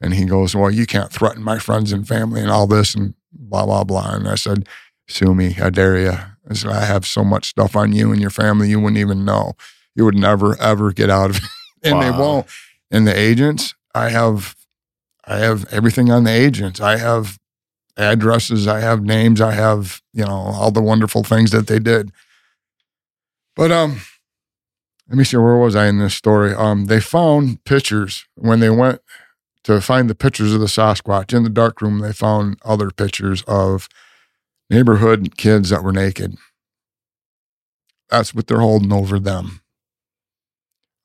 And 0.00 0.12
he 0.12 0.24
goes, 0.26 0.54
Well, 0.54 0.70
you 0.70 0.84
can't 0.84 1.12
threaten 1.12 1.42
my 1.42 1.58
friends 1.58 1.92
and 1.92 2.06
family 2.06 2.40
and 2.42 2.50
all 2.50 2.66
this 2.66 2.94
and 2.94 3.14
blah 3.32 3.64
blah 3.64 3.84
blah. 3.84 4.14
And 4.16 4.28
I 4.28 4.34
said, 4.34 4.68
Sue 5.06 5.34
me, 5.34 5.56
I 5.60 5.70
dare 5.70 5.98
you. 5.98 6.12
I 6.48 6.54
said, 6.54 6.70
I 6.70 6.84
have 6.84 7.06
so 7.06 7.24
much 7.24 7.46
stuff 7.46 7.76
on 7.76 7.92
you 7.92 8.12
and 8.12 8.20
your 8.20 8.30
family 8.30 8.68
you 8.68 8.80
wouldn't 8.80 8.98
even 8.98 9.24
know. 9.24 9.52
You 9.94 10.04
would 10.04 10.16
never 10.16 10.60
ever 10.60 10.92
get 10.92 11.10
out 11.10 11.30
of 11.30 11.36
it. 11.36 11.42
and 11.82 12.02
they 12.02 12.10
won't. 12.10 12.46
And 12.90 13.06
the 13.06 13.18
agents, 13.18 13.74
I 13.94 14.10
have 14.10 14.54
I 15.26 15.38
have 15.38 15.64
everything 15.72 16.10
on 16.10 16.24
the 16.24 16.32
agents. 16.32 16.80
I 16.80 16.98
have 16.98 17.38
addresses, 17.96 18.66
I 18.66 18.80
have 18.80 19.02
names, 19.02 19.40
I 19.40 19.52
have, 19.52 20.02
you 20.12 20.24
know, 20.24 20.30
all 20.30 20.70
the 20.70 20.82
wonderful 20.82 21.22
things 21.22 21.50
that 21.52 21.66
they 21.66 21.78
did. 21.78 22.10
But 23.56 23.70
um 23.72 24.00
let 25.08 25.18
me 25.18 25.24
see 25.24 25.36
where 25.36 25.56
was 25.56 25.76
I 25.76 25.86
in 25.86 25.98
this 25.98 26.14
story? 26.14 26.54
Um 26.54 26.86
they 26.86 27.00
found 27.00 27.64
pictures 27.64 28.26
when 28.34 28.60
they 28.60 28.70
went 28.70 29.00
to 29.64 29.80
find 29.80 30.10
the 30.10 30.14
pictures 30.14 30.52
of 30.52 30.60
the 30.60 30.66
Sasquatch 30.66 31.32
in 31.34 31.42
the 31.42 31.48
dark 31.48 31.80
room, 31.80 32.00
they 32.00 32.12
found 32.12 32.58
other 32.64 32.90
pictures 32.90 33.42
of 33.46 33.88
neighborhood 34.74 35.36
kids 35.36 35.70
that 35.70 35.82
were 35.84 35.92
naked. 35.92 36.36
That's 38.10 38.34
what 38.34 38.46
they're 38.46 38.60
holding 38.60 38.92
over 38.92 39.18
them. 39.18 39.60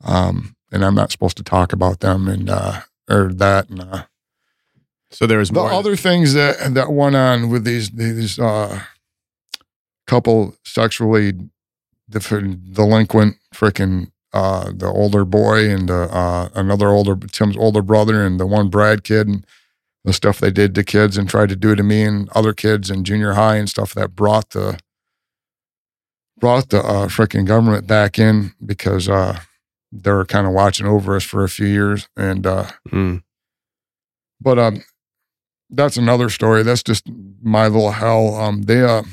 Um, 0.03 0.55
and 0.71 0.83
I'm 0.83 0.95
not 0.95 1.11
supposed 1.11 1.37
to 1.37 1.43
talk 1.43 1.73
about 1.73 1.99
them 1.99 2.27
and 2.27 2.49
uh 2.49 2.81
or 3.09 3.33
that 3.33 3.69
and 3.69 3.81
uh 3.81 4.03
So 5.11 5.25
there 5.27 5.39
was 5.39 5.49
the 5.49 5.55
more. 5.55 5.71
other 5.71 5.95
things 5.95 6.33
that 6.33 6.73
that 6.73 6.91
went 6.91 7.15
on 7.15 7.49
with 7.49 7.63
these 7.63 7.89
these 7.91 8.39
uh 8.39 8.81
couple 10.07 10.55
sexually 10.63 11.33
delinquent 12.09 13.37
freaking 13.53 14.11
uh 14.33 14.71
the 14.75 14.87
older 14.87 15.25
boy 15.25 15.69
and 15.69 15.89
uh 15.91 16.49
another 16.55 16.89
older 16.89 17.15
Tim's 17.15 17.57
older 17.57 17.81
brother 17.81 18.25
and 18.25 18.39
the 18.39 18.47
one 18.47 18.69
Brad 18.69 19.03
kid 19.03 19.27
and 19.27 19.45
the 20.09 20.13
stuff 20.13 20.39
they 20.39 20.49
did 20.51 20.73
to 20.75 20.83
kids 20.83 21.17
and 21.17 21.29
tried 21.29 21.49
to 21.49 21.55
do 21.55 21.75
to 21.75 21.83
me 21.83 22.03
and 22.03 22.27
other 22.29 22.51
kids 22.53 22.89
in 22.89 23.03
junior 23.03 23.33
high 23.33 23.55
and 23.57 23.69
stuff 23.69 23.93
that 23.93 24.15
brought 24.15 24.49
the 24.49 24.77
brought 26.39 26.69
the 26.69 26.79
uh 26.79 27.07
freaking 27.07 27.45
government 27.45 27.85
back 27.85 28.17
in 28.17 28.53
because 28.65 29.07
uh 29.07 29.39
they 29.91 30.11
were 30.11 30.25
kind 30.25 30.47
of 30.47 30.53
watching 30.53 30.85
over 30.87 31.15
us 31.15 31.23
for 31.23 31.43
a 31.43 31.49
few 31.49 31.67
years 31.67 32.07
and 32.17 32.45
uh 32.47 32.65
Mm. 32.91 33.21
but 34.41 34.57
um, 34.57 34.83
that's 35.69 35.97
another 35.97 36.29
story. 36.29 36.63
That's 36.63 36.81
just 36.81 37.05
my 37.43 37.67
little 37.67 37.91
hell. 37.91 38.33
Um, 38.35 38.63
they 38.63 38.81
uh, 38.81 39.03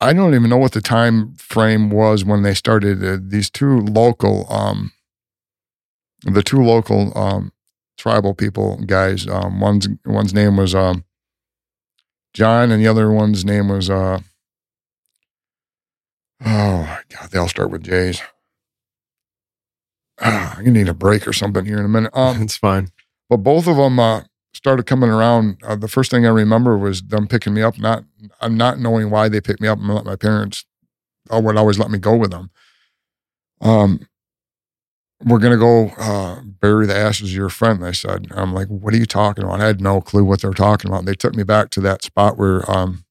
I 0.00 0.12
don't 0.12 0.34
even 0.34 0.50
know 0.50 0.58
what 0.58 0.72
the 0.72 0.80
time 0.82 1.34
frame 1.36 1.90
was 1.90 2.24
when 2.24 2.42
they 2.42 2.54
started. 2.54 3.02
Uh, 3.02 3.16
these 3.20 3.48
two 3.50 3.80
local, 3.80 4.46
um, 4.52 4.92
the 6.24 6.42
two 6.42 6.62
local 6.62 7.16
um, 7.16 7.52
tribal 7.98 8.34
people 8.34 8.76
guys. 8.86 9.26
Um, 9.28 9.60
one's 9.60 9.88
one's 10.06 10.32
name 10.32 10.56
was 10.56 10.74
um, 10.74 11.04
John, 12.32 12.70
and 12.70 12.82
the 12.82 12.88
other 12.88 13.10
one's 13.10 13.44
name 13.44 13.68
was 13.68 13.90
uh, 13.90 14.20
oh 16.44 16.82
my 16.82 17.00
god, 17.10 17.30
they 17.30 17.38
all 17.38 17.48
start 17.48 17.70
with 17.70 17.82
J's. 17.82 18.22
Ah, 20.20 20.54
I'm 20.56 20.64
gonna 20.64 20.78
need 20.78 20.88
a 20.88 20.94
break 20.94 21.28
or 21.28 21.32
something 21.32 21.64
here 21.64 21.78
in 21.78 21.84
a 21.84 21.88
minute. 21.88 22.10
Um, 22.14 22.42
it's 22.42 22.56
fine. 22.56 22.88
but 23.28 23.38
both 23.38 23.66
of 23.66 23.76
them 23.76 23.98
uh, 24.00 24.22
started 24.54 24.86
coming 24.86 25.10
around. 25.10 25.58
Uh, 25.62 25.76
the 25.76 25.88
first 25.88 26.10
thing 26.10 26.26
I 26.26 26.30
remember 26.30 26.76
was 26.76 27.02
them 27.02 27.28
picking 27.28 27.54
me 27.54 27.62
up, 27.62 27.78
not 27.78 28.04
I'm 28.40 28.56
not 28.56 28.78
knowing 28.78 29.10
why 29.10 29.28
they 29.28 29.40
picked 29.40 29.60
me 29.60 29.68
up 29.68 29.78
and 29.78 29.88
let 29.88 30.04
my 30.04 30.16
parents 30.16 30.64
uh, 31.32 31.40
would 31.40 31.56
always 31.56 31.78
let 31.78 31.90
me 31.90 31.98
go 31.98 32.16
with 32.16 32.30
them. 32.30 32.50
Um, 33.60 34.06
we're 35.24 35.38
gonna 35.38 35.58
go 35.58 35.88
uh, 35.98 36.40
bury 36.42 36.86
the 36.86 36.96
ashes 36.96 37.30
of 37.30 37.36
your 37.36 37.48
friend. 37.48 37.82
They 37.82 37.92
said. 37.92 38.28
I'm 38.30 38.52
like, 38.54 38.68
what 38.68 38.94
are 38.94 38.98
you 38.98 39.06
talking 39.06 39.44
about? 39.44 39.60
I 39.60 39.66
had 39.66 39.80
no 39.80 40.00
clue 40.00 40.24
what 40.24 40.42
they 40.42 40.48
were 40.48 40.54
talking 40.54 40.90
about. 40.90 41.04
They 41.04 41.14
took 41.14 41.34
me 41.34 41.42
back 41.42 41.70
to 41.70 41.80
that 41.82 42.02
spot 42.02 42.38
where 42.38 42.68
um, 42.70 43.04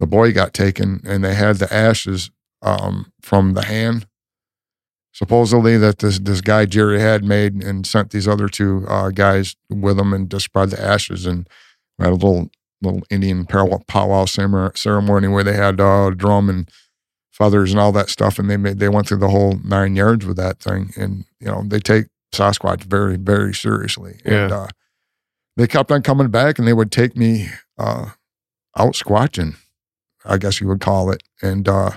the 0.00 0.06
boy 0.06 0.32
got 0.32 0.54
taken, 0.54 1.00
and 1.04 1.22
they 1.24 1.34
had 1.34 1.56
the 1.56 1.72
ashes 1.72 2.30
um, 2.62 3.12
from 3.22 3.54
the 3.54 3.64
hand 3.64 4.06
supposedly 5.18 5.76
that 5.76 5.98
this 5.98 6.20
this 6.20 6.40
guy 6.40 6.64
Jerry 6.64 7.00
had 7.00 7.24
made 7.24 7.62
and 7.64 7.84
sent 7.84 8.10
these 8.10 8.28
other 8.28 8.48
two 8.48 8.84
uh, 8.86 9.10
guys 9.10 9.56
with 9.68 9.98
him 9.98 10.12
and 10.12 10.30
just 10.30 10.44
spread 10.44 10.70
the 10.70 10.80
ashes 10.80 11.26
and 11.26 11.48
we 11.98 12.04
had 12.04 12.12
a 12.12 12.14
little 12.14 12.50
little 12.80 13.02
Indian 13.10 13.44
powwow 13.44 14.24
ceremony 14.24 15.26
where 15.26 15.42
they 15.42 15.54
had 15.54 15.80
uh, 15.80 16.10
drum 16.10 16.48
and 16.48 16.70
feathers 17.38 17.70
and 17.70 17.78
all 17.80 17.92
that 17.92 18.08
stuff 18.10 18.38
and 18.38 18.50
they 18.50 18.56
made 18.56 18.78
they 18.80 18.88
went 18.88 19.06
through 19.06 19.18
the 19.18 19.28
whole 19.28 19.58
nine 19.64 19.94
yards 19.94 20.26
with 20.26 20.36
that 20.36 20.58
thing 20.58 20.90
and 20.96 21.24
you 21.40 21.46
know 21.46 21.62
they 21.66 21.78
take 21.78 22.06
Sasquatch 22.32 22.82
very 22.82 23.16
very 23.16 23.54
seriously 23.54 24.20
and 24.24 24.50
Yeah. 24.50 24.56
uh, 24.56 24.68
they 25.56 25.66
kept 25.68 25.90
on 25.92 26.02
coming 26.02 26.28
back 26.28 26.58
and 26.58 26.66
they 26.66 26.72
would 26.72 26.90
take 26.92 27.16
me 27.16 27.48
uh, 27.78 28.10
out 28.76 28.94
squatching 28.94 29.54
I 30.24 30.36
guess 30.36 30.60
you 30.60 30.66
would 30.68 30.80
call 30.80 31.10
it 31.12 31.22
and 31.40 31.68
uh, 31.68 31.92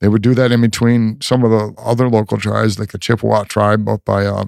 they 0.00 0.08
would 0.08 0.22
do 0.22 0.34
that 0.34 0.50
in 0.50 0.60
between 0.62 1.20
some 1.20 1.44
of 1.44 1.50
the 1.52 1.80
other 1.80 2.08
local 2.08 2.36
tribes, 2.36 2.76
like 2.76 2.90
the 2.90 2.98
Chippewa 2.98 3.44
tribe 3.44 3.88
up 3.88 4.04
by 4.04 4.26
uh, 4.26 4.46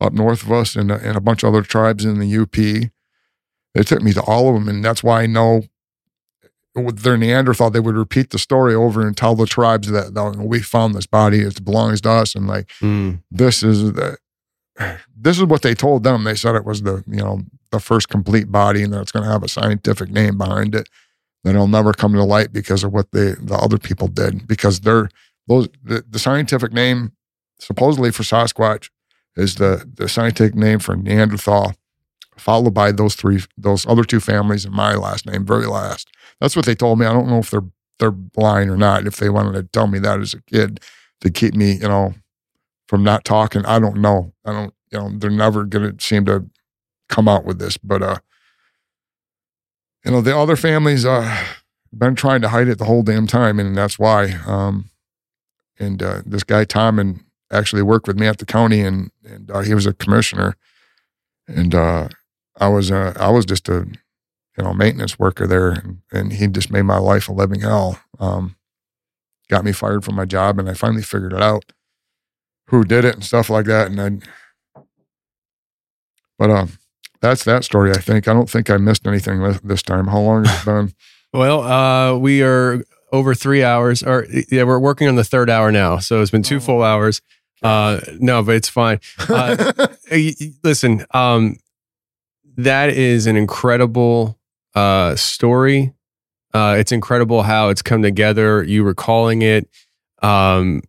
up 0.00 0.12
north 0.12 0.42
of 0.42 0.50
us, 0.50 0.74
and, 0.74 0.90
uh, 0.90 0.98
and 1.04 1.16
a 1.16 1.20
bunch 1.20 1.44
of 1.44 1.50
other 1.54 1.62
tribes 1.62 2.04
in 2.04 2.18
the 2.18 2.36
UP. 2.36 2.56
They 2.56 3.82
took 3.84 4.02
me 4.02 4.12
to 4.14 4.22
all 4.22 4.48
of 4.48 4.54
them, 4.54 4.68
and 4.68 4.84
that's 4.84 5.04
why 5.04 5.22
I 5.22 5.26
know 5.26 5.62
their 6.74 7.16
Neanderthal, 7.16 7.70
they 7.70 7.80
would 7.80 7.96
repeat 7.96 8.30
the 8.30 8.38
story 8.38 8.74
over 8.74 9.06
and 9.06 9.16
tell 9.16 9.34
the 9.34 9.46
tribes 9.46 9.90
that 9.90 10.12
"Oh, 10.16 10.30
we 10.42 10.60
found 10.60 10.94
this 10.94 11.06
body, 11.06 11.40
it 11.40 11.64
belongs 11.64 12.00
to 12.02 12.10
us, 12.10 12.34
and 12.34 12.46
like 12.46 12.68
Mm. 12.80 13.22
this 13.30 13.62
is 13.62 13.92
the 13.92 14.16
this 15.16 15.36
is 15.36 15.44
what 15.44 15.62
they 15.62 15.74
told 15.74 16.04
them. 16.04 16.24
They 16.24 16.34
said 16.34 16.54
it 16.54 16.64
was 16.64 16.82
the 16.82 17.02
you 17.06 17.18
know 17.18 17.42
the 17.70 17.80
first 17.80 18.08
complete 18.08 18.50
body, 18.50 18.82
and 18.82 18.92
that 18.92 19.00
it's 19.02 19.12
going 19.12 19.24
to 19.24 19.30
have 19.30 19.42
a 19.42 19.48
scientific 19.48 20.10
name 20.10 20.38
behind 20.38 20.74
it. 20.74 20.88
That 21.44 21.54
it'll 21.54 21.68
never 21.68 21.92
come 21.92 22.12
to 22.14 22.22
light 22.24 22.52
because 22.52 22.84
of 22.84 22.92
what 22.92 23.10
they 23.12 23.32
the 23.32 23.58
other 23.60 23.78
people 23.78 24.08
did. 24.08 24.46
Because 24.46 24.80
they're 24.80 25.08
those 25.48 25.68
the, 25.82 26.04
the 26.08 26.18
scientific 26.18 26.72
name 26.72 27.12
supposedly 27.58 28.10
for 28.10 28.22
Sasquatch 28.22 28.90
is 29.36 29.56
the 29.56 29.90
the 29.92 30.08
scientific 30.08 30.54
name 30.54 30.78
for 30.78 30.96
Neanderthal, 30.96 31.74
followed 32.36 32.74
by 32.74 32.92
those 32.92 33.14
three 33.14 33.40
those 33.58 33.86
other 33.86 34.04
two 34.04 34.20
families 34.20 34.64
and 34.64 34.74
my 34.74 34.94
last 34.94 35.26
name, 35.26 35.44
very 35.44 35.66
last. 35.66 36.08
That's 36.40 36.56
what 36.56 36.64
they 36.64 36.74
told 36.74 36.98
me. 36.98 37.06
I 37.06 37.12
don't 37.12 37.28
know 37.28 37.38
if 37.38 37.50
they're 37.50 37.64
they're 37.98 38.14
lying 38.36 38.70
or 38.70 38.76
not. 38.76 39.06
If 39.06 39.16
they 39.16 39.28
wanted 39.28 39.52
to 39.52 39.62
tell 39.64 39.86
me 39.86 39.98
that 39.98 40.20
as 40.20 40.34
a 40.34 40.42
kid 40.42 40.80
to 41.20 41.30
keep 41.30 41.54
me, 41.54 41.72
you 41.72 41.88
know, 41.88 42.14
from 42.88 43.04
not 43.04 43.24
talking, 43.24 43.64
I 43.66 43.78
don't 43.78 43.98
know. 43.98 44.32
I 44.44 44.52
don't, 44.52 44.74
you 44.90 44.98
know, 44.98 45.10
they're 45.18 45.30
never 45.30 45.64
gonna 45.64 45.94
seem 46.00 46.24
to 46.26 46.46
come 47.08 47.28
out 47.28 47.44
with 47.44 47.58
this. 47.58 47.76
But 47.76 48.02
uh, 48.02 48.18
you 50.04 50.12
know, 50.12 50.20
the 50.20 50.36
other 50.36 50.56
families 50.56 51.04
uh 51.04 51.44
been 51.96 52.14
trying 52.14 52.40
to 52.40 52.48
hide 52.48 52.68
it 52.68 52.78
the 52.78 52.84
whole 52.84 53.02
damn 53.02 53.26
time, 53.26 53.58
and 53.58 53.76
that's 53.76 53.98
why. 53.98 54.38
Um, 54.46 54.90
and 55.78 56.02
uh, 56.02 56.22
this 56.24 56.44
guy 56.44 56.64
Tom 56.64 56.98
and 56.98 57.24
actually 57.50 57.82
worked 57.82 58.06
with 58.06 58.18
me 58.18 58.26
at 58.26 58.38
the 58.38 58.46
county, 58.46 58.80
and 58.80 59.10
and 59.24 59.50
uh, 59.50 59.60
he 59.60 59.74
was 59.74 59.86
a 59.86 59.92
commissioner, 59.92 60.56
and 61.48 61.74
uh, 61.74 62.08
I 62.58 62.68
was 62.68 62.90
uh, 62.90 63.14
I 63.18 63.30
was 63.30 63.44
just 63.44 63.68
a 63.68 63.86
you 64.60 64.66
know 64.66 64.74
maintenance 64.74 65.18
worker 65.18 65.46
there, 65.46 65.70
and, 65.70 65.98
and 66.12 66.32
he 66.34 66.46
just 66.46 66.70
made 66.70 66.82
my 66.82 66.98
life 66.98 67.28
a 67.28 67.32
living 67.32 67.60
hell. 67.60 67.98
Um, 68.18 68.56
got 69.48 69.64
me 69.64 69.72
fired 69.72 70.04
from 70.04 70.16
my 70.16 70.26
job, 70.26 70.58
and 70.58 70.68
I 70.68 70.74
finally 70.74 71.02
figured 71.02 71.32
it 71.32 71.42
out 71.42 71.72
who 72.68 72.84
did 72.84 73.04
it 73.06 73.14
and 73.14 73.24
stuff 73.24 73.48
like 73.48 73.64
that. 73.66 73.90
And 73.90 74.22
I, 74.76 74.80
but 76.38 76.50
um, 76.50 76.72
that's 77.22 77.44
that 77.44 77.64
story. 77.64 77.90
I 77.90 77.98
think 77.98 78.28
I 78.28 78.34
don't 78.34 78.50
think 78.50 78.68
I 78.68 78.76
missed 78.76 79.06
anything 79.06 79.42
this, 79.42 79.60
this 79.60 79.82
time. 79.82 80.08
How 80.08 80.20
long 80.20 80.44
has 80.44 80.62
it 80.62 80.64
been? 80.66 80.94
Well, 81.32 81.62
uh, 81.62 82.18
we 82.18 82.42
are 82.42 82.82
over 83.12 83.36
three 83.36 83.62
hours, 83.62 84.02
or 84.02 84.26
yeah, 84.50 84.64
we're 84.64 84.80
working 84.80 85.06
on 85.06 85.14
the 85.14 85.22
third 85.22 85.48
hour 85.48 85.70
now. 85.70 85.98
So 86.00 86.20
it's 86.22 86.32
been 86.32 86.42
two 86.42 86.58
full 86.58 86.82
hours. 86.82 87.22
Uh, 87.62 88.00
no, 88.18 88.42
but 88.42 88.56
it's 88.56 88.68
fine. 88.68 88.98
Uh, 89.28 89.72
y- 90.10 90.34
y- 90.40 90.52
listen, 90.64 91.06
um, 91.14 91.56
that 92.56 92.90
is 92.90 93.28
an 93.28 93.36
incredible 93.36 94.39
uh, 94.74 95.16
story. 95.16 95.92
Uh, 96.52 96.76
it's 96.78 96.92
incredible 96.92 97.42
how 97.42 97.68
it's 97.68 97.82
come 97.82 98.02
together. 98.02 98.62
You 98.62 98.82
recalling 98.82 99.42
it, 99.42 99.68
um, 100.22 100.82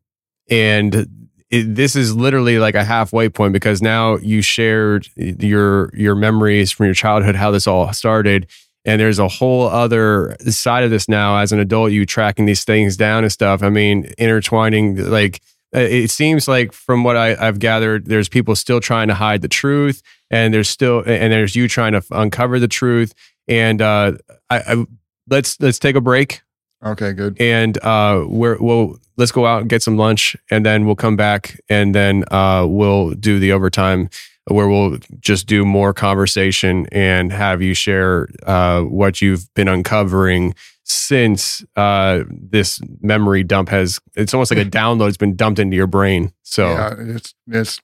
and 0.49 1.07
it, 1.51 1.75
this 1.75 1.95
is 1.95 2.15
literally 2.15 2.57
like 2.57 2.75
a 2.75 2.83
halfway 2.83 3.29
point 3.29 3.53
because 3.53 3.81
now 3.81 4.17
you 4.17 4.41
shared 4.41 5.07
your 5.15 5.91
your 5.93 6.15
memories 6.15 6.71
from 6.71 6.87
your 6.87 6.95
childhood, 6.95 7.35
how 7.35 7.51
this 7.51 7.67
all 7.67 7.91
started, 7.93 8.47
and 8.85 8.99
there's 8.99 9.19
a 9.19 9.27
whole 9.27 9.67
other 9.67 10.35
side 10.47 10.83
of 10.83 10.89
this 10.89 11.07
now 11.07 11.37
as 11.37 11.51
an 11.51 11.59
adult. 11.59 11.91
You 11.91 12.05
tracking 12.05 12.45
these 12.45 12.63
things 12.63 12.97
down 12.97 13.23
and 13.23 13.31
stuff. 13.31 13.61
I 13.61 13.69
mean, 13.69 14.11
intertwining 14.17 14.95
like 15.09 15.41
uh, 15.75 15.79
it 15.79 16.11
seems 16.11 16.47
like 16.47 16.73
from 16.73 17.03
what 17.03 17.15
I, 17.15 17.35
I've 17.39 17.59
gathered, 17.59 18.05
there's 18.05 18.27
people 18.27 18.55
still 18.55 18.81
trying 18.81 19.07
to 19.07 19.13
hide 19.13 19.41
the 19.41 19.47
truth, 19.47 20.01
and 20.29 20.53
there's 20.53 20.69
still 20.69 20.99
and 21.05 21.31
there's 21.31 21.55
you 21.55 21.67
trying 21.67 21.93
to 21.93 22.03
uncover 22.11 22.59
the 22.59 22.67
truth. 22.67 23.13
And 23.51 23.81
uh, 23.81 24.13
I, 24.49 24.57
I 24.59 24.85
let's 25.29 25.59
let's 25.59 25.77
take 25.77 25.95
a 25.95 26.01
break, 26.01 26.41
okay, 26.83 27.11
good. 27.13 27.39
and 27.39 27.77
uh, 27.83 28.23
we're 28.27 28.57
we'll 28.59 28.97
let's 29.17 29.31
go 29.31 29.45
out 29.45 29.61
and 29.61 29.69
get 29.69 29.83
some 29.83 29.97
lunch, 29.97 30.35
and 30.49 30.65
then 30.65 30.85
we'll 30.85 30.95
come 30.95 31.15
back, 31.17 31.59
and 31.69 31.93
then 31.93 32.23
uh, 32.31 32.65
we'll 32.67 33.11
do 33.11 33.39
the 33.39 33.51
overtime 33.51 34.09
where 34.45 34.67
we'll 34.67 34.97
just 35.19 35.45
do 35.47 35.63
more 35.63 35.93
conversation 35.93 36.87
and 36.91 37.31
have 37.31 37.61
you 37.61 37.73
share 37.75 38.27
uh, 38.47 38.81
what 38.81 39.21
you've 39.21 39.53
been 39.53 39.67
uncovering 39.67 40.55
since 40.83 41.63
uh, 41.75 42.23
this 42.27 42.81
memory 43.01 43.43
dump 43.43 43.69
has 43.69 43.99
it's 44.15 44.33
almost 44.33 44.49
like 44.51 44.59
a 44.65 44.69
download's 44.69 45.15
been 45.15 45.35
dumped 45.35 45.59
into 45.59 45.75
your 45.77 45.85
brain 45.87 46.33
so 46.41 46.69
Yeah, 46.69 46.93
it's 46.97 47.35
it's 47.47 47.81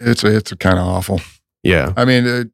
it's 0.00 0.24
it's 0.24 0.52
kind 0.54 0.78
of 0.78 0.84
awful. 0.86 1.20
yeah 1.62 1.92
I 1.96 2.04
mean, 2.04 2.26
it, 2.26 2.50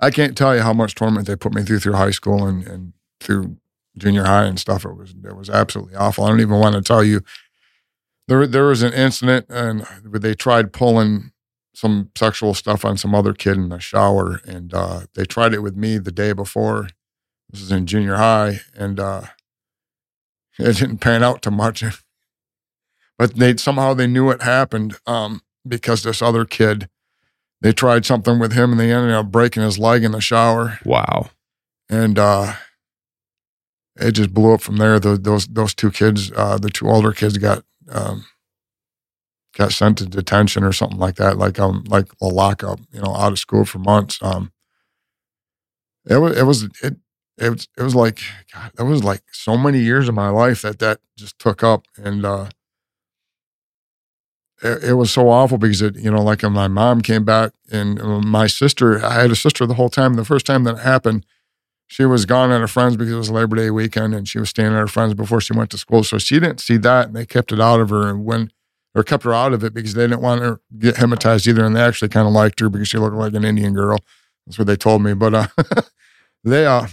I 0.00 0.10
can't 0.10 0.36
tell 0.36 0.54
you 0.54 0.62
how 0.62 0.72
much 0.72 0.94
torment 0.94 1.26
they 1.26 1.36
put 1.36 1.54
me 1.54 1.62
through 1.62 1.80
through 1.80 1.94
high 1.94 2.10
school 2.10 2.46
and, 2.46 2.66
and 2.66 2.92
through 3.20 3.56
junior 3.96 4.24
high 4.24 4.44
and 4.44 4.58
stuff. 4.58 4.84
It 4.84 4.96
was 4.96 5.14
it 5.24 5.36
was 5.36 5.50
absolutely 5.50 5.96
awful. 5.96 6.24
I 6.24 6.28
don't 6.28 6.40
even 6.40 6.58
want 6.58 6.74
to 6.74 6.82
tell 6.82 7.02
you. 7.02 7.22
There 8.28 8.46
there 8.46 8.66
was 8.66 8.82
an 8.82 8.92
incident 8.92 9.46
and 9.48 9.86
they 10.04 10.34
tried 10.34 10.72
pulling 10.72 11.32
some 11.74 12.10
sexual 12.16 12.54
stuff 12.54 12.84
on 12.84 12.96
some 12.96 13.14
other 13.14 13.32
kid 13.32 13.56
in 13.56 13.68
the 13.68 13.78
shower, 13.78 14.40
and 14.44 14.74
uh, 14.74 15.02
they 15.14 15.24
tried 15.24 15.54
it 15.54 15.62
with 15.62 15.76
me 15.76 15.96
the 15.98 16.10
day 16.10 16.32
before. 16.32 16.88
This 17.50 17.62
is 17.62 17.70
in 17.70 17.86
junior 17.86 18.16
high, 18.16 18.60
and 18.74 18.98
uh, 18.98 19.22
it 20.58 20.76
didn't 20.76 20.98
pan 20.98 21.22
out 21.22 21.40
too 21.40 21.52
much. 21.52 21.84
but 23.18 23.36
they 23.36 23.56
somehow 23.56 23.94
they 23.94 24.06
knew 24.06 24.30
it 24.30 24.42
happened 24.42 24.96
um, 25.06 25.42
because 25.66 26.02
this 26.02 26.20
other 26.20 26.44
kid 26.44 26.88
they 27.60 27.72
tried 27.72 28.04
something 28.04 28.38
with 28.38 28.52
him 28.52 28.70
and 28.70 28.80
they 28.80 28.92
ended 28.92 29.12
up 29.12 29.30
breaking 29.30 29.62
his 29.62 29.78
leg 29.78 30.04
in 30.04 30.12
the 30.12 30.20
shower. 30.20 30.78
Wow. 30.84 31.30
And 31.88 32.18
uh 32.18 32.54
it 33.96 34.12
just 34.12 34.32
blew 34.32 34.54
up 34.54 34.60
from 34.60 34.76
there. 34.76 35.00
Those 35.00 35.20
those, 35.20 35.46
those 35.46 35.74
two 35.74 35.90
kids 35.90 36.30
uh 36.32 36.58
the 36.58 36.70
two 36.70 36.88
older 36.88 37.12
kids 37.12 37.38
got 37.38 37.64
um 37.90 38.24
got 39.56 39.72
sent 39.72 39.98
to 39.98 40.06
detention 40.06 40.62
or 40.62 40.72
something 40.72 40.98
like 40.98 41.16
that 41.16 41.36
like 41.36 41.58
um 41.58 41.82
like 41.88 42.06
a 42.20 42.26
lockup 42.26 42.78
you 42.92 43.00
know 43.00 43.14
out 43.14 43.32
of 43.32 43.38
school 43.38 43.64
for 43.64 43.78
months. 43.78 44.18
Um 44.22 44.52
it 46.06 46.16
was 46.18 46.36
it 46.36 46.44
was 46.44 46.62
it 46.82 46.96
it 47.38 47.50
was, 47.50 47.68
it 47.78 47.82
was 47.82 47.94
like 47.94 48.20
God, 48.52 48.72
that 48.74 48.84
was 48.84 49.04
like 49.04 49.22
so 49.32 49.56
many 49.56 49.80
years 49.80 50.08
of 50.08 50.14
my 50.14 50.28
life 50.28 50.62
that 50.62 50.78
that 50.78 51.00
just 51.16 51.38
took 51.38 51.62
up. 51.62 51.86
And 51.96 52.24
uh 52.24 52.48
it, 54.62 54.92
was 54.94 55.10
so 55.12 55.28
awful 55.28 55.58
because 55.58 55.82
it, 55.82 55.96
you 55.96 56.10
know, 56.10 56.22
like 56.22 56.42
my 56.42 56.68
mom 56.68 57.00
came 57.00 57.24
back 57.24 57.52
and 57.70 58.00
uh, 58.00 58.20
my 58.20 58.46
sister, 58.46 59.04
I 59.04 59.14
had 59.14 59.30
a 59.30 59.36
sister 59.36 59.66
the 59.66 59.74
whole 59.74 59.88
time. 59.88 60.14
The 60.14 60.24
first 60.24 60.46
time 60.46 60.64
that 60.64 60.78
happened, 60.78 61.24
she 61.86 62.04
was 62.04 62.26
gone 62.26 62.50
at 62.50 62.60
her 62.60 62.68
friends 62.68 62.96
because 62.96 63.12
it 63.12 63.16
was 63.16 63.30
Labor 63.30 63.56
Day 63.56 63.70
weekend 63.70 64.14
and 64.14 64.28
she 64.28 64.38
was 64.38 64.50
staying 64.50 64.72
at 64.72 64.78
her 64.78 64.88
friends 64.88 65.14
before 65.14 65.40
she 65.40 65.52
went 65.52 65.70
to 65.70 65.78
school. 65.78 66.04
So 66.04 66.18
she 66.18 66.40
didn't 66.40 66.60
see 66.60 66.76
that 66.78 67.08
and 67.08 67.16
they 67.16 67.24
kept 67.24 67.52
it 67.52 67.60
out 67.60 67.80
of 67.80 67.90
her 67.90 68.08
and 68.08 68.24
when, 68.24 68.50
or 68.94 69.02
kept 69.04 69.24
her 69.24 69.32
out 69.32 69.52
of 69.52 69.62
it 69.62 69.74
because 69.74 69.94
they 69.94 70.04
didn't 70.04 70.22
want 70.22 70.42
her 70.42 70.60
get 70.78 70.96
hypnotized 70.96 71.46
either. 71.46 71.64
And 71.64 71.76
they 71.76 71.80
actually 71.80 72.08
kind 72.08 72.26
of 72.26 72.32
liked 72.32 72.60
her 72.60 72.68
because 72.68 72.88
she 72.88 72.98
looked 72.98 73.16
like 73.16 73.34
an 73.34 73.44
Indian 73.44 73.74
girl. 73.74 73.98
That's 74.46 74.58
what 74.58 74.66
they 74.66 74.76
told 74.76 75.02
me. 75.02 75.14
But, 75.14 75.34
uh, 75.34 75.46
they, 76.44 76.66
uh, 76.66 76.88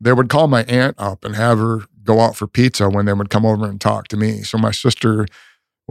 they 0.00 0.12
would 0.12 0.30
call 0.30 0.48
my 0.48 0.64
aunt 0.64 0.96
up 0.98 1.24
and 1.24 1.36
have 1.36 1.58
her 1.58 1.80
go 2.02 2.20
out 2.20 2.36
for 2.36 2.46
pizza 2.46 2.88
when 2.88 3.04
they 3.04 3.12
would 3.12 3.30
come 3.30 3.44
over 3.44 3.68
and 3.68 3.80
talk 3.80 4.08
to 4.08 4.16
me. 4.16 4.42
So 4.42 4.56
my 4.56 4.70
sister 4.70 5.26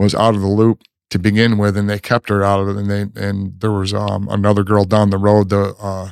was 0.04 0.14
out 0.14 0.34
of 0.34 0.40
the 0.40 0.48
loop 0.48 0.82
to 1.10 1.18
begin 1.18 1.58
with, 1.58 1.76
and 1.76 1.88
they 1.88 1.98
kept 1.98 2.28
her 2.28 2.42
out 2.42 2.60
of 2.60 2.68
it. 2.68 2.76
And 2.76 2.90
they 2.90 3.20
and 3.20 3.60
there 3.60 3.72
was 3.72 3.92
um, 3.92 4.28
another 4.28 4.64
girl 4.64 4.84
down 4.84 5.10
the 5.10 5.18
road, 5.18 5.50
the 5.50 5.74
uh, 5.80 6.10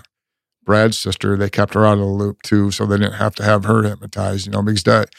Brad's 0.64 0.98
sister. 0.98 1.36
They 1.36 1.50
kept 1.50 1.74
her 1.74 1.86
out 1.86 1.94
of 1.94 2.00
the 2.00 2.04
loop 2.06 2.42
too, 2.42 2.70
so 2.70 2.86
they 2.86 2.98
didn't 2.98 3.14
have 3.14 3.34
to 3.36 3.44
have 3.44 3.64
her 3.64 3.82
hypnotized. 3.82 4.46
You 4.46 4.52
know, 4.52 4.62
because 4.62 4.82
that 4.84 5.10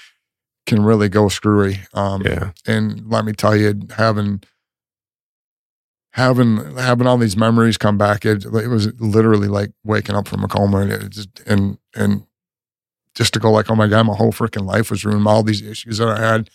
can 0.66 0.84
really 0.84 1.10
go 1.10 1.30
screwy. 1.30 1.80
Um, 1.94 2.22
yeah 2.22 2.52
and 2.66 3.10
let 3.10 3.26
me 3.26 3.34
tell 3.34 3.56
you, 3.56 3.80
having 3.98 4.42
having 6.14 6.76
having 6.78 7.08
all 7.08 7.18
these 7.18 7.38
memories 7.38 7.78
come 7.78 7.98
back, 7.98 8.26
it, 8.26 8.46
it 8.46 8.68
was 8.68 8.94
literally 9.00 9.48
like 9.48 9.72
waking 9.84 10.16
up 10.16 10.28
from 10.28 10.44
a 10.44 10.48
coma, 10.48 10.80
and 10.80 10.92
it 10.92 11.10
just 11.10 11.30
and 11.46 11.78
and 11.96 12.26
just 13.16 13.34
to 13.34 13.40
go 13.40 13.52
like, 13.52 13.70
oh 13.70 13.76
my 13.76 13.88
god, 13.88 14.04
my 14.06 14.16
whole 14.16 14.32
freaking 14.32 14.66
life 14.66 14.92
was 14.92 15.04
ruined. 15.04 15.28
All 15.28 15.44
these 15.44 15.62
issues 15.62 15.98
that 15.98 16.10
I 16.10 16.20
had 16.20 16.50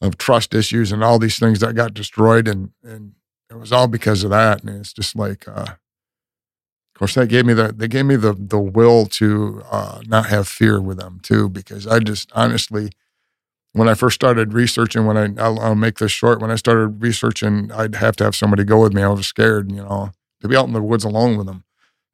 of 0.00 0.18
trust 0.18 0.54
issues 0.54 0.92
and 0.92 1.02
all 1.02 1.18
these 1.18 1.38
things 1.38 1.60
that 1.60 1.74
got 1.74 1.94
destroyed, 1.94 2.48
and 2.48 2.70
and 2.82 3.12
it 3.50 3.58
was 3.58 3.72
all 3.72 3.88
because 3.88 4.24
of 4.24 4.30
that. 4.30 4.62
And 4.62 4.70
it's 4.78 4.92
just 4.92 5.16
like, 5.16 5.46
uh, 5.48 5.62
of 5.62 6.98
course, 6.98 7.14
that 7.14 7.28
gave 7.28 7.46
me 7.46 7.54
the 7.54 7.72
they 7.76 7.88
gave 7.88 8.06
me 8.06 8.16
the 8.16 8.32
the 8.32 8.60
will 8.60 9.06
to 9.06 9.62
uh, 9.70 10.00
not 10.06 10.26
have 10.26 10.48
fear 10.48 10.80
with 10.80 10.98
them 10.98 11.20
too, 11.22 11.48
because 11.48 11.86
I 11.86 12.00
just 12.00 12.30
honestly 12.34 12.90
when 13.76 13.90
I 13.90 13.94
first 13.94 14.14
started 14.14 14.54
researching, 14.54 15.04
when 15.04 15.18
I 15.18 15.42
I'll, 15.42 15.60
I'll, 15.60 15.74
make 15.74 15.98
this 15.98 16.10
short, 16.10 16.40
when 16.40 16.50
I 16.50 16.54
started 16.54 17.02
researching, 17.02 17.70
I'd 17.70 17.96
have 17.96 18.16
to 18.16 18.24
have 18.24 18.34
somebody 18.34 18.64
go 18.64 18.80
with 18.80 18.94
me. 18.94 19.02
I 19.02 19.08
was 19.08 19.26
scared, 19.26 19.70
you 19.70 19.82
know, 19.82 20.12
to 20.40 20.48
be 20.48 20.56
out 20.56 20.66
in 20.66 20.72
the 20.72 20.80
woods 20.80 21.04
alone 21.04 21.36
with 21.36 21.46
them 21.46 21.62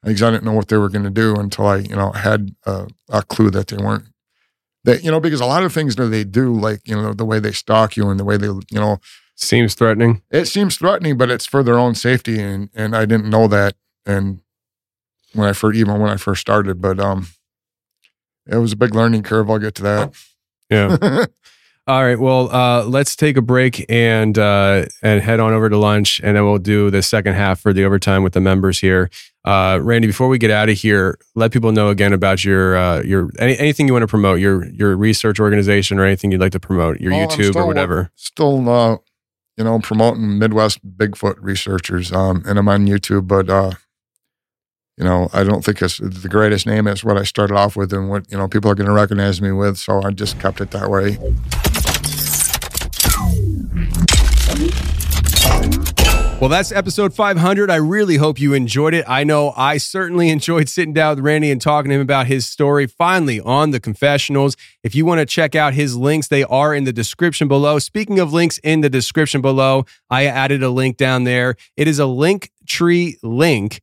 because 0.03 0.23
I 0.23 0.33
didn't 0.33 0.45
know 0.45 0.55
what 0.55 0.67
they 0.67 0.77
were 0.77 0.89
going 0.89 1.05
to 1.05 1.11
do 1.11 1.37
until 1.37 1.69
I, 1.69 1.77
you 1.77 1.95
know, 1.95 2.11
had 2.11 2.57
a, 2.67 2.89
a, 3.09 3.23
clue 3.23 3.51
that 3.51 3.69
they 3.69 3.77
weren't 3.77 4.07
that 4.85 5.03
you 5.05 5.11
know 5.11 5.21
because 5.21 5.41
a 5.41 5.47
lot 5.47 5.63
of 5.63 5.73
things 5.73 5.97
that 5.97 6.07
they 6.07 6.25
do 6.25 6.53
like 6.53 6.81
you 6.87 6.95
know 6.95 7.13
the 7.13 7.25
way 7.25 7.39
they 7.39 7.53
stalk 7.53 7.97
you 7.97 8.09
and 8.11 8.19
the 8.21 8.25
way 8.25 8.37
they 8.37 8.47
you 8.49 8.63
know 8.73 8.99
Seems 9.35 9.75
threatening. 9.75 10.23
it 10.31 10.45
seems 10.47 10.77
threatening 10.77 11.17
but 11.17 11.31
it's 11.31 11.47
for 11.47 11.63
their 11.63 11.79
own 11.79 11.95
safety 11.95 12.41
and 12.41 12.69
and 12.75 12.95
i 12.95 13.05
didn't 13.07 13.29
know 13.31 13.49
that 13.49 13.75
and 14.07 14.41
when 15.33 15.49
i 15.49 15.53
first 15.53 15.77
even 15.79 15.99
when 16.01 16.11
i 16.11 16.17
first 16.17 16.41
started 16.41 16.81
but 16.81 17.01
um 17.01 17.29
it 18.47 18.57
was 18.57 18.73
a 18.73 18.77
big 18.77 18.95
learning 18.95 19.23
curve 19.23 19.51
i'll 19.51 19.59
get 19.59 19.75
to 19.77 19.83
that 19.83 20.13
Yeah. 20.71 21.27
All 21.89 22.05
right. 22.05 22.19
Well, 22.19 22.49
uh, 22.55 22.85
let's 22.85 23.17
take 23.17 23.37
a 23.37 23.43
break 23.43 23.85
and 23.91 24.39
uh, 24.39 24.87
and 25.03 25.21
head 25.21 25.41
on 25.41 25.53
over 25.53 25.69
to 25.69 25.77
lunch, 25.77 26.21
and 26.23 26.37
then 26.37 26.45
we'll 26.45 26.59
do 26.59 26.91
the 26.93 27.03
second 27.03 27.35
half 27.35 27.59
for 27.59 27.73
the 27.73 27.85
overtime 27.85 28.23
with 28.23 28.35
the 28.35 28.41
members 28.41 28.79
here. 28.79 29.11
Uh, 29.45 29.79
Randy, 29.83 30.07
before 30.07 30.29
we 30.29 30.39
get 30.39 30.51
out 30.53 30.69
of 30.69 30.79
here, 30.79 31.19
let 31.35 31.51
people 31.53 31.73
know 31.73 31.89
again 31.89 32.13
about 32.13 32.45
your 32.45 32.77
uh, 32.77 33.03
your 33.03 33.29
any, 33.39 33.59
anything 33.59 33.87
you 33.89 33.93
want 33.93 34.05
to 34.05 34.07
promote, 34.07 34.39
your 34.39 34.65
your 34.71 34.97
research 34.97 35.41
organization 35.41 35.99
or 35.99 36.05
anything 36.05 36.31
you'd 36.31 36.41
like 36.41 36.53
to 36.53 36.61
promote, 36.61 37.01
your 37.01 37.13
Oh, 37.13 37.17
I'm 37.17 37.29
YouTube 37.29 37.57
or 37.57 37.67
whatever. 37.67 38.11
still 38.15 38.69
uh 38.69 38.97
you 39.57 39.65
know 39.65 39.79
promoting 39.81 40.39
midwest 40.39 40.79
bigfoot 40.97 41.35
researchers 41.41 42.11
um 42.11 42.43
and 42.47 42.59
i'm 42.59 42.69
on 42.69 42.87
youtube 42.87 43.27
but 43.29 43.51
uh 43.51 43.71
you 44.97 45.05
know 45.05 45.29
i 45.35 45.45
don't 45.45 45.63
think 45.63 45.83
it's 45.83 45.99
the 45.99 46.29
greatest 46.29 46.67
name 46.67 46.87
it's 46.87 47.05
what 47.05 47.19
i 47.19 47.23
started 47.23 47.55
off 47.55 47.77
with 47.77 47.93
and 47.93 48.09
what 48.09 48.25
you 48.33 48.39
know 48.39 48.49
people 48.49 48.71
are 48.71 48.75
going 48.75 48.87
to 48.87 48.93
recognize 48.95 49.43
me 49.43 49.53
with 49.53 49.77
so 49.77 50.03
i 50.05 50.11
just 50.11 50.41
kept 50.41 50.63
it 50.63 50.71
that 50.71 50.89
way 50.89 51.19
Well, 56.43 56.49
that's 56.49 56.73
episode 56.73 57.15
500. 57.15 57.71
I 57.71 57.77
really 57.77 58.17
hope 58.17 58.41
you 58.41 58.53
enjoyed 58.53 58.95
it. 58.95 59.05
I 59.07 59.23
know 59.23 59.55
I 59.57 59.77
certainly 59.77 60.29
enjoyed 60.29 60.69
sitting 60.69 60.93
down 60.93 61.15
with 61.15 61.25
Randy 61.25 61.53
and 61.53 61.61
talking 61.61 61.91
to 61.91 61.95
him 61.95 62.01
about 62.01 62.27
his 62.27 62.49
story 62.49 62.89
finally 62.89 63.41
on 63.41 63.71
the 63.71 63.79
confessionals. 63.79 64.57
If 64.83 64.93
you 64.93 65.07
want 65.07 65.21
to 65.21 65.25
check 65.25 65.55
out 65.55 65.73
his 65.73 65.97
links, 65.97 66.27
they 66.27 66.43
are 66.43 66.75
in 66.75 66.83
the 66.83 66.93
description 66.93 67.47
below. 67.47 67.79
Speaking 67.79 68.19
of 68.19 68.33
links 68.33 68.59
in 68.65 68.81
the 68.81 68.91
description 68.91 69.41
below, 69.41 69.87
I 70.11 70.27
added 70.27 70.65
a 70.65 70.71
link 70.71 70.97
down 70.97 71.23
there. 71.23 71.55
It 71.77 71.87
is 71.87 72.01
a 72.01 72.07
link 72.07 72.51
tree 72.67 73.19
link 73.23 73.81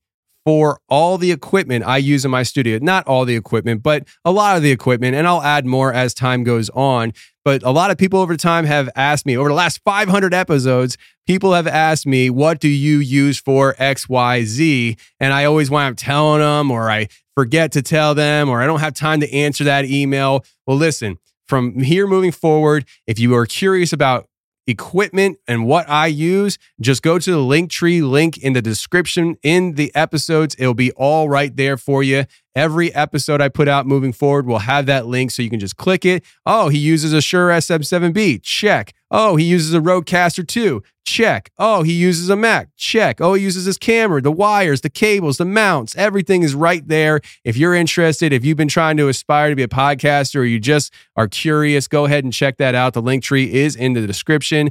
for 0.50 0.82
all 0.90 1.20
the 1.20 1.32
equipment 1.32 1.86
I 1.86 1.98
use 1.98 2.26
in 2.26 2.32
my 2.32 2.42
studio. 2.42 2.80
Not 2.82 3.06
all 3.06 3.24
the 3.24 3.36
equipment, 3.36 3.84
but 3.84 4.08
a 4.26 4.32
lot 4.32 4.58
of 4.58 4.64
the 4.64 4.72
equipment. 4.72 5.16
And 5.16 5.28
I'll 5.28 5.44
add 5.44 5.64
more 5.64 5.94
as 5.94 6.12
time 6.12 6.44
goes 6.44 6.72
on. 6.72 7.14
But 7.46 7.62
a 7.62 7.70
lot 7.70 7.92
of 7.92 8.00
people 8.00 8.20
over 8.20 8.36
time 8.36 8.66
have 8.66 8.90
asked 8.96 9.28
me 9.28 9.38
over 9.38 9.50
the 9.50 9.54
last 9.54 9.80
500 9.86 10.34
episodes, 10.34 10.98
people 11.28 11.54
have 11.54 11.68
asked 11.68 12.08
me, 12.08 12.32
what 12.32 12.60
do 12.60 12.68
you 12.68 12.98
use 12.98 13.40
for 13.40 13.76
XYZ? 13.76 15.00
And 15.20 15.34
I 15.34 15.46
always 15.46 15.70
wind 15.70 15.92
up 15.92 15.98
telling 16.00 16.40
them, 16.40 16.72
or 16.72 16.90
I 16.90 17.10
forget 17.36 17.72
to 17.74 17.84
tell 17.84 18.16
them, 18.16 18.50
or 18.50 18.60
I 18.60 18.66
don't 18.66 18.80
have 18.80 18.96
time 18.96 19.20
to 19.20 19.32
answer 19.32 19.64
that 19.66 19.86
email. 19.86 20.44
Well, 20.66 20.78
listen, 20.78 21.20
from 21.48 21.78
here 21.82 22.08
moving 22.08 22.32
forward, 22.32 22.86
if 23.06 23.20
you 23.20 23.36
are 23.36 23.46
curious 23.46 23.94
about 23.94 24.28
equipment 24.70 25.40
and 25.48 25.66
what 25.66 25.90
I 25.90 26.08
use, 26.08 26.58
just 26.80 27.02
go 27.02 27.18
to 27.20 27.32
the 27.32 27.38
Linktree 27.38 28.08
link 28.08 28.38
in 28.38 28.54
the 28.54 28.62
description 28.62 29.38
in 29.42 29.74
the 29.74 29.94
episodes. 29.96 30.56
It'll 30.60 30.74
be 30.74 30.92
all 30.92 31.28
right 31.28 31.56
there 31.56 31.76
for 31.76 32.04
you. 32.04 32.26
Every 32.56 32.94
episode 32.94 33.42
I 33.42 33.50
put 33.50 33.68
out 33.68 33.88
moving 33.88 34.14
forward 34.14 34.46
will 34.46 34.60
have 34.60 34.86
that 34.86 35.08
link 35.08 35.32
so 35.32 35.42
you 35.42 35.50
can 35.50 35.60
just 35.60 35.78
click 35.78 36.06
it. 36.06 36.24
Oh, 36.46 36.70
he 36.70 36.78
uses 36.78 37.14
a 37.14 37.22
Shure 37.22 37.50
SM7B. 37.50 38.42
Check. 38.44 38.94
Oh, 39.12 39.36
he 39.36 39.46
uses 39.46 39.74
a 39.74 39.80
Rodecaster 39.80 40.48
too. 40.48 40.84
Check. 41.06 41.52
Oh, 41.58 41.82
he 41.82 41.94
uses 41.94 42.30
a 42.30 42.36
Mac. 42.36 42.70
Check. 42.78 43.20
Oh, 43.20 43.34
he 43.34 43.44
uses 43.44 43.66
his 43.66 43.80
camera, 43.80 44.22
the 44.22 44.32
wires, 44.32 44.82
the 44.82 44.90
cables, 44.92 45.38
the 45.38 45.46
mounts. 45.46 45.96
Everything 45.96 46.44
is 46.44 46.54
right 46.54 46.88
there. 46.88 47.20
If 47.44 47.58
you're 47.58 47.74
interested, 47.74 48.32
if 48.32 48.46
you've 48.46 48.58
been 48.58 48.68
trying 48.68 48.98
to 48.98 49.08
aspire 49.08 49.50
to 49.50 49.56
be 49.56 49.64
a 49.64 49.68
podcaster 49.68 50.36
or 50.36 50.44
you 50.44 50.60
just 50.60 50.94
are 51.16 51.28
curious, 51.28 51.88
go 51.88 52.06
ahead 52.06 52.24
and 52.24 52.32
check 52.32 52.58
that 52.58 52.76
out. 52.76 52.94
The 52.94 53.02
Linktree 53.02 53.48
is 53.48 53.76
in 53.76 53.94
the 53.94 54.06
description. 54.06 54.70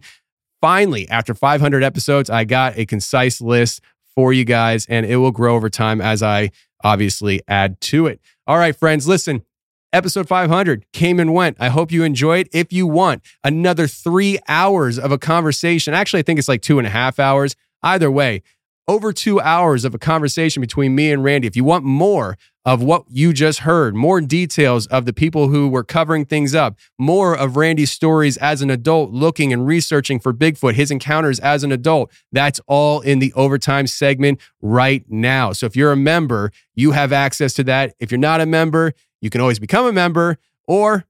Finally, 0.60 1.08
after 1.08 1.34
500 1.34 1.82
episodes, 1.82 2.30
I 2.30 2.44
got 2.44 2.78
a 2.78 2.86
concise 2.86 3.40
list 3.40 3.80
for 4.14 4.32
you 4.32 4.44
guys, 4.44 4.86
and 4.86 5.06
it 5.06 5.16
will 5.16 5.30
grow 5.30 5.54
over 5.56 5.70
time 5.70 6.00
as 6.00 6.22
I 6.22 6.50
obviously 6.84 7.40
add 7.48 7.80
to 7.80 8.06
it. 8.06 8.20
All 8.46 8.58
right, 8.58 8.74
friends, 8.74 9.08
listen. 9.08 9.42
Episode 9.90 10.28
500 10.28 10.84
came 10.92 11.18
and 11.18 11.32
went. 11.32 11.56
I 11.58 11.70
hope 11.70 11.90
you 11.90 12.04
enjoyed. 12.04 12.48
If 12.52 12.74
you 12.74 12.86
want 12.86 13.22
another 13.42 13.86
three 13.86 14.38
hours 14.46 14.98
of 14.98 15.12
a 15.12 15.18
conversation, 15.18 15.94
actually, 15.94 16.20
I 16.20 16.22
think 16.24 16.38
it's 16.38 16.48
like 16.48 16.60
two 16.60 16.78
and 16.78 16.86
a 16.86 16.90
half 16.90 17.18
hours. 17.18 17.56
Either 17.82 18.10
way, 18.10 18.42
over 18.86 19.12
two 19.14 19.40
hours 19.40 19.86
of 19.86 19.94
a 19.94 19.98
conversation 19.98 20.60
between 20.60 20.94
me 20.94 21.10
and 21.10 21.24
Randy. 21.24 21.46
If 21.46 21.56
you 21.56 21.64
want 21.64 21.84
more 21.84 22.36
of 22.66 22.82
what 22.82 23.04
you 23.08 23.32
just 23.32 23.60
heard, 23.60 23.94
more 23.94 24.20
details 24.20 24.86
of 24.88 25.06
the 25.06 25.12
people 25.14 25.48
who 25.48 25.68
were 25.68 25.84
covering 25.84 26.26
things 26.26 26.54
up, 26.54 26.78
more 26.98 27.34
of 27.34 27.56
Randy's 27.56 27.90
stories 27.90 28.36
as 28.38 28.60
an 28.60 28.70
adult 28.70 29.10
looking 29.10 29.54
and 29.54 29.66
researching 29.66 30.18
for 30.18 30.34
Bigfoot, 30.34 30.74
his 30.74 30.90
encounters 30.90 31.40
as 31.40 31.64
an 31.64 31.72
adult, 31.72 32.10
that's 32.30 32.60
all 32.66 33.00
in 33.00 33.20
the 33.20 33.32
overtime 33.34 33.86
segment 33.86 34.38
right 34.60 35.04
now. 35.08 35.52
So 35.52 35.64
if 35.64 35.76
you're 35.76 35.92
a 35.92 35.96
member, 35.96 36.50
you 36.74 36.90
have 36.92 37.10
access 37.10 37.54
to 37.54 37.64
that. 37.64 37.94
If 38.00 38.10
you're 38.10 38.18
not 38.18 38.42
a 38.42 38.46
member, 38.46 38.92
you 39.20 39.30
can 39.30 39.40
always 39.40 39.58
become 39.58 39.86
a 39.86 39.92
member 39.92 40.38
or 40.66 41.04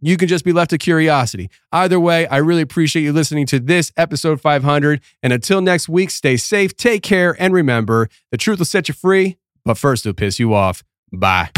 you 0.00 0.16
can 0.16 0.28
just 0.28 0.44
be 0.44 0.52
left 0.52 0.70
to 0.70 0.78
curiosity. 0.78 1.48
Either 1.70 1.98
way, 1.98 2.26
I 2.26 2.38
really 2.38 2.62
appreciate 2.62 3.02
you 3.02 3.12
listening 3.12 3.46
to 3.46 3.60
this 3.60 3.92
episode 3.96 4.40
500. 4.40 5.00
And 5.22 5.32
until 5.32 5.60
next 5.60 5.88
week, 5.88 6.10
stay 6.10 6.36
safe, 6.36 6.76
take 6.76 7.02
care, 7.02 7.36
and 7.38 7.54
remember 7.54 8.08
the 8.30 8.36
truth 8.36 8.58
will 8.58 8.66
set 8.66 8.88
you 8.88 8.94
free, 8.94 9.36
but 9.64 9.78
first 9.78 10.04
it'll 10.04 10.16
piss 10.16 10.40
you 10.40 10.52
off. 10.54 10.82
Bye. 11.12 11.50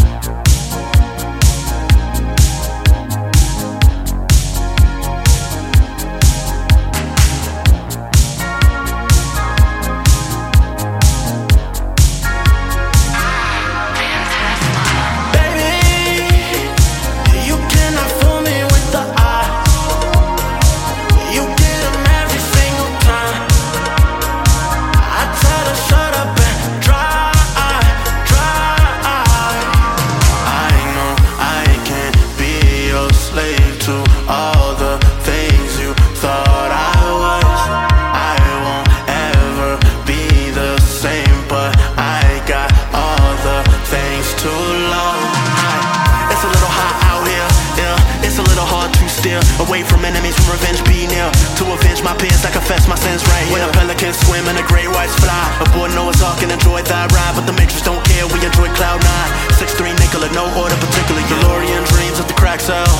Six 59.59 59.73
three 59.75 59.93
Nicola, 59.95 60.29
no 60.35 60.45
order 60.61 60.77
particular. 60.77 61.23
DeLorean 61.31 61.83
dreams 61.95 62.19
of 62.19 62.27
the 62.27 62.35
crack 62.35 62.61
cell. 62.61 62.91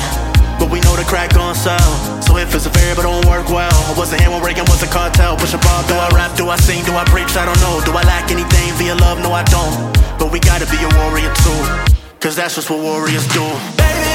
But 0.57 0.71
we 0.71 0.79
know 0.81 0.95
the 0.95 1.03
crack 1.03 1.33
gon' 1.33 1.53
sell. 1.53 1.91
So 2.23 2.37
if 2.37 2.55
it's 2.55 2.65
a 2.65 2.69
variable, 2.69 3.03
don't 3.03 3.25
work 3.27 3.49
well. 3.49 3.75
I 3.91 3.93
wasn't 3.97 4.21
here 4.21 4.31
when 4.31 4.41
Reagan 4.41 4.65
was 4.71 4.81
a 4.81 4.87
cartel. 4.87 5.35
Push 5.35 5.53
a 5.53 5.57
bar, 5.59 5.83
do 5.87 5.93
I 5.93 6.07
rap, 6.15 6.35
do 6.37 6.47
I 6.49 6.55
sing, 6.55 6.83
do 6.85 6.93
I 6.95 7.03
preach? 7.05 7.35
I 7.35 7.45
don't 7.45 7.59
know. 7.59 7.83
Do 7.83 7.91
I 7.91 8.03
lack 8.03 8.31
anything 8.31 8.73
via 8.79 8.95
love? 8.95 9.19
No, 9.19 9.31
I 9.33 9.43
don't. 9.43 9.75
But 10.17 10.31
we 10.31 10.39
gotta 10.39 10.65
be 10.71 10.79
a 10.79 10.89
warrior 11.03 11.33
too. 11.43 11.61
Cause 12.23 12.35
that's 12.35 12.55
just 12.55 12.69
what 12.69 12.79
warriors 12.79 13.27
do. 13.27 13.43
Baby, 13.77 14.14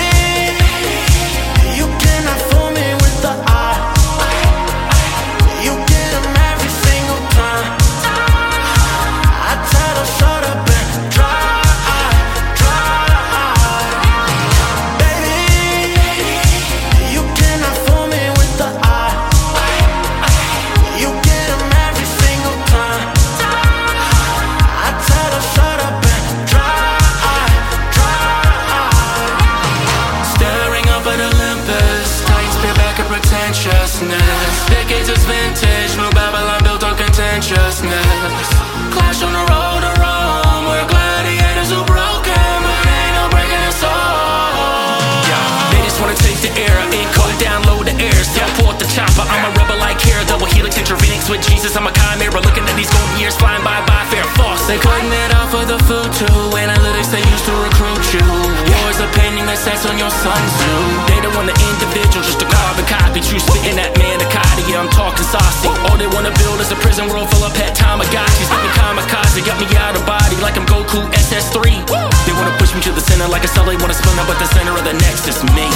righteousness. 37.41 38.49
Clash 38.93 39.25
on 39.25 39.33
the 39.33 39.44
road 39.49 39.81
to 39.81 39.93
Rome, 39.97 40.69
We're 40.69 40.85
gladiators 40.93 41.73
are 41.73 41.86
broken, 41.89 42.52
but 42.60 42.85
ain't 42.85 43.17
no 43.17 43.25
breaking 43.33 43.65
us 43.65 43.81
all. 43.81 45.09
Yeah, 45.25 45.73
they 45.73 45.81
just 45.81 45.97
wanna 46.01 46.20
take 46.20 46.36
the 46.44 46.52
air, 46.60 46.77
it 46.93 47.09
cut 47.17 47.33
down, 47.41 47.65
low 47.65 47.81
the 47.83 47.97
air, 47.97 48.12
still 48.28 48.44
yeah. 48.44 48.60
pull 48.60 48.77
the 48.77 48.85
chopper. 48.93 49.25
I'm 49.25 49.49
a 49.49 49.51
rebel 49.57 49.81
like 49.81 50.01
hair, 50.05 50.20
double 50.28 50.52
helix 50.52 50.77
intravenous 50.77 51.31
with 51.31 51.41
Jesus. 51.41 51.77
I'm 51.77 51.86
a 51.89 51.93
chimera, 51.93 52.41
looking 52.44 52.65
at 52.69 52.77
these 52.77 52.93
golden 52.93 53.17
years 53.17 53.36
flying 53.36 53.65
by, 53.65 53.81
by 53.89 54.05
fair 54.12 54.25
force. 54.36 54.60
They 54.69 54.77
cutting 54.77 55.09
it 55.09 55.33
off 55.33 55.55
of 55.57 55.65
the 55.65 55.81
food 55.89 56.12
too. 56.12 56.41
Analytics 56.52 57.09
they 57.09 57.25
used 57.25 57.47
to 57.49 57.55
recruit 57.57 58.05
you. 58.20 58.27
Yeah 58.69 58.80
of 59.01 59.11
painting 59.17 59.47
their 59.49 59.57
sense 59.57 59.89
on 59.89 59.97
your 59.97 60.12
son's 60.12 60.53
Tzu. 60.61 60.73
They 61.09 61.19
don't 61.25 61.35
want 61.35 61.49
the 61.49 61.57
individual, 61.57 62.23
just 62.23 62.41
a 62.43 62.49
carbon 62.49 62.85
copy. 62.85 63.20
True 63.25 63.41
spitting 63.41 63.77
that 63.81 63.97
manicotti, 63.97 64.62
yeah, 64.69 64.85
I'm 64.85 64.93
talking 64.93 65.25
saucy. 65.25 65.73
All 65.89 65.97
they 65.97 66.09
wanna 66.12 66.33
build 66.45 66.61
is 66.61 66.70
a 66.70 66.79
prison 66.79 67.09
world 67.09 67.29
full 67.33 67.45
of 67.45 67.53
pet 67.57 67.73
Tamagotchis. 67.73 68.49
Me 68.53 68.69
kamikaze, 68.77 69.41
got 69.45 69.57
me 69.57 69.67
out 69.81 69.97
of 69.97 70.05
body 70.05 70.37
like 70.45 70.57
I'm 70.61 70.67
Goku 70.69 71.01
SS3. 71.17 71.81
They 72.29 72.35
wanna 72.37 72.55
push 72.61 72.75
me 72.77 72.81
to 72.85 72.93
the 72.93 73.01
center 73.01 73.29
like 73.29 73.45
a 73.45 73.49
cell, 73.49 73.65
they 73.65 73.77
wanna 73.81 73.97
spin 73.97 74.17
up 74.20 74.29
at 74.29 74.39
the 74.39 74.49
center 74.53 74.73
of 74.77 74.85
the 74.85 74.95
nexus, 74.95 75.43
me. 75.57 75.67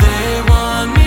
They 0.00 0.40
want 0.48 1.05